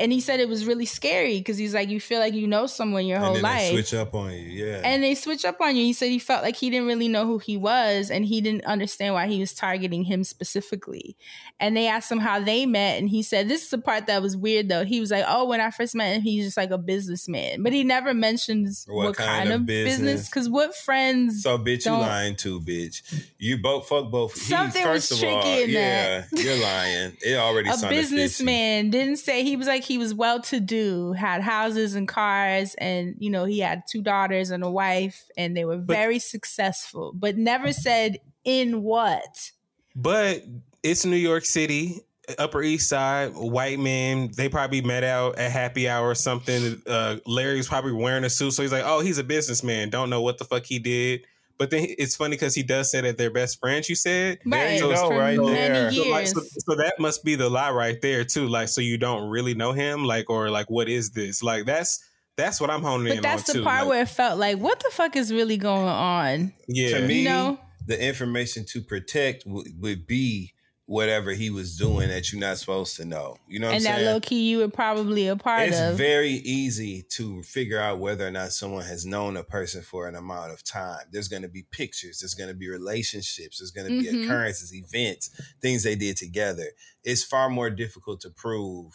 and 0.00 0.10
he 0.12 0.20
said 0.20 0.40
it 0.40 0.48
was 0.48 0.64
really 0.66 0.86
scary 0.86 1.38
because 1.38 1.58
he's 1.58 1.74
like, 1.74 1.90
you 1.90 2.00
feel 2.00 2.18
like 2.18 2.34
you 2.34 2.46
know 2.46 2.66
someone 2.66 3.06
your 3.06 3.18
And 3.18 3.26
whole 3.26 3.40
life. 3.40 3.60
they 3.60 3.72
switch 3.72 3.94
up 3.94 4.14
on 4.14 4.32
you. 4.32 4.38
Yeah. 4.66 4.80
And 4.82 5.02
they 5.02 5.14
switch 5.14 5.44
up 5.44 5.60
on 5.60 5.76
you. 5.76 5.84
He 5.84 5.92
said 5.92 6.08
he 6.10 6.18
felt 6.18 6.42
like 6.42 6.56
he 6.56 6.70
didn't 6.70 6.86
really 6.88 7.06
know 7.08 7.26
who 7.26 7.38
he 7.38 7.56
was 7.58 8.10
and 8.10 8.24
he 8.24 8.40
didn't 8.40 8.64
understand 8.64 9.12
why 9.14 9.26
he 9.28 9.38
was 9.38 9.52
targeting 9.52 10.04
him 10.04 10.24
specifically. 10.24 11.16
And 11.60 11.76
they 11.76 11.86
asked 11.86 12.10
him 12.10 12.18
how 12.18 12.40
they 12.40 12.64
met. 12.64 12.98
And 12.98 13.10
he 13.10 13.22
said, 13.22 13.48
This 13.48 13.64
is 13.64 13.70
the 13.70 13.78
part 13.78 14.06
that 14.06 14.22
was 14.22 14.36
weird 14.36 14.70
though. 14.70 14.84
He 14.86 15.00
was 15.00 15.10
like, 15.10 15.24
Oh, 15.28 15.44
when 15.44 15.60
I 15.60 15.70
first 15.70 15.94
met 15.94 16.16
him, 16.16 16.22
he's 16.22 16.46
just 16.46 16.56
like 16.56 16.70
a 16.70 16.78
businessman. 16.78 17.62
But 17.62 17.74
he 17.74 17.84
never 17.84 18.14
mentions 18.14 18.86
what, 18.88 19.16
kind, 19.16 19.52
of 19.52 19.66
business. 19.66 20.28
Because 20.28 20.48
what 20.48 20.74
friends. 20.74 21.42
So 21.42 21.58
bitch, 21.58 21.84
you 21.84 21.92
lying 21.92 22.36
too, 22.36 22.60
bitch. 22.60 23.02
You 23.38 23.58
both 23.58 23.86
fuck 23.86 24.10
both. 24.10 24.32
He- 24.34 24.40
Something 24.40 24.88
was 24.88 25.08
first 25.08 25.22
of 25.22 25.28
all, 25.28 25.42
tricky 25.42 25.62
in 25.64 25.70
yeah, 25.70 26.20
that. 26.30 26.42
you're 26.42 26.56
lying. 26.56 27.16
It 27.20 27.36
already 27.36 27.68
a 27.84 27.88
businessman 27.88 28.88
didn't 28.90 29.16
say 29.18 29.44
he 29.44 29.56
was 29.56 29.66
like 29.66 29.84
he 29.90 29.98
was 29.98 30.14
well 30.14 30.40
to 30.40 30.60
do 30.60 31.12
had 31.12 31.42
houses 31.42 31.96
and 31.96 32.06
cars 32.06 32.74
and 32.78 33.16
you 33.18 33.28
know 33.28 33.44
he 33.44 33.58
had 33.58 33.82
two 33.90 34.02
daughters 34.02 34.50
and 34.50 34.62
a 34.62 34.70
wife 34.70 35.24
and 35.36 35.56
they 35.56 35.64
were 35.64 35.78
very 35.78 36.18
successful 36.18 37.12
but 37.14 37.36
never 37.36 37.72
said 37.72 38.18
in 38.44 38.82
what 38.82 39.50
But 39.94 40.44
it's 40.82 41.04
New 41.04 41.16
York 41.16 41.44
City, 41.44 42.00
Upper 42.38 42.62
East 42.62 42.88
Side, 42.88 43.32
white 43.34 43.78
men. 43.78 44.30
They 44.36 44.48
probably 44.48 44.82
met 44.82 45.04
out 45.04 45.36
at 45.36 45.50
happy 45.50 45.88
hour 45.88 46.08
or 46.08 46.14
something. 46.14 46.80
Uh, 46.86 47.16
Larry's 47.26 47.68
probably 47.68 47.92
wearing 47.92 48.24
a 48.24 48.30
suit, 48.30 48.52
so 48.52 48.62
he's 48.62 48.72
like, 48.72 48.84
"Oh, 48.86 49.00
he's 49.00 49.18
a 49.18 49.24
businessman. 49.24 49.90
Don't 49.90 50.10
know 50.10 50.22
what 50.22 50.38
the 50.38 50.44
fuck 50.44 50.64
he 50.64 50.78
did." 50.78 51.26
But 51.60 51.68
then 51.68 51.88
it's 51.98 52.16
funny 52.16 52.36
because 52.36 52.54
he 52.54 52.62
does 52.62 52.90
say 52.90 53.02
that 53.02 53.18
they're 53.18 53.30
best 53.30 53.60
friends. 53.60 53.90
You 53.90 53.94
said, 53.94 54.38
Right, 54.46 54.76
you 54.76 54.80
go, 54.80 55.08
for 55.10 55.18
right 55.18 55.38
many 55.38 55.52
there. 55.52 55.92
So, 55.92 56.08
like, 56.08 56.26
so, 56.26 56.40
so 56.40 56.74
that 56.76 56.94
must 56.98 57.22
be 57.22 57.34
the 57.34 57.50
lie 57.50 57.70
right 57.70 58.00
there 58.00 58.24
too. 58.24 58.48
Like, 58.48 58.68
so 58.68 58.80
you 58.80 58.96
don't 58.96 59.28
really 59.28 59.52
know 59.52 59.72
him, 59.72 60.06
like, 60.06 60.30
or 60.30 60.48
like, 60.48 60.70
what 60.70 60.88
is 60.88 61.10
this? 61.10 61.42
Like, 61.42 61.66
that's 61.66 62.02
that's 62.38 62.62
what 62.62 62.70
I'm 62.70 62.82
honing 62.82 63.08
but 63.08 63.16
in 63.18 63.22
that's 63.22 63.44
the 63.44 63.58
too. 63.58 63.62
part 63.62 63.80
Like, 63.80 63.88
where 63.90 64.02
it 64.04 64.08
felt 64.08 64.38
like 64.38 64.56
what 64.56 64.80
the 64.80 64.88
fuck 64.90 65.16
is 65.16 65.30
really 65.34 65.58
going 65.58 65.86
on 65.86 66.54
yeah, 66.66 66.96
To 66.96 67.06
me, 67.06 67.18
You 67.18 67.28
know? 67.28 67.60
the 67.86 68.02
information 68.02 68.64
to 68.70 68.80
protect 68.80 69.44
would, 69.44 69.66
would 69.82 70.06
be 70.06 70.54
whatever 70.90 71.30
he 71.30 71.50
was 71.50 71.76
doing 71.76 72.08
that 72.08 72.32
you're 72.32 72.40
not 72.40 72.58
supposed 72.58 72.96
to 72.96 73.04
know. 73.04 73.36
You 73.46 73.60
know 73.60 73.68
what 73.68 73.76
and 73.76 73.86
I'm 73.86 73.92
that 73.92 73.98
saying? 73.98 74.06
low 74.12 74.18
key 74.20 74.50
you 74.50 74.58
were 74.58 74.66
probably 74.68 75.28
a 75.28 75.36
part 75.36 75.68
it's 75.68 75.78
of 75.78 75.90
It's 75.90 75.98
very 75.98 76.30
easy 76.32 77.02
to 77.10 77.44
figure 77.44 77.78
out 77.78 78.00
whether 78.00 78.26
or 78.26 78.32
not 78.32 78.50
someone 78.50 78.84
has 78.84 79.06
known 79.06 79.36
a 79.36 79.44
person 79.44 79.82
for 79.82 80.08
an 80.08 80.16
amount 80.16 80.50
of 80.50 80.64
time. 80.64 81.04
There's 81.12 81.28
going 81.28 81.42
to 81.42 81.48
be 81.48 81.62
pictures, 81.70 82.18
there's 82.18 82.34
going 82.34 82.48
to 82.50 82.56
be 82.56 82.68
relationships, 82.68 83.60
there's 83.60 83.70
going 83.70 83.86
to 83.88 84.00
be 84.02 84.08
Mhm. 84.08 84.24
occurrences, 84.24 84.74
events, 84.74 85.30
things 85.62 85.84
they 85.84 85.94
did 85.94 86.16
together. 86.16 86.66
It's 87.04 87.22
far 87.22 87.48
more 87.48 87.70
difficult 87.70 88.20
to 88.22 88.30
prove 88.30 88.92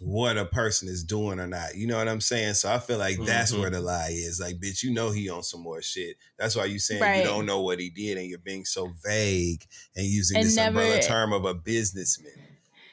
what 0.00 0.36
a 0.38 0.44
person 0.44 0.88
is 0.88 1.02
doing 1.04 1.40
or 1.40 1.46
not. 1.46 1.74
You 1.74 1.86
know 1.86 1.98
what 1.98 2.08
I'm 2.08 2.20
saying? 2.20 2.54
So 2.54 2.72
I 2.72 2.78
feel 2.78 2.98
like 2.98 3.18
that's 3.24 3.52
Mhm. 3.52 3.60
where 3.60 3.70
the 3.70 3.80
lie 3.80 4.10
is. 4.12 4.38
Like, 4.40 4.56
bitch, 4.60 4.82
you 4.82 4.92
know 4.92 5.10
he 5.10 5.28
on 5.28 5.42
some 5.42 5.60
more 5.60 5.82
shit. 5.82 6.16
That's 6.38 6.54
why 6.54 6.66
you 6.66 6.78
saying 6.78 7.00
Right. 7.02 7.18
you 7.18 7.24
don't 7.24 7.46
know 7.46 7.60
what 7.62 7.80
he 7.80 7.90
did 7.90 8.16
and 8.18 8.28
you're 8.28 8.38
being 8.38 8.64
so 8.64 8.92
vague 9.04 9.64
and 9.96 10.06
using 10.06 10.36
And 10.38 10.46
this 10.46 10.56
never- 10.56 10.80
umbrella 10.80 11.02
term 11.02 11.32
of 11.32 11.44
a 11.44 11.54
businessman. 11.54 12.32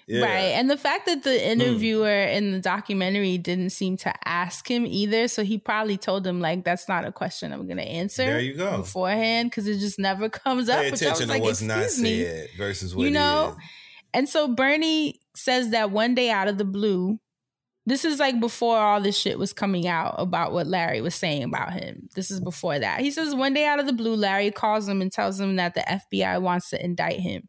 Yeah. 0.08 0.22
Right. 0.24 0.52
And 0.54 0.70
the 0.70 0.78
fact 0.78 1.08
that 1.08 1.18
Hmm. 1.18 1.22
the 1.30 1.48
interviewer 1.48 2.26
in 2.26 2.52
the 2.52 2.60
documentary 2.60 3.40
didn't 3.40 3.72
seem 3.72 3.98
to 3.98 4.14
ask 4.28 4.70
him 4.70 4.86
either. 4.86 5.28
So 5.28 5.44
he 5.44 5.58
probably 5.58 5.98
told 5.98 6.28
him, 6.28 6.40
like, 6.42 6.64
that's 6.64 6.88
not 6.88 7.06
a 7.06 7.12
question 7.12 7.52
I'm 7.52 7.66
going 7.66 7.78
to 7.78 7.84
answer. 7.84 8.24
There 8.24 8.40
you 8.40 8.54
go. 8.54 8.78
Beforehand, 8.78 9.50
because 9.50 9.68
it 9.68 9.80
just 9.80 9.98
never 9.98 10.30
comes 10.30 10.70
up. 10.70 10.82
Pay 10.84 10.92
which 10.92 11.02
I 11.02 11.10
was 11.10 11.20
attention 11.22 11.28
to 11.28 11.34
like, 11.34 11.42
what's 11.42 11.62
not 11.62 11.82
"Excuse 11.84 12.02
me." 12.04 12.24
said 12.24 12.50
versus 12.56 12.96
what 12.96 13.04
you 13.04 13.10
know? 13.12 13.56
is. 13.58 13.64
And 14.14 14.30
so 14.30 14.48
Bernie 14.48 15.20
says 15.38 15.72
that 15.72 15.92
one 15.92 16.16
day 16.16 16.30
out 16.30 16.48
of 16.48 16.58
the 16.58 16.66
blue, 16.66 17.20
this 17.86 18.04
is 18.04 18.20
like 18.20 18.40
before 18.40 18.78
all 18.78 19.00
this 19.00 19.18
shit 19.18 19.38
was 19.38 19.54
coming 19.54 19.88
out 19.88 20.16
about 20.18 20.52
what 20.52 20.68
Larry 20.68 21.02
was 21.02 21.14
saying 21.14 21.44
about 21.44 21.74
him. 21.74 22.10
This 22.16 22.32
is 22.32 22.40
before 22.40 22.80
that. 22.80 23.02
He 23.02 23.12
says 23.12 23.36
one 23.36 23.54
day 23.54 23.66
out 23.66 23.80
of 23.80 23.86
the 23.86 23.94
blue, 23.94 24.16
Larry 24.16 24.50
calls 24.52 24.88
him 24.88 25.02
and 25.02 25.12
tells 25.12 25.40
him 25.40 25.58
that 25.58 25.76
the 25.76 25.82
FBI 25.82 26.42
wants 26.42 26.70
to 26.72 26.84
indict 26.84 27.20
him. 27.20 27.48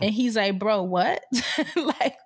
And 0.00 0.10
he's 0.12 0.36
like, 0.36 0.58
bro, 0.58 0.82
what? 0.82 1.22
like, 1.76 2.16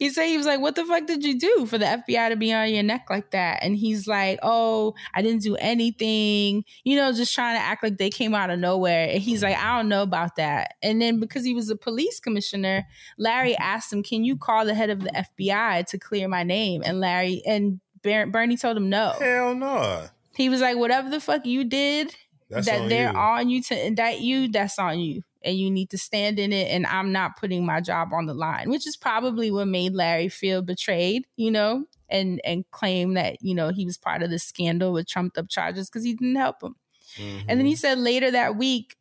he 0.00 0.08
said, 0.08 0.28
he 0.28 0.38
was 0.38 0.46
like, 0.46 0.60
what 0.60 0.76
the 0.76 0.84
fuck 0.86 1.06
did 1.06 1.22
you 1.22 1.38
do 1.38 1.66
for 1.66 1.76
the 1.76 1.84
FBI 1.84 2.30
to 2.30 2.36
be 2.36 2.54
on 2.54 2.72
your 2.72 2.82
neck 2.82 3.08
like 3.10 3.32
that? 3.32 3.58
And 3.62 3.76
he's 3.76 4.08
like, 4.08 4.38
oh, 4.42 4.94
I 5.12 5.20
didn't 5.20 5.42
do 5.42 5.56
anything, 5.56 6.64
you 6.84 6.96
know, 6.96 7.12
just 7.12 7.34
trying 7.34 7.56
to 7.56 7.62
act 7.62 7.82
like 7.82 7.98
they 7.98 8.08
came 8.08 8.34
out 8.34 8.48
of 8.48 8.58
nowhere. 8.58 9.10
And 9.10 9.20
he's 9.20 9.42
like, 9.42 9.58
I 9.58 9.76
don't 9.76 9.90
know 9.90 10.02
about 10.02 10.36
that. 10.36 10.72
And 10.82 11.02
then 11.02 11.20
because 11.20 11.44
he 11.44 11.52
was 11.52 11.68
a 11.68 11.76
police 11.76 12.18
commissioner, 12.18 12.86
Larry 13.18 13.54
asked 13.58 13.92
him, 13.92 14.02
can 14.02 14.24
you 14.24 14.38
call 14.38 14.64
the 14.64 14.72
head 14.74 14.88
of 14.88 15.00
the 15.00 15.10
FBI 15.10 15.84
to 15.88 15.98
clear 15.98 16.28
my 16.28 16.44
name? 16.44 16.82
And 16.82 16.98
Larry, 16.98 17.42
and 17.46 17.78
Ber- 18.02 18.26
Bernie 18.26 18.56
told 18.56 18.78
him 18.78 18.88
no. 18.88 19.12
Hell 19.20 19.54
no. 19.54 20.06
He 20.34 20.48
was 20.48 20.62
like, 20.62 20.78
whatever 20.78 21.10
the 21.10 21.20
fuck 21.20 21.44
you 21.44 21.64
did, 21.64 22.16
That's 22.48 22.66
that 22.66 22.88
they're 22.88 23.12
you. 23.12 23.18
on 23.18 23.50
you 23.50 23.62
to 23.64 23.86
indict 23.86 24.20
you, 24.20 24.48
that's 24.48 24.78
on 24.78 24.98
you. 24.98 25.22
And 25.42 25.56
you 25.56 25.70
need 25.70 25.90
to 25.90 25.98
stand 25.98 26.38
in 26.38 26.52
it 26.52 26.68
and 26.68 26.86
I'm 26.86 27.12
not 27.12 27.38
putting 27.38 27.64
my 27.64 27.80
job 27.80 28.12
on 28.12 28.26
the 28.26 28.34
line, 28.34 28.70
which 28.70 28.86
is 28.86 28.96
probably 28.96 29.50
what 29.50 29.68
made 29.68 29.94
Larry 29.94 30.28
feel 30.28 30.62
betrayed, 30.62 31.26
you 31.36 31.50
know, 31.50 31.84
and 32.08 32.40
and 32.44 32.68
claim 32.70 33.14
that, 33.14 33.42
you 33.42 33.54
know, 33.54 33.70
he 33.70 33.84
was 33.84 33.96
part 33.96 34.22
of 34.22 34.30
the 34.30 34.38
scandal 34.38 34.92
with 34.92 35.08
trumped 35.08 35.38
up 35.38 35.48
charges 35.48 35.88
because 35.88 36.04
he 36.04 36.14
didn't 36.14 36.36
help 36.36 36.62
him. 36.62 36.76
Mm-hmm. 37.16 37.46
And 37.48 37.58
then 37.58 37.66
he 37.66 37.76
said 37.76 37.98
later 37.98 38.30
that 38.30 38.56
week, 38.56 38.96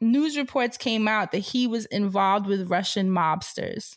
news 0.00 0.36
reports 0.36 0.76
came 0.76 1.06
out 1.06 1.32
that 1.32 1.38
he 1.38 1.66
was 1.66 1.86
involved 1.86 2.46
with 2.46 2.70
Russian 2.70 3.10
mobsters. 3.10 3.96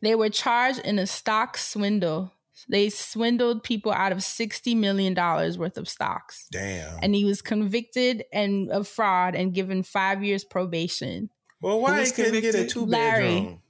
They 0.00 0.14
were 0.14 0.28
charged 0.28 0.80
in 0.80 0.98
a 0.98 1.06
stock 1.06 1.56
swindle. 1.56 2.32
They 2.68 2.88
swindled 2.88 3.62
people 3.62 3.92
out 3.92 4.12
of 4.12 4.18
$60 4.18 4.76
million 4.76 5.14
worth 5.14 5.76
of 5.76 5.88
stocks. 5.88 6.46
Damn. 6.50 6.98
And 7.02 7.14
he 7.14 7.24
was 7.24 7.42
convicted 7.42 8.24
and 8.32 8.70
of 8.70 8.88
fraud 8.88 9.34
and 9.34 9.52
given 9.52 9.82
five 9.82 10.22
years 10.22 10.44
probation. 10.44 11.30
Well, 11.60 11.80
why 11.80 12.00
was 12.00 12.14
he 12.14 12.22
couldn't 12.22 12.40
get 12.40 12.54
a 12.54 12.58
convicted? 12.58 12.68
two 12.70 12.86
Larry. 12.86 13.34
bedroom? 13.40 13.60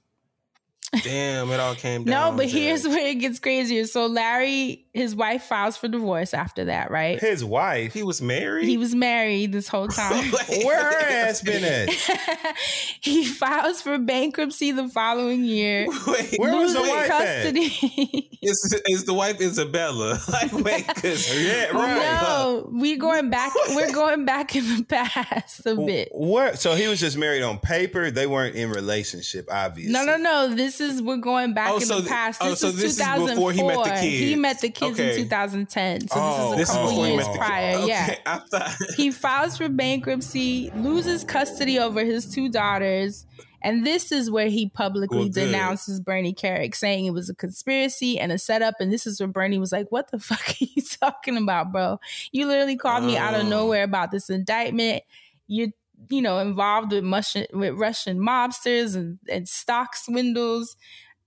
Damn, 1.03 1.51
it 1.51 1.59
all 1.59 1.75
came 1.75 2.03
down. 2.03 2.31
No, 2.31 2.37
but 2.37 2.43
to- 2.43 2.49
here's 2.49 2.87
where 2.87 3.07
it 3.07 3.15
gets 3.15 3.39
crazier. 3.39 3.85
So 3.85 4.05
Larry, 4.07 4.85
his 4.93 5.15
wife 5.15 5.43
files 5.43 5.77
for 5.77 5.87
divorce 5.87 6.33
after 6.33 6.65
that, 6.65 6.91
right? 6.91 7.19
His 7.19 7.43
wife. 7.43 7.93
he 7.93 8.03
was 8.03 8.21
married. 8.21 8.67
He 8.67 8.77
was 8.77 8.93
married 8.95 9.51
this 9.51 9.67
whole 9.67 9.87
time. 9.89 10.31
Where 10.63 10.83
her 10.83 11.05
ass 11.09 11.41
been 11.41 11.63
at? 11.63 11.89
he 13.01 13.25
files 13.25 13.81
for 13.81 13.97
bankruptcy 13.97 14.71
the 14.71 14.87
following 14.89 15.43
year. 15.43 15.87
Wait, 16.07 16.35
Where 16.37 16.55
was 16.55 16.73
the 16.73 16.79
loses 16.79 16.93
wife 16.95 17.09
at? 17.09 17.43
custody. 17.43 18.29
is, 18.41 18.81
is 18.87 19.05
the 19.05 19.13
wife 19.13 19.41
Isabella? 19.41 20.19
Like, 20.31 20.51
wait, 20.53 20.87
because 20.87 21.43
Yeah, 21.45 21.71
right. 21.71 22.21
no, 22.21 22.69
we're 22.71 22.97
going 22.97 23.29
back. 23.29 23.53
We're 23.69 23.91
going 23.93 24.25
back 24.25 24.55
in 24.55 24.77
the 24.77 24.83
past 24.83 25.65
a 25.65 25.75
bit. 25.75 26.09
What? 26.11 26.59
So 26.59 26.75
he 26.75 26.87
was 26.87 26.99
just 26.99 27.17
married 27.17 27.41
on 27.43 27.57
paper. 27.59 28.11
They 28.11 28.27
weren't 28.27 28.55
in 28.55 28.69
relationship, 28.69 29.47
obviously. 29.51 29.93
No, 29.93 30.03
no, 30.05 30.17
no. 30.17 30.53
This 30.55 30.79
is 30.81 30.84
we're 31.01 31.17
going 31.17 31.53
back 31.53 31.71
Oh, 31.71 31.75
in 31.75 31.81
so 31.81 31.95
the 31.95 32.01
th- 32.01 32.11
past. 32.11 32.41
oh, 32.43 32.49
This 32.51 32.59
so 32.59 32.67
is 32.67 32.75
this 32.77 32.91
is 32.91 32.97
2004. 32.97 33.35
before 33.35 33.51
he 33.53 33.63
met 33.63 33.83
the 33.83 33.89
kids. 34.01 34.19
He 34.19 34.35
met 34.35 34.61
the 34.61 34.69
kids 34.69 34.99
Okay. 34.99 35.11
in 35.11 35.17
2010. 35.23 36.07
So 36.07 36.15
Oh, 36.17 36.55
this 36.55 36.69
is 36.69 36.75
oh, 36.75 36.83
a 36.83 36.85
this 36.85 36.89
is 36.89 36.95
couple 36.95 37.07
years 37.07 37.27
prior. 37.37 37.75
okay, 37.77 37.87
Yeah. 37.87 38.39
Thought 38.51 38.75
He 38.97 39.11
files 39.11 39.57
for 39.57 39.69
bankruptcy, 39.69 40.71
loses 40.75 41.23
custody 41.23 41.79
over 41.79 42.03
his 42.03 42.25
two 42.29 42.49
daughters, 42.49 43.25
and 43.61 43.85
this 43.85 44.11
is 44.11 44.29
where 44.29 44.47
he 44.47 44.69
publicly 44.69 45.17
Well, 45.17 45.29
denounces 45.29 45.99
Bernie 45.99 46.33
Kerik, 46.35 46.75
saying 46.75 47.05
it 47.05 47.13
was 47.13 47.29
a 47.29 47.35
conspiracy 47.35 48.19
and 48.19 48.31
a 48.31 48.37
setup. 48.37 48.75
And 48.79 48.93
this 48.93 49.07
is 49.07 49.19
where 49.19 49.27
Bernie 49.27 49.57
was 49.57 49.71
like, 49.71 49.91
"What 49.91 50.11
the 50.11 50.19
fuck 50.29 50.39
are 50.49 50.55
you 50.75 50.81
talking 51.01 51.37
about, 51.37 51.71
bro? 51.71 51.99
You 52.31 52.45
literally 52.45 52.77
called 52.77 53.03
me 53.03 53.17
out 53.17 53.33
of 53.33 53.45
Oh. 53.45 53.49
nowhere 53.49 53.83
about 53.83 54.11
this 54.11 54.29
indictment. 54.29 55.01
You're, 55.47 55.69
you 56.09 56.21
know, 56.21 56.39
involved 56.39 56.91
with 56.91 57.05
Russian 57.05 57.45
with 57.53 57.75
Russian 57.75 58.19
mobsters 58.19 58.95
and, 58.95 59.19
and 59.29 59.47
stock 59.47 59.95
swindles." 59.95 60.75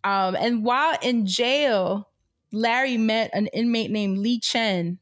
Um, 0.04 0.36
and 0.36 0.64
while 0.64 0.96
in 1.02 1.26
jail, 1.26 2.08
Larry 2.52 2.96
met 2.96 3.30
an 3.32 3.48
inmate 3.48 3.90
named 3.90 4.18
Lee 4.18 4.40
Chen, 4.40 4.98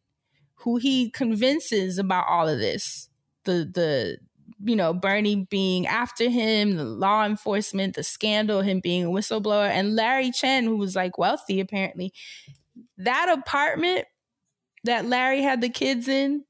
who 0.57 0.77
he 0.77 1.11
convinces 1.11 1.99
about 1.99 2.27
all 2.29 2.49
of 2.49 2.59
this. 2.59 3.09
The 3.45 3.71
the 3.73 4.19
you 4.65 4.77
know 4.77 4.95
Bernie 4.95 5.47
being 5.51 5.87
after 5.87 6.29
him, 6.29 6.77
the 6.77 6.85
law 6.85 7.25
enforcement, 7.25 7.95
the 7.95 8.03
scandal, 8.03 8.63
him 8.63 8.81
being 8.81 9.05
a 9.05 9.09
whistleblower, 9.09 9.69
and 9.69 9.95
Larry 9.95 10.31
Chen, 10.31 10.65
who 10.65 10.77
was 10.77 10.97
like 10.97 11.19
wealthy 11.19 11.61
apparently. 11.61 12.13
That 12.99 13.29
apartment 13.29 14.07
that 14.85 15.07
Larry 15.07 15.43
had 15.43 15.61
the 15.61 15.69
kids 15.69 16.09
in 16.09 16.45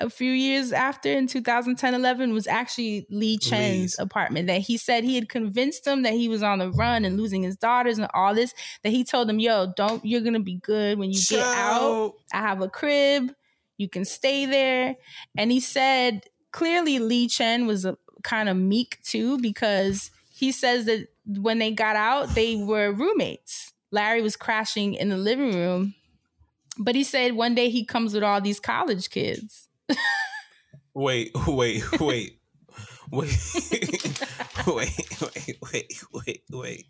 a 0.00 0.08
few 0.08 0.32
years 0.32 0.72
after 0.72 1.12
in 1.12 1.26
2010 1.26 1.94
11 1.94 2.32
was 2.32 2.46
actually 2.46 3.06
Lee 3.10 3.36
Chen's 3.38 3.98
apartment 3.98 4.46
that 4.46 4.60
he 4.60 4.76
said 4.76 5.04
he 5.04 5.14
had 5.14 5.28
convinced 5.28 5.86
him 5.86 6.02
that 6.02 6.14
he 6.14 6.28
was 6.28 6.42
on 6.42 6.58
the 6.58 6.70
run 6.70 7.04
and 7.04 7.16
losing 7.16 7.42
his 7.42 7.56
daughters 7.56 7.98
and 7.98 8.08
all 8.14 8.34
this 8.34 8.54
that 8.82 8.90
he 8.90 9.04
told 9.04 9.28
him 9.28 9.38
yo 9.38 9.72
don't 9.76 10.04
you're 10.04 10.22
gonna 10.22 10.40
be 10.40 10.56
good 10.56 10.98
when 10.98 11.12
you 11.12 11.20
get 11.28 11.44
out. 11.44 12.14
I 12.32 12.38
have 12.38 12.62
a 12.62 12.68
crib. 12.68 13.32
You 13.76 13.88
can 13.88 14.04
stay 14.04 14.46
there. 14.46 14.96
And 15.36 15.52
he 15.52 15.60
said 15.60 16.24
clearly 16.52 16.98
Lee 16.98 17.28
Chen 17.28 17.66
was 17.66 17.86
kind 18.22 18.48
of 18.48 18.56
meek 18.56 18.98
too 19.02 19.38
because 19.38 20.10
he 20.32 20.52
says 20.52 20.86
that 20.86 21.08
when 21.26 21.58
they 21.58 21.72
got 21.72 21.96
out 21.96 22.34
they 22.34 22.56
were 22.56 22.92
roommates. 22.92 23.72
Larry 23.92 24.22
was 24.22 24.36
crashing 24.36 24.94
in 24.94 25.08
the 25.08 25.18
living 25.18 25.54
room. 25.54 25.94
But 26.78 26.94
he 26.94 27.04
said 27.04 27.34
one 27.34 27.54
day 27.54 27.68
he 27.68 27.84
comes 27.84 28.14
with 28.14 28.22
all 28.22 28.40
these 28.40 28.60
college 28.60 29.10
kids 29.10 29.68
Wait, 30.94 31.30
wait, 31.46 32.00
wait. 32.00 32.36
Wait, 33.12 33.32
wait, 34.68 34.90
wait, 35.20 35.58
wait, 35.72 36.02
wait, 36.12 36.42
wait, 36.52 36.84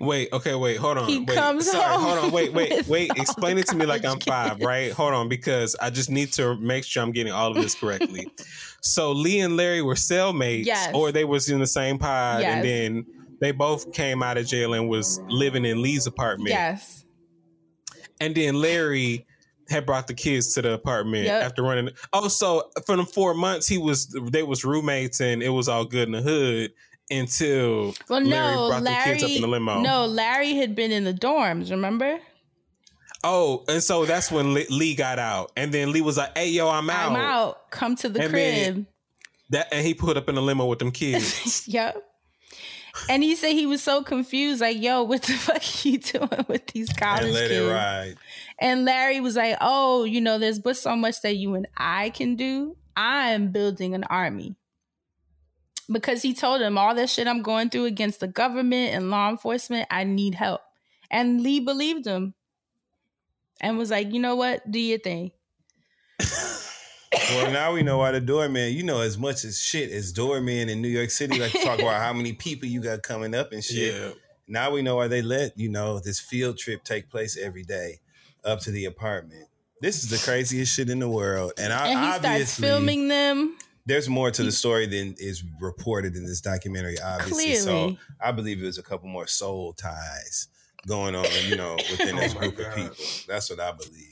wait. 0.00 0.28
Okay, 0.32 0.54
wait. 0.56 0.76
Hold 0.78 0.98
on. 0.98 1.08
He 1.08 1.18
wait. 1.20 1.28
comes 1.28 1.70
Sorry, 1.70 1.94
hold 2.02 2.18
on. 2.24 2.30
Wait, 2.32 2.52
wait, 2.52 2.86
wait. 2.88 3.10
Explain 3.16 3.58
it 3.58 3.66
to 3.68 3.76
me 3.76 3.86
like 3.86 4.04
I'm 4.04 4.18
five, 4.18 4.54
kids. 4.54 4.64
right? 4.64 4.92
Hold 4.92 5.14
on, 5.14 5.28
because 5.28 5.76
I 5.80 5.90
just 5.90 6.10
need 6.10 6.32
to 6.34 6.56
make 6.56 6.82
sure 6.84 7.04
I'm 7.04 7.12
getting 7.12 7.32
all 7.32 7.50
of 7.52 7.56
this 7.56 7.76
correctly. 7.76 8.26
so 8.82 9.12
Lee 9.12 9.38
and 9.40 9.56
Larry 9.56 9.80
were 9.82 9.94
cellmates, 9.94 10.64
Yes. 10.66 10.90
or 10.92 11.12
they 11.12 11.24
was 11.24 11.48
in 11.48 11.60
the 11.60 11.66
same 11.68 11.98
pod, 11.98 12.40
Yes. 12.40 12.54
and 12.56 12.64
then 12.64 13.06
they 13.40 13.52
both 13.52 13.92
came 13.92 14.24
out 14.24 14.38
of 14.38 14.46
jail 14.46 14.74
and 14.74 14.88
was 14.88 15.20
living 15.28 15.64
in 15.64 15.82
Lee's 15.82 16.06
apartment. 16.08 16.50
yes 16.50 17.04
And 18.20 18.34
then 18.34 18.54
Larry 18.60 19.24
had 19.70 19.86
brought 19.86 20.06
the 20.06 20.14
kids 20.14 20.54
to 20.54 20.62
the 20.62 20.72
apartment 20.72 21.24
Yep. 21.24 21.42
after 21.42 21.62
running. 21.62 21.90
Oh, 22.12 22.28
so 22.28 22.70
for 22.86 22.96
the 22.96 23.04
four 23.04 23.34
months 23.34 23.66
he 23.66 23.78
was 23.78 24.06
they 24.30 24.42
was 24.42 24.64
roommates 24.64 25.20
and 25.20 25.42
it 25.42 25.48
was 25.50 25.68
all 25.68 25.84
good 25.84 26.08
in 26.08 26.12
the 26.12 26.22
hood 26.22 26.72
until 27.10 27.94
well 28.08 28.20
Larry 28.20 28.54
no 28.54 28.68
brought 28.68 28.82
Larry 28.82 29.04
the 29.14 29.20
kids 29.20 29.24
up 29.24 29.30
in 29.36 29.42
the 29.42 29.48
limo. 29.48 29.80
no 29.80 30.06
Larry 30.06 30.54
had 30.54 30.74
been 30.74 30.90
in 30.92 31.04
the 31.04 31.14
dorms 31.14 31.70
remember 31.70 32.18
Oh, 33.26 33.64
and 33.68 33.82
so 33.82 34.04
that's 34.04 34.30
when 34.30 34.52
Lee- 34.52 34.94
got 34.94 35.18
out, 35.18 35.50
and 35.56 35.72
then 35.72 35.92
Lee 35.92 36.02
was 36.02 36.18
like, 36.18 36.36
"Hey, 36.36 36.50
yo, 36.50 36.68
I'm 36.68 36.90
out." 36.90 37.10
I'm 37.12 37.16
out 37.16 37.70
come 37.70 37.96
to 37.96 38.10
the 38.10 38.20
And 38.20 38.30
crib 38.30 38.86
That 39.48 39.68
and 39.72 39.86
he 39.86 39.94
put 39.94 40.18
up 40.18 40.28
in 40.28 40.34
the 40.34 40.42
limo 40.42 40.66
with 40.66 40.78
them 40.78 40.90
kids. 40.90 41.66
yep 41.68 41.96
and 43.08 43.24
he 43.24 43.34
said 43.34 43.50
he 43.52 43.66
was 43.66 43.82
so 43.82 44.02
confused 44.04 44.60
like 44.60 44.80
yo 44.80 45.02
what 45.02 45.22
the 45.22 45.32
fuck 45.38 45.56
are 45.56 45.88
you 45.88 45.98
doing 45.98 46.44
with 46.48 46.64
these 46.68 46.92
college 46.92 47.24
and 47.24 47.32
let 47.34 47.48
kids 47.48 47.66
it 47.66 47.68
ride. 47.72 48.16
And 48.58 48.84
Larry 48.84 49.20
was 49.20 49.36
like, 49.36 49.56
"Oh, 49.60 50.04
you 50.04 50.20
know, 50.20 50.38
there's 50.38 50.58
but 50.58 50.76
so 50.76 50.94
much 50.96 51.22
that 51.22 51.36
you 51.36 51.54
and 51.54 51.66
I 51.76 52.10
can 52.10 52.36
do. 52.36 52.76
I'm 52.96 53.50
building 53.50 53.94
an 53.94 54.04
army." 54.04 54.56
Because 55.90 56.22
he 56.22 56.32
told 56.32 56.62
him 56.62 56.78
all 56.78 56.94
this 56.94 57.12
shit 57.12 57.26
I'm 57.26 57.42
going 57.42 57.68
through 57.68 57.84
against 57.84 58.20
the 58.20 58.28
government 58.28 58.94
and 58.94 59.10
law 59.10 59.28
enforcement, 59.28 59.86
I 59.90 60.04
need 60.04 60.34
help. 60.34 60.62
And 61.10 61.42
Lee 61.42 61.60
believed 61.60 62.06
him 62.06 62.34
and 63.60 63.76
was 63.76 63.90
like, 63.90 64.12
"You 64.12 64.20
know 64.20 64.36
what? 64.36 64.70
Do 64.70 64.78
your 64.78 64.98
thing." 64.98 65.32
Well, 67.30 67.52
now 67.52 67.72
we 67.72 67.82
know 67.82 67.98
why 67.98 68.10
the 68.10 68.20
doorman. 68.20 68.72
You 68.72 68.82
know 68.82 69.00
as 69.00 69.16
much 69.16 69.44
as 69.44 69.60
shit 69.60 69.90
as 69.90 70.12
doorman 70.12 70.68
in 70.68 70.82
New 70.82 70.88
York 70.88 71.10
City. 71.10 71.38
Like 71.38 71.52
to 71.52 71.58
talk 71.58 71.78
about 71.78 72.00
how 72.00 72.12
many 72.12 72.32
people 72.32 72.68
you 72.68 72.80
got 72.80 73.02
coming 73.02 73.34
up 73.34 73.52
and 73.52 73.62
shit. 73.62 73.94
yeah, 73.94 74.10
Now 74.48 74.70
we 74.72 74.82
know 74.82 74.96
why 74.96 75.08
they 75.08 75.22
let 75.22 75.56
you 75.58 75.68
know 75.68 76.00
this 76.00 76.18
field 76.20 76.58
trip 76.58 76.82
take 76.82 77.10
place 77.10 77.36
every 77.36 77.62
day 77.62 78.00
up 78.44 78.60
to 78.60 78.70
the 78.70 78.84
apartment. 78.86 79.48
This 79.80 80.02
is 80.04 80.10
the 80.10 80.18
craziest 80.18 80.74
shit 80.74 80.88
in 80.88 80.98
the 80.98 81.08
world, 81.08 81.52
and, 81.58 81.72
I, 81.72 81.88
And 81.88 82.00
he 82.06 82.12
starts 82.18 82.58
filming 82.58 83.08
them. 83.08 83.56
there's 83.86 84.08
more 84.08 84.30
to 84.30 84.42
the 84.42 84.52
story 84.52 84.86
than 84.86 85.14
is 85.18 85.42
reported 85.60 86.16
in 86.16 86.24
this 86.24 86.40
documentary. 86.40 86.96
Obviously, 87.00 87.54
so 87.56 87.96
I 88.20 88.32
believe 88.32 88.60
there's 88.60 88.78
a 88.78 88.82
couple 88.82 89.08
more 89.08 89.26
soul 89.26 89.72
ties 89.74 90.48
going 90.86 91.14
on, 91.14 91.26
you 91.48 91.56
know, 91.56 91.76
within 91.90 92.16
this 92.16 92.34
Oh 92.34 92.40
my 92.40 92.48
group 92.48 92.58
of 92.68 92.74
people. 92.74 92.94
That's 93.28 93.50
what 93.50 93.60
I 93.60 93.72
believe. 93.72 94.08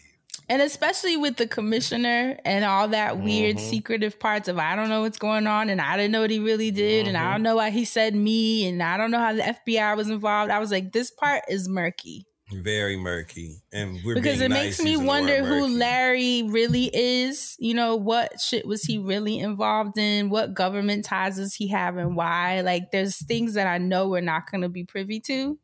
And 0.48 0.60
especially 0.60 1.16
with 1.16 1.36
the 1.36 1.46
commissioner 1.46 2.36
and 2.44 2.64
all 2.64 2.88
that 2.88 3.18
weird 3.20 3.56
Mhm. 3.56 3.70
secretive 3.70 4.18
parts 4.18 4.48
of 4.48 4.58
I 4.58 4.74
don't 4.76 4.88
know 4.90 5.00
what's 5.02 5.16
going 5.18 5.46
on 5.46 5.70
and 5.70 5.80
I 5.80 5.96
didn't 5.96 6.10
know 6.12 6.20
what 6.22 6.30
he 6.30 6.40
really 6.40 6.70
did 6.70 7.06
and 7.08 7.16
I 7.16 7.20
Mhm. 7.22 7.32
don't 7.34 7.42
know 7.44 7.56
why 7.56 7.70
he 7.70 7.84
said 7.86 8.14
me 8.14 8.66
and 8.68 8.82
I 8.82 8.96
don't 8.98 9.10
know 9.10 9.18
how 9.20 9.32
the 9.32 9.42
FBI 9.42 9.94
was 9.96 10.10
involved. 10.10 10.50
I 10.50 10.58
was 10.58 10.70
like, 10.70 10.92
this 10.92 11.10
part 11.10 11.44
is 11.48 11.68
murky. 11.68 12.26
Very 12.52 12.96
murky, 12.96 13.62
and 13.72 13.98
we're 14.04 14.14
because 14.14 14.38
being 14.38 14.50
it 14.50 14.54
nice 14.54 14.64
makes 14.64 14.80
me 14.82 14.90
using 14.92 15.06
the 15.06 15.10
word 15.10 15.20
wonder 15.20 15.44
who. 15.44 15.68
Larry 15.78 16.42
really 16.44 16.90
is. 16.92 17.56
You 17.58 17.74
know, 17.74 17.96
what 17.96 18.40
shit 18.40 18.66
was 18.66 18.82
he 18.82 18.98
really 18.98 19.38
involved 19.38 19.96
in? 19.98 20.28
What 20.30 20.54
government 20.54 21.04
ties 21.04 21.36
does 21.36 21.54
he 21.54 21.68
have 21.68 21.96
and 21.96 22.16
why? 22.16 22.60
Like, 22.60 22.90
there's 22.90 23.16
things 23.24 23.54
that 23.54 23.66
I 23.66 23.78
know 23.78 24.08
we're 24.08 24.20
not 24.20 24.50
going 24.50 24.62
to 24.62 24.68
be 24.68 24.84
privy 24.84 25.20
to. 25.20 25.58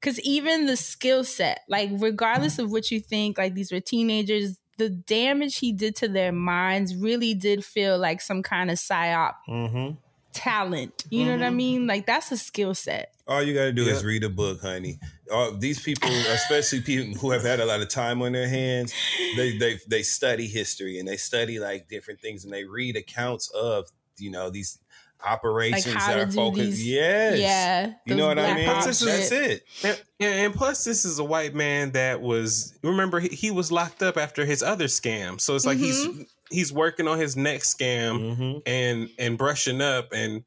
Because 0.00 0.20
even 0.20 0.66
the 0.66 0.76
skill 0.76 1.24
set, 1.24 1.60
like, 1.68 1.90
regardless 1.94 2.58
of 2.58 2.70
what 2.70 2.90
you 2.90 3.00
think, 3.00 3.38
like, 3.38 3.54
these 3.54 3.72
were 3.72 3.80
teenagers, 3.80 4.58
the 4.76 4.90
damage 4.90 5.56
he 5.58 5.72
did 5.72 5.96
to 5.96 6.06
their 6.08 6.32
minds 6.32 6.94
really 6.94 7.32
did 7.34 7.64
feel 7.64 7.98
like 7.98 8.20
some 8.20 8.42
kind 8.42 8.70
of 8.70 8.76
psyop 8.76 9.32
Mm-hmm. 9.48 9.94
talent. 10.34 11.04
You 11.10 11.24
know 11.24 11.32
what 11.32 11.42
I 11.42 11.48
Mhm. 11.48 11.56
mean? 11.56 11.86
Like, 11.86 12.04
that's 12.06 12.30
a 12.30 12.36
skill 12.36 12.74
set. 12.74 13.14
All 13.26 13.42
you 13.42 13.54
got 13.54 13.64
to 13.64 13.72
do 13.72 13.84
is 13.88 14.04
read 14.04 14.22
a 14.22 14.28
book, 14.28 14.60
honey. 14.60 14.98
Uh, 15.32 15.50
these 15.58 15.80
people, 15.82 16.08
especially 16.08 16.80
people 16.80 17.18
who 17.20 17.30
have 17.30 17.42
had 17.42 17.60
a 17.60 17.66
lot 17.66 17.80
of 17.80 17.88
time 17.88 18.22
on 18.22 18.32
their 18.32 18.48
hands, 18.48 18.92
they 19.36 19.56
they 19.58 19.78
they 19.88 20.02
study 20.02 20.46
history 20.46 20.98
and 20.98 21.06
they 21.08 21.16
study 21.16 21.58
like 21.58 21.88
different 21.88 22.20
things 22.20 22.44
and 22.44 22.52
they 22.52 22.64
read 22.64 22.96
accounts 22.96 23.50
of 23.50 23.86
you 24.18 24.30
know 24.30 24.50
these 24.50 24.78
operations 25.24 25.94
how 25.94 26.08
that 26.08 26.28
are 26.28 26.30
focused. 26.32 26.62
these- 26.62 26.86
yes, 26.88 27.38
yeah, 27.38 27.92
you 28.04 28.14
know 28.14 28.26
what 28.28 28.38
I 28.38 28.42
black 28.44 28.56
mean. 28.58 28.68
ops 28.68 29.00
That's, 29.00 29.30
it. 29.32 29.64
And, 29.82 29.98
and 30.20 30.54
plus, 30.54 30.84
this 30.84 31.04
is 31.04 31.18
a 31.18 31.24
white 31.24 31.54
man 31.54 31.92
that 31.92 32.20
was. 32.20 32.76
Remember, 32.82 33.18
he, 33.20 33.28
he 33.28 33.50
was 33.50 33.72
locked 33.72 34.02
up 34.02 34.16
after 34.16 34.44
his 34.44 34.62
other 34.62 34.84
scam, 34.86 35.40
so 35.40 35.54
it's 35.56 35.66
like 35.66 35.78
he's 35.78 36.06
he's 36.50 36.72
working 36.72 37.08
on 37.08 37.18
his 37.18 37.36
next 37.36 37.76
scam 37.76 38.36
Mm-hmm. 38.36 38.58
and 38.66 39.08
and 39.18 39.38
brushing 39.38 39.80
up. 39.80 40.12
And 40.12 40.44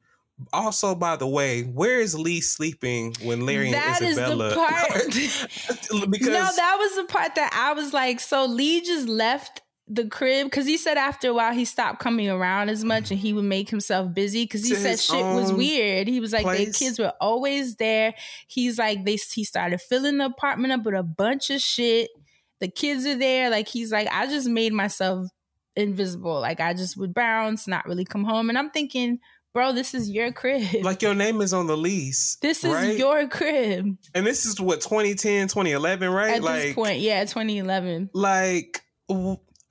also, 0.54 0.96
by 0.96 1.16
the 1.16 1.28
way, 1.28 1.64
where 1.64 2.00
is 2.00 2.18
Lee 2.18 2.42
sleeping 2.42 3.14
when 3.22 3.46
Larry 3.46 3.72
That 3.72 4.02
and 4.02 4.10
is 4.10 4.18
Isabella? 4.18 4.50
the 4.50 4.56
part. 5.92 6.10
because 6.12 6.28
no, 6.28 6.50
that 6.56 6.78
was 6.80 6.96
the 6.96 7.06
part 7.12 7.36
that 7.36 7.52
I 7.54 7.74
was 7.74 7.94
like, 7.94 8.20
so 8.20 8.46
Lee 8.46 8.82
just 8.82 9.08
left 9.08 9.62
the 9.92 10.06
crib 10.06 10.46
because 10.46 10.68
he 10.68 10.78
said 10.78 10.98
after 10.98 11.30
a 11.30 11.34
while 11.34 11.52
he 11.52 11.66
stopped 11.66 12.00
coming 12.00 12.30
around 12.30 12.70
as 12.70 12.84
much 12.84 13.10
and 13.10 13.20
he 13.20 13.34
would 13.34 13.44
make 13.44 13.70
himself 13.70 14.14
busy 14.14 14.44
because 14.44 14.64
he 14.64 14.76
said 14.76 15.00
shit 15.00 15.26
was 15.26 15.52
weird. 15.52 16.08
He 16.08 16.20
was 16.20 16.32
like, 16.32 16.46
the 16.46 16.72
kids 16.72 17.00
were 17.00 17.14
always 17.20 17.76
there. 17.76 18.14
He's 18.48 18.78
like, 18.78 19.04
they 19.04 19.18
he 19.34 19.44
started 19.44 19.82
filling 19.82 20.20
the 20.20 20.26
apartment 20.26 20.74
up 20.74 20.84
with 20.86 20.94
a 20.94 21.04
bunch 21.04 21.50
of 21.50 21.60
shit. 21.60 22.12
The 22.60 22.68
kids 22.68 23.06
are 23.08 23.18
there. 23.18 23.50
Like 23.50 23.68
he's 23.68 23.92
like, 23.92 24.08
I 24.12 24.28
just 24.28 24.48
made 24.48 24.74
myself 24.74 25.28
invisible. 25.76 26.40
Like 26.40 26.60
I 26.60 26.74
just 26.74 26.96
would 26.98 27.16
bounce, 27.16 27.68
not 27.68 27.88
really 27.88 28.06
come 28.06 28.24
home. 28.24 28.50
And 28.50 28.58
I'm 28.60 28.70
thinking, 28.70 29.20
bro, 29.54 29.74
this 29.74 29.94
is 29.94 30.10
your 30.10 30.32
crib. 30.32 30.84
like 30.84 31.02
your 31.02 31.16
name 31.16 31.42
is 31.42 31.54
on 31.54 31.68
the 31.68 31.78
lease. 31.78 32.38
this 32.42 32.64
is 32.64 32.74
right? 32.74 32.98
your 32.98 33.28
crib. 33.28 33.98
and 34.14 34.26
this 34.26 34.46
is 34.46 34.60
what 34.60 34.82
2010, 34.82 35.48
2011, 35.48 36.10
right? 36.10 36.36
At 36.36 36.44
like, 36.44 36.62
this 36.62 36.76
point, 36.76 37.00
yeah, 37.00 37.22
2011. 37.26 38.10
like 38.14 38.84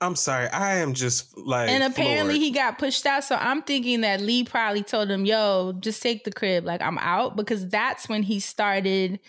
I'm 0.01 0.15
sorry, 0.15 0.47
I 0.47 0.75
am 0.77 0.93
just 0.93 1.37
like. 1.37 1.69
and 1.69 1.83
apparently 1.83 2.35
floored. 2.35 2.41
he 2.41 2.51
got 2.51 2.77
pushed 2.77 3.05
out. 3.05 3.23
So 3.25 3.35
I'm 3.35 3.61
thinking 3.61 4.01
that 4.01 4.21
Lee 4.21 4.45
probably 4.45 4.81
told 4.81 5.09
him, 5.09 5.25
"Yo, 5.25 5.73
just 5.79 6.01
take 6.01 6.23
the 6.23 6.31
crib. 6.31 6.63
Like 6.65 6.81
I'm 6.81 6.97
out," 6.99 7.35
because 7.35 7.67
that's 7.67 8.07
when 8.07 8.23
he 8.23 8.39
started 8.39 9.19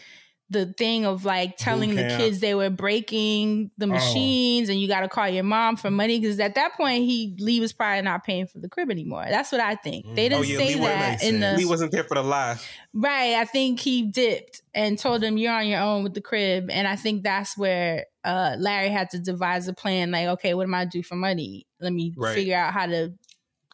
the 0.52 0.66
thing 0.76 1.06
of 1.06 1.24
like 1.24 1.56
telling 1.56 1.94
the 1.94 2.02
kids 2.18 2.40
they 2.40 2.56
were 2.56 2.70
breaking 2.70 3.70
the 3.78 3.84
Oh. 3.86 3.90
machines 3.90 4.68
and 4.68 4.80
you 4.80 4.88
got 4.88 5.00
to 5.00 5.08
call 5.08 5.28
your 5.28 5.44
mom 5.44 5.76
for 5.76 5.90
money 5.92 6.18
because 6.18 6.40
at 6.40 6.56
that 6.56 6.74
point 6.74 7.04
he 7.04 7.36
Lee 7.38 7.60
was 7.60 7.72
probably 7.72 8.02
not 8.02 8.24
paying 8.24 8.46
for 8.48 8.58
the 8.58 8.68
crib 8.68 8.90
anymore. 8.90 9.24
That's 9.28 9.52
what 9.52 9.60
I 9.60 9.76
think. 9.76 10.06
They 10.16 10.28
didn't 10.28 10.40
Oh, 10.40 10.42
yeah, 10.42 10.56
say 10.58 10.74
Lee 10.74 10.80
wa- 10.80 10.86
that 10.88 11.10
makes 11.12 11.22
in 11.24 11.38
the 11.40 11.52
Lee 11.56 11.64
wasn't 11.66 11.92
there 11.92 12.02
for 12.04 12.16
the 12.16 12.24
lie. 12.24 12.56
Right. 12.92 13.34
I 13.34 13.44
think 13.44 13.78
he 13.78 14.02
dipped 14.10 14.60
and 14.74 14.98
told 14.98 15.22
him 15.22 15.38
you're 15.38 15.52
on 15.54 15.68
your 15.68 15.80
own 15.80 16.02
with 16.02 16.14
the 16.14 16.20
crib. 16.20 16.68
And 16.70 16.88
I 16.88 16.96
think 16.96 17.22
that's 17.22 17.56
where 17.56 18.06
uh 18.24 18.56
Larry 18.58 18.88
had 18.90 19.10
to 19.10 19.18
devise 19.20 19.68
a 19.68 19.72
plan, 19.72 20.10
like, 20.10 20.26
okay, 20.26 20.54
what 20.54 20.64
am 20.64 20.74
I 20.74 20.84
do 20.84 21.02
for 21.02 21.14
money? 21.14 21.66
Let 21.80 21.92
me 21.92 22.12
Right. 22.16 22.34
figure 22.34 22.56
out 22.56 22.72
how 22.72 22.86
to 22.86 23.12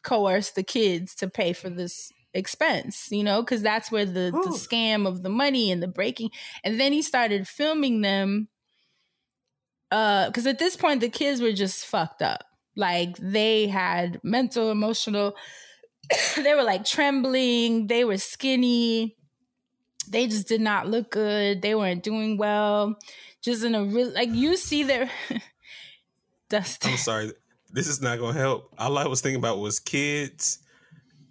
coerce 0.02 0.50
the 0.52 0.62
kids 0.62 1.14
to 1.16 1.28
pay 1.28 1.52
for 1.52 1.68
this 1.70 2.12
expense, 2.36 3.08
you 3.10 3.24
know, 3.24 3.42
because 3.42 3.62
that's 3.62 3.90
where 3.90 4.05
the, 4.05 4.31
the 4.31 4.50
scam 4.50 5.06
of 5.06 5.23
the 5.23 5.28
money 5.28 5.70
and 5.70 5.82
the 5.82 5.89
breaking. 5.89 6.31
And 6.65 6.78
then 6.81 6.92
he 6.92 7.02
started 7.02 7.48
filming 7.48 8.02
them. 8.02 8.48
Uh, 9.90 10.26
because 10.26 10.47
at 10.47 10.58
this 10.58 10.76
point 10.76 11.00
the 11.00 11.08
kids 11.08 11.40
were 11.40 11.52
just 11.52 11.86
fucked 11.86 12.23
up. 12.23 12.44
Like 12.76 13.16
they 13.18 13.68
had 13.68 14.20
mental, 14.23 14.70
emotional, 14.70 15.34
they 16.36 16.55
were 16.55 16.65
like 16.65 16.84
trembling, 16.84 17.86
they 17.86 18.05
were 18.05 18.18
skinny 18.18 19.16
they 20.08 20.26
just 20.26 20.48
did 20.48 20.60
not 20.60 20.89
look 20.89 21.10
good. 21.10 21.62
They 21.62 21.74
weren't 21.74 22.02
doing 22.02 22.39
well. 22.39 22.97
Just 23.42 23.65
in 23.65 23.74
a 23.74 23.84
real 23.84 24.12
like 24.12 24.31
you 24.32 24.56
see 24.56 24.82
their 24.82 25.10
Dustin. 26.48 26.92
I'm 26.92 26.97
sorry, 26.97 27.32
this 27.73 27.86
is 27.86 28.00
not 28.00 28.18
gonna 28.18 28.39
help. 28.39 28.73
All 28.78 28.98
I 28.98 29.06
was 29.06 29.20
thinking 29.20 29.39
about 29.39 29.58
was 29.58 29.78
kids, 29.78 30.58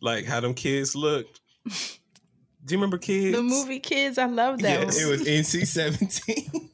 like 0.05 0.25
how 0.25 0.39
them 0.39 0.53
kids 0.53 0.95
looked. 0.95 1.39
Do 1.67 2.73
you 2.73 2.77
remember 2.77 2.97
kids? 2.97 3.35
The 3.35 3.43
movie 3.43 3.79
Kids, 3.79 4.17
I 4.17 4.25
love 4.25 4.59
that. 4.59 4.81
Yes. 4.81 5.01
It 5.01 5.09
was 5.09 5.21
NC 5.27 5.67
seventeen. 5.67 6.69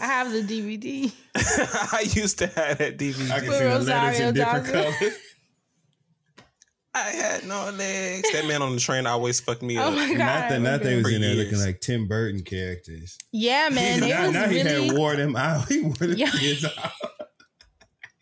I 0.00 0.06
have 0.06 0.30
the 0.32 0.42
DVD. 0.42 1.12
I 1.92 2.02
used 2.12 2.38
to 2.38 2.46
have 2.46 2.78
that 2.78 2.98
DVD. 2.98 3.30
I 3.32 3.40
can 3.40 3.48
With 3.48 3.58
see 3.58 3.64
the 3.64 3.78
letters 3.80 4.20
in 4.20 4.34
different 4.34 4.66
colors. 4.66 5.18
I 6.94 7.00
had 7.10 7.44
no 7.46 7.70
legs. 7.70 8.32
That 8.32 8.46
man 8.46 8.62
on 8.62 8.74
the 8.74 8.80
train 8.80 9.06
always 9.06 9.38
fucked 9.40 9.62
me 9.62 9.78
Oh 9.78 9.82
up. 9.82 9.94
my 9.94 10.08
god. 10.08 10.18
Not 10.18 10.48
that, 10.48 10.60
not 10.60 10.82
they 10.82 10.96
was 10.96 11.12
in 11.12 11.20
there 11.20 11.34
years. 11.34 11.52
looking 11.52 11.64
like 11.66 11.80
Tim 11.80 12.08
Burton 12.08 12.42
characters. 12.42 13.18
Yeah, 13.32 13.68
man. 13.70 14.00
They 14.00 14.08
now 14.08 14.22
was 14.24 14.32
now 14.32 14.48
he 14.48 14.58
had 14.58 14.92
wore 14.92 15.14
them 15.14 15.36
out. 15.36 15.68
He 15.68 15.82
wore 15.82 15.92
the 15.94 16.16
Yeah. 16.16 16.30
kids 16.30 16.64
out. 16.64 16.92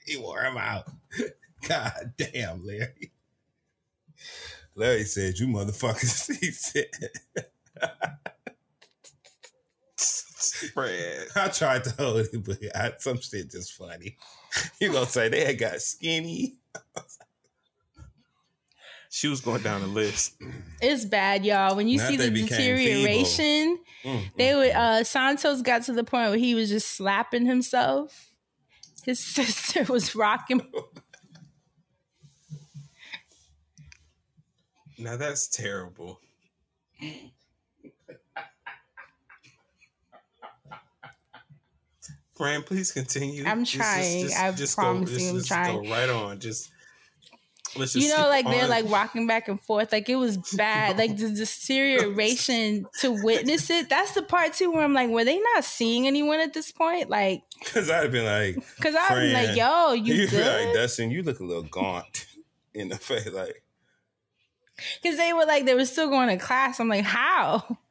he 0.05 0.17
wore 0.19 0.43
them 0.43 0.57
out. 0.59 0.85
God 1.69 2.13
damn, 2.17 2.65
Larry. 2.65 3.13
Larry 4.75 5.05
said, 5.05 5.39
"You 5.39 5.49
motherfuckers." 5.49 6.31
He 6.41 6.51
said, 6.51 6.87
Fred. 10.73 11.27
"I 11.35 11.49
tried 11.49 11.85
to 11.85 11.91
hold 11.91 12.17
it, 12.33 12.45
but 12.45 12.59
I, 12.75 12.93
some 12.99 13.21
shit 13.21 13.51
just 13.51 13.73
funny." 13.75 14.17
You 14.81 14.91
gonna 14.91 15.05
say 15.05 15.29
they 15.29 15.45
had 15.45 15.59
got 15.59 15.83
skinny? 15.83 16.55
She 19.11 19.29
was 19.29 19.43
going 19.43 19.63
down 19.63 19.83
the 19.83 19.87
list. 19.87 20.35
it's 20.81 21.05
bad, 21.05 21.45
y'all. 21.45 21.77
When 21.77 21.89
you 21.89 21.99
Not 21.99 22.09
see 22.09 22.17
the 22.17 22.31
deterioration, 22.31 23.79
Mm, 24.07 24.31
they 24.37 24.55
would 24.55 24.71
uh 24.71 25.03
Santos 25.05 25.63
got 25.63 25.83
to 25.85 25.93
the 25.93 26.05
point 26.05 26.31
where 26.31 26.39
he 26.39 26.55
was 26.55 26.69
just 26.69 26.97
slapping 26.97 27.45
himself. 27.45 28.31
His 29.05 29.19
sister 29.19 29.85
was 29.93 30.15
rocking 30.15 30.61
Now 34.99 35.17
that's 35.17 35.49
terrible. 35.49 36.21
Fran, 42.37 42.63
please 42.63 42.93
continue. 42.93 43.45
I'm 43.47 43.65
Just- 43.65 43.77
trying. 43.77 44.33
I 44.33 44.53
promise 44.75 45.21
you, 45.21 45.29
I'm 45.31 45.37
just 45.37 45.49
trying. 45.49 45.83
Go 45.83 45.91
right 45.91 46.09
on. 46.09 46.39
Just 46.39 46.71
let's 47.77 47.95
just 47.95 48.07
you 48.07 48.15
know, 48.15 48.29
like 48.29 48.45
they're 48.47 48.69
like 48.69 48.89
rocking 48.91 49.27
back 49.27 49.49
and 49.49 49.61
forth. 49.61 49.91
Like 49.93 50.09
it 50.11 50.17
was 50.17 50.37
bad. 50.55 50.99
Like 50.99 51.17
the 51.17 51.31
deterioration 51.35 52.87
to 53.01 53.11
witness 53.23 53.71
it. 53.71 53.89
That's 53.89 54.13
the 54.13 54.23
part 54.23 54.53
too 54.53 54.71
where 54.71 54.85
I'm 54.85 54.93
like, 54.93 55.09
were 55.09 55.25
they 55.25 55.41
not 55.41 55.65
seeing 55.65 56.07
anyone 56.07 56.41
at 56.41 56.53
this 56.53 56.71
point? 56.73 57.09
Like, 57.09 57.43
Because 57.59 57.91
I'd 57.91 58.03
have 58.03 58.13
been 58.13 58.27
like, 58.27 58.55
because 58.77 58.95
I've 58.95 59.17
been 59.17 59.33
like, 59.33 59.57
yo, 59.57 59.93
you 59.93 60.15
you'd 60.15 60.33
like, 60.33 60.43
good? 60.43 60.75
Dustin, 60.75 61.11
you 61.11 61.23
look 61.23 61.41
a 61.41 61.45
little 61.45 61.63
gaunt 61.63 62.27
in 62.75 62.91
the 62.91 62.97
face. 62.97 63.33
Like, 63.33 63.63
Because 65.03 65.19
they 65.19 65.33
were 65.33 65.47
like, 65.47 65.65
they 65.65 65.75
were 65.75 65.85
still 65.87 66.09
going 66.11 66.29
to 66.29 66.37
class. 66.45 66.81
I'm 66.81 66.89
like, 66.89 67.05
how? 67.05 67.79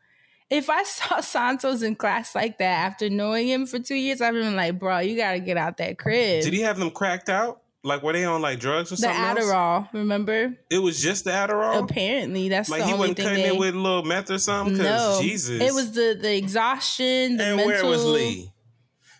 If 0.47 0.69
I 0.69 0.83
saw 0.83 1.19
Santos 1.21 1.81
in 1.81 1.95
class 1.95 2.35
like 2.35 2.59
that 2.59 2.85
after 2.85 3.09
knowing 3.09 3.47
him 3.47 3.65
for 3.65 3.79
two 3.79 3.95
years, 3.95 4.21
I've 4.21 4.35
been 4.35 4.55
like, 4.55 4.77
bro, 4.77 4.99
you 4.99 5.17
got 5.17 5.31
to 5.31 5.39
get 5.39 5.57
out 5.57 5.77
that 5.77 5.97
crib. 5.97 6.43
Did 6.43 6.53
he 6.53 6.61
have 6.61 6.77
them 6.77 6.91
cracked 6.91 7.29
out? 7.29 7.63
Like 7.83 8.03
were 8.03 8.13
they 8.13 8.25
on 8.25 8.43
like 8.43 8.59
drugs 8.59 8.91
or 8.91 8.95
the 8.95 9.01
something? 9.01 9.19
else? 9.19 9.39
Adderall, 9.39 9.89
remember? 9.91 10.55
It 10.69 10.77
was 10.77 11.01
just 11.01 11.23
the 11.23 11.31
Adderall. 11.31 11.83
Apparently, 11.83 12.49
that's 12.49 12.69
like 12.69 12.81
the 12.81 12.87
he 12.87 12.93
only 12.93 12.99
wasn't 12.99 13.17
thing 13.17 13.25
cutting 13.27 13.43
they. 13.43 13.55
it 13.55 13.57
with 13.59 13.73
a 13.73 13.79
little 13.79 14.03
meth 14.03 14.29
or 14.29 14.37
something. 14.37 14.77
no, 14.77 14.83
Because 14.83 15.19
Jesus, 15.21 15.61
it 15.61 15.73
was 15.73 15.91
the 15.93 16.15
the 16.21 16.35
exhaustion, 16.37 17.37
the 17.37 17.43
and 17.43 17.55
mental. 17.57 17.65
where 17.65 17.85
was 17.85 18.05
Lee? 18.05 18.51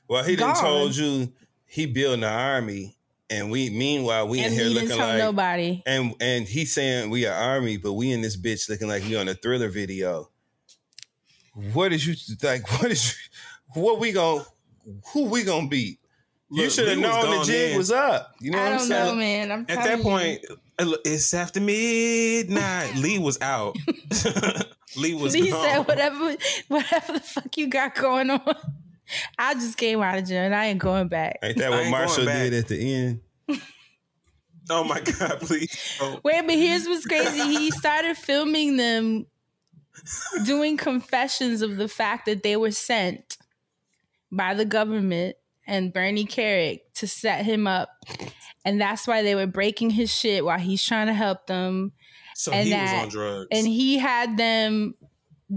Well, 0.07 0.23
he 0.23 0.35
done 0.35 0.55
told 0.55 0.95
you 0.95 1.33
he 1.65 1.87
building 1.87 2.23
an 2.23 2.29
army, 2.31 2.94
and 3.29 3.49
we 3.51 3.69
meanwhile 3.69 4.27
we 4.27 4.43
in 4.43 4.51
here 4.51 4.65
he 4.65 4.73
looking 4.73 4.97
like 4.97 5.17
nobody. 5.17 5.81
and 5.85 6.13
and 6.21 6.47
he's 6.47 6.73
saying 6.73 7.09
we 7.09 7.25
are 7.25 7.33
army, 7.33 7.77
but 7.77 7.93
we 7.93 8.11
in 8.11 8.21
this 8.21 8.37
bitch 8.37 8.69
looking 8.69 8.87
like 8.87 9.03
we 9.03 9.15
on 9.15 9.27
a 9.27 9.33
thriller 9.33 9.69
video. 9.69 10.29
What 11.73 11.93
is 11.93 12.05
you 12.05 12.15
like? 12.43 12.69
What 12.81 12.91
is 12.91 13.15
what 13.73 13.99
we 13.99 14.11
gonna 14.11 14.43
who 15.13 15.25
we 15.25 15.43
gonna 15.43 15.67
beat? 15.67 15.99
you 16.51 16.69
should 16.69 16.87
have 16.87 16.99
known 16.99 17.39
the 17.39 17.43
jig 17.45 17.71
in. 17.71 17.77
was 17.77 17.91
up. 17.91 18.33
You 18.39 18.51
know 18.51 18.59
I 18.59 18.61
what 18.63 18.71
I'm 18.73 18.77
don't 18.77 18.87
saying? 18.87 19.05
know, 19.07 19.15
man. 19.15 19.51
I'm 19.51 19.61
At 19.67 19.83
that 19.83 19.97
you. 19.97 20.03
point, 20.03 20.45
uh, 20.77 20.95
it's 21.03 21.33
after 21.33 21.59
midnight. 21.59 22.95
Lee 22.97 23.17
was 23.19 23.41
out. 23.41 23.75
Lee 24.97 25.15
was 25.15 25.33
Lee 25.33 25.49
gone. 25.49 25.63
said, 25.63 25.79
"Whatever, 25.87 26.35
whatever 26.67 27.13
the 27.13 27.19
fuck 27.19 27.57
you 27.57 27.67
got 27.67 27.95
going 27.95 28.29
on, 28.29 28.55
I 29.37 29.53
just 29.55 29.77
came 29.77 30.01
out 30.01 30.17
of 30.17 30.25
jail 30.27 30.43
and 30.43 30.55
I 30.55 30.65
ain't 30.67 30.79
going 30.79 31.07
back." 31.07 31.39
Ain't 31.43 31.57
that 31.57 31.71
what 31.71 31.81
ain't 31.81 31.91
Marshall 31.91 32.25
did 32.25 32.53
at 32.53 32.67
the 32.67 32.93
end? 32.93 33.21
Oh 34.69 34.83
my 34.83 34.99
God, 34.99 35.39
please. 35.41 35.97
Oh, 36.01 36.19
Wait, 36.23 36.41
but 36.41 36.55
here's 36.55 36.87
what's 36.87 37.05
crazy. 37.05 37.39
He 37.55 37.69
started 37.69 38.17
filming 38.17 38.77
them 38.77 39.27
doing 40.45 40.75
confessions 40.75 41.61
of 41.61 41.77
the 41.77 41.87
fact 41.87 42.25
that 42.25 42.41
they 42.43 42.57
were 42.57 42.71
sent 42.71 43.37
by 44.31 44.53
the 44.55 44.65
government 44.65 45.35
and 45.67 45.93
Bernie 45.93 46.25
Kerik 46.25 46.79
to 46.95 47.07
set 47.07 47.45
him 47.45 47.67
up. 47.67 47.89
And 48.65 48.81
that's 48.81 49.07
why 49.07 49.21
they 49.21 49.35
were 49.35 49.45
breaking 49.47 49.91
his 49.91 50.11
shit 50.13 50.43
while 50.43 50.59
he's 50.59 50.83
trying 50.83 51.07
to 51.07 51.13
help 51.13 51.45
them. 51.47 51.91
so 52.35 52.51
and 52.51 52.65
he 52.65 52.71
that- 52.71 52.93
was 52.93 53.03
on 53.03 53.09
drugs. 53.09 53.47
And 53.51 53.67
he 53.67 53.97
had 53.99 54.35
them 54.37 54.95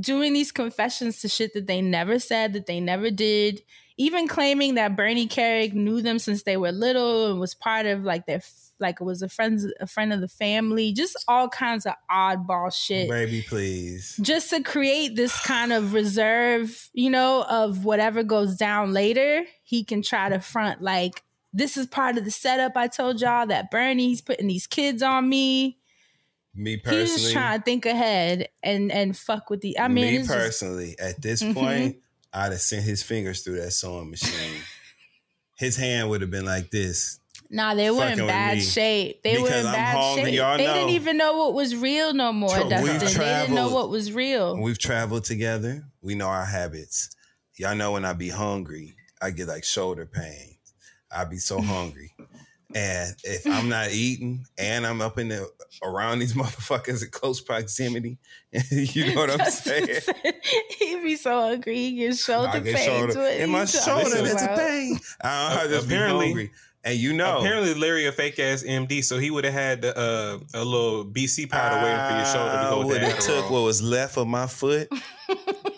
doing 0.00 0.32
these 0.32 0.52
confessions 0.52 1.20
to 1.20 1.28
shit 1.28 1.54
that 1.54 1.66
they 1.66 1.80
never 1.80 2.18
said, 2.18 2.52
that 2.52 2.66
they 2.66 2.80
never 2.80 3.10
did, 3.10 3.62
even 3.96 4.28
claiming 4.28 4.74
that 4.74 4.96
Bernie 4.96 5.28
Kerik 5.28 5.74
knew 5.74 6.00
them 6.00 6.18
since 6.18 6.44
they 6.44 6.56
were 6.56 6.72
little 6.72 7.30
and 7.30 7.40
was 7.40 7.54
part 7.54 7.86
of 7.86 8.04
like 8.04 8.26
their 8.26 8.40
like 8.80 9.00
it 9.00 9.04
was 9.04 9.22
a 9.22 9.28
friend 9.28 9.60
a 9.80 9.86
friend 9.86 10.12
of 10.12 10.20
the 10.20 10.28
family, 10.28 10.92
just 10.92 11.16
all 11.26 11.48
kinds 11.48 11.84
of 11.84 11.94
oddball 12.10 12.72
shit. 12.72 13.10
Baby, 13.10 13.44
please. 13.46 14.18
Just 14.22 14.50
to 14.50 14.62
create 14.62 15.16
this 15.16 15.38
kind 15.44 15.72
of 15.72 15.94
reserve, 15.94 16.88
you 16.92 17.10
know, 17.10 17.44
of 17.48 17.84
whatever 17.84 18.22
goes 18.22 18.56
down 18.56 18.92
later, 18.92 19.44
he 19.64 19.84
can 19.84 20.02
try 20.02 20.28
to 20.28 20.38
front 20.38 20.80
like 20.80 21.22
this 21.52 21.76
is 21.76 21.86
part 21.86 22.18
of 22.18 22.24
the 22.24 22.30
setup 22.30 22.76
I 22.76 22.86
told 22.88 23.20
y'all 23.20 23.46
that 23.46 23.70
Bernie's 23.70 24.20
putting 24.20 24.46
these 24.46 24.66
kids 24.66 25.02
on 25.02 25.28
me. 25.28 25.78
Me 26.58 26.72
He's 26.72 26.82
personally. 26.82 27.06
just 27.22 27.32
trying 27.32 27.58
to 27.60 27.64
think 27.64 27.86
ahead 27.86 28.48
and 28.62 28.90
and 28.90 29.16
fuck 29.16 29.48
with 29.48 29.60
the 29.60 29.78
I 29.78 29.86
mean 29.88 30.04
me 30.06 30.16
it's 30.16 30.26
just- 30.28 30.38
personally, 30.38 30.96
at 30.98 31.22
this 31.22 31.40
Mhm. 31.42 31.54
point, 31.54 31.96
I'd 32.32 32.52
have 32.52 32.60
sent 32.60 32.82
his 32.84 33.02
fingers 33.02 33.42
through 33.42 33.60
that 33.60 33.72
sewing 33.72 34.10
machine. 34.10 34.60
his 35.56 35.76
hand 35.76 36.08
would 36.10 36.20
have 36.20 36.30
been 36.30 36.44
like 36.44 36.70
this. 36.70 37.20
Nah, 37.50 37.74
they 37.74 37.90
were 37.90 38.06
in 38.06 38.18
bad 38.18 38.62
shape. 38.62 39.22
They 39.22 39.38
were 39.38 39.48
in 39.48 39.66
I'm 39.66 39.72
bad 39.72 40.14
shape. 40.16 40.24
they 40.26 40.36
know. 40.36 40.56
didn't 40.56 40.90
even 40.90 41.16
know 41.16 41.38
what 41.38 41.54
was 41.54 41.74
real 41.74 42.12
no 42.12 42.32
more, 42.32 42.50
We've 42.60 42.68
Dustin. 42.68 42.98
They 43.18 43.24
didn't 43.24 43.54
know 43.54 43.70
what 43.70 43.88
was 43.88 44.12
real. 44.12 44.56
We've 44.60 44.78
traveled 44.78 45.24
together. 45.24 45.84
We 46.02 46.14
know 46.14 46.26
our 46.28 46.44
habits. 46.44 47.08
Y'all 47.56 47.74
know 47.74 47.92
when 47.92 48.04
I 48.04 48.12
be 48.12 48.28
hungry, 48.28 48.94
I 49.22 49.30
get 49.30 49.48
like 49.48 49.64
shoulder 49.64 50.04
pain. 50.06 50.56
I 51.10 51.24
be 51.24 51.38
so 51.38 51.60
hungry. 51.62 52.14
And 52.74 53.14
if 53.24 53.46
I'm 53.46 53.68
not 53.70 53.90
eating 53.92 54.44
and 54.58 54.86
I'm 54.86 55.00
up 55.00 55.18
in 55.18 55.28
the 55.28 55.48
around 55.82 56.18
these 56.18 56.34
motherfuckers 56.40 57.02
in 57.02 57.10
close 57.10 57.40
proximity, 57.40 58.18
you 58.70 59.14
know 59.14 59.20
what 59.22 59.30
I'm 59.30 59.38
Dustin 59.38 59.86
saying? 59.86 60.00
said 60.00 60.34
He'd 60.78 61.02
be 61.02 61.16
so 61.16 61.40
hungry. 61.40 61.74
He 61.76 61.96
gets 61.96 62.24
shoulder 62.24 62.48
I 62.48 62.60
get 62.60 62.76
pain. 62.76 62.86
shoulder 62.86 63.20
What 63.20 63.34
in 63.36 63.50
my 63.50 63.62
you 63.62 63.66
talking 63.66 64.10
shoulder. 64.10 64.22
There's 64.22 64.42
a 64.42 64.44
about? 64.44 64.58
pain. 64.58 64.98
I, 65.22 65.60
I 65.62 65.66
just 65.68 65.86
Apparently- 65.86 66.34
be. 66.34 66.50
And 66.84 66.96
you 66.96 67.12
know, 67.12 67.38
Apparently, 67.38 67.74
Larry 67.74 68.06
a 68.06 68.12
fake 68.12 68.38
ass 68.38 68.62
MD, 68.62 69.02
so 69.04 69.18
he 69.18 69.32
would 69.32 69.44
have 69.44 69.52
had 69.52 69.84
uh, 69.84 70.38
a 70.54 70.64
little 70.64 71.04
BC 71.04 71.50
powder 71.50 71.84
waiting 71.84 71.98
for 72.08 72.16
your 72.16 72.24
shoulder 72.24 72.52
to 72.52 72.58
I 72.58 72.70
go 72.70 72.78
with 72.78 72.86
would 72.86 73.02
have 73.02 73.18
took 73.18 73.50
what 73.50 73.62
was 73.62 73.82
left 73.82 74.16
of 74.16 74.28
my 74.28 74.46
foot 74.46 74.88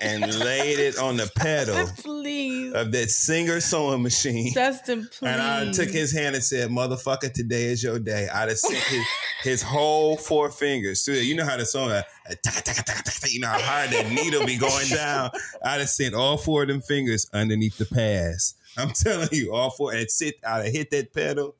and 0.00 0.38
laid 0.38 0.78
it 0.78 0.98
on 0.98 1.16
the 1.16 1.30
pedal 1.36 1.86
Please. 2.02 2.72
of 2.74 2.92
that 2.92 3.10
singer 3.10 3.60
sewing 3.60 4.02
machine. 4.02 4.52
Dustin, 4.54 5.08
please. 5.10 5.28
And 5.28 5.40
I 5.40 5.70
took 5.72 5.90
his 5.90 6.12
hand 6.12 6.34
and 6.34 6.44
said, 6.44 6.70
"Motherfucker, 6.70 7.32
today 7.32 7.64
is 7.64 7.82
your 7.82 7.98
day." 7.98 8.28
I'd 8.32 8.48
have 8.48 8.58
sent 8.58 8.82
his, 8.82 9.06
his 9.42 9.62
whole 9.62 10.16
four 10.16 10.50
fingers 10.50 11.04
through 11.04 11.14
it. 11.14 11.24
You 11.24 11.34
know 11.36 11.44
how 11.44 11.56
the 11.56 11.66
song, 11.66 11.90
uh, 11.90 12.02
taka, 12.44 13.28
you 13.28 13.40
know 13.40 13.48
how 13.48 13.60
hard 13.60 13.90
that 13.90 14.10
needle 14.10 14.44
be 14.46 14.56
going 14.56 14.88
down. 14.88 15.30
I'd 15.64 15.80
have 15.80 15.90
sent 15.90 16.14
all 16.14 16.36
four 16.36 16.62
of 16.62 16.68
them 16.68 16.80
fingers 16.80 17.28
underneath 17.32 17.76
the 17.78 17.86
pass. 17.86 18.54
I'm 18.76 18.90
telling 18.90 19.28
you, 19.32 19.52
all 19.54 19.70
four. 19.70 19.92
And 19.92 20.10
sit, 20.10 20.36
I'd 20.46 20.64
have 20.66 20.74
hit 20.74 20.90
that 20.90 21.12
pedal 21.12 21.56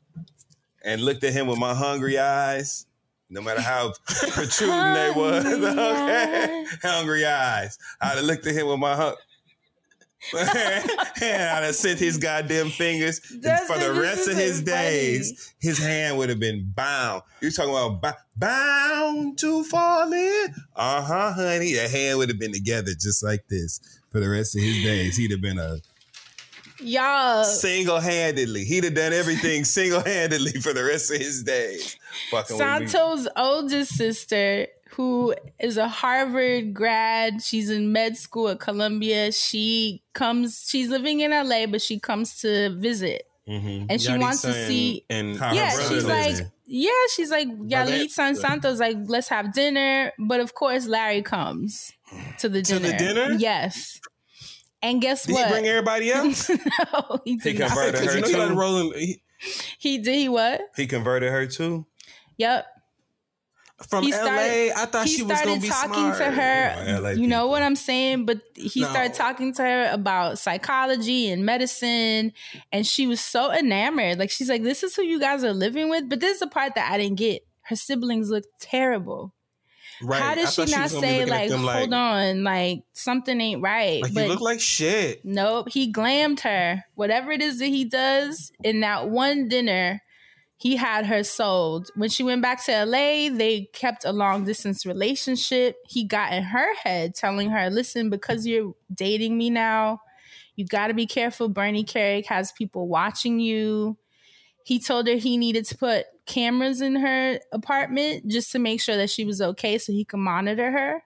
and 0.85 1.03
looked 1.03 1.25
at 1.25 1.33
him 1.33 1.47
with 1.47 1.59
my 1.59 1.75
hungry 1.75 2.19
eyes. 2.19 2.87
No 3.31 3.41
matter 3.41 3.61
how 3.61 3.93
protruding 4.33 4.95
they 4.95 5.13
was, 5.15 5.45
okay, 5.65 6.65
hungry 6.83 7.25
eyes. 7.25 7.79
I'd 8.01 8.17
have 8.17 8.25
looked 8.25 8.47
at 8.47 8.55
him 8.55 8.67
with 8.67 8.79
my 8.81 8.97
hung. 8.97 9.15
and 10.37 10.45
I'd 11.23 11.65
have 11.65 11.75
sent 11.75 11.99
his 11.99 12.19
goddamn 12.19 12.69
fingers 12.69 13.21
and 13.31 13.61
for 13.67 13.79
the 13.79 13.99
rest 13.99 14.29
of 14.29 14.37
his 14.37 14.63
days. 14.63 15.55
His 15.61 15.79
hand 15.79 16.19
would 16.19 16.29
have 16.29 16.39
been 16.41 16.71
bound. 16.75 17.23
You're 17.41 17.53
talking 17.53 17.71
about 17.71 18.03
bo- 18.03 18.21
bound 18.37 19.39
to 19.39 19.65
fall 19.65 20.13
in. 20.13 20.55
Uh 20.77 21.03
huh, 21.03 21.33
honey. 21.33 21.73
The 21.73 21.89
hand 21.89 22.19
would 22.19 22.29
have 22.29 22.39
been 22.39 22.53
together 22.53 22.93
just 22.93 23.23
like 23.25 23.49
this 23.49 23.81
for 24.11 24.21
the 24.21 24.29
rest 24.29 24.55
of 24.57 24.63
his 24.63 24.83
days. 24.83 25.17
He'd 25.17 25.31
have 25.31 25.41
been 25.41 25.59
a 25.59 25.79
Y'all, 26.83 27.45
single 27.45 28.01
handedly. 28.01 28.65
He'd 28.65 28.85
have 28.85 28.95
done 28.95 29.13
everything 29.13 29.65
single 29.79 30.03
handedly 30.03 30.53
for 30.61 30.73
the 30.73 30.85
rest 30.85 31.11
of 31.11 31.19
his 31.19 31.43
days. 31.43 31.97
Fucking 32.31 32.57
with 32.59 32.67
me. 32.81 32.87
Santo's 32.87 33.29
oldest 33.37 33.95
sister, 33.97 34.67
who 34.91 35.35
is 35.59 35.77
a 35.77 35.89
Harvard 35.89 36.75
grad, 36.75 37.43
she's 37.43 37.71
in 37.71 37.93
med 37.93 38.17
school 38.17 38.49
at 38.49 38.61
Columbia. 38.61 39.31
She 39.33 40.03
comes, 40.15 40.67
she's 40.69 40.89
living 40.89 41.21
in 41.21 41.31
LA, 41.31 41.67
but 41.67 41.81
she 41.83 41.99
comes 42.01 42.41
to 42.41 42.71
visit. 42.77 43.27
Mhm. 43.49 43.87
And 43.89 44.01
she 44.01 44.09
Yalitza 44.09 44.21
wants 44.21 44.43
to 44.43 44.67
see- 44.67 45.05
and 45.11 45.35
yeah, 45.37 45.71
she's 45.89 46.05
like, 46.05 46.33
living. 46.33 46.51
yeah, 46.67 46.91
she's 47.15 47.31
like, 47.31 47.49
Yalitza 47.49 48.19
and 48.21 48.37
Santos, 48.39 48.79
like, 48.79 48.97
let's 49.07 49.29
have 49.29 49.53
dinner. 49.53 50.13
But 50.19 50.41
of 50.41 50.55
course, 50.55 50.87
Larry 50.87 51.23
comes 51.23 51.93
to 52.39 52.49
the 52.49 52.63
dinner. 52.63 52.81
To 52.81 52.87
the 52.87 52.93
dinner? 52.99 53.37
Yes. 53.39 54.01
And 54.83 55.01
guess 55.03 55.25
Did 55.27 55.35
what? 55.35 55.47
he 55.47 55.53
bring 55.53 55.67
everybody 55.67 56.11
else? 56.13 56.49
no, 56.49 57.21
he 57.25 57.37
did 57.37 57.53
He 57.53 57.59
not. 57.59 57.69
converted 57.69 57.93
Because 58.01 58.07
her 58.07 58.15
you 58.17 58.21
know 58.23 58.29
you 58.29 58.35
too. 58.35 58.41
let 58.41 58.57
rolling 58.57 58.93
he- 58.99 59.23
He 59.79 59.99
did. 59.99 60.15
He 60.15 60.29
what? 60.29 60.61
He 60.77 60.87
converted 60.87 61.31
her 61.31 61.47
too. 61.47 61.87
Yep. 62.39 62.67
from 63.89 64.05
He 64.05 64.13
LA. 64.13 64.17
started- 64.19 64.73
I 64.77 64.85
thought 64.87 65.07
he 65.07 65.17
she 65.17 65.23
was 65.23 65.41
gonna 65.41 65.61
be 65.61 65.69
talking 65.69 65.93
smart. 65.95 66.19
to 66.19 66.31
her. 66.31 67.01
Oh, 67.03 67.09
you 67.11 67.27
know 67.27 67.47
what 67.47 67.63
I'm 67.63 67.77
saying? 67.77 68.27
But 68.27 68.41
he 68.55 68.81
No. 68.83 68.91
started 68.91 69.15
talking 69.15 69.55
to 69.55 69.63
her 69.63 69.91
about 69.93 70.39
psychology 70.39 71.29
and 71.31 71.45
medicine, 71.47 72.33
and 72.73 72.87
she 72.87 73.07
was 73.07 73.21
so 73.23 73.51
enamored. 73.53 74.19
Like 74.19 74.31
she's 74.31 74.49
like, 74.51 74.63
"This 74.63 74.83
is 74.83 74.95
who 74.97 75.03
you 75.03 75.19
guys 75.19 75.45
are 75.45 75.55
living 75.55 75.89
with." 75.89 76.09
But 76.11 76.21
this 76.21 76.35
is 76.35 76.41
the 76.41 76.47
part 76.47 76.75
that 76.75 76.91
I 76.93 76.99
didn't 76.99 77.17
get. 77.19 77.43
Her 77.63 77.77
siblings 77.77 78.29
look 78.31 78.45
terrible. 78.61 79.33
Right. 80.03 80.23
How 80.23 80.35
did 80.35 80.49
she 80.49 80.65
not 80.67 80.85
was 80.85 80.99
say 80.99 81.25
like, 81.25 81.51
"Hold 81.51 81.93
on, 81.93 82.43
like 82.43 82.85
something 82.93 83.41
ain't 83.41 83.63
right"? 83.63 84.03
Like 84.03 84.15
but 84.15 84.23
you 84.23 84.29
look 84.29 84.41
like 84.41 84.61
shit. 84.61 85.25
Nope, 85.25 85.69
he 85.71 85.93
glammed 85.93 86.41
her. 86.41 86.85
Whatever 86.95 87.33
it 87.33 87.43
is 87.43 87.59
that 87.59 87.67
he 87.67 87.85
does 87.85 88.51
in 88.65 88.81
that 88.81 89.11
one 89.11 89.49
dinner, 89.49 90.01
he 90.61 90.77
had 90.77 91.07
her 91.07 91.23
sold. 91.23 91.91
When 91.97 92.11
she 92.11 92.23
went 92.23 92.43
back 92.43 92.65
to 92.67 92.85
LA, 92.85 93.31
they 93.31 93.71
kept 93.73 94.05
a 94.05 94.13
long 94.13 94.45
distance 94.45 94.85
relationship. 94.85 95.77
He 95.89 96.05
got 96.05 96.35
in 96.35 96.43
her 96.43 96.75
head 96.77 97.15
telling 97.15 97.51
her, 97.51 97.71
listen, 97.71 98.11
because 98.11 98.47
you're 98.47 98.75
dating 98.93 99.39
me 99.39 99.49
now, 99.49 100.01
you 100.57 100.67
got 100.67 100.89
to 100.89 100.95
be 100.95 101.07
careful. 101.07 101.49
Bernie 101.49 101.85
Kerik 101.85 102.27
has 102.27 102.53
people 102.53 102.89
watching 102.89 103.41
you. 103.41 103.97
He 104.65 104.79
told 104.79 105.09
her 105.09 105.15
he 105.15 105.39
needed 105.39 105.65
to 105.67 105.79
put 105.79 106.05
cameras 106.31 106.81
in 106.81 106.95
her 106.95 107.41
apartment 107.53 108.29
just 108.29 108.53
to 108.53 108.61
make 108.61 108.81
sure 108.81 108.97
that 108.97 109.11
she 109.11 109.25
was 109.25 109.43
okay 109.43 109.79
so 109.79 109.93
he 109.93 110.05
could 110.05 110.21
monitor 110.21 110.71
her. 110.71 111.03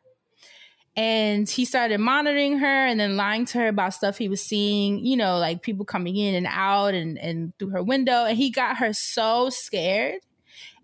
And 0.97 1.49
he 1.49 1.65
started 1.65 1.99
monitoring 1.99 2.59
her 2.59 2.87
and 2.87 3.01
then 3.01 3.17
lying 3.17 3.47
to 3.47 3.59
her 3.59 3.69
about 3.69 3.95
stuff 3.95 4.19
he 4.19 4.29
was 4.29 4.45
seeing 4.45 5.05
you 5.05 5.17
know 5.17 5.39
like 5.39 5.63
people 5.63 5.85
coming 5.85 6.17
in 6.17 6.35
and 6.37 6.47
out 6.49 6.95
and 6.95 7.19
and 7.19 7.53
through 7.59 7.71
her 7.71 7.83
window. 7.83 8.27
And 8.27 8.37
he 8.37 8.51
got 8.51 8.77
her 8.77 8.93
so 8.93 9.49
scared. 9.51 10.21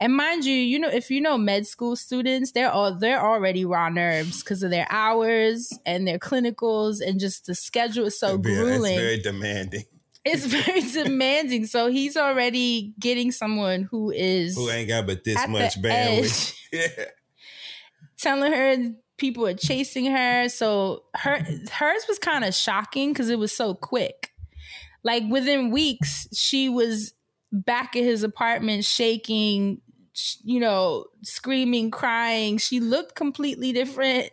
And 0.00 0.16
mind 0.16 0.46
you 0.46 0.54
you 0.54 0.78
know 0.78 0.88
if 0.88 1.10
you 1.10 1.20
know 1.20 1.36
med 1.36 1.66
school 1.66 1.94
students 1.94 2.52
they're 2.52 2.72
all 2.72 2.98
they're 2.98 3.24
already 3.24 3.64
raw 3.66 3.90
nerves 3.90 4.42
because 4.42 4.62
of 4.62 4.70
their 4.70 4.86
hours 4.90 5.70
and 5.84 6.08
their 6.08 6.18
clinicals 6.18 7.00
and 7.06 7.20
just 7.20 7.44
the 7.44 7.54
schedule 7.54 8.06
is 8.06 8.18
so 8.18 8.38
grueling 8.38 8.94
It's 8.94 9.00
very 9.00 9.20
demanding. 9.20 9.84
It's 10.30 10.44
very 10.46 10.80
demanding 11.04 11.66
so 11.66 11.88
he's 11.88 12.16
already 12.16 12.94
getting 12.98 13.30
someone 13.32 13.82
who 13.82 14.10
is 14.10 14.56
Who 14.56 14.70
ain't 14.70 14.88
got 14.88 15.06
but 15.06 15.24
this 15.24 15.46
much 15.48 15.80
bandwidth? 15.80 16.56
Yeah. 16.72 16.86
telling 18.16 18.52
her 18.52 18.94
people 19.20 19.46
are 19.46 19.54
chasing 19.54 20.06
her. 20.06 20.48
So 20.48 21.04
her 21.14 21.38
hers 21.70 22.04
was 22.08 22.18
kind 22.18 22.44
of 22.44 22.54
shocking 22.54 23.12
because 23.12 23.28
it 23.30 23.38
was 23.38 23.52
so 23.54 23.74
quick. 23.74 24.32
Like 25.04 25.22
within 25.30 25.70
weeks, 25.70 26.26
she 26.32 26.68
was 26.68 27.12
back 27.52 27.94
at 27.94 28.02
his 28.02 28.22
apartment, 28.22 28.84
shaking, 28.84 29.80
you 30.42 30.58
know, 30.58 31.04
screaming, 31.22 31.90
crying. 31.90 32.58
She 32.58 32.80
looked 32.80 33.14
completely 33.14 33.72
different 33.72 34.30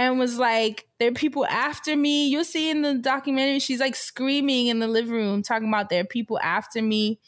and 0.00 0.18
was 0.18 0.38
like, 0.38 0.88
There 0.98 1.08
are 1.10 1.12
people 1.12 1.44
after 1.46 1.94
me. 1.94 2.28
You'll 2.28 2.44
see 2.44 2.70
in 2.70 2.80
the 2.80 2.94
documentary, 2.94 3.58
she's 3.58 3.80
like 3.80 3.94
screaming 3.94 4.68
in 4.68 4.78
the 4.78 4.88
living 4.88 5.12
room, 5.12 5.42
talking 5.42 5.68
about 5.68 5.90
there 5.90 6.00
are 6.00 6.06
people 6.06 6.38
after 6.42 6.80
me. 6.80 7.20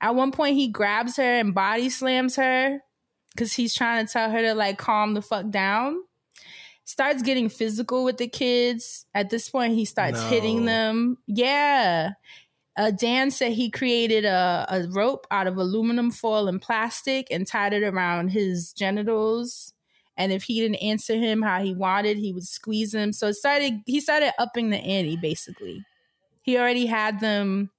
At 0.00 0.16
one 0.16 0.32
point, 0.32 0.56
he 0.56 0.66
grabs 0.68 1.16
her 1.18 1.22
and 1.22 1.54
body 1.54 1.88
slams 1.88 2.34
her 2.34 2.80
because 3.32 3.52
he's 3.52 3.74
trying 3.74 4.04
to 4.04 4.12
tell 4.12 4.28
her 4.30 4.40
to 4.42 4.54
like 4.54 4.76
calm 4.76 5.14
the 5.14 5.22
fuck 5.22 5.50
down. 5.50 5.98
Starts 6.84 7.22
getting 7.22 7.48
physical 7.48 8.02
with 8.04 8.16
the 8.16 8.26
kids. 8.26 9.06
At 9.14 9.30
this 9.30 9.48
point, 9.48 9.74
he 9.74 9.84
starts 9.84 10.20
No. 10.20 10.26
hitting 10.28 10.64
them. 10.64 11.18
Yeah. 11.28 12.12
Uh, 12.76 12.90
Dan 12.90 13.30
said 13.30 13.52
he 13.52 13.70
created 13.70 14.24
a, 14.24 14.66
a 14.68 14.88
rope 14.88 15.26
out 15.30 15.46
of 15.46 15.56
aluminum 15.58 16.10
foil 16.10 16.48
and 16.48 16.60
plastic 16.60 17.28
and 17.30 17.46
tied 17.46 17.72
it 17.72 17.84
around 17.84 18.30
his 18.30 18.72
genitals. 18.72 19.74
And 20.16 20.32
if 20.32 20.42
he 20.42 20.60
didn't 20.60 20.76
answer 20.76 21.14
him 21.14 21.42
how 21.42 21.62
he 21.62 21.74
wanted, 21.74 22.18
he 22.18 22.32
would 22.32 22.46
squeeze 22.46 22.94
him. 22.94 23.12
So 23.12 23.28
it 23.28 23.34
started. 23.34 23.80
He 23.86 24.00
started 24.00 24.32
upping 24.38 24.70
the 24.70 24.78
ante. 24.78 25.16
Basically, 25.16 25.84
he 26.42 26.58
already 26.58 26.86
had 26.86 27.20
them 27.20 27.70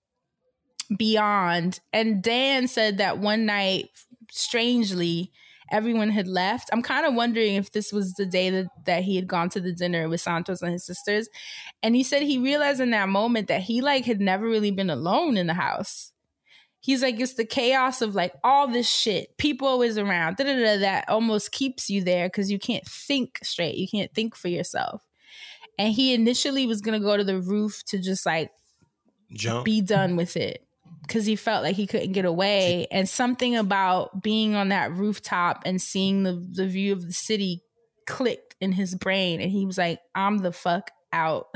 beyond. 0.97 1.79
And 1.93 2.21
Dan 2.21 2.67
said 2.67 2.97
that 2.97 3.19
one 3.19 3.45
night, 3.45 3.89
strangely, 4.31 5.31
everyone 5.71 6.09
had 6.09 6.27
left. 6.27 6.69
I'm 6.71 6.81
kind 6.81 7.05
of 7.05 7.13
wondering 7.13 7.55
if 7.55 7.71
this 7.71 7.91
was 7.93 8.13
the 8.13 8.25
day 8.25 8.49
that, 8.49 8.67
that 8.85 9.03
he 9.03 9.15
had 9.15 9.27
gone 9.27 9.49
to 9.49 9.61
the 9.61 9.71
dinner 9.71 10.09
with 10.09 10.21
Santos 10.21 10.61
and 10.61 10.71
his 10.71 10.85
sisters. 10.85 11.29
And 11.81 11.95
he 11.95 12.03
said 12.03 12.21
he 12.21 12.37
realized 12.37 12.81
in 12.81 12.91
that 12.91 13.09
moment 13.09 13.47
that 13.47 13.61
he 13.61 13.81
like 13.81 14.05
had 14.05 14.19
never 14.19 14.45
really 14.45 14.71
been 14.71 14.89
alone 14.89 15.37
in 15.37 15.47
the 15.47 15.53
house. 15.53 16.11
He's 16.81 17.03
like, 17.03 17.19
it's 17.19 17.35
the 17.35 17.45
chaos 17.45 18.01
of 18.01 18.15
like 18.15 18.33
all 18.43 18.67
this 18.67 18.89
shit, 18.89 19.37
people 19.37 19.67
always 19.67 19.97
around, 19.97 20.37
da 20.37 20.45
da 20.45 20.55
da, 20.55 20.77
that 20.79 21.07
almost 21.07 21.51
keeps 21.51 21.89
you 21.89 22.03
there 22.03 22.27
because 22.27 22.51
you 22.51 22.57
can't 22.57 22.85
think 22.85 23.39
straight. 23.43 23.75
You 23.75 23.87
can't 23.87 24.13
think 24.13 24.35
for 24.35 24.47
yourself. 24.47 25.03
And 25.77 25.93
he 25.93 26.13
initially 26.13 26.65
was 26.65 26.81
gonna 26.81 26.99
go 26.99 27.15
to 27.15 27.23
the 27.23 27.39
roof 27.39 27.83
to 27.85 27.99
just 27.99 28.25
like 28.25 28.51
Jump. 29.31 29.63
be 29.63 29.81
done 29.81 30.15
with 30.15 30.35
it 30.35 30.65
because 31.11 31.25
he 31.25 31.35
felt 31.35 31.63
like 31.63 31.75
he 31.75 31.87
couldn't 31.87 32.13
get 32.13 32.25
away. 32.25 32.87
And 32.91 33.07
something 33.07 33.55
about 33.55 34.23
being 34.23 34.55
on 34.55 34.69
that 34.69 34.91
rooftop 34.91 35.63
and 35.65 35.81
seeing 35.81 36.23
the, 36.23 36.33
the 36.33 36.67
view 36.67 36.93
of 36.93 37.05
the 37.05 37.13
city 37.13 37.61
clicked 38.07 38.55
in 38.59 38.71
his 38.71 38.95
brain. 38.95 39.41
And 39.41 39.51
he 39.51 39.65
was 39.65 39.77
like, 39.77 39.99
I'm 40.15 40.39
the 40.39 40.51
fuck 40.51 40.91
out. 41.11 41.47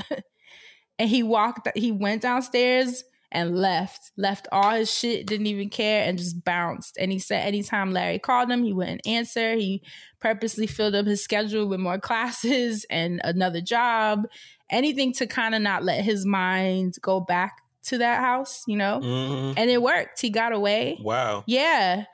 and 0.99 1.09
he 1.09 1.23
walked, 1.23 1.67
he 1.75 1.91
went 1.91 2.21
downstairs 2.21 3.03
and 3.35 3.55
left, 3.57 4.11
left 4.17 4.47
all 4.51 4.71
his 4.71 4.91
shit, 4.91 5.27
didn't 5.27 5.47
even 5.47 5.69
care, 5.69 6.07
and 6.07 6.17
just 6.17 6.43
bounced. 6.43 6.97
And 6.97 7.11
he 7.11 7.19
said 7.19 7.45
anytime 7.45 7.91
Larry 7.91 8.17
called 8.17 8.49
him, 8.49 8.63
he 8.63 8.73
wouldn't 8.73 9.05
answer. 9.05 9.55
He 9.55 9.83
purposely 10.19 10.65
filled 10.65 10.95
up 10.95 11.05
his 11.05 11.23
schedule 11.23 11.67
with 11.67 11.79
more 11.79 11.99
classes 12.09 12.85
and 12.89 13.21
another 13.23 13.61
job, 13.61 14.23
anything 14.69 15.13
to 15.13 15.27
kind 15.27 15.53
of 15.53 15.61
not 15.61 15.83
let 15.83 16.03
his 16.03 16.25
mind 16.25 16.95
go 17.01 17.19
back 17.19 17.57
to 17.83 17.99
that 17.99 18.21
house, 18.21 18.63
you 18.67 18.77
know? 18.77 18.99
Mhm. 19.03 19.53
And 19.57 19.69
it 19.69 19.81
worked. 19.81 20.21
He 20.21 20.29
got 20.31 20.53
away. 20.53 20.97
Wow. 21.01 21.43
Yeah. 21.45 22.05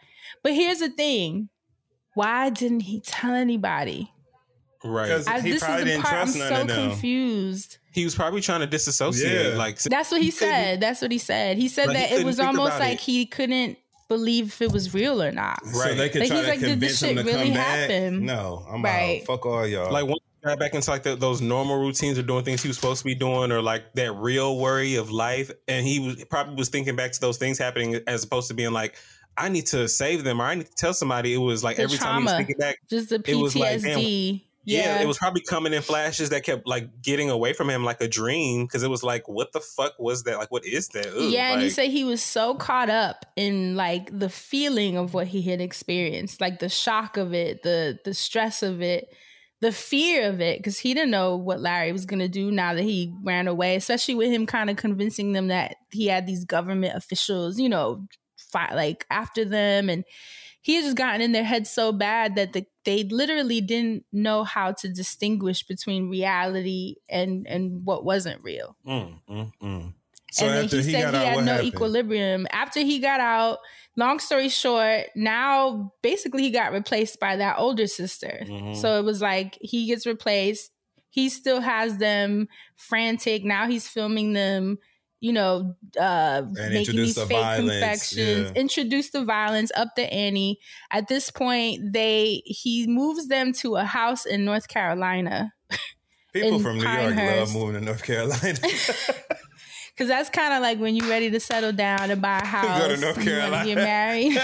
But 0.44 0.54
here's 0.54 0.80
the 0.80 0.90
thing 0.90 1.50
why 2.14 2.50
didn't 2.50 2.82
he 2.82 3.00
tell 3.00 3.34
anybody? 3.34 4.12
Right. 4.84 5.12
I, 5.28 5.42
this 5.42 5.56
is 5.56 5.62
the 5.62 6.00
part 6.02 6.16
I'm 6.16 6.28
so 6.28 6.66
confused. 6.66 7.78
He 7.94 8.04
was 8.04 8.16
probably 8.16 8.42
trying 8.42 8.62
to 8.62 8.68
disassociate. 8.68 9.52
Yeah. 9.52 9.58
Like 9.58 9.80
That's 9.82 10.12
what 10.12 10.22
he 10.22 10.32
said. 10.32 10.80
That's 10.80 11.02
what 11.02 11.12
he 11.12 11.18
said. 11.18 11.58
He 11.58 11.68
said 11.68 11.88
Like, 11.88 11.98
he 11.98 12.04
that 12.16 12.22
it 12.22 12.26
was 12.26 12.40
almost 12.40 12.80
like 12.80 12.94
it. 12.96 13.00
he 13.02 13.26
couldn't 13.26 13.78
believe 14.08 14.48
if 14.48 14.62
it 14.62 14.72
was 14.72 14.94
real 14.94 15.22
or 15.22 15.32
not. 15.32 15.60
Right. 15.64 15.74
So 15.74 15.96
they 15.96 16.10
could 16.10 16.22
Like, 16.22 16.30
try 16.30 16.38
he's 16.38 16.46
to 16.46 16.52
like, 16.52 16.60
did 16.60 16.70
convince 16.72 17.00
this 17.00 17.10
him 17.10 17.16
to 17.18 17.24
really 17.24 17.46
come 17.46 17.54
back. 17.54 17.90
happen? 17.90 18.26
No, 18.26 18.66
I'm 18.70 18.82
Right. 18.84 19.22
out. 19.22 19.28
Fuck 19.28 19.46
all 19.46 19.68
y'all. 19.68 19.92
Like 19.92 20.06
once 20.06 20.20
he 20.42 20.48
got 20.50 20.58
back 20.60 20.74
into 20.74 20.90
like 20.90 21.04
the, 21.04 21.16
those 21.16 21.42
normal 21.42 21.80
routines 21.80 22.18
of 22.18 22.26
doing 22.28 22.44
things 22.44 22.62
he 22.64 22.68
was 22.68 22.78
supposed 22.78 23.00
to 23.00 23.06
be 23.06 23.14
doing, 23.16 23.52
or 23.52 23.62
like 23.62 23.94
that 23.94 24.14
real 24.14 24.58
worry 24.58 24.96
of 24.96 25.12
life, 25.12 25.52
and 25.68 25.86
he 25.86 26.00
was 26.00 26.24
probably 26.26 26.56
was 26.56 26.70
thinking 26.70 26.96
back 26.96 27.12
to 27.12 27.22
those 27.22 27.38
things 27.38 27.58
happening 27.58 28.00
as 28.08 28.24
opposed 28.24 28.48
to 28.48 28.54
being 28.54 28.72
like, 28.74 28.96
I 29.38 29.48
need 29.50 29.68
to 29.68 29.88
save 29.88 30.24
them 30.26 30.42
or 30.42 30.46
I 30.46 30.56
need 30.56 30.66
to 30.66 30.76
tell 30.76 30.94
somebody. 30.94 31.34
It 31.34 31.38
was 31.38 31.64
like 31.64 31.78
The 31.78 31.84
every 31.84 31.98
time 31.98 32.22
he 32.22 32.26
was 32.26 32.34
thinking 32.34 32.58
back, 32.58 32.78
Just 32.90 33.10
the 33.10 33.22
it 33.26 33.36
was 33.36 33.56
like, 33.56 33.80
PTSD. 33.82 34.32
damn, 34.32 34.42
yeah, 34.66 34.98
Yeah. 34.98 35.02
it 35.02 35.08
was 35.08 35.18
probably 35.18 35.42
coming 35.42 35.74
in 35.74 35.82
flashes 35.82 36.30
that 36.30 36.44
kept 36.44 36.68
like 36.68 37.02
getting 37.02 37.30
away 37.30 37.54
from 37.54 37.70
him 37.70 37.84
like 37.84 38.02
a 38.02 38.08
dream 38.08 38.66
because 38.66 38.84
it 38.84 38.90
was 38.90 39.04
like, 39.04 39.28
what 39.28 39.52
the 39.54 39.60
fuck 39.60 39.94
was 40.00 40.24
that? 40.24 40.38
Like, 40.38 40.52
what 40.52 40.66
is 40.66 40.88
that? 40.90 41.08
Ooh, 41.08 41.30
yeah, 41.30 41.52
and 41.54 41.62
he 41.62 41.68
like- 41.68 41.76
said 41.76 41.90
he 41.90 42.04
was 42.04 42.22
so 42.22 42.56
caught 42.56 42.90
up 42.90 43.26
in 43.36 43.76
like 43.76 44.18
the 44.18 44.30
feeling 44.30 44.98
of 44.98 45.14
what 45.14 45.28
he 45.28 45.42
had 45.42 45.62
experienced, 45.62 46.40
like 46.42 46.60
the 46.60 46.70
shock 46.70 47.18
of 47.18 47.34
it, 47.34 47.64
the 47.64 47.98
the 48.06 48.14
stress 48.14 48.62
of 48.64 48.82
it, 48.82 49.08
the 49.62 49.72
fear 49.72 50.28
of 50.30 50.42
it, 50.42 50.58
because 50.60 50.80
he 50.80 50.94
didn't 50.94 51.12
know 51.12 51.36
what 51.38 51.60
Larry 51.60 51.92
was 51.92 52.06
gonna 52.06 52.28
do 52.30 52.52
now 52.52 52.74
that 52.74 52.84
he 52.84 53.14
ran 53.24 53.48
away. 53.48 53.76
Especially 53.76 54.16
with 54.16 54.30
him 54.32 54.46
kind 54.46 54.70
of 54.70 54.76
convincing 54.78 55.34
them 55.34 55.48
that 55.50 55.76
he 55.92 56.08
had 56.08 56.26
these 56.28 56.46
government 56.46 56.96
officials, 56.96 57.60
you 57.60 57.70
know, 57.70 58.06
fight 58.52 58.74
like 58.76 59.06
after 59.10 59.46
them, 59.46 59.90
and 59.90 60.04
he 60.62 60.76
had 60.76 60.84
just 60.86 60.98
gotten 60.98 61.22
in 61.22 61.32
their 61.32 61.44
head 61.44 61.66
so 61.68 61.92
bad 61.92 62.36
that 62.36 62.54
the, 62.54 62.66
they 62.86 63.04
literally 63.04 63.62
didn't 63.62 64.06
know 64.12 64.44
how 64.44 64.72
to 64.74 64.90
distinguish 64.90 65.64
between 65.64 66.10
reality 66.10 66.96
and 67.10 67.48
and 67.48 67.84
what 67.86 68.04
wasn't 68.06 68.44
real 68.44 68.76
Mm, 68.88 69.20
mm, 69.30 69.52
mm. 69.62 69.94
So 70.32 70.46
and 70.46 70.56
then 70.56 70.68
he, 70.70 70.78
he, 70.78 70.92
said 70.92 71.14
he 71.14 71.20
out, 71.20 71.26
had 71.26 71.46
no 71.46 71.52
happened? 71.54 71.68
equilibrium. 71.74 72.48
After 72.52 72.80
he 72.80 73.00
got 73.00 73.20
out, 73.20 73.58
long 73.98 74.20
story 74.20 74.48
short, 74.48 75.08
now 75.14 75.92
basically 76.02 76.44
he 76.44 76.52
got 76.52 76.72
replaced 76.72 77.20
by 77.20 77.36
that 77.36 77.58
older 77.58 77.86
sister. 77.86 78.40
Mhm. 78.46 78.78
So 78.78 78.98
it 78.98 79.04
was 79.04 79.22
like 79.22 79.58
he 79.60 79.88
gets 79.88 80.06
replaced. 80.06 80.72
He 81.10 81.28
still 81.28 81.60
has 81.60 81.98
them 81.98 82.48
frantic. 82.78 83.44
Now 83.44 83.68
he's 83.68 83.90
filming 83.90 84.32
them, 84.32 84.78
you 85.22 85.32
know, 85.32 85.76
uh 86.00 86.42
making 86.52 86.96
these 86.96 87.16
the 87.16 87.28
fake 87.28 87.38
violence, 87.38 87.72
confections, 87.72 88.52
yeah. 88.54 88.60
introduce 88.60 89.12
the 89.12 89.24
violence 89.24 89.72
up 89.76 89.90
the 89.96 90.12
ante. 90.12 90.60
At 90.90 91.08
this 91.08 91.30
point, 91.30 91.94
they 91.94 92.42
he 92.46 92.88
moves 92.88 93.28
them 93.28 93.54
to 93.54 93.76
a 93.76 93.86
house 93.86 94.26
in 94.26 94.44
North 94.44 94.68
Carolina. 94.68 95.54
People 96.34 96.60
from 96.60 96.78
New 96.78 96.88
York 96.88 97.16
love 97.16 97.54
moving 97.54 97.76
to 97.76 97.82
North 97.82 98.04
Carolina. 98.04 98.58
Cause 99.98 100.08
that's 100.08 100.32
kind 100.32 100.54
of 100.56 100.62
like 100.62 100.80
when 100.80 100.96
you're 100.96 101.10
ready 101.10 101.30
to 101.30 101.40
settle 101.40 101.74
down 101.74 102.10
and 102.10 102.22
buy 102.22 102.40
a 102.40 102.46
house. 102.46 102.82
Go 102.82 102.96
to 102.96 103.00
North 103.00 103.18
and 103.18 103.70
you 103.70 103.76
get 103.76 103.84
married. 103.84 104.42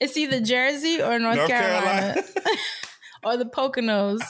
it's 0.00 0.16
either 0.16 0.40
Jersey 0.40 1.00
or 1.00 1.20
North, 1.20 1.36
North 1.36 1.48
Carolina, 1.48 2.22
or 3.22 3.36
the 3.36 3.44
Poconos. 3.44 4.22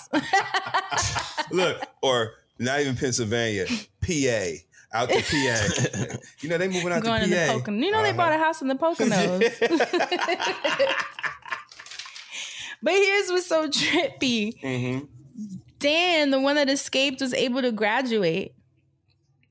Look, 1.51 1.81
or 2.03 2.33
not 2.59 2.81
even 2.81 2.97
Pennsylvania, 2.97 3.67
PA. 4.03 4.74
Out 4.95 5.11
to 5.11 5.21
PA. 5.21 6.17
you 6.41 6.49
know, 6.49 6.57
they 6.57 6.69
moving 6.69 6.93
out 6.93 7.03
Going 7.03 7.23
to 7.23 7.29
to 7.29 7.35
the 7.35 7.47
PA. 7.47 7.59
Poconos. 7.59 7.85
You 7.85 7.91
know 7.91 8.03
they 8.03 8.13
bought 8.13 8.33
a 8.33 8.39
house 8.39 8.63
in 8.63 8.69
the 8.69 8.77
Poconos. 8.77 9.59
but 12.83 12.93
here's 12.93 13.29
what's 13.29 13.47
so 13.47 13.69
trippy. 13.69 14.59
Mm-hmm. 14.61 15.07
Dan, 15.81 16.31
the 16.31 16.41
one 16.41 16.55
that 16.55 16.71
escaped, 16.71 17.21
was 17.21 17.35
able 17.35 17.61
to 17.61 17.73
graduate. 17.73 18.55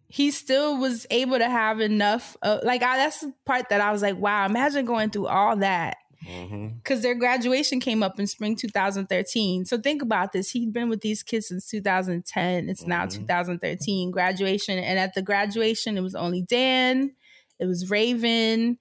He 0.08 0.32
still 0.32 0.78
was 0.78 1.06
able 1.12 1.38
to 1.38 1.50
have 1.50 1.82
enough. 1.82 2.38
Of, 2.42 2.64
like 2.64 2.82
I, 2.82 2.98
that's 2.98 3.20
the 3.20 3.34
part 3.46 3.68
that 3.70 3.82
I 3.82 3.92
was 3.92 4.02
like, 4.02 4.18
wow. 4.18 4.46
Imagine 4.46 4.86
going 4.86 5.10
through 5.10 5.28
all 5.28 5.58
that 5.58 5.98
Mm-hmm. 6.28 6.68
because 6.78 7.02
their 7.02 7.16
graduation 7.16 7.80
came 7.80 8.04
up 8.04 8.20
in 8.20 8.28
spring 8.28 8.56
2013. 8.56 9.66
So 9.66 9.78
think 9.78 10.02
about 10.02 10.32
this. 10.32 10.52
He'd 10.52 10.74
been 10.74 10.90
with 10.90 11.02
these 11.02 11.24
kids 11.24 11.48
since 11.48 11.70
2010. 11.70 12.70
It's 12.70 12.86
now 12.86 13.06
2013 13.06 14.12
graduation. 14.12 14.80
And 14.80 15.00
at 15.00 15.14
the 15.14 15.22
graduation, 15.22 15.98
it 15.98 16.02
was 16.02 16.16
only 16.16 16.42
Dan, 16.42 17.12
it 17.60 17.66
was 17.66 17.90
Raven, 17.90 18.78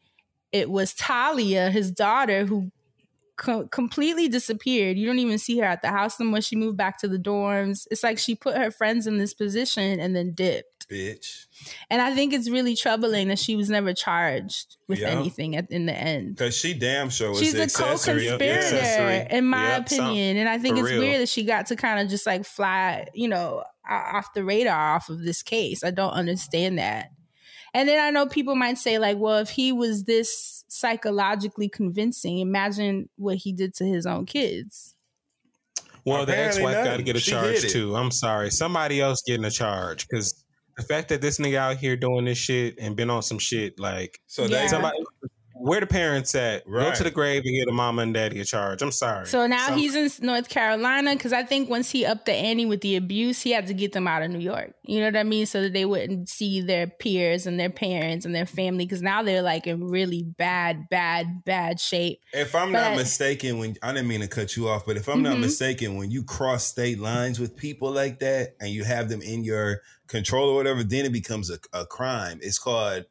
it 0.53 0.71
was 0.71 0.95
Talia, 0.95 1.71
his 1.71 1.91
daughter, 1.91 2.45
who 2.45 2.71
co- 3.37 3.67
completely 3.69 4.29
disappeared. 4.29 4.97
You 4.97 5.07
don't 5.07 5.19
even 5.19 5.39
see 5.39 5.59
her 5.59 5.65
at 5.65 5.83
the 5.83 5.89
house 5.89 6.21
anymore. 6.21 6.41
She 6.41 6.57
moved 6.57 6.77
back 6.77 6.99
to 7.01 7.09
the 7.09 7.19
dorms. 7.19 7.87
It's 7.91 8.03
like 8.03 8.19
she 8.19 8.35
put 8.35 8.57
her 8.57 8.71
friends 8.71 9.07
in 9.07 9.19
this 9.19 9.35
position 9.35 9.99
and 9.99 10.15
then 10.15 10.33
dipped. 10.33 10.89
Bitch. 10.89 11.47
And 11.91 12.01
I 12.03 12.15
think 12.15 12.33
it's 12.33 12.49
really 12.51 12.75
troubling 12.77 13.29
that 13.29 13.39
she 13.39 13.57
was 13.57 13.69
never 13.71 13.93
charged 13.95 14.77
with 14.89 14.99
Yeah. 15.01 15.09
anything 15.09 15.57
at, 15.57 15.71
in 15.71 15.87
the 15.87 15.93
end. 15.95 16.37
Because 16.37 16.57
she 16.57 16.75
damn 16.75 17.11
sure 17.11 17.31
was 17.31 17.39
She's 17.41 17.53
the 17.53 17.61
a 17.61 17.63
accessory. 17.65 18.27
co-conspirator, 18.27 18.77
Accessory. 18.77 19.37
in 19.39 19.47
my 19.47 19.69
Yep, 19.69 19.89
some- 19.89 20.01
opinion, 20.07 20.37
and 20.39 20.49
I 20.49 20.59
think 20.59 20.79
it's 20.79 20.89
real. 20.89 21.01
weird 21.01 21.21
that 21.23 21.29
she 21.29 21.45
got 21.45 21.67
to 21.67 21.77
kind 21.77 22.01
of 22.01 22.09
just 22.09 22.27
like 22.27 22.45
fly, 22.45 23.07
you 23.15 23.29
know, 23.29 23.63
off 23.89 24.33
the 24.35 24.45
radar 24.45 24.95
off 24.97 25.09
of 25.09 25.23
this 25.25 25.43
case. 25.43 25.83
I 25.85 25.91
don't 25.91 26.13
understand 26.13 26.79
that. 26.79 27.11
And 27.75 27.89
then 27.89 27.99
I 27.99 28.11
know 28.11 28.27
people 28.27 28.55
might 28.55 28.79
say 28.79 28.99
like, 28.99 29.17
well, 29.19 29.39
if 29.39 29.51
he 29.51 29.73
was 29.73 30.05
this 30.05 30.65
psychologically 30.69 31.69
convincing, 31.69 32.39
imagine 32.39 33.09
what 33.17 33.37
he 33.39 33.53
did 33.53 33.75
to 33.77 33.85
his 33.85 34.05
own 34.07 34.27
kids. 34.27 34.95
Well, 36.05 36.27
the 36.27 36.37
ex-wife 36.37 36.85
got 36.85 36.97
to 36.97 37.03
get 37.03 37.15
a 37.17 37.21
She 37.21 37.31
charge 37.31 37.63
too. 37.71 37.95
I'm 37.97 38.11
sorry, 38.11 38.51
somebody 38.51 39.01
else 39.01 39.23
getting 39.25 39.45
a 39.45 39.51
charge 39.51 40.07
because 40.09 40.42
the 40.77 40.83
fact 40.83 41.09
that 41.11 41.21
this 41.21 41.39
nigga 41.39 41.57
out 41.57 41.77
here 41.77 41.97
doing 41.97 42.25
this 42.25 42.39
shit 42.39 42.79
and 42.81 42.97
been 42.97 43.11
on 43.11 43.23
some 43.23 43.39
shit 43.39 43.79
like 43.79 44.21
So 44.27 44.49
they- 44.49 44.69
somebody. 44.69 44.99
Where 45.55 45.79
the 45.79 45.87
parents 45.87 46.35
at? 46.35 46.65
Go 46.69 46.93
to 46.93 47.05
the 47.05 47.11
grave 47.13 47.43
and 47.45 47.55
get 47.55 47.69
a 47.69 47.73
mama 47.73 48.03
and 48.03 48.13
daddy 48.13 48.41
a 48.41 48.45
charge. 48.45 48.83
I'm 48.83 48.91
sorry. 48.91 49.27
So 49.27 49.47
now 49.47 49.69
Some- 49.69 49.79
he's 49.79 49.95
in 49.95 50.11
North 50.27 50.49
Carolina 50.49 51.15
because 51.15 51.33
I 51.33 51.45
think 51.45 51.71
once 51.71 51.89
he 51.89 52.05
upped 52.05 52.27
the 52.27 52.33
ante 52.33 52.67
with 52.67 52.81
the 52.81 52.97
abuse, 52.97 53.43
he 53.43 53.53
had 53.53 53.69
to 53.69 53.75
get 53.75 53.93
them 53.93 54.09
out 54.09 54.23
of 54.23 54.33
New 54.33 54.41
York. 54.41 54.75
You 54.85 54.99
know 54.99 55.07
what 55.07 55.17
I 55.17 55.23
mean? 55.23 55.47
So 55.47 55.63
that 55.63 55.73
they 55.73 55.85
wouldn't 55.85 56.29
see 56.29 56.63
their 56.63 56.89
peers 56.89 57.47
and 57.47 57.61
their 57.61 57.71
parents 57.71 58.27
and 58.27 58.35
their 58.35 58.47
family 58.47 58.87
because 58.87 59.03
now 59.03 59.23
they're 59.23 59.43
like 59.43 59.69
in 59.69 59.87
really 59.87 60.25
bad, 60.37 60.89
bad, 60.91 61.45
bad 61.45 61.79
shape. 61.79 62.19
If 62.33 62.57
I'm 62.57 62.73
But- 62.73 62.89
not 62.89 62.97
mistaken, 62.97 63.59
when 63.59 63.77
I 63.85 63.93
didn't 63.93 64.09
mean 64.09 64.23
to 64.23 64.29
cut 64.29 64.57
you 64.57 64.69
off, 64.69 64.85
but 64.85 64.97
if 64.97 65.09
I'm 65.09 65.23
not 65.23 65.37
Mhm. 65.37 65.41
mistaken, 65.43 65.97
when 65.97 66.11
you 66.11 66.25
cross 66.25 66.65
state 66.67 66.99
lines 66.99 67.39
with 67.39 67.57
people 67.57 67.93
like 67.93 68.19
that 68.19 68.57
and 68.61 68.71
you 68.71 68.83
have 68.83 69.09
them 69.09 69.23
in 69.23 69.45
your 69.45 69.83
control 70.13 70.49
or 70.51 70.55
whatever, 70.55 70.85
then 70.85 71.05
it 71.05 71.13
becomes 71.13 71.51
a, 71.51 71.59
a 71.73 71.85
crime. 71.87 72.39
It's 72.43 72.59
called. 72.59 73.05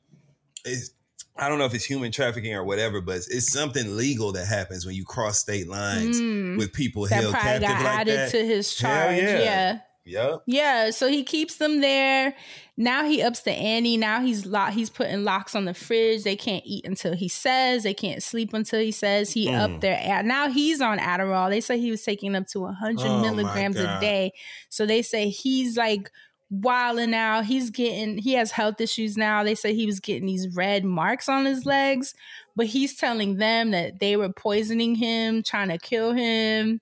It's, 0.63 0.91
I 1.37 1.49
don't 1.49 1.57
know 1.59 1.65
if 1.65 1.73
it's 1.73 1.85
human 1.85 2.11
trafficking 2.11 2.53
or 2.53 2.63
whatever, 2.63 3.01
but 3.01 3.15
it's, 3.17 3.27
it's 3.29 3.51
something 3.51 3.97
legal 3.97 4.31
that 4.33 4.45
happens 4.47 4.85
when 4.85 4.95
you 4.95 5.03
cross 5.05 5.39
state 5.39 5.67
lines 5.67 6.19
Mm. 6.21 6.57
with 6.57 6.71
people 6.73 7.05
held 7.05 7.33
captive 7.33 7.61
got 7.67 7.83
like 7.83 7.99
added 7.99 8.17
that. 8.19 8.31
to 8.31 8.45
his 8.45 8.79
Hell 8.79 8.91
charge. 9.07 9.17
yeah. 9.23 9.39
yeah. 9.39 9.79
Yep. 10.03 10.43
Yeah, 10.47 10.89
so 10.89 11.07
he 11.07 11.23
keeps 11.23 11.57
them 11.57 11.79
there. 11.79 12.33
Now 12.75 13.05
he 13.05 13.21
ups 13.21 13.41
the 13.41 13.51
ante. 13.51 13.97
Now 13.97 14.19
he's 14.21 14.47
lock. 14.47 14.73
He's 14.73 14.89
putting 14.89 15.23
locks 15.23 15.53
on 15.55 15.65
the 15.65 15.75
fridge. 15.75 16.23
They 16.23 16.35
can't 16.35 16.63
eat 16.65 16.85
until 16.87 17.13
he 17.15 17.27
says. 17.27 17.83
They 17.83 17.93
can't 17.93 18.23
sleep 18.23 18.51
until 18.55 18.79
he 18.79 18.91
says. 18.91 19.31
He 19.31 19.45
Mm. 19.47 19.59
upped 19.59 19.81
their. 19.81 19.99
ad- 20.01 20.25
Now 20.25 20.49
he's 20.49 20.81
on 20.81 20.97
Adderall. 20.97 21.49
They 21.51 21.61
say 21.61 21.79
he 21.79 21.91
was 21.91 22.01
taking 22.03 22.35
up 22.35 22.47
to 22.47 22.65
hundred 22.65 23.05
Oh, 23.07 23.19
my 23.19 23.29
milligrams 23.29 23.75
a 23.77 23.99
day. 24.01 24.33
So 24.69 24.87
they 24.87 25.03
say 25.03 25.29
he's 25.29 25.77
like 25.77 26.09
wilding 26.51 27.15
out. 27.15 27.45
He's 27.45 27.71
getting 27.71 28.19
he 28.19 28.33
has 28.33 28.51
health 28.51 28.79
issues 28.81 29.17
now. 29.17 29.43
They 29.43 29.55
say 29.55 29.73
he 29.73 29.87
was 29.87 29.99
getting 29.99 30.27
these 30.27 30.53
red 30.55 30.85
marks 30.85 31.29
on 31.29 31.45
his 31.45 31.65
legs, 31.65 32.13
but 32.55 32.67
he's 32.67 32.95
telling 32.97 33.37
them 33.37 33.71
that 33.71 33.99
they 33.99 34.17
were 34.17 34.33
poisoning 34.33 34.95
him, 34.95 35.43
trying 35.43 35.69
to 35.69 35.79
kill 35.79 36.13
him. 36.13 36.81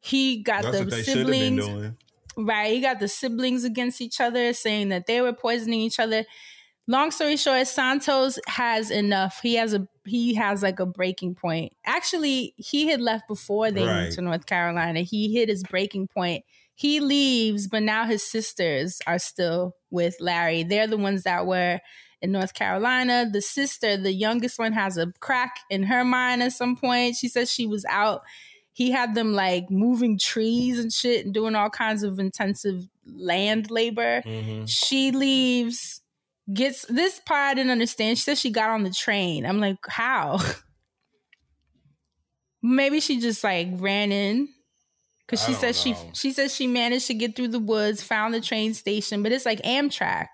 He 0.00 0.42
got 0.42 0.62
That's 0.62 0.78
the 0.78 0.84
what 0.84 0.90
they 0.90 1.02
should 1.02 1.26
been 1.26 1.60
siblings. 1.60 1.96
Right. 2.36 2.72
He 2.72 2.80
got 2.80 3.00
the 3.00 3.08
siblings 3.08 3.64
against 3.64 4.00
each 4.00 4.20
other, 4.20 4.52
saying 4.54 4.88
that 4.88 5.06
they 5.06 5.20
were 5.20 5.34
poisoning 5.34 5.80
each 5.80 5.98
other. 6.00 6.24
Long 6.88 7.10
story 7.12 7.36
short, 7.36 7.66
Santos 7.68 8.38
has 8.48 8.90
enough. 8.90 9.40
He 9.42 9.54
has 9.54 9.74
a 9.74 9.86
he 10.04 10.34
has 10.34 10.62
like 10.62 10.80
a 10.80 10.86
breaking 10.86 11.36
point. 11.36 11.72
Actually, 11.84 12.54
he 12.56 12.88
had 12.88 13.00
left 13.00 13.28
before 13.28 13.70
they 13.70 13.84
Right. 13.86 14.04
moved 14.04 14.14
to 14.16 14.22
North 14.22 14.46
Carolina. 14.46 15.00
He 15.02 15.32
hit 15.32 15.48
his 15.48 15.62
breaking 15.62 16.08
point. 16.08 16.44
He 16.74 17.00
leaves, 17.00 17.68
but 17.68 17.82
now 17.82 18.06
his 18.06 18.28
sisters 18.28 18.98
are 19.06 19.18
still 19.18 19.76
with 19.90 20.16
Larry. 20.20 20.62
They're 20.62 20.86
the 20.86 20.96
ones 20.96 21.24
that 21.24 21.46
were 21.46 21.80
in 22.20 22.32
North 22.32 22.54
Carolina. 22.54 23.28
The 23.30 23.42
sister, 23.42 23.96
the 23.96 24.12
youngest 24.12 24.58
one, 24.58 24.72
has 24.72 24.96
a 24.96 25.12
crack 25.20 25.56
in 25.70 25.84
her 25.84 26.04
mind 26.04 26.42
at 26.42 26.52
some 26.52 26.76
point. 26.76 27.16
She 27.16 27.28
says 27.28 27.52
she 27.52 27.66
was 27.66 27.84
out 27.88 28.22
he 28.72 28.90
had 28.90 29.14
them 29.14 29.34
like 29.34 29.70
moving 29.70 30.18
trees 30.18 30.78
and 30.78 30.92
shit 30.92 31.24
and 31.24 31.34
doing 31.34 31.54
all 31.54 31.70
kinds 31.70 32.02
of 32.02 32.18
intensive 32.18 32.88
land 33.06 33.70
labor. 33.70 34.22
Mm-hmm. 34.22 34.64
She 34.64 35.10
leaves, 35.10 36.00
gets 36.52 36.86
this 36.86 37.20
part 37.20 37.50
I 37.50 37.54
didn't 37.54 37.72
understand. 37.72 38.18
She 38.18 38.24
says 38.24 38.40
she 38.40 38.50
got 38.50 38.70
on 38.70 38.82
the 38.82 38.90
train. 38.90 39.44
I'm 39.44 39.60
like, 39.60 39.76
how? 39.86 40.40
Maybe 42.62 43.00
she 43.00 43.20
just 43.20 43.44
like 43.44 43.68
ran 43.72 44.10
in. 44.10 44.48
Cause 45.32 45.42
she 45.42 45.52
don't 45.52 45.60
said 45.60 45.76
she 45.76 45.94
she 46.14 46.32
said 46.32 46.50
she 46.50 46.66
managed 46.66 47.06
to 47.08 47.14
get 47.14 47.34
through 47.36 47.48
the 47.48 47.58
woods, 47.58 48.02
found 48.02 48.34
the 48.34 48.40
train 48.40 48.74
station, 48.74 49.22
but 49.22 49.32
it's 49.32 49.46
like 49.46 49.62
Amtrak. 49.62 50.28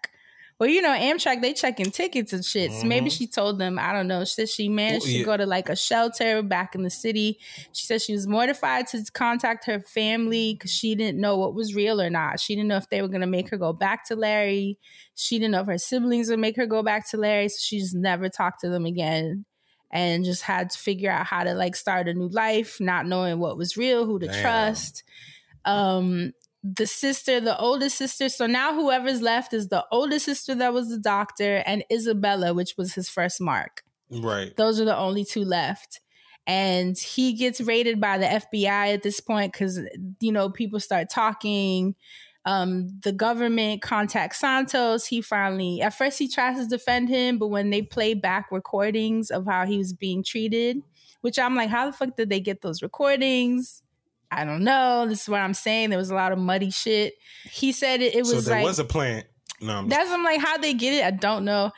Well, 0.58 0.68
you 0.68 0.82
know, 0.82 0.90
Amtrak, 0.90 1.40
they 1.40 1.52
checking 1.54 1.92
tickets 1.92 2.32
and 2.32 2.44
shit. 2.44 2.72
So 2.72 2.88
maybe 2.88 3.08
Mhm. 3.08 3.16
she 3.16 3.28
told 3.28 3.60
them, 3.60 3.78
I 3.78 3.92
don't 3.92 4.08
know. 4.08 4.24
She 4.24 4.32
said 4.34 4.48
she 4.48 4.68
managed 4.68 5.04
Well, 5.06 5.12
to 5.12 5.24
go 5.24 5.36
to 5.36 5.46
like 5.46 5.68
a 5.68 5.76
shelter 5.76 6.42
back 6.42 6.74
in 6.74 6.82
the 6.82 6.90
city. 6.90 7.38
She 7.70 7.86
said 7.86 8.02
she 8.02 8.12
was 8.12 8.26
mortified 8.26 8.88
to 8.88 9.04
contact 9.14 9.66
her 9.66 9.78
family 9.78 10.54
because 10.54 10.72
she 10.72 10.96
didn't 10.96 11.20
know 11.20 11.36
what 11.36 11.54
was 11.54 11.76
real 11.76 12.00
or 12.00 12.10
not. 12.10 12.40
She 12.40 12.56
didn't 12.56 12.66
know 12.68 12.76
if 12.76 12.88
they 12.88 13.02
were 13.02 13.08
going 13.08 13.20
to 13.20 13.28
make 13.28 13.50
her 13.50 13.56
go 13.56 13.72
back 13.72 14.04
to 14.08 14.16
Larry. 14.16 14.78
She 15.14 15.38
didn't 15.38 15.52
know 15.52 15.60
if 15.60 15.68
her 15.68 15.78
siblings 15.78 16.28
would 16.28 16.40
make 16.40 16.56
her 16.56 16.66
go 16.66 16.82
back 16.82 17.08
to 17.10 17.16
Larry. 17.16 17.48
So 17.50 17.58
she 17.60 17.78
just 17.78 17.94
never 17.94 18.28
talked 18.28 18.60
to 18.62 18.68
them 18.68 18.84
again 18.84 19.44
and 19.90 20.24
just 20.24 20.42
had 20.42 20.70
to 20.70 20.78
figure 20.78 21.10
out 21.10 21.26
how 21.26 21.44
to 21.44 21.54
like 21.54 21.74
start 21.74 22.08
a 22.08 22.14
new 22.14 22.28
life, 22.28 22.78
not 22.80 23.06
knowing 23.06 23.38
what 23.38 23.56
was 23.56 23.76
real, 23.76 24.04
who 24.04 24.18
to 24.18 24.26
Damn. 24.26 24.42
trust. 24.42 25.02
Um, 25.64 26.32
the 26.62 26.86
sister, 26.86 27.40
the 27.40 27.58
oldest 27.58 27.96
sister. 27.96 28.28
So 28.28 28.46
now 28.46 28.74
whoever's 28.74 29.22
left 29.22 29.54
is 29.54 29.68
the 29.68 29.84
oldest 29.90 30.24
sister 30.26 30.54
that 30.56 30.72
was 30.72 30.88
the 30.88 30.98
doctor 30.98 31.62
and 31.64 31.84
Isabella, 31.92 32.52
which 32.52 32.74
was 32.76 32.94
his 32.94 33.08
first 33.08 33.40
mark. 33.40 33.82
Right. 34.10 34.54
Those 34.56 34.80
are 34.80 34.84
the 34.84 34.96
only 34.96 35.24
two 35.24 35.44
left. 35.44 36.00
And 36.46 36.96
he 36.98 37.34
gets 37.34 37.60
raided 37.60 38.00
by 38.00 38.18
the 38.18 38.24
FBI 38.24 38.94
at 38.94 39.02
this 39.02 39.20
point 39.20 39.52
because, 39.52 39.78
you 40.20 40.32
know, 40.32 40.48
people 40.48 40.80
start 40.80 41.10
talking. 41.10 41.94
Um, 42.44 42.98
the 43.02 43.12
government 43.12 43.82
contacts 43.82 44.40
Santos. 44.40 45.06
He 45.06 45.20
finally, 45.20 45.82
at 45.82 45.94
first, 45.94 46.18
he 46.18 46.28
tries 46.28 46.58
to 46.58 46.66
defend 46.66 47.08
him, 47.08 47.38
but 47.38 47.48
when 47.48 47.70
they 47.70 47.82
play 47.82 48.14
back 48.14 48.50
recordings 48.50 49.30
of 49.30 49.44
how 49.44 49.66
he 49.66 49.76
was 49.76 49.92
being 49.92 50.24
treated, 50.24 50.82
which 51.20 51.38
I'm 51.38 51.54
like, 51.54 51.68
how 51.68 51.86
the 51.86 51.92
fuck 51.92 52.16
did 52.16 52.30
they 52.30 52.40
get 52.40 52.62
those 52.62 52.82
recordings? 52.82 53.82
I 54.30 54.44
don't 54.44 54.62
know. 54.62 55.06
This 55.08 55.22
is 55.22 55.28
what 55.28 55.40
I'm 55.40 55.54
saying. 55.54 55.90
There 55.90 55.98
was 55.98 56.10
a 56.10 56.14
lot 56.14 56.32
of 56.32 56.38
muddy 56.38 56.70
shit. 56.70 57.14
He 57.44 57.72
said 57.72 58.00
it, 58.00 58.14
it 58.14 58.20
was 58.20 58.30
so 58.30 58.40
there 58.40 58.58
like 58.58 58.64
was 58.64 58.78
a 58.78 58.84
plant. 58.84 59.26
No, 59.60 59.74
I'm 59.74 59.88
that's 59.88 60.10
I'm 60.10 60.22
like, 60.22 60.40
how 60.40 60.58
they 60.58 60.74
get 60.74 60.94
it? 60.94 61.04
I 61.04 61.10
don't 61.10 61.44
know. 61.44 61.72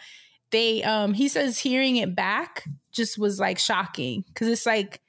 They 0.51 0.83
um 0.83 1.15
he 1.15 1.29
says 1.29 1.59
hearing 1.59 1.97
it 1.97 2.15
back 2.15 2.65
just 2.93 3.19
was 3.19 3.39
like 3.39 3.59
shocking. 3.59 4.25
Cause 4.35 4.49
it's 4.49 4.67
like 4.67 5.01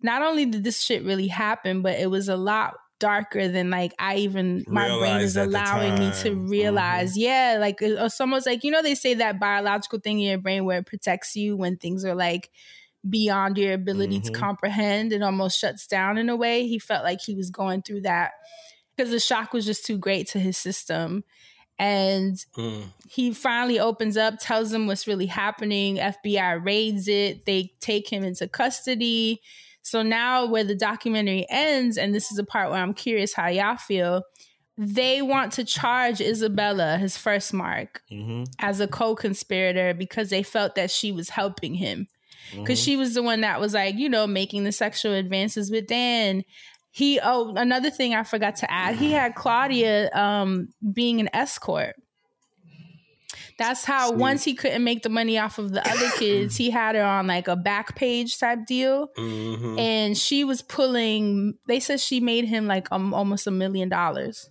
not 0.00 0.22
only 0.22 0.46
did 0.46 0.64
this 0.64 0.82
shit 0.82 1.04
really 1.04 1.28
happen, 1.28 1.82
but 1.82 1.98
it 1.98 2.10
was 2.10 2.28
a 2.28 2.36
lot 2.36 2.74
darker 2.98 3.48
than 3.48 3.70
like 3.70 3.92
I 3.98 4.16
even 4.16 4.64
my 4.68 4.88
brain 4.98 5.20
is 5.20 5.36
allowing 5.36 5.98
me 5.98 6.10
to 6.22 6.34
realize. 6.34 7.16
Yeah, 7.16 7.58
like 7.60 7.78
it's 7.80 8.20
almost 8.20 8.46
like 8.46 8.64
you 8.64 8.70
know 8.70 8.82
they 8.82 8.94
say 8.94 9.14
that 9.14 9.38
biological 9.40 9.98
thing 10.00 10.20
in 10.20 10.28
your 10.28 10.38
brain 10.38 10.64
where 10.64 10.78
it 10.78 10.86
protects 10.86 11.36
you 11.36 11.56
when 11.56 11.76
things 11.76 12.04
are 12.04 12.14
like 12.14 12.50
beyond 13.08 13.56
your 13.58 13.72
ability 13.74 14.20
to 14.20 14.30
Mhm. 14.32 14.34
comprehend. 14.34 15.12
and 15.12 15.22
almost 15.22 15.58
shuts 15.58 15.86
down 15.86 16.18
in 16.18 16.28
a 16.28 16.36
way. 16.36 16.66
He 16.66 16.78
felt 16.78 17.04
like 17.04 17.20
he 17.20 17.34
was 17.36 17.50
going 17.50 17.82
through 17.82 18.00
that 18.02 18.32
because 18.96 19.10
the 19.12 19.20
shock 19.20 19.52
was 19.52 19.64
just 19.66 19.84
too 19.86 19.98
great 19.98 20.26
to 20.28 20.38
his 20.40 20.56
system. 20.58 21.22
And 21.78 22.36
Mm. 22.56 22.92
he 23.08 23.32
finally 23.34 23.78
opens 23.78 24.16
up, 24.16 24.36
tells 24.40 24.70
them 24.70 24.86
what's 24.86 25.06
really 25.06 25.26
happening. 25.26 25.98
FBI 25.98 26.52
raids 26.54 27.06
it. 27.06 27.44
They 27.44 27.74
take 27.80 28.08
him 28.10 28.24
into 28.24 28.48
custody. 28.48 29.40
So 29.86 30.02
now, 30.02 30.46
where 30.46 30.64
the 30.64 30.74
documentary 30.74 31.46
ends, 31.48 31.96
and 31.96 32.12
this 32.12 32.32
is 32.32 32.38
the 32.38 32.44
part 32.44 32.70
where 32.72 32.82
I'm 32.82 32.92
curious 32.92 33.32
how 33.34 33.46
y'all 33.46 33.76
feel, 33.76 34.24
they 34.76 35.22
want 35.22 35.52
to 35.52 35.64
charge 35.64 36.20
Isabella, 36.20 36.98
his 36.98 37.16
first 37.16 37.54
mark, 37.54 38.02
Mm-hmm. 38.10 38.44
as 38.58 38.80
a 38.80 38.88
co 38.88 39.14
conspirator 39.14 39.94
because 39.94 40.28
they 40.30 40.42
felt 40.42 40.74
that 40.74 40.90
she 40.90 41.12
was 41.12 41.28
helping 41.28 41.74
him. 41.74 42.08
Because 42.50 42.80
Mhm. 42.80 42.84
she 42.84 42.96
was 42.96 43.14
the 43.14 43.22
one 43.22 43.42
that 43.42 43.60
was 43.60 43.74
like, 43.74 43.94
you 43.96 44.08
know, 44.08 44.26
making 44.26 44.64
the 44.64 44.72
sexual 44.72 45.12
advances 45.12 45.70
with 45.70 45.86
Dan. 45.86 46.42
He, 46.90 47.20
oh, 47.22 47.54
another 47.54 47.90
thing 47.90 48.12
I 48.12 48.24
forgot 48.24 48.56
to 48.56 48.70
add, 48.70 48.96
he 48.96 49.12
had 49.12 49.36
Claudia 49.36 50.10
um, 50.14 50.68
being 50.92 51.20
an 51.20 51.28
escort. 51.32 51.94
That's 53.58 53.84
how 53.84 54.10
See. 54.10 54.16
once 54.16 54.44
he 54.44 54.54
couldn't 54.54 54.84
make 54.84 55.02
the 55.02 55.08
money 55.08 55.38
off 55.38 55.58
of 55.58 55.72
the 55.72 55.80
other 55.88 56.10
kids, 56.18 56.56
he 56.56 56.70
had 56.70 56.94
her 56.94 57.02
on 57.02 57.26
like 57.26 57.48
a 57.48 57.56
back 57.56 57.96
page 57.96 58.38
type 58.38 58.66
deal. 58.66 59.08
Mhm. 59.16 59.80
And 59.80 60.16
she 60.18 60.44
was 60.44 60.60
pulling, 60.62 61.54
they 61.66 61.80
said 61.80 62.00
she 62.00 62.20
made 62.20 62.44
him 62.44 62.66
like 62.66 62.86
um, 62.92 63.14
almost 63.14 63.46
a 63.46 63.50
million 63.50 63.88
dollars. 63.88 64.50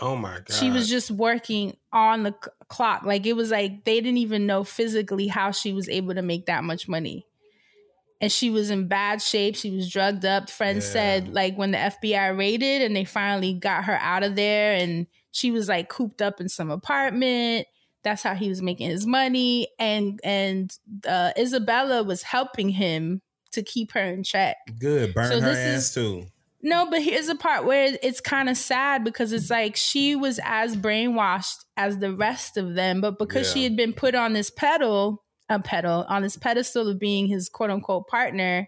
Oh 0.00 0.16
my 0.16 0.36
god. 0.36 0.52
She 0.52 0.70
was 0.70 0.88
just 0.88 1.10
working 1.10 1.76
on 1.92 2.22
the 2.24 2.34
c- 2.42 2.50
clock. 2.68 3.02
Like 3.04 3.26
it 3.26 3.34
was 3.34 3.50
like 3.50 3.84
they 3.84 4.00
didn't 4.00 4.16
even 4.18 4.46
know 4.46 4.64
physically 4.64 5.28
how 5.28 5.50
she 5.50 5.72
was 5.72 5.88
able 5.88 6.14
to 6.14 6.22
make 6.22 6.46
that 6.46 6.64
much 6.64 6.88
money. 6.88 7.26
And 8.20 8.32
she 8.32 8.48
was 8.48 8.70
in 8.70 8.88
bad 8.88 9.20
shape. 9.20 9.54
She 9.54 9.70
was 9.70 9.90
drugged 9.90 10.24
up. 10.24 10.48
Friends 10.48 10.86
Yeah. 10.86 10.92
said 10.92 11.34
like 11.34 11.56
when 11.56 11.72
the 11.72 11.78
FBI 11.78 12.36
raided 12.36 12.80
and 12.82 12.96
they 12.96 13.04
finally 13.04 13.52
got 13.52 13.84
her 13.84 13.96
out 14.00 14.22
of 14.22 14.34
there 14.34 14.72
and 14.72 15.06
she 15.30 15.50
was 15.50 15.68
like 15.68 15.88
cooped 15.90 16.22
up 16.22 16.40
in 16.40 16.48
some 16.48 16.70
apartment. 16.70 17.66
That's 18.04 18.22
how 18.22 18.34
he 18.34 18.48
was 18.48 18.62
making 18.62 18.90
his 18.90 19.06
money. 19.06 19.68
And 19.78 20.20
and 20.22 20.70
uh, 21.08 21.32
Isabella 21.38 22.02
was 22.04 22.22
helping 22.22 22.68
him 22.68 23.22
to 23.52 23.62
keep 23.62 23.92
her 23.92 24.02
in 24.04 24.22
check. 24.22 24.56
Good. 24.78 25.14
Burn 25.14 25.28
So 25.28 25.40
her 25.40 25.48
this 25.48 25.58
ass 25.58 25.82
is- 25.88 25.94
too. 25.94 26.26
No, 26.66 26.88
but 26.88 27.02
here's 27.02 27.26
the 27.26 27.34
part 27.34 27.66
where 27.66 27.94
it's 28.02 28.22
kind 28.22 28.48
of 28.48 28.56
sad 28.56 29.04
because 29.04 29.34
it's 29.34 29.50
like 29.50 29.76
she 29.76 30.16
was 30.16 30.40
as 30.42 30.76
brainwashed 30.78 31.56
as 31.76 31.98
the 31.98 32.10
rest 32.14 32.56
of 32.56 32.74
them, 32.74 33.02
but 33.02 33.18
because 33.18 33.52
she 33.52 33.64
had 33.64 33.76
been 33.76 33.92
put 33.92 34.14
on 34.14 34.32
this 34.32 34.48
pedal, 34.48 35.22
a 35.50 35.58
pedal, 35.58 36.06
on 36.08 36.22
this 36.22 36.38
pedestal 36.38 36.88
of 36.88 36.98
being 36.98 37.26
his 37.26 37.50
quote 37.50 37.68
unquote 37.68 38.08
partner, 38.08 38.66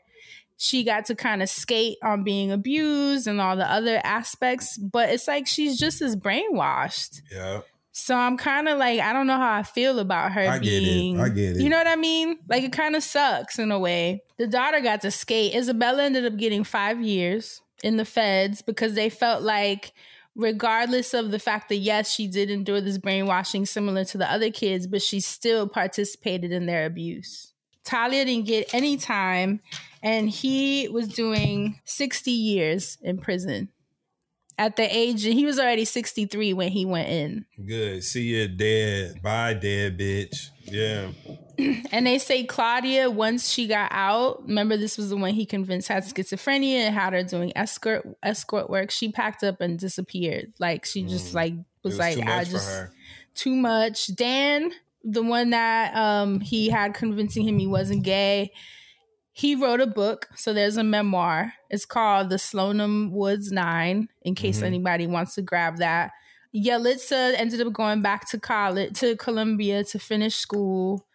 she 0.59 0.85
got 0.85 1.07
to 1.07 1.15
kind 1.15 1.43
of 1.43 1.49
skate 1.49 1.97
on 2.05 2.23
being 2.23 2.53
abused 2.53 3.27
and 3.27 3.41
all 3.41 3.57
the 3.57 3.71
other 3.71 3.99
aspects. 4.05 4.77
But 4.77 5.09
it's 5.09 5.27
like 5.27 5.47
she's 5.47 5.79
just 5.79 6.03
as 6.03 6.17
brainwashed. 6.17 7.23
Yeah. 7.33 7.63
So 7.99 8.15
I'm 8.15 8.37
kind 8.37 8.69
of 8.69 8.77
like, 8.77 9.01
I 9.01 9.15
don't 9.15 9.27
know 9.27 9.39
how 9.39 9.55
I 9.55 9.63
feel 9.63 9.99
about 10.01 10.33
her 10.33 10.43
I 10.43 10.59
get 10.59 10.83
it. 10.83 10.85
being. 10.85 11.19
I 11.19 11.31
get 11.31 11.57
it. 11.57 11.63
You 11.63 11.71
know 11.71 11.79
what 11.79 11.87
I 11.87 11.97
mean? 11.97 12.39
Like 12.47 12.63
it 12.63 12.71
kind 12.71 12.95
of 12.95 13.03
sucks 13.03 13.59
in 13.59 13.73
a 13.73 13.79
way. 13.79 14.23
The 14.37 14.47
daughter 14.47 14.81
got 14.81 15.01
to 15.01 15.11
skate. 15.11 15.55
Isabella 15.55 16.03
ended 16.03 16.27
up 16.27 16.37
getting 16.37 16.63
five 16.63 17.01
years 17.01 17.63
in 17.83 17.97
the 17.97 18.05
feds 18.05 18.61
because 18.61 18.93
they 18.93 19.09
felt 19.09 19.43
like, 19.43 19.95
regardless 20.35 21.15
of 21.15 21.31
the 21.31 21.39
fact 21.39 21.71
that 21.71 21.77
yes, 21.77 22.13
she 22.13 22.27
did 22.29 22.51
endure 22.51 22.83
this 22.83 22.99
brainwashing 22.99 23.65
similar 23.65 24.05
to 24.05 24.19
the 24.19 24.31
other 24.31 24.51
kids, 24.51 24.87
but 24.87 25.01
she 25.01 25.19
still 25.19 25.67
participated 25.67 26.53
in 26.53 26.67
their 26.67 26.85
abuse. 26.85 27.55
Talia 27.83 28.27
didn't 28.27 28.47
get 28.47 28.75
any 28.75 28.99
time, 28.99 29.61
and 30.03 30.29
he 30.29 30.87
was 30.89 31.09
doing 31.09 31.81
60 31.85 32.31
years 32.31 32.99
in 33.01 33.17
prison. 33.17 33.71
At 34.59 34.77
the 34.77 34.85
age, 34.85 35.23
he 35.23 35.45
was 35.45 35.59
already 35.59 35.85
63 35.85 36.55
when 36.55 36.71
he 36.71 36.87
went 36.87 37.09
in. 37.09 37.45
Good. 37.67 38.03
See 38.05 38.23
you 38.23 38.49
dead. 38.49 39.21
Bye, 39.23 39.53
dead 39.55 39.99
bitch. 39.99 40.49
Yeah. 40.65 41.09
And 41.91 42.07
they 42.07 42.19
say 42.19 42.45
Claudia, 42.45 43.11
once 43.11 43.49
she 43.51 43.67
got 43.67 43.89
out, 43.91 44.43
remember 44.43 44.77
this 44.77 44.99
was 44.99 45.09
the 45.09 45.17
one 45.17 45.33
he 45.33 45.47
convinced 45.47 45.89
had 45.89 46.05
schizophrenia 46.05 46.81
and 46.81 46.95
had 46.95 47.15
her 47.15 47.23
doing 47.23 47.51
escort 47.57 48.07
escort 48.23 48.69
work. 48.69 48.91
She 48.91 49.11
packed 49.11 49.43
up 49.43 49.63
and 49.63 49.79
disappeared. 49.79 50.53
Like 50.59 50.85
she 50.85 51.05
just 51.05 51.33
like 51.33 51.55
was, 51.83 51.95
Mm. 51.95 51.99
was 51.99 51.99
like, 51.99 52.27
I 52.29 52.45
just 52.45 52.87
too 53.35 53.57
much. 53.57 54.15
Dan, 54.15 54.71
the 55.03 55.23
one 55.23 55.49
that 55.51 55.97
um 55.97 56.41
he 56.41 56.69
had 56.69 56.93
convincing 56.93 57.49
him 57.49 57.59
he 57.59 57.67
wasn't 57.67 58.03
gay, 58.03 58.53
he 59.39 59.55
wrote 59.55 59.83
a 59.83 59.87
book. 59.87 60.31
So 60.35 60.55
there's 60.55 60.79
a 60.79 60.83
memoir. 60.83 61.53
It's 61.69 61.85
called 61.85 62.31
The 62.31 62.37
Slonim 62.37 63.11
Woods 63.11 63.53
Nine, 63.53 64.09
in 64.23 64.35
case 64.35 64.61
Mhm. 64.61 64.67
anybody 64.67 65.07
wants 65.07 65.35
to 65.35 65.43
grab 65.43 65.77
that. 65.77 66.13
Yalitza 66.55 67.35
ended 67.37 67.61
up 67.61 67.71
going 67.75 68.01
back 68.01 68.27
to 68.31 68.41
college 68.41 68.99
to 69.01 69.15
Columbia 69.17 69.85
to 69.85 69.99
finish 69.99 70.37
school. 70.37 71.07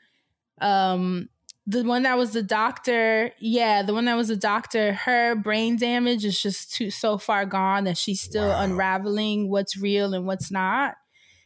Um, 0.61 1.29
the 1.65 1.83
one 1.83 2.03
that 2.03 2.15
was 2.15 2.33
the 2.33 2.43
doctor, 2.43 3.31
yeah, 3.39 3.81
the 3.81 3.93
one 3.95 4.05
that 4.05 4.13
was 4.13 4.27
the 4.27 4.35
doctor, 4.35 4.93
her 4.93 5.33
brain 5.33 5.75
damage 5.77 6.23
is 6.23 6.39
just 6.39 6.71
too 6.71 6.91
so 6.91 7.17
far 7.17 7.43
gone 7.47 7.85
that 7.85 7.97
she's 7.97 8.21
still 8.21 8.49
wow. 8.49 8.61
unraveling 8.61 9.49
what's 9.49 9.75
real 9.75 10.13
and 10.13 10.27
what's 10.27 10.51
not. 10.51 10.93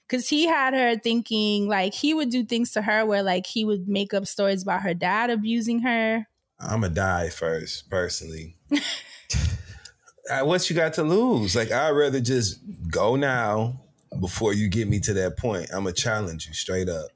Cause 0.09 0.27
he 0.27 0.45
had 0.45 0.73
her 0.73 0.97
thinking 0.97 1.69
like 1.69 1.93
he 1.93 2.13
would 2.13 2.31
do 2.31 2.43
things 2.43 2.71
to 2.73 2.81
her 2.81 3.05
where 3.05 3.23
like 3.23 3.47
he 3.47 3.63
would 3.63 3.87
make 3.87 4.13
up 4.13 4.27
stories 4.27 4.61
about 4.61 4.81
her 4.81 4.93
dad 4.93 5.29
abusing 5.29 5.79
her. 5.79 6.27
I'ma 6.59 6.87
die 6.87 7.29
first, 7.29 7.89
personally. 7.89 8.57
what 10.41 10.69
you 10.69 10.75
got 10.75 10.93
to 10.93 11.03
lose? 11.03 11.55
Like 11.55 11.71
I'd 11.71 11.91
rather 11.91 12.19
just 12.19 12.59
go 12.89 13.15
now 13.15 13.81
before 14.19 14.53
you 14.53 14.69
get 14.69 14.87
me 14.87 14.99
to 15.01 15.13
that 15.13 15.37
point. 15.37 15.69
I'ma 15.73 15.91
challenge 15.91 16.47
you 16.47 16.53
straight 16.53 16.89
up. 16.89 17.07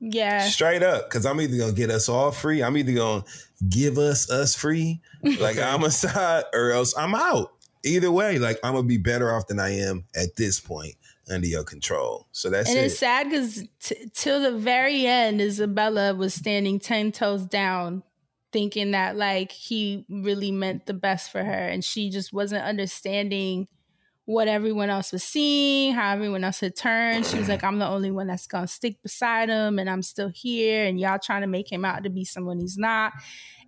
Yeah. 0.00 0.46
Straight 0.48 0.82
up. 0.82 1.08
Cause 1.10 1.24
I'm 1.24 1.40
either 1.40 1.56
gonna 1.56 1.72
get 1.72 1.90
us 1.90 2.08
all 2.08 2.30
free. 2.30 2.62
I'm 2.62 2.76
either 2.76 2.92
gonna 2.92 3.24
give 3.68 3.98
us 3.98 4.30
us 4.30 4.54
free, 4.54 5.00
like 5.40 5.58
I'm 5.58 5.84
a 5.84 5.90
side, 5.90 6.44
or 6.52 6.72
else 6.72 6.94
I'm 6.96 7.14
out. 7.14 7.52
Either 7.84 8.10
way, 8.10 8.38
like 8.38 8.58
I'm 8.62 8.74
gonna 8.74 8.86
be 8.86 8.98
better 8.98 9.34
off 9.34 9.46
than 9.46 9.60
I 9.60 9.76
am 9.78 10.04
at 10.14 10.36
this 10.36 10.60
point 10.60 10.94
under 11.30 11.46
your 11.46 11.64
control. 11.64 12.26
So 12.32 12.50
that's 12.50 12.68
and 12.68 12.78
it. 12.78 12.86
it's 12.86 12.98
sad 12.98 13.30
because 13.30 13.64
t- 13.80 14.10
till 14.14 14.40
the 14.40 14.52
very 14.52 15.06
end, 15.06 15.40
Isabella 15.40 16.14
was 16.14 16.34
standing 16.34 16.78
ten 16.78 17.12
toes 17.12 17.46
down, 17.46 18.02
thinking 18.54 18.92
that 18.92 19.16
like 19.16 19.50
he 19.50 20.06
really 20.08 20.52
meant 20.52 20.86
the 20.86 20.94
best 20.94 21.32
for 21.32 21.42
her, 21.42 21.66
and 21.68 21.84
she 21.84 22.08
just 22.08 22.32
wasn't 22.32 22.64
understanding 22.64 23.66
what 24.26 24.46
everyone 24.46 24.88
else 24.88 25.12
was 25.12 25.24
seeing, 25.24 25.92
how 25.92 26.12
everyone 26.12 26.44
else 26.44 26.60
had 26.60 26.76
turned. 26.76 27.26
She 27.26 27.36
was 27.36 27.48
like, 27.48 27.64
I'm 27.64 27.80
the 27.80 27.86
only 27.86 28.12
one 28.12 28.28
that's 28.28 28.46
gonna 28.46 28.68
stick 28.68 29.02
beside 29.02 29.48
him, 29.48 29.80
and 29.80 29.90
I'm 29.90 30.02
still 30.02 30.30
here, 30.32 30.86
and 30.86 30.98
y'all 31.00 31.18
trying 31.18 31.40
to 31.40 31.48
make 31.48 31.70
him 31.70 31.84
out 31.84 32.04
to 32.04 32.10
be 32.10 32.24
someone 32.24 32.60
he's 32.60 32.78
not 32.78 33.12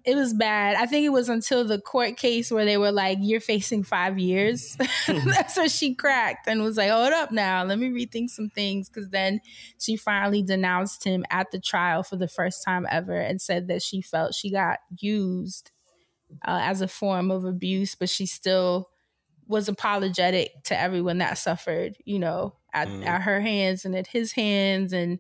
it 0.07 0.15
was 0.15 0.33
bad. 0.33 0.77
I 0.77 0.87
think 0.87 1.05
it 1.05 1.11
was 1.11 1.29
until 1.29 1.65
the 1.65 1.81
court 1.81 2.17
case 2.17 2.53
where 2.53 2.65
they 2.65 2.77
were 2.77 2.93
like, 2.93 3.19
"You're 3.21 3.41
facing 3.41 3.83
five 3.83 4.21
years." 4.21 4.77
That's 5.09 5.57
where 5.57 5.69
she 5.69 5.97
cracked 5.97 6.47
and 6.47 6.63
was 6.63 6.77
like, 6.77 6.91
"Hold 6.91 7.13
up, 7.13 7.33
now 7.33 7.65
let 7.65 7.81
me 7.81 7.89
rethink 7.89 8.31
some 8.31 8.49
things." 8.49 8.89
Because 8.89 9.11
then 9.11 9.41
she 9.81 9.97
finally 9.97 10.43
denounced 10.43 11.03
him 11.03 11.25
at 11.29 11.51
the 11.51 11.59
trial 11.59 12.05
for 12.05 12.15
the 12.15 12.29
first 12.29 12.63
time 12.65 12.87
ever 12.89 13.19
and 13.19 13.43
said 13.43 13.67
that 13.67 13.83
she 13.83 14.01
felt 14.01 14.33
she 14.33 14.49
got 14.49 14.79
used 15.01 15.73
uh, 16.47 16.61
as 16.63 16.81
a 16.81 16.89
form 16.89 17.33
of 17.33 17.45
abuse, 17.45 17.97
but 17.97 18.09
she 18.09 18.27
still 18.27 18.89
was 19.49 19.69
apologetic 19.69 20.53
to 20.65 20.81
everyone 20.81 21.19
that 21.19 21.37
suffered, 21.37 21.97
you 22.05 22.21
know, 22.21 22.55
at, 22.73 22.87
mm. 22.87 23.05
at 23.05 23.23
her 23.23 23.41
hands 23.41 23.85
and 23.85 23.97
at 23.97 24.07
his 24.07 24.33
hands, 24.33 24.93
and 24.93 25.19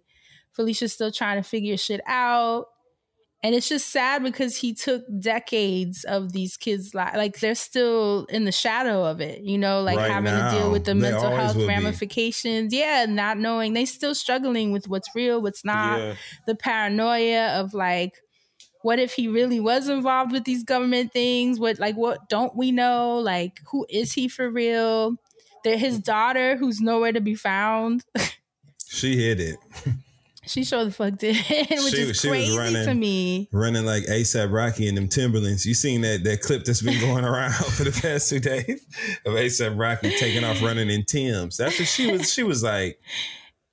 Felicia's 0.52 0.92
still 0.92 1.10
trying 1.10 1.42
to 1.42 1.48
figure 1.48 1.76
shit 1.76 2.00
out 2.06 2.66
and 3.42 3.54
it's 3.54 3.68
just 3.68 3.90
sad 3.90 4.22
because 4.22 4.56
he 4.56 4.72
took 4.72 5.04
decades 5.20 6.04
of 6.04 6.32
these 6.32 6.56
kids 6.56 6.94
life 6.94 7.14
like 7.14 7.38
they're 7.38 7.54
still 7.54 8.24
in 8.30 8.44
the 8.44 8.52
shadow 8.52 9.04
of 9.04 9.20
it 9.20 9.42
you 9.42 9.58
know 9.58 9.82
like 9.82 9.98
right 9.98 10.10
having 10.10 10.32
now, 10.32 10.50
to 10.50 10.58
deal 10.58 10.70
with 10.72 10.84
the 10.84 10.94
mental 10.94 11.30
health 11.30 11.56
ramifications 11.56 12.72
be. 12.72 12.78
yeah 12.78 13.06
not 13.06 13.38
knowing 13.38 13.72
they 13.72 13.84
still 13.84 14.14
struggling 14.14 14.72
with 14.72 14.88
what's 14.88 15.14
real 15.14 15.40
what's 15.40 15.64
not. 15.64 15.98
Yeah. 15.98 16.14
the 16.46 16.54
paranoia 16.54 17.60
of 17.60 17.74
like 17.74 18.22
what 18.82 19.00
if 19.00 19.14
he 19.14 19.26
really 19.26 19.58
was 19.58 19.88
involved 19.88 20.30
with 20.30 20.44
these 20.44 20.62
government 20.62 21.12
things? 21.12 21.58
What 21.58 21.80
like 21.80 21.96
what 21.96 22.28
don't 22.28 22.54
we 22.54 22.70
know? 22.70 23.18
Like 23.18 23.60
who 23.70 23.84
is 23.90 24.12
he 24.12 24.28
for 24.28 24.48
real? 24.48 25.16
There 25.64 25.76
his 25.76 25.98
daughter 25.98 26.56
who's 26.56 26.80
nowhere 26.80 27.12
to 27.12 27.20
be 27.20 27.34
found. 27.34 28.04
She 28.88 29.16
hid 29.16 29.40
it 29.40 29.58
She 30.46 30.64
sure 30.64 30.84
the 30.84 30.90
fuck 30.90 31.16
did, 31.18 31.36
which 31.48 31.68
she, 31.68 32.02
is 32.02 32.20
she 32.20 32.28
crazy 32.28 32.56
running, 32.56 32.84
to 32.84 32.94
me. 32.94 33.48
Running 33.52 33.84
like 33.84 34.04
ASAP 34.04 34.52
Rocky 34.52 34.88
and 34.88 34.96
them 34.96 35.08
Timberlands. 35.08 35.66
You 35.66 35.74
seen 35.74 36.02
that 36.02 36.24
that 36.24 36.40
clip 36.40 36.64
that's 36.64 36.82
been 36.82 37.00
going 37.00 37.24
around 37.26 37.52
for 37.52 37.84
the 37.84 37.90
past 37.90 38.30
two 38.30 38.40
days 38.40 38.86
of 39.24 39.32
ASAP 39.34 39.78
Rocky 39.78 40.10
taking 40.16 40.44
off 40.44 40.62
running 40.62 40.90
in 40.90 41.04
Tim's. 41.04 41.56
That's 41.56 41.78
what 41.78 41.88
she 41.88 42.10
was. 42.10 42.32
She 42.32 42.42
was 42.42 42.62
like. 42.62 42.98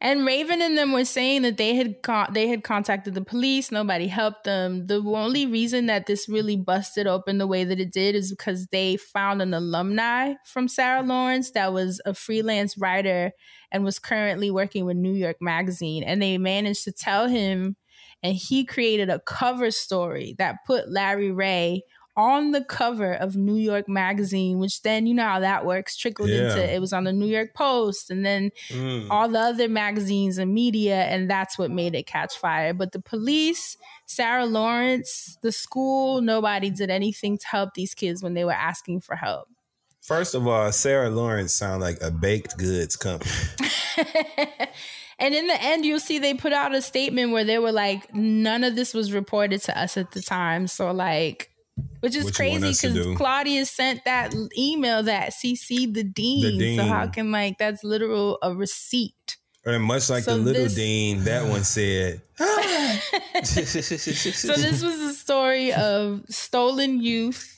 And 0.03 0.25
Raven 0.25 0.61
and 0.61 0.77
them 0.77 0.91
were 0.91 1.05
saying 1.05 1.43
that 1.43 1.55
they 1.55 1.75
had 1.75 2.01
con- 2.01 2.33
they 2.33 2.49
had 2.49 2.61
contacted 2.61 3.13
the 3.13 3.23
police. 3.23 3.71
Nobody 3.71 4.07
helped 4.07 4.43
them. 4.43 4.87
The 4.87 5.01
only 5.01 5.45
reason 5.45 5.85
that 5.85 6.07
this 6.07 6.27
really 6.27 6.57
busted 6.57 7.07
open 7.07 7.37
the 7.37 7.47
way 7.47 7.63
that 7.63 7.79
it 7.79 7.93
did 7.93 8.13
is 8.13 8.29
because 8.29 8.67
they 8.67 8.97
found 8.97 9.41
an 9.41 9.53
alumni 9.53 10.33
from 10.43 10.67
Sarah 10.67 11.03
Lawrence 11.03 11.51
that 11.51 11.71
was 11.71 12.01
a 12.05 12.13
freelance 12.13 12.77
writer 12.77 13.31
and 13.73 13.83
was 13.83 13.99
currently 13.99 14.51
working 14.51 14.85
with 14.85 14.95
New 14.95 15.13
York 15.13 15.37
Magazine. 15.41 16.03
And 16.03 16.21
they 16.21 16.37
managed 16.37 16.83
to 16.85 16.91
tell 16.91 17.27
him, 17.27 17.75
and 18.21 18.35
he 18.35 18.63
created 18.63 19.09
a 19.09 19.19
cover 19.19 19.71
story 19.71 20.35
that 20.37 20.57
put 20.65 20.89
Larry 20.89 21.31
Ray 21.31 21.81
on 22.15 22.51
the 22.51 22.63
cover 22.63 23.11
of 23.13 23.35
New 23.35 23.55
York 23.55 23.89
Magazine, 23.89 24.59
which 24.59 24.83
then 24.83 25.07
you 25.07 25.15
know 25.15 25.23
how 25.25 25.39
that 25.39 25.65
works, 25.65 25.97
trickled 25.97 26.29
yeah. 26.29 26.43
into 26.43 26.73
it 26.73 26.79
was 26.79 26.93
on 26.93 27.05
the 27.05 27.13
New 27.13 27.25
York 27.25 27.55
Post 27.55 28.11
and 28.11 28.23
then 28.23 28.51
mm. 28.69 29.07
all 29.09 29.27
the 29.27 29.39
other 29.39 29.67
magazines 29.67 30.37
and 30.37 30.53
media, 30.53 31.05
and 31.05 31.27
that's 31.29 31.57
what 31.57 31.71
made 31.71 31.95
it 31.95 32.05
catch 32.05 32.37
fire. 32.37 32.73
But 32.73 32.91
the 32.91 33.01
police, 33.01 33.77
Sarah 34.05 34.45
Lawrence, 34.45 35.37
the 35.41 35.51
school, 35.51 36.21
nobody 36.21 36.69
did 36.69 36.91
anything 36.91 37.39
to 37.39 37.47
help 37.47 37.73
these 37.73 37.95
kids 37.95 38.21
when 38.21 38.35
they 38.35 38.45
were 38.45 38.51
asking 38.53 39.01
for 39.01 39.15
help. 39.15 39.47
First 40.03 40.35
of 40.35 40.45
all, 40.45 40.69
Sarah 40.73 41.09
Lawrence 41.09 41.53
sound 41.53 41.81
like 41.81 41.97
a 42.01 42.11
baked 42.11 42.57
goods 42.57 42.97
company. 42.97 43.31
and 45.19 45.33
in 45.33 45.47
the 45.47 45.61
end, 45.61 45.85
you'll 45.85 46.01
see 46.01 46.19
they 46.19 46.33
put 46.33 46.51
out 46.51 46.75
a 46.75 46.81
statement 46.81 47.31
where 47.31 47.45
they 47.45 47.57
were 47.57 47.71
like, 47.71 48.13
none 48.13 48.65
of 48.65 48.75
this 48.75 48.93
was 48.93 49.13
reported 49.13 49.61
to 49.61 49.79
us 49.79 49.95
at 49.95 50.11
the 50.11 50.21
time. 50.21 50.67
So 50.67 50.91
like, 50.91 51.51
which 52.01 52.17
is 52.17 52.25
what 52.25 52.35
crazy 52.35 52.73
because 52.73 53.15
Claudia 53.15 53.65
sent 53.65 54.03
that 54.03 54.35
email 54.57 55.03
that 55.03 55.31
CC 55.31 55.91
the 55.91 56.03
dean. 56.03 56.41
the 56.43 56.57
dean. 56.57 56.79
So 56.79 56.85
how 56.85 57.07
can 57.07 57.31
like 57.31 57.57
that's 57.57 57.83
literal 57.85 58.39
a 58.43 58.53
receipt? 58.53 59.37
And 59.65 59.81
much 59.83 60.09
like 60.09 60.25
so 60.25 60.35
the 60.35 60.43
little 60.43 60.63
this, 60.63 60.75
dean, 60.75 61.23
that 61.23 61.47
one 61.49 61.63
said. 61.63 62.21
Ah. 62.41 62.99
so 63.43 63.61
this 64.53 64.83
was 64.83 64.99
a 64.99 65.13
story 65.13 65.71
of 65.71 66.23
stolen 66.27 67.01
youth 67.01 67.52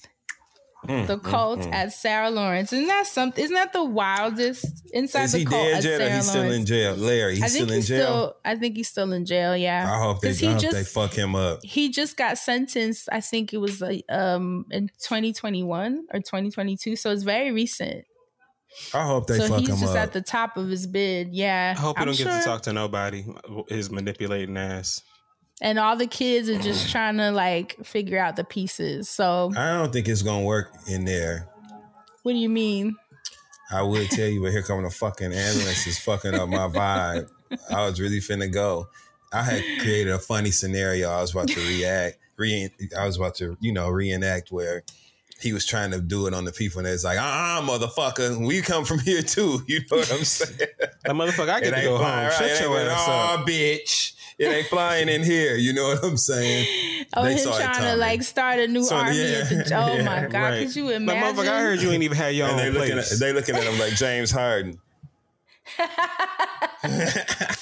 Mm, 0.88 1.07
the 1.07 1.17
mm, 1.17 1.23
cult 1.23 1.59
mm, 1.59 1.73
at 1.73 1.93
Sarah 1.93 2.30
Lawrence. 2.30 2.72
Isn't 2.73 2.88
that 2.88 3.07
something? 3.07 3.43
Isn't 3.43 3.55
that 3.55 3.73
the 3.73 3.83
wildest 3.83 4.89
inside 4.93 5.25
Is 5.25 5.31
the 5.33 5.45
cult 5.45 5.67
at 5.67 5.83
Sarah 5.83 5.99
Lawrence? 5.99 6.15
He's 6.15 6.30
still 6.30 6.51
in 6.51 6.65
jail. 6.65 6.95
Larry, 6.95 7.35
he's 7.35 7.53
still 7.53 7.69
in 7.69 7.75
he's 7.75 7.88
jail. 7.88 8.05
Still, 8.05 8.35
I 8.45 8.55
think 8.55 8.75
he's 8.75 8.88
still 8.88 9.14
in 9.14 9.25
jail. 9.25 9.55
Yeah. 9.55 9.91
I 9.91 9.99
hope 9.99 10.22
they. 10.22 10.30
I 10.30 10.51
hope 10.51 10.61
just, 10.61 10.73
they 10.73 10.83
fuck 10.83 11.14
him 11.14 11.35
up. 11.35 11.64
He 11.64 11.89
just 11.89 12.17
got 12.17 12.38
sentenced. 12.38 13.09
I 13.11 13.22
think 13.22 13.53
it 13.53 13.57
was 13.57 13.81
like 13.81 14.05
um 14.09 14.65
in 14.72 14.88
2021 14.99 16.07
or 16.14 16.19
2022. 16.19 16.95
So 16.95 17.11
it's 17.11 17.23
very 17.23 17.51
recent. 17.51 18.05
I 18.93 19.05
hope 19.05 19.27
they 19.27 19.38
so 19.38 19.47
fuck 19.47 19.59
him 19.59 19.65
up. 19.65 19.69
he's 19.69 19.81
just 19.81 19.95
at 19.95 20.14
the 20.14 20.22
top 20.22 20.57
of 20.57 20.67
his 20.67 20.85
bid. 20.85 21.33
Yeah. 21.33 21.73
I 21.77 21.80
hope 21.80 21.97
he 21.97 22.01
I'm 22.01 22.07
don't 22.07 22.15
sure. 22.15 22.25
get 22.25 22.39
to 22.39 22.45
talk 22.45 22.64
to 22.64 22.73
nobody. 22.73 23.25
His 23.69 23.89
manipulating 23.89 24.57
ass 24.57 25.01
and 25.61 25.80
all 25.80 25.95
the 25.95 26.08
kids 26.08 26.50
are 26.50 26.59
just 26.59 26.92
trying 26.92 27.17
to 27.17 27.32
like 27.32 27.77
figure 27.85 28.19
out 28.19 28.35
the 28.35 28.43
pieces. 28.43 29.09
So 29.09 29.51
I 29.56 29.74
don't 29.74 29.92
think 29.93 30.08
it's 30.08 30.22
gonna 30.22 30.45
work 30.45 30.72
in 30.88 31.06
there. 31.06 31.48
What 32.24 32.34
do 32.34 32.38
you 32.38 32.50
mean? 32.50 32.95
I 33.72 33.82
would 33.82 34.09
tell 34.09 34.27
you, 34.27 34.42
but 34.42 34.51
here 34.51 34.61
coming 34.64 34.85
a 34.85 34.90
fucking 34.90 35.34
ambulance 35.34 35.88
is 35.88 36.00
fucking 36.00 36.35
up 36.35 36.50
my 36.50 36.67
vibe. 36.67 37.30
I 37.72 37.85
was 37.85 38.00
really 38.00 38.19
finna 38.19 38.51
go. 38.51 38.88
I 39.34 39.43
had 39.43 39.64
created 39.82 40.14
a 40.14 40.19
funny 40.19 40.51
scenario. 40.51 41.09
I 41.09 41.22
was 41.22 41.32
about 41.32 41.48
to 41.50 41.59
react. 41.59 42.17
Re- 42.38 42.69
I 42.98 43.06
was 43.06 43.17
about 43.17 43.35
to, 43.35 43.58
you 43.59 43.74
know, 43.74 43.90
reenact 43.90 44.51
where 44.51 44.84
he 45.40 45.51
was 45.51 45.66
trying 45.66 45.92
to 45.92 46.00
do 46.00 46.27
it 46.27 46.34
on 46.34 46.45
the 46.45 46.51
people, 46.51 46.80
and 46.80 46.88
it's 46.88 47.03
like, 47.03 47.17
ah, 47.19 47.61
motherfucker, 47.64 48.45
we 48.45 48.61
come 48.61 48.85
from 48.85 49.00
here 49.00 49.22
too. 49.22 49.61
You 49.67 49.80
know 49.92 49.98
what 49.98 50.11
I'm 50.11 50.24
saying? 50.24 50.69
that 50.80 51.11
motherfucker, 51.11 51.50
I 51.50 51.61
get 51.61 51.75
to 51.75 51.82
go 51.82 51.98
home. 51.98 52.06
Right? 52.06 52.34
Shut 52.34 52.61
your 52.61 52.80
ass 52.80 53.08
up, 53.08 53.40
oh, 53.40 53.43
bitch 53.45 54.15
it 54.38 54.45
ain't 54.45 54.67
flying 54.67 55.09
in 55.09 55.23
here. 55.23 55.55
You 55.55 55.73
know 55.73 55.88
what 55.89 56.03
I'm 56.03 56.17
saying? 56.17 57.05
Oh, 57.14 57.23
they 57.23 57.35
him 57.35 57.43
trying 57.43 57.83
to 57.83 57.95
like 57.95 58.23
start 58.23 58.59
a 58.59 58.67
new 58.67 58.83
so, 58.83 58.95
army. 58.95 59.17
Yeah, 59.17 59.43
the, 59.43 59.72
oh 59.75 59.95
yeah, 59.95 60.03
my 60.03 60.27
god, 60.27 60.33
right. 60.33 60.65
could 60.65 60.75
you 60.75 60.89
imagine? 60.89 61.35
But 61.35 61.43
motherfucker, 61.43 61.49
I 61.49 61.61
heard 61.61 61.81
you 61.81 61.91
ain't 61.91 62.03
even 62.03 62.17
had 62.17 62.35
your 62.35 62.47
and 62.47 62.59
own 62.59 62.73
they 62.73 62.77
place. 62.77 62.89
Looking 62.89 63.14
at, 63.14 63.19
they 63.19 63.33
looking 63.33 63.55
at 63.55 63.64
him 63.64 63.80
like 63.80 63.95
James 63.95 64.31
Harden. 64.31 64.80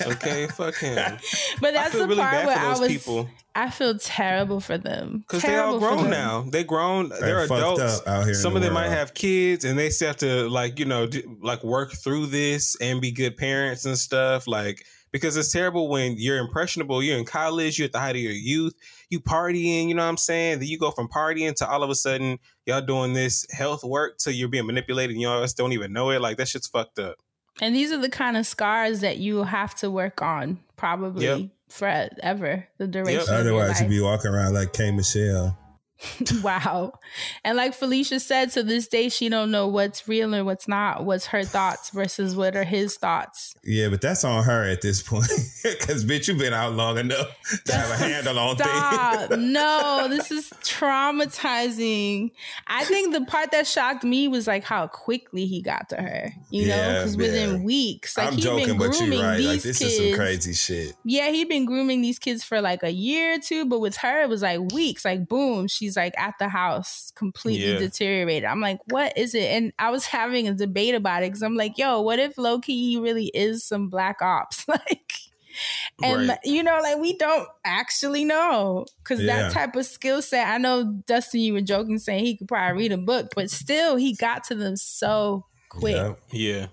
okay, 0.01 0.47
fuck 0.47 0.75
him. 0.75 1.17
But 1.61 1.73
that's 1.73 1.93
the 1.93 2.07
really 2.07 2.21
part 2.21 2.45
where 2.45 2.57
I 2.57 2.77
was. 2.77 2.87
People. 2.87 3.29
I 3.55 3.69
feel 3.69 3.97
terrible 3.99 4.59
for 4.59 4.77
them 4.79 5.19
because 5.19 5.43
they 5.43 5.55
all 5.57 5.77
grown 5.79 6.09
now. 6.09 6.41
They 6.41 6.63
grown. 6.63 7.09
They're, 7.09 7.19
they're 7.19 7.43
adults. 7.43 8.03
Some 8.41 8.53
the 8.53 8.57
of 8.57 8.63
them 8.63 8.73
world. 8.73 8.73
might 8.73 8.89
have 8.89 9.13
kids, 9.13 9.63
and 9.63 9.77
they 9.77 9.89
still 9.89 10.07
have 10.07 10.17
to 10.17 10.49
like 10.49 10.79
you 10.79 10.85
know 10.85 11.05
do, 11.05 11.37
like 11.41 11.63
work 11.63 11.93
through 11.93 12.27
this 12.27 12.75
and 12.81 12.99
be 12.99 13.11
good 13.11 13.37
parents 13.37 13.85
and 13.85 13.97
stuff. 13.97 14.47
Like 14.47 14.83
because 15.13 15.37
it's 15.37 15.51
terrible 15.51 15.87
when 15.87 16.15
you're 16.17 16.39
impressionable, 16.39 17.01
you're 17.01 17.17
in 17.17 17.23
college, 17.23 17.79
you're 17.79 17.85
at 17.85 17.93
the 17.93 17.99
height 17.99 18.15
of 18.17 18.21
your 18.21 18.33
youth, 18.33 18.73
you 19.09 19.21
partying, 19.21 19.87
you 19.87 19.93
know 19.93 20.03
what 20.03 20.09
I'm 20.09 20.17
saying? 20.17 20.59
Then 20.59 20.67
you 20.67 20.77
go 20.77 20.91
from 20.91 21.07
partying 21.07 21.55
to 21.57 21.69
all 21.69 21.83
of 21.83 21.89
a 21.89 21.95
sudden 21.95 22.39
y'all 22.65 22.81
doing 22.81 23.13
this 23.13 23.45
health 23.51 23.83
work 23.85 24.17
till 24.17 24.33
you're 24.33 24.49
being 24.49 24.65
manipulated 24.65 25.13
and 25.15 25.21
y'all 25.21 25.41
just 25.41 25.55
don't 25.55 25.71
even 25.71 25.93
know 25.93 26.09
it. 26.09 26.19
Like 26.19 26.35
that 26.37 26.49
shit's 26.49 26.67
fucked 26.67 26.99
up. 26.99 27.15
And 27.61 27.75
these 27.75 27.91
are 27.91 27.99
the 27.99 28.09
kind 28.09 28.35
of 28.35 28.45
scars 28.47 29.01
that 29.01 29.19
you 29.19 29.35
will 29.35 29.43
have 29.45 29.75
to 29.75 29.89
work 29.91 30.21
on 30.21 30.59
probably 30.75 31.25
Yep. 31.25 31.49
forever. 31.69 32.67
The 32.79 32.87
duration. 32.87 33.21
of 33.21 33.29
Otherwise, 33.29 33.79
you'd 33.79 33.89
be 33.89 34.01
walking 34.01 34.31
around 34.31 34.55
like 34.55 34.73
K 34.73 34.91
Michelle. 34.91 35.57
wow. 36.43 36.93
And 37.43 37.57
like 37.57 37.73
Felicia 37.73 38.19
said, 38.19 38.51
to 38.51 38.63
this 38.63 38.87
day, 38.87 39.09
she 39.09 39.29
don't 39.29 39.51
know 39.51 39.67
what's 39.67 40.07
real 40.07 40.33
and 40.33 40.45
what's 40.45 40.67
not. 40.67 41.05
What's 41.05 41.27
her 41.27 41.43
thoughts 41.43 41.89
versus 41.89 42.35
what 42.35 42.55
are 42.55 42.63
his 42.63 42.97
thoughts. 42.97 43.55
Yeah, 43.63 43.89
but 43.89 44.01
that's 44.01 44.23
on 44.23 44.43
her 44.43 44.63
at 44.63 44.81
this 44.81 45.01
point. 45.01 45.23
Because, 45.63 46.03
bitch, 46.03 46.27
you've 46.27 46.37
been 46.37 46.53
out 46.53 46.73
long 46.73 46.97
enough 46.97 47.29
to 47.65 47.73
have 47.73 47.89
a 47.89 47.95
handle 47.95 48.37
on 48.37 48.57
things. 48.57 49.37
no, 49.39 50.07
this 50.09 50.29
is 50.29 50.49
traumatizing. 50.61 52.31
I 52.67 52.83
think 52.83 53.13
the 53.13 53.23
part 53.25 53.51
that 53.51 53.65
shocked 53.65 54.03
me 54.03 54.27
was 54.27 54.45
like 54.45 54.63
how 54.63 54.87
quickly 54.87 55.45
he 55.45 55.61
got 55.61 55.89
to 55.89 55.95
her. 55.97 56.33
You 56.49 56.67
know, 56.67 56.75
Yeah, 56.75 56.93
because 56.99 57.15
yeah. 57.15 57.21
within 57.21 57.63
weeks, 57.63 58.17
like 58.17 58.33
I'm 58.33 58.37
joking, 58.37 58.67
been 58.67 58.77
but 58.77 58.99
you're 58.99 59.21
right. 59.21 59.39
Like, 59.39 59.61
this 59.61 59.79
kids. 59.79 59.93
is 59.93 59.97
some 59.97 60.15
crazy 60.15 60.53
shit. 60.53 60.95
Yeah, 61.05 61.29
he'd 61.31 61.49
been 61.49 61.65
grooming 61.65 62.01
these 62.01 62.19
kids 62.19 62.43
for 62.43 62.61
like 62.61 62.83
a 62.83 62.91
year 62.91 63.35
or 63.35 63.39
two, 63.39 63.65
but 63.65 63.79
with 63.79 63.97
her, 63.97 64.23
it 64.23 64.29
was 64.29 64.41
like 64.41 64.59
weeks. 64.73 65.05
Like, 65.05 65.27
boom, 65.27 65.67
she's 65.67 65.92
like 65.95 66.13
at 66.17 66.35
the 66.39 66.49
house, 66.49 67.11
completely 67.15 67.73
Yeah. 67.73 67.79
deteriorated. 67.79 68.45
I'm 68.45 68.61
like, 68.61 68.79
what 68.87 69.17
is 69.17 69.33
it? 69.35 69.45
And 69.51 69.73
I 69.79 69.89
was 69.91 70.05
having 70.05 70.47
a 70.47 70.53
debate 70.53 70.95
about 70.95 71.23
it 71.23 71.27
because 71.27 71.43
I'm 71.43 71.55
like, 71.55 71.77
yo, 71.77 72.01
what 72.01 72.19
if 72.19 72.37
low 72.37 72.59
key 72.59 72.97
really 72.99 73.27
is 73.27 73.63
some 73.63 73.89
black 73.89 74.21
ops? 74.21 74.65
like, 74.67 75.11
and 76.01 76.29
Right. 76.29 76.39
you 76.43 76.63
know, 76.63 76.79
like 76.81 76.97
we 76.97 77.15
don't 77.17 77.47
actually 77.63 78.25
know 78.25 78.85
because 79.03 79.21
Yeah. 79.21 79.43
that 79.43 79.51
type 79.51 79.75
of 79.75 79.85
skill 79.85 80.21
set. 80.21 80.47
I 80.47 80.57
know 80.57 81.01
Dustin, 81.07 81.41
you 81.41 81.53
were 81.53 81.61
joking 81.61 81.99
saying 81.99 82.25
he 82.25 82.37
could 82.37 82.47
probably 82.47 82.81
read 82.83 82.91
a 82.91 82.97
book, 82.97 83.31
but 83.35 83.51
still, 83.51 83.95
he 83.95 84.15
got 84.15 84.43
to 84.45 84.55
them 84.55 84.75
so 84.75 85.45
quick 85.69 86.15
Yeah. 86.31 86.67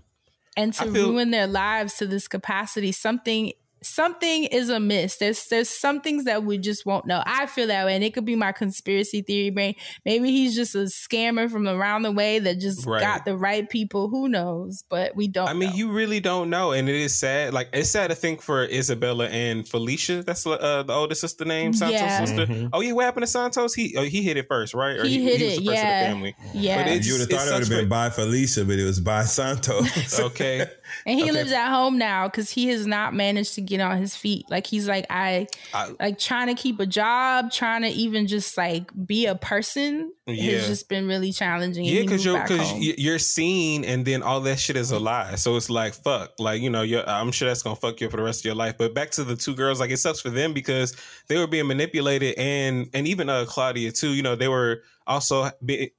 and 0.57 0.73
to 0.75 0.85
feel- 0.85 1.11
ruin 1.11 1.31
their 1.31 1.47
lives 1.47 1.95
to 1.99 2.07
this 2.07 2.27
capacity 2.29 2.93
something 2.93 3.53
something 3.83 4.45
is 4.45 4.69
amiss 4.69 5.17
there's 5.17 5.47
there's 5.47 5.69
some 5.69 6.01
things 6.01 6.25
that 6.25 6.45
we 6.45 6.59
just 6.59 6.85
won't 6.85 7.07
know 7.07 7.23
i 7.27 7.47
feel 7.47 7.67
that 7.67 7.85
way 7.87 7.95
and 7.95 8.05
it 8.05 8.13
could 8.13 8.25
be 8.25 8.35
my 8.37 8.53
conspiracy 8.53 9.23
theory 9.23 9.51
brain 9.51 9.75
maybe 10.05 10.31
he's 10.31 10.55
just 10.55 10.75
a 10.75 10.81
scammer 10.81 11.51
from 11.51 11.67
around 11.67 12.03
the 12.03 12.13
way 12.13 12.39
that 12.39 12.59
just 12.61 12.87
Right. 12.87 13.01
got 13.01 13.25
the 13.25 13.37
right 13.37 13.69
people 13.69 14.09
who 14.09 14.29
knows 14.29 14.85
but 14.89 15.17
we 15.17 15.29
don't 15.29 15.49
I 15.49 15.53
mean, 15.55 15.75
you 15.75 15.91
really 15.91 16.21
don't 16.21 16.51
know, 16.51 16.73
and 16.73 16.89
it 16.89 16.95
is 16.95 17.15
sad. 17.15 17.53
Like 17.55 17.69
it's 17.73 17.91
sad 17.91 18.09
to 18.11 18.15
think 18.15 18.41
for 18.43 18.65
Isabella 18.65 19.27
and 19.29 19.67
Felicia. 19.67 20.23
That's 20.23 20.47
uh, 20.47 20.83
the 20.85 20.93
older 20.93 21.15
sister 21.15 21.45
name, 21.45 21.73
Santos' 21.73 22.01
Yeah. 22.01 22.25
sister. 22.25 22.47
Mhm. 22.47 22.71
Oh 22.73 22.81
yeah, 22.81 22.93
what 22.93 23.05
happened 23.05 23.23
to 23.25 23.27
Santos? 23.27 23.75
He 23.75 23.95
oh, 23.97 24.05
he 24.05 24.23
hit 24.23 24.37
it 24.37 24.47
first, 24.49 24.75
right? 24.75 24.99
Or 24.99 25.05
He 25.05 25.23
hit 25.23 25.41
was 25.41 25.43
it, 25.43 25.45
the 25.45 25.47
first 25.49 25.59
of 25.61 25.65
the 25.67 25.73
yeah. 25.73 26.07
family. 26.07 26.37
Yeah. 26.55 26.83
But 26.83 26.93
it 26.93 27.07
you 27.07 27.13
would 27.15 27.21
have 27.23 27.31
thought 27.31 27.47
it 27.49 27.53
would 27.53 27.61
have 27.61 27.69
been 27.69 27.85
for- 27.87 27.89
by 27.89 28.11
Felicia, 28.11 28.65
but 28.65 28.79
it 28.79 28.85
was 28.85 29.01
by 29.01 29.25
Santos. 29.25 30.21
okay. 30.21 30.67
and 31.07 31.19
he 31.19 31.25
Okay. 31.25 31.33
lives 31.33 31.53
at 31.53 31.69
home 31.71 31.99
now 31.99 32.29
because 32.29 32.51
he 32.51 32.69
has 32.69 32.87
not 32.87 33.15
managed 33.15 33.55
to 33.55 33.61
get 33.71 33.81
on 33.81 33.99
his 33.99 34.15
feet. 34.15 34.45
Like 34.51 34.67
he's 34.67 34.87
like 34.89 35.07
i 35.11 35.47
I- 35.73 35.95
like 35.99 36.19
trying 36.19 36.49
to 36.49 36.55
keep 36.55 36.79
a 36.81 36.87
job 36.87 37.51
trying 37.51 37.83
to 37.83 37.89
even 37.89 38.27
just 38.27 38.57
like 38.59 38.91
be 39.07 39.27
a 39.27 39.35
person 39.35 40.13
Yeah. 40.37 40.59
has 40.59 40.67
just 40.69 40.89
been 40.89 41.07
really 41.07 41.33
challenging 41.33 41.85
Yeah, 41.85 42.03
because 42.03 42.25
you're 42.25 42.41
because 42.41 42.73
you're 42.79 43.19
seen, 43.19 43.85
and 43.85 44.05
then 44.05 44.23
all 44.23 44.41
that 44.43 44.59
shit 44.59 44.77
is 44.77 44.91
a 44.91 44.99
lie. 44.99 45.35
So 45.37 45.57
it's 45.57 45.71
like 45.71 45.95
fuck, 45.95 46.33
like 46.39 46.61
you 46.63 46.71
know, 46.71 46.83
you're, 46.83 47.09
I'm 47.09 47.33
sure 47.33 47.49
that's 47.49 47.63
gonna 47.63 47.77
fuck 47.77 48.01
you 48.01 48.07
up 48.07 48.11
for 48.11 48.17
the 48.17 48.23
rest 48.23 48.41
of 48.41 48.45
your 48.47 48.55
life. 48.55 48.77
But 48.79 48.95
back 48.95 49.11
to 49.13 49.25
the 49.25 49.37
two 49.37 49.55
girls, 49.55 49.81
like 49.81 49.91
it 49.91 49.99
sucks 49.99 50.21
for 50.21 50.31
them 50.31 50.53
because 50.53 50.97
they 51.29 51.39
were 51.39 51.47
being 51.47 51.67
manipulated, 51.67 52.35
and 52.39 52.89
and 52.95 53.07
even 53.09 53.29
uh 53.29 53.45
Claudia 53.47 53.93
too. 53.93 54.11
You 54.11 54.23
know, 54.23 54.37
they 54.37 54.49
were 54.49 54.83
also 55.07 55.51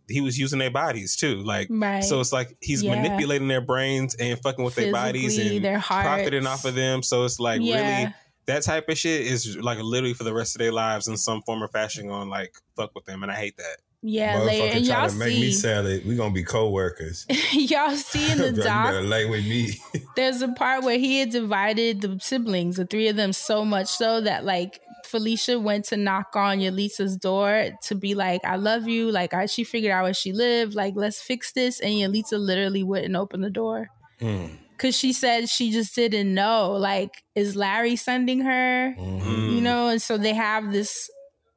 he 0.08 0.22
was 0.22 0.40
using 0.40 0.60
their 0.60 0.72
bodies 0.72 1.16
too, 1.16 1.38
like 1.43 1.68
Right. 1.69 2.03
so 2.03 2.19
it's 2.22 2.32
like 2.32 2.56
he's 2.61 2.82
Yeah. 2.84 2.95
manipulating 3.01 3.48
their 3.50 3.60
brains 3.61 4.16
and 4.16 4.40
fucking 4.42 4.64
with 4.64 4.76
their 4.76 4.92
bodies 4.93 5.35
Physically, 5.35 5.58
and 5.58 5.66
their 5.66 5.80
profiting 5.82 6.48
off 6.48 6.64
of 6.66 6.76
them. 6.76 7.03
So 7.03 7.26
it's 7.26 7.40
like 7.40 7.61
Yeah. 7.61 8.00
really. 8.03 8.14
That 8.48 8.64
type 8.64 8.90
of 8.90 8.98
shit 8.98 9.22
is 9.22 9.56
like 9.58 9.77
literally 9.80 10.16
for 10.16 10.24
the 10.24 10.34
rest 10.34 10.56
of 10.56 10.60
their 10.60 10.72
lives 10.72 11.08
in 11.08 11.16
some 11.16 11.42
form 11.43 11.61
or 11.64 11.68
fashion 11.68 12.10
on 12.10 12.27
like 12.30 12.53
fuck 12.76 12.90
with 12.95 13.06
them, 13.06 13.22
and 13.22 13.32
I 13.32 13.35
hate 13.35 13.56
that. 13.58 13.77
Yeah, 14.03 14.39
later. 14.39 14.77
And 14.77 14.85
y'all 14.85 15.09
to 15.09 15.15
make 15.15 15.27
me 15.27 15.51
see, 15.51 15.59
sell 15.59 15.85
it. 15.85 16.05
We 16.05 16.15
gonna 16.15 16.33
be 16.33 16.43
co-workers. 16.43 17.25
y'all 17.53 17.95
see 17.95 18.31
in 18.31 18.39
the 18.39 18.51
doc, 18.63 18.95
lay 19.03 19.25
with 19.25 19.45
me. 19.45 19.80
there's 20.15 20.41
a 20.41 20.47
part 20.49 20.83
where 20.83 20.97
he 20.97 21.19
had 21.19 21.30
divided 21.30 22.01
the 22.01 22.17
siblings, 22.19 22.77
the 22.77 22.85
three 22.85 23.07
of 23.09 23.15
them, 23.15 23.31
so 23.31 23.63
much 23.63 23.88
so 23.88 24.21
that 24.21 24.43
like 24.43 24.80
Felicia 25.05 25.59
went 25.59 25.85
to 25.85 25.97
knock 25.97 26.35
on 26.35 26.59
Yalitza's 26.59 27.15
door 27.15 27.69
to 27.83 27.95
be 27.95 28.15
like, 28.15 28.43
"I 28.43 28.55
love 28.55 28.88
you." 28.88 29.11
Like, 29.11 29.35
I, 29.35 29.45
she 29.45 29.63
figured 29.63 29.91
out 29.91 30.03
where 30.03 30.13
she 30.13 30.33
lived. 30.33 30.73
Like, 30.73 30.93
let's 30.95 31.21
fix 31.21 31.51
this. 31.51 31.80
And 31.80 31.91
Yalitza 31.91 32.39
literally 32.39 32.81
wouldn't 32.81 33.15
open 33.15 33.41
the 33.41 33.51
door 33.51 33.89
because 34.17 34.97
she 34.97 35.13
said 35.13 35.47
she 35.47 35.71
just 35.71 35.93
didn't 35.93 36.33
know. 36.33 36.71
Like, 36.71 37.23
is 37.35 37.55
Larry 37.55 37.95
sending 37.95 38.41
her? 38.41 38.95
Mm-hmm. 38.97 39.53
You 39.53 39.61
know, 39.61 39.89
and 39.89 40.01
so 40.01 40.17
they 40.17 40.33
have 40.33 40.71
this 40.71 41.07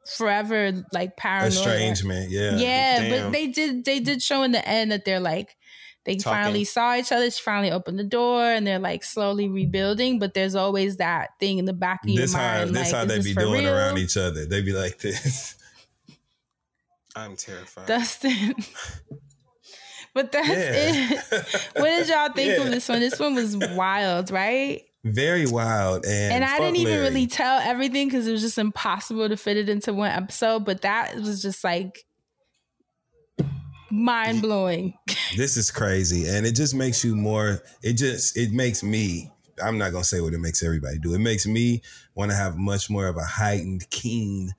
forever 0.07 0.85
like 0.93 1.17
paranoia. 1.17 1.49
Estrangement, 1.49 2.31
yeah. 2.31 2.57
Yeah, 2.57 3.01
Damn. 3.01 3.25
but 3.25 3.33
they 3.33 3.47
did 3.49 3.85
they 3.85 4.01
did 4.01 4.23
show 4.23 4.43
in 4.43 4.53
the 4.53 4.67
end 4.69 4.93
that 4.93 5.05
they're 5.05 5.21
like 5.21 5.57
they 6.05 6.17
Talking. 6.17 6.43
finally 6.43 6.65
saw 6.65 6.95
each 6.97 7.11
other. 7.13 7.31
She 7.31 7.41
finally 7.43 7.71
opened 7.71 7.99
the 7.99 8.05
door, 8.05 8.43
and 8.45 8.67
they're 8.67 8.79
like 8.79 9.03
slowly 9.03 9.49
rebuilding. 9.49 10.19
But 10.19 10.35
there's 10.35 10.55
always 10.55 10.99
that 10.99 11.31
thing 11.41 11.57
in 11.59 11.65
the 11.65 11.73
back 11.73 12.01
of 12.05 12.15
This 12.15 12.33
your 12.33 12.41
how 12.43 12.59
mind. 12.59 12.77
this 12.77 12.93
like, 12.93 12.95
how 12.95 13.03
is 13.03 13.09
they 13.09 13.17
this 13.17 13.25
be 13.27 13.35
doing 13.35 13.65
real? 13.65 13.75
around 13.75 13.99
each 13.99 14.17
other. 14.19 14.45
They 14.45 14.61
be 14.61 14.73
like 14.75 14.99
this. 14.99 15.55
I'm 17.17 17.37
terrified. 17.37 17.87
Dustin. 17.87 18.55
but 20.15 20.31
that's 20.33 20.49
Yeah. 20.49 21.19
it. 21.39 21.71
what 21.77 21.85
did 21.89 22.09
y'all 22.09 22.33
think 22.33 22.49
Yeah. 22.59 22.65
of 22.65 22.71
this 22.71 22.89
one? 22.89 23.01
This 23.01 23.19
one 23.19 23.35
was 23.35 23.57
wild, 23.57 24.31
right? 24.31 24.83
Very 25.05 25.47
wild 25.47 26.05
and 26.07 26.33
And, 26.33 26.45
I 26.45 26.59
didn't 26.59 26.77
even 26.77 26.93
Larry. 26.95 27.09
really 27.09 27.27
tell 27.27 27.59
everything 27.61 28.09
because 28.09 28.27
it 28.27 28.33
was 28.33 28.41
just 28.41 28.57
impossible 28.59 29.29
to 29.29 29.37
fit 29.37 29.57
it 29.59 29.69
into 29.69 29.93
one 29.93 30.11
episode. 30.11 30.65
But 30.65 30.81
that 30.83 31.15
was 31.17 31.43
just 31.43 31.63
like 31.63 32.07
mind 33.91 34.43
blowing. 34.43 34.95
this 35.37 35.57
is 35.57 35.71
crazy 35.71 36.27
and 36.29 36.47
it 36.47 36.53
just 36.53 36.75
makes 36.75 37.05
you 37.05 37.15
more 37.15 37.61
it 37.83 37.93
just 37.95 38.37
it 38.37 38.51
makes 38.53 38.83
me 38.83 39.31
i'm 39.63 39.79
not 39.79 39.93
gonna 39.93 40.03
say 40.05 40.21
what 40.21 40.33
it 40.33 40.39
makes 40.39 40.63
everybody 40.65 40.99
do 40.99 41.15
it 41.15 41.19
makes 41.21 41.47
me 41.47 41.81
want 42.15 42.31
to 42.31 42.37
have 42.37 42.57
much 42.57 42.91
more 42.91 43.07
of 43.07 43.17
a 43.17 43.25
heightened 43.25 43.89
keen 43.91 44.51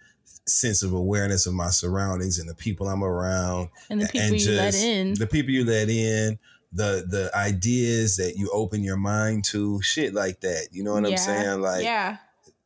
sense 0.48 0.84
of 0.84 0.94
awareness 0.94 1.46
of 1.48 1.54
my 1.54 1.70
surroundings 1.70 2.40
and 2.40 2.48
the 2.48 2.56
people 2.56 2.88
i'm 2.88 3.04
around 3.04 3.68
And 3.90 4.02
the 4.02 4.08
people 4.08 4.36
you 4.36 4.52
let 4.52 4.76
in. 4.76 5.16
the 5.16 5.28
people 5.28 5.52
you 5.52 5.66
let 5.66 5.90
in 5.90 6.40
the 6.76 7.06
the 7.10 7.32
ideas 7.36 8.18
that 8.18 8.36
you 8.38 8.50
open 8.54 8.84
your 8.84 8.98
mind 8.98 9.44
to 9.46 9.82
shit 9.82 10.14
like 10.14 10.42
that 10.42 10.68
you 10.72 10.84
know 10.84 10.94
what 10.94 11.06
i'm 11.06 11.18
saying 11.18 11.62
like 11.62 11.84
yeah. 11.84 12.18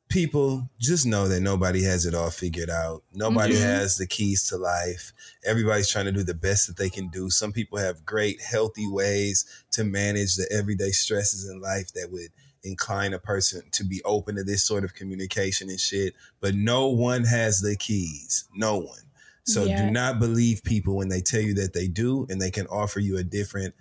people 0.10 0.68
just 0.80 1.06
know 1.06 1.28
that 1.28 1.42
nobody 1.42 1.84
has 1.84 2.06
it 2.08 2.16
all 2.16 2.32
figured 2.32 2.70
out. 2.70 3.04
Nobody 3.14 3.54
Mhm. 3.54 3.62
has 3.62 3.98
the 3.98 4.08
keys 4.08 4.42
to 4.50 4.58
life. 4.58 5.14
Everybody's 5.46 5.88
trying 5.88 6.06
to 6.06 6.12
do 6.12 6.24
the 6.24 6.34
best 6.34 6.66
that 6.66 6.78
they 6.78 6.90
can 6.90 7.10
do. 7.10 7.30
Some 7.30 7.52
people 7.52 7.78
have 7.78 8.06
great, 8.06 8.42
healthy 8.42 8.88
ways 8.88 9.46
to 9.74 9.84
manage 9.84 10.36
the 10.36 10.52
everyday 10.52 10.90
stresses 10.90 11.48
in 11.48 11.62
life 11.62 11.94
that 11.94 12.12
would 12.12 12.30
incline 12.64 13.14
a 13.14 13.20
person 13.20 13.62
to 13.74 13.84
be 13.84 14.02
open 14.04 14.36
to 14.38 14.44
this 14.44 14.64
sort 14.66 14.84
of 14.84 14.96
communication 14.96 15.70
and 15.70 15.80
shit. 15.80 16.16
But 16.42 16.56
no 16.56 16.88
one 16.88 17.24
has 17.26 17.60
the 17.60 17.76
keys. 17.76 18.46
No 18.56 18.78
one. 18.80 19.04
So 19.46 19.66
Yeah. 19.66 19.86
do 19.86 19.92
not 19.92 20.20
believe 20.20 20.64
people 20.64 20.96
when 20.96 21.10
they 21.10 21.22
tell 21.22 21.42
you 21.42 21.54
that 21.56 21.74
they 21.74 21.88
do 21.88 22.26
and 22.32 22.42
they 22.42 22.52
can 22.52 22.66
offer 22.68 23.00
you 23.00 23.18
a 23.18 23.24
different 23.24 23.76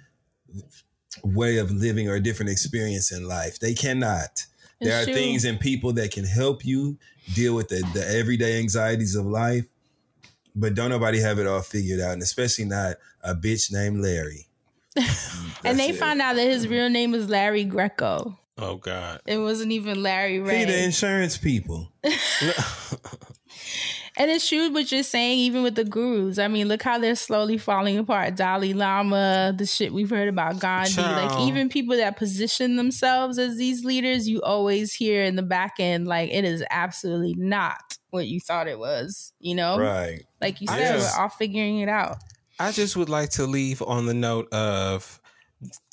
way 1.24 1.58
of 1.58 1.70
living 1.70 2.08
or 2.08 2.14
a 2.14 2.20
different 2.20 2.50
experience 2.50 3.12
in 3.12 3.26
life. 3.26 3.58
They 3.58 3.74
cannot. 3.74 4.46
There 4.80 5.00
are 5.00 5.04
true. 5.04 5.14
things 5.14 5.44
and 5.44 5.58
people 5.58 5.92
that 5.94 6.12
can 6.12 6.24
help 6.24 6.64
you 6.64 6.98
deal 7.34 7.54
with 7.54 7.68
the, 7.68 7.84
the 7.94 8.06
everyday 8.08 8.58
anxieties 8.58 9.16
of 9.16 9.26
life, 9.26 9.66
but 10.54 10.74
don't 10.74 10.90
nobody 10.90 11.18
have 11.20 11.38
it 11.38 11.46
all 11.46 11.62
figured 11.62 12.00
out, 12.00 12.12
and 12.12 12.22
especially 12.22 12.64
not 12.64 12.96
a 13.22 13.34
bitch 13.34 13.72
named 13.72 14.00
Larry. 14.00 14.46
and 15.64 15.78
they 15.78 15.90
it. 15.90 15.96
found 15.96 16.20
out 16.20 16.36
that 16.36 16.46
his 16.46 16.64
mm-hmm. 16.64 16.72
real 16.72 16.88
name 16.90 17.10
was 17.10 17.28
Larry 17.28 17.64
Greco. 17.64 18.38
Oh 18.56 18.76
God. 18.76 19.20
It 19.26 19.38
wasn't 19.38 19.72
even 19.72 20.02
Larry 20.02 20.34
He 20.34 20.40
Ray. 20.40 20.64
the 20.64 20.84
insurance 20.84 21.36
people. 21.36 21.92
And 24.18 24.28
it's 24.32 24.48
true 24.48 24.70
what 24.72 24.90
you're 24.90 25.04
saying, 25.04 25.38
even 25.38 25.62
with 25.62 25.76
the 25.76 25.84
gurus. 25.84 26.38
I 26.40 26.48
mean, 26.48 26.66
look 26.66 26.82
how 26.82 26.98
they're 26.98 27.14
slowly 27.14 27.56
falling 27.56 27.96
apart. 27.98 28.34
Dalai 28.34 28.72
Lama, 28.72 29.54
the 29.56 29.64
shit 29.64 29.92
we've 29.92 30.10
heard 30.10 30.28
about 30.28 30.58
Gandhi. 30.58 31.00
Like 31.00 31.38
even 31.40 31.68
people 31.68 31.96
that 31.96 32.16
position 32.16 32.74
themselves 32.74 33.38
as 33.38 33.56
these 33.56 33.84
leaders, 33.84 34.28
you 34.28 34.42
always 34.42 34.92
hear 34.92 35.22
in 35.22 35.36
the 35.36 35.42
back 35.44 35.74
end, 35.78 36.08
like 36.08 36.30
it 36.32 36.44
is 36.44 36.64
absolutely 36.68 37.34
not 37.38 37.96
what 38.10 38.26
you 38.26 38.40
thought 38.40 38.66
it 38.66 38.80
was. 38.80 39.32
You 39.38 39.54
know? 39.54 39.78
Right. 39.78 40.24
Like 40.40 40.60
you 40.60 40.66
said, 40.66 40.94
just- 40.94 41.16
we're 41.16 41.22
all 41.22 41.28
figuring 41.28 41.78
it 41.78 41.88
out. 41.88 42.16
I 42.60 42.72
just 42.72 42.96
would 42.96 43.08
like 43.08 43.30
to 43.30 43.46
leave 43.46 43.80
on 43.82 44.06
the 44.06 44.14
note 44.14 44.52
of 44.52 45.17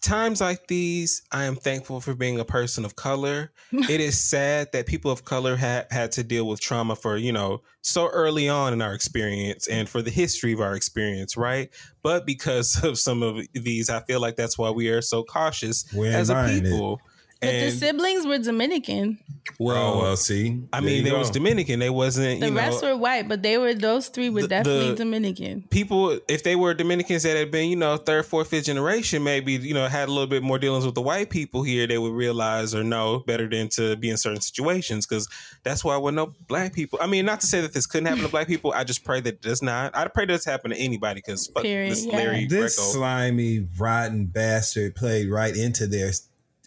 times 0.02 0.42
like 0.42 0.68
these, 0.68 1.24
I 1.32 1.45
am 1.45 1.56
thankful 1.56 2.00
for 2.02 2.14
being 2.14 2.40
a 2.40 2.45
person 2.45 2.85
of 2.85 2.95
color. 2.95 3.52
it 3.72 4.00
is 4.00 4.24
sad 4.24 4.72
that 4.74 4.85
people 4.85 5.11
of 5.11 5.26
color 5.26 5.56
had 5.56 5.88
had 5.92 6.11
to 6.14 6.24
deal 6.24 6.48
with 6.48 6.60
trauma 6.60 6.95
for 6.95 7.18
you 7.18 7.32
know 7.32 7.61
so 7.82 8.08
early 8.10 8.50
on 8.50 8.74
in 8.74 8.82
our 8.82 8.94
experience 8.94 9.68
and 9.68 9.88
for 9.88 10.02
the 10.02 10.11
history 10.11 10.53
of 10.53 10.61
our 10.61 10.76
experience, 10.76 11.35
right? 11.38 11.69
But 12.03 12.26
because 12.26 12.84
of 12.84 12.98
some 12.98 13.24
of 13.24 13.45
these, 13.53 13.90
I 13.90 14.02
feel 14.02 14.19
like 14.19 14.35
that's 14.35 14.58
why 14.58 14.69
we 14.69 14.90
are 14.90 15.02
so 15.02 15.24
cautious 15.24 15.85
We 15.94 16.08
ain't 16.08 16.16
as 16.16 16.30
a 16.30 16.48
people. 16.48 16.95
it. 16.95 17.15
People. 17.45 17.65
But 17.65 17.72
the 17.72 17.77
siblings 17.77 18.25
were 18.25 18.38
Dominican. 18.40 19.19
well, 19.59 19.93
Oh, 19.95 19.99
well, 20.01 20.17
see, 20.17 20.64
I 20.74 20.80
there 20.82 20.88
mean, 20.88 20.98
you 20.98 21.03
they 21.03 21.09
go. 21.11 21.19
was 21.19 21.30
Dominican. 21.30 21.80
They 21.80 21.90
wasn't. 21.90 22.40
The 22.40 22.48
you 22.48 22.51
know, 22.51 22.57
rest 22.59 22.83
were 22.83 22.95
white, 22.98 23.27
but 23.27 23.43
they 23.43 23.57
were 23.57 23.74
those 23.74 24.07
three 24.09 24.30
were 24.30 24.41
The- 24.41 24.48
definitely 24.48 24.90
the- 24.91 24.95
Dominican. 24.95 25.65
people 25.69 26.19
if 26.27 26.43
they 26.43 26.56
were 26.56 26.74
Dominicans 26.74 27.24
that 27.24 27.38
had 27.38 27.51
been, 27.51 27.69
you 27.69 27.75
know, 27.75 27.98
third, 27.98 28.25
fourth, 28.25 28.49
fifth 28.49 28.65
generation, 28.65 29.24
maybe, 29.24 29.53
you 29.53 29.74
know, 29.74 29.88
had 29.88 30.09
a 30.09 30.11
little 30.11 30.27
bit 30.27 30.41
more 30.43 30.57
dealings 30.59 30.85
with 30.85 30.95
the 30.95 31.01
white 31.01 31.30
people 31.30 31.61
here, 31.64 31.85
they 31.88 31.98
would 31.98 32.14
realize 32.14 32.74
or 32.74 32.83
know 32.83 33.19
better 33.19 33.48
than 33.48 33.69
to 33.69 33.95
be 33.98 34.09
in 34.09 34.17
certain 34.17 34.41
situations. 34.41 35.06
Cause 35.06 35.27
that's 35.64 35.83
why 35.83 35.93
I 35.93 35.98
would 35.98 36.15
know 36.15 36.33
black 36.48 36.74
people. 36.74 36.98
I 37.01 37.07
mean, 37.07 37.25
not 37.25 37.41
to 37.41 37.48
say 37.48 37.61
that 37.61 37.74
this 37.74 37.85
couldn't 37.85 38.07
happen 38.07 38.24
to 38.24 38.30
black 38.30 38.48
people. 38.48 38.74
I 38.74 38.83
just 38.83 39.03
pray 39.03 39.19
that 39.22 39.30
it 39.35 39.41
does 39.41 39.61
not. 39.61 39.95
I 39.95 40.07
pray 40.07 40.25
that 40.25 40.33
it's 40.33 40.45
happen 40.45 40.72
to 40.72 40.77
anybody 40.77 41.19
because 41.25 41.49
this 41.61 42.06
yeah. 42.06 42.15
Larry 42.17 42.45
this 42.45 42.75
Greco. 42.77 42.91
slimy, 42.91 43.67
rotten 43.77 44.25
bastard 44.25 44.95
played 44.95 45.30
right 45.30 45.56
into 45.56 45.85
their 45.88 46.11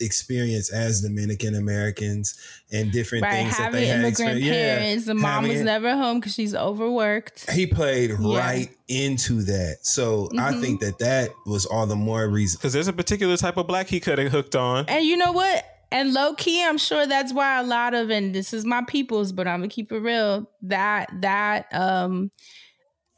experience 0.00 0.70
as 0.72 1.00
Dominican 1.02 1.54
Americans 1.54 2.34
and 2.72 2.90
different 2.92 3.22
Right, 3.24 3.32
things 3.42 3.56
that 3.56 3.62
having 3.64 3.80
they 3.80 3.86
had 3.86 4.00
immigrant 4.00 4.38
experienced. 4.38 4.50
parents. 4.78 5.04
The 5.06 5.14
mom 5.14 5.30
having 5.44 5.50
was 5.50 5.60
never 5.62 5.96
home 5.96 6.20
because 6.20 6.34
she's 6.34 6.54
overworked. 6.54 7.50
He 7.50 7.66
played 7.66 8.10
Yeah. 8.10 8.38
right 8.38 8.68
into 8.88 9.42
that. 9.42 9.78
So 9.82 10.28
I 10.38 10.52
Mhm. 10.52 10.60
think 10.60 10.80
that 10.80 10.98
that 10.98 11.30
was 11.46 11.66
all 11.66 11.86
the 11.86 11.96
more 11.96 12.26
reason. 12.28 12.58
Because 12.58 12.72
there's 12.72 12.88
a 12.88 12.92
particular 12.92 13.36
type 13.36 13.56
of 13.56 13.66
black 13.66 13.88
he 13.88 14.00
could 14.00 14.18
have 14.18 14.32
hooked 14.32 14.56
on. 14.56 14.84
And 14.88 15.04
you 15.04 15.16
know 15.16 15.32
what? 15.32 15.64
And 15.90 16.12
low 16.12 16.34
key, 16.34 16.62
I'm 16.62 16.76
sure 16.76 17.06
that's 17.06 17.32
why 17.32 17.58
a 17.58 17.62
lot 17.62 17.94
of 17.94 18.10
and 18.10 18.34
this 18.34 18.52
is 18.52 18.64
my 18.66 18.82
people's, 18.86 19.32
but 19.32 19.48
I'm 19.48 19.60
gonna 19.60 19.68
keep 19.68 19.90
it 19.90 19.98
real. 20.00 20.46
That 20.62 21.08
that 21.22 21.66
um 21.72 22.30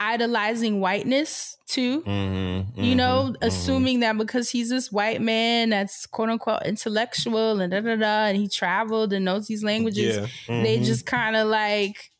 idolizing 0.00 0.80
whiteness 0.80 1.56
too. 1.66 2.00
Mm-hmm, 2.02 2.80
you 2.82 2.94
know, 2.96 3.34
assuming 3.42 4.00
that 4.00 4.16
because 4.18 4.50
he's 4.50 4.70
this 4.70 4.90
white 4.90 5.20
man 5.20 5.70
that's 5.70 6.06
quote 6.06 6.30
unquote 6.30 6.62
intellectual 6.64 7.60
and 7.60 7.70
da 7.70 7.80
da 7.80 7.96
da, 7.96 8.24
and 8.26 8.36
he 8.36 8.48
traveled 8.48 9.12
and 9.12 9.24
knows 9.24 9.46
these 9.46 9.62
languages, 9.62 10.16
Yeah. 10.48 10.62
they 10.62 10.78
Mhm. 10.78 10.84
just 10.84 11.06
kind 11.06 11.36
of 11.36 11.46
like, 11.48 12.10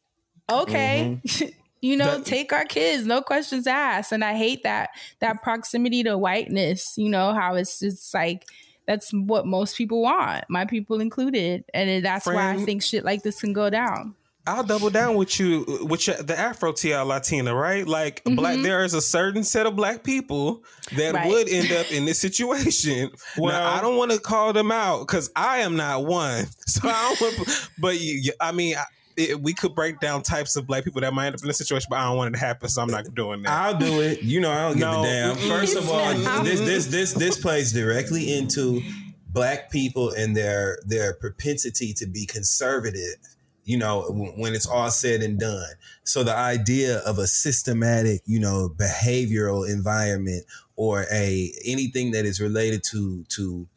okay, 0.51 1.21
you 1.81 1.97
know, 1.97 2.19
That- 2.19 2.27
take 2.27 2.53
our 2.53 2.65
kids, 2.67 3.07
no 3.07 3.23
questions 3.23 3.67
asked. 3.67 4.13
And 4.13 4.23
I 4.23 4.35
hate 4.37 4.63
that 4.65 4.91
that 5.21 5.43
proximity 5.43 6.03
to 6.05 6.17
whiteness. 6.19 6.95
You 6.97 7.09
know 7.09 7.33
how 7.33 7.55
it's 7.57 7.81
just 7.81 8.13
like. 8.15 8.45
That's 8.87 9.13
what 9.13 9.47
most 9.47 9.77
people 9.77 10.03
want, 10.03 10.47
my 10.49 10.65
people 10.65 11.01
included, 11.01 11.63
and 11.73 12.05
that's 12.05 12.27
why 12.27 12.51
I 12.51 12.57
think 12.65 12.83
shit 12.83 13.05
like 13.05 13.23
this 13.23 13.41
can 13.41 13.53
go 13.53 13.71
down. 13.71 14.17
I'll 14.47 14.65
double 14.65 14.91
down 14.91 15.17
with 15.17 15.39
you 15.39 15.65
with 15.83 16.07
your, 16.07 16.17
the 16.17 16.37
Afro 16.39 16.73
TL 16.73 17.07
Latina, 17.07 17.55
right? 17.55 17.87
Like 17.87 18.23
black, 18.25 18.59
there 18.61 18.85
is 18.85 18.95
a 18.95 19.01
certain 19.01 19.45
set 19.45 19.67
of 19.67 19.77
black 19.77 20.03
people 20.03 20.65
that 20.97 21.15
Right. 21.15 21.29
would 21.29 21.49
end 21.49 21.71
up 21.73 21.93
in 21.93 22.05
this 22.07 22.19
situation. 22.19 23.11
Well- 23.37 23.53
now, 23.61 23.75
I 23.75 23.81
don't 23.81 23.97
want 23.97 24.13
to 24.13 24.19
call 24.19 24.53
them 24.53 24.73
out 24.73 25.01
because 25.07 25.31
I 25.37 25.59
am 25.59 25.77
not 25.77 26.05
one. 26.05 26.47
So 26.67 26.89
I 26.89 27.15
don't. 27.21 27.21
Want, 27.39 27.69
but 27.79 28.01
you, 28.01 28.15
you- 28.23 28.33
I 28.41 28.53
mean, 28.53 28.77
I, 28.77 28.85
it, 29.17 29.41
we 29.43 29.53
could 29.53 29.75
break 29.75 30.01
down 30.01 30.23
types 30.23 30.57
of 30.57 30.67
black 30.67 30.85
people 30.85 31.01
that 31.03 31.13
might 31.13 31.27
end 31.27 31.35
up 31.35 31.43
in 31.43 31.49
this 31.49 31.59
situation, 31.59 31.89
but 31.91 31.99
I 31.99 32.05
don't 32.05 32.17
want 32.17 32.35
it 32.35 32.39
to 32.39 32.45
happen, 32.45 32.69
so 32.71 32.81
I'm 32.81 32.89
not 32.89 33.13
doing 33.15 33.43
that. 33.43 33.51
I'll 33.53 33.77
do 33.77 34.01
it. 34.01 34.23
You 34.23 34.41
know, 34.41 34.51
I 34.51 34.63
don't 34.69 34.73
give 34.79 34.81
No. 34.81 35.03
a 35.03 35.07
damn. 35.07 35.37
First 35.37 35.77
of 35.77 35.91
all, 35.91 36.01
Mm-hmm. 36.01 36.45
this 36.45 36.61
this 36.61 36.87
this 36.87 37.13
this 37.13 37.39
plays 37.39 37.73
directly 37.73 38.33
into 38.33 38.81
black 39.29 39.71
people 39.71 40.11
and 40.11 40.35
their 40.37 40.79
their 40.87 41.13
propensity 41.15 41.93
to 41.95 42.07
be 42.07 42.25
conservative. 42.25 43.17
You 43.65 43.79
know, 43.79 44.03
when 44.37 44.55
it's 44.55 44.67
all 44.67 44.91
said 44.91 45.23
and 45.23 45.39
done. 45.39 45.69
So 46.05 46.25
the 46.25 46.35
idea 46.37 46.99
of 46.99 47.19
a 47.19 47.27
systematic, 47.27 48.23
you 48.27 48.41
know, 48.41 48.69
behavioral 48.75 49.69
environment 49.71 50.45
or 50.77 51.07
a 51.13 51.53
anything 51.65 52.13
that 52.13 52.25
is 52.25 52.41
related 52.41 52.83
to 52.91 53.25
to 53.31 53.69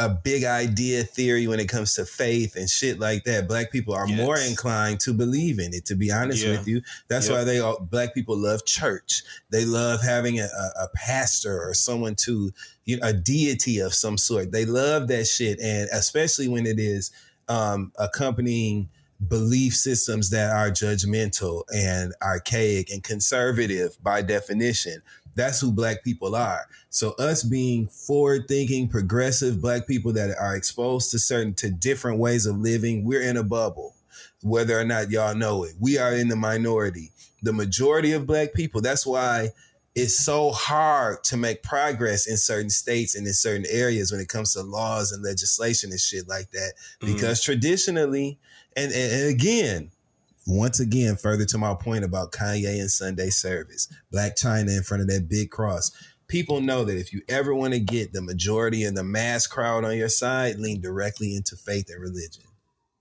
a 0.00 0.08
big 0.08 0.44
idea 0.44 1.02
theory 1.02 1.48
when 1.48 1.58
it 1.58 1.68
comes 1.68 1.94
to 1.94 2.04
faith 2.04 2.54
and 2.54 2.70
shit 2.70 3.00
like 3.00 3.24
that. 3.24 3.48
Black 3.48 3.72
people 3.72 3.92
are 3.94 4.06
more 4.06 4.38
inclined 4.38 5.00
to 5.00 5.12
believe 5.12 5.58
in 5.58 5.74
it. 5.74 5.84
To 5.86 5.96
be 5.96 6.12
honest 6.12 6.44
Yeah. 6.44 6.50
with 6.52 6.68
you, 6.68 6.82
that's 7.08 7.26
Yep. 7.28 7.36
why 7.36 7.42
they 7.42 7.58
all, 7.58 7.80
black 7.80 8.14
people 8.14 8.38
love 8.38 8.64
church. 8.64 9.24
They 9.50 9.64
love 9.64 10.00
having 10.00 10.38
a, 10.38 10.44
a, 10.44 10.84
a 10.84 10.88
pastor 10.94 11.60
or 11.60 11.74
someone 11.74 12.14
to 12.26 12.52
you 12.84 12.98
know, 12.98 13.08
a 13.08 13.12
deity 13.12 13.80
of 13.80 13.92
some 13.92 14.16
sort. 14.18 14.52
They 14.52 14.64
love 14.64 15.08
that 15.08 15.26
shit, 15.26 15.58
and 15.58 15.88
especially 15.92 16.46
when 16.46 16.64
it 16.64 16.78
is 16.78 17.10
um, 17.48 17.90
accompanying 17.98 18.90
belief 19.26 19.74
systems 19.74 20.30
that 20.30 20.54
are 20.54 20.70
judgmental 20.70 21.64
and 21.74 22.14
archaic 22.22 22.90
and 22.90 23.02
conservative 23.02 23.96
by 24.02 24.22
definition. 24.22 25.02
That's 25.34 25.60
who 25.60 25.72
black 25.72 26.02
people 26.02 26.34
are. 26.34 26.66
So 26.90 27.12
us 27.12 27.42
being 27.42 27.88
forward 27.88 28.46
thinking, 28.48 28.88
progressive 28.88 29.60
black 29.60 29.86
people 29.86 30.12
that 30.14 30.36
are 30.38 30.56
exposed 30.56 31.10
to 31.12 31.18
certain 31.18 31.54
to 31.54 31.70
different 31.70 32.18
ways 32.18 32.46
of 32.46 32.58
living, 32.58 33.04
we're 33.04 33.22
in 33.22 33.36
a 33.36 33.44
bubble. 33.44 33.94
Whether 34.42 34.78
or 34.78 34.84
not 34.84 35.10
y'all 35.10 35.34
know 35.34 35.64
it, 35.64 35.74
we 35.80 35.98
are 35.98 36.12
in 36.12 36.28
the 36.28 36.36
minority. 36.36 37.12
The 37.42 37.52
majority 37.52 38.12
of 38.12 38.26
black 38.26 38.52
people, 38.52 38.80
that's 38.80 39.06
why 39.06 39.50
it's 39.94 40.24
so 40.24 40.50
hard 40.50 41.24
to 41.24 41.36
make 41.36 41.62
progress 41.62 42.28
in 42.28 42.36
certain 42.36 42.70
states 42.70 43.16
and 43.16 43.26
in 43.26 43.32
certain 43.32 43.66
areas 43.68 44.12
when 44.12 44.20
it 44.20 44.28
comes 44.28 44.52
to 44.54 44.62
laws 44.62 45.10
and 45.10 45.24
legislation 45.24 45.90
and 45.90 46.00
shit 46.00 46.28
like 46.28 46.50
that. 46.52 46.74
Mhm. 47.00 47.14
Because 47.14 47.42
traditionally, 47.42 48.38
and, 48.84 48.92
and, 48.92 49.28
again, 49.30 49.90
once 50.46 50.80
again, 50.80 51.16
further 51.16 51.44
to 51.44 51.58
my 51.58 51.74
point 51.74 52.04
about 52.04 52.32
Kanye 52.32 52.80
and 52.80 52.90
Sunday 52.90 53.28
service, 53.30 53.88
Blac 54.12 54.40
Chyna 54.42 54.76
in 54.76 54.82
front 54.82 55.02
of 55.02 55.08
that 55.08 55.28
big 55.28 55.50
cross. 55.50 55.90
People 56.26 56.60
know 56.60 56.84
that 56.84 56.96
if 56.98 57.12
you 57.12 57.22
ever 57.28 57.54
want 57.54 57.74
to 57.74 57.80
get 57.80 58.12
the 58.12 58.22
majority 58.22 58.84
and 58.84 58.96
the 58.96 59.04
mass 59.04 59.46
crowd 59.46 59.84
on 59.84 59.96
your 59.96 60.08
side, 60.08 60.58
lean 60.58 60.80
directly 60.80 61.34
into 61.34 61.56
faith 61.56 61.88
and 61.90 62.00
religion. 62.00 62.44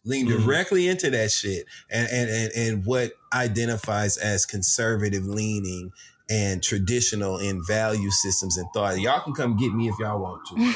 Lean 0.06 0.28
Mhm. 0.28 0.44
directly 0.44 0.88
into 0.88 1.10
that 1.10 1.32
shit 1.32 1.66
and, 1.90 2.08
and 2.10 2.30
and 2.30 2.52
and 2.56 2.86
what 2.86 3.12
identifies 3.34 4.16
as 4.16 4.46
conservative 4.46 5.26
leaning 5.26 5.92
and 6.30 6.62
traditional 6.62 7.38
in 7.38 7.64
value 7.66 8.12
systems 8.12 8.58
and 8.58 8.68
thought. 8.74 9.00
Y'all 9.00 9.22
can 9.22 9.34
come 9.34 9.56
get 9.56 9.74
me 9.74 9.88
if 9.88 9.96
y'all 9.98 10.20
want 10.20 10.46
to. 10.48 10.56
I'm, 10.58 10.74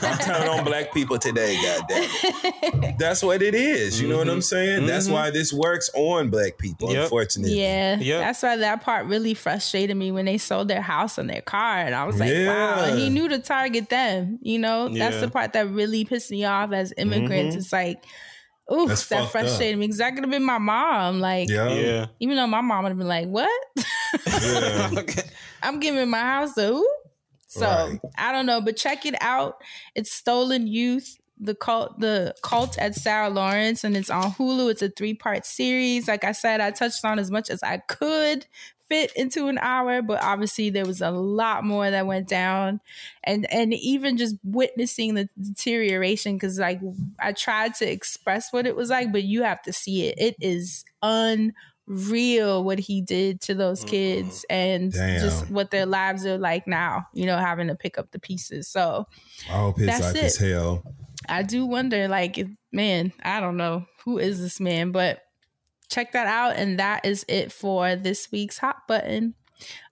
t- 0.00 0.06
I'm 0.06 0.18
telling 0.18 0.48
on 0.48 0.64
black 0.64 0.94
people 0.94 1.18
today, 1.18 1.56
goddamn 1.62 2.08
it. 2.10 2.94
That's 2.98 3.22
what 3.22 3.42
it 3.42 3.54
is. 3.54 4.00
You 4.00 4.08
know 4.08 4.16
what 4.16 4.28
I'm 4.30 4.40
saying? 4.40 4.86
That's 4.86 5.06
Mhm. 5.08 5.12
why 5.12 5.30
this 5.30 5.52
works 5.52 5.90
on 5.94 6.30
black 6.30 6.56
people, 6.56 6.90
Yep. 6.92 7.02
unfortunately. 7.04 7.60
Yeah, 7.60 7.98
Yep. 7.98 8.20
that's 8.20 8.42
why 8.42 8.56
that 8.56 8.80
part 8.82 9.06
really 9.06 9.34
frustrated 9.34 9.96
me 9.96 10.10
when 10.10 10.24
they 10.24 10.38
sold 10.38 10.68
their 10.68 10.80
house 10.82 11.18
and 11.18 11.28
their 11.28 11.42
car, 11.42 11.78
and 11.78 11.94
I 11.94 12.04
was 12.04 12.18
like, 12.18 12.32
wow. 12.32 12.84
And 12.84 12.98
he 12.98 13.10
knew 13.10 13.28
to 13.28 13.38
target 13.38 13.90
them. 13.90 14.38
You 14.42 14.58
know, 14.58 14.88
that's 14.88 15.16
Yeah. 15.16 15.20
the 15.20 15.28
part 15.30 15.52
that 15.52 15.68
really 15.70 16.04
pissed 16.06 16.30
me 16.30 16.44
off 16.44 16.72
as 16.72 16.92
immigrants. 16.96 17.54
Mhm. 17.54 17.58
It's 17.58 17.72
like, 17.72 18.04
ooh, 18.72 18.86
That's 18.88 19.06
that 19.08 19.20
fucked 19.20 19.32
frustrated 19.32 19.78
me. 19.78 19.86
Because 19.86 19.98
that 19.98 20.14
could 20.14 20.24
have 20.24 20.30
been 20.30 20.44
my 20.44 20.58
mom. 20.58 21.20
Like, 21.20 21.48
Yeah. 21.48 21.68
yeah. 21.72 22.06
even 22.20 22.36
though 22.36 22.46
my 22.46 22.60
mom 22.60 22.84
would 22.84 22.90
have 22.90 22.98
been 22.98 23.08
like, 23.08 23.28
what? 23.28 23.50
Yeah. 24.42 24.90
Okay. 24.98 25.22
I'm 25.62 25.80
giving 25.80 26.08
my 26.10 26.20
house 26.20 26.54
to 26.54 26.66
who? 26.68 26.90
So 27.48 27.66
Right. 27.66 27.98
I 28.16 28.32
don't 28.32 28.46
know, 28.46 28.60
but 28.60 28.76
check 28.76 29.04
it 29.06 29.14
out. 29.20 29.62
It's 29.94 30.12
Stolen 30.12 30.66
Youth, 30.66 31.18
the 31.40 31.54
cult, 31.54 31.98
the 32.00 32.34
cult 32.42 32.78
at 32.78 32.94
Sarah 32.94 33.30
Lawrence, 33.30 33.84
and 33.84 33.96
it's 33.96 34.10
on 34.10 34.32
Hulu. 34.32 34.70
It's 34.70 34.82
a 34.82 34.88
three 34.90 35.14
part 35.14 35.46
series. 35.46 36.08
Like 36.08 36.24
I 36.24 36.32
said, 36.32 36.60
I 36.60 36.70
touched 36.70 37.04
on 37.04 37.18
as 37.18 37.30
much 37.30 37.48
as 37.50 37.62
I 37.62 37.78
could 37.78 38.46
fit 38.88 39.12
into 39.16 39.48
an 39.48 39.58
hour, 39.58 40.02
but 40.02 40.22
obviously 40.22 40.70
there 40.70 40.86
was 40.86 41.00
a 41.00 41.10
lot 41.10 41.64
more 41.64 41.90
that 41.90 42.06
went 42.06 42.28
down, 42.28 42.80
and 43.24 43.50
and 43.52 43.74
even 43.74 44.16
just 44.16 44.36
witnessing 44.44 45.14
the 45.14 45.28
deterioration 45.40 46.34
because 46.36 46.58
like 46.58 46.80
I 47.20 47.32
tried 47.32 47.74
to 47.76 47.90
express 47.90 48.52
what 48.52 48.66
it 48.66 48.76
was 48.76 48.90
like, 48.90 49.12
but 49.12 49.24
you 49.24 49.42
have 49.42 49.62
to 49.62 49.72
see 49.72 50.06
it. 50.06 50.14
It 50.18 50.36
is 50.40 50.84
unreal 51.02 52.64
what 52.64 52.78
he 52.78 53.00
did 53.00 53.40
to 53.42 53.54
those 53.54 53.84
kids 53.84 54.44
and 54.50 54.92
Damn. 54.92 55.20
just 55.20 55.50
what 55.50 55.70
their 55.70 55.86
lives 55.86 56.26
are 56.26 56.38
like 56.38 56.66
now. 56.66 57.06
You 57.12 57.26
know, 57.26 57.36
having 57.36 57.68
to 57.68 57.74
pick 57.74 57.98
up 57.98 58.10
the 58.10 58.18
pieces. 58.18 58.68
So 58.68 59.06
I 59.48 59.52
hope 59.52 59.78
his 59.78 59.88
life 59.88 60.16
it. 60.16 60.24
is 60.24 60.38
hell. 60.38 60.82
I 61.28 61.42
do 61.42 61.66
wonder, 61.66 62.08
like, 62.08 62.38
man, 62.72 63.12
I 63.22 63.40
don't 63.40 63.56
know 63.56 63.86
who 64.04 64.18
is 64.18 64.40
this 64.40 64.60
man, 64.60 64.92
but 64.92 65.20
check 65.88 66.12
that 66.12 66.26
out. 66.26 66.56
And 66.56 66.78
that 66.78 67.04
is 67.04 67.24
it 67.28 67.52
for 67.52 67.96
this 67.96 68.30
week's 68.30 68.58
hot 68.58 68.86
button. 68.86 69.34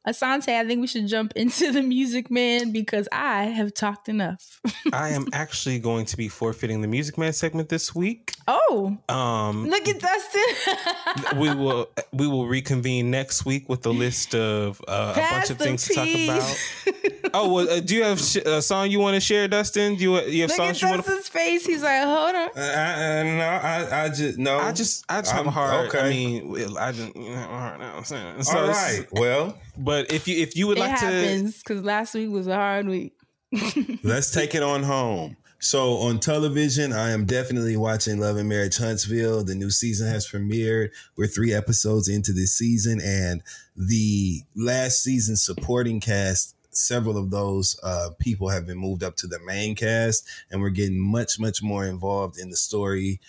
Asante, 0.07 0.49
I 0.51 0.65
think 0.67 0.81
we 0.81 0.87
should 0.87 1.07
jump 1.09 1.33
into 1.35 1.73
the 1.73 1.83
music 1.83 2.31
man 2.31 2.71
because 2.73 3.09
I 3.11 3.45
have 3.45 3.75
talked 3.75 4.09
enough. 4.09 4.61
I 4.93 5.09
am 5.11 5.27
actually 5.33 5.79
going 5.81 6.05
to 6.07 6.17
be 6.17 6.29
forfeiting 6.29 6.81
the 6.81 6.89
Music 6.89 7.19
Man 7.19 7.33
segment 7.33 7.69
this 7.69 7.95
week. 7.95 8.33
oh, 8.47 8.97
Um, 9.09 9.69
look 9.69 9.89
at 9.89 9.99
Dustin. 9.99 11.39
we 11.41 11.53
will 11.55 11.89
we 12.13 12.27
will 12.29 12.47
reconvene 12.47 13.11
next 13.11 13.45
week 13.45 13.69
with 13.69 13.85
a 13.87 13.91
list 13.91 14.35
of 14.35 14.81
uh, 14.87 15.15
a 15.17 15.21
bunch 15.21 15.51
of 15.51 15.59
the 15.59 15.65
things 15.65 15.85
to 15.87 15.95
talk 15.95 16.09
about. 16.09 16.59
Oh, 17.35 17.53
well, 17.53 17.69
uh, 17.69 17.81
do 17.81 17.95
you 17.97 18.05
have 18.05 18.21
sh- 18.21 18.37
a 18.37 18.63
song 18.63 18.89
you 18.91 19.01
want 19.01 19.15
to 19.15 19.21
share, 19.21 19.47
Dustin? 19.49 19.97
Do 19.97 20.03
you, 20.05 20.21
you 20.23 20.43
have 20.43 20.51
Look 20.51 20.61
at 20.61 20.77
songs 20.77 20.81
you 20.83 20.89
want 20.89 21.03
to? 21.05 21.11
Dustin's 21.11 21.29
face. 21.29 21.67
He's 21.67 21.83
like, 21.83 22.03
hold 22.05 22.35
on. 22.35 22.49
I, 22.57 23.21
I, 23.21 23.23
no, 23.25 23.45
I, 23.45 24.05
I 24.05 24.09
just 24.09 24.39
no. 24.39 24.59
I 24.59 24.73
just, 24.73 25.05
I 25.09 25.21
just 25.21 25.33
have 25.33 25.45
a 25.45 25.49
I'm- 25.49 25.53
hard. 25.53 25.75
I 25.75 25.89
okay. 25.89 26.09
mean, 26.09 26.49
well, 26.49 26.79
I 26.79 26.93
didn't. 26.93 27.17
You 27.17 27.31
know, 27.31 27.37
hard 27.43 27.81
now. 27.81 27.97
I'm 27.97 28.05
saying. 28.05 28.43
So 28.45 28.57
All 28.59 28.65
it's- 28.71 28.99
right. 29.01 29.07
Well, 29.13 29.59
but 29.79 30.13
if 30.13 30.27
you 30.29 30.37
if 30.37 30.57
you 30.57 30.67
would 30.67 30.79
it 30.79 30.81
like 30.81 30.99
to, 31.01 31.07
happens 31.07 31.59
because 31.59 31.83
last 31.83 32.15
week 32.15 32.31
was 32.31 32.47
a 32.47 32.55
hard 32.55 32.89
week. 32.89 33.15
Let's 34.03 34.33
take 34.33 34.55
it 34.55 34.63
on 34.63 34.83
home. 34.83 35.37
So 35.59 35.95
on 35.99 36.21
television, 36.21 36.93
I 36.93 37.11
am 37.11 37.25
definitely 37.25 37.77
watching 37.77 38.21
Love 38.21 38.37
and 38.37 38.49
Marriage 38.49 38.77
Huntsville. 38.77 39.43
The 39.43 39.55
new 39.55 39.71
season 39.71 40.09
has 40.09 40.29
premiered. 40.29 40.91
We're 41.17 41.29
three 41.29 41.55
episodes 41.55 42.09
into 42.09 42.33
this 42.33 42.57
season, 42.57 43.01
and 43.03 43.43
the 43.75 44.43
last 44.55 45.03
season 45.03 45.37
supporting 45.37 46.01
cast. 46.01 46.55
Several 46.77 47.17
of 47.17 47.31
those 47.31 47.79
uh, 47.83 48.11
people 48.19 48.49
have 48.49 48.67
been 48.67 48.79
moved 48.79 49.03
up 49.03 49.17
to 49.17 49.27
the 49.27 49.39
main 49.41 49.75
cast, 49.75 50.27
and 50.51 50.61
we're 50.61 50.71
getting 50.71 50.99
much, 51.01 51.39
much 51.41 51.63
more 51.63 51.87
involved 51.87 52.39
in 52.39 52.51
the 52.51 52.57
story 52.57 53.21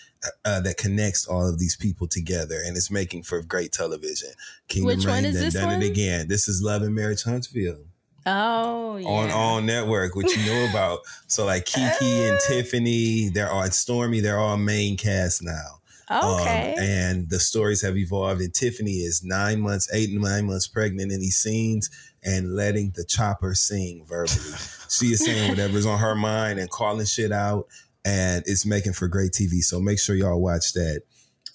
uh, 0.44 0.60
that 0.60 0.76
connects 0.76 1.26
all 1.26 1.48
of 1.48 1.58
these 1.58 1.76
people 1.76 2.06
together, 2.06 2.60
and 2.64 2.76
it's 2.76 2.90
making 2.90 3.22
for 3.22 3.40
great 3.42 3.72
television. 3.72 4.30
Kingdom 4.68 4.86
Which 4.96 5.06
one 5.06 5.14
Reign 5.22 5.24
is 5.26 5.34
done 5.36 5.44
this 5.44 5.54
done 5.54 5.66
one? 5.68 5.82
it 5.82 5.86
again. 5.90 6.28
This 6.28 6.48
is 6.48 6.62
Love 6.62 6.82
and 6.82 6.94
Marriage 6.94 7.22
Huntsville 7.22 7.78
Oh, 8.26 8.96
yeah. 8.96 9.08
on 9.08 9.30
OWN 9.30 9.66
network, 9.66 10.14
which 10.14 10.36
you 10.36 10.44
know 10.44 10.68
about. 10.68 11.00
So 11.28 11.46
like 11.46 11.64
Kiki 11.64 12.26
and 12.28 12.38
Tiffany, 12.46 13.30
they're 13.30 13.50
all 13.50 13.64
Stormy, 13.70 14.20
they're 14.20 14.38
all 14.38 14.58
main 14.58 14.96
cast 14.98 15.42
now. 15.42 15.80
Okay. 16.10 16.74
Um, 16.76 16.82
and 16.84 17.30
the 17.30 17.40
stories 17.40 17.82
have 17.82 17.96
evolved. 17.96 18.40
And 18.40 18.52
Tiffany 18.54 18.98
is 18.98 19.22
nine 19.24 19.60
months, 19.60 19.88
eight 19.92 20.10
and 20.10 20.22
nine 20.22 20.46
months 20.46 20.66
pregnant 20.66 21.12
in 21.12 21.20
these 21.20 21.36
scenes 21.36 21.90
and 22.22 22.54
letting 22.54 22.92
the 22.96 23.04
chopper 23.04 23.54
sing 23.54 24.04
verbally. 24.06 24.56
she 24.88 25.06
is 25.06 25.24
saying 25.24 25.48
whatever's 25.50 25.86
on 25.86 25.98
her 25.98 26.14
mind 26.14 26.58
and 26.58 26.70
calling 26.70 27.06
shit 27.06 27.32
out. 27.32 27.66
And 28.04 28.42
it's 28.46 28.64
making 28.64 28.94
for 28.94 29.08
great 29.08 29.32
TV. 29.32 29.60
So 29.60 29.80
make 29.80 29.98
sure 29.98 30.14
y'all 30.16 30.40
watch 30.40 30.72
that. 30.74 31.02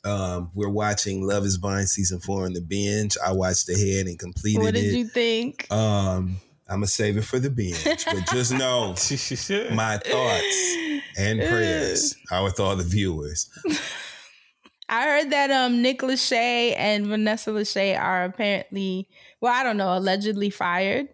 Um, 0.05 0.51
we're 0.53 0.69
watching 0.69 1.25
Love 1.25 1.45
is 1.45 1.57
Blind 1.57 1.87
season 1.87 2.19
four 2.19 2.45
on 2.45 2.53
the 2.53 2.61
binge. 2.61 3.17
I 3.25 3.31
watched 3.31 3.69
ahead 3.69 4.05
and 4.07 4.19
completed 4.19 4.61
what 4.61 4.73
did 4.73 4.83
it. 4.93 4.97
you 4.97 5.05
think? 5.07 5.71
Um, 5.71 6.37
I'm 6.67 6.77
gonna 6.77 6.87
save 6.87 7.17
it 7.17 7.23
for 7.23 7.39
the 7.39 7.49
binge, 7.49 7.83
but 7.83 8.27
just 8.31 8.51
know 8.51 8.89
my 9.73 9.97
thoughts 9.97 10.75
and 11.17 11.39
prayers 11.39 12.15
are 12.31 12.43
with 12.43 12.59
all 12.59 12.75
the 12.75 12.83
viewers. 12.83 13.49
I 14.93 15.05
heard 15.07 15.31
that 15.31 15.49
um 15.51 15.81
Nick 15.81 15.99
Lachey 16.01 16.75
and 16.77 17.07
Vanessa 17.07 17.49
Lachey 17.49 17.99
are 17.99 18.25
apparently, 18.25 19.07
well, 19.41 19.51
I 19.51 19.63
don't 19.63 19.77
know, 19.77 19.97
allegedly 19.97 20.49
fired 20.51 21.09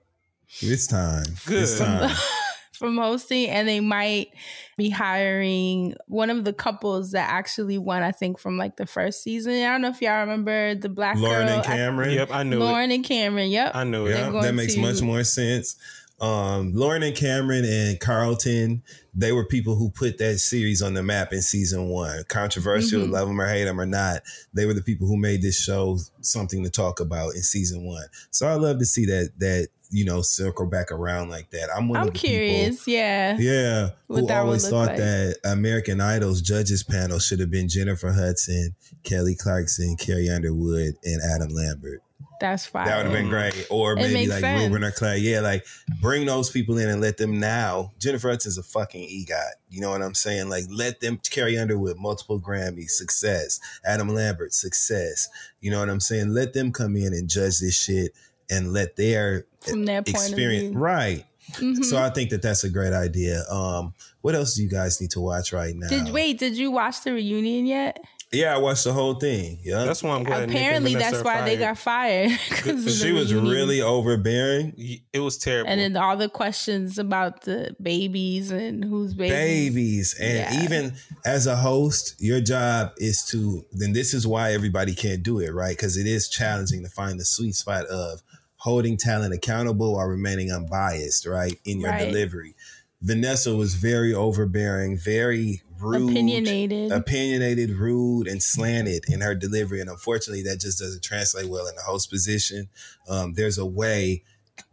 It's 0.59 0.85
time. 0.88 1.24
It's 1.48 1.80
time. 1.80 2.14
from 2.74 2.98
hosting, 2.98 3.49
and 3.49 3.67
they 3.67 3.82
might 3.82 4.30
be 4.77 4.90
hiring 4.90 5.93
one 6.08 6.30
of 6.30 6.45
the 6.45 6.53
couples 6.53 7.11
that 7.11 7.30
actually 7.30 7.77
won, 7.77 8.03
I 8.03 8.11
think, 8.14 8.40
from 8.40 8.58
like 8.58 8.77
the 8.77 8.85
first 8.85 9.22
season. 9.22 9.51
I 9.53 9.72
don't 9.72 9.82
know 9.82 9.90
if 9.90 10.01
y'all 10.01 10.22
remember 10.22 10.75
the 10.75 10.88
black 10.88 11.17
Lauren 11.17 11.48
girl. 11.48 11.56
and 11.58 11.64
Cameron. 11.66 12.11
Yep, 12.11 12.30
I 12.32 12.43
knew 12.43 12.59
Lauren 12.59 12.90
and 12.91 13.03
Cameron. 13.03 13.49
Yep, 13.49 13.72
I 13.75 13.83
knew 13.83 14.08
They're 14.08 14.17
Yeah, 14.17 14.32
going 14.32 14.43
that 14.43 14.53
makes 14.56 14.75
to- 14.75 14.80
much 14.82 15.01
more 15.01 15.24
sense. 15.25 15.75
Um, 16.22 16.73
Lauren 16.73 17.01
and 17.03 17.15
Cameron 17.15 17.64
and 17.65 17.99
Carlton, 17.99 18.83
they 19.15 19.31
were 19.31 19.45
people 19.45 19.75
who 19.75 19.89
put 19.89 20.17
that 20.17 20.39
series 20.39 20.81
on 20.81 20.93
the 20.93 21.03
map 21.03 21.31
in 21.33 21.41
season 21.41 21.88
one. 21.88 22.23
Controversial, 22.27 23.01
Mhm. 23.03 23.11
love 23.11 23.27
them 23.27 23.39
or 23.39 23.48
hate 23.48 23.65
them 23.65 23.80
or 23.80 23.85
not, 23.85 24.23
they 24.53 24.65
were 24.65 24.73
the 24.73 24.81
people 24.81 25.07
who 25.07 25.17
made 25.17 25.41
this 25.41 25.57
show 25.59 25.98
something 26.22 26.64
to 26.64 26.69
talk 26.69 26.99
about 26.99 27.35
in 27.35 27.41
season 27.41 27.83
one. 27.85 28.06
So 28.31 28.48
I 28.48 28.56
love 28.56 28.80
to 28.80 28.85
see 28.85 29.06
that 29.06 29.31
that 29.39 29.67
you 29.91 30.06
know 30.06 30.22
circle 30.22 30.67
back 30.67 30.91
around 30.91 31.30
like 31.30 31.49
that. 31.51 31.69
I'm 31.75 31.88
one 31.89 31.99
I'm 31.99 32.09
of 32.09 32.14
the 32.14 32.19
people- 32.19 32.30
curious. 32.38 32.88
Yeah. 32.88 33.38
Yeah, 33.39 33.89
What 34.07 34.19
who 34.30 34.33
always 34.33 34.67
thought 34.67 34.89
like. 34.89 34.98
that 34.98 35.38
American 35.45 35.99
Idol's 35.99 36.41
judges 36.41 36.83
panel 36.83 37.17
should 37.17 37.39
have 37.39 37.49
been 37.49 37.67
Jennifer 37.69 38.11
Hudson, 38.11 38.75
Kelly 39.03 39.33
Clarkson, 39.35 39.95
Carrie 39.98 40.30
Underwood, 40.30 40.93
and 41.03 41.22
Adam 41.23 41.49
Lambert. 41.49 42.03
That's 42.40 42.66
fine. 42.66 42.85
That 42.85 42.98
would 42.98 43.06
have 43.08 43.14
been 43.14 43.30
great. 43.30 43.68
Or 43.69 43.95
maybe 43.95 44.27
like 44.27 44.40
sense. 44.40 44.64
Ruben 44.64 44.84
or 44.84 44.92
Clay. 44.92 45.19
Yeah, 45.19 45.42
like 45.42 45.66
bring 46.01 46.26
those 46.26 46.50
people 46.50 46.77
in 46.77 46.90
and 46.90 47.01
let 47.01 47.18
them 47.18 47.40
now. 47.40 47.92
Jennifer 48.00 48.30
Hudson's 48.30 48.58
a 48.58 48.64
fucking 48.64 49.08
EGOT. 49.08 49.51
You 49.69 49.82
know 49.82 49.90
what 49.90 50.01
I'm 50.01 50.14
saying? 50.14 50.50
Like 50.50 50.66
let 50.69 51.00
them 51.00 51.19
Carrie 51.30 51.58
Underwood, 51.58 51.98
multiple 51.98 52.40
Grammys, 52.40 52.92
success. 52.92 53.59
Adam 53.85 54.09
Lambert, 54.09 54.53
success. 54.53 55.27
You 55.61 55.72
know 55.72 55.80
what 55.80 55.90
I'm 55.90 56.00
saying? 56.00 56.30
Let 56.30 56.53
them 56.53 56.72
come 56.72 56.95
in 56.95 57.14
and 57.14 57.30
judge 57.30 57.59
this 57.59 57.80
shit 57.80 58.14
and 58.50 58.74
let 58.74 58.95
their 58.95 59.45
From 59.61 59.85
their 59.85 60.01
point 60.01 60.16
of 60.16 60.24
experience 60.24 60.76
right. 60.76 61.26
Mhm. 61.53 61.84
So 61.84 61.98
I 61.98 62.09
think 62.09 62.30
that 62.30 62.42
that's 62.42 62.64
a 62.64 62.69
great 62.69 62.93
idea. 62.93 63.43
Um, 63.50 63.93
what 64.22 64.35
else 64.35 64.53
do 64.56 64.64
you 64.64 64.69
guys 64.69 65.01
need 65.01 65.11
to 65.11 65.19
watch 65.19 65.51
right 65.51 65.76
now? 65.76 65.88
Did 65.88 66.11
wait? 66.11 66.38
Did 66.38 66.58
you 66.58 66.72
watch 66.72 67.03
the 67.03 67.14
reunion 67.14 67.66
yet? 67.66 68.00
Yeah, 68.32 68.53
I 68.53 68.58
watched 68.59 68.83
the 68.83 68.93
whole 68.93 69.16
thing. 69.16 69.58
Yeah, 69.64 69.85
That's 69.85 70.03
why 70.03 70.11
I'm 70.16 70.24
glad. 70.24 70.41
Nick 70.41 70.49
and 70.49 70.58
Apparently, 70.58 70.95
that's 70.95 71.17
are 71.17 71.24
why 71.24 71.41
they 71.45 71.58
got 71.58 71.77
fired. 71.77 72.32
'cause 72.49 72.85
of 72.85 72.91
she 72.93 73.11
was 73.11 73.33
reunion. 73.33 73.51
really 73.51 73.82
overbearing. 73.82 74.74
It 75.11 75.19
was 75.19 75.38
terrible. 75.38 75.69
And 75.72 75.80
then 75.82 75.98
all 75.98 76.16
the 76.16 76.30
questions 76.30 76.98
about 76.99 77.41
the 77.43 77.75
babies 77.82 78.51
and 78.51 78.83
who's 78.85 79.14
babies. 79.16 79.32
babies 79.33 80.16
and 80.19 80.38
Yeah. 80.38 80.64
even 80.64 80.93
as 81.25 81.48
a 81.48 81.56
host 81.56 82.16
your 82.19 82.40
job 82.41 82.91
is 82.98 83.24
to 83.32 83.66
then 83.72 83.93
this 83.93 84.14
is 84.14 84.27
why 84.27 84.53
everybody 84.53 84.93
can't 84.93 85.24
do 85.24 85.40
it 85.40 85.51
right 85.53 85.75
because 85.75 85.98
it 85.98 86.06
is 86.08 86.30
challenging 86.30 86.83
to 86.83 86.90
find 86.90 87.19
the 87.19 87.25
sweet 87.25 87.56
spot 87.56 87.85
of 87.88 88.22
holding 88.58 88.98
talent 88.98 89.33
accountable 89.33 89.93
while 89.95 90.06
remaining 90.06 90.51
unbiased 90.51 91.25
right 91.25 91.59
in 91.66 91.80
your 91.80 91.91
Right. 91.91 92.06
delivery 92.08 92.56
vanessa 93.01 93.56
was 93.56 93.75
very 93.75 94.14
overbearing 94.14 94.98
very 94.98 95.61
rude 95.82 96.11
Opinionated. 96.11 96.91
opinionated 96.91 97.72
rude 97.72 98.27
and 98.27 98.41
slanted 98.41 99.06
in 99.08 99.22
her 99.22 99.35
delivery. 99.35 99.82
And 99.82 99.90
unfortunately 99.90 100.43
that 100.43 100.59
just 100.59 100.80
doesn't 100.80 101.03
translate 101.03 101.48
well 101.49 101.67
in 101.67 101.75
the 101.75 101.82
host 101.82 102.09
position. 102.09 102.69
Um, 103.08 103.33
there's 103.33 103.58
a 103.58 103.66
way 103.66 104.24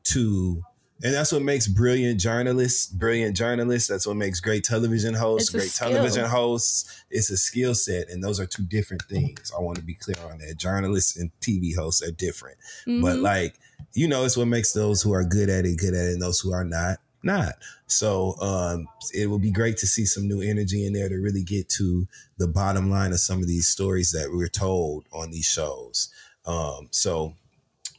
to 0.05 0.63
and 1.03 1.13
that's 1.13 1.31
what 1.31 1.43
makes 1.43 1.69
brilliant 1.69 2.19
journalists 2.19 2.87
brilliant 2.87 3.37
journalists. 3.37 3.89
That's 3.89 4.07
what 4.07 4.17
makes 4.17 4.41
great 4.41 4.65
television 4.65 5.13
hosts 5.15 5.51
great 5.51 5.69
skill. 5.71 5.91
television 5.91 6.25
hosts. 6.25 7.03
It's 7.11 7.31
a 7.31 7.37
skill 7.37 7.75
set 7.75 8.09
and 8.09 8.25
those 8.25 8.41
are 8.41 8.47
two 8.47 8.65
different 8.65 9.03
things. 9.03 9.53
I 9.57 9.61
want 9.61 9.77
to 9.79 9.85
be 9.85 9.95
clear 9.95 10.17
on 10.31 10.39
that. 10.39 10.57
Journalists 10.57 11.17
and 11.19 11.31
tv 11.41 11.77
hosts 11.77 12.03
are 12.03 12.11
different. 12.13 12.57
But 12.87 13.17
Mhm. 13.17 13.23
like 13.23 13.59
you 13.93 14.09
know 14.09 14.25
it's 14.25 14.37
what 14.39 14.49
makes 14.49 14.73
those 14.73 15.03
who 15.03 15.13
are 15.13 15.25
good 15.25 15.51
at 15.51 15.67
it 15.67 15.77
good 15.79 15.93
at 15.95 16.07
it 16.07 16.13
and 16.15 16.23
those 16.23 16.41
who 16.41 16.53
are 16.53 16.65
not 16.65 16.99
not. 17.23 17.55
So 17.87 18.35
um 18.41 18.87
it 19.15 19.29
will 19.29 19.39
be 19.39 19.51
great 19.51 19.77
to 19.79 19.87
see 19.87 20.05
some 20.07 20.29
new 20.29 20.41
energy 20.41 20.87
in 20.87 20.93
there 20.93 21.09
to 21.09 21.17
really 21.17 21.43
get 21.43 21.69
to 21.71 22.07
the 22.39 22.49
bottom 22.49 22.91
line 22.91 23.13
of 23.13 23.21
some 23.21 23.39
of 23.41 23.49
these 23.49 23.67
stories 23.69 24.11
that 24.13 24.31
we're 24.33 24.49
told 24.49 25.07
on 25.13 25.31
these 25.31 25.47
shows. 25.47 26.09
Um 26.45 26.89
so 26.91 27.35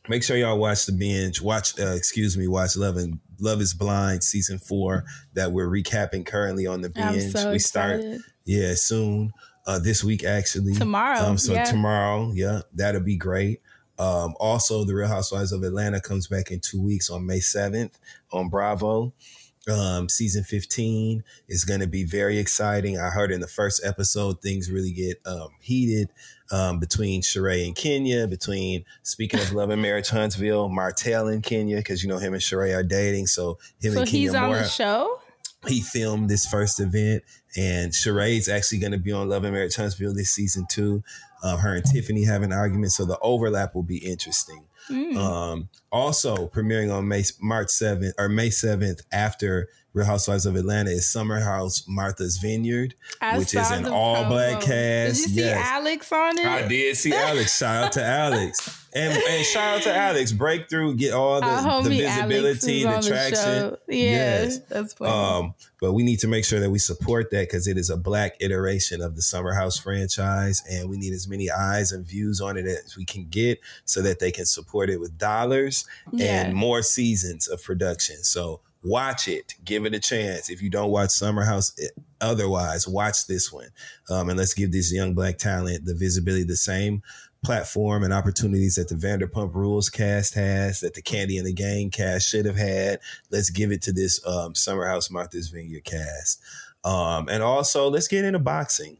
make 0.09 0.23
sure 0.23 0.37
y'all 0.37 0.57
watch 0.57 0.85
the 0.85 0.91
binge 0.93 1.41
watch 1.41 1.77
uh, 1.79 1.93
excuse 1.93 2.37
me 2.37 2.47
watch 2.47 2.77
love 2.77 2.95
and 2.97 3.19
love 3.39 3.59
is 3.61 3.73
blind 3.73 4.23
season 4.23 4.57
four 4.57 5.03
that 5.33 5.51
we're 5.51 5.67
recapping 5.67 6.25
currently 6.25 6.65
on 6.65 6.81
the 6.81 6.89
binge. 6.89 7.31
so 7.33 7.51
we 7.51 7.59
start 7.59 7.95
excited. 7.99 8.21
yeah 8.45 8.73
soon. 8.73 9.31
Uh 9.65 9.79
this 9.79 10.03
week 10.03 10.23
actually. 10.23 10.73
Tomorrow, 10.73 11.19
um 11.19 11.37
so 11.37 11.53
yeah. 11.53 11.65
tomorrow 11.65 12.31
yeah 12.33 12.61
that'll 12.73 13.01
be 13.01 13.17
great. 13.17 13.61
Um 13.99 14.35
also 14.39 14.83
the 14.85 14.93
real 14.95 15.07
housewives 15.07 15.51
of 15.51 15.63
atlanta 15.63 15.99
comes 15.99 16.27
back 16.27 16.51
in 16.51 16.59
two 16.59 16.81
weeks 16.81 17.09
on 17.09 17.25
may 17.25 17.39
7th 17.39 17.91
on 18.31 18.49
bravo 18.49 19.13
um, 19.67 20.07
season 20.09 20.43
15 20.43 21.23
is 21.47 21.65
going 21.65 21.81
to 21.81 21.87
be 21.87 22.03
very 22.03 22.37
exciting. 22.37 22.97
I 22.97 23.09
heard 23.09 23.31
in 23.31 23.41
the 23.41 23.47
first 23.47 23.85
episode, 23.85 24.41
things 24.41 24.71
really 24.71 24.91
get 24.91 25.19
um, 25.25 25.49
heated 25.59 26.09
um, 26.51 26.79
between 26.79 27.21
Sheree 27.21 27.65
and 27.65 27.75
Kenya, 27.75 28.27
between, 28.27 28.85
speaking 29.03 29.39
of 29.39 29.51
Love 29.53 29.69
and 29.69 29.81
Marriage 29.81 30.09
Huntsville, 30.09 30.69
Martell 30.69 31.27
and 31.27 31.43
Kenya, 31.43 31.77
because 31.77 32.01
you 32.01 32.09
know 32.09 32.17
him 32.17 32.33
and 32.33 32.41
Sheree 32.41 32.75
are 32.75 32.83
dating. 32.83 33.27
So 33.27 33.57
him 33.81 33.93
So 33.93 33.99
and 33.99 34.07
Kenya 34.07 34.19
he's 34.21 34.33
on 34.35 34.47
Moore, 34.47 34.59
the 34.59 34.63
show. 34.65 35.19
he 35.67 35.81
filmed 35.81 36.29
this 36.29 36.45
first 36.45 36.79
event, 36.79 37.23
and 37.57 37.91
Sheree 37.91 38.37
is 38.37 38.47
actually 38.47 38.77
going 38.79 38.93
to 38.93 38.97
be 38.97 39.11
on 39.11 39.27
Love 39.27 39.43
and 39.43 39.53
Marriage 39.53 39.75
Huntsville 39.75 40.13
this 40.13 40.29
season 40.29 40.65
too. 40.71 41.03
Um, 41.43 41.59
her 41.59 41.75
and 41.75 41.85
Tiffany 41.85 42.23
have 42.23 42.41
an 42.41 42.53
argument, 42.53 42.93
so 42.93 43.03
the 43.03 43.19
overlap 43.19 43.75
will 43.75 43.83
be 43.83 43.97
interesting. 43.97 44.66
Mm. 44.89 45.17
Um, 45.17 45.69
also 45.91 46.47
premiering 46.47 46.93
on 46.93 47.07
May 47.07 47.23
March 47.41 47.67
7th 47.67 48.13
or 48.17 48.29
May 48.29 48.49
7th 48.49 49.01
after 49.11 49.69
Real 49.97 50.05
Housewives 50.05 50.45
of 50.45 50.55
Atlanta 50.55 50.91
is 50.91 51.09
Summer 51.09 51.39
House 51.39 51.83
Martha's 51.87 52.37
Vineyard, 52.37 52.93
I 53.19 53.39
which 53.39 53.55
is 53.55 53.71
an 53.71 53.83
the 53.83 53.91
all 53.91 54.25
black 54.29 54.61
cast. 54.61 54.67
Did 55.23 55.29
you 55.31 55.35
see 55.35 55.41
yes. 55.41 55.67
Alex 55.67 56.11
on 56.11 56.37
it? 56.37 56.45
I 56.45 56.67
did 56.67 56.95
see 56.97 57.13
Alex. 57.15 57.57
Shout 57.57 57.85
out 57.85 57.91
to 57.93 58.03
Alex. 58.03 58.85
And, 58.93 59.17
and 59.17 59.45
shout 59.45 59.77
out 59.77 59.81
to 59.83 59.95
Alex. 59.95 60.31
Breakthrough, 60.31 60.95
get 60.95 61.13
all 61.13 61.41
the, 61.41 61.81
the 61.83 61.89
visibility, 61.97 62.77
is 62.77 62.83
the 62.83 62.85
on 62.85 63.01
the 63.01 63.07
traction. 63.07 63.35
show. 63.35 63.77
Yeah, 63.87 64.49
that's 64.69 64.93
funny. 64.93 65.11
Um, 65.11 65.53
but 65.81 65.93
we 65.93 66.03
need 66.03 66.19
to 66.19 66.27
make 66.27 66.45
sure 66.45 66.59
that 66.59 66.69
we 66.69 66.79
support 66.79 67.29
that 67.31 67.47
because 67.47 67.67
it 67.67 67.77
is 67.77 67.89
a 67.89 67.97
black 67.97 68.35
iteration 68.39 69.01
of 69.01 69.15
the 69.15 69.21
Summer 69.23 69.53
House 69.53 69.77
franchise, 69.79 70.63
and 70.69 70.89
we 70.89 70.97
need 70.97 71.13
as 71.13 71.27
many 71.27 71.49
eyes 71.51 71.91
and 71.91 72.05
views 72.05 72.39
on 72.39 72.55
it 72.57 72.65
as 72.65 72.95
we 72.95 73.03
can 73.05 73.27
get 73.29 73.59
so 73.85 74.01
that 74.03 74.19
they 74.19 74.31
can 74.31 74.45
support 74.45 74.89
it 74.91 74.99
with 74.99 75.17
dollars 75.17 75.85
Yeah. 76.11 76.45
and 76.45 76.55
more 76.55 76.81
seasons 76.83 77.47
of 77.47 77.63
production. 77.63 78.23
So 78.23 78.61
watch 78.83 79.27
it, 79.27 79.55
give 79.63 79.85
it 79.85 79.93
a 79.93 79.99
chance. 79.99 80.49
If 80.49 80.61
you 80.61 80.69
don't 80.69 80.91
watch 80.91 81.11
Summer 81.11 81.43
House, 81.43 81.73
eh, 81.81 81.87
otherwise 82.21 82.87
watch 82.87 83.27
this 83.27 83.51
one, 83.51 83.69
um, 84.09 84.29
and 84.29 84.37
let's 84.37 84.53
give 84.53 84.71
this 84.71 84.93
young 84.93 85.13
black 85.13 85.37
talent 85.37 85.85
the 85.85 85.95
visibility, 85.95 86.43
the 86.43 86.55
same 86.55 87.01
platform 87.43 88.03
and 88.03 88.13
opportunities 88.13 88.75
that 88.75 88.89
the 88.89 88.95
Vanderpump 88.95 89.53
Rules 89.53 89.89
cast 89.89 90.33
has, 90.33 90.79
that 90.81 90.93
the 90.93 91.01
Kandi 91.01 91.37
and 91.37 91.45
the 91.45 91.53
Gang 91.53 91.89
cast 91.89 92.27
should 92.27 92.45
have 92.45 92.57
had. 92.57 92.99
Let's 93.31 93.49
give 93.49 93.71
it 93.71 93.81
to 93.83 93.91
this 93.91 94.25
um, 94.25 94.55
Summer 94.55 94.87
House 94.87 95.09
Martha's 95.09 95.49
Vineyard 95.49 95.83
cast. 95.83 96.41
Um, 96.83 97.27
and 97.29 97.43
also, 97.43 97.89
let's 97.89 98.07
get 98.07 98.25
into 98.25 98.39
boxing. 98.39 98.97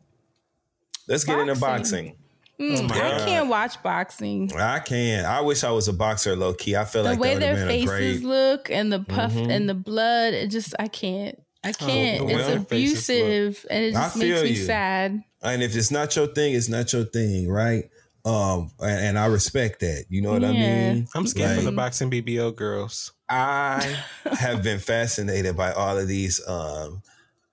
Let's 1.08 1.24
get 1.24 1.40
into 1.40 1.56
Boxing. 1.56 2.16
Boxing. 2.58 2.88
Mm, 2.88 2.92
Oh 2.92 3.16
I 3.16 3.26
can't 3.26 3.50
watch 3.50 3.82
boxing. 3.84 4.52
I 4.56 4.80
can. 4.80 5.26
I 5.26 5.42
wish 5.42 5.64
I 5.64 5.72
was 5.72 5.88
a 5.88 5.94
boxer, 5.94 6.36
low 6.36 6.54
key. 6.54 6.76
I 6.76 6.86
feel 6.86 7.04
the 7.04 7.10
like 7.10 7.18
the 7.18 7.22
way 7.22 7.36
their 7.38 7.56
have 7.56 7.68
been 7.68 7.78
a 7.84 7.86
faces 7.88 8.20
great. 8.22 8.24
look 8.24 8.70
and 8.72 8.92
the 8.92 9.00
puff 9.00 9.34
Mhm. 9.34 9.50
and 9.52 9.70
the 9.70 9.74
blood, 9.76 10.34
it 10.34 10.48
just 10.50 10.74
I 10.80 10.88
can't. 10.88 11.38
I 11.64 11.72
can't. 11.74 12.20
the 12.20 12.26
way 12.26 12.34
it's 12.36 12.48
their 12.48 12.60
faces 12.62 13.10
look. 13.10 13.18
abusive 13.20 13.66
and 13.70 13.84
it 13.86 13.92
just 13.94 14.18
makes 14.18 14.42
me 14.44 14.50
you. 14.50 14.56
sad. 14.66 15.24
And 15.44 15.62
if 15.64 15.76
it's 15.76 15.92
not 15.92 16.16
your 16.16 16.28
thing, 16.28 16.54
it's 16.54 16.70
not 16.70 16.92
your 16.94 17.04
thing, 17.06 17.48
right? 17.50 17.90
Um, 18.26 18.72
and, 18.80 19.06
and 19.06 19.20
I 19.20 19.28
respect 19.28 19.80
that. 19.82 20.06
You 20.10 20.22
know 20.22 20.32
what 20.32 20.44
I 20.44 20.52
mean? 20.52 21.08
I'm 21.16 21.28
scared 21.28 21.58
for 21.60 21.64
the 21.64 21.72
boxing 21.72 22.10
BBO 22.12 22.56
girls. 22.56 23.14
I 23.30 23.98
have 24.40 24.64
been 24.64 24.80
fascinated 24.80 25.56
by 25.56 25.72
all 25.74 25.98
of 25.98 26.08
these 26.08 26.42
um 26.48 27.02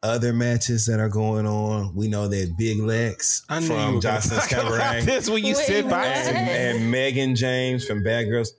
other 0.04 0.34
matches 0.34 0.84
that 0.86 1.00
are 1.00 1.08
going 1.08 1.46
on. 1.46 1.94
We 1.94 2.08
know 2.08 2.28
that 2.28 2.54
Big 2.58 2.78
Lex 2.78 3.44
I 3.48 3.58
knew 3.58 3.66
you 3.66 3.68
from 3.68 3.78
were 3.78 4.00
gonna 4.00 4.00
Jocelyn's 4.00 4.48
talk 4.48 4.50
Cabaret 4.50 5.00
this 5.04 5.30
when 5.30 5.44
you 5.44 5.56
Wait, 5.56 5.66
said 5.66 5.84
what? 5.86 5.94
and, 5.94 6.76
and 6.78 6.90
Megan 6.90 7.34
James 7.34 7.86
from 7.86 8.02
Bad 8.02 8.24
Girls. 8.24 8.52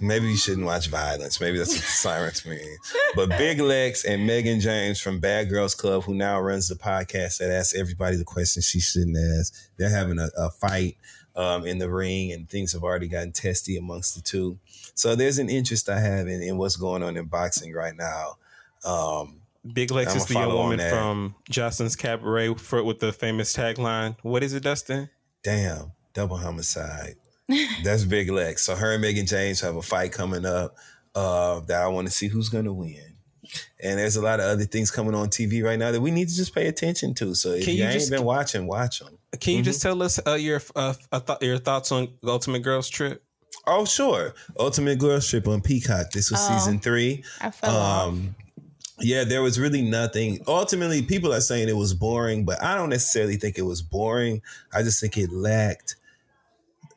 Maybe 0.00 0.26
you 0.26 0.36
shouldn't 0.36 0.66
watch 0.66 0.88
violence. 0.88 1.40
Maybe 1.40 1.58
that's 1.58 1.70
what 1.74 1.80
the 1.80 1.86
sirens 1.86 2.44
mean. 2.44 2.76
But 3.14 3.28
Big 3.30 3.60
Lex 3.60 4.04
and 4.04 4.26
Megan 4.26 4.58
James 4.58 5.00
from 5.00 5.20
Bad 5.20 5.48
Girls 5.48 5.76
Club, 5.76 6.02
who 6.02 6.14
now 6.14 6.40
runs 6.40 6.66
the 6.66 6.74
podcast 6.74 7.38
that 7.38 7.52
asks 7.52 7.78
everybody 7.78 8.16
the 8.16 8.24
questions 8.24 8.64
she 8.64 8.80
shouldn't 8.80 9.16
ask, 9.38 9.54
they're 9.78 9.88
having 9.88 10.18
a, 10.18 10.28
a 10.36 10.50
fight 10.50 10.96
um, 11.36 11.64
in 11.66 11.78
the 11.78 11.88
ring, 11.88 12.32
and 12.32 12.48
things 12.48 12.72
have 12.72 12.82
already 12.82 13.06
gotten 13.06 13.30
testy 13.30 13.76
amongst 13.76 14.16
the 14.16 14.22
two. 14.22 14.58
So 14.94 15.14
there's 15.16 15.38
an 15.38 15.48
interest 15.48 15.88
I 15.88 15.98
have 16.00 16.28
in, 16.28 16.42
in 16.42 16.58
what's 16.58 16.76
going 16.76 17.02
on 17.02 17.16
in 17.16 17.24
boxing 17.26 17.72
right 17.72 17.94
now. 17.96 18.36
Um, 18.84 19.40
Big 19.72 19.90
Lex 19.92 20.14
is 20.14 20.26
the 20.26 20.34
young 20.34 20.52
woman 20.52 20.80
from 20.80 21.34
Jocelyn's 21.48 21.94
Cabaret 21.96 22.54
for, 22.54 22.82
with 22.82 22.98
the 22.98 23.12
famous 23.12 23.56
tagline. 23.56 24.16
What 24.22 24.42
is 24.42 24.54
it, 24.54 24.62
Dustin? 24.64 25.08
damn, 25.44 25.90
double 26.14 26.36
homicide. 26.36 27.14
That's 27.84 28.04
Big 28.04 28.30
Lex. 28.30 28.64
So 28.64 28.74
her 28.76 28.92
and 28.92 29.02
Megan 29.02 29.26
James 29.26 29.60
have 29.60 29.74
a 29.76 29.82
fight 29.82 30.12
coming 30.12 30.44
up 30.46 30.76
uh, 31.16 31.60
that 31.66 31.82
I 31.82 31.88
want 31.88 32.06
to 32.06 32.12
see 32.12 32.28
who's 32.28 32.48
going 32.48 32.64
to 32.66 32.72
win. 32.72 32.96
And 33.82 33.98
there's 33.98 34.14
a 34.16 34.22
lot 34.22 34.38
of 34.40 34.46
other 34.46 34.64
things 34.64 34.90
coming 34.90 35.14
on 35.14 35.28
TV 35.28 35.62
right 35.64 35.78
now 35.78 35.90
that 35.90 36.00
we 36.00 36.10
need 36.12 36.28
to 36.28 36.34
just 36.34 36.54
pay 36.54 36.68
attention 36.68 37.12
to. 37.14 37.34
So 37.34 37.50
if 37.50 37.64
Can 37.64 37.74
you, 37.74 37.82
you 37.84 37.88
ain't 37.90 38.08
been 38.10 38.24
watching, 38.24 38.66
watch 38.66 39.00
them. 39.00 39.18
Can 39.40 39.54
you 39.54 39.58
Mm-hmm. 39.58 39.64
just 39.64 39.82
tell 39.82 40.00
us 40.02 40.20
uh, 40.26 40.34
your 40.34 40.60
uh, 40.76 40.94
uh, 41.10 41.20
th- 41.20 41.38
your 41.42 41.58
thoughts 41.58 41.90
on 41.92 42.08
Ultimate 42.24 42.60
Girls 42.62 42.88
Trip? 42.88 43.22
Oh, 43.66 43.84
sure. 43.84 44.34
Ultimate 44.58 44.98
Girls 44.98 45.28
Trip 45.28 45.46
on 45.46 45.60
Peacock. 45.60 46.10
This 46.10 46.30
was 46.30 46.40
Oh. 46.42 46.58
season 46.58 46.80
three. 46.80 47.22
I 47.40 47.50
fell 47.50 47.76
off. 47.76 48.08
Um, 48.08 48.34
yeah, 49.00 49.24
there 49.24 49.42
was 49.42 49.58
really 49.58 49.82
nothing. 49.82 50.40
Ultimately, 50.46 51.02
people 51.02 51.32
are 51.32 51.40
saying 51.40 51.68
it 51.68 51.76
was 51.76 51.94
boring, 51.94 52.44
but 52.44 52.62
I 52.62 52.74
don't 52.76 52.90
necessarily 52.90 53.36
think 53.36 53.58
it 53.58 53.62
was 53.62 53.82
boring. 53.82 54.42
I 54.72 54.82
just 54.82 55.00
think 55.00 55.16
it 55.16 55.32
lacked, 55.32 55.96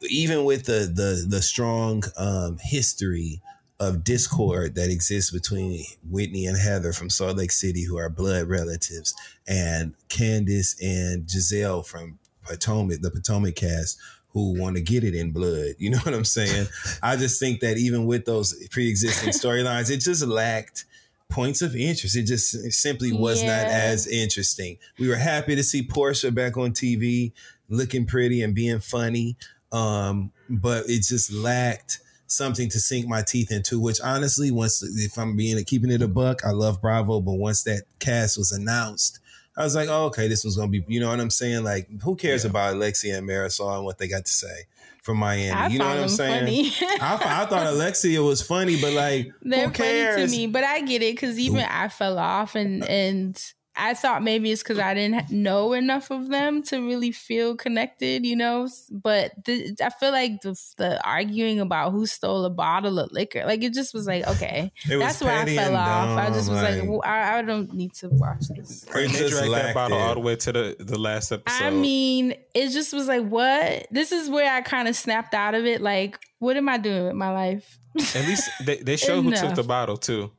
even 0.09 0.43
with 0.45 0.65
the 0.65 0.91
the 0.93 1.25
the 1.27 1.41
strong 1.41 2.03
um, 2.17 2.57
history 2.61 3.41
of 3.79 4.03
discord 4.03 4.75
that 4.75 4.89
exists 4.89 5.31
between 5.31 5.83
Whitney 6.09 6.45
and 6.45 6.57
Heather 6.57 6.93
from 6.93 7.09
Salt 7.09 7.37
Lake 7.37 7.51
City, 7.51 7.83
who 7.83 7.97
are 7.97 8.09
blood 8.09 8.47
relatives, 8.47 9.13
and 9.47 9.93
Candace 10.09 10.75
and 10.81 11.25
Gizelle 11.27 11.85
from 11.85 12.19
Potomac, 12.43 13.01
the 13.01 13.11
Potomac 13.11 13.55
cast, 13.55 13.97
who 14.35 14.53
want 14.59 14.75
to 14.75 14.81
get 14.81 15.05
it 15.05 15.15
in 15.15 15.31
blood. 15.31 15.75
You 15.79 15.89
know 15.89 15.97
what 16.03 16.13
I'm 16.13 16.25
saying? 16.25 16.67
I 17.01 17.15
just 17.15 17.39
think 17.39 17.61
that 17.61 17.77
even 17.77 18.05
with 18.05 18.25
those 18.25 18.53
pre-existing 18.67 19.29
storylines, 19.31 19.89
it 19.89 20.01
just 20.01 20.23
lacked 20.27 20.85
points 21.29 21.61
of 21.61 21.73
interest. 21.75 22.17
It 22.17 22.23
just 22.23 22.51
simply 22.73 23.13
was 23.13 23.41
not 23.41 23.65
as 23.65 24.05
interesting. 24.05 24.77
We 24.99 25.07
were 25.07 25.15
happy 25.15 25.55
to 25.55 25.63
see 25.63 25.87
Porsha 25.87 26.35
back 26.35 26.57
on 26.57 26.73
TV, 26.73 27.31
looking 27.69 28.05
pretty 28.05 28.43
and 28.43 28.53
being 28.53 28.81
funny, 28.81 29.37
um, 29.71 30.31
but 30.49 30.83
it 30.89 31.03
just 31.03 31.31
lacked 31.31 32.01
something 32.27 32.69
to 32.69 32.79
sink 32.79 33.07
my 33.07 33.21
teeth 33.21 33.53
into. 33.53 33.79
Which 33.79 34.01
honestly, 34.01 34.51
once 34.51 34.83
if 34.83 35.17
I'm 35.17 35.37
being 35.37 35.63
keeping 35.63 35.91
it 35.91 36.01
a 36.01 36.09
buck, 36.09 36.43
I 36.45 36.51
love 36.51 36.81
Bravo, 36.81 37.21
but 37.21 37.35
once 37.35 37.63
that 37.63 37.83
cast 37.99 38.37
was 38.37 38.51
announced. 38.51 39.19
I 39.57 39.63
was 39.63 39.75
like, 39.75 39.87
oh, 39.89 40.05
okay, 40.05 40.27
this 40.27 40.43
was 40.43 40.57
gonna 40.57 40.69
be, 40.69 40.83
you 40.87 40.99
know 40.99 41.09
what 41.09 41.19
I'm 41.19 41.29
saying? 41.29 41.63
Like, 41.63 41.87
who 42.01 42.15
cares 42.15 42.43
about 42.45 42.73
Alexia 42.73 43.17
and 43.17 43.27
Marysol 43.27 43.77
and 43.77 43.85
what 43.85 43.97
they 43.97 44.07
got 44.07 44.25
to 44.25 44.31
say 44.31 44.65
from 45.01 45.17
Miami? 45.17 45.51
I 45.51 45.67
you 45.67 45.79
know 45.79 45.87
what 45.87 45.97
I'm 45.99 46.09
saying? 46.09 46.71
I, 47.01 47.13
I 47.41 47.45
thought 47.45 47.65
Alexia 47.67 48.21
was 48.21 48.41
funny, 48.41 48.79
but 48.81 48.93
like, 48.93 49.31
They're 49.41 49.67
who 49.67 49.73
cares? 49.73 50.15
funny 50.15 50.27
to 50.27 50.31
me, 50.31 50.47
but 50.47 50.63
I 50.63 50.81
get 50.81 51.01
it 51.01 51.15
because 51.15 51.39
even 51.39 51.61
I 51.61 51.87
fell 51.87 52.19
off, 52.19 52.55
and 52.55 52.83
and 52.87 53.41
I 53.77 53.93
thought 53.93 54.23
maybe 54.23 54.51
it's 54.51 54.63
because 54.63 54.79
I 54.79 54.93
didn't 54.93 55.29
know 55.31 55.73
enough 55.73 56.11
of 56.11 56.29
them 56.29 56.63
to 56.63 56.77
really 56.79 57.11
feel 57.11 57.55
connected, 57.55 58.25
you 58.25 58.35
know. 58.35 58.67
But 58.91 59.31
the, 59.45 59.75
I 59.83 59.89
feel 59.89 60.11
like 60.11 60.41
the 60.41 60.59
the 60.77 61.05
arguing 61.05 61.59
about 61.59 61.91
who 61.91 62.05
stole 62.05 62.45
a 62.45 62.49
bottle 62.49 62.99
of 62.99 63.11
liquor, 63.11 63.43
like 63.45 63.63
it 63.63 63.73
just 63.73 63.93
was 63.93 64.07
like 64.07 64.27
okay, 64.35 64.71
It 64.89 64.97
that's 64.97 65.21
where 65.21 65.37
I 65.37 65.45
fell 65.45 65.67
and 65.67 65.75
off. 65.75 66.17
I 66.17 66.27
just 66.27 66.49
was 66.49 66.61
like, 66.61 66.79
like- 66.81 66.89
well, 66.89 67.01
I, 67.03 67.39
I 67.39 67.41
don't 67.41 67.73
need 67.73 67.93
to 67.95 68.09
watch 68.09 68.47
this. 68.49 68.83
It 68.83 68.93
They 68.93 69.07
just 69.07 69.33
dragged 69.33 69.53
that 69.53 69.73
bottle 69.73 69.97
it. 69.97 70.01
all 70.01 70.13
the 70.13 70.19
way 70.21 70.35
to 70.35 70.51
the, 70.51 70.75
the 70.79 70.97
last 70.99 71.31
episode. 71.31 71.63
I 71.63 71.69
mean, 71.69 72.33
it 72.53 72.69
just 72.69 72.93
was 72.93 73.07
like, 73.07 73.27
what? 73.27 73.87
This 73.91 74.11
is 74.11 74.29
where 74.29 74.51
I 74.51 74.61
kind 74.61 74.87
of 74.87 74.95
snapped 74.95 75.33
out 75.33 75.53
of 75.53 75.65
it. 75.65 75.81
Like, 75.81 76.19
what 76.39 76.57
am 76.57 76.69
I 76.69 76.77
doing 76.77 77.05
with 77.05 77.15
my 77.15 77.31
life? 77.31 77.79
At 77.97 78.25
least 78.27 78.49
they, 78.65 78.77
they 78.77 78.95
show 78.97 79.21
who 79.21 79.35
took 79.35 79.55
the 79.55 79.63
bottle 79.63 79.97
too. 79.97 80.31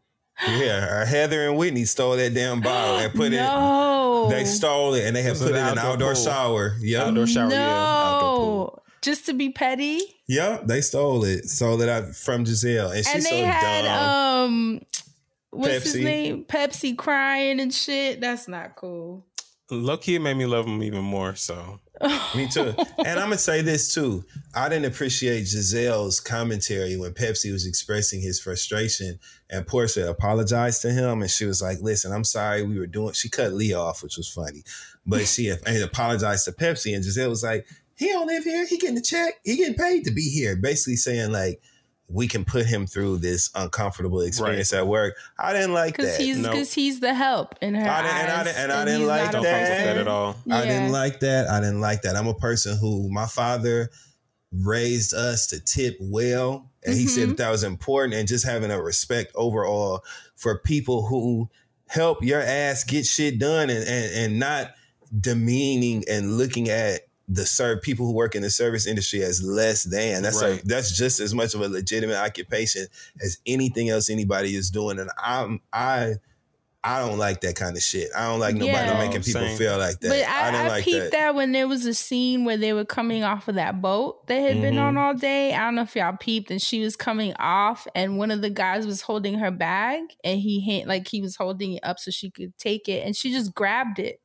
Yeah, 0.46 1.00
uh, 1.02 1.06
Heather 1.06 1.48
and 1.48 1.56
Whitney 1.56 1.84
stole 1.86 2.16
that 2.16 2.34
damn 2.34 2.60
bottle 2.60 2.96
and 2.98 3.12
put 3.14 3.32
no. 3.32 4.26
it. 4.26 4.30
They 4.34 4.44
stole 4.44 4.94
it 4.94 5.04
and 5.06 5.16
they 5.16 5.22
have 5.22 5.38
put 5.38 5.48
it 5.48 5.56
in 5.56 5.56
an 5.56 5.78
outdoor 5.78 5.92
outdoor 5.92 6.14
pool. 6.14 6.24
shower. 6.24 6.76
Yeah, 6.80 7.04
Outdoor 7.04 7.26
shower, 7.26 7.50
yeah. 7.50 7.66
Outdoor 8.06 8.20
pool. 8.20 8.72
No, 8.76 8.82
just 9.02 9.26
to 9.26 9.32
be 9.34 9.50
petty. 9.50 10.00
Yep, 10.28 10.66
they 10.66 10.80
stole 10.82 11.24
it. 11.24 11.48
Stole 11.48 11.80
it 11.80 11.88
out 11.88 12.14
from 12.14 12.44
Gizelle, 12.44 12.90
and 12.94 13.04
she's 13.06 13.14
and 13.14 13.22
they 13.24 13.42
so 13.42 13.46
had 13.46 13.82
dumb. 13.82 14.44
um, 14.50 14.80
what's 15.50 15.84
his 15.84 15.94
Pepsi. 15.96 16.04
name? 16.04 16.44
Pepsi 16.44 16.96
crying 16.98 17.60
and 17.60 17.72
shit. 17.72 18.20
That's 18.20 18.46
not 18.48 18.76
cool. 18.76 19.24
Low 19.70 19.96
key, 19.96 20.16
it 20.16 20.20
made 20.20 20.36
me 20.36 20.46
love 20.46 20.66
him 20.66 20.82
even 20.82 21.02
more. 21.04 21.34
So 21.34 21.80
Me 22.34 22.48
too. 22.48 22.74
and 22.98 23.18
I'm 23.18 23.26
gonna 23.26 23.38
say 23.38 23.62
this 23.62 23.92
too. 23.94 24.24
I 24.54 24.68
didn't 24.68 24.86
appreciate 24.86 25.44
Gizelle's 25.44 26.20
commentary 26.20 26.96
when 26.96 27.12
Pepsi 27.12 27.52
was 27.52 27.66
expressing 27.66 28.20
his 28.20 28.38
frustration 28.40 29.18
and 29.50 29.66
Porsha 29.66 30.08
apologized 30.08 30.82
to 30.82 30.90
him 30.90 31.22
and 31.22 31.30
she 31.30 31.46
was 31.46 31.62
like, 31.62 31.78
"Listen, 31.80 32.12
I'm 32.12 32.24
sorry. 32.24 32.62
We 32.62 32.78
were 32.78 32.86
doing." 32.86 33.12
She 33.12 33.28
cut 33.28 33.52
Lee 33.52 33.72
off, 33.72 34.02
which 34.02 34.16
was 34.16 34.28
funny, 34.28 34.62
but 35.06 35.26
she 35.26 35.48
apologized 35.66 36.44
to 36.46 36.52
Pepsi 36.52 36.94
and 36.94 37.04
Giselle 37.04 37.30
was 37.30 37.42
like, 37.42 37.66
"He 37.96 38.08
don't 38.08 38.26
live 38.26 38.44
here. 38.44 38.66
He 38.66 38.78
getting 38.78 38.98
a 38.98 39.02
check. 39.02 39.34
He 39.44 39.56
getting 39.56 39.74
paid 39.74 40.04
to 40.04 40.10
be 40.10 40.28
here." 40.28 40.56
Basically 40.56 40.96
saying 40.96 41.32
like. 41.32 41.60
We 42.08 42.28
can 42.28 42.44
put 42.44 42.66
him 42.66 42.86
through 42.86 43.18
this 43.18 43.50
uncomfortable 43.54 44.20
experience 44.20 44.72
at 44.72 44.86
work. 44.86 45.16
I 45.38 45.52
didn't 45.52 45.72
like 45.72 45.96
Because 45.96 46.16
that. 46.16 46.22
he's 46.24 46.38
because 46.40 46.72
he's 46.72 47.00
the 47.00 47.12
help 47.14 47.56
in 47.60 47.74
her 47.74 47.80
I 47.88 48.02
didn't- 48.02 48.16
and 48.16 48.30
I 48.30 48.38
eyes, 48.40 48.44
didn't- 48.46 48.58
and 48.62 48.72
I 48.72 48.84
didn't 48.84 49.06
like 49.06 49.24
not 49.24 49.28
a 49.28 49.32
don't 49.32 49.44
fuck 49.44 49.52
with 49.60 49.68
person. 49.70 49.84
that 49.86 49.96
at 49.98 50.08
all. 50.08 50.36
I 50.50 50.62
didn't 50.66 50.92
like 50.92 51.20
that. 51.20 51.48
I 51.50 51.60
didn't 51.60 51.80
like 51.80 52.02
that. 52.02 52.14
I'm 52.16 52.28
a 52.28 52.34
person 52.34 52.78
who 52.78 53.08
my 53.10 53.26
father 53.26 53.90
raised 54.52 55.12
us 55.14 55.48
to 55.48 55.60
tip 55.60 55.96
well. 56.00 56.70
And 56.84 56.94
he 56.96 57.08
said 57.08 57.24
Mhm. 57.24 57.28
that 57.30 57.36
that 57.38 57.50
was 57.50 57.64
important 57.64 58.14
and 58.14 58.28
just 58.28 58.44
having 58.46 58.70
a 58.70 58.80
respect 58.80 59.32
overall 59.34 60.04
for 60.36 60.58
people 60.60 61.06
who 61.06 61.50
help 61.88 62.22
your 62.22 62.40
ass 62.40 62.84
get 62.84 63.04
shit 63.04 63.40
done 63.40 63.68
and, 63.68 63.82
and, 63.84 64.12
and 64.14 64.38
not 64.38 64.72
demeaning 65.20 66.04
and 66.08 66.38
looking 66.38 66.68
at 66.68 67.00
the 67.28 67.44
serve 67.44 67.82
people 67.82 68.06
who 68.06 68.12
work 68.12 68.34
in 68.36 68.42
the 68.42 68.50
service 68.50 68.86
industry 68.86 69.22
as 69.22 69.42
less 69.42 69.82
than. 69.82 70.22
That's 70.22 70.40
Right. 70.40 70.62
a, 70.62 70.66
that's 70.66 70.96
just 70.96 71.18
as 71.18 71.34
much 71.34 71.54
of 71.54 71.60
a 71.60 71.68
legitimate 71.68 72.16
occupation 72.16 72.86
as 73.20 73.38
anything 73.46 73.88
else 73.88 74.08
anybody 74.10 74.54
is 74.54 74.70
doing. 74.70 74.98
And 75.00 75.10
I'm 75.22 75.60
I 75.72 76.14
I 76.84 77.00
don't 77.00 77.18
like 77.18 77.40
that 77.40 77.56
kind 77.56 77.76
of 77.76 77.82
shit. 77.82 78.10
I 78.16 78.26
don't 78.28 78.38
like 78.38 78.54
nobody 78.54 78.76
Yeah. 78.76 78.98
making 78.98 79.22
people 79.22 79.40
Same. 79.40 79.58
feel 79.58 79.76
like 79.76 79.98
that. 79.98 80.08
But 80.08 80.22
I, 80.24 80.48
I, 80.48 80.50
don't 80.52 80.66
I, 80.66 80.68
like 80.68 80.84
peeped 80.84 80.96
that. 81.00 81.10
that. 81.10 81.34
when 81.34 81.50
there 81.50 81.66
was 81.66 81.84
a 81.84 81.92
scene 81.94 82.44
where 82.44 82.56
they 82.56 82.72
were 82.72 82.84
coming 82.84 83.24
off 83.24 83.48
of 83.48 83.56
that 83.56 83.82
boat 83.82 84.24
they 84.28 84.42
had 84.42 84.60
been 84.60 84.74
Mhm. 84.76 84.82
on 84.82 84.96
all 84.96 85.12
day. 85.14 85.52
I 85.52 85.64
don't 85.64 85.74
know 85.74 85.82
if 85.82 85.96
y'all 85.96 86.16
peeped, 86.16 86.52
and 86.52 86.62
she 86.62 86.78
was 86.82 86.94
coming 86.94 87.34
off, 87.40 87.88
and 87.96 88.18
one 88.18 88.30
of 88.30 88.40
the 88.40 88.50
guys 88.50 88.86
was 88.86 89.00
holding 89.00 89.40
her 89.40 89.50
bag, 89.50 90.02
and 90.22 90.38
he 90.38 90.60
hit 90.60 90.86
like 90.86 91.08
he 91.08 91.20
was 91.20 91.34
holding 91.34 91.72
it 91.72 91.80
up 91.82 91.98
so 91.98 92.12
she 92.12 92.30
could 92.30 92.56
take 92.56 92.88
it, 92.88 93.04
and 93.04 93.16
she 93.16 93.32
just 93.32 93.52
grabbed 93.52 93.98
it. 93.98 94.20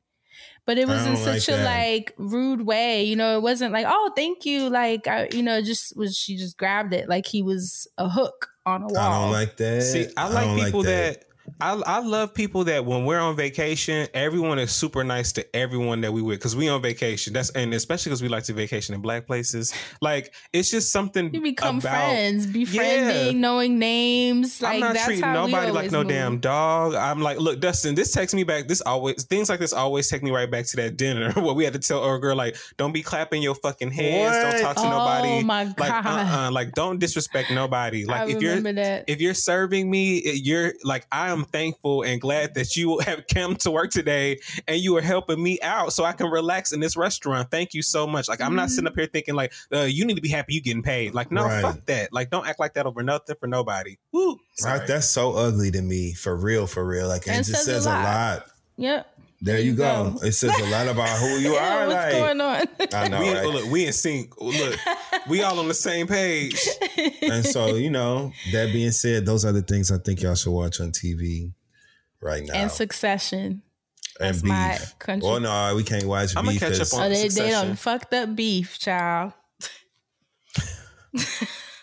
But 0.64 0.78
it 0.78 0.86
was 0.86 1.04
in 1.04 1.14
don't 1.14 1.24
like 1.24 1.40
such 1.40 1.48
a 1.54 1.58
that. 1.58 1.64
like 1.64 2.14
rude 2.18 2.64
way, 2.64 3.02
you 3.02 3.16
know. 3.16 3.36
It 3.36 3.42
wasn't 3.42 3.72
like, 3.72 3.86
"Oh, 3.88 4.12
thank 4.14 4.46
you," 4.46 4.70
like 4.70 5.08
I, 5.08 5.28
you 5.32 5.42
know, 5.42 5.60
just 5.60 5.96
was 5.96 6.16
she 6.16 6.36
just 6.36 6.56
grabbed 6.56 6.94
it 6.94 7.08
like 7.08 7.26
he 7.26 7.42
was 7.42 7.88
a 7.98 8.08
hook 8.08 8.48
on 8.64 8.82
a 8.82 8.86
wall. 8.86 8.96
I 8.98 9.22
don't 9.22 9.32
like 9.32 9.56
that. 9.56 9.82
See, 9.82 10.06
I 10.16 10.28
like 10.28 10.44
don't 10.44 10.64
people 10.64 10.82
that. 10.84 11.24
I, 11.60 11.72
I 11.86 12.00
love 12.00 12.34
people 12.34 12.64
that 12.64 12.84
when 12.84 13.04
we're 13.04 13.18
on 13.20 13.36
vacation, 13.36 14.08
everyone 14.14 14.58
is 14.58 14.72
super 14.72 15.04
nice 15.04 15.32
to 15.32 15.56
everyone 15.56 16.00
that 16.02 16.12
we 16.12 16.22
with 16.22 16.38
because 16.38 16.56
we 16.56 16.68
on 16.68 16.82
vacation. 16.82 17.32
That's 17.32 17.50
and 17.50 17.72
especially 17.74 18.10
because 18.10 18.22
we 18.22 18.28
like 18.28 18.44
to 18.44 18.52
vacation 18.52 18.94
in 18.94 19.00
black 19.00 19.26
places. 19.26 19.72
Like 20.00 20.34
it's 20.52 20.70
just 20.70 20.90
something 20.92 21.32
You 21.32 21.40
become 21.40 21.78
about, 21.78 21.90
friends, 21.90 22.46
befriending, 22.46 23.40
knowing 23.40 23.78
names. 23.78 24.60
Like 24.60 24.74
I'm 24.82 24.94
not 24.94 24.96
treating 25.04 25.20
nobody 25.32 25.70
like 25.72 25.90
no 25.90 26.00
move. 26.00 26.08
damn 26.08 26.38
dog. 26.38 26.94
I'm 26.94 27.20
like, 27.20 27.38
look, 27.38 27.60
Dustin, 27.60 27.94
this 27.94 28.12
takes 28.12 28.34
me 28.34 28.44
back. 28.44 28.68
This 28.68 28.80
always 28.80 29.24
things 29.24 29.48
like 29.48 29.60
this 29.60 29.72
always 29.72 30.08
take 30.08 30.22
me 30.22 30.30
right 30.30 30.50
back 30.50 30.66
to 30.66 30.76
that 30.76 30.96
dinner 30.96 31.32
where 31.36 31.54
we 31.54 31.64
had 31.64 31.72
to 31.74 31.78
tell 31.78 32.02
our 32.02 32.18
girl 32.18 32.36
like, 32.36 32.56
don't 32.76 32.92
be 32.92 33.02
clapping 33.02 33.42
your 33.42 33.54
fucking 33.54 33.90
hands, 33.90 34.36
What? 34.36 34.52
don't 34.52 34.62
talk 34.62 34.76
to 34.76 34.82
Oh 34.82 34.90
nobody. 34.90 35.44
my 35.44 35.64
Like, 35.64 35.76
God. 36.04 36.06
uh-uh, 36.06 36.50
like 36.50 36.72
don't 36.72 36.98
disrespect 36.98 37.50
nobody. 37.50 38.04
Like 38.04 38.22
I 38.22 38.30
if 38.32 38.42
you're 38.42 38.60
that. 38.72 39.04
if 39.08 39.20
you're 39.20 39.34
serving 39.34 39.90
me, 39.90 40.22
you're 40.34 40.72
like 40.84 41.06
I 41.12 41.28
am 41.30 41.41
thankful 41.44 42.02
and 42.02 42.20
glad 42.20 42.54
that 42.54 42.76
you 42.76 42.98
have 43.06 43.26
come 43.32 43.56
to 43.56 43.70
work 43.70 43.90
today 43.90 44.38
and 44.68 44.78
you 44.80 44.96
are 44.96 45.00
helping 45.02 45.42
me 45.42 45.58
out 45.62 45.92
so 45.92 46.04
I 46.04 46.12
can 46.12 46.28
relax 46.30 46.72
in 46.72 46.80
this 46.80 46.96
restaurant. 46.96 47.50
Thank 47.50 47.74
you 47.74 47.82
so 47.82 48.06
much. 48.06 48.28
Like 48.28 48.40
I'm 48.40 48.54
not 48.54 48.62
Mm-hmm. 48.62 48.68
sitting 48.74 48.88
up 48.88 48.94
here 48.94 49.06
thinking 49.06 49.34
like 49.34 49.52
uh, 49.72 49.80
you 49.82 50.04
need 50.04 50.14
to 50.16 50.22
be 50.22 50.28
happy 50.28 50.54
you 50.54 50.60
getting 50.62 50.82
paid. 50.82 51.14
Like 51.14 51.30
no, 51.32 51.44
Right. 51.44 51.62
fuck 51.62 51.84
that. 51.86 52.12
Like 52.12 52.30
don't 52.30 52.46
act 52.46 52.60
like 52.60 52.74
that 52.74 52.86
over 52.86 53.02
nothing 53.02 53.36
for 53.40 53.46
nobody. 53.46 53.96
Woo. 54.12 54.38
Right, 54.64 54.86
that's 54.86 55.08
so 55.08 55.32
ugly 55.32 55.70
to 55.72 55.82
me, 55.82 56.12
for 56.12 56.36
real, 56.36 56.66
for 56.66 56.84
real. 56.86 57.08
Like 57.08 57.26
And 57.26 57.36
it 57.36 57.38
just 57.38 57.50
says 57.50 57.68
a 57.68 57.70
says 57.72 57.86
a 57.86 57.88
lot. 57.90 58.04
lot. 58.04 58.46
Yep. 58.76 59.06
There 59.44 59.58
you 59.58 59.74
go. 59.74 60.16
It 60.22 60.32
says 60.32 60.56
a 60.56 60.70
lot 60.70 60.86
about 60.86 61.18
who 61.18 61.38
you 61.38 61.54
are. 61.56 61.86
what's 61.88 61.94
like, 61.94 62.12
going 62.12 62.40
on? 62.40 62.66
I 62.94 63.08
know, 63.08 63.18
we, 63.20 63.32
right? 63.32 63.44
look, 63.46 63.70
we 63.72 63.86
in 63.86 63.92
sync. 63.92 64.40
Look, 64.40 64.78
we 65.28 65.42
all 65.42 65.58
on 65.58 65.66
the 65.66 65.74
same 65.74 66.06
page. 66.06 66.56
and 67.22 67.44
so 67.44 67.74
you 67.74 67.90
know 67.90 68.32
that 68.52 68.72
being 68.72 68.92
said 68.92 69.26
those 69.26 69.44
are 69.44 69.50
the 69.52 69.62
things 69.62 69.90
i 69.90 69.98
think 69.98 70.20
y'all 70.22 70.34
should 70.34 70.52
watch 70.52 70.80
on 70.80 70.90
tv 70.92 71.52
right 72.20 72.44
now 72.44 72.54
and 72.54 72.70
Succession. 72.70 73.62
and 74.20 74.34
That's 74.34 74.42
my 74.44 74.78
country. 74.98 75.28
oh 75.28 75.38
no 75.38 75.74
we 75.76 75.82
can't 75.84 76.04
watch 76.06 76.36
I'ma 76.36 76.50
beef 76.50 76.60
catch 76.60 76.72
up 76.74 76.78
'cause 76.80 76.94
on- 76.94 77.06
Oh, 77.06 77.08
they, 77.08 77.22
they 77.22 77.28
Succession. 77.28 77.66
done 77.68 77.76
fucked 77.76 78.14
up 78.14 78.34
beef, 78.36 78.78
child. 78.78 79.32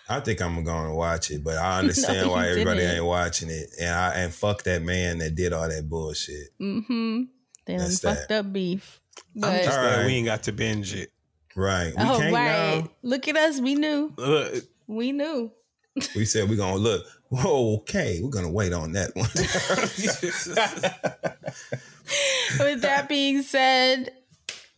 i 0.09 0.19
think 0.19 0.41
i'm 0.41 0.63
gonna 0.63 0.93
watch 0.93 1.29
it 1.31 1.43
but 1.43 1.57
i 1.57 1.79
understand 1.79 2.27
No, 2.27 2.33
why 2.33 2.49
everybody 2.49 2.79
didn't. 2.81 2.95
ain't 2.97 3.05
watching 3.05 3.49
it 3.49 3.69
and 3.79 3.89
i 3.93 4.13
and 4.15 4.33
fuck 4.33 4.63
that 4.63 4.81
man 4.81 5.19
that 5.19 5.35
did 5.35 5.53
all 5.53 5.67
that 5.69 5.87
bullshit 5.89 6.49
Mm-hmm. 6.59 7.23
They 7.69 7.77
That's 7.77 7.99
fucked 7.99 8.31
up 8.31 8.51
beef. 8.51 8.99
I'm 9.35 9.41
just 9.41 9.69
glad 9.69 9.91
Alright. 9.91 10.05
we 10.07 10.13
ain't 10.15 10.25
got 10.25 10.41
to 10.43 10.51
binge 10.51 10.95
it. 10.95 11.11
right 11.55 11.93
we 11.95 12.03
oh 12.03 12.17
can't 12.17 12.33
right, 12.33 12.81
now 12.81 12.89
look 13.03 13.27
at 13.27 13.37
us. 13.37 13.61
We 13.61 13.75
knew. 13.75 14.11
Look, 14.17 14.63
We 14.87 15.11
knew. 15.11 15.51
we 16.15 16.25
said 16.25 16.49
we're 16.49 16.55
gonna 16.55 16.77
look 16.77 17.05
whoa 17.29 17.75
okay 17.75 18.21
we're 18.23 18.31
gonna 18.31 18.49
wait 18.49 18.73
on 18.73 18.93
that 18.93 19.15
one 19.15 19.29
With 22.59 22.81
that 22.81 23.05
being 23.07 23.43
said, 23.43 24.13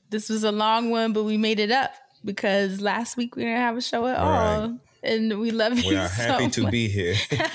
this 0.09 0.27
was 0.29 0.43
a 0.43 0.51
long 0.51 0.89
one, 0.89 1.13
but 1.13 1.23
we 1.23 1.37
made 1.37 1.59
it 1.59 1.71
up 1.71 1.93
because 2.25 2.81
last 2.81 3.15
week 3.15 3.37
we 3.37 3.43
didn't 3.43 3.59
have 3.59 3.77
a 3.77 3.81
show 3.81 4.05
at 4.07 4.17
all. 4.17 4.67
Right. 4.67 4.77
And 5.03 5.39
we 5.39 5.51
love 5.51 5.79
you. 5.79 5.89
we 5.91 5.95
are 5.95 6.09
happy 6.09 6.49
to 6.49 6.63
much. 6.63 6.71
be 6.71 6.89
here 6.89 7.15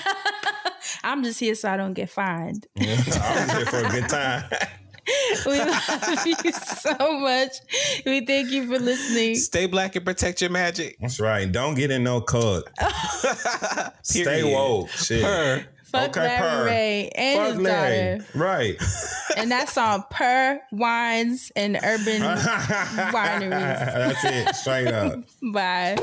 I'm 1.03 1.23
just 1.23 1.39
here 1.39 1.53
so 1.53 1.69
I 1.69 1.77
don't 1.77 1.93
get 1.93 2.09
fined. 2.09 2.65
i 2.79 2.85
was 2.85 3.51
here 3.51 3.65
for 3.67 3.85
a 3.85 3.89
good 3.89 4.09
time 4.09 4.49
we 5.45 5.59
love 5.59 6.25
you 6.25 6.51
so 6.51 7.19
much. 7.19 7.51
We 8.05 8.25
thank 8.25 8.49
you 8.51 8.67
for 8.67 8.79
listening. 8.79 9.35
Stay 9.35 9.65
black 9.65 9.95
and 9.95 10.03
protect 10.05 10.41
your 10.41 10.49
magic. 10.49 10.97
that's 10.99 11.19
right 11.19 11.49
don't 11.51 11.75
get 11.75 11.91
in 11.91 12.03
no 12.03 12.19
cult 12.21 12.67
stay 14.03 14.43
woke 14.53 14.89
shit 14.89 15.23
Purr. 15.23 15.65
Fuck 15.85 16.09
Okay, 16.09 16.19
Larry 16.19 16.39
purr. 16.41 16.65
Ray 16.65 17.09
and 17.15 17.39
Fuck 17.39 17.47
his 17.53 17.61
Larry. 17.61 18.17
daughter. 18.19 18.25
Right. 18.37 18.75
And 19.37 19.51
that's 19.51 19.77
on 19.77 20.03
Pur 20.09 20.59
Wines 20.71 21.51
and 21.55 21.75
Urban 21.75 22.21
Wineries. 22.23 23.49
That's 23.51 24.23
it. 24.25 24.55
Straight 24.55 24.87
up. 24.87 25.19
Bye. 25.53 25.95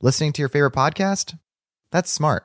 Listening 0.00 0.32
to 0.32 0.42
your 0.42 0.48
favorite 0.48 0.72
podcast? 0.72 1.38
That's 1.92 2.10
smart. 2.10 2.44